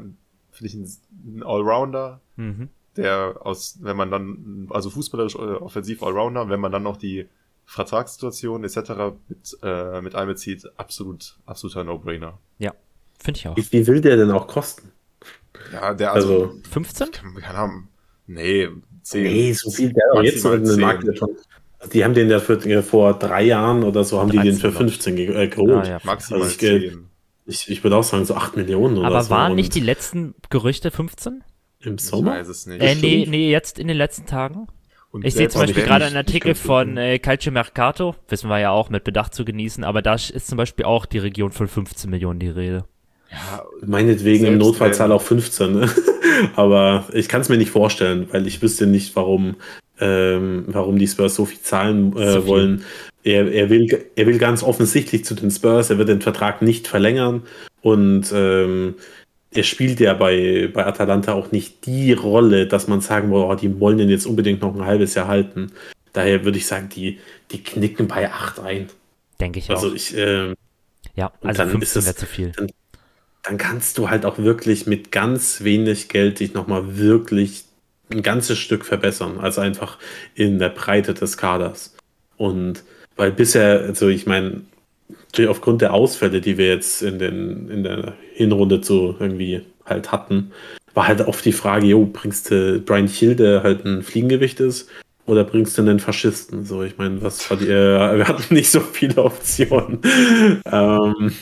finde 0.51 0.67
ich 0.67 0.73
ein, 0.73 0.89
ein 1.25 1.43
Allrounder, 1.43 2.21
Mhm. 2.35 2.69
Der 2.97 3.37
aus, 3.41 3.77
wenn 3.81 3.97
man 3.97 4.11
dann, 4.11 4.67
also 4.69 4.89
fußballerisch 4.89 5.35
äh, 5.35 5.37
offensiv 5.37 6.03
Allrounder, 6.03 6.49
wenn 6.49 6.59
man 6.59 6.71
dann 6.71 6.83
noch 6.83 6.97
die 6.97 7.27
Vertragssituation 7.65 8.63
etc. 8.63 9.15
mit, 9.27 9.57
äh, 9.63 10.01
mit 10.01 10.15
einbezieht, 10.15 10.63
absolut, 10.77 11.37
absoluter 11.45 11.83
No-Brainer. 11.83 12.37
Finde 13.19 13.37
ich 13.39 13.47
auch. 13.47 13.55
Wie 13.55 13.61
viel 13.61 13.87
will 13.87 14.01
der 14.01 14.17
denn 14.17 14.31
auch 14.31 14.47
kosten? 14.47 14.91
Ja, 15.71 15.93
der 15.93 16.11
also, 16.11 16.43
Also, 16.45 16.59
15? 16.71 17.11
kann, 17.11 17.35
keine 17.35 17.57
Ahnung, 17.57 17.87
nee, 18.27 18.67
10. 19.03 19.23
nee, 19.23 19.53
so 19.53 19.71
viel, 19.71 19.93
der 19.93 20.03
auch 20.13 20.21
jetzt 20.21 20.43
noch 20.43 20.51
Maximal 20.51 20.73
einen 20.73 20.81
Markt 20.81 21.03
10. 21.05 21.15
schon. 21.15 21.29
Die 21.93 22.03
haben 22.03 22.13
den 22.13 22.29
ja 22.29 22.39
für, 22.39 22.55
äh, 22.65 22.81
vor 22.81 23.17
drei 23.17 23.43
Jahren 23.43 23.83
oder 23.83 24.03
so, 24.03 24.19
haben 24.19 24.29
die 24.29 24.37
den 24.37 24.57
13 24.57 24.59
für 24.59 24.67
noch. 24.71 24.77
15 24.77 25.15
ge 25.15 25.43
äh, 25.43 25.47
geholt. 25.47 25.85
Ah, 25.85 25.89
ja. 25.89 25.99
Maximal 26.03 26.41
Also 26.41 26.53
ich, 26.53 26.63
äh, 26.63 26.89
10. 26.89 27.09
Ich, 27.45 27.69
ich 27.69 27.83
würde 27.83 27.95
auch 27.95 28.03
sagen, 28.03 28.25
so 28.25 28.35
8 28.35 28.57
Millionen 28.57 28.97
oder 28.97 29.07
Aber 29.07 29.23
so. 29.23 29.29
waren 29.29 29.51
Und 29.51 29.55
nicht 29.57 29.73
die 29.75 29.79
letzten 29.81 30.35
Gerüchte 30.49 30.91
15? 30.91 31.43
Im 31.85 31.95
Ich 31.95 32.01
Sommer? 32.05 32.31
weiß 32.31 32.47
es 32.47 32.65
nicht. 32.65 32.81
Äh, 32.81 32.95
nee, 32.95 33.25
nee, 33.29 33.51
jetzt 33.51 33.79
in 33.79 33.87
den 33.87 33.97
letzten 33.97 34.25
Tagen. 34.25 34.67
Und 35.11 35.25
Ich 35.25 35.35
sehe 35.35 35.47
zum 35.49 35.61
Beispiel 35.61 35.83
gerade 35.83 36.05
einen 36.05 36.13
ich- 36.15 36.17
Artikel 36.19 36.51
ich- 36.53 36.57
von 36.57 36.97
äh, 36.97 37.19
Calcio 37.19 37.51
Mercato, 37.51 38.15
wissen 38.29 38.49
wir 38.49 38.59
ja 38.59 38.71
auch, 38.71 38.89
mit 38.89 39.03
Bedacht 39.03 39.33
zu 39.35 39.45
genießen, 39.45 39.83
aber 39.83 40.01
da 40.01 40.15
ist 40.15 40.47
zum 40.47 40.57
Beispiel 40.57 40.85
auch 40.85 41.05
die 41.05 41.19
Region 41.19 41.51
von 41.51 41.67
15 41.67 42.09
Millionen 42.09 42.39
die 42.39 42.49
Rede. 42.49 42.85
Ja, 43.31 43.63
Meinetwegen 43.85 44.45
im 44.45 44.57
Notfallzahl 44.59 45.11
auch 45.11 45.21
15. 45.21 45.73
Ne? 45.73 45.89
Aber 46.55 47.05
ich 47.13 47.27
kann 47.29 47.41
es 47.41 47.49
mir 47.49 47.57
nicht 47.57 47.71
vorstellen, 47.71 48.27
weil 48.31 48.45
ich 48.45 48.61
wüsste 48.61 48.85
nicht, 48.85 49.15
warum, 49.15 49.55
ähm, 49.99 50.65
warum 50.67 50.99
die 50.99 51.07
Spurs 51.07 51.33
so 51.35 51.45
viel 51.45 51.59
zahlen 51.59 52.15
äh, 52.15 52.31
So 52.33 52.41
viel. 52.41 52.47
wollen. 52.47 52.83
Er, 53.23 53.51
er, 53.51 53.69
will, 53.71 53.87
er 54.15 54.27
will 54.27 54.37
ganz 54.37 54.61
offensichtlich 54.61 55.25
zu 55.25 55.33
den 55.33 55.49
Spurs, 55.49 55.89
er 55.89 55.97
wird 55.97 56.09
den 56.09 56.21
Vertrag 56.21 56.61
nicht 56.61 56.87
verlängern 56.87 57.43
und 57.81 58.31
ähm, 58.35 58.95
er 59.53 59.63
spielt 59.63 59.99
ja 59.99 60.13
bei, 60.13 60.69
bei 60.73 60.85
Atalanta 60.85 61.33
auch 61.33 61.51
nicht 61.51 61.85
die 61.85 62.13
Rolle, 62.13 62.67
dass 62.67 62.87
man 62.87 63.01
sagen 63.01 63.29
will, 63.31 63.37
oh, 63.41 63.55
die 63.55 63.79
wollen 63.79 63.97
den 63.97 64.09
jetzt 64.09 64.25
unbedingt 64.25 64.61
noch 64.61 64.75
ein 64.75 64.85
halbes 64.85 65.15
Jahr 65.15 65.27
halten. 65.27 65.71
Daher 66.13 66.43
würde 66.45 66.57
ich 66.57 66.67
sagen, 66.67 66.89
die, 66.89 67.19
die 67.51 67.63
knicken 67.63 68.07
bei 68.07 68.29
8 68.31 68.59
ein. 68.59 68.87
Denke 69.39 69.59
ich 69.59 69.69
Also 69.69 69.89
auch. 69.89 69.93
ich, 69.93 70.15
ähm, 70.17 70.53
Ja, 71.15 71.31
also 71.41 71.57
dann 71.63 71.69
15 71.71 71.81
ist 71.81 71.95
es- 71.95 72.05
wäre 72.05 72.15
zu 72.15 72.25
viel. 72.25 72.51
dann 73.43 73.57
kannst 73.57 73.97
du 73.97 74.09
halt 74.09 74.25
auch 74.25 74.37
wirklich 74.37 74.85
mit 74.87 75.11
ganz 75.11 75.63
wenig 75.63 76.07
Geld 76.09 76.39
dich 76.39 76.53
nochmal 76.53 76.97
wirklich 76.97 77.63
ein 78.11 78.21
ganzes 78.21 78.59
Stück 78.59 78.85
verbessern, 78.85 79.39
als 79.39 79.57
einfach 79.59 79.97
in 80.35 80.59
der 80.59 80.69
Breite 80.69 81.13
des 81.13 81.35
Kaders. 81.37 81.95
Und 82.37 82.83
weil 83.15 83.31
bisher, 83.31 83.81
also 83.81 84.07
ich 84.07 84.25
meine, 84.25 84.61
aufgrund 85.49 85.81
der 85.81 85.93
Ausfälle, 85.93 86.41
die 86.41 86.57
wir 86.57 86.67
jetzt 86.67 87.01
in, 87.01 87.19
den, 87.19 87.69
in 87.69 87.83
der 87.83 88.13
Hinrunde 88.33 88.83
so 88.83 89.15
irgendwie 89.19 89.61
halt 89.85 90.11
hatten, 90.11 90.51
war 90.93 91.07
halt 91.07 91.21
oft 91.21 91.43
die 91.43 91.51
Frage, 91.51 91.87
jo, 91.87 92.05
bringst 92.05 92.51
du 92.51 92.79
Brian 92.79 93.07
Hill, 93.07 93.35
der 93.35 93.63
halt 93.63 93.85
ein 93.85 94.03
Fliegengewicht 94.03 94.59
ist, 94.59 94.89
oder 95.25 95.43
bringst 95.43 95.77
du 95.77 95.81
einen 95.81 95.99
Faschisten? 95.99 96.65
So, 96.65 96.83
ich 96.83 96.97
meine, 96.97 97.21
was 97.21 97.49
war 97.49 97.57
die, 97.57 97.67
äh, 97.67 97.69
wir 98.17 98.27
hatten 98.27 98.53
nicht 98.53 98.69
so 98.69 98.79
viele 98.79 99.23
Optionen. 99.23 100.01
ähm, 100.65 101.33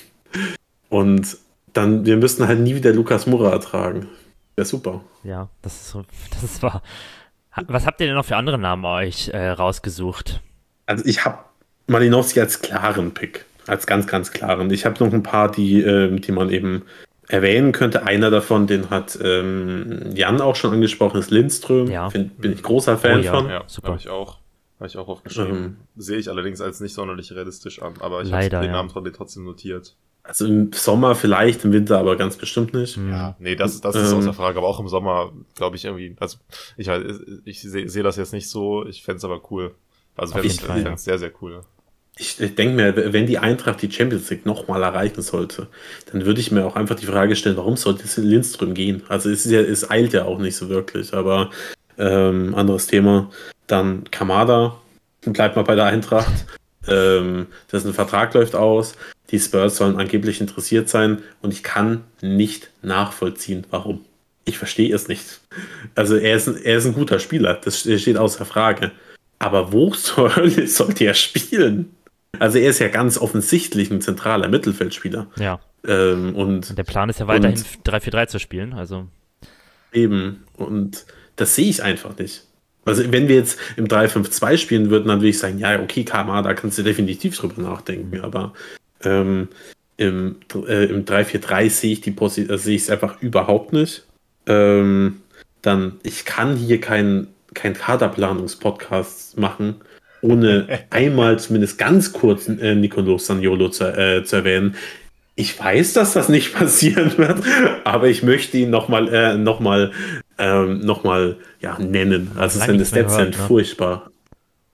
und 0.89 1.37
dann, 1.73 2.05
wir 2.05 2.17
müssten 2.17 2.47
halt 2.47 2.59
nie 2.59 2.75
wieder 2.75 2.93
Lukas 2.93 3.25
Mura 3.27 3.51
ertragen. 3.51 4.07
Wäre 4.55 4.65
super. 4.65 5.01
Ja, 5.23 5.49
das 5.61 5.73
ist 5.73 5.89
so, 5.89 6.03
das 6.31 6.43
ist 6.43 6.63
wahr. 6.63 6.81
Was 7.67 7.85
habt 7.85 7.99
ihr 7.99 8.07
denn 8.07 8.15
noch 8.15 8.25
für 8.25 8.37
andere 8.37 8.57
Namen 8.57 8.85
euch 8.85 9.29
äh, 9.29 9.49
rausgesucht? 9.49 10.41
Also 10.85 11.05
ich 11.05 11.25
habe 11.25 11.39
Malinowski 11.87 12.39
als 12.39 12.61
klaren 12.61 13.13
Pick. 13.13 13.45
Als 13.67 13.85
ganz, 13.87 14.07
ganz 14.07 14.31
klaren. 14.31 14.71
Ich 14.71 14.85
habe 14.85 15.03
noch 15.03 15.13
ein 15.13 15.23
paar, 15.23 15.51
die, 15.51 15.81
ähm, 15.81 16.21
die 16.21 16.31
man 16.31 16.49
eben 16.49 16.83
erwähnen 17.27 17.71
könnte. 17.71 18.03
Einer 18.05 18.29
davon, 18.31 18.67
den 18.67 18.89
hat 18.89 19.17
ähm, 19.23 20.09
Jan 20.15 20.41
auch 20.41 20.55
schon 20.55 20.73
angesprochen, 20.73 21.19
ist 21.19 21.31
Lindström. 21.31 21.87
Ja. 21.89 22.09
Find, 22.09 22.39
bin 22.41 22.53
ich 22.53 22.63
großer 22.63 22.97
Fan 22.97 23.19
Oh 23.19 23.23
ja. 23.23 23.33
von. 23.33 23.49
Ja, 23.49 23.63
Super. 23.67 23.89
habe 23.89 23.97
ich 23.99 24.09
auch. 24.09 24.37
Habe 24.79 24.87
ich 24.87 24.97
auch 24.97 25.07
aufgeschrieben. 25.07 25.55
Ähm. 25.57 25.77
Sehe 25.95 26.17
ich 26.17 26.27
allerdings 26.29 26.59
als 26.59 26.79
nicht 26.79 26.93
sonderlich 26.95 27.31
realistisch 27.33 27.81
an, 27.83 27.93
aber 27.99 28.23
ich 28.23 28.33
habe 28.33 28.49
den 28.49 28.63
ja. 28.63 28.71
Namen 28.71 28.89
trotzdem- 28.89 29.13
trotzdem 29.13 29.43
notiert. 29.43 29.95
Also 30.23 30.45
im 30.45 30.71
Sommer 30.73 31.15
vielleicht, 31.15 31.65
im 31.65 31.71
Winter 31.73 31.97
aber 31.99 32.15
ganz 32.15 32.35
bestimmt 32.35 32.73
nicht. 32.73 32.95
Hm. 32.95 33.09
Ja, 33.09 33.35
nee, 33.39 33.55
das, 33.55 33.81
das 33.81 33.95
ist 33.95 34.11
Ähm. 34.11 34.17
außer 34.19 34.33
Frage, 34.33 34.57
aber 34.57 34.67
auch 34.67 34.79
im 34.79 34.87
Sommer, 34.87 35.31
glaube 35.55 35.75
ich, 35.75 35.85
irgendwie, 35.85 36.15
also 36.19 36.37
ich, 36.77 36.89
weiß- 36.89 37.41
ich 37.45 37.61
sehe 37.61 37.87
seh 37.89 38.01
das 38.03 38.17
jetzt 38.17 38.33
nicht 38.33 38.49
so, 38.49 38.85
ich 38.85 39.03
fände 39.03 39.17
es 39.17 39.23
aber 39.23 39.41
cool. 39.51 39.73
Also 40.17 40.33
Auf 40.35 40.41
fände 40.41 40.79
ich 40.79 40.85
ja. 40.85 40.97
sehr, 40.97 41.17
sehr 41.19 41.31
cool. 41.41 41.61
Ich, 42.21 42.37
denke 42.37 42.75
mir, 42.75 43.13
wenn 43.13 43.25
die 43.25 43.39
Eintracht 43.39 43.81
die 43.81 43.91
Champions 43.91 44.29
League 44.29 44.45
nochmal 44.45 44.83
erreichen 44.83 45.23
sollte, 45.23 45.67
dann 46.11 46.23
würde 46.23 46.39
ich 46.39 46.51
mir 46.51 46.65
auch 46.65 46.75
einfach 46.75 46.95
die 46.95 47.07
Frage 47.07 47.35
stellen, 47.35 47.57
warum 47.57 47.77
sollte 47.77 48.03
es 48.03 48.15
Lindström 48.15 48.75
gehen? 48.75 49.01
Also 49.09 49.31
es, 49.31 49.43
ja, 49.45 49.59
es 49.59 49.89
eilt 49.89 50.13
ja 50.13 50.25
auch 50.25 50.37
nicht 50.37 50.55
so 50.55 50.69
wirklich, 50.69 51.13
aber 51.13 51.49
ähm, 51.97 52.53
anderes 52.53 52.85
Thema. 52.85 53.31
Dann 53.65 54.03
Kamada, 54.11 54.77
bleibt 55.25 55.55
mal 55.55 55.63
bei 55.63 55.73
der 55.75 55.85
Eintracht. 55.85 56.45
ähm, 56.87 57.47
dessen 57.71 57.93
Vertrag 57.93 58.33
läuft 58.35 58.55
aus. 58.55 58.93
Die 59.31 59.39
Spurs 59.39 59.77
sollen 59.77 59.97
angeblich 59.97 60.41
interessiert 60.41 60.89
sein 60.89 61.23
und 61.41 61.53
ich 61.53 61.63
kann 61.63 62.03
nicht 62.21 62.69
nachvollziehen, 62.81 63.65
warum. 63.71 64.05
Ich 64.45 64.57
verstehe 64.57 64.93
es 64.93 65.07
nicht. 65.07 65.41
Also 65.95 66.17
er 66.17 66.35
ist, 66.35 66.47
ein, 66.47 66.57
er 66.57 66.77
ist 66.77 66.85
ein 66.85 66.93
guter 66.93 67.19
Spieler, 67.19 67.59
das 67.63 67.79
steht 67.79 68.17
außer 68.17 68.45
Frage. 68.45 68.91
Aber 69.39 69.71
wo 69.71 69.89
zur 69.91 70.35
Hölle 70.35 70.67
sollte 70.67 71.05
er 71.05 71.13
spielen? 71.15 71.95
Also 72.39 72.57
er 72.57 72.69
ist 72.69 72.79
ja 72.79 72.87
ganz 72.87 73.17
offensichtlich 73.17 73.91
ein 73.91 74.01
zentraler 74.01 74.47
Mittelfeldspieler. 74.47 75.27
Ja, 75.37 75.59
Ähm, 75.87 76.35
und 76.35 76.77
der 76.77 76.83
Plan 76.83 77.09
ist 77.09 77.19
ja 77.19 77.27
weiterhin 77.27 77.57
Und- 77.57 77.87
3-4-3 77.87 78.27
zu 78.27 78.39
spielen, 78.39 78.73
also 78.73 79.07
eben, 79.91 80.43
und 80.55 81.05
das 81.37 81.55
sehe 81.55 81.69
ich 81.69 81.81
einfach 81.81 82.15
nicht. 82.19 82.45
Also 82.85 83.11
wenn 83.11 83.27
wir 83.27 83.35
jetzt 83.35 83.59
im 83.77 83.87
3-5-2 83.87 84.57
spielen 84.57 84.89
würden, 84.91 85.07
dann 85.07 85.19
würde 85.19 85.29
ich 85.29 85.39
sagen, 85.39 85.57
ja, 85.59 85.79
okay, 85.79 86.03
Kamada, 86.03 86.49
da 86.49 86.53
kannst 86.53 86.77
du 86.77 86.83
definitiv 86.83 87.35
drüber 87.37 87.61
nachdenken. 87.61 88.21
Aber 88.21 88.53
ähm, 89.03 89.49
im, 89.97 90.35
äh, 90.67 90.85
im 90.85 91.05
3-4-3 91.05 91.69
sehe 91.69 91.93
ich 91.93 92.01
die 92.01 92.11
Posi 92.11 92.43
äh, 92.43 92.57
sehe 92.57 92.75
ich 92.75 92.83
es 92.83 92.89
einfach 92.91 93.21
überhaupt 93.21 93.73
nicht. 93.73 94.05
Ähm, 94.47 95.21
dann, 95.63 95.99
ich 96.03 96.25
kann 96.25 96.55
hier 96.55 96.79
keinen 96.79 97.27
kein 97.55 97.73
Kaderplanungspodcast 97.73 99.37
machen, 99.37 99.75
ohne 100.21 100.67
einmal 100.89 101.39
zumindest 101.39 101.77
ganz 101.77 102.13
kurz 102.13 102.47
äh, 102.47 102.75
Nicolo 102.75 103.17
Saniolo 103.17 103.69
zu, 103.69 103.85
äh, 103.85 104.23
zu 104.23 104.37
erwähnen. 104.37 104.75
Ich 105.35 105.59
weiß, 105.59 105.93
dass 105.93 106.13
das 106.13 106.29
nicht 106.29 106.53
passieren 106.55 107.17
wird, 107.17 107.39
aber 107.83 108.07
ich 108.07 108.23
möchte 108.23 108.57
ihn 108.57 108.69
nochmal 108.69 109.13
äh, 109.13 109.37
noch 109.37 109.59
mal, 109.59 109.91
ähm, 110.37 110.79
noch 110.81 111.03
mal, 111.03 111.37
ja, 111.59 111.77
nennen. 111.79 112.31
Also 112.35 112.59
seine 112.59 112.85
Stats 112.85 113.15
sind 113.15 113.37
ne? 113.37 113.45
furchtbar. 113.47 114.11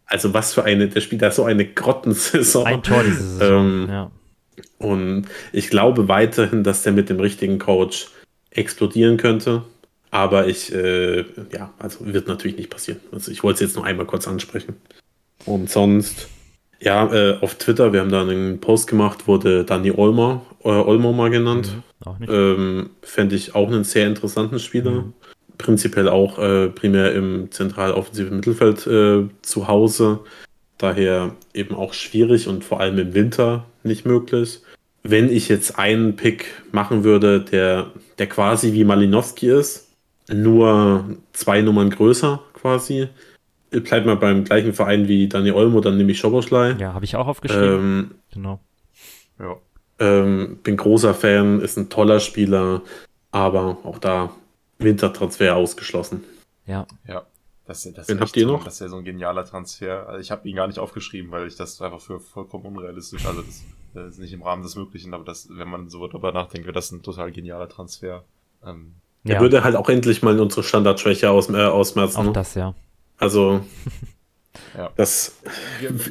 Also 0.05 0.33
was 0.33 0.53
für 0.53 0.63
eine, 0.63 0.87
der 0.87 1.01
spielt 1.01 1.21
da 1.21 1.31
so 1.31 1.43
eine 1.43 1.65
Grottensaison. 1.65 2.65
ein 2.65 2.83
Tor 2.83 3.03
diese 3.03 3.23
Saison. 3.23 3.65
Ähm, 3.65 3.87
ja. 3.89 4.11
Und 4.79 5.25
ich 5.51 5.69
glaube 5.69 6.07
weiterhin, 6.07 6.63
dass 6.63 6.83
der 6.83 6.93
mit 6.93 7.09
dem 7.09 7.19
richtigen 7.19 7.59
Coach 7.59 8.07
explodieren 8.51 9.17
könnte. 9.17 9.63
Aber 10.09 10.47
ich, 10.47 10.73
äh, 10.73 11.25
ja, 11.51 11.73
also 11.79 12.05
wird 12.05 12.27
natürlich 12.27 12.57
nicht 12.57 12.69
passieren. 12.69 12.99
Also 13.11 13.31
ich 13.31 13.43
wollte 13.43 13.55
es 13.55 13.69
jetzt 13.69 13.75
nur 13.75 13.85
einmal 13.85 14.05
kurz 14.05 14.27
ansprechen. 14.27 14.75
Und 15.47 15.69
sonst, 15.69 16.27
ja, 16.79 17.11
äh, 17.11 17.37
auf 17.41 17.55
Twitter, 17.55 17.93
wir 17.93 18.01
haben 18.01 18.11
da 18.11 18.21
einen 18.21 18.59
Post 18.59 18.87
gemacht, 18.87 19.27
wurde 19.27 19.63
Dani 19.63 19.91
Olmer, 19.91 20.45
äh, 20.63 20.67
Olmo 20.67 21.13
mal 21.13 21.29
genannt. 21.29 21.75
Nicht. 22.19 22.29
Ähm, 22.29 22.91
Fände 23.01 23.35
ich 23.35 23.55
auch 23.55 23.67
einen 23.67 23.83
sehr 23.83 24.07
interessanten 24.07 24.59
Spieler. 24.59 24.91
Mhm. 24.91 25.13
Prinzipiell 25.57 26.07
auch 26.07 26.37
äh, 26.37 26.67
primär 26.67 27.13
im 27.13 27.49
zentral-offensiven 27.49 28.35
Mittelfeld 28.35 28.85
äh, 28.85 29.27
zu 29.41 29.67
Hause. 29.67 30.19
Daher 30.77 31.35
eben 31.53 31.73
auch 31.73 31.93
schwierig 31.93 32.47
und 32.47 32.63
vor 32.63 32.79
allem 32.79 32.99
im 32.99 33.13
Winter 33.15 33.65
nicht 33.83 34.05
möglich. 34.05 34.59
Wenn 35.01 35.31
ich 35.31 35.47
jetzt 35.47 35.79
einen 35.79 36.15
Pick 36.15 36.45
machen 36.71 37.03
würde, 37.03 37.39
der, 37.39 37.87
der 38.19 38.27
quasi 38.27 38.73
wie 38.73 38.83
Malinowski 38.83 39.49
ist, 39.49 39.87
nur 40.29 41.17
zwei 41.33 41.61
Nummern 41.61 41.89
größer 41.89 42.41
quasi, 42.53 43.07
bleibt 43.69 44.05
mal 44.05 44.15
beim 44.17 44.43
gleichen 44.43 44.73
Verein 44.73 45.07
wie 45.07 45.27
Dani 45.27 45.51
Olmo, 45.51 45.81
dann 45.81 45.97
nehme 45.97 46.11
ich 46.11 46.19
Schoboschlei. 46.19 46.71
ja, 46.79 46.93
habe 46.93 47.05
ich 47.05 47.15
auch 47.15 47.27
aufgeschrieben. 47.27 47.79
Ähm, 47.79 48.11
genau. 48.33 48.59
Ja. 49.39 49.55
ähm, 49.99 50.59
bin 50.63 50.77
großer 50.77 51.13
Fan, 51.13 51.61
ist 51.61 51.77
ein 51.77 51.89
toller 51.89 52.19
Spieler, 52.19 52.81
aber 53.31 53.77
auch 53.83 53.99
da 53.99 54.31
Wintertransfer 54.79 55.55
ausgeschlossen. 55.55 56.23
Ja. 56.65 56.85
Ja. 57.07 57.23
Das, 57.65 57.83
das 57.93 58.07
Wen 58.07 58.15
ist 58.15 58.21
habt 58.21 58.37
ihr 58.37 58.45
so- 58.45 58.53
noch? 58.53 58.63
Das 58.63 58.79
wäre 58.79 58.89
so 58.89 58.95
ein 58.97 59.03
genialer 59.03 59.43
Transfer. 59.43 60.07
Also 60.07 60.21
ich 60.21 60.31
habe 60.31 60.47
ihn 60.47 60.55
gar 60.55 60.67
nicht 60.67 60.79
aufgeschrieben, 60.79 61.31
weil 61.31 61.47
ich 61.47 61.57
das 61.57 61.81
einfach 61.81 61.99
für 61.99 62.19
vollkommen 62.21 62.65
unrealistisch, 62.67 63.25
also 63.25 63.41
das, 63.41 63.63
das 63.93 64.13
ist 64.13 64.19
nicht 64.19 64.31
im 64.31 64.41
Rahmen 64.41 64.63
des 64.63 64.75
Möglichen, 64.77 65.13
aber 65.13 65.25
das, 65.25 65.49
wenn 65.51 65.67
man 65.67 65.89
so 65.89 66.07
darüber 66.07 66.31
nachdenkt, 66.31 66.65
wäre 66.65 66.73
das 66.73 66.91
ein 66.91 67.01
total 67.03 67.31
genialer 67.33 67.67
Transfer. 67.67 68.23
Ähm, 68.65 68.93
Er 69.25 69.35
Ja, 69.35 69.41
würde 69.41 69.65
halt 69.65 69.75
auch 69.75 69.89
endlich 69.89 70.23
mal 70.23 70.39
unsere 70.39 70.63
Standardschwäche 70.63 71.29
aus, 71.29 71.49
äh, 71.49 71.57
ausmerzen. 71.57 72.29
auch 72.29 72.31
das, 72.33 72.55
ja. 72.55 72.73
Also, 73.17 73.61
Ja. 74.77 74.89
das 74.95 75.35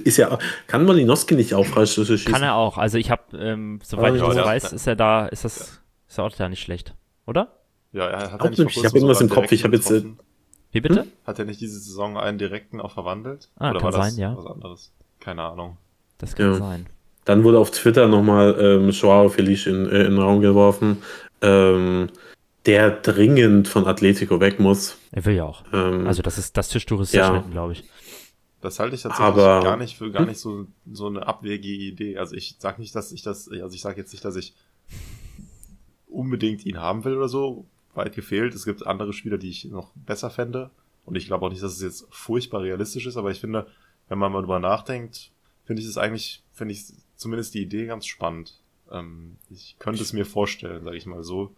ist 0.04 0.16
ja. 0.16 0.38
Kann 0.66 0.84
Malinowski 0.84 1.34
nicht 1.34 1.54
auch 1.54 1.66
Freischüsse 1.66 2.18
schießen? 2.18 2.32
Kann 2.32 2.42
er 2.42 2.54
auch. 2.54 2.78
Also 2.78 2.98
ich 2.98 3.10
habe, 3.10 3.22
ähm, 3.36 3.80
soweit 3.82 4.12
Ah, 4.12 4.16
ich 4.16 4.22
ja, 4.22 4.34
das 4.34 4.46
weiß, 4.46 4.72
ist 4.72 4.86
er 4.86 4.96
da, 4.96 5.26
ist 5.26 5.44
das, 5.44 5.80
ist 6.08 6.18
er 6.18 6.24
auch 6.24 6.32
da 6.32 6.48
nicht 6.48 6.62
schlecht. 6.62 6.94
Oder? 7.26 7.48
ja, 7.92 8.06
er 8.06 8.32
hat 8.32 8.40
Auch 8.40 8.44
ja 8.44 8.50
nicht. 8.50 8.58
Ich 8.60 8.66
kurzem 8.74 8.84
hab 8.84 8.94
irgendwas 8.94 9.20
im 9.20 9.28
Kopf. 9.28 9.50
Ich 9.52 9.62
direkten 9.62 9.88
hab 9.90 9.94
jetzt, 9.96 10.04
äh. 10.04 10.08
Wie 10.72 10.80
bitte? 10.80 11.06
Hat 11.26 11.38
er 11.38 11.44
nicht 11.44 11.60
diese 11.60 11.78
Saison 11.78 12.18
einen 12.18 12.38
direkten 12.38 12.80
auch 12.80 12.92
verwandelt? 12.92 13.48
Ah, 13.56 13.70
Oder 13.70 13.80
kann 13.80 13.92
war 13.92 14.00
das 14.00 14.10
sein, 14.14 14.20
ja. 14.20 14.36
was 14.36 14.46
anderes? 14.46 14.92
Keine 15.20 15.42
Ahnung. 15.42 15.76
Das 16.18 16.34
kann 16.34 16.52
Ja. 16.52 16.58
sein. 16.58 16.86
Dann 17.24 17.42
wurde 17.44 17.58
auf 17.58 17.70
Twitter 17.70 18.06
nochmal 18.08 18.56
ähm, 18.60 18.90
Joao 18.90 19.28
Felice 19.28 19.66
in, 19.70 19.86
äh, 19.86 20.00
in 20.04 20.12
den 20.12 20.18
Raum 20.18 20.40
geworfen, 20.40 20.98
ähm, 21.40 22.08
der 22.66 22.90
dringend 22.90 23.68
von 23.68 23.86
Atletico 23.86 24.40
weg 24.40 24.60
muss. 24.60 24.96
Er 25.16 25.24
will 25.24 25.34
ja 25.34 25.44
auch. 25.44 25.64
Ähm, 25.72 26.06
Also 26.06 26.20
das 26.22 26.36
ist, 26.36 26.56
das 26.59 26.68
Tischtuch 26.68 27.01
ist 27.01 27.12
Ja. 27.14 27.22
zerschnitten, 27.28 27.51
glaube 27.51 27.72
ich. 27.72 27.84
Das 28.60 28.78
halte 28.78 28.94
ich 28.97 29.02
tatsächlich 29.02 29.26
Aber- 29.26 29.62
gar 29.62 29.76
nicht 29.78 29.97
für 29.97 30.10
gar 30.10 30.26
nicht 30.26 30.38
so, 30.38 30.66
so 30.93 31.06
eine 31.06 31.26
abwegige 31.26 31.82
Idee. 31.84 32.18
Also 32.18 32.34
ich 32.36 32.56
sage 32.59 32.80
nicht, 32.80 32.94
dass 32.94 33.12
ich 33.12 33.22
das, 33.22 33.48
also 33.48 33.74
ich 33.74 33.80
sage 33.80 33.98
jetzt 34.01 34.12
nicht, 34.12 34.24
dass 34.24 34.36
ich 34.36 34.55
unbedingt 36.09 36.64
ihn 36.66 36.78
haben 36.78 37.05
will 37.05 37.16
oder 37.16 37.28
so. 37.28 37.66
Weit 37.94 38.14
gefehlt. 38.14 38.55
Es 38.55 38.64
gibt 38.66 38.86
andere 38.86 39.12
Spieler, 39.14 39.38
die 39.38 39.48
ich 39.48 39.64
noch 39.66 39.90
besser 39.94 40.28
fände. 40.30 40.70
Und 41.06 41.14
ich 41.16 41.26
glaube 41.26 41.47
auch 41.47 41.51
nicht, 41.51 41.62
dass 41.62 41.72
es 41.72 41.80
jetzt 41.82 42.06
furchtbar 42.10 42.62
realistisch 42.62 43.06
ist, 43.06 43.16
aber 43.16 43.30
ich 43.30 43.40
finde, 43.40 43.66
wenn 44.09 44.18
man 44.18 44.32
mal 44.32 44.40
drüber 44.43 44.59
nachdenkt, 44.59 45.30
finde 45.64 45.80
ich 45.80 45.88
es 45.88 45.97
eigentlich, 45.97 46.43
finde 46.52 46.72
ich 46.74 46.84
zumindest 47.16 47.55
die 47.55 47.62
Idee 47.62 47.86
ganz 47.86 48.05
spannend. 48.06 48.60
Ähm, 48.93 49.36
ich 49.48 49.76
könnte 49.78 50.02
es 50.02 50.12
mir 50.12 50.26
vorstellen, 50.26 50.84
sage 50.84 50.97
ich 50.97 51.06
mal 51.06 51.22
so. 51.22 51.55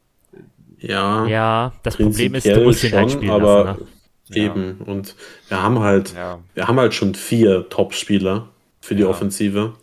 Ja, 0.80 1.26
Ja, 1.26 1.72
das 1.82 1.96
Problem 1.96 2.34
ist, 2.34 2.46
du 2.46 2.60
musst 2.60 2.84
ihn 2.84 2.92
halt 2.92 3.10
schon, 3.10 3.20
spielen 3.20 3.32
aber 3.32 3.64
lassen. 3.64 3.86
Ne? 4.30 4.36
eben. 4.36 4.76
Und 4.84 5.14
wir 5.48 5.62
haben 5.62 5.80
halt, 5.80 6.14
Ja, 6.14 6.38
wir 6.54 6.68
haben 6.68 6.78
halt 6.78 6.94
schon 6.94 7.14
vier 7.14 7.68
Top-Spieler 7.68 8.48
für 8.80 8.94
die 8.94 9.02
Ja. 9.02 9.08
Offensive. 9.08 9.74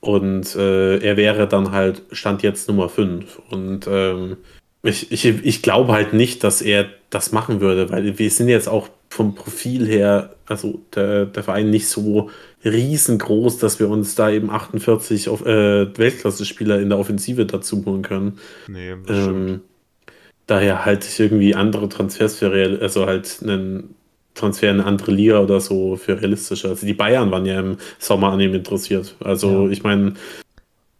Und 0.00 0.56
äh, 0.56 0.98
er 0.98 1.16
wäre 1.16 1.46
dann 1.46 1.70
halt, 1.70 2.02
stand 2.10 2.42
jetzt 2.42 2.68
Nummer 2.68 2.88
5. 2.88 3.40
Und 3.50 3.86
ähm, 3.88 4.36
ich, 4.82 5.12
ich, 5.12 5.24
ich 5.24 5.62
glaube 5.62 5.92
halt 5.92 6.12
nicht, 6.12 6.42
dass 6.42 6.60
er 6.60 6.86
das 7.10 7.30
machen 7.30 7.60
würde, 7.60 7.90
weil 7.90 8.18
wir 8.18 8.30
sind 8.30 8.48
jetzt 8.48 8.68
auch 8.68 8.88
vom 9.10 9.34
Profil 9.34 9.86
her, 9.86 10.34
also 10.46 10.80
der, 10.94 11.26
der 11.26 11.44
Verein 11.44 11.70
nicht 11.70 11.86
so 11.86 12.30
riesengroß, 12.64 13.58
dass 13.58 13.78
wir 13.78 13.88
uns 13.88 14.14
da 14.14 14.30
eben 14.30 14.50
48 14.50 15.28
auf, 15.28 15.44
äh, 15.44 15.96
Weltklasse-Spieler 15.96 16.80
in 16.80 16.88
der 16.88 16.98
Offensive 16.98 17.46
dazu 17.46 17.84
holen 17.84 18.02
können. 18.02 18.38
nee, 18.66 18.94
das 19.06 19.22
stimmt. 19.22 19.60
Daher 20.46 20.84
halte 20.84 21.06
ich 21.08 21.18
irgendwie 21.20 21.54
andere 21.54 21.88
Transfers 21.88 22.38
für 22.38 22.52
real, 22.52 22.78
also 22.80 23.06
halt 23.06 23.38
einen 23.42 23.94
Transfer 24.34 24.70
in 24.70 24.80
eine 24.80 24.86
andere 24.86 25.12
Liga 25.12 25.40
oder 25.40 25.60
so 25.60 25.96
für 25.96 26.20
realistischer. 26.20 26.70
Also 26.70 26.86
die 26.86 26.94
Bayern 26.94 27.30
waren 27.30 27.46
ja 27.46 27.60
im 27.60 27.76
Sommer 27.98 28.32
an 28.32 28.40
ihm 28.40 28.54
interessiert. 28.54 29.14
Also 29.20 29.66
Ja. 29.66 29.70
ich 29.70 29.82
meine, 29.82 30.14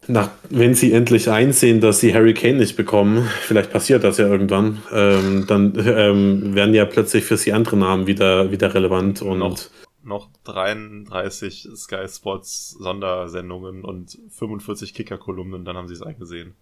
nach, 0.07 0.29
wenn 0.49 0.75
sie 0.75 0.91
endlich 0.91 1.29
einsehen, 1.29 1.79
dass 1.81 1.99
sie 2.01 2.13
Harry 2.13 2.33
Kane 2.33 2.57
nicht 2.57 2.75
bekommen, 2.75 3.27
vielleicht 3.41 3.71
passiert 3.71 4.03
das 4.03 4.17
ja 4.17 4.27
irgendwann, 4.27 4.81
ähm, 4.91 5.45
dann 5.47 5.73
ähm, 5.77 6.55
werden 6.55 6.73
ja 6.73 6.85
plötzlich 6.85 7.23
für 7.23 7.37
sie 7.37 7.53
andere 7.53 7.77
Namen 7.77 8.05
wieder, 8.07 8.51
wieder 8.51 8.73
relevant 8.73 9.21
und 9.21 9.39
Noch. 9.39 9.57
noch 10.03 10.29
33 10.43 11.69
Sky 11.75 12.05
Sports 12.07 12.71
Sondersendungen 12.79 13.83
und 13.83 14.17
45 14.29 14.93
Kicker-Kolumnen, 14.93 15.63
dann 15.65 15.77
haben 15.77 15.87
sie 15.87 15.93
es 15.95 16.01
eingesehen. 16.01 16.55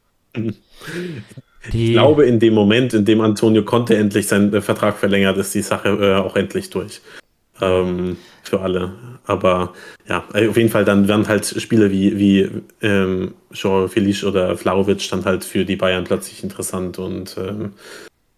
Die, 1.74 1.88
Ich 1.88 1.92
glaube, 1.92 2.26
in 2.26 2.40
dem 2.40 2.54
Moment, 2.54 2.94
in 2.94 3.06
dem 3.06 3.22
Antonio 3.22 3.64
Conte 3.64 3.96
endlich 3.96 4.28
seinen 4.28 4.54
äh, 4.54 4.62
Vertrag 4.62 4.98
verlängert, 4.98 5.38
ist 5.38 5.54
die 5.54 5.62
Sache 5.62 5.90
äh, 5.90 6.16
auch 6.16 6.36
endlich 6.36 6.70
durch. 6.70 7.02
Ähm, 7.62 8.18
für 8.44 8.62
alle. 8.62 8.94
Aber 9.26 9.74
ja, 10.08 10.24
äh, 10.34 10.48
auf 10.48 10.58
jeden 10.58 10.70
Fall, 10.70 10.86
dann 10.86 11.08
werden 11.08 11.28
halt 11.28 11.46
Spiele 11.46 11.92
wie, 11.92 12.18
wie 12.18 12.50
ähm, 12.82 13.36
Joao 13.54 13.88
Felice 13.88 14.26
oder 14.26 14.58
Vlaovic 14.58 15.08
dann 15.10 15.26
halt 15.26 15.44
für 15.44 15.64
die 15.64 15.76
Bayern 15.76 16.04
plötzlich 16.04 16.44
interessant. 16.44 16.98
Und 16.98 17.38
ähm, 17.38 17.74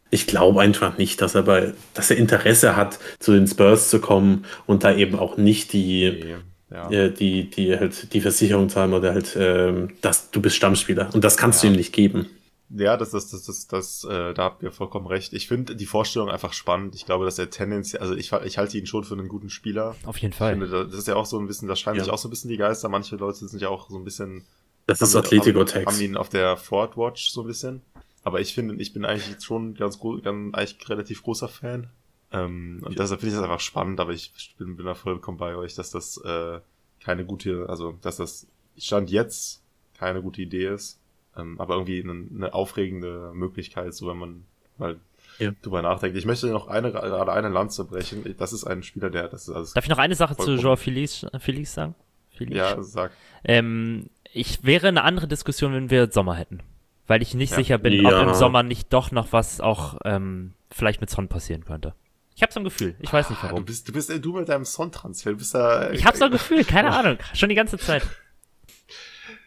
ich 0.09 0.27
glaube 0.27 0.61
einfach 0.61 0.97
nicht, 0.97 1.21
dass 1.21 1.35
er 1.35 1.43
bei, 1.43 1.73
dass 1.93 2.11
er 2.11 2.17
Interesse 2.17 2.75
hat, 2.75 2.99
zu 3.19 3.31
den 3.31 3.47
Spurs 3.47 3.89
zu 3.89 3.99
kommen 3.99 4.45
und 4.65 4.83
da 4.83 4.93
eben 4.93 5.17
auch 5.17 5.37
nicht 5.37 5.73
die, 5.73 6.35
ja. 6.73 6.89
äh, 6.91 7.11
die, 7.13 7.49
die 7.49 7.77
halt 7.77 8.11
die 8.13 8.21
Versicherung 8.21 8.67
zahlen 8.69 8.93
oder 8.93 9.13
halt, 9.13 9.35
ähm, 9.39 9.89
dass 10.01 10.31
du 10.31 10.41
bist 10.41 10.55
Stammspieler. 10.55 11.09
Und 11.13 11.23
das 11.23 11.37
kannst 11.37 11.63
Ja. 11.63 11.69
du 11.69 11.73
ihm 11.75 11.77
nicht 11.77 11.93
geben. 11.93 12.27
Ja, 12.75 12.97
das, 12.97 13.11
das, 13.11 13.29
das, 13.29 13.43
das, 13.45 13.67
das 13.67 14.03
äh, 14.03 14.33
da 14.33 14.45
habt 14.45 14.63
ihr 14.63 14.71
vollkommen 14.71 15.05
recht. 15.05 15.33
Ich 15.33 15.47
finde 15.47 15.75
die 15.75 15.85
Vorstellung 15.85 16.29
einfach 16.29 16.53
spannend. 16.53 16.95
Ich 16.95 17.05
glaube, 17.05 17.23
dass 17.25 17.37
er 17.37 17.51
tendenziell, 17.51 18.01
also 18.01 18.15
ich, 18.15 18.31
ich 18.31 18.57
halte 18.57 18.77
ihn 18.79 18.87
schon 18.87 19.03
für 19.03 19.13
einen 19.13 19.27
guten 19.27 19.51
Spieler. 19.51 19.95
auf 20.05 20.17
jeden 20.17 20.31
Ich 20.31 20.37
Fall. 20.39 20.53
finde, 20.57 20.67
das 20.87 20.95
ist 20.97 21.07
ja 21.07 21.15
auch 21.15 21.27
so 21.27 21.37
ein 21.39 21.45
bisschen, 21.45 21.67
da 21.67 21.75
scheinen 21.75 21.97
Ja. 21.97 22.03
sich 22.05 22.11
auch 22.13 22.17
so 22.17 22.27
ein 22.27 22.31
bisschen 22.31 22.49
die 22.49 22.57
Geister. 22.57 22.89
Manche 22.89 23.15
Leute 23.15 23.47
sind 23.47 23.61
ja 23.61 23.69
auch 23.69 23.89
so 23.91 23.97
ein 23.97 24.03
bisschen 24.03 24.43
Das 24.87 25.01
ist 25.03 25.13
haben- 25.13 25.23
Atletico-Text. 25.23 25.85
Haben 25.85 26.01
ihn 26.01 26.17
auf 26.17 26.29
der 26.29 26.57
Forward 26.57 26.97
Watch 26.97 27.29
so 27.29 27.41
ein 27.41 27.47
bisschen. 27.47 27.81
Aber 28.23 28.39
ich 28.41 28.55
finde, 28.55 28.73
ich 28.75 28.91
bin 28.93 29.05
eigentlich 29.05 29.29
jetzt 29.29 29.45
schon 29.45 29.75
ganz, 29.75 29.99
ganz 30.23 30.55
eigentlich 30.55 30.89
relativ 30.89 31.21
großer 31.21 31.49
Fan. 31.49 31.89
Ähm, 32.33 32.81
und 32.83 32.97
deshalb 32.99 33.19
finde 33.21 33.35
ich 33.35 33.39
das 33.39 33.43
einfach 33.49 33.59
spannend, 33.59 33.99
aber 33.99 34.11
ich 34.11 34.33
bin, 34.57 34.75
bin 34.75 34.85
da 34.85 34.95
vollkommen 34.95 35.37
bei 35.37 35.55
euch, 35.55 35.75
dass 35.75 35.91
das 35.91 36.17
äh, 36.17 36.59
keine 37.03 37.25
gute, 37.25 37.67
also 37.69 37.97
dass 38.01 38.17
das 38.17 38.47
Stand 38.77 39.09
jetzt 39.11 39.61
keine 39.97 40.21
gute 40.21 40.41
Idee 40.41 40.67
ist. 40.67 40.99
Ähm, 41.37 41.59
aber 41.59 41.75
irgendwie 41.75 42.01
eine, 42.03 42.27
eine 42.35 42.53
aufregende 42.53 43.31
Möglichkeit, 43.33 43.93
so 43.93 44.07
wenn 44.07 44.17
man 44.17 44.45
mal 44.77 44.99
Ja. 45.39 45.51
drüber 45.63 45.81
nachdenkt. 45.81 46.15
Ich 46.17 46.25
möchte 46.25 46.47
noch 46.47 46.67
eine, 46.67 46.91
gerade 46.91 47.31
eine 47.31 47.49
Lanze 47.49 47.85
brechen. 47.85 48.35
Das 48.37 48.53
ist 48.53 48.65
ein 48.65 48.83
Spieler, 48.83 49.09
der, 49.09 49.27
das 49.29 49.47
ist 49.47 49.55
also, 49.55 49.73
Darf 49.73 49.83
ich 49.85 49.89
noch 49.89 49.97
eine 49.97 50.15
Sache 50.15 50.35
zu. 50.37 50.53
Joao 50.55 50.75
Felice, 50.75 51.27
Felice 51.39 51.73
sagen? 51.73 51.95
Felice? 52.31 52.57
ja, 52.57 52.81
sag, 52.83 53.11
Ähm, 53.43 54.09
ich 54.31 54.63
wäre 54.63 54.87
eine 54.87 55.03
andere 55.03 55.27
Diskussion, 55.27 55.73
wenn 55.73 55.89
wir 55.89 56.11
Sommer 56.11 56.35
hätten. 56.35 56.61
Weil 57.07 57.21
ich 57.21 57.33
nicht 57.33 57.51
Ja. 57.51 57.57
sicher 57.57 57.77
bin, 57.79 57.93
Ja. 57.93 58.21
ob 58.21 58.27
im 58.27 58.33
Sommer 58.35 58.63
nicht 58.63 58.93
doch 58.93 59.11
noch 59.11 59.31
was 59.33 59.59
auch 59.59 59.97
ähm, 60.05 60.53
vielleicht 60.71 61.01
mit 61.01 61.09
Son 61.09 61.27
passieren 61.27 61.65
könnte. 61.65 61.93
Ich 62.35 62.41
habe 62.41 62.51
so 62.51 62.59
ein 62.59 62.63
Gefühl. 62.63 62.95
Ich 62.99 63.11
weiß 63.13 63.29
nicht 63.29 63.39
Ah, 63.43 63.47
du 63.47 63.51
warum. 63.53 63.65
bist, 63.65 63.87
du 63.87 63.93
bist, 63.93 64.11
du 64.23 64.33
mit 64.33 64.49
deinem 64.49 64.65
Son-Transfer, 64.65 65.31
du 65.31 65.37
bist 65.37 65.53
da, 65.53 65.91
Ich 65.91 66.05
habe 66.05 66.17
so 66.17 66.25
ein 66.25 66.31
Gefühl, 66.31 66.63
keine 66.63 66.91
Ahnung. 66.97 67.17
Schon 67.33 67.49
die 67.49 67.55
ganze 67.55 67.77
Zeit. 67.77 68.03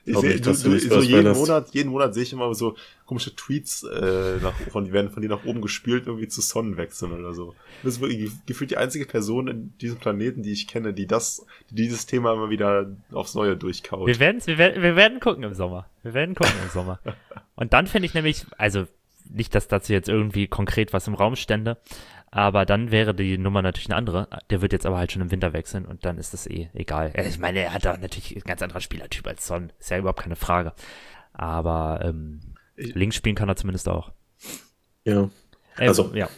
Ich 0.04 0.12
Glaub 0.12 0.22
seh, 0.22 0.28
nicht, 0.34 0.46
du, 0.46 0.52
du 0.52 0.70
du, 0.70 0.78
so 0.78 1.00
jeden. 1.00 1.32
Monat, 1.32 1.70
jeden 1.74 1.90
Monat 1.90 2.14
sehe 2.14 2.22
ich 2.22 2.32
immer 2.32 2.54
so 2.54 2.76
komische 3.06 3.34
Tweets, 3.34 3.82
äh, 3.82 4.36
nach, 4.40 4.54
von, 4.70 4.84
die 4.84 4.92
werden 4.92 5.10
von 5.10 5.20
dir 5.20 5.28
nach 5.28 5.44
oben 5.44 5.60
gespielt, 5.60 6.06
irgendwie 6.06 6.28
zu 6.28 6.40
Sonnenwechseln 6.42 7.10
oder 7.10 7.34
so. 7.34 7.56
Du 7.82 7.88
bist 7.88 8.00
wirklich 8.00 8.30
gefühlt 8.46 8.70
die 8.70 8.76
einzige 8.76 9.04
Person 9.04 9.48
in 9.48 9.76
diesem 9.78 9.98
Planeten, 9.98 10.44
die 10.44 10.52
ich 10.52 10.68
kenne, 10.68 10.94
die 10.94 11.08
das, 11.08 11.44
die 11.70 11.74
dieses 11.74 12.06
Thema 12.06 12.34
immer 12.34 12.50
wieder 12.50 12.86
aufs 13.10 13.34
Neue 13.34 13.56
durchkaut. 13.56 14.06
Wir, 14.06 14.20
werden's, 14.20 14.46
wir, 14.46 14.58
werden, 14.58 14.80
wir 14.80 14.94
werden 14.94 15.18
gucken 15.18 15.42
im 15.42 15.54
Sommer. 15.54 15.90
Wir 16.04 16.14
werden 16.14 16.36
gucken 16.36 16.54
im 16.62 16.70
Sommer. 16.70 17.00
Und 17.56 17.72
dann 17.72 17.88
finde 17.88 18.06
ich 18.06 18.14
nämlich, 18.14 18.46
also 18.58 18.86
nicht, 19.28 19.56
dass 19.56 19.66
dazu 19.66 19.92
jetzt 19.92 20.08
irgendwie 20.08 20.46
konkret 20.46 20.92
was 20.92 21.08
im 21.08 21.14
Raum 21.14 21.34
stände, 21.34 21.78
aber 22.30 22.66
dann 22.66 22.90
wäre 22.90 23.14
die 23.14 23.38
Nummer 23.38 23.62
natürlich 23.62 23.88
eine 23.88 23.96
andere. 23.96 24.28
Der 24.50 24.60
wird 24.62 24.72
jetzt 24.72 24.86
aber 24.86 24.98
halt 24.98 25.12
schon 25.12 25.22
im 25.22 25.30
Winter 25.30 25.52
wechseln 25.52 25.84
und 25.86 26.04
dann 26.04 26.18
ist 26.18 26.32
das 26.32 26.46
eh 26.46 26.68
egal. 26.74 27.10
Äh, 27.14 27.28
Ich 27.28 27.38
meine, 27.38 27.60
er 27.60 27.72
hat 27.74 27.84
da 27.84 27.96
natürlich 27.96 28.34
ein 28.36 28.42
ganz 28.42 28.62
anderer 28.62 28.80
Spielertyp 28.80 29.26
als 29.26 29.46
Son. 29.46 29.72
Ist 29.78 29.90
ja 29.90 29.98
überhaupt 29.98 30.20
keine 30.22 30.36
Frage. 30.36 30.72
Aber 31.32 32.00
ähm, 32.02 32.40
Ich- 32.76 32.94
links 32.94 33.16
spielen 33.16 33.34
kann 33.36 33.48
er 33.48 33.56
zumindest 33.56 33.88
auch. 33.88 34.10
Ja. 35.04 35.30
Äh, 35.78 35.88
Also- 35.88 36.12
ja. 36.14 36.28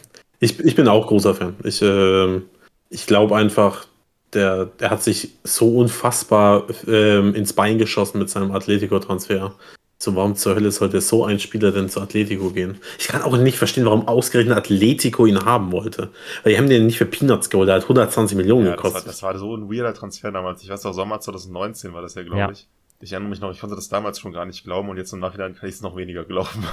Ich, 0.41 0.57
ich 0.59 0.75
bin 0.75 0.87
auch 0.87 1.07
großer 1.07 1.35
Fan. 1.35 1.55
Ich, 1.65 1.81
ähm, 1.81 2.45
ich 2.89 3.05
glaube 3.05 3.35
einfach, 3.35 3.87
der, 4.33 4.67
der 4.67 4.89
hat 4.91 5.03
sich 5.03 5.31
so 5.43 5.79
unfassbar 5.79 6.65
ähm, 6.87 7.35
ins 7.35 7.51
Bein 7.51 7.77
geschossen 7.77 8.19
mit 8.19 8.29
seinem 8.29 8.51
Atletico-Transfer. 8.53 9.55
So, 10.01 10.15
warum 10.15 10.35
zur 10.35 10.55
Hölle 10.55 10.71
sollte 10.71 11.01
so 11.01 11.25
ein 11.25 11.39
Spieler 11.39 11.73
denn 11.73 11.89
zu 11.89 11.99
Atletico 11.99 12.51
gehen? 12.51 12.77
Ich 12.97 13.09
kann 13.09 13.21
auch 13.21 13.35
nicht 13.35 13.57
verstehen, 13.57 13.83
warum 13.83 14.07
ausgerechnet 14.07 14.55
Atletico 14.57 15.25
ihn 15.25 15.43
haben 15.43 15.73
wollte. 15.73 16.11
Weil 16.43 16.53
die 16.53 16.57
haben 16.57 16.69
den 16.69 16.85
nicht 16.85 16.97
für 16.97 17.05
Peanuts 17.05 17.49
geholt, 17.49 17.67
der 17.67 17.75
hat 17.75 17.81
120 17.83 18.37
Millionen 18.37 18.67
ja, 18.67 18.75
das, 18.75 18.77
war, 18.83 18.89
gekostet. 18.91 19.09
das 19.11 19.23
war 19.23 19.37
so 19.37 19.53
ein 19.57 19.69
weirder 19.69 19.93
Transfer 19.93 20.31
damals. 20.31 20.63
Ich 20.63 20.69
weiß 20.69 20.85
auch, 20.85 20.93
Sommer 20.93 21.19
2019 21.19 21.93
war 21.93 22.01
das 22.01 22.15
ja, 22.15 22.23
glaube 22.23 22.37
Ja. 22.39 22.49
ich. 22.51 22.67
Ich 23.01 23.11
erinnere 23.11 23.29
mich 23.29 23.41
noch, 23.41 23.51
ich 23.51 23.59
konnte 23.59 23.75
das 23.75 23.89
damals 23.89 24.19
schon 24.19 24.31
gar 24.31 24.45
nicht 24.45 24.63
glauben 24.63 24.87
und 24.87 24.95
jetzt 24.95 25.11
im 25.11 25.19
Nachhinein 25.19 25.53
kann 25.55 25.67
ich 25.67 25.75
es 25.75 25.81
noch 25.81 25.97
weniger 25.97 26.23
glauben. 26.23 26.63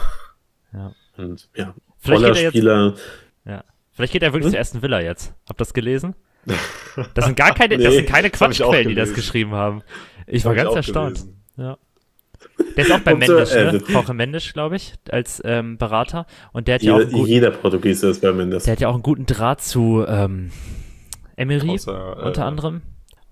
Und 1.16 1.48
ja, 1.56 1.74
Vielleicht 1.98 2.22
toller 2.22 2.28
geht 2.28 2.36
er 2.36 2.42
jetzt- 2.42 2.50
Spieler. 2.52 2.94
Ja. 3.44 3.64
Vielleicht 3.92 4.12
geht 4.12 4.22
er 4.22 4.28
wirklich 4.32 4.44
Hm? 4.46 4.50
zur 4.52 4.58
ersten 4.58 4.82
Villa 4.82 5.00
jetzt. 5.00 5.32
Habt 5.48 5.58
ihr 5.60 5.64
das 5.64 5.74
gelesen? 5.74 6.14
Das 7.14 7.26
sind 7.26 7.36
gar 7.36 7.52
keine, 7.54 7.76
das 7.76 7.88
Nee, 7.88 7.96
sind 7.96 8.08
keine 8.08 8.30
das 8.30 8.40
ich 8.40 8.42
auch 8.62 8.68
Quatschquellen, 8.70 8.88
die 8.88 8.94
das 8.94 9.12
geschrieben 9.12 9.52
haben. 9.52 9.82
Ich 10.26 10.42
Das 10.42 10.44
war 10.44 10.50
hab 10.52 10.56
ich 10.56 10.62
ganz 10.62 10.70
auch 10.72 10.76
erstaunt. 10.76 11.14
gelesen. 11.16 11.42
Ja. 11.58 11.78
Der 12.76 12.84
ist 12.86 12.92
auch 12.92 13.00
bei 13.00 13.14
Und 13.14 13.24
so, 13.24 13.32
Mendes, 13.34 13.52
äh, 13.52 13.72
ne? 13.72 13.82
Jorge 13.88 14.14
Mendes, 14.14 14.52
glaube 14.52 14.76
ich, 14.76 14.94
als 15.10 15.42
ähm, 15.44 15.76
Berater. 15.78 16.26
Und 16.52 16.68
der 16.68 16.76
hat 16.76 16.82
ja 16.82 16.94
auch 16.94 16.98
Jeder, 16.98 17.08
einen 17.10 17.18
guten, 17.18 17.30
jeder 17.30 17.50
Portugiese 17.50 18.08
ist 18.08 18.22
bei 18.22 18.32
Mendes. 18.32 18.64
der 18.64 18.72
hat 18.72 18.80
ja 18.80 18.88
auch 18.88 18.94
einen 18.94 19.02
guten 19.02 19.26
Draht 19.26 19.60
zu, 19.62 20.04
ähm, 20.08 20.50
Emery 21.36 21.70
Außer, 21.70 22.16
äh, 22.18 22.26
unter 22.26 22.44
anderem. 22.46 22.82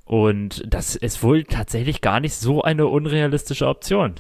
Und 0.05 0.63
das 0.67 0.97
ist 0.97 1.23
wohl 1.23 1.45
tatsächlich 1.45 2.03
gar 2.03 2.21
nicht 2.21 2.35
so 2.35 2.63
eine 2.63 2.87
unrealistische 2.87 3.67
Option. 3.67 4.15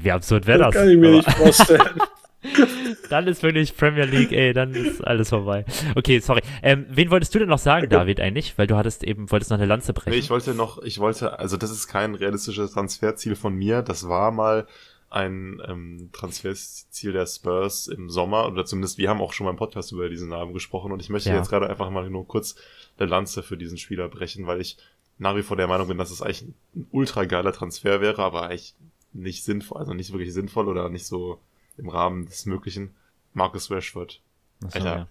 Wie 0.00 0.12
absurd 0.12 0.46
wäre 0.46 0.58
das? 0.60 0.74
kann 0.74 0.88
ich 0.88 0.96
mir 0.96 1.08
Aber- 1.08 1.16
nicht 1.16 1.30
vorstellen. 1.32 1.80
Dann 3.10 3.26
ist 3.26 3.42
wirklich 3.42 3.76
Premier 3.76 4.04
League, 4.04 4.32
ey, 4.32 4.52
dann 4.52 4.74
ist 4.74 5.04
alles 5.06 5.28
vorbei. 5.30 5.64
Okay, 5.94 6.18
sorry. 6.20 6.42
Ähm, 6.62 6.86
wen 6.90 7.10
wolltest 7.10 7.34
du 7.34 7.38
denn 7.38 7.48
noch 7.48 7.58
sagen, 7.58 7.88
David, 7.88 8.20
eigentlich? 8.20 8.56
Weil 8.58 8.66
du 8.66 8.76
hattest 8.76 9.04
eben, 9.04 9.30
wolltest 9.30 9.50
noch 9.50 9.58
eine 9.58 9.66
Lanze 9.66 9.92
brechen. 9.92 10.10
Nee, 10.10 10.18
ich 10.18 10.30
wollte 10.30 10.54
noch, 10.54 10.82
ich 10.82 10.98
wollte, 10.98 11.38
also 11.38 11.56
das 11.56 11.70
ist 11.70 11.86
kein 11.88 12.14
realistisches 12.14 12.72
Transferziel 12.72 13.34
von 13.36 13.54
mir. 13.54 13.82
Das 13.82 14.08
war 14.08 14.30
mal 14.30 14.66
ein 15.10 15.62
ähm, 15.68 16.10
Transferziel 16.12 17.12
der 17.12 17.26
Spurs 17.26 17.86
im 17.86 18.10
Sommer, 18.10 18.48
oder 18.48 18.64
zumindest 18.64 18.98
wir 18.98 19.08
haben 19.08 19.20
auch 19.20 19.32
schon 19.32 19.44
mal 19.44 19.50
im 19.52 19.56
Podcast 19.56 19.92
über 19.92 20.08
diesen 20.08 20.28
Namen 20.28 20.52
gesprochen 20.54 20.90
und 20.90 21.00
ich 21.00 21.08
möchte 21.08 21.28
Ja. 21.30 21.36
jetzt 21.36 21.50
gerade 21.50 21.70
einfach 21.70 21.88
mal 21.90 22.10
nur 22.10 22.26
kurz 22.26 22.56
eine 22.98 23.08
Lanze 23.08 23.42
für 23.44 23.56
diesen 23.56 23.78
Spieler 23.78 24.08
brechen, 24.08 24.46
weil 24.48 24.60
ich 24.60 24.76
nach 25.18 25.36
wie 25.36 25.42
vor 25.42 25.56
der 25.56 25.68
Meinung 25.68 25.86
bin, 25.86 25.98
dass 25.98 26.10
es 26.10 26.20
eigentlich 26.20 26.42
ein 26.74 26.86
ultra 26.90 27.24
geiler 27.26 27.52
Transfer 27.52 28.00
wäre, 28.00 28.22
aber 28.22 28.42
eigentlich 28.48 28.74
nicht 29.12 29.44
sinnvoll, 29.44 29.78
also 29.78 29.94
nicht 29.94 30.10
wirklich 30.12 30.32
sinnvoll 30.32 30.68
oder 30.68 30.88
nicht 30.88 31.06
so 31.06 31.38
im 31.76 31.88
Rahmen 31.88 32.26
des 32.26 32.46
Möglichen. 32.46 32.94
Marcus 33.32 33.70
Rashford. 33.70 34.20
Achso, 34.64 34.78
Alter, 34.78 34.96
ja. 34.96 35.08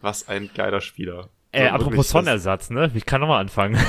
Was 0.00 0.28
ein 0.28 0.50
geiler 0.54 0.80
Spieler. 0.80 1.28
Äh, 1.52 1.68
So, 1.68 1.74
apropos 1.74 2.08
Sonnersatz, 2.10 2.70
ne? 2.70 2.90
Ich 2.94 3.06
kann 3.06 3.20
nochmal 3.20 3.40
anfangen. 3.40 3.78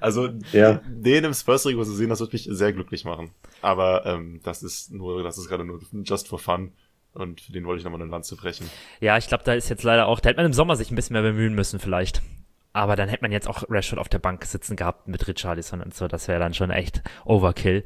Also 0.00 0.28
Ja. 0.52 0.80
den 0.86 1.24
im 1.24 1.32
Spurs 1.34 1.62
Trikot 1.62 1.84
zu 1.84 1.94
sehen, 1.94 2.10
das 2.10 2.20
würde 2.20 2.34
mich 2.34 2.46
sehr 2.50 2.72
glücklich 2.72 3.04
machen. 3.04 3.30
Aber 3.62 4.04
ähm, 4.04 4.40
das 4.42 4.62
ist 4.62 4.92
nur, 4.92 5.22
das 5.22 5.38
ist 5.38 5.48
gerade 5.48 5.64
nur 5.64 5.80
just 6.04 6.28
for 6.28 6.38
fun. 6.38 6.72
Und 7.14 7.40
für 7.40 7.52
den 7.52 7.64
wollte 7.64 7.78
ich 7.78 7.84
nochmal 7.84 8.00
eine 8.02 8.10
Lanze 8.10 8.36
brechen. 8.36 8.68
ja, 9.00 9.16
ich 9.18 9.28
glaube, 9.28 9.44
da 9.44 9.54
ist 9.54 9.68
jetzt 9.68 9.82
leider 9.84 10.06
auch, 10.06 10.20
da 10.20 10.28
hätte 10.30 10.36
man 10.38 10.46
im 10.46 10.52
Sommer 10.52 10.76
sich 10.76 10.90
ein 10.90 10.96
bisschen 10.96 11.14
mehr 11.14 11.22
bemühen 11.22 11.54
müssen, 11.54 11.78
vielleicht. 11.78 12.22
Aber 12.74 12.96
dann 12.96 13.08
hätte 13.10 13.22
man 13.22 13.32
jetzt 13.32 13.48
auch 13.48 13.64
Rashford 13.68 13.98
auf 13.98 14.08
der 14.08 14.18
Bank 14.18 14.44
sitzen 14.44 14.76
gehabt 14.76 15.06
mit 15.08 15.26
Richarlison 15.28 15.82
und 15.82 15.94
so. 15.94 16.08
Das 16.08 16.28
wäre 16.28 16.38
dann 16.38 16.54
schon 16.54 16.70
echt 16.70 17.02
Overkill. 17.24 17.84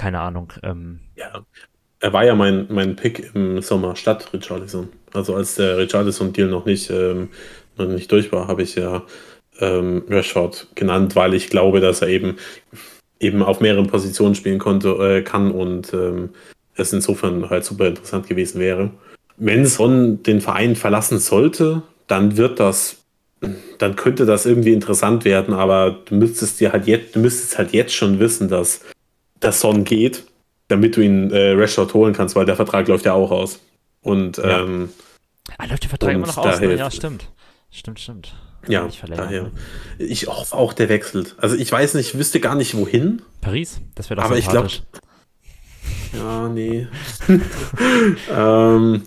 Keine 0.00 0.20
Ahnung. 0.20 0.50
Ähm, 0.62 1.00
Ja. 1.14 1.44
Er 2.02 2.14
war 2.14 2.24
ja 2.24 2.34
mein, 2.34 2.66
mein 2.70 2.96
Pick 2.96 3.34
im 3.34 3.60
Sommer 3.60 3.94
statt 3.94 4.32
Richarlison. 4.32 4.88
Also 5.12 5.34
als 5.34 5.56
der 5.56 5.76
Richarlison-Deal 5.76 6.48
noch 6.48 6.64
nicht, 6.64 6.88
ähm, 6.88 7.28
noch 7.76 7.86
nicht 7.86 8.10
durch 8.10 8.32
war, 8.32 8.48
habe 8.48 8.62
ich 8.62 8.76
ja 8.76 9.02
ähm, 9.58 10.04
Rashford 10.08 10.68
genannt, 10.74 11.14
weil 11.16 11.34
ich 11.34 11.50
glaube, 11.50 11.80
dass 11.80 12.00
er 12.00 12.08
eben, 12.08 12.36
eben 13.18 13.42
auf 13.42 13.60
mehreren 13.60 13.88
Positionen 13.88 14.34
spielen 14.34 14.58
konnte, 14.58 14.88
äh, 14.88 15.20
kann 15.20 15.50
und 15.50 15.92
ähm, 15.92 16.30
es 16.74 16.94
insofern 16.94 17.50
halt 17.50 17.66
super 17.66 17.88
interessant 17.88 18.26
gewesen 18.26 18.58
wäre. 18.58 18.92
Wenn 19.36 19.66
Son 19.66 20.22
den 20.22 20.40
Verein 20.40 20.76
verlassen 20.76 21.18
sollte, 21.18 21.82
dann 22.06 22.38
wird 22.38 22.58
das, 22.60 23.04
dann 23.76 23.96
könnte 23.96 24.24
das 24.24 24.46
irgendwie 24.46 24.72
interessant 24.72 25.26
werden, 25.26 25.52
aber 25.52 25.98
du 26.06 26.14
müsstest 26.14 26.60
dir 26.60 26.72
halt 26.72 26.86
jetzt, 26.86 27.14
du 27.14 27.18
müsstest 27.20 27.58
halt 27.58 27.74
jetzt 27.74 27.94
schon 27.94 28.18
wissen, 28.20 28.48
dass 28.48 28.80
der 29.42 29.52
Son 29.52 29.84
geht, 29.84 30.24
damit 30.68 30.96
du 30.96 31.00
ihn 31.00 31.30
äh, 31.30 31.52
Rashford 31.52 31.94
holen 31.94 32.14
kannst, 32.14 32.36
weil 32.36 32.46
der 32.46 32.56
Vertrag 32.56 32.86
läuft 32.88 33.04
ja 33.06 33.12
auch 33.14 33.30
aus. 33.30 33.60
Und 34.02 34.38
Ja. 34.38 34.60
ähm, 34.62 34.90
ah, 35.58 35.66
läuft 35.66 35.82
der 35.82 35.90
Vertrag 35.90 36.14
immer 36.14 36.26
noch 36.26 36.36
aus? 36.38 36.60
Ne? 36.60 36.74
Ja, 36.76 36.90
stimmt. 36.90 37.26
Stimmt, 37.70 38.00
stimmt. 38.00 38.34
ja, 38.68 38.88
daher. 39.06 39.44
ne? 39.44 39.52
Ich 39.98 40.26
hoffe 40.26 40.56
auch, 40.56 40.72
der 40.72 40.88
wechselt. 40.88 41.34
Also 41.38 41.56
ich 41.56 41.70
weiß 41.70 41.94
nicht, 41.94 42.08
ich 42.14 42.18
wüsste 42.18 42.40
gar 42.40 42.54
nicht 42.56 42.76
wohin. 42.76 43.22
Paris? 43.40 43.80
Das 43.94 44.10
wäre 44.10 44.20
doch 44.20 44.26
Aber 44.26 44.36
ich 44.38 44.48
glaub- 44.48 44.70
sympathisch. 44.70 45.00
Ja, 46.12 46.48
nee. 46.48 46.88
ähm, 48.30 49.02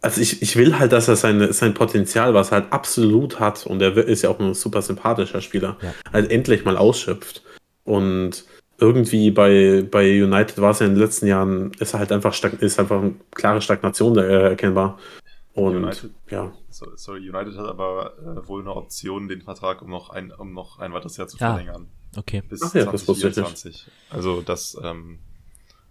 also 0.00 0.20
ich, 0.20 0.42
ich 0.42 0.56
will 0.56 0.78
halt, 0.78 0.92
dass 0.92 1.08
er 1.08 1.16
seine, 1.16 1.52
sein 1.52 1.72
Potenzial, 1.74 2.34
was 2.34 2.48
er 2.48 2.60
halt 2.62 2.72
absolut 2.72 3.40
hat, 3.40 3.66
und 3.66 3.80
er 3.80 3.96
ist 3.96 4.22
ja 4.22 4.30
auch 4.30 4.38
ein 4.38 4.52
super 4.54 4.82
sympathischer 4.82 5.40
Spieler, 5.40 5.76
Ja. 5.80 5.94
halt 6.12 6.30
endlich 6.30 6.64
mal 6.64 6.76
ausschöpft. 6.76 7.42
Und 7.84 8.44
irgendwie 8.78 9.30
bei, 9.30 9.86
bei 9.90 10.22
United 10.22 10.60
war 10.60 10.70
es 10.72 10.80
ja 10.80 10.86
in 10.86 10.94
den 10.94 11.00
letzten 11.02 11.26
Jahren, 11.26 11.72
ist 11.78 11.94
er 11.94 12.00
halt 12.00 12.12
einfach, 12.12 12.34
ist 12.60 12.78
einfach 12.80 13.00
eine 13.02 13.14
klare 13.32 13.60
Stagnation 13.60 14.16
erkennbar. 14.18 14.98
Und 15.54 15.76
United- 15.76 16.10
ja, 16.30 16.52
So, 16.70 16.86
sorry, 16.96 17.30
United 17.30 17.56
hat 17.56 17.66
aber 17.68 18.14
äh, 18.18 18.48
wohl 18.48 18.62
eine 18.62 18.74
Option, 18.74 19.28
den 19.28 19.42
Vertrag 19.42 19.82
um 19.82 19.90
noch 19.90 20.10
ein, 20.10 20.32
um 20.32 20.52
noch 20.52 20.80
ein 20.80 20.92
weiteres 20.92 21.16
Jahr 21.16 21.28
zu 21.28 21.36
Ah. 21.40 21.54
verlängern. 21.54 21.86
Okay. 22.16 22.42
Bis 22.48 22.62
Ach 22.62 22.74
ja, 22.74 22.84
das 22.90 23.06
wusste 23.08 23.28
ich 23.28 23.36
nicht. 23.36 23.46
2024. 23.46 23.86
Also 24.10 24.40
das, 24.42 24.76
ähm, 24.82 25.18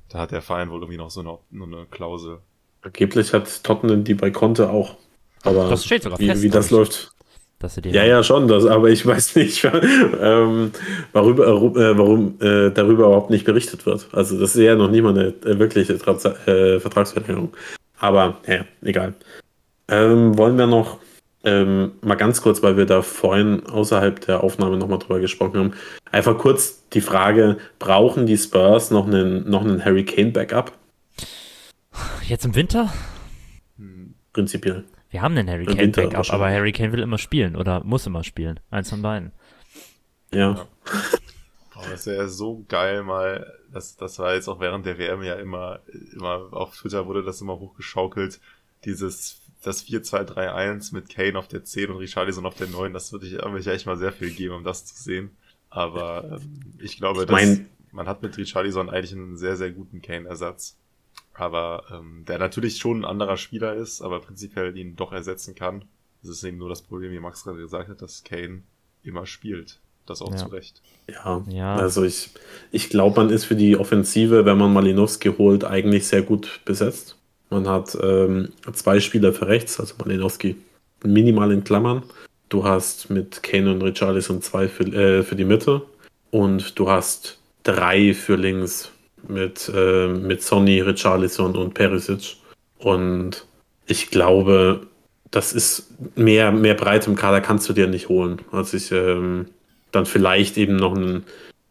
da 0.10 0.20
hat 0.20 0.32
der 0.32 0.42
Verein 0.42 0.70
wohl 0.70 0.80
irgendwie 0.82 0.98
noch 0.98 1.10
so 1.10 1.22
eine, 1.22 1.38
nur 1.52 1.68
eine 1.68 1.86
Klausel. 1.86 2.40
angeblich 2.82 3.32
hat 3.34 3.64
Tottenham 3.64 4.04
die 4.04 4.14
bei 4.14 4.30
Conte 4.32 4.70
auch. 4.70 4.98
Aber 5.44 5.70
Das 5.70 5.86
steht 5.86 6.04
sogar 6.04 6.20
wie, 6.20 6.28
fest, 6.28 6.42
wie 6.44 6.50
das 6.50 6.70
läuft, 6.72 7.13
Dass 7.64 7.76
sie 7.76 7.82
den 7.82 7.94
Ja, 7.94 8.04
ja, 8.04 8.22
schon, 8.24 8.50
das, 8.50 8.66
aber 8.66 8.90
ich 8.90 9.06
weiß 9.06 9.38
nicht, 9.38 9.64
ähm, 10.22 10.72
worüber, 11.14 11.48
äh, 11.48 11.98
warum 11.98 12.36
äh, 12.42 12.72
darüber 12.72 13.06
überhaupt 13.06 13.30
nicht 13.30 13.46
berichtet 13.46 13.86
wird. 13.86 14.10
Also 14.12 14.38
das 14.38 14.54
ist 14.54 14.62
ja 14.62 14.76
noch 14.76 14.92
nicht 14.92 15.02
mal 15.02 15.12
eine 15.18 15.28
äh, 15.28 15.58
wirkliche 15.60 15.98
Trans 15.98 16.26
äh, 16.26 16.82
Vertragsverlängerung. 16.82 17.54
Aber 17.98 18.40
ja, 18.48 18.66
egal. 18.82 19.14
Ähm, 19.88 20.38
wollen 20.38 20.58
wir 20.58 20.68
noch 20.68 21.00
ähm, 21.46 21.94
mal 22.02 22.16
ganz 22.16 22.42
kurz, 22.42 22.62
weil 22.62 22.76
wir 22.76 22.86
da 22.86 23.02
vorhin 23.02 23.66
außerhalb 23.66 24.20
der 24.26 24.44
Aufnahme 24.44 24.76
nochmal 24.76 25.00
drüber 25.00 25.22
gesprochen 25.22 25.58
haben, 25.58 25.74
einfach 26.12 26.38
kurz 26.38 26.90
die 26.90 27.00
Frage, 27.00 27.60
brauchen 27.80 28.26
die 28.26 28.38
Spurs 28.38 28.92
noch 28.92 29.08
einen, 29.08 29.50
noch 29.50 29.62
einen 29.62 29.86
Harry 29.86 30.04
Kane 30.04 30.32
Backup? 30.32 30.74
Jetzt 32.28 32.44
im 32.44 32.56
Winter? 32.56 32.92
Hm, 33.78 34.16
Prinzipiell. 34.34 34.84
Wir 35.14 35.22
haben 35.22 35.38
einen 35.38 35.48
Harry 35.48 35.66
Kane 35.66 35.90
Backup, 35.90 36.30
aber 36.32 36.50
Harry 36.50 36.72
Kane 36.72 36.92
will 36.92 37.00
immer 37.02 37.20
spielen 37.20 37.56
oder 37.56 37.84
muss 37.84 38.08
immer 38.08 38.24
spielen. 38.24 38.60
Eins 38.72 38.90
von 38.90 39.04
beiden. 39.04 39.32
Ja. 40.34 40.68
Aber 41.76 41.90
das 41.92 42.08
wäre 42.08 42.28
so 42.30 42.66
geil 42.68 43.04
mal, 43.04 43.54
das, 43.72 43.96
das 43.96 44.18
war 44.18 44.34
jetzt 44.34 44.48
auch 44.48 44.60
während 44.60 44.86
der 44.88 44.98
WM 44.98 45.22
ja 45.22 45.36
immer, 45.36 45.82
immer 46.14 46.48
auf 46.52 46.76
Twitter 46.76 47.06
wurde 47.06 47.24
das 47.24 47.42
immer 47.42 47.60
hochgeschaukelt, 47.60 48.40
dieses, 48.86 49.42
das 49.64 49.86
4-2-3-1 49.86 50.94
mit 50.96 51.10
Kane 51.10 51.38
auf 51.38 51.48
der 51.48 51.64
10 51.64 51.92
und 51.92 51.98
Richarlison 51.98 52.46
auf 52.48 52.56
der 52.56 52.68
9, 52.68 52.92
das 52.94 53.12
würde 53.12 53.28
ich, 53.28 53.34
würde 53.34 53.60
ich 53.60 53.68
echt 53.68 53.86
mal 53.86 53.98
sehr 53.98 54.12
viel 54.12 54.32
geben, 54.32 54.56
um 54.56 54.64
das 54.64 54.86
zu 54.86 55.02
sehen. 55.02 55.38
Aber 55.70 56.40
ähm, 56.42 56.74
ich 56.80 56.98
glaube, 56.98 57.22
Ich 57.22 57.28
dass 57.28 57.34
mein- 57.40 57.70
man 57.92 58.08
hat 58.08 58.24
mit 58.24 58.36
Richarlison 58.38 58.90
eigentlich 58.90 59.14
einen 59.14 59.38
sehr, 59.38 59.56
sehr 59.58 59.70
guten 59.72 60.02
Kane-Ersatz. 60.02 60.78
Aber 61.34 61.84
ähm, 61.92 62.26
der 62.28 62.38
natürlich 62.38 62.78
schon 62.78 63.02
ein 63.02 63.06
anderer 63.06 63.38
Spieler 63.38 63.76
ist, 63.76 64.02
aber 64.02 64.20
prinzipiell 64.20 64.78
ihn 64.78 64.96
doch 64.96 65.12
ersetzen 65.12 65.56
kann. 65.56 65.86
Das 66.22 66.30
ist 66.32 66.44
eben 66.44 66.58
nur 66.58 66.70
das 66.70 66.82
Problem, 66.84 67.12
wie 67.12 67.20
Max 67.20 67.44
gerade 67.44 67.58
gesagt 67.58 67.90
hat, 67.90 68.02
dass 68.02 68.24
Kane 68.24 68.62
immer 69.04 69.26
spielt. 69.26 69.80
Das 70.06 70.22
auch 70.22 70.32
Ja. 70.32 70.38
zu 70.38 70.48
Recht. 70.48 70.82
Ja, 71.10 71.44
Ja. 71.48 71.76
also 71.76 72.04
ich, 72.04 72.30
ich 72.72 72.90
glaube, 72.90 73.22
man 73.22 73.30
ist 73.30 73.46
für 73.46 73.56
die 73.56 73.78
Offensive, 73.78 74.46
wenn 74.46 74.58
man 74.58 74.74
Malinowski 74.74 75.30
holt, 75.38 75.64
eigentlich 75.64 76.08
sehr 76.08 76.22
gut 76.22 76.60
besetzt. 76.66 77.18
Man 77.50 77.68
hat 77.68 77.98
ähm, 78.02 78.50
zwei 78.74 79.00
Spieler 79.00 79.32
für 79.34 79.48
rechts, 79.48 79.80
also 79.80 79.96
Malinowski 80.00 80.56
minimal 81.04 81.52
in 81.52 81.64
Klammern. 81.64 82.04
Du 82.50 82.64
hast 82.64 83.10
mit 83.10 83.44
Kane 83.44 83.72
und 83.72 83.82
Richarlison 83.82 84.42
zwei 84.42 84.68
für, 84.68 84.84
äh, 84.86 85.24
für 85.24 85.36
die 85.36 85.46
Mitte 85.46 85.82
und 86.32 86.78
du 86.78 86.90
hast 86.90 87.40
drei 87.64 88.14
für 88.14 88.36
links 88.36 88.92
mit, 89.28 89.72
äh, 89.74 90.08
mit 90.08 90.42
Sonny, 90.42 90.82
Richarlison 90.82 91.56
und 91.56 91.74
Perisic. 91.74 92.38
Und 92.78 93.46
ich 93.86 94.10
glaube, 94.10 94.82
das 95.32 95.54
ist 95.54 95.90
mehr, 96.16 96.52
mehr 96.52 96.76
Breite 96.76 97.10
im 97.10 97.16
Kader 97.16 97.42
kannst 97.42 97.68
du 97.68 97.74
dir 97.74 97.88
nicht 97.88 98.10
holen. 98.10 98.40
Also 98.52 98.78
ich 98.78 98.92
ähm, 98.92 99.48
dann 99.92 100.06
vielleicht 100.06 100.58
eben 100.58 100.76
noch 100.76 100.96
einen 100.96 101.24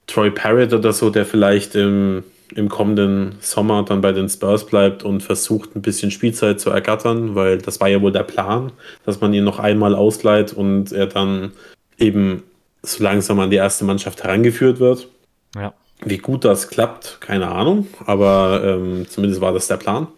Troy 0.06 0.30
Parrott 0.30 0.72
oder 0.72 0.92
so, 0.92 1.10
der 1.10 1.24
vielleicht 1.24 1.74
im, 1.74 2.24
im 2.54 2.68
kommenden 2.68 3.36
Sommer 3.40 3.84
dann 3.84 4.00
bei 4.00 4.12
den 4.12 4.28
Spurs 4.28 4.66
bleibt 4.66 5.04
und 5.04 5.22
versucht, 5.22 5.76
ein 5.76 5.82
bisschen 5.82 6.10
Spielzeit 6.10 6.60
zu 6.60 6.70
ergattern, 6.70 7.34
weil 7.34 7.58
das 7.58 7.80
war 7.80 7.88
ja 7.88 8.00
wohl 8.02 8.12
der 8.12 8.24
Plan, 8.24 8.72
dass 9.04 9.20
man 9.20 9.32
ihn 9.32 9.44
noch 9.44 9.58
einmal 9.58 9.94
ausleiht 9.94 10.52
und 10.52 10.92
er 10.92 11.06
dann 11.06 11.52
eben 11.98 12.42
so 12.82 13.02
langsam 13.02 13.38
an 13.38 13.50
die 13.50 13.56
erste 13.56 13.84
Mannschaft 13.84 14.24
herangeführt 14.24 14.80
wird. 14.80 15.08
Ja. 15.54 15.72
Wie 16.04 16.18
gut 16.18 16.44
das 16.44 16.68
klappt, 16.68 17.20
keine 17.20 17.48
Ahnung, 17.48 17.86
aber 18.06 18.62
ähm, 18.64 19.06
zumindest 19.08 19.40
war 19.40 19.52
das 19.52 19.68
der 19.68 19.76
Plan. 19.76 20.08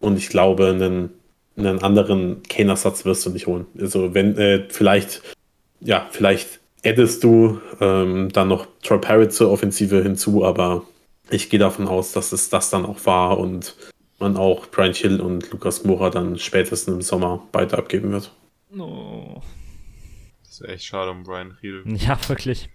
Und 0.00 0.16
ich 0.16 0.28
glaube, 0.28 0.68
einen, 0.68 1.10
einen 1.56 1.82
anderen 1.82 2.42
Kane-Ersatz 2.44 3.04
wirst 3.04 3.26
du 3.26 3.30
nicht 3.30 3.46
holen. 3.46 3.66
Also 3.78 4.14
wenn, 4.14 4.36
äh, 4.36 4.66
vielleicht, 4.68 5.22
ja, 5.80 6.06
vielleicht 6.10 6.60
addest 6.84 7.24
du 7.24 7.60
ähm, 7.80 8.30
dann 8.32 8.48
noch 8.48 8.66
Troy 8.82 8.98
Parrott 8.98 9.32
zur 9.32 9.50
Offensive 9.50 10.02
hinzu, 10.02 10.44
aber 10.44 10.84
ich 11.30 11.50
gehe 11.50 11.60
davon 11.60 11.88
aus, 11.88 12.12
dass 12.12 12.32
es 12.32 12.50
das 12.50 12.70
dann 12.70 12.84
auch 12.84 13.04
war 13.06 13.38
und 13.38 13.74
man 14.18 14.36
auch 14.36 14.66
Brian 14.68 14.94
Hill 14.94 15.20
und 15.20 15.50
Lukas 15.50 15.84
Moura 15.84 16.10
dann 16.10 16.38
spätestens 16.38 16.94
im 16.94 17.02
Sommer 17.02 17.42
beide 17.52 17.76
abgeben 17.76 18.12
wird. 18.12 18.32
Oh. 18.78 19.40
Das 20.44 20.60
wäre 20.60 20.74
echt 20.74 20.84
schade 20.84 21.10
um 21.10 21.24
Brian 21.24 21.56
Hill. 21.60 21.82
Ja, 21.86 22.18
wirklich. 22.28 22.68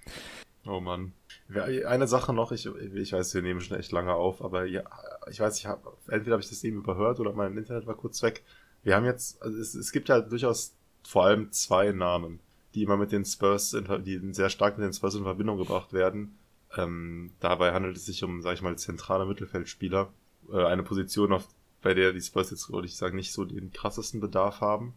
Oh 0.66 0.80
Mann. 0.80 1.14
Ja, 1.54 1.64
Eine 1.64 2.08
Sache 2.08 2.34
noch, 2.34 2.52
ich, 2.52 2.66
ich 2.66 3.14
weiß, 3.14 3.34
wir 3.34 3.42
nehmen 3.42 3.62
schon 3.62 3.78
echt 3.78 3.92
lange 3.92 4.14
auf, 4.14 4.44
aber 4.44 4.66
ja, 4.66 4.84
ich 5.30 5.40
weiß, 5.40 5.58
ich 5.60 5.66
hab, 5.66 5.86
entweder 6.08 6.34
habe 6.34 6.44
ich 6.44 6.50
das 6.50 6.64
eben 6.64 6.78
überhört 6.78 7.20
oder 7.20 7.32
mein 7.34 7.58
Internet 7.58 7.88
war 7.88 7.96
kurz 7.96 8.22
weg. 8.22 8.44
wir 8.84 8.96
haben 8.96 9.06
jetzt, 9.06 9.42
also 9.42 9.58
es, 9.58 9.74
es 9.74 9.92
gibt 9.92 10.10
ja 10.10 10.20
durchaus 10.20 10.76
vor 11.08 11.26
allem 11.26 11.52
zwei 11.52 11.92
Namen, 11.94 12.40
die 12.76 12.84
immer 12.84 12.98
mit 12.98 13.14
den 13.14 13.24
Spurs, 13.24 13.74
in, 13.74 13.86
die 14.04 14.20
sehr 14.34 14.50
stark 14.50 14.78
mit 14.78 14.86
den 14.86 14.94
Spurs 14.94 15.16
in 15.16 15.24
Verbindung 15.24 15.58
gebracht 15.58 15.94
werden. 15.94 16.38
Ähm, 16.76 17.32
dabei 17.40 17.72
handelt 17.72 17.96
es 17.96 18.06
sich 18.06 18.24
um, 18.24 18.42
sag 18.42 18.56
ich 18.56 18.62
mal, 18.62 18.76
zentrale 18.78 19.26
Mittelfeldspieler. 19.26 20.10
Äh, 20.52 20.66
eine 20.66 20.84
Position, 20.84 21.32
auf, 21.32 21.48
bei 21.82 21.94
der 21.94 22.12
die 22.12 22.22
Spurs 22.22 22.52
jetzt, 22.52 22.70
würde 22.70 22.88
ich 22.88 22.98
sagen, 22.98 23.16
nicht 23.16 23.32
so 23.32 23.46
den 23.46 23.72
krassesten 23.72 24.20
Bedarf 24.20 24.60
haben. 24.60 24.96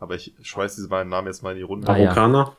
Aber 0.00 0.16
ich 0.16 0.34
schweiß 0.42 0.74
diese 0.74 0.88
beiden 0.88 1.10
Namen 1.10 1.28
jetzt 1.28 1.42
mal 1.42 1.52
in 1.52 1.58
die 1.58 1.62
Runde. 1.62 1.86
Ah, 1.88 1.96
ja. 1.96 2.06
Marokkaner? 2.06 2.56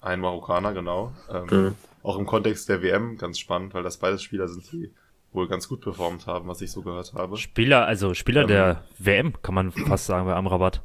Ein 0.00 0.20
Marokkaner, 0.20 0.72
genau. 0.72 1.12
Ähm, 1.32 1.46
Mhm. 1.50 1.74
Auch 2.02 2.18
im 2.18 2.26
Kontext 2.26 2.68
der 2.68 2.82
WM 2.82 3.16
ganz 3.18 3.38
spannend, 3.38 3.74
weil 3.74 3.82
das 3.82 3.96
beides 3.98 4.22
Spieler 4.22 4.48
sind, 4.48 4.70
die 4.72 4.90
wohl 5.32 5.48
ganz 5.48 5.68
gut 5.68 5.80
performt 5.80 6.26
haben, 6.26 6.48
was 6.48 6.60
ich 6.62 6.70
so 6.70 6.80
gehört 6.82 7.12
habe. 7.14 7.36
Spieler, 7.36 7.84
also 7.86 8.14
Spieler 8.14 8.42
Ähm. 8.42 8.48
der 8.48 8.84
WM, 8.98 9.34
kann 9.42 9.54
man 9.54 9.72
fast 9.72 10.06
sagen, 10.06 10.26
bei 10.26 10.34
Amrabat. 10.34 10.82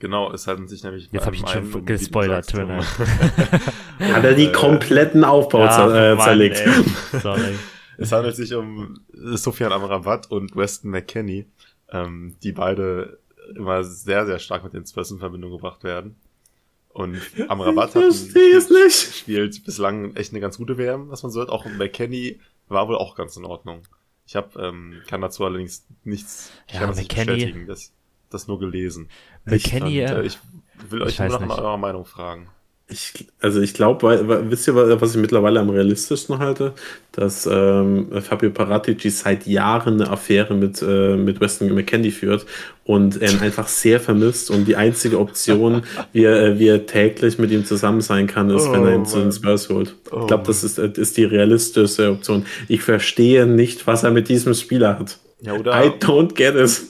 Genau, 0.00 0.30
es 0.32 0.46
halten 0.46 0.68
sich 0.68 0.84
nämlich. 0.84 1.08
Jetzt 1.10 1.26
habe 1.26 1.34
ich 1.34 1.42
ihn 1.42 1.48
einem 1.48 1.72
schon 1.72 1.80
du 1.80 1.84
gespoilert, 1.86 2.54
um- 2.54 2.68
leid. 2.68 2.84
Hat 3.98 4.22
er 4.24 4.34
die 4.34 4.52
kompletten 4.52 5.24
Aufbau 5.24 5.66
zer 5.66 6.12
äh, 6.12 6.14
Mann, 6.14 6.24
zerlegt. 6.24 6.58
ey. 6.64 7.18
Sorry. 7.20 7.40
Es 8.00 8.12
handelt 8.12 8.36
sich 8.36 8.54
um 8.54 9.00
Sofian 9.12 9.72
Amrabat 9.72 10.30
und 10.30 10.54
Weston 10.54 10.92
McKenney, 10.92 11.46
ähm, 11.90 12.36
die 12.44 12.52
beide 12.52 13.18
immer 13.56 13.82
sehr, 13.82 14.24
sehr 14.24 14.38
stark 14.38 14.62
mit 14.62 14.72
den 14.72 14.86
Spurs 14.86 15.10
in 15.10 15.18
Verbindung 15.18 15.50
gebracht 15.50 15.82
werden. 15.82 16.14
Und 16.98 17.20
Amrabat 17.48 17.94
hat 17.94 18.02
Ich 18.02 18.16
verstehe 18.16 18.56
es 18.56 18.70
nicht. 18.70 19.14
spielt 19.18 19.64
bislang 19.64 20.16
echt 20.16 20.32
eine 20.32 20.40
ganz 20.40 20.56
gute 20.58 20.78
WM, 20.78 21.10
was 21.10 21.22
man 21.22 21.30
so 21.30 21.38
hört. 21.38 21.48
Auch 21.50 21.64
McKenney 21.64 22.40
war 22.66 22.88
wohl 22.88 22.96
auch 22.96 23.14
ganz 23.14 23.36
in 23.36 23.44
Ordnung. 23.44 23.82
Ich 24.26 24.34
hab, 24.34 24.56
ähm, 24.56 25.00
kann 25.06 25.20
dazu 25.20 25.44
allerdings 25.44 25.86
nichts, 26.04 26.50
ich 26.66 26.74
Ja, 26.74 26.80
kann 26.80 26.88
das 26.90 26.98
nicht 26.98 27.14
bestätigen, 27.14 27.66
das, 27.66 27.92
das 28.30 28.48
nur 28.48 28.58
gelesen. 28.58 29.08
McKennie, 29.44 30.02
Und, 30.02 30.08
äh, 30.10 30.20
äh, 30.22 30.26
ich 30.26 30.38
will 30.90 31.02
euch 31.02 31.12
ich 31.12 31.18
nur 31.20 31.28
nach 31.28 31.40
nicht. 31.40 31.50
eurer 31.58 31.76
Meinung 31.76 32.04
fragen. 32.04 32.48
Ich, 32.90 33.26
also 33.40 33.60
ich 33.60 33.74
glaube, 33.74 34.48
wisst 34.50 34.66
ihr, 34.66 34.74
wa- 34.74 34.98
was 34.98 35.14
ich 35.14 35.20
mittlerweile 35.20 35.60
am 35.60 35.68
realistischsten 35.68 36.38
halte? 36.38 36.72
Dass 37.12 37.46
ähm, 37.50 38.08
Fabio 38.22 38.48
Paratici 38.50 39.10
seit 39.10 39.46
Jahren 39.46 40.00
eine 40.00 40.10
Affäre 40.10 40.54
mit, 40.54 40.80
äh, 40.80 41.16
mit 41.16 41.38
Weston 41.38 41.74
McKendy 41.74 42.10
führt 42.10 42.46
und 42.84 43.20
er 43.20 43.30
ihn 43.32 43.38
einfach 43.42 43.68
sehr 43.68 44.00
vermisst 44.00 44.50
und 44.50 44.64
die 44.66 44.76
einzige 44.76 45.18
Option, 45.18 45.82
wie 46.14 46.24
er, 46.24 46.42
äh, 46.42 46.58
wie 46.58 46.68
er 46.68 46.86
täglich 46.86 47.38
mit 47.38 47.50
ihm 47.50 47.66
zusammen 47.66 48.00
sein 48.00 48.26
kann, 48.26 48.48
ist, 48.48 48.72
wenn 48.72 48.86
er 48.86 48.94
ihn 48.94 49.02
Oh, 49.02 49.04
zu 49.04 49.18
den. 49.18 49.32
Spurs 49.32 49.68
holt. 49.68 49.94
Oh, 50.10 50.20
ich 50.22 50.26
glaube, 50.28 50.44
das 50.46 50.64
ist, 50.64 50.78
äh, 50.78 50.90
ist 50.96 51.18
die 51.18 51.24
realistischste 51.24 52.10
Option. 52.10 52.46
Ich 52.68 52.80
verstehe 52.82 53.46
nicht, 53.46 53.86
was 53.86 54.02
er 54.04 54.12
mit 54.12 54.30
diesem 54.30 54.54
Spieler 54.54 54.98
hat. 54.98 55.18
Ja, 55.42 55.54
I 55.54 55.58
oder, 55.58 55.74
don't 56.00 56.34
get 56.34 56.54
it. 56.54 56.80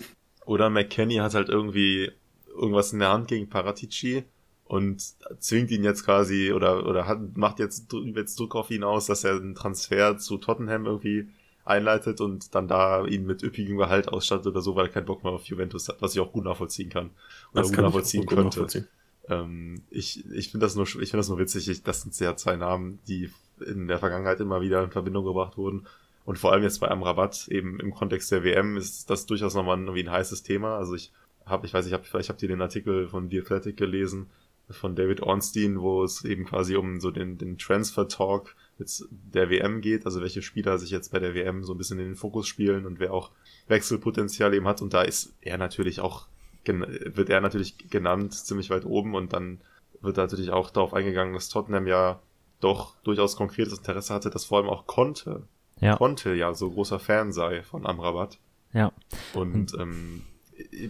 oder 0.47 0.71
McKenny 0.71 1.17
hat 1.17 1.35
halt 1.35 1.49
irgendwie 1.49 2.13
irgendwas 2.57 2.93
in 2.93 3.01
der 3.01 3.11
Hand 3.11 3.27
gegen 3.27 3.49
Paratici 3.49 4.23
und 4.69 5.03
zwingt 5.41 5.71
ihn 5.71 5.83
jetzt 5.83 6.05
quasi 6.05 6.53
oder, 6.53 6.87
oder 6.87 7.07
hat, 7.07 7.37
macht 7.37 7.59
jetzt, 7.59 7.93
jetzt 8.15 8.39
Druck 8.39 8.55
auf 8.55 8.71
ihn 8.71 8.85
aus, 8.85 9.07
dass 9.07 9.25
er 9.25 9.37
einen 9.37 9.55
Transfer 9.55 10.19
zu 10.19 10.37
Tottenham 10.37 10.85
irgendwie 10.87 11.29
einleitet 11.65 12.21
und 12.21 12.55
dann 12.55 12.69
da 12.69 13.05
ihn 13.07 13.27
mit 13.27 13.43
üppigem 13.43 13.79
Gehalt 13.79 14.09
ausstattet 14.09 14.47
oder 14.47 14.61
so, 14.61 14.77
weil 14.77 14.87
er 14.87 14.93
keinen 14.93 15.07
Bock 15.07 15.25
mehr 15.25 15.33
auf 15.33 15.45
Juventus 15.45 15.89
hat, 15.89 16.01
was 16.01 16.15
ich 16.15 16.21
auch 16.21 16.33
gut 16.33 16.45
nachvollziehen 16.45 16.91
kann. 16.91 17.11
Oder 17.53 17.63
Das 17.63 17.69
gut 17.69 17.77
kann 17.77 17.85
ich 17.85 17.89
nachvollziehen 17.89 18.27
gut 18.27 18.37
könnte. 18.37 18.45
nachvollziehen. 18.45 18.89
Ähm, 19.29 19.83
ich 19.91 20.25
ich 20.31 20.51
finde 20.51 20.67
das 20.67 20.77
nur, 20.77 20.85
ich 20.87 20.93
finde 20.95 21.19
das 21.19 21.29
nur 21.31 21.39
witzig. 21.39 21.69
Ich, 21.69 21.83
das 21.83 22.03
sind 22.03 22.19
ja 22.21 22.37
zwei 22.37 22.57
Namen, 22.57 22.99
die 23.09 23.31
in 23.65 23.89
der 23.89 23.99
Vergangenheit 23.99 24.41
immer 24.41 24.61
wieder 24.61 24.85
in 24.85 24.91
Verbindung 24.91 25.25
gebracht 25.25 25.57
wurden. 25.57 25.87
Und 26.25 26.39
vor 26.39 26.53
allem 26.53 26.63
jetzt 26.63 26.81
bei 26.81 26.91
Amrabat, 26.91 27.49
eben 27.49 27.81
im 27.81 27.95
Kontext 27.95 28.31
der 28.31 28.45
WM, 28.45 28.77
ist 28.77 29.09
das 29.09 29.25
durchaus 29.25 29.55
nochmal 29.55 29.79
irgendwie 29.79 30.03
ein 30.03 30.11
heißes 30.11 30.43
Thema. 30.43 30.77
Also 30.77 30.95
ich 30.95 31.11
habe, 31.47 31.67
ich 31.67 31.73
weiß 31.73 31.87
nicht, 31.87 31.95
hab, 31.95 32.07
vielleicht 32.07 32.29
habt 32.29 32.43
ihr 32.43 32.49
den 32.49 32.61
Artikel 32.61 33.09
von 33.09 33.31
The 33.31 33.41
Athletic 33.41 33.77
gelesen, 33.79 34.27
von 34.71 34.95
David 34.95 35.23
Ornstein, 35.23 35.81
wo 35.81 36.05
es 36.05 36.25
eben 36.25 36.45
quasi 36.45 36.77
um 36.77 37.01
so 37.01 37.11
den, 37.11 37.39
den 37.39 37.59
Transfer 37.59 38.09
Talk 38.09 38.55
jetzt 38.79 39.07
der 39.11 39.51
WM 39.51 39.81
geht, 39.81 40.07
also 40.07 40.21
welche 40.21 40.43
Spieler 40.43 40.79
sich 40.79 40.91
jetzt 40.91 41.11
bei 41.13 41.19
der 41.19 41.35
WM 41.35 41.65
so 41.65 41.75
ein 41.75 41.79
bisschen 41.79 41.99
in 41.99 42.07
den 42.07 42.17
Fokus 42.17 42.47
spielen 42.47 42.87
und 42.87 43.01
wer 43.01 43.13
auch 43.13 43.31
Wechselpotenzial 43.67 44.55
eben 44.55 44.69
hat. 44.69 44.83
Und 44.83 44.95
da 44.95 45.03
ist 45.03 45.35
er 45.41 45.59
natürlich 45.59 46.01
auch, 46.01 46.29
wird 46.65 47.31
er 47.31 47.41
natürlich 47.41 47.91
genannt, 47.91 48.35
ziemlich 48.35 48.71
weit 48.71 48.85
oben 48.85 49.15
und 49.15 49.33
dann 49.33 49.61
wird 50.01 50.17
natürlich 50.17 50.51
auch 50.51 50.71
darauf 50.71 50.95
eingegangen, 50.95 51.35
dass 51.35 51.49
Tottenham 51.49 51.87
ja 51.87 52.21
doch 52.61 52.97
durchaus 53.03 53.37
konkretes 53.37 53.79
Interesse 53.79 54.15
hatte, 54.15 54.31
das 54.31 54.45
vor 54.45 54.59
allem 54.59 54.69
auch 54.69 54.87
konnte. 54.87 55.45
Ja. 55.81 55.97
Konnte 55.97 56.35
ja 56.35 56.55
so 56.55 56.71
großer 56.71 56.99
Fan 56.99 57.33
sei 57.33 57.63
von 57.63 57.87
Amrabat. 57.87 58.39
Ja. 58.73 58.93
Und 59.33 59.75
ähm, 59.75 60.23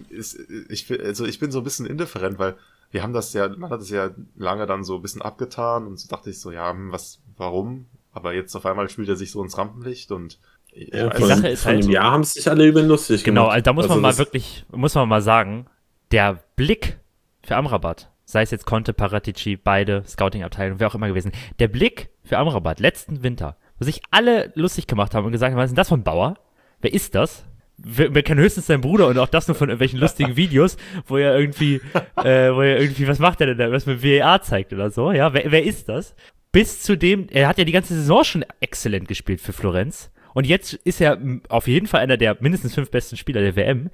ist, 0.09 0.37
ich, 0.69 0.91
also 0.99 1.25
ich 1.25 1.39
bin 1.39 1.51
so 1.51 1.59
ein 1.59 1.63
bisschen 1.63 1.85
indifferent, 1.85 2.39
weil 2.39 2.57
wir 2.91 3.03
haben 3.03 3.13
das 3.13 3.33
ja, 3.33 3.47
man 3.49 3.69
hat 3.69 3.81
es 3.81 3.89
ja 3.89 4.09
lange 4.35 4.65
dann 4.65 4.83
so 4.83 4.95
ein 4.95 5.01
bisschen 5.01 5.21
abgetan 5.21 5.85
und 5.87 5.99
so 5.99 6.07
dachte 6.07 6.29
ich 6.29 6.39
so, 6.39 6.51
ja, 6.51 6.71
hm, 6.71 6.91
was, 6.91 7.19
warum? 7.37 7.85
Aber 8.11 8.33
jetzt 8.33 8.55
auf 8.55 8.65
einmal 8.65 8.89
spielt 8.89 9.09
er 9.09 9.15
sich 9.15 9.31
so 9.31 9.43
ins 9.43 9.57
Rampenlicht 9.57 10.11
und 10.11 10.39
Ja, 10.73 11.09
von, 11.11 11.27
Sache 11.27 11.47
ist 11.49 11.65
halt- 11.65 11.83
einem 11.83 11.91
Jahr 11.91 12.11
haben 12.11 12.23
sich 12.23 12.49
alle 12.49 12.65
über 12.67 12.79
ihn 12.81 12.87
lustig 12.87 13.23
Genau, 13.23 13.43
gemacht. 13.43 13.53
also 13.55 13.63
da 13.65 13.73
muss 13.73 13.83
man 13.87 13.91
Also 13.91 14.01
mal 14.01 14.07
das- 14.09 14.17
wirklich, 14.19 14.65
muss 14.71 14.95
man 14.95 15.07
mal 15.09 15.21
sagen, 15.21 15.65
der 16.11 16.39
Blick 16.55 16.99
für 17.43 17.55
Amrabat, 17.55 18.11
sei 18.25 18.41
es 18.41 18.51
jetzt 18.51 18.65
Conte, 18.65 18.93
Paratici, 18.93 19.55
beide, 19.55 20.03
Scouting-Abteilung, 20.07 20.79
wer 20.79 20.87
auch 20.87 20.95
immer 20.95 21.07
gewesen, 21.07 21.31
der 21.59 21.67
Blick 21.67 22.09
für 22.23 22.37
Amrabat 22.37 22.79
letzten 22.79 23.23
Winter, 23.23 23.57
wo 23.79 23.85
sich 23.85 24.01
alle 24.11 24.51
lustig 24.55 24.87
gemacht 24.87 25.13
haben 25.15 25.25
und 25.25 25.31
gesagt 25.31 25.51
haben, 25.51 25.57
was 25.59 25.65
ist 25.65 25.71
denn 25.71 25.77
das 25.77 25.89
von 25.89 26.03
Bauer? 26.03 26.35
Wer 26.81 26.93
ist 26.93 27.13
das? 27.15 27.45
Wir 27.83 28.23
kennen 28.23 28.39
höchstens 28.41 28.67
seinen 28.67 28.81
Bruder 28.81 29.07
und 29.07 29.17
auch 29.17 29.27
das 29.27 29.47
nur 29.47 29.55
von 29.55 29.69
irgendwelchen 29.69 29.99
lustigen 29.99 30.35
Videos, 30.35 30.77
wo 31.07 31.17
er 31.17 31.37
irgendwie, 31.39 31.75
äh, 32.17 32.51
wo 32.53 32.61
er 32.61 32.79
irgendwie, 32.81 33.07
was 33.07 33.19
macht 33.19 33.39
er 33.41 33.47
denn 33.47 33.57
da, 33.57 33.71
was 33.71 33.85
mit 33.85 34.03
VAR 34.03 34.41
zeigt 34.41 34.73
oder 34.73 34.89
so, 34.91 35.11
ja, 35.11 35.33
wer, 35.33 35.51
wer 35.51 35.63
ist 35.63 35.87
das? 35.89 36.15
Bis 36.51 36.81
zu 36.81 36.97
dem, 36.97 37.27
er 37.29 37.47
hat 37.47 37.57
ja 37.57 37.63
die 37.63 37.71
ganze 37.71 37.93
Saison 37.93 38.23
schon 38.23 38.45
exzellent 38.59 39.07
gespielt 39.07 39.39
für 39.39 39.53
Florenz 39.53 40.11
und 40.33 40.45
jetzt 40.47 40.73
ist 40.73 40.99
er 41.01 41.17
auf 41.49 41.67
jeden 41.67 41.87
Fall 41.87 42.01
einer 42.01 42.17
der 42.17 42.37
mindestens 42.39 42.75
fünf 42.75 42.91
besten 42.91 43.17
Spieler 43.17 43.41
der 43.41 43.55
WM, 43.55 43.89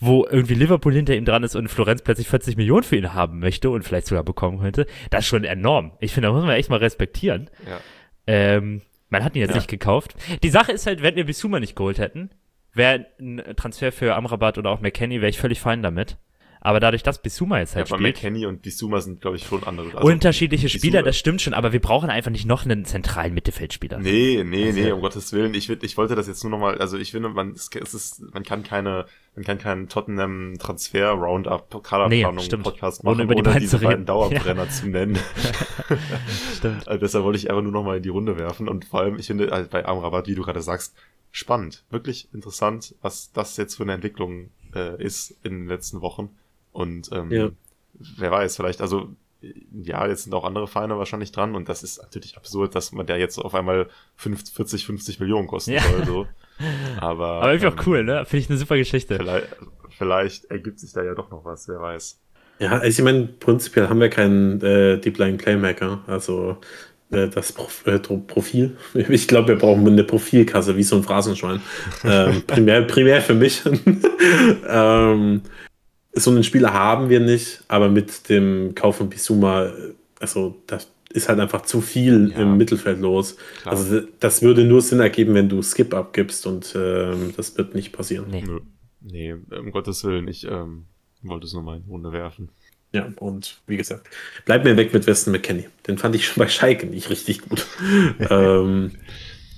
wo 0.00 0.26
irgendwie 0.30 0.54
Liverpool 0.54 0.92
hinter 0.92 1.14
ihm 1.14 1.24
dran 1.24 1.44
ist 1.44 1.56
und 1.56 1.68
Florenz 1.68 2.02
plötzlich 2.02 2.28
40 2.28 2.56
Millionen 2.56 2.82
für 2.82 2.96
ihn 2.96 3.14
haben 3.14 3.38
möchte 3.38 3.70
und 3.70 3.82
vielleicht 3.84 4.06
sogar 4.08 4.24
bekommen 4.24 4.58
könnte. 4.60 4.86
Das 5.10 5.20
ist 5.20 5.28
schon 5.28 5.44
enorm. 5.44 5.92
Ich 6.00 6.12
finde, 6.12 6.28
da 6.28 6.32
muss 6.34 6.42
man 6.44 6.56
echt 6.56 6.68
mal 6.68 6.78
respektieren. 6.80 7.48
Ja. 7.68 7.78
Ähm, 8.26 8.82
man 9.08 9.22
hat 9.24 9.34
ihn 9.36 9.40
jetzt 9.40 9.50
Ja. 9.50 9.56
nicht 9.56 9.68
gekauft. 9.68 10.14
Die 10.42 10.50
Sache 10.50 10.72
ist 10.72 10.86
halt, 10.86 11.02
wenn 11.02 11.14
wir 11.16 11.24
Bissouma 11.24 11.60
nicht 11.60 11.76
geholt 11.76 11.98
hätten, 11.98 12.30
wäre 12.74 13.06
ein 13.20 13.42
Transfer 13.56 13.92
für 13.92 14.14
Amrabat 14.14 14.58
oder 14.58 14.70
auch 14.70 14.80
McKenny, 14.80 15.20
wäre 15.20 15.30
ich 15.30 15.38
völlig 15.38 15.60
fein 15.60 15.82
damit. 15.82 16.16
Aber 16.60 16.80
dadurch, 16.80 17.02
dass 17.02 17.20
Bissouma 17.20 17.58
jetzt 17.58 17.72
Ja, 17.74 17.80
halt 17.80 17.90
aber 17.92 17.98
spielt, 17.98 18.16
McKenny 18.16 18.46
und 18.46 18.62
Bissouma 18.62 18.98
sind, 19.02 19.20
glaube 19.20 19.36
ich, 19.36 19.44
schon 19.44 19.64
andere. 19.64 19.88
Also, 19.98 20.08
unterschiedliche 20.08 20.66
Bissouma- 20.68 20.78
Spieler, 20.78 21.02
das 21.02 21.18
stimmt 21.18 21.42
schon, 21.42 21.52
aber 21.52 21.74
wir 21.74 21.80
brauchen 21.80 22.08
einfach 22.08 22.30
nicht 22.30 22.46
noch 22.46 22.64
einen 22.64 22.86
zentralen 22.86 23.34
Mittelfeldspieler. 23.34 23.98
Nee, 23.98 24.42
nee, 24.46 24.68
Also- 24.68 24.80
nee, 24.80 24.90
um 24.92 25.00
Gottes 25.02 25.30
Willen. 25.34 25.52
Ich, 25.52 25.68
ich 25.68 25.96
wollte 25.98 26.14
das 26.14 26.26
jetzt 26.26 26.42
nur 26.42 26.50
nochmal, 26.50 26.78
also 26.78 26.96
ich 26.96 27.10
finde, 27.10 27.28
man, 27.28 27.50
es 27.50 27.68
ist, 27.92 28.22
man 28.32 28.44
kann 28.44 28.62
keine, 28.62 29.04
man 29.36 29.44
kann 29.44 29.58
keinen 29.58 29.88
Tottenham 29.88 30.54
Transfer 30.58 31.10
Roundup 31.10 31.82
Kaderplanung 31.82 32.44
Nee. 32.48 32.56
Podcast 32.58 33.02
Ohne 33.04 33.10
machen, 33.16 33.24
über 33.24 33.34
die 33.34 33.40
ohne 33.40 33.48
beiden 33.50 33.60
diese 33.60 33.76
reden. 33.80 33.86
beiden 33.90 34.06
Dauerbrenner 34.06 34.68
zu 34.68 34.86
nennen. 34.88 35.18
Stimmt. 36.56 36.86
Also 36.88 37.00
deshalb 37.00 37.24
wollte 37.24 37.38
ich 37.38 37.50
einfach 37.50 37.62
nur 37.62 37.72
nochmal 37.72 37.96
in 37.98 38.02
die 38.02 38.08
Runde 38.08 38.38
werfen 38.38 38.68
und 38.68 38.84
vor 38.84 39.00
allem, 39.00 39.18
ich 39.18 39.26
finde 39.26 39.50
halt 39.50 39.70
bei 39.70 39.84
Amrabat, 39.86 40.26
wie 40.28 40.34
du 40.34 40.42
gerade 40.42 40.60
sagst, 40.62 40.94
spannend, 41.32 41.84
wirklich 41.90 42.28
interessant, 42.32 42.94
was 43.02 43.32
das 43.32 43.56
jetzt 43.56 43.74
für 43.76 43.82
eine 43.82 43.92
Entwicklung 43.94 44.50
äh, 44.74 45.02
ist 45.02 45.36
in 45.42 45.60
den 45.60 45.68
letzten 45.68 46.00
Wochen. 46.00 46.30
Und 46.72 47.10
ähm, 47.12 47.30
Ja. 47.32 47.48
wer 48.18 48.30
weiß, 48.30 48.56
vielleicht, 48.56 48.80
also 48.80 49.08
ja, 49.72 50.06
jetzt 50.06 50.24
sind 50.24 50.32
auch 50.34 50.44
andere 50.44 50.66
Vereine 50.66 50.96
wahrscheinlich 50.98 51.30
dran 51.32 51.54
und 51.54 51.68
das 51.68 51.82
ist 51.82 52.00
natürlich 52.00 52.36
absurd, 52.36 52.74
dass 52.74 52.92
man 52.92 53.06
der 53.06 53.18
jetzt 53.18 53.38
auf 53.38 53.54
einmal 53.54 53.88
50, 54.16 54.54
40, 54.54 54.86
50 54.86 55.20
Millionen 55.20 55.46
kosten 55.48 55.72
Ja. 55.72 55.82
soll. 55.82 56.04
So. 56.06 56.26
Aber, 57.00 57.42
Aber 57.42 57.52
irgendwie 57.52 57.66
ähm, 57.66 57.78
auch 57.78 57.86
cool, 57.86 58.04
ne? 58.04 58.24
Finde 58.24 58.42
ich 58.42 58.50
eine 58.50 58.58
super 58.58 58.76
Geschichte. 58.76 59.16
Vielleicht, 59.16 59.48
vielleicht 59.96 60.44
ergibt 60.46 60.80
sich 60.80 60.92
da 60.92 61.02
ja 61.02 61.14
doch 61.14 61.30
noch 61.30 61.44
was, 61.44 61.68
wer 61.68 61.80
weiß. 61.80 62.20
Ja, 62.58 62.72
also 62.78 62.86
ich 62.86 63.04
meine, 63.04 63.26
prinzipiell 63.26 63.88
haben 63.88 64.00
wir 64.00 64.10
keinen 64.10 64.60
äh, 64.62 64.98
Deep 64.98 65.18
Line 65.18 65.38
Playmaker, 65.38 66.00
also 66.06 66.58
äh, 67.10 67.28
das 67.28 67.52
Prof 67.52 67.86
äh, 67.86 67.98
Profil. 67.98 68.76
Ich 68.94 69.28
glaube, 69.28 69.48
wir 69.48 69.56
brauchen 69.56 69.86
eine 69.86 70.04
Profilkasse, 70.04 70.76
wie 70.76 70.82
so 70.82 70.96
ein 70.96 71.02
Phrasenschwein. 71.02 71.60
ähm, 72.04 72.42
primär, 72.46 72.82
primär 72.82 73.20
für 73.22 73.34
mich. 73.34 73.62
ähm, 74.68 75.42
so 76.12 76.30
einen 76.30 76.44
Spieler 76.44 76.72
haben 76.72 77.08
wir 77.08 77.20
nicht, 77.20 77.64
aber 77.66 77.88
mit 77.88 78.28
dem 78.28 78.74
Kauf 78.74 78.96
von 78.96 79.10
Bisuma, 79.10 79.64
äh, 79.64 79.94
also 80.20 80.56
das 80.66 80.90
ist 81.14 81.28
halt 81.28 81.40
einfach 81.40 81.62
zu 81.62 81.80
viel 81.80 82.30
Ja. 82.32 82.42
im 82.42 82.56
Mittelfeld 82.56 83.00
los. 83.00 83.36
Klar. 83.62 83.74
Also 83.76 84.02
das 84.20 84.42
würde 84.42 84.64
nur 84.64 84.82
Sinn 84.82 85.00
ergeben, 85.00 85.34
wenn 85.34 85.48
du 85.48 85.62
Skip 85.62 85.94
abgibst 85.94 86.46
und 86.46 86.74
ähm, 86.76 87.32
das 87.36 87.56
wird 87.56 87.74
nicht 87.74 87.92
passieren. 87.92 88.26
Nee. 88.30 88.42
Nö. 88.46 88.60
Nee, 89.00 89.34
um 89.58 89.70
Gottes 89.70 90.02
Willen, 90.04 90.28
ich 90.28 90.44
ähm, 90.46 90.86
wollte 91.22 91.46
es 91.46 91.52
nur 91.52 91.62
mal 91.62 91.76
in 91.76 91.84
Runde 91.84 92.12
werfen. 92.12 92.48
Ja, 92.92 93.08
und 93.16 93.60
wie 93.66 93.76
gesagt, 93.76 94.08
bleib 94.44 94.64
mir 94.64 94.76
weg 94.76 94.92
mit 94.94 95.06
Weston 95.06 95.32
McKenney. 95.32 95.66
Den 95.86 95.98
fand 95.98 96.14
ich 96.14 96.26
schon 96.26 96.40
bei 96.42 96.48
Schalke 96.48 96.86
nicht 96.86 97.10
richtig 97.10 97.42
gut. 97.42 97.66
ähm, 98.30 98.92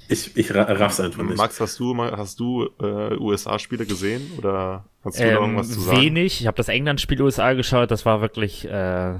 Ich, 0.09 0.37
ich 0.37 0.55
raff's 0.55 1.01
einfach 1.01 1.23
nicht. 1.23 1.37
Max, 1.37 1.61
hast 1.61 1.79
du, 1.81 1.97
hast 2.01 2.39
du 2.41 2.69
äh, 2.81 3.17
USA-Spiele 3.17 3.87
gesehen 3.87 4.23
oder 4.39 4.85
hast 5.05 5.19
du 5.19 5.23
ähm, 5.25 5.35
da 5.35 5.41
irgendwas 5.41 5.71
zu 5.71 5.81
sagen? 5.81 6.01
Wenig. 6.01 6.41
Ich 6.41 6.47
habe 6.47 6.57
das 6.57 6.69
England-Spiel 6.69 7.21
USA 7.23 7.53
geschaut. 7.55 7.91
Das 7.91 8.07
war 8.07 8.21
wirklich 8.21 8.67
äh, 8.67 9.15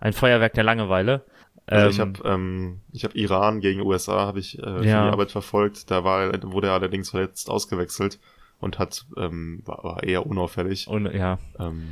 ein 0.00 0.12
Feuerwerk 0.12 0.54
der 0.54 0.64
Langeweile. 0.64 1.22
Also 1.66 1.90
ich 1.90 2.00
habe 2.00 2.28
ähm, 2.28 2.80
ich 2.92 3.04
habe 3.04 3.16
Iran 3.16 3.60
gegen 3.60 3.80
USA 3.82 4.26
habe 4.26 4.40
ich 4.40 4.58
äh, 4.58 4.62
ja. 4.62 4.80
die 4.82 5.12
Arbeit 5.12 5.30
verfolgt. 5.30 5.90
Da 5.90 6.04
war 6.04 6.32
wurde 6.50 6.68
er 6.68 6.74
allerdings 6.74 7.10
verletzt 7.10 7.48
ausgewechselt 7.48 8.18
und 8.60 8.78
hat 8.78 9.06
ähm, 9.16 9.62
war, 9.64 9.82
war 9.84 10.02
eher 10.02 10.26
unauffällig. 10.26 10.88
Und, 10.88 11.06
ja. 11.12 11.38
Ähm, 11.58 11.88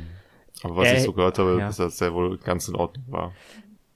aber 0.63 0.77
was 0.77 0.89
äh, 0.89 0.97
ich 0.97 1.03
so 1.03 1.13
gehört 1.13 1.39
habe, 1.39 1.57
ja. 1.57 1.69
ist, 1.69 1.79
dass 1.79 2.01
er 2.01 2.13
wohl 2.13 2.37
ganz 2.37 2.67
in 2.67 2.75
Ordnung 2.75 3.05
war. 3.07 3.33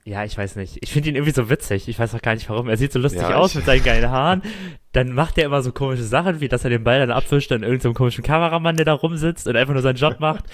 Ja, 0.04 0.24
ich 0.24 0.38
weiß 0.38 0.54
nicht. 0.54 0.78
Ich 0.82 0.92
finde 0.92 1.08
ihn 1.08 1.16
irgendwie 1.16 1.32
so 1.32 1.50
witzig. 1.50 1.88
Ich 1.88 1.98
weiß 1.98 2.14
auch 2.14 2.22
gar 2.22 2.34
nicht 2.34 2.48
warum. 2.48 2.68
Er 2.68 2.76
sieht 2.76 2.92
so 2.92 3.00
lustig 3.00 3.22
ja, 3.22 3.34
aus 3.34 3.56
mit 3.56 3.64
seinen 3.64 3.82
geilen 3.82 4.08
Haaren. 4.08 4.42
Dann 4.96 5.12
macht 5.12 5.36
er 5.36 5.44
immer 5.44 5.60
so 5.60 5.72
komische 5.72 6.04
Sachen, 6.04 6.40
wie 6.40 6.48
dass 6.48 6.64
er 6.64 6.70
den 6.70 6.82
Ball 6.82 7.00
dann 7.00 7.10
abwischt 7.10 7.52
an 7.52 7.62
irgendeinem 7.62 7.92
komischen 7.92 8.24
Kameramann, 8.24 8.76
der 8.76 8.86
da 8.86 8.94
rumsitzt 8.94 9.46
und 9.46 9.54
einfach 9.54 9.74
nur 9.74 9.82
seinen 9.82 9.96
Job 9.96 10.20
macht. 10.20 10.46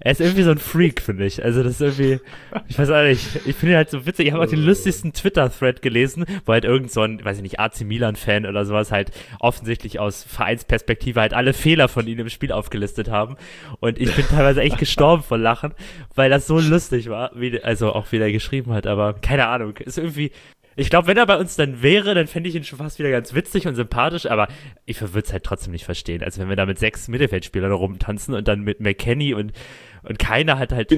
Er 0.00 0.10
ist 0.10 0.20
irgendwie 0.20 0.42
so 0.42 0.50
ein 0.50 0.58
Freak, 0.58 1.00
finde 1.00 1.24
ich. 1.24 1.44
Also 1.44 1.62
das 1.62 1.80
ist 1.80 1.80
irgendwie, 1.80 2.20
ich 2.66 2.76
weiß 2.76 2.90
auch 2.90 3.04
nicht, 3.04 3.24
ich 3.46 3.54
finde 3.54 3.74
ihn 3.74 3.76
halt 3.76 3.90
so 3.90 4.04
witzig. 4.04 4.26
Ich 4.26 4.32
habe 4.32 4.42
auch 4.42 4.48
den 4.48 4.64
lustigsten 4.64 5.12
Twitter-Thread 5.12 5.80
gelesen, 5.80 6.24
wo 6.44 6.52
halt 6.52 6.64
irgend 6.64 6.90
so 6.90 7.02
ein, 7.02 7.24
weiß 7.24 7.36
ich 7.36 7.44
nicht, 7.44 7.60
AC 7.60 7.82
Milan-Fan 7.82 8.46
oder 8.46 8.64
sowas 8.64 8.90
halt 8.90 9.12
offensichtlich 9.38 10.00
aus 10.00 10.24
Vereinsperspektive 10.24 11.20
halt 11.20 11.32
alle 11.32 11.52
Fehler 11.52 11.86
von 11.86 12.08
ihm 12.08 12.18
im 12.18 12.30
Spiel 12.30 12.50
aufgelistet 12.50 13.08
haben. 13.08 13.36
Und 13.78 14.00
ich 14.00 14.12
bin 14.12 14.26
teilweise 14.26 14.60
echt 14.60 14.78
gestorben 14.78 15.22
vor 15.22 15.38
Lachen, 15.38 15.72
weil 16.16 16.30
das 16.30 16.48
so 16.48 16.58
lustig 16.58 17.08
war, 17.10 17.30
wie, 17.36 17.62
also 17.62 17.92
auch 17.92 18.10
wie 18.10 18.18
er 18.18 18.32
geschrieben 18.32 18.72
hat. 18.72 18.88
Aber 18.88 19.12
keine 19.14 19.46
Ahnung, 19.46 19.76
ist 19.76 19.98
irgendwie, 19.98 20.32
ich 20.76 20.90
glaube, 20.90 21.06
wenn 21.06 21.16
er 21.16 21.26
bei 21.26 21.36
uns 21.36 21.56
dann 21.56 21.82
wäre, 21.82 22.14
dann 22.14 22.26
fände 22.26 22.48
ich 22.48 22.54
ihn 22.54 22.64
schon 22.64 22.78
fast 22.78 22.98
wieder 22.98 23.10
ganz 23.10 23.34
witzig 23.34 23.66
und 23.66 23.74
sympathisch, 23.74 24.26
aber 24.26 24.48
ich 24.86 25.00
würde 25.00 25.20
es 25.20 25.32
halt 25.32 25.44
trotzdem 25.44 25.72
nicht 25.72 25.84
verstehen. 25.84 26.22
Also 26.22 26.40
wenn 26.40 26.48
wir 26.48 26.56
da 26.56 26.66
mit 26.66 26.78
sechs 26.78 27.08
Mittelfeldspielern 27.08 27.72
rumtanzen 27.72 28.34
und 28.34 28.48
dann 28.48 28.60
mit 28.60 28.80
McKenny 28.80 29.34
und, 29.34 29.52
und 30.02 30.18
keiner 30.18 30.58
hat 30.58 30.72
halt. 30.72 30.92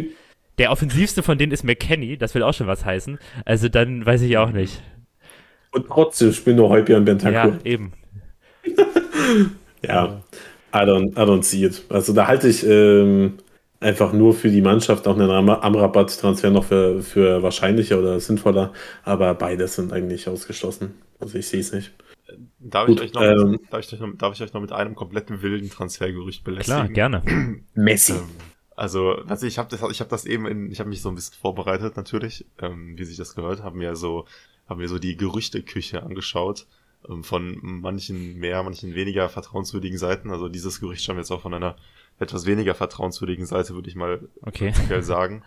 Der 0.59 0.73
offensivste 0.73 1.23
von 1.23 1.37
denen 1.37 1.53
ist 1.53 1.65
McKenny, 1.65 2.17
das 2.17 2.35
will 2.35 2.43
auch 2.43 2.55
schon 2.55 2.67
was 2.67 2.85
heißen. 2.85 3.19
Also 3.45 3.69
dann 3.69 4.07
weiß 4.07 4.23
ich 4.23 4.39
auch 4.39 4.53
nicht. 4.53 4.83
Und 5.71 5.89
trotzdem 5.89 6.33
spielen 6.33 6.57
nur 6.57 6.71
Heubier 6.71 6.97
und 6.97 7.05
Bentancur. 7.05 7.53
Ja, 7.53 7.59
eben. 7.65 7.93
ja, 9.83 10.23
I 10.75 10.79
don't, 10.79 11.13
I 11.13 11.29
don't 11.29 11.43
see 11.43 11.65
it. 11.65 11.85
Also 11.91 12.15
da 12.15 12.27
halte 12.27 12.49
ich 12.49 12.67
ähm, 12.67 13.35
einfach 13.87 14.13
nur 14.13 14.35
für 14.35 14.51
die 14.51 14.61
Mannschaft 14.61 15.07
auch 15.07 15.15
einen 15.15 15.31
Amrabat-Transfer 15.31 16.51
noch 16.51 16.65
für, 16.65 17.03
für 17.03 17.43
wahrscheinlicher 17.43 17.99
oder 17.99 18.19
sinnvoller, 18.19 18.73
aber 19.05 19.33
beides 19.35 19.77
sind 19.77 19.93
eigentlich 19.93 20.29
ausgeschlossen. 20.29 20.95
Also 21.21 21.39
ich 21.39 21.47
sehe 21.47 21.61
es 21.61 21.73
nicht. 21.73 21.93
Darf, 22.59 22.89
Gut, 22.89 23.01
ich 23.01 23.07
euch 23.07 23.15
noch 23.15 23.23
ähm, 23.23 23.51
mit, 23.53 23.73
darf, 23.73 23.81
ich 23.81 23.93
euch 23.93 24.01
noch, 24.01 24.19
darf 24.19 24.35
ich 24.35 24.43
euch 24.43 24.53
noch 24.53 24.61
mit 24.61 24.73
einem 24.73 24.97
kompletten 24.97 25.41
wilden 25.41 25.71
Transfergerücht 25.71 26.43
belästigen? 26.43 26.93
Klar, 26.93 27.11
gerne. 27.21 27.23
Messi. 27.75 28.15
Ähm, 28.15 28.25
also, 28.75 29.13
also 29.29 29.47
ich 29.47 29.59
habe 29.59 29.69
das, 29.71 29.81
ich 29.91 30.01
habe 30.01 30.11
das 30.11 30.27
eben 30.27 30.47
in, 30.47 30.71
ich 30.73 30.81
habe 30.81 30.89
mich 30.89 31.01
so 31.01 31.09
ein 31.09 31.15
bisschen 31.15 31.37
vorbereitet 31.41 31.97
natürlich, 31.97 32.45
ähm, 32.61 32.99
wie 32.99 33.05
sich 33.05 33.17
das 33.17 33.37
gehört, 33.37 33.63
haben 33.63 33.79
wir 33.79 33.95
so, 33.95 34.27
haben 34.69 34.81
wir 34.81 34.89
so 34.89 34.99
die 34.99 35.17
Gerüchteküche 35.17 36.03
angeschaut 36.03 36.67
ähm, 37.09 37.23
von 37.23 37.59
manchen 37.63 38.37
mehr, 38.39 38.63
manchen 38.65 38.97
weniger 38.97 39.29
vertrauenswürdigen 39.29 39.97
Seiten. 39.97 40.33
Also 40.33 40.49
dieses 40.49 40.81
Gerücht 40.81 41.05
stammt 41.05 41.19
jetzt 41.19 41.31
auch 41.31 41.43
von 41.43 41.55
einer 41.55 41.77
etwas 42.19 42.47
weniger 42.47 42.75
vertrauenswürdigen 42.75 43.47
Seite, 43.47 43.75
würde 43.75 43.89
ich 43.89 43.97
mal 43.97 44.29
okay. 44.43 44.73
sagen. 45.03 45.43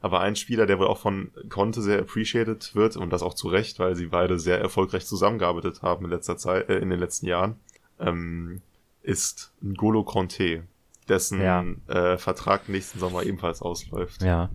Aber 0.00 0.20
ein 0.20 0.36
Spieler, 0.36 0.66
der 0.66 0.78
wohl 0.78 0.86
auch 0.86 0.98
von 0.98 1.32
Conte 1.48 1.80
sehr 1.80 1.98
appreciated 1.98 2.74
wird 2.74 2.96
und 2.96 3.10
das 3.10 3.22
auch 3.22 3.34
zu 3.34 3.48
Recht, 3.48 3.78
weil 3.78 3.96
sie 3.96 4.06
beide 4.06 4.38
sehr 4.38 4.60
erfolgreich 4.60 5.06
zusammengearbeitet 5.06 5.82
haben 5.82 6.04
in 6.04 6.10
letzter 6.10 6.36
Zeit, 6.36 6.68
äh, 6.68 6.78
in 6.78 6.90
den 6.90 7.00
letzten 7.00 7.26
Jahren, 7.26 7.56
ähm, 7.98 8.60
ist 9.02 9.54
N'Golo 9.62 10.04
Conte, 10.04 10.64
dessen 11.08 11.40
ja. 11.40 11.64
äh, 11.88 12.18
Vertrag 12.18 12.68
nächsten 12.68 12.98
Sommer 12.98 13.22
ebenfalls 13.22 13.62
ausläuft. 13.62 14.22
Ja. 14.22 14.50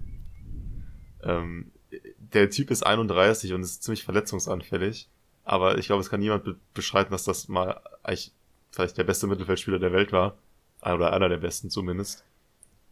Ähm, 1.23 1.71
der 2.19 2.49
Typ 2.51 2.69
ist 2.69 2.85
31 2.85 3.53
und 3.53 3.61
ist 3.61 3.83
ziemlich 3.83 4.03
verletzungsanfällig, 4.03 5.09
aber 5.43 5.79
ich 5.79 5.87
glaube, 5.87 6.01
es 6.01 6.11
kann 6.11 6.19
niemand 6.19 6.43
be 6.43 6.57
beschreiten, 6.75 7.11
dass 7.11 7.23
das 7.23 7.47
mal 7.47 7.81
eigentlich 8.03 8.33
vielleicht 8.71 8.99
der 8.99 9.03
beste 9.03 9.25
Mittelfeldspieler 9.25 9.79
der 9.79 9.93
Welt 9.93 10.11
war 10.11 10.37
oder 10.83 11.13
einer 11.13 11.29
der 11.29 11.37
besten 11.37 11.69
zumindest. 11.69 12.23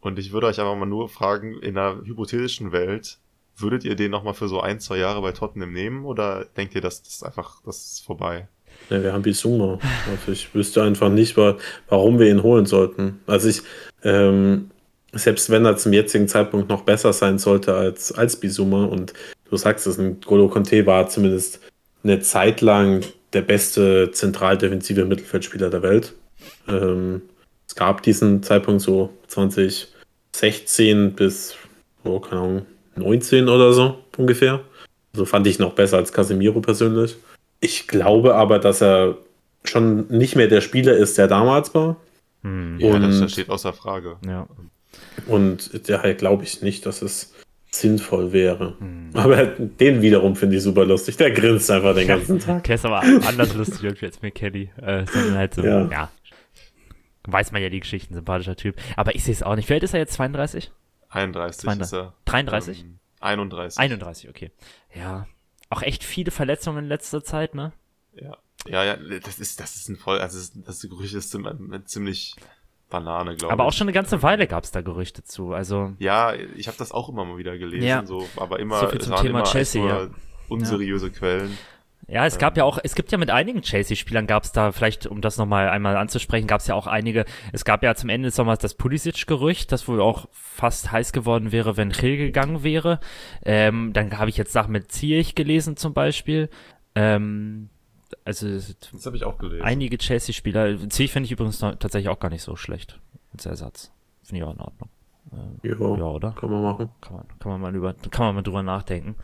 Und 0.00 0.18
ich 0.18 0.32
würde 0.32 0.46
euch 0.46 0.60
aber 0.60 0.76
mal 0.76 0.86
nur 0.86 1.08
fragen, 1.08 1.58
in 1.60 1.76
einer 1.76 2.02
hypothetischen 2.04 2.72
Welt, 2.72 3.18
würdet 3.56 3.84
ihr 3.84 3.96
den 3.96 4.10
nochmal 4.10 4.34
für 4.34 4.48
so 4.48 4.60
ein, 4.60 4.80
zwei 4.80 4.98
Jahre 4.98 5.20
bei 5.20 5.32
Tottenham 5.32 5.72
nehmen 5.72 6.04
oder 6.04 6.44
denkt 6.56 6.74
ihr, 6.74 6.80
dass 6.80 7.02
das 7.02 7.22
einfach, 7.22 7.60
das 7.64 7.92
ist 7.92 8.04
vorbei? 8.04 8.48
Ja, 8.90 9.02
wir 9.02 9.12
haben 9.12 9.22
Bisuma. 9.22 9.78
Also 10.10 10.32
ich 10.32 10.54
wüsste 10.54 10.82
einfach 10.82 11.10
nicht, 11.10 11.36
warum 11.36 12.18
wir 12.18 12.30
ihn 12.30 12.42
holen 12.42 12.66
sollten. 12.66 13.20
Also 13.26 13.48
ich, 13.48 13.62
ähm, 14.04 14.70
selbst 15.12 15.50
wenn 15.50 15.64
er 15.64 15.76
zum 15.76 15.92
jetzigen 15.92 16.28
Zeitpunkt 16.28 16.68
noch 16.68 16.82
besser 16.82 17.12
sein 17.12 17.38
sollte 17.38 17.74
als, 17.74 18.12
als 18.12 18.36
Bisuma 18.36 18.84
und 18.84 19.14
du 19.50 19.56
sagst 19.56 19.86
es, 19.86 19.98
Golo 20.24 20.48
Conte 20.48 20.86
war 20.86 21.08
zumindest 21.08 21.60
eine 22.04 22.20
Zeit 22.20 22.60
lang 22.60 23.04
der 23.32 23.42
beste 23.42 24.10
zentral-defensive 24.12 25.04
Mittelfeldspieler 25.04 25.70
der 25.70 25.82
Welt. 25.82 26.14
Ähm, 26.68 27.22
es 27.68 27.74
gab 27.74 28.02
diesen 28.02 28.42
Zeitpunkt 28.42 28.80
so 28.80 29.10
2016 29.28 31.12
bis, 31.12 31.54
oh, 32.04 32.18
keine 32.18 32.40
Ahnung, 32.40 32.66
19 32.96 33.48
oder 33.48 33.72
so 33.72 33.98
ungefähr. 34.16 34.60
So 35.12 35.22
also 35.22 35.24
fand 35.26 35.46
ich 35.46 35.58
noch 35.58 35.74
besser 35.74 35.98
als 35.98 36.12
Casemiro 36.12 36.60
persönlich. 36.60 37.16
Ich 37.60 37.86
glaube 37.86 38.34
aber, 38.34 38.58
dass 38.58 38.82
er 38.82 39.18
schon 39.64 40.06
nicht 40.08 40.34
mehr 40.34 40.48
der 40.48 40.60
Spieler 40.60 40.96
ist, 40.96 41.18
der 41.18 41.28
damals 41.28 41.74
war. 41.74 41.96
Hm, 42.42 42.78
ja, 42.78 42.94
und, 42.94 43.02
das 43.02 43.32
steht 43.32 43.50
außer 43.50 43.72
Frage. 43.72 44.16
Ja. 44.26 44.46
Und 45.26 45.88
daher 45.88 46.14
glaube 46.14 46.44
ich 46.44 46.62
nicht, 46.62 46.86
dass 46.86 47.02
es 47.02 47.34
sinnvoll 47.70 48.32
wäre. 48.32 48.74
Hm. 48.78 49.10
Aber 49.12 49.44
den 49.44 50.00
wiederum 50.00 50.36
finde 50.36 50.56
ich 50.56 50.62
super 50.62 50.86
lustig. 50.86 51.16
Der 51.16 51.32
grinst 51.32 51.70
einfach 51.70 51.94
den 51.94 52.08
ganzen 52.08 52.38
Tag. 52.38 52.64
Der 52.64 52.76
ist 52.76 52.86
aber 52.86 53.02
anders 53.02 53.54
lustig 53.54 54.02
als 54.02 54.22
McKenny. 54.22 54.70
Äh, 54.80 55.04
sondern 55.12 55.34
halt 55.34 55.54
so, 55.54 55.62
ja. 55.62 55.88
ja 55.90 56.10
weiß 57.24 57.52
man 57.52 57.62
ja 57.62 57.68
die 57.68 57.80
Geschichten, 57.80 58.14
sympathischer 58.14 58.56
Typ. 58.56 58.76
Aber 58.96 59.14
ich 59.14 59.24
sehe 59.24 59.34
es 59.34 59.42
auch 59.42 59.56
nicht. 59.56 59.68
Wie 59.68 59.74
alt 59.74 59.82
ist 59.82 59.94
er 59.94 60.00
jetzt? 60.00 60.14
32? 60.14 60.70
31 61.10 61.60
32. 61.60 61.82
ist 61.82 61.92
er. 61.92 62.14
33? 62.26 62.80
Ähm, 62.80 62.98
31. 63.20 63.78
31, 63.78 64.28
okay. 64.28 64.50
Ja. 64.94 65.26
Auch 65.70 65.82
echt 65.82 66.04
viele 66.04 66.30
Verletzungen 66.30 66.84
in 66.84 66.88
letzter 66.88 67.22
Zeit, 67.22 67.54
ne? 67.54 67.72
Ja. 68.14 68.36
Ja, 68.66 68.84
ja, 68.84 68.96
das 68.96 69.38
ist, 69.38 69.60
das 69.60 69.76
ist 69.76 69.88
ein 69.88 69.96
voll, 69.96 70.18
also 70.18 70.38
das, 70.38 70.52
das 70.54 70.80
Gerücht 70.82 71.14
ist 71.14 71.30
ziemlich 71.86 72.34
Banane, 72.90 73.36
glaube 73.36 73.46
ich. 73.46 73.52
Aber 73.52 73.64
auch 73.66 73.72
schon 73.72 73.86
eine 73.86 73.92
ganze 73.92 74.22
Weile 74.22 74.46
gab 74.46 74.64
es 74.64 74.72
da 74.72 74.80
Gerüchte 74.80 75.22
zu, 75.22 75.52
also. 75.52 75.94
Ja, 75.98 76.34
ich 76.34 76.66
habe 76.66 76.76
das 76.76 76.90
auch 76.90 77.08
immer 77.08 77.24
mal 77.24 77.38
wieder 77.38 77.56
gelesen, 77.56 77.86
ja. 77.86 78.04
so, 78.04 78.26
aber 78.36 78.58
immer, 78.58 78.80
so 78.80 78.88
viel 78.88 79.00
zum 79.00 79.16
Thema 79.16 79.44
Chelsea, 79.44 79.84
ja. 79.84 80.08
unseriöse 80.48 81.06
ja. 81.06 81.12
Quellen. 81.12 81.58
Ja, 82.06 82.24
es 82.24 82.38
gab 82.38 82.56
ja 82.56 82.64
auch, 82.64 82.78
es 82.82 82.94
gibt 82.94 83.12
ja 83.12 83.18
mit 83.18 83.28
einigen 83.28 83.60
Chelsea-Spielern 83.60 84.26
gab 84.26 84.44
es 84.44 84.52
da, 84.52 84.72
vielleicht 84.72 85.06
um 85.06 85.20
das 85.20 85.36
nochmal 85.36 85.68
einmal 85.68 85.96
anzusprechen, 85.96 86.46
gab 86.46 86.60
es 86.60 86.66
ja 86.66 86.74
auch 86.74 86.86
einige, 86.86 87.26
es 87.52 87.66
gab 87.66 87.82
ja 87.82 87.94
zum 87.94 88.08
Ende 88.08 88.28
des 88.28 88.36
Sommers 88.36 88.60
das 88.60 88.74
Pulisic-Gerücht, 88.74 89.70
das 89.72 89.88
wohl 89.88 90.00
auch 90.00 90.26
fast 90.32 90.90
heiß 90.90 91.12
geworden 91.12 91.52
wäre, 91.52 91.76
wenn 91.76 91.90
Hill 91.90 92.16
gegangen 92.16 92.62
wäre. 92.62 93.00
Ähm, 93.44 93.92
dann 93.92 94.16
habe 94.16 94.30
ich 94.30 94.38
jetzt 94.38 94.52
Sachen 94.52 94.72
mit 94.72 94.90
Ziyech 94.90 95.34
gelesen 95.34 95.76
zum 95.76 95.92
Beispiel. 95.92 96.48
Ähm, 96.94 97.68
also 98.24 98.48
das 98.48 99.04
habe 99.04 99.16
ich 99.16 99.24
auch 99.24 99.36
gelesen. 99.36 99.62
Einige 99.62 99.98
Chelsea-Spieler, 99.98 100.88
Ziyech 100.88 101.12
finde 101.12 101.26
ich 101.26 101.32
übrigens 101.32 101.58
tatsächlich 101.58 102.08
auch 102.08 102.20
gar 102.20 102.30
nicht 102.30 102.42
so 102.42 102.56
schlecht 102.56 102.98
als 103.34 103.44
Ersatz. 103.44 103.92
Finde 104.22 104.40
ich 104.42 104.48
auch 104.48 104.54
in 104.54 104.60
Ordnung. 104.60 104.88
Ähm, 105.32 105.60
ja, 105.62 105.76
oder? 106.06 106.32
Kann 106.32 106.50
man 106.50 106.62
machen. 106.62 106.88
Kann 107.02 107.16
man, 107.16 107.26
kann 107.38 107.52
man 107.52 107.60
mal 107.60 107.74
über, 107.74 107.92
kann 107.92 108.26
man 108.26 108.34
mal 108.36 108.42
drüber 108.42 108.62
nachdenken. 108.62 109.16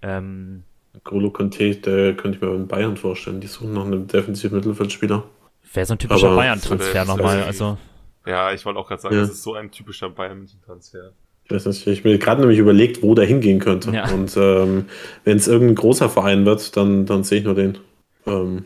Ähm, 0.00 0.64
Golo 1.04 1.30
Conte, 1.30 1.74
der 1.76 2.14
könnte 2.14 2.36
ich 2.36 2.42
mir 2.42 2.54
in 2.54 2.66
Bayern 2.66 2.96
vorstellen. 2.96 3.40
Die 3.40 3.46
suchen 3.46 3.72
noch 3.72 3.84
einen 3.84 4.06
defensiven 4.06 4.56
Mittelfeldspieler. 4.56 5.24
Wäre 5.72 5.86
so 5.86 5.94
ein 5.94 5.98
typischer 5.98 6.34
Bayern-Transfer 6.34 7.04
nochmal. 7.04 7.42
Also. 7.42 7.78
Ja, 8.26 8.52
ich 8.52 8.64
wollte 8.64 8.78
auch 8.78 8.88
gerade 8.88 9.02
sagen, 9.02 9.14
ja. 9.14 9.20
das 9.22 9.30
ist 9.30 9.42
so 9.42 9.54
ein 9.54 9.70
typischer 9.70 10.10
Bayern-Transfer. 10.10 11.12
Ich 11.44 11.50
weiß 11.50 11.66
nicht, 11.66 11.86
ich 11.86 12.04
mir 12.04 12.18
gerade 12.18 12.40
nämlich 12.40 12.58
überlegt, 12.58 13.02
wo 13.02 13.14
der 13.14 13.24
hingehen 13.24 13.60
könnte. 13.60 13.92
Ja. 13.92 14.10
Und 14.12 14.36
ähm, 14.36 14.86
wenn 15.24 15.36
es 15.36 15.46
irgendein 15.46 15.76
großer 15.76 16.08
Verein 16.08 16.44
wird, 16.44 16.76
dann, 16.76 17.06
dann 17.06 17.22
sehe 17.22 17.38
ich 17.38 17.44
nur 17.44 17.54
den. 17.54 17.78
Ähm, 18.26 18.64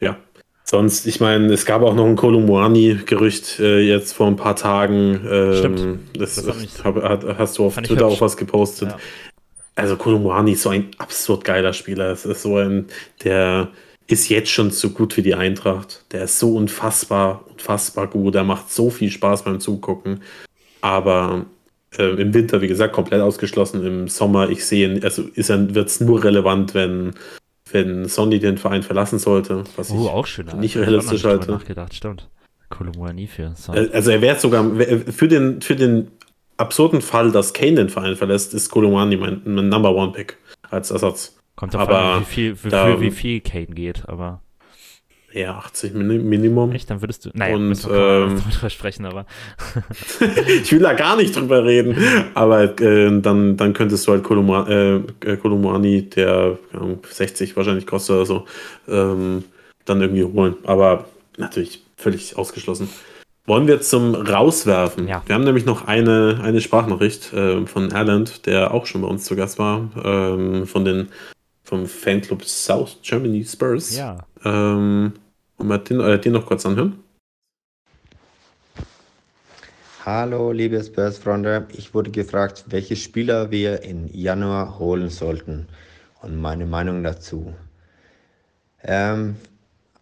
ja. 0.00 0.16
Sonst, 0.64 1.06
ich 1.06 1.20
meine, 1.20 1.52
es 1.52 1.64
gab 1.64 1.82
auch 1.82 1.94
noch 1.94 2.04
ein 2.04 2.16
Kolumuani-Gerücht 2.16 3.60
äh, 3.60 3.80
jetzt 3.80 4.12
vor 4.12 4.26
ein 4.26 4.36
paar 4.36 4.56
Tagen. 4.56 5.20
Ähm, 5.26 5.54
Stimmt. 5.54 5.98
Das, 6.18 6.34
das 6.36 6.84
hab, 6.84 7.02
hast 7.38 7.58
du 7.58 7.66
auf 7.66 7.76
Twitter 7.76 8.06
auch 8.06 8.20
was 8.20 8.36
gepostet. 8.36 8.90
Ja 8.90 8.98
also 9.74 9.96
Kolumani 9.96 10.52
ist 10.52 10.62
so 10.62 10.70
ein 10.70 10.90
absurd 10.98 11.44
geiler 11.44 11.72
Spieler. 11.72 12.10
Es 12.12 12.24
ist 12.24 12.42
so 12.42 12.56
ein, 12.58 12.86
der 13.24 13.68
ist 14.06 14.28
jetzt 14.28 14.50
schon 14.50 14.70
so 14.70 14.90
gut 14.90 15.16
wie 15.16 15.22
die 15.22 15.34
Eintracht. 15.34 16.04
Der 16.12 16.24
ist 16.24 16.38
so 16.38 16.56
unfassbar, 16.56 17.44
unfassbar 17.50 18.06
gut. 18.06 18.34
Der 18.34 18.44
macht 18.44 18.70
so 18.70 18.90
viel 18.90 19.10
Spaß 19.10 19.44
beim 19.44 19.60
Zugucken. 19.60 20.20
Aber 20.80 21.46
äh, 21.98 22.20
im 22.20 22.34
Winter, 22.34 22.60
wie 22.60 22.68
gesagt, 22.68 22.92
komplett 22.92 23.20
ausgeschlossen. 23.22 23.84
Im 23.84 24.08
Sommer, 24.08 24.50
ich 24.50 24.64
sehe, 24.64 25.00
also 25.02 25.24
wird 25.34 25.88
es 25.88 26.00
nur 26.00 26.22
relevant, 26.22 26.74
wenn, 26.74 27.14
wenn 27.72 28.06
Sonny 28.06 28.38
den 28.38 28.58
Verein 28.58 28.82
verlassen 28.82 29.18
sollte, 29.18 29.64
was 29.76 29.90
Oh, 29.90 30.02
ich 30.04 30.10
auch 30.10 30.26
schön. 30.26 30.46
nicht 30.58 30.76
noch 30.76 30.82
realistisch 30.82 31.24
halte. 31.24 31.50
nachgedacht, 31.50 31.94
stimmt. 31.94 32.28
Kolumuani 32.68 33.26
für 33.26 33.54
Son. 33.56 33.76
Äh, 33.76 33.88
Also 33.92 34.10
er 34.10 34.20
wäre 34.20 34.38
sogar 34.38 34.64
für 35.12 35.28
den, 35.28 35.62
für 35.62 35.76
den 35.76 36.08
absurden 36.56 37.00
Fall, 37.02 37.30
dass 37.32 37.52
Kane 37.52 37.74
den 37.74 37.88
Verein 37.88 38.16
verlässt, 38.16 38.54
ist 38.54 38.68
Kolomani 38.70 39.16
mein, 39.16 39.42
mein 39.44 39.68
Number 39.68 39.94
One 39.94 40.12
Pick 40.12 40.36
als 40.70 40.90
Ersatz. 40.90 41.36
Kommt 41.56 41.74
drauf 41.74 41.82
aber 41.82 41.98
an, 41.98 42.20
wie 42.22 42.24
viel, 42.24 42.56
für, 42.56 42.68
da- 42.68 42.86
für 42.86 43.00
wie 43.00 43.10
viel 43.10 43.40
Kane 43.40 43.66
geht, 43.66 44.08
aber 44.08 44.40
Ja, 45.32 45.56
80 45.58 45.94
Mini- 45.94 46.18
Minimum. 46.18 46.72
echt, 46.72 46.90
dann 46.90 47.00
würdest 47.00 47.24
du. 47.24 47.30
Naja, 47.34 47.54
Und, 47.56 47.68
müssen 47.68 47.90
wir 47.92 48.26
ähm, 48.28 48.42
drüber 48.52 48.70
sprechen, 48.70 49.04
aber 49.06 49.26
Ich 50.62 50.72
will 50.72 50.80
da 50.80 50.92
gar 50.94 51.16
nicht 51.16 51.34
drüber 51.36 51.64
reden, 51.64 51.96
aber 52.34 52.80
äh, 52.80 53.20
dann, 53.20 53.56
dann 53.56 53.72
könntest 53.72 54.06
du 54.06 54.12
halt 54.12 54.22
Koloma, 54.24 54.66
äh, 54.68 54.96
äh, 55.24 56.00
der 56.02 56.58
ähm, 56.72 56.98
60 57.08 57.56
wahrscheinlich 57.56 57.86
kostet 57.86 58.16
oder 58.16 58.26
so, 58.26 58.44
ähm, 58.88 59.44
dann 59.84 60.00
irgendwie 60.00 60.24
holen. 60.24 60.56
Aber 60.64 61.04
natürlich 61.36 61.82
völlig 61.96 62.36
ausgeschlossen. 62.36 62.88
Wollen 63.46 63.66
wir 63.66 63.82
zum 63.82 64.14
Rauswerfen? 64.14 65.06
Ja. 65.06 65.22
Wir 65.26 65.34
haben 65.34 65.44
nämlich 65.44 65.66
noch 65.66 65.86
eine, 65.86 66.40
eine 66.42 66.62
Sprachnachricht 66.62 67.34
äh, 67.34 67.66
von 67.66 67.90
Erland, 67.90 68.46
der 68.46 68.72
auch 68.72 68.86
schon 68.86 69.02
bei 69.02 69.08
uns 69.08 69.24
zu 69.26 69.36
Gast 69.36 69.58
war, 69.58 69.90
ähm, 70.02 70.66
von 70.66 70.86
den 70.86 71.08
vom 71.62 71.84
Fanclub 71.86 72.42
South 72.44 72.98
Germany 73.02 73.44
Spurs. 73.44 73.96
ja. 73.96 74.18
Ähm, 74.44 75.12
wollen 75.58 75.68
wir 75.68 75.78
den, 75.78 76.00
äh, 76.00 76.18
den 76.18 76.32
noch 76.32 76.46
kurz 76.46 76.64
anhören? 76.64 76.98
Hallo, 80.06 80.52
liebe 80.52 80.82
Spurs-Freunde. 80.82 81.66
Ich 81.72 81.92
wurde 81.92 82.10
gefragt, 82.10 82.64
welche 82.68 82.96
Spieler 82.96 83.50
wir 83.50 83.82
im 83.82 84.06
Januar 84.10 84.78
holen 84.78 85.10
sollten 85.10 85.66
und 86.22 86.40
meine 86.40 86.64
Meinung 86.64 87.02
dazu. 87.02 87.54
Ähm, 88.82 89.36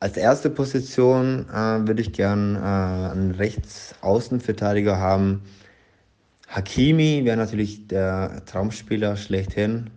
als 0.03 0.17
erste 0.17 0.51
Position 0.51 1.47
äh, 1.49 1.87
würde 1.87 2.03
ich 2.03 2.13
gern 2.13 2.57
äh, 2.57 2.59
einen 2.59 3.37
Rechtsaußenverteidiger 3.39 4.99
haben. 4.99 5.43
Hakimi 6.49 7.25
wäre 7.25 7.37
natürlich 7.37 7.87
der 7.87 8.45
Traumspieler 8.47 9.17
schlechthin. 9.17 9.91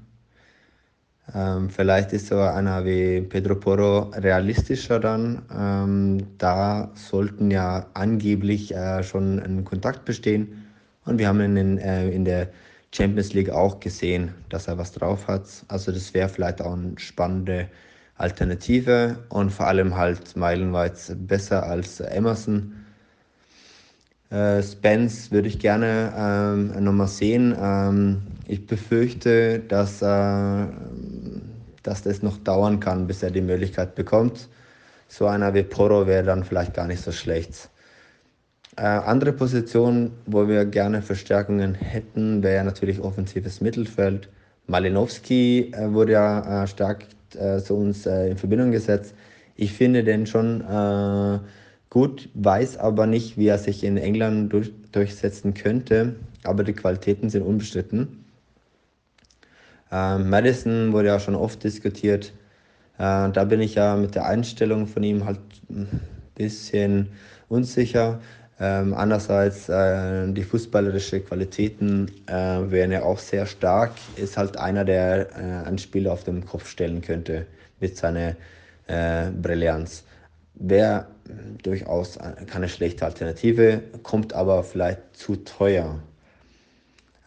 Ähm, 1.34 1.72
vielleicht 1.72 2.14
ist 2.14 2.27
so 2.27 2.38
einer 2.40 2.85
wie 2.85 3.22
Pedro 3.22 3.56
Porro 3.56 4.11
realistischer 4.14 5.00
dann. 5.00 5.42
Ähm, 5.51 6.27
da 6.38 6.92
sollten 6.93 7.50
ja 7.50 7.88
angeblich 7.95 8.75
äh, 8.75 9.01
schon 9.01 9.40
ein 9.40 9.66
Kontakt 9.66 10.06
bestehen. 10.06 10.67
Und 11.06 11.17
wir 11.17 11.27
haben 11.27 11.42
ihn 11.42 11.58
in, 11.58 11.77
äh, 11.80 12.09
in 12.09 12.25
der 12.25 12.50
Champions 12.93 13.34
League 13.34 13.50
auch 13.50 13.80
gesehen, 13.80 14.35
dass 14.50 14.67
er 14.67 14.77
was 14.77 14.92
drauf 14.92 15.27
hat. 15.27 15.48
Also 15.67 15.92
das 15.92 16.14
wäre 16.14 16.30
vielleicht 16.30 16.61
auch 16.61 16.74
eine 16.74 16.93
spannende 17.00 17.69
Alternative 18.17 19.17
und 19.29 19.51
vor 19.51 19.67
allem 19.67 19.95
halt 19.95 20.35
meilenweit 20.37 20.97
besser 21.27 21.63
als 21.63 21.99
Emerson. 21.99 22.73
Äh, 24.29 24.63
Spence 24.63 25.31
würde 25.31 25.47
ich 25.47 25.59
gerne 25.59 26.13
ähm, 26.17 26.83
nochmal 26.83 27.07
sehen. 27.07 27.55
Ähm, 27.59 28.21
ich 28.47 28.65
befürchte, 28.65 29.59
dass, 29.59 30.01
äh, 30.01 30.65
dass 31.83 32.03
das 32.03 32.23
noch 32.23 32.37
dauern 32.37 32.79
kann, 32.79 33.07
bis 33.07 33.21
er 33.21 33.31
die 33.31 33.41
Möglichkeit 33.41 33.95
bekommt. 33.95 34.49
So 35.07 35.27
einer 35.27 35.53
wie 35.53 35.63
Porro 35.63 36.07
wäre 36.07 36.23
dann 36.23 36.43
vielleicht 36.43 36.73
gar 36.73 36.87
nicht 36.87 37.01
so 37.01 37.11
schlecht. 37.11 37.69
Äh, 38.77 38.81
andere 38.81 39.31
Position, 39.33 40.11
wo 40.25 40.47
wir 40.47 40.65
gerne 40.65 41.01
Verstärkungen 41.01 41.75
hätten, 41.75 42.43
wäre 42.43 42.63
natürlich 42.63 42.99
offensives 42.99 43.61
Mittelfeld. 43.61 44.29
Malinowski 44.67 45.71
äh, 45.73 45.93
wurde 45.93 46.13
ja 46.13 46.63
äh, 46.63 46.67
stark 46.67 47.05
äh, 47.35 47.61
zu 47.61 47.75
uns 47.75 48.05
äh, 48.05 48.30
in 48.30 48.38
Verbindung 48.38 48.72
gesetzt. 48.72 49.14
Ich 49.55 49.73
finde 49.73 50.03
den 50.03 50.25
schon 50.25 50.61
äh, 50.61 51.39
gut, 51.89 52.30
weiß 52.33 52.77
aber 52.77 53.07
nicht, 53.07 53.38
wie 53.38 53.47
er 53.47 53.57
sich 53.57 53.83
in 53.83 53.97
England 53.97 54.51
durch, 54.51 54.72
durchsetzen 54.91 55.53
könnte. 55.53 56.15
Aber 56.43 56.64
die 56.64 56.73
Qualitäten 56.73 57.30
sind 57.30 57.43
unbestritten. 57.43 58.25
Ähm, 59.91 60.30
Madison 60.30 60.93
wurde 60.93 61.07
ja 61.07 61.19
schon 61.19 61.35
oft 61.35 61.64
diskutiert. 61.64 62.33
Äh, 62.97 63.31
da 63.31 63.43
bin 63.45 63.61
ich 63.61 63.75
ja 63.75 63.95
mit 63.95 64.15
der 64.15 64.25
Einstellung 64.25 64.88
von 64.88 65.03
ihm 65.03 65.25
halt 65.25 65.39
ein 65.69 66.01
bisschen 66.35 67.09
unsicher. 67.47 68.19
Ähm, 68.59 68.93
andererseits 68.93 69.67
äh, 69.67 70.32
die 70.32 70.43
fußballerische 70.43 71.19
Qualitäten 71.19 72.09
äh, 72.27 72.34
wären 72.72 72.92
ja 72.92 73.03
auch 73.03 73.19
sehr 73.19 73.45
stark. 73.45 73.92
Ist 74.16 74.38
halt 74.38 74.58
einer, 74.58 74.85
der 74.85 75.30
äh, 75.32 75.67
einen 75.67 75.77
Spieler 75.77 76.14
auf 76.14 76.24
den 76.24 76.45
Kopf 76.45 76.67
stellen 76.67 77.01
könnte 77.01 77.45
mit 77.80 77.98
seiner 77.98 78.35
äh, 78.88 79.30
Brillanz. 79.42 80.03
Wäre 80.53 81.08
durchaus 81.64 82.17
keine 82.48 82.69
schlechte 82.69 83.06
Alternative, 83.06 83.82
kommt 84.03 84.34
aber 84.34 84.64
vielleicht 84.64 85.01
zu 85.14 85.35
teuer. 85.38 86.00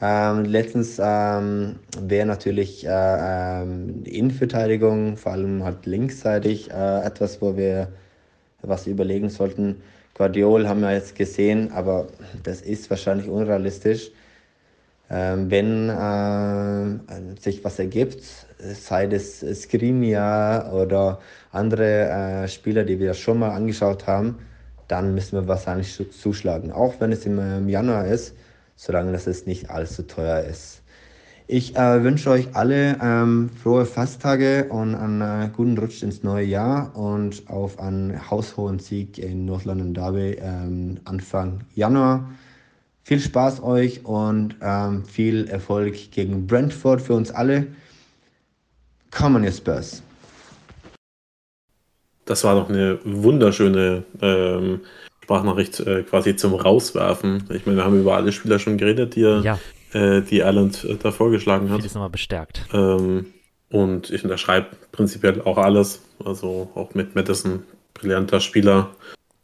Ähm, 0.01 0.45
letztens 0.45 1.01
ähm, 1.03 1.77
wäre 2.01 2.27
natürlich 2.27 2.87
äh, 2.87 2.91
ähm, 2.91 4.05
die 4.05 4.17
Innenverteidigung, 4.17 5.17
vor 5.17 5.33
allem 5.33 5.65
halt 5.65 5.87
linksseitig, 5.87 6.71
äh, 6.71 7.01
etwas, 7.05 7.43
wo 7.43 7.57
wir 7.57 7.89
was 8.63 8.87
überlegen 8.87 9.29
sollten. 9.29 9.83
Guardiol 10.19 10.69
haben 10.69 10.81
wir 10.81 10.93
jetzt 10.93 11.15
gesehen, 11.15 11.71
aber 11.73 12.09
das 12.43 12.61
ist 12.61 12.91
wahrscheinlich 12.91 13.29
unrealistisch. 13.29 14.11
Ähm, 15.11 15.51
wenn 15.51 15.89
äh, 15.89 17.41
sich 17.41 17.65
was 17.65 17.79
ergibt, 17.79 18.23
sei 18.59 19.07
das 19.07 19.41
Skriniar 19.41 20.73
oder 20.75 21.21
andere 21.53 22.43
äh, 22.45 22.49
Spieler, 22.49 22.85
die 22.85 22.99
wir 22.99 23.15
schon 23.15 23.39
mal 23.39 23.51
angeschaut 23.53 24.07
haben, 24.07 24.39
dann 24.89 25.15
müssen 25.15 25.37
wir 25.41 25.49
wahrscheinlich 25.49 25.95
zu- 25.95 26.11
zuschlagen. 26.11 26.73
Auch 26.73 26.95
wenn 27.01 27.13
es 27.13 27.25
im, 27.25 27.39
ähm, 27.39 27.69
Januar 27.69 28.07
ist, 28.07 28.35
solange 28.77 29.13
das 29.13 29.27
es 29.27 29.47
nicht 29.47 29.71
allzu 29.71 30.03
teuer 30.03 30.41
ist. 30.41 30.83
Ich 31.51 31.77
äh, 31.77 32.05
wünsche 32.05 32.29
euch 32.29 32.55
alle 32.55 32.99
ähm, 33.03 33.49
frohe 33.63 33.87
Festtage 33.87 34.67
und 34.69 34.95
einen 34.95 35.23
äh, 35.23 35.49
guten 35.57 35.79
Rutsch 35.79 36.03
ins 36.03 36.23
neue 36.23 36.45
Jahr 36.45 36.95
und 36.95 37.49
auf 37.49 37.81
einen 37.81 38.31
haushohen 38.31 38.79
Sieg 38.81 39.17
in 39.17 39.47
North 39.47 39.65
London 39.65 39.95
Derby 39.95 40.37
ähm, 40.43 41.01
Anfang 41.07 41.63
Januar. 41.75 42.29
Viel 43.03 43.19
Spaß 43.19 43.63
euch 43.63 44.05
und 44.05 44.57
ähm, 44.61 45.07
viel 45.07 45.49
Erfolg 45.49 46.11
gegen 46.11 46.47
Brentford 46.47 47.01
für 47.01 47.15
uns 47.15 47.31
alle. 47.31 47.69
Come 49.11 49.39
on, 49.39 49.45
ihr 49.45 49.53
Spurs. 49.53 50.03
Das 52.27 52.45
war 52.45 52.57
doch 52.57 52.69
eine 52.69 52.99
wunderschöne 53.05 54.05
ähm, 54.21 54.81
Sprachnachricht 55.23 55.81
äh, 55.81 56.03
quasi 56.03 56.37
zum 56.37 56.53
Rauswerfen. 56.53 57.45
Ich 57.49 57.65
meine, 57.65 57.79
wir 57.79 57.85
haben 57.87 57.99
über 57.99 58.17
alle 58.17 58.33
Spieler 58.33 58.59
schon 58.59 58.77
geredet, 58.77 59.17
die, 59.17 59.23
Ja, 59.23 59.59
äh, 59.93 60.23
die 60.23 60.41
Erland 60.41 60.85
äh, 60.85 60.97
da 60.97 61.11
vorgeschlagen 61.11 61.71
hat. 61.71 61.79
vieles 61.79 61.95
nochmal 61.95 62.11
bestärkt. 62.11 62.67
Ähm, 62.73 63.27
und 63.71 64.11
ich 64.11 64.25
unterschreibe 64.25 64.69
prinzipiell 64.93 65.43
auch 65.43 65.59
alles. 65.59 66.03
Also 66.25 66.71
auch 66.75 66.95
mit 66.95 67.15
Madison, 67.15 67.63
brillanter 67.95 68.41
Spieler, 68.41 68.91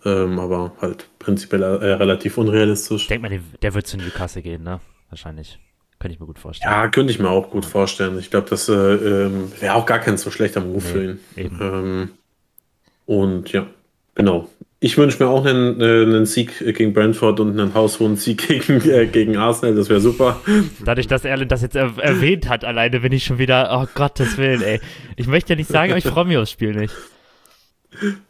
ähm, 0.04 0.38
aber 0.38 0.72
halt 0.80 1.08
prinzipiell 1.18 1.62
äh, 1.62 1.92
relativ 1.94 2.38
unrealistisch. 2.38 3.02
Ich 3.02 3.08
denke 3.08 3.28
mal, 3.28 3.40
der, 3.62 3.74
wird 3.74 3.86
zu 3.86 3.96
Newcastle 3.96 4.42
gehen, 4.42 4.62
ne? 4.62 4.80
Wahrscheinlich. 5.10 5.58
Könnte 5.98 6.14
ich 6.14 6.20
mir 6.20 6.26
gut 6.26 6.38
vorstellen. 6.38 6.72
Ja, 6.72 6.88
könnte 6.88 7.12
ich 7.12 7.18
mir 7.18 7.30
auch 7.30 7.50
gut 7.50 7.64
vorstellen. 7.64 8.18
Ich 8.18 8.30
glaube, 8.30 8.50
das 8.50 8.68
äh, 8.68 8.72
ähm, 8.72 9.52
wäre 9.60 9.74
auch 9.74 9.86
gar 9.86 10.00
kein 10.00 10.16
so 10.16 10.30
schlechter 10.30 10.60
Move 10.60 10.80
für 10.80 11.04
ihn. 11.04 11.20
eben. 11.36 11.58
Ähm, 11.62 12.10
und 13.06 13.52
ja, 13.52 13.66
genau. 14.14 14.48
Ich 14.84 14.98
wünsche 14.98 15.22
mir 15.22 15.30
auch 15.30 15.46
einen, 15.46 15.80
äh, 15.80 16.02
einen 16.02 16.26
Sieg 16.26 16.58
gegen 16.58 16.92
Brentford 16.92 17.40
und 17.40 17.58
einen 17.58 17.72
haushohen 17.72 18.16
Sieg 18.16 18.46
gegen, 18.46 18.82
äh, 18.90 19.06
gegen 19.06 19.34
Arsenal. 19.38 19.74
Das 19.74 19.88
wäre 19.88 20.00
super. 20.00 20.40
Dadurch, 20.84 21.06
dass 21.06 21.24
Erlen 21.24 21.48
das 21.48 21.62
jetzt 21.62 21.74
er 21.74 21.96
erwähnt 21.96 22.50
hat, 22.50 22.64
alleine 22.66 23.00
bin 23.00 23.10
ich 23.12 23.24
schon 23.24 23.38
wieder, 23.38 23.70
oh 23.72 23.86
Gottes 23.94 24.36
Willen, 24.36 24.60
ey. 24.60 24.80
Ich 25.16 25.26
möchte 25.26 25.54
ja 25.54 25.56
nicht 25.56 25.70
sagen, 25.70 25.90
aber 25.92 25.98
ich 25.98 26.04
freue 26.04 26.26
mich 26.26 26.36
aufs 26.36 26.50
Spiel 26.50 26.74
nicht. 26.74 26.92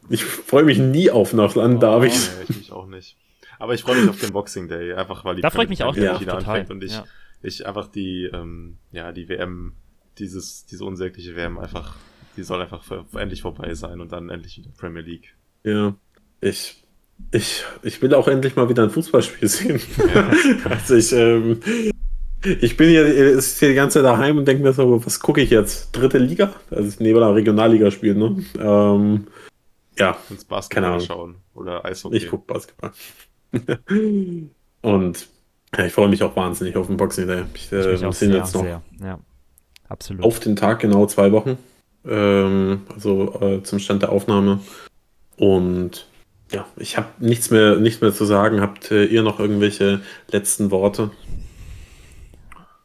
Ich 0.08 0.22
freue 0.24 0.62
mich 0.62 0.78
nie 0.78 1.10
auf 1.10 1.32
nach 1.32 1.56
Land 1.56 1.82
Derby. 1.82 2.06
Oh, 2.08 2.10
nee, 2.10 2.44
ich 2.48 2.56
mich 2.56 2.70
auch 2.72 2.86
nicht. 2.86 3.16
Aber 3.58 3.74
ich 3.74 3.82
freue 3.82 3.96
mich 4.00 4.08
auf 4.08 4.20
den 4.20 4.32
Boxing 4.32 4.68
Day, 4.68 4.92
einfach 4.92 5.24
weil 5.24 5.34
die 5.34 5.42
Da 5.42 5.50
freue 5.50 5.64
ich 5.64 5.70
mich 5.70 5.82
auch 5.82 5.96
League 5.96 6.20
wieder 6.20 6.38
total. 6.38 6.60
anfängt 6.60 6.70
und 6.70 6.84
ich, 6.84 6.92
Ja. 6.92 7.04
ich 7.42 7.66
einfach 7.66 7.88
die, 7.88 8.30
ähm, 8.32 8.76
ja, 8.92 9.10
die 9.10 9.28
WM, 9.28 9.72
dieses, 10.18 10.66
diese 10.66 10.84
unsägliche 10.84 11.34
WM 11.34 11.58
einfach, 11.58 11.96
die 12.36 12.44
soll 12.44 12.60
einfach 12.62 12.84
vor- 12.84 13.06
endlich 13.16 13.42
vorbei 13.42 13.74
sein 13.74 14.00
und 14.00 14.12
dann 14.12 14.28
endlich 14.30 14.56
wieder 14.58 14.70
Premier 14.78 15.02
League. 15.02 15.34
Ja, 15.64 15.94
ich, 16.44 16.82
ich, 17.32 17.64
ich 17.82 18.02
will 18.02 18.14
auch 18.14 18.28
endlich 18.28 18.56
mal 18.56 18.68
wieder 18.68 18.82
ein 18.82 18.90
Fußballspiel 18.90 19.48
sehen. 19.48 19.80
also 20.68 20.94
ich, 20.94 21.12
ähm, 21.12 21.60
ich 22.60 22.76
bin 22.76 22.90
hier, 22.90 23.06
ich 23.06 23.44
sitze 23.44 23.60
hier 23.60 23.68
die 23.70 23.74
ganze 23.74 23.98
Zeit 23.98 24.04
daheim 24.04 24.38
und 24.38 24.46
denke 24.46 24.62
mir 24.62 24.72
so, 24.72 25.04
was 25.04 25.20
gucke 25.20 25.40
ich 25.40 25.50
jetzt? 25.50 25.92
Dritte 25.92 26.18
Liga? 26.18 26.52
Also 26.70 26.96
neben 27.00 27.18
einer 27.18 27.34
Regionalliga-Spiel, 27.34 28.14
ne? 28.14 28.44
Ähm, 28.58 29.26
ja, 29.98 30.16
Ins 30.28 30.44
Basketball 30.44 30.84
Ahnung. 30.84 31.00
schauen 31.00 31.34
oder 31.54 31.84
Eishockey. 31.84 32.16
ich 32.16 32.28
gucke 32.28 32.52
Basketball. 32.52 32.92
und 34.82 35.28
ja, 35.76 35.86
ich 35.86 35.92
freue 35.92 36.08
mich 36.08 36.22
auch 36.22 36.36
wahnsinnig 36.36 36.76
auf 36.76 36.88
den 36.88 36.96
Boxing 36.96 37.26
Day. 37.26 37.44
Ich, 37.54 37.72
Ich 37.72 37.72
äh, 37.72 37.92
mich 37.92 38.04
auch 38.04 38.12
sind 38.12 38.32
sehr, 38.32 38.40
jetzt 38.40 38.54
noch 38.54 38.62
sehr. 38.62 38.82
Ja, 39.00 39.18
absolut. 39.88 40.24
auf 40.24 40.40
den 40.40 40.56
Tag 40.56 40.80
genau 40.80 41.06
zwei 41.06 41.32
Wochen. 41.32 41.56
ähm, 42.06 42.82
also 42.92 43.40
äh, 43.40 43.62
zum 43.62 43.78
Stand 43.78 44.02
der 44.02 44.12
Aufnahme. 44.12 44.60
Und 45.36 46.06
ja, 46.54 46.66
ich 46.76 46.96
habe 46.96 47.08
nichts 47.18 47.50
mehr, 47.50 47.76
nichts 47.76 48.00
mehr 48.00 48.12
zu 48.12 48.24
sagen. 48.24 48.60
Habt 48.60 48.90
äh, 48.90 49.04
ihr 49.04 49.22
noch 49.22 49.40
irgendwelche 49.40 50.00
letzten 50.30 50.70
Worte? 50.70 51.10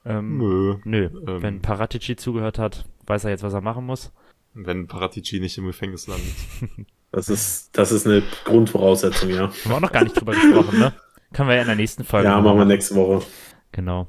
Ähm, 0.06 0.38
Nö. 0.38 0.76
Nö, 0.84 1.10
Ähm. 1.28 1.42
wenn 1.42 1.62
Paratici 1.62 2.16
zugehört 2.16 2.58
hat, 2.58 2.86
weiß 3.06 3.26
er 3.26 3.32
jetzt, 3.32 3.44
was 3.44 3.54
er 3.54 3.62
machen 3.62 3.86
muss. 3.86 4.12
Wenn 4.54 4.88
Paratici 4.88 5.40
nicht 5.40 5.58
im 5.58 5.66
Gefängnis 5.66 6.08
landet. 6.08 6.34
Das 7.12 7.28
ist, 7.28 7.76
das 7.76 7.92
ist 7.92 8.06
eine 8.06 8.22
Grundvoraussetzung, 8.46 9.32
ja. 9.32 9.48
Haben 9.48 9.56
wir 9.66 9.76
auch 9.78 9.80
noch 9.80 9.92
gar 9.92 10.04
nicht 10.04 10.14
drüber 10.14 10.32
gesprochen, 10.34 10.78
ne? 10.78 10.94
Können 11.34 11.50
wir 11.50 11.56
ja 11.56 11.62
in 11.62 11.68
der 11.68 11.76
nächsten 11.76 12.04
Folge 12.04 12.28
Ja, 12.28 12.40
machen 12.40 12.60
wir 12.60 12.66
nächste 12.66 12.94
Woche. 12.94 13.26
Genau. 13.72 14.06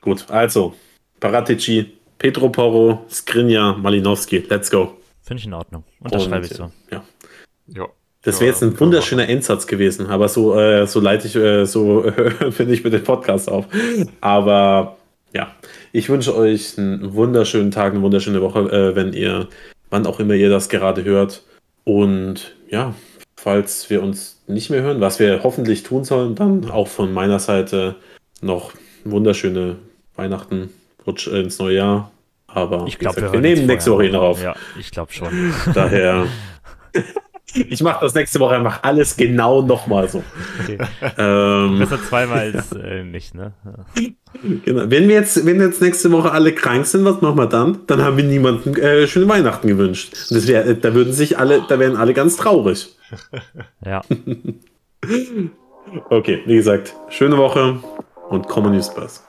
Gut, 0.00 0.30
also 0.30 0.76
Paratici, 1.18 1.98
Petro 2.18 2.50
Porro, 2.50 3.04
Skriniar, 3.10 3.76
Malinowski. 3.76 4.44
Let's 4.48 4.70
go. 4.70 4.96
Finde 5.22 5.40
ich 5.40 5.46
in 5.46 5.54
Ordnung. 5.54 5.82
Unterschreibe 5.98 6.46
ich 6.46 6.52
so. 6.52 6.70
Ja. 6.92 7.02
Ja. 7.66 7.88
Das 8.22 8.40
wäre 8.40 8.50
jetzt 8.50 8.62
ein 8.62 8.78
wunderschöner 8.78 9.28
Endsatz 9.28 9.66
gewesen, 9.66 10.06
aber 10.08 10.28
so, 10.28 10.58
äh, 10.58 10.86
so 10.86 11.00
leite 11.00 11.26
ich, 11.26 11.36
äh, 11.36 11.64
so 11.64 12.04
äh, 12.04 12.50
finde 12.52 12.74
ich 12.74 12.84
mit 12.84 12.92
dem 12.92 13.02
Podcast 13.02 13.50
auf. 13.50 13.66
Aber 14.20 14.98
ja, 15.32 15.54
ich 15.92 16.08
wünsche 16.10 16.36
euch 16.36 16.76
einen 16.76 17.14
wunderschönen 17.14 17.70
Tag, 17.70 17.92
eine 17.94 18.02
wunderschöne 18.02 18.42
Woche, 18.42 18.60
äh, 18.60 18.94
wenn 18.94 19.14
ihr, 19.14 19.48
wann 19.88 20.06
auch 20.06 20.20
immer 20.20 20.34
ihr 20.34 20.50
das 20.50 20.68
gerade 20.68 21.04
hört. 21.04 21.44
Und 21.84 22.56
ja, 22.68 22.94
falls 23.36 23.88
wir 23.88 24.02
uns 24.02 24.42
nicht 24.46 24.68
mehr 24.68 24.82
hören, 24.82 25.00
was 25.00 25.18
wir 25.18 25.42
hoffentlich 25.42 25.82
tun 25.82 26.04
sollen, 26.04 26.34
dann 26.34 26.70
auch 26.70 26.88
von 26.88 27.12
meiner 27.12 27.38
Seite 27.38 27.96
noch 28.42 28.72
wunderschöne 29.04 29.76
Weihnachten, 30.16 30.70
Rutsch 31.06 31.26
ins 31.26 31.58
neue 31.58 31.76
Jahr. 31.76 32.10
Aber 32.48 32.84
Ich 32.86 32.94
wie 32.94 32.98
glaube, 32.98 33.16
gesagt, 33.16 33.32
wir, 33.32 33.42
wir 33.42 33.54
nehmen 33.54 33.66
nächste 33.66 33.92
Woche 33.92 34.10
noch 34.10 34.22
auf. 34.22 34.42
Ja, 34.42 34.54
ich 34.78 34.90
glaube 34.90 35.12
schon. 35.12 35.28
Daher. 35.74 36.26
Ich 37.54 37.82
mache 37.82 38.04
das 38.04 38.14
nächste 38.14 38.40
Woche 38.40 38.56
einfach 38.56 38.82
alles 38.82 39.16
genau 39.16 39.62
nochmal 39.62 40.08
so. 40.08 40.22
Okay. 40.62 40.78
Ähm, 41.18 41.78
Besser 41.78 42.02
zweimal 42.02 42.52
als 42.54 42.72
äh, 42.72 43.02
nicht, 43.02 43.34
ne? 43.34 43.52
Genau. 44.64 44.82
Wenn 44.88 45.08
wir 45.08 45.16
jetzt, 45.16 45.44
wenn 45.44 45.60
jetzt 45.60 45.82
nächste 45.82 46.12
Woche 46.12 46.30
alle 46.32 46.52
krank 46.52 46.86
sind, 46.86 47.04
was 47.04 47.20
machen 47.20 47.36
wir 47.36 47.46
dann? 47.46 47.78
Dann 47.86 48.02
haben 48.02 48.16
wir 48.16 48.24
niemanden 48.24 48.74
äh, 48.76 49.06
schöne 49.06 49.28
Weihnachten 49.28 49.66
gewünscht. 49.68 50.12
Und 50.30 50.36
das 50.36 50.46
wär, 50.46 50.74
da 50.74 50.94
würden 50.94 51.12
sich 51.12 51.38
alle, 51.38 51.62
da 51.68 51.78
wären 51.78 51.96
alle 51.96 52.14
ganz 52.14 52.36
traurig. 52.36 52.94
ja. 53.84 54.02
Okay, 56.08 56.40
wie 56.46 56.54
gesagt, 56.54 56.94
schöne 57.08 57.36
Woche 57.36 57.80
und 58.28 58.46
Common 58.46 58.72
News 58.72 58.94
Buzz. 58.94 59.24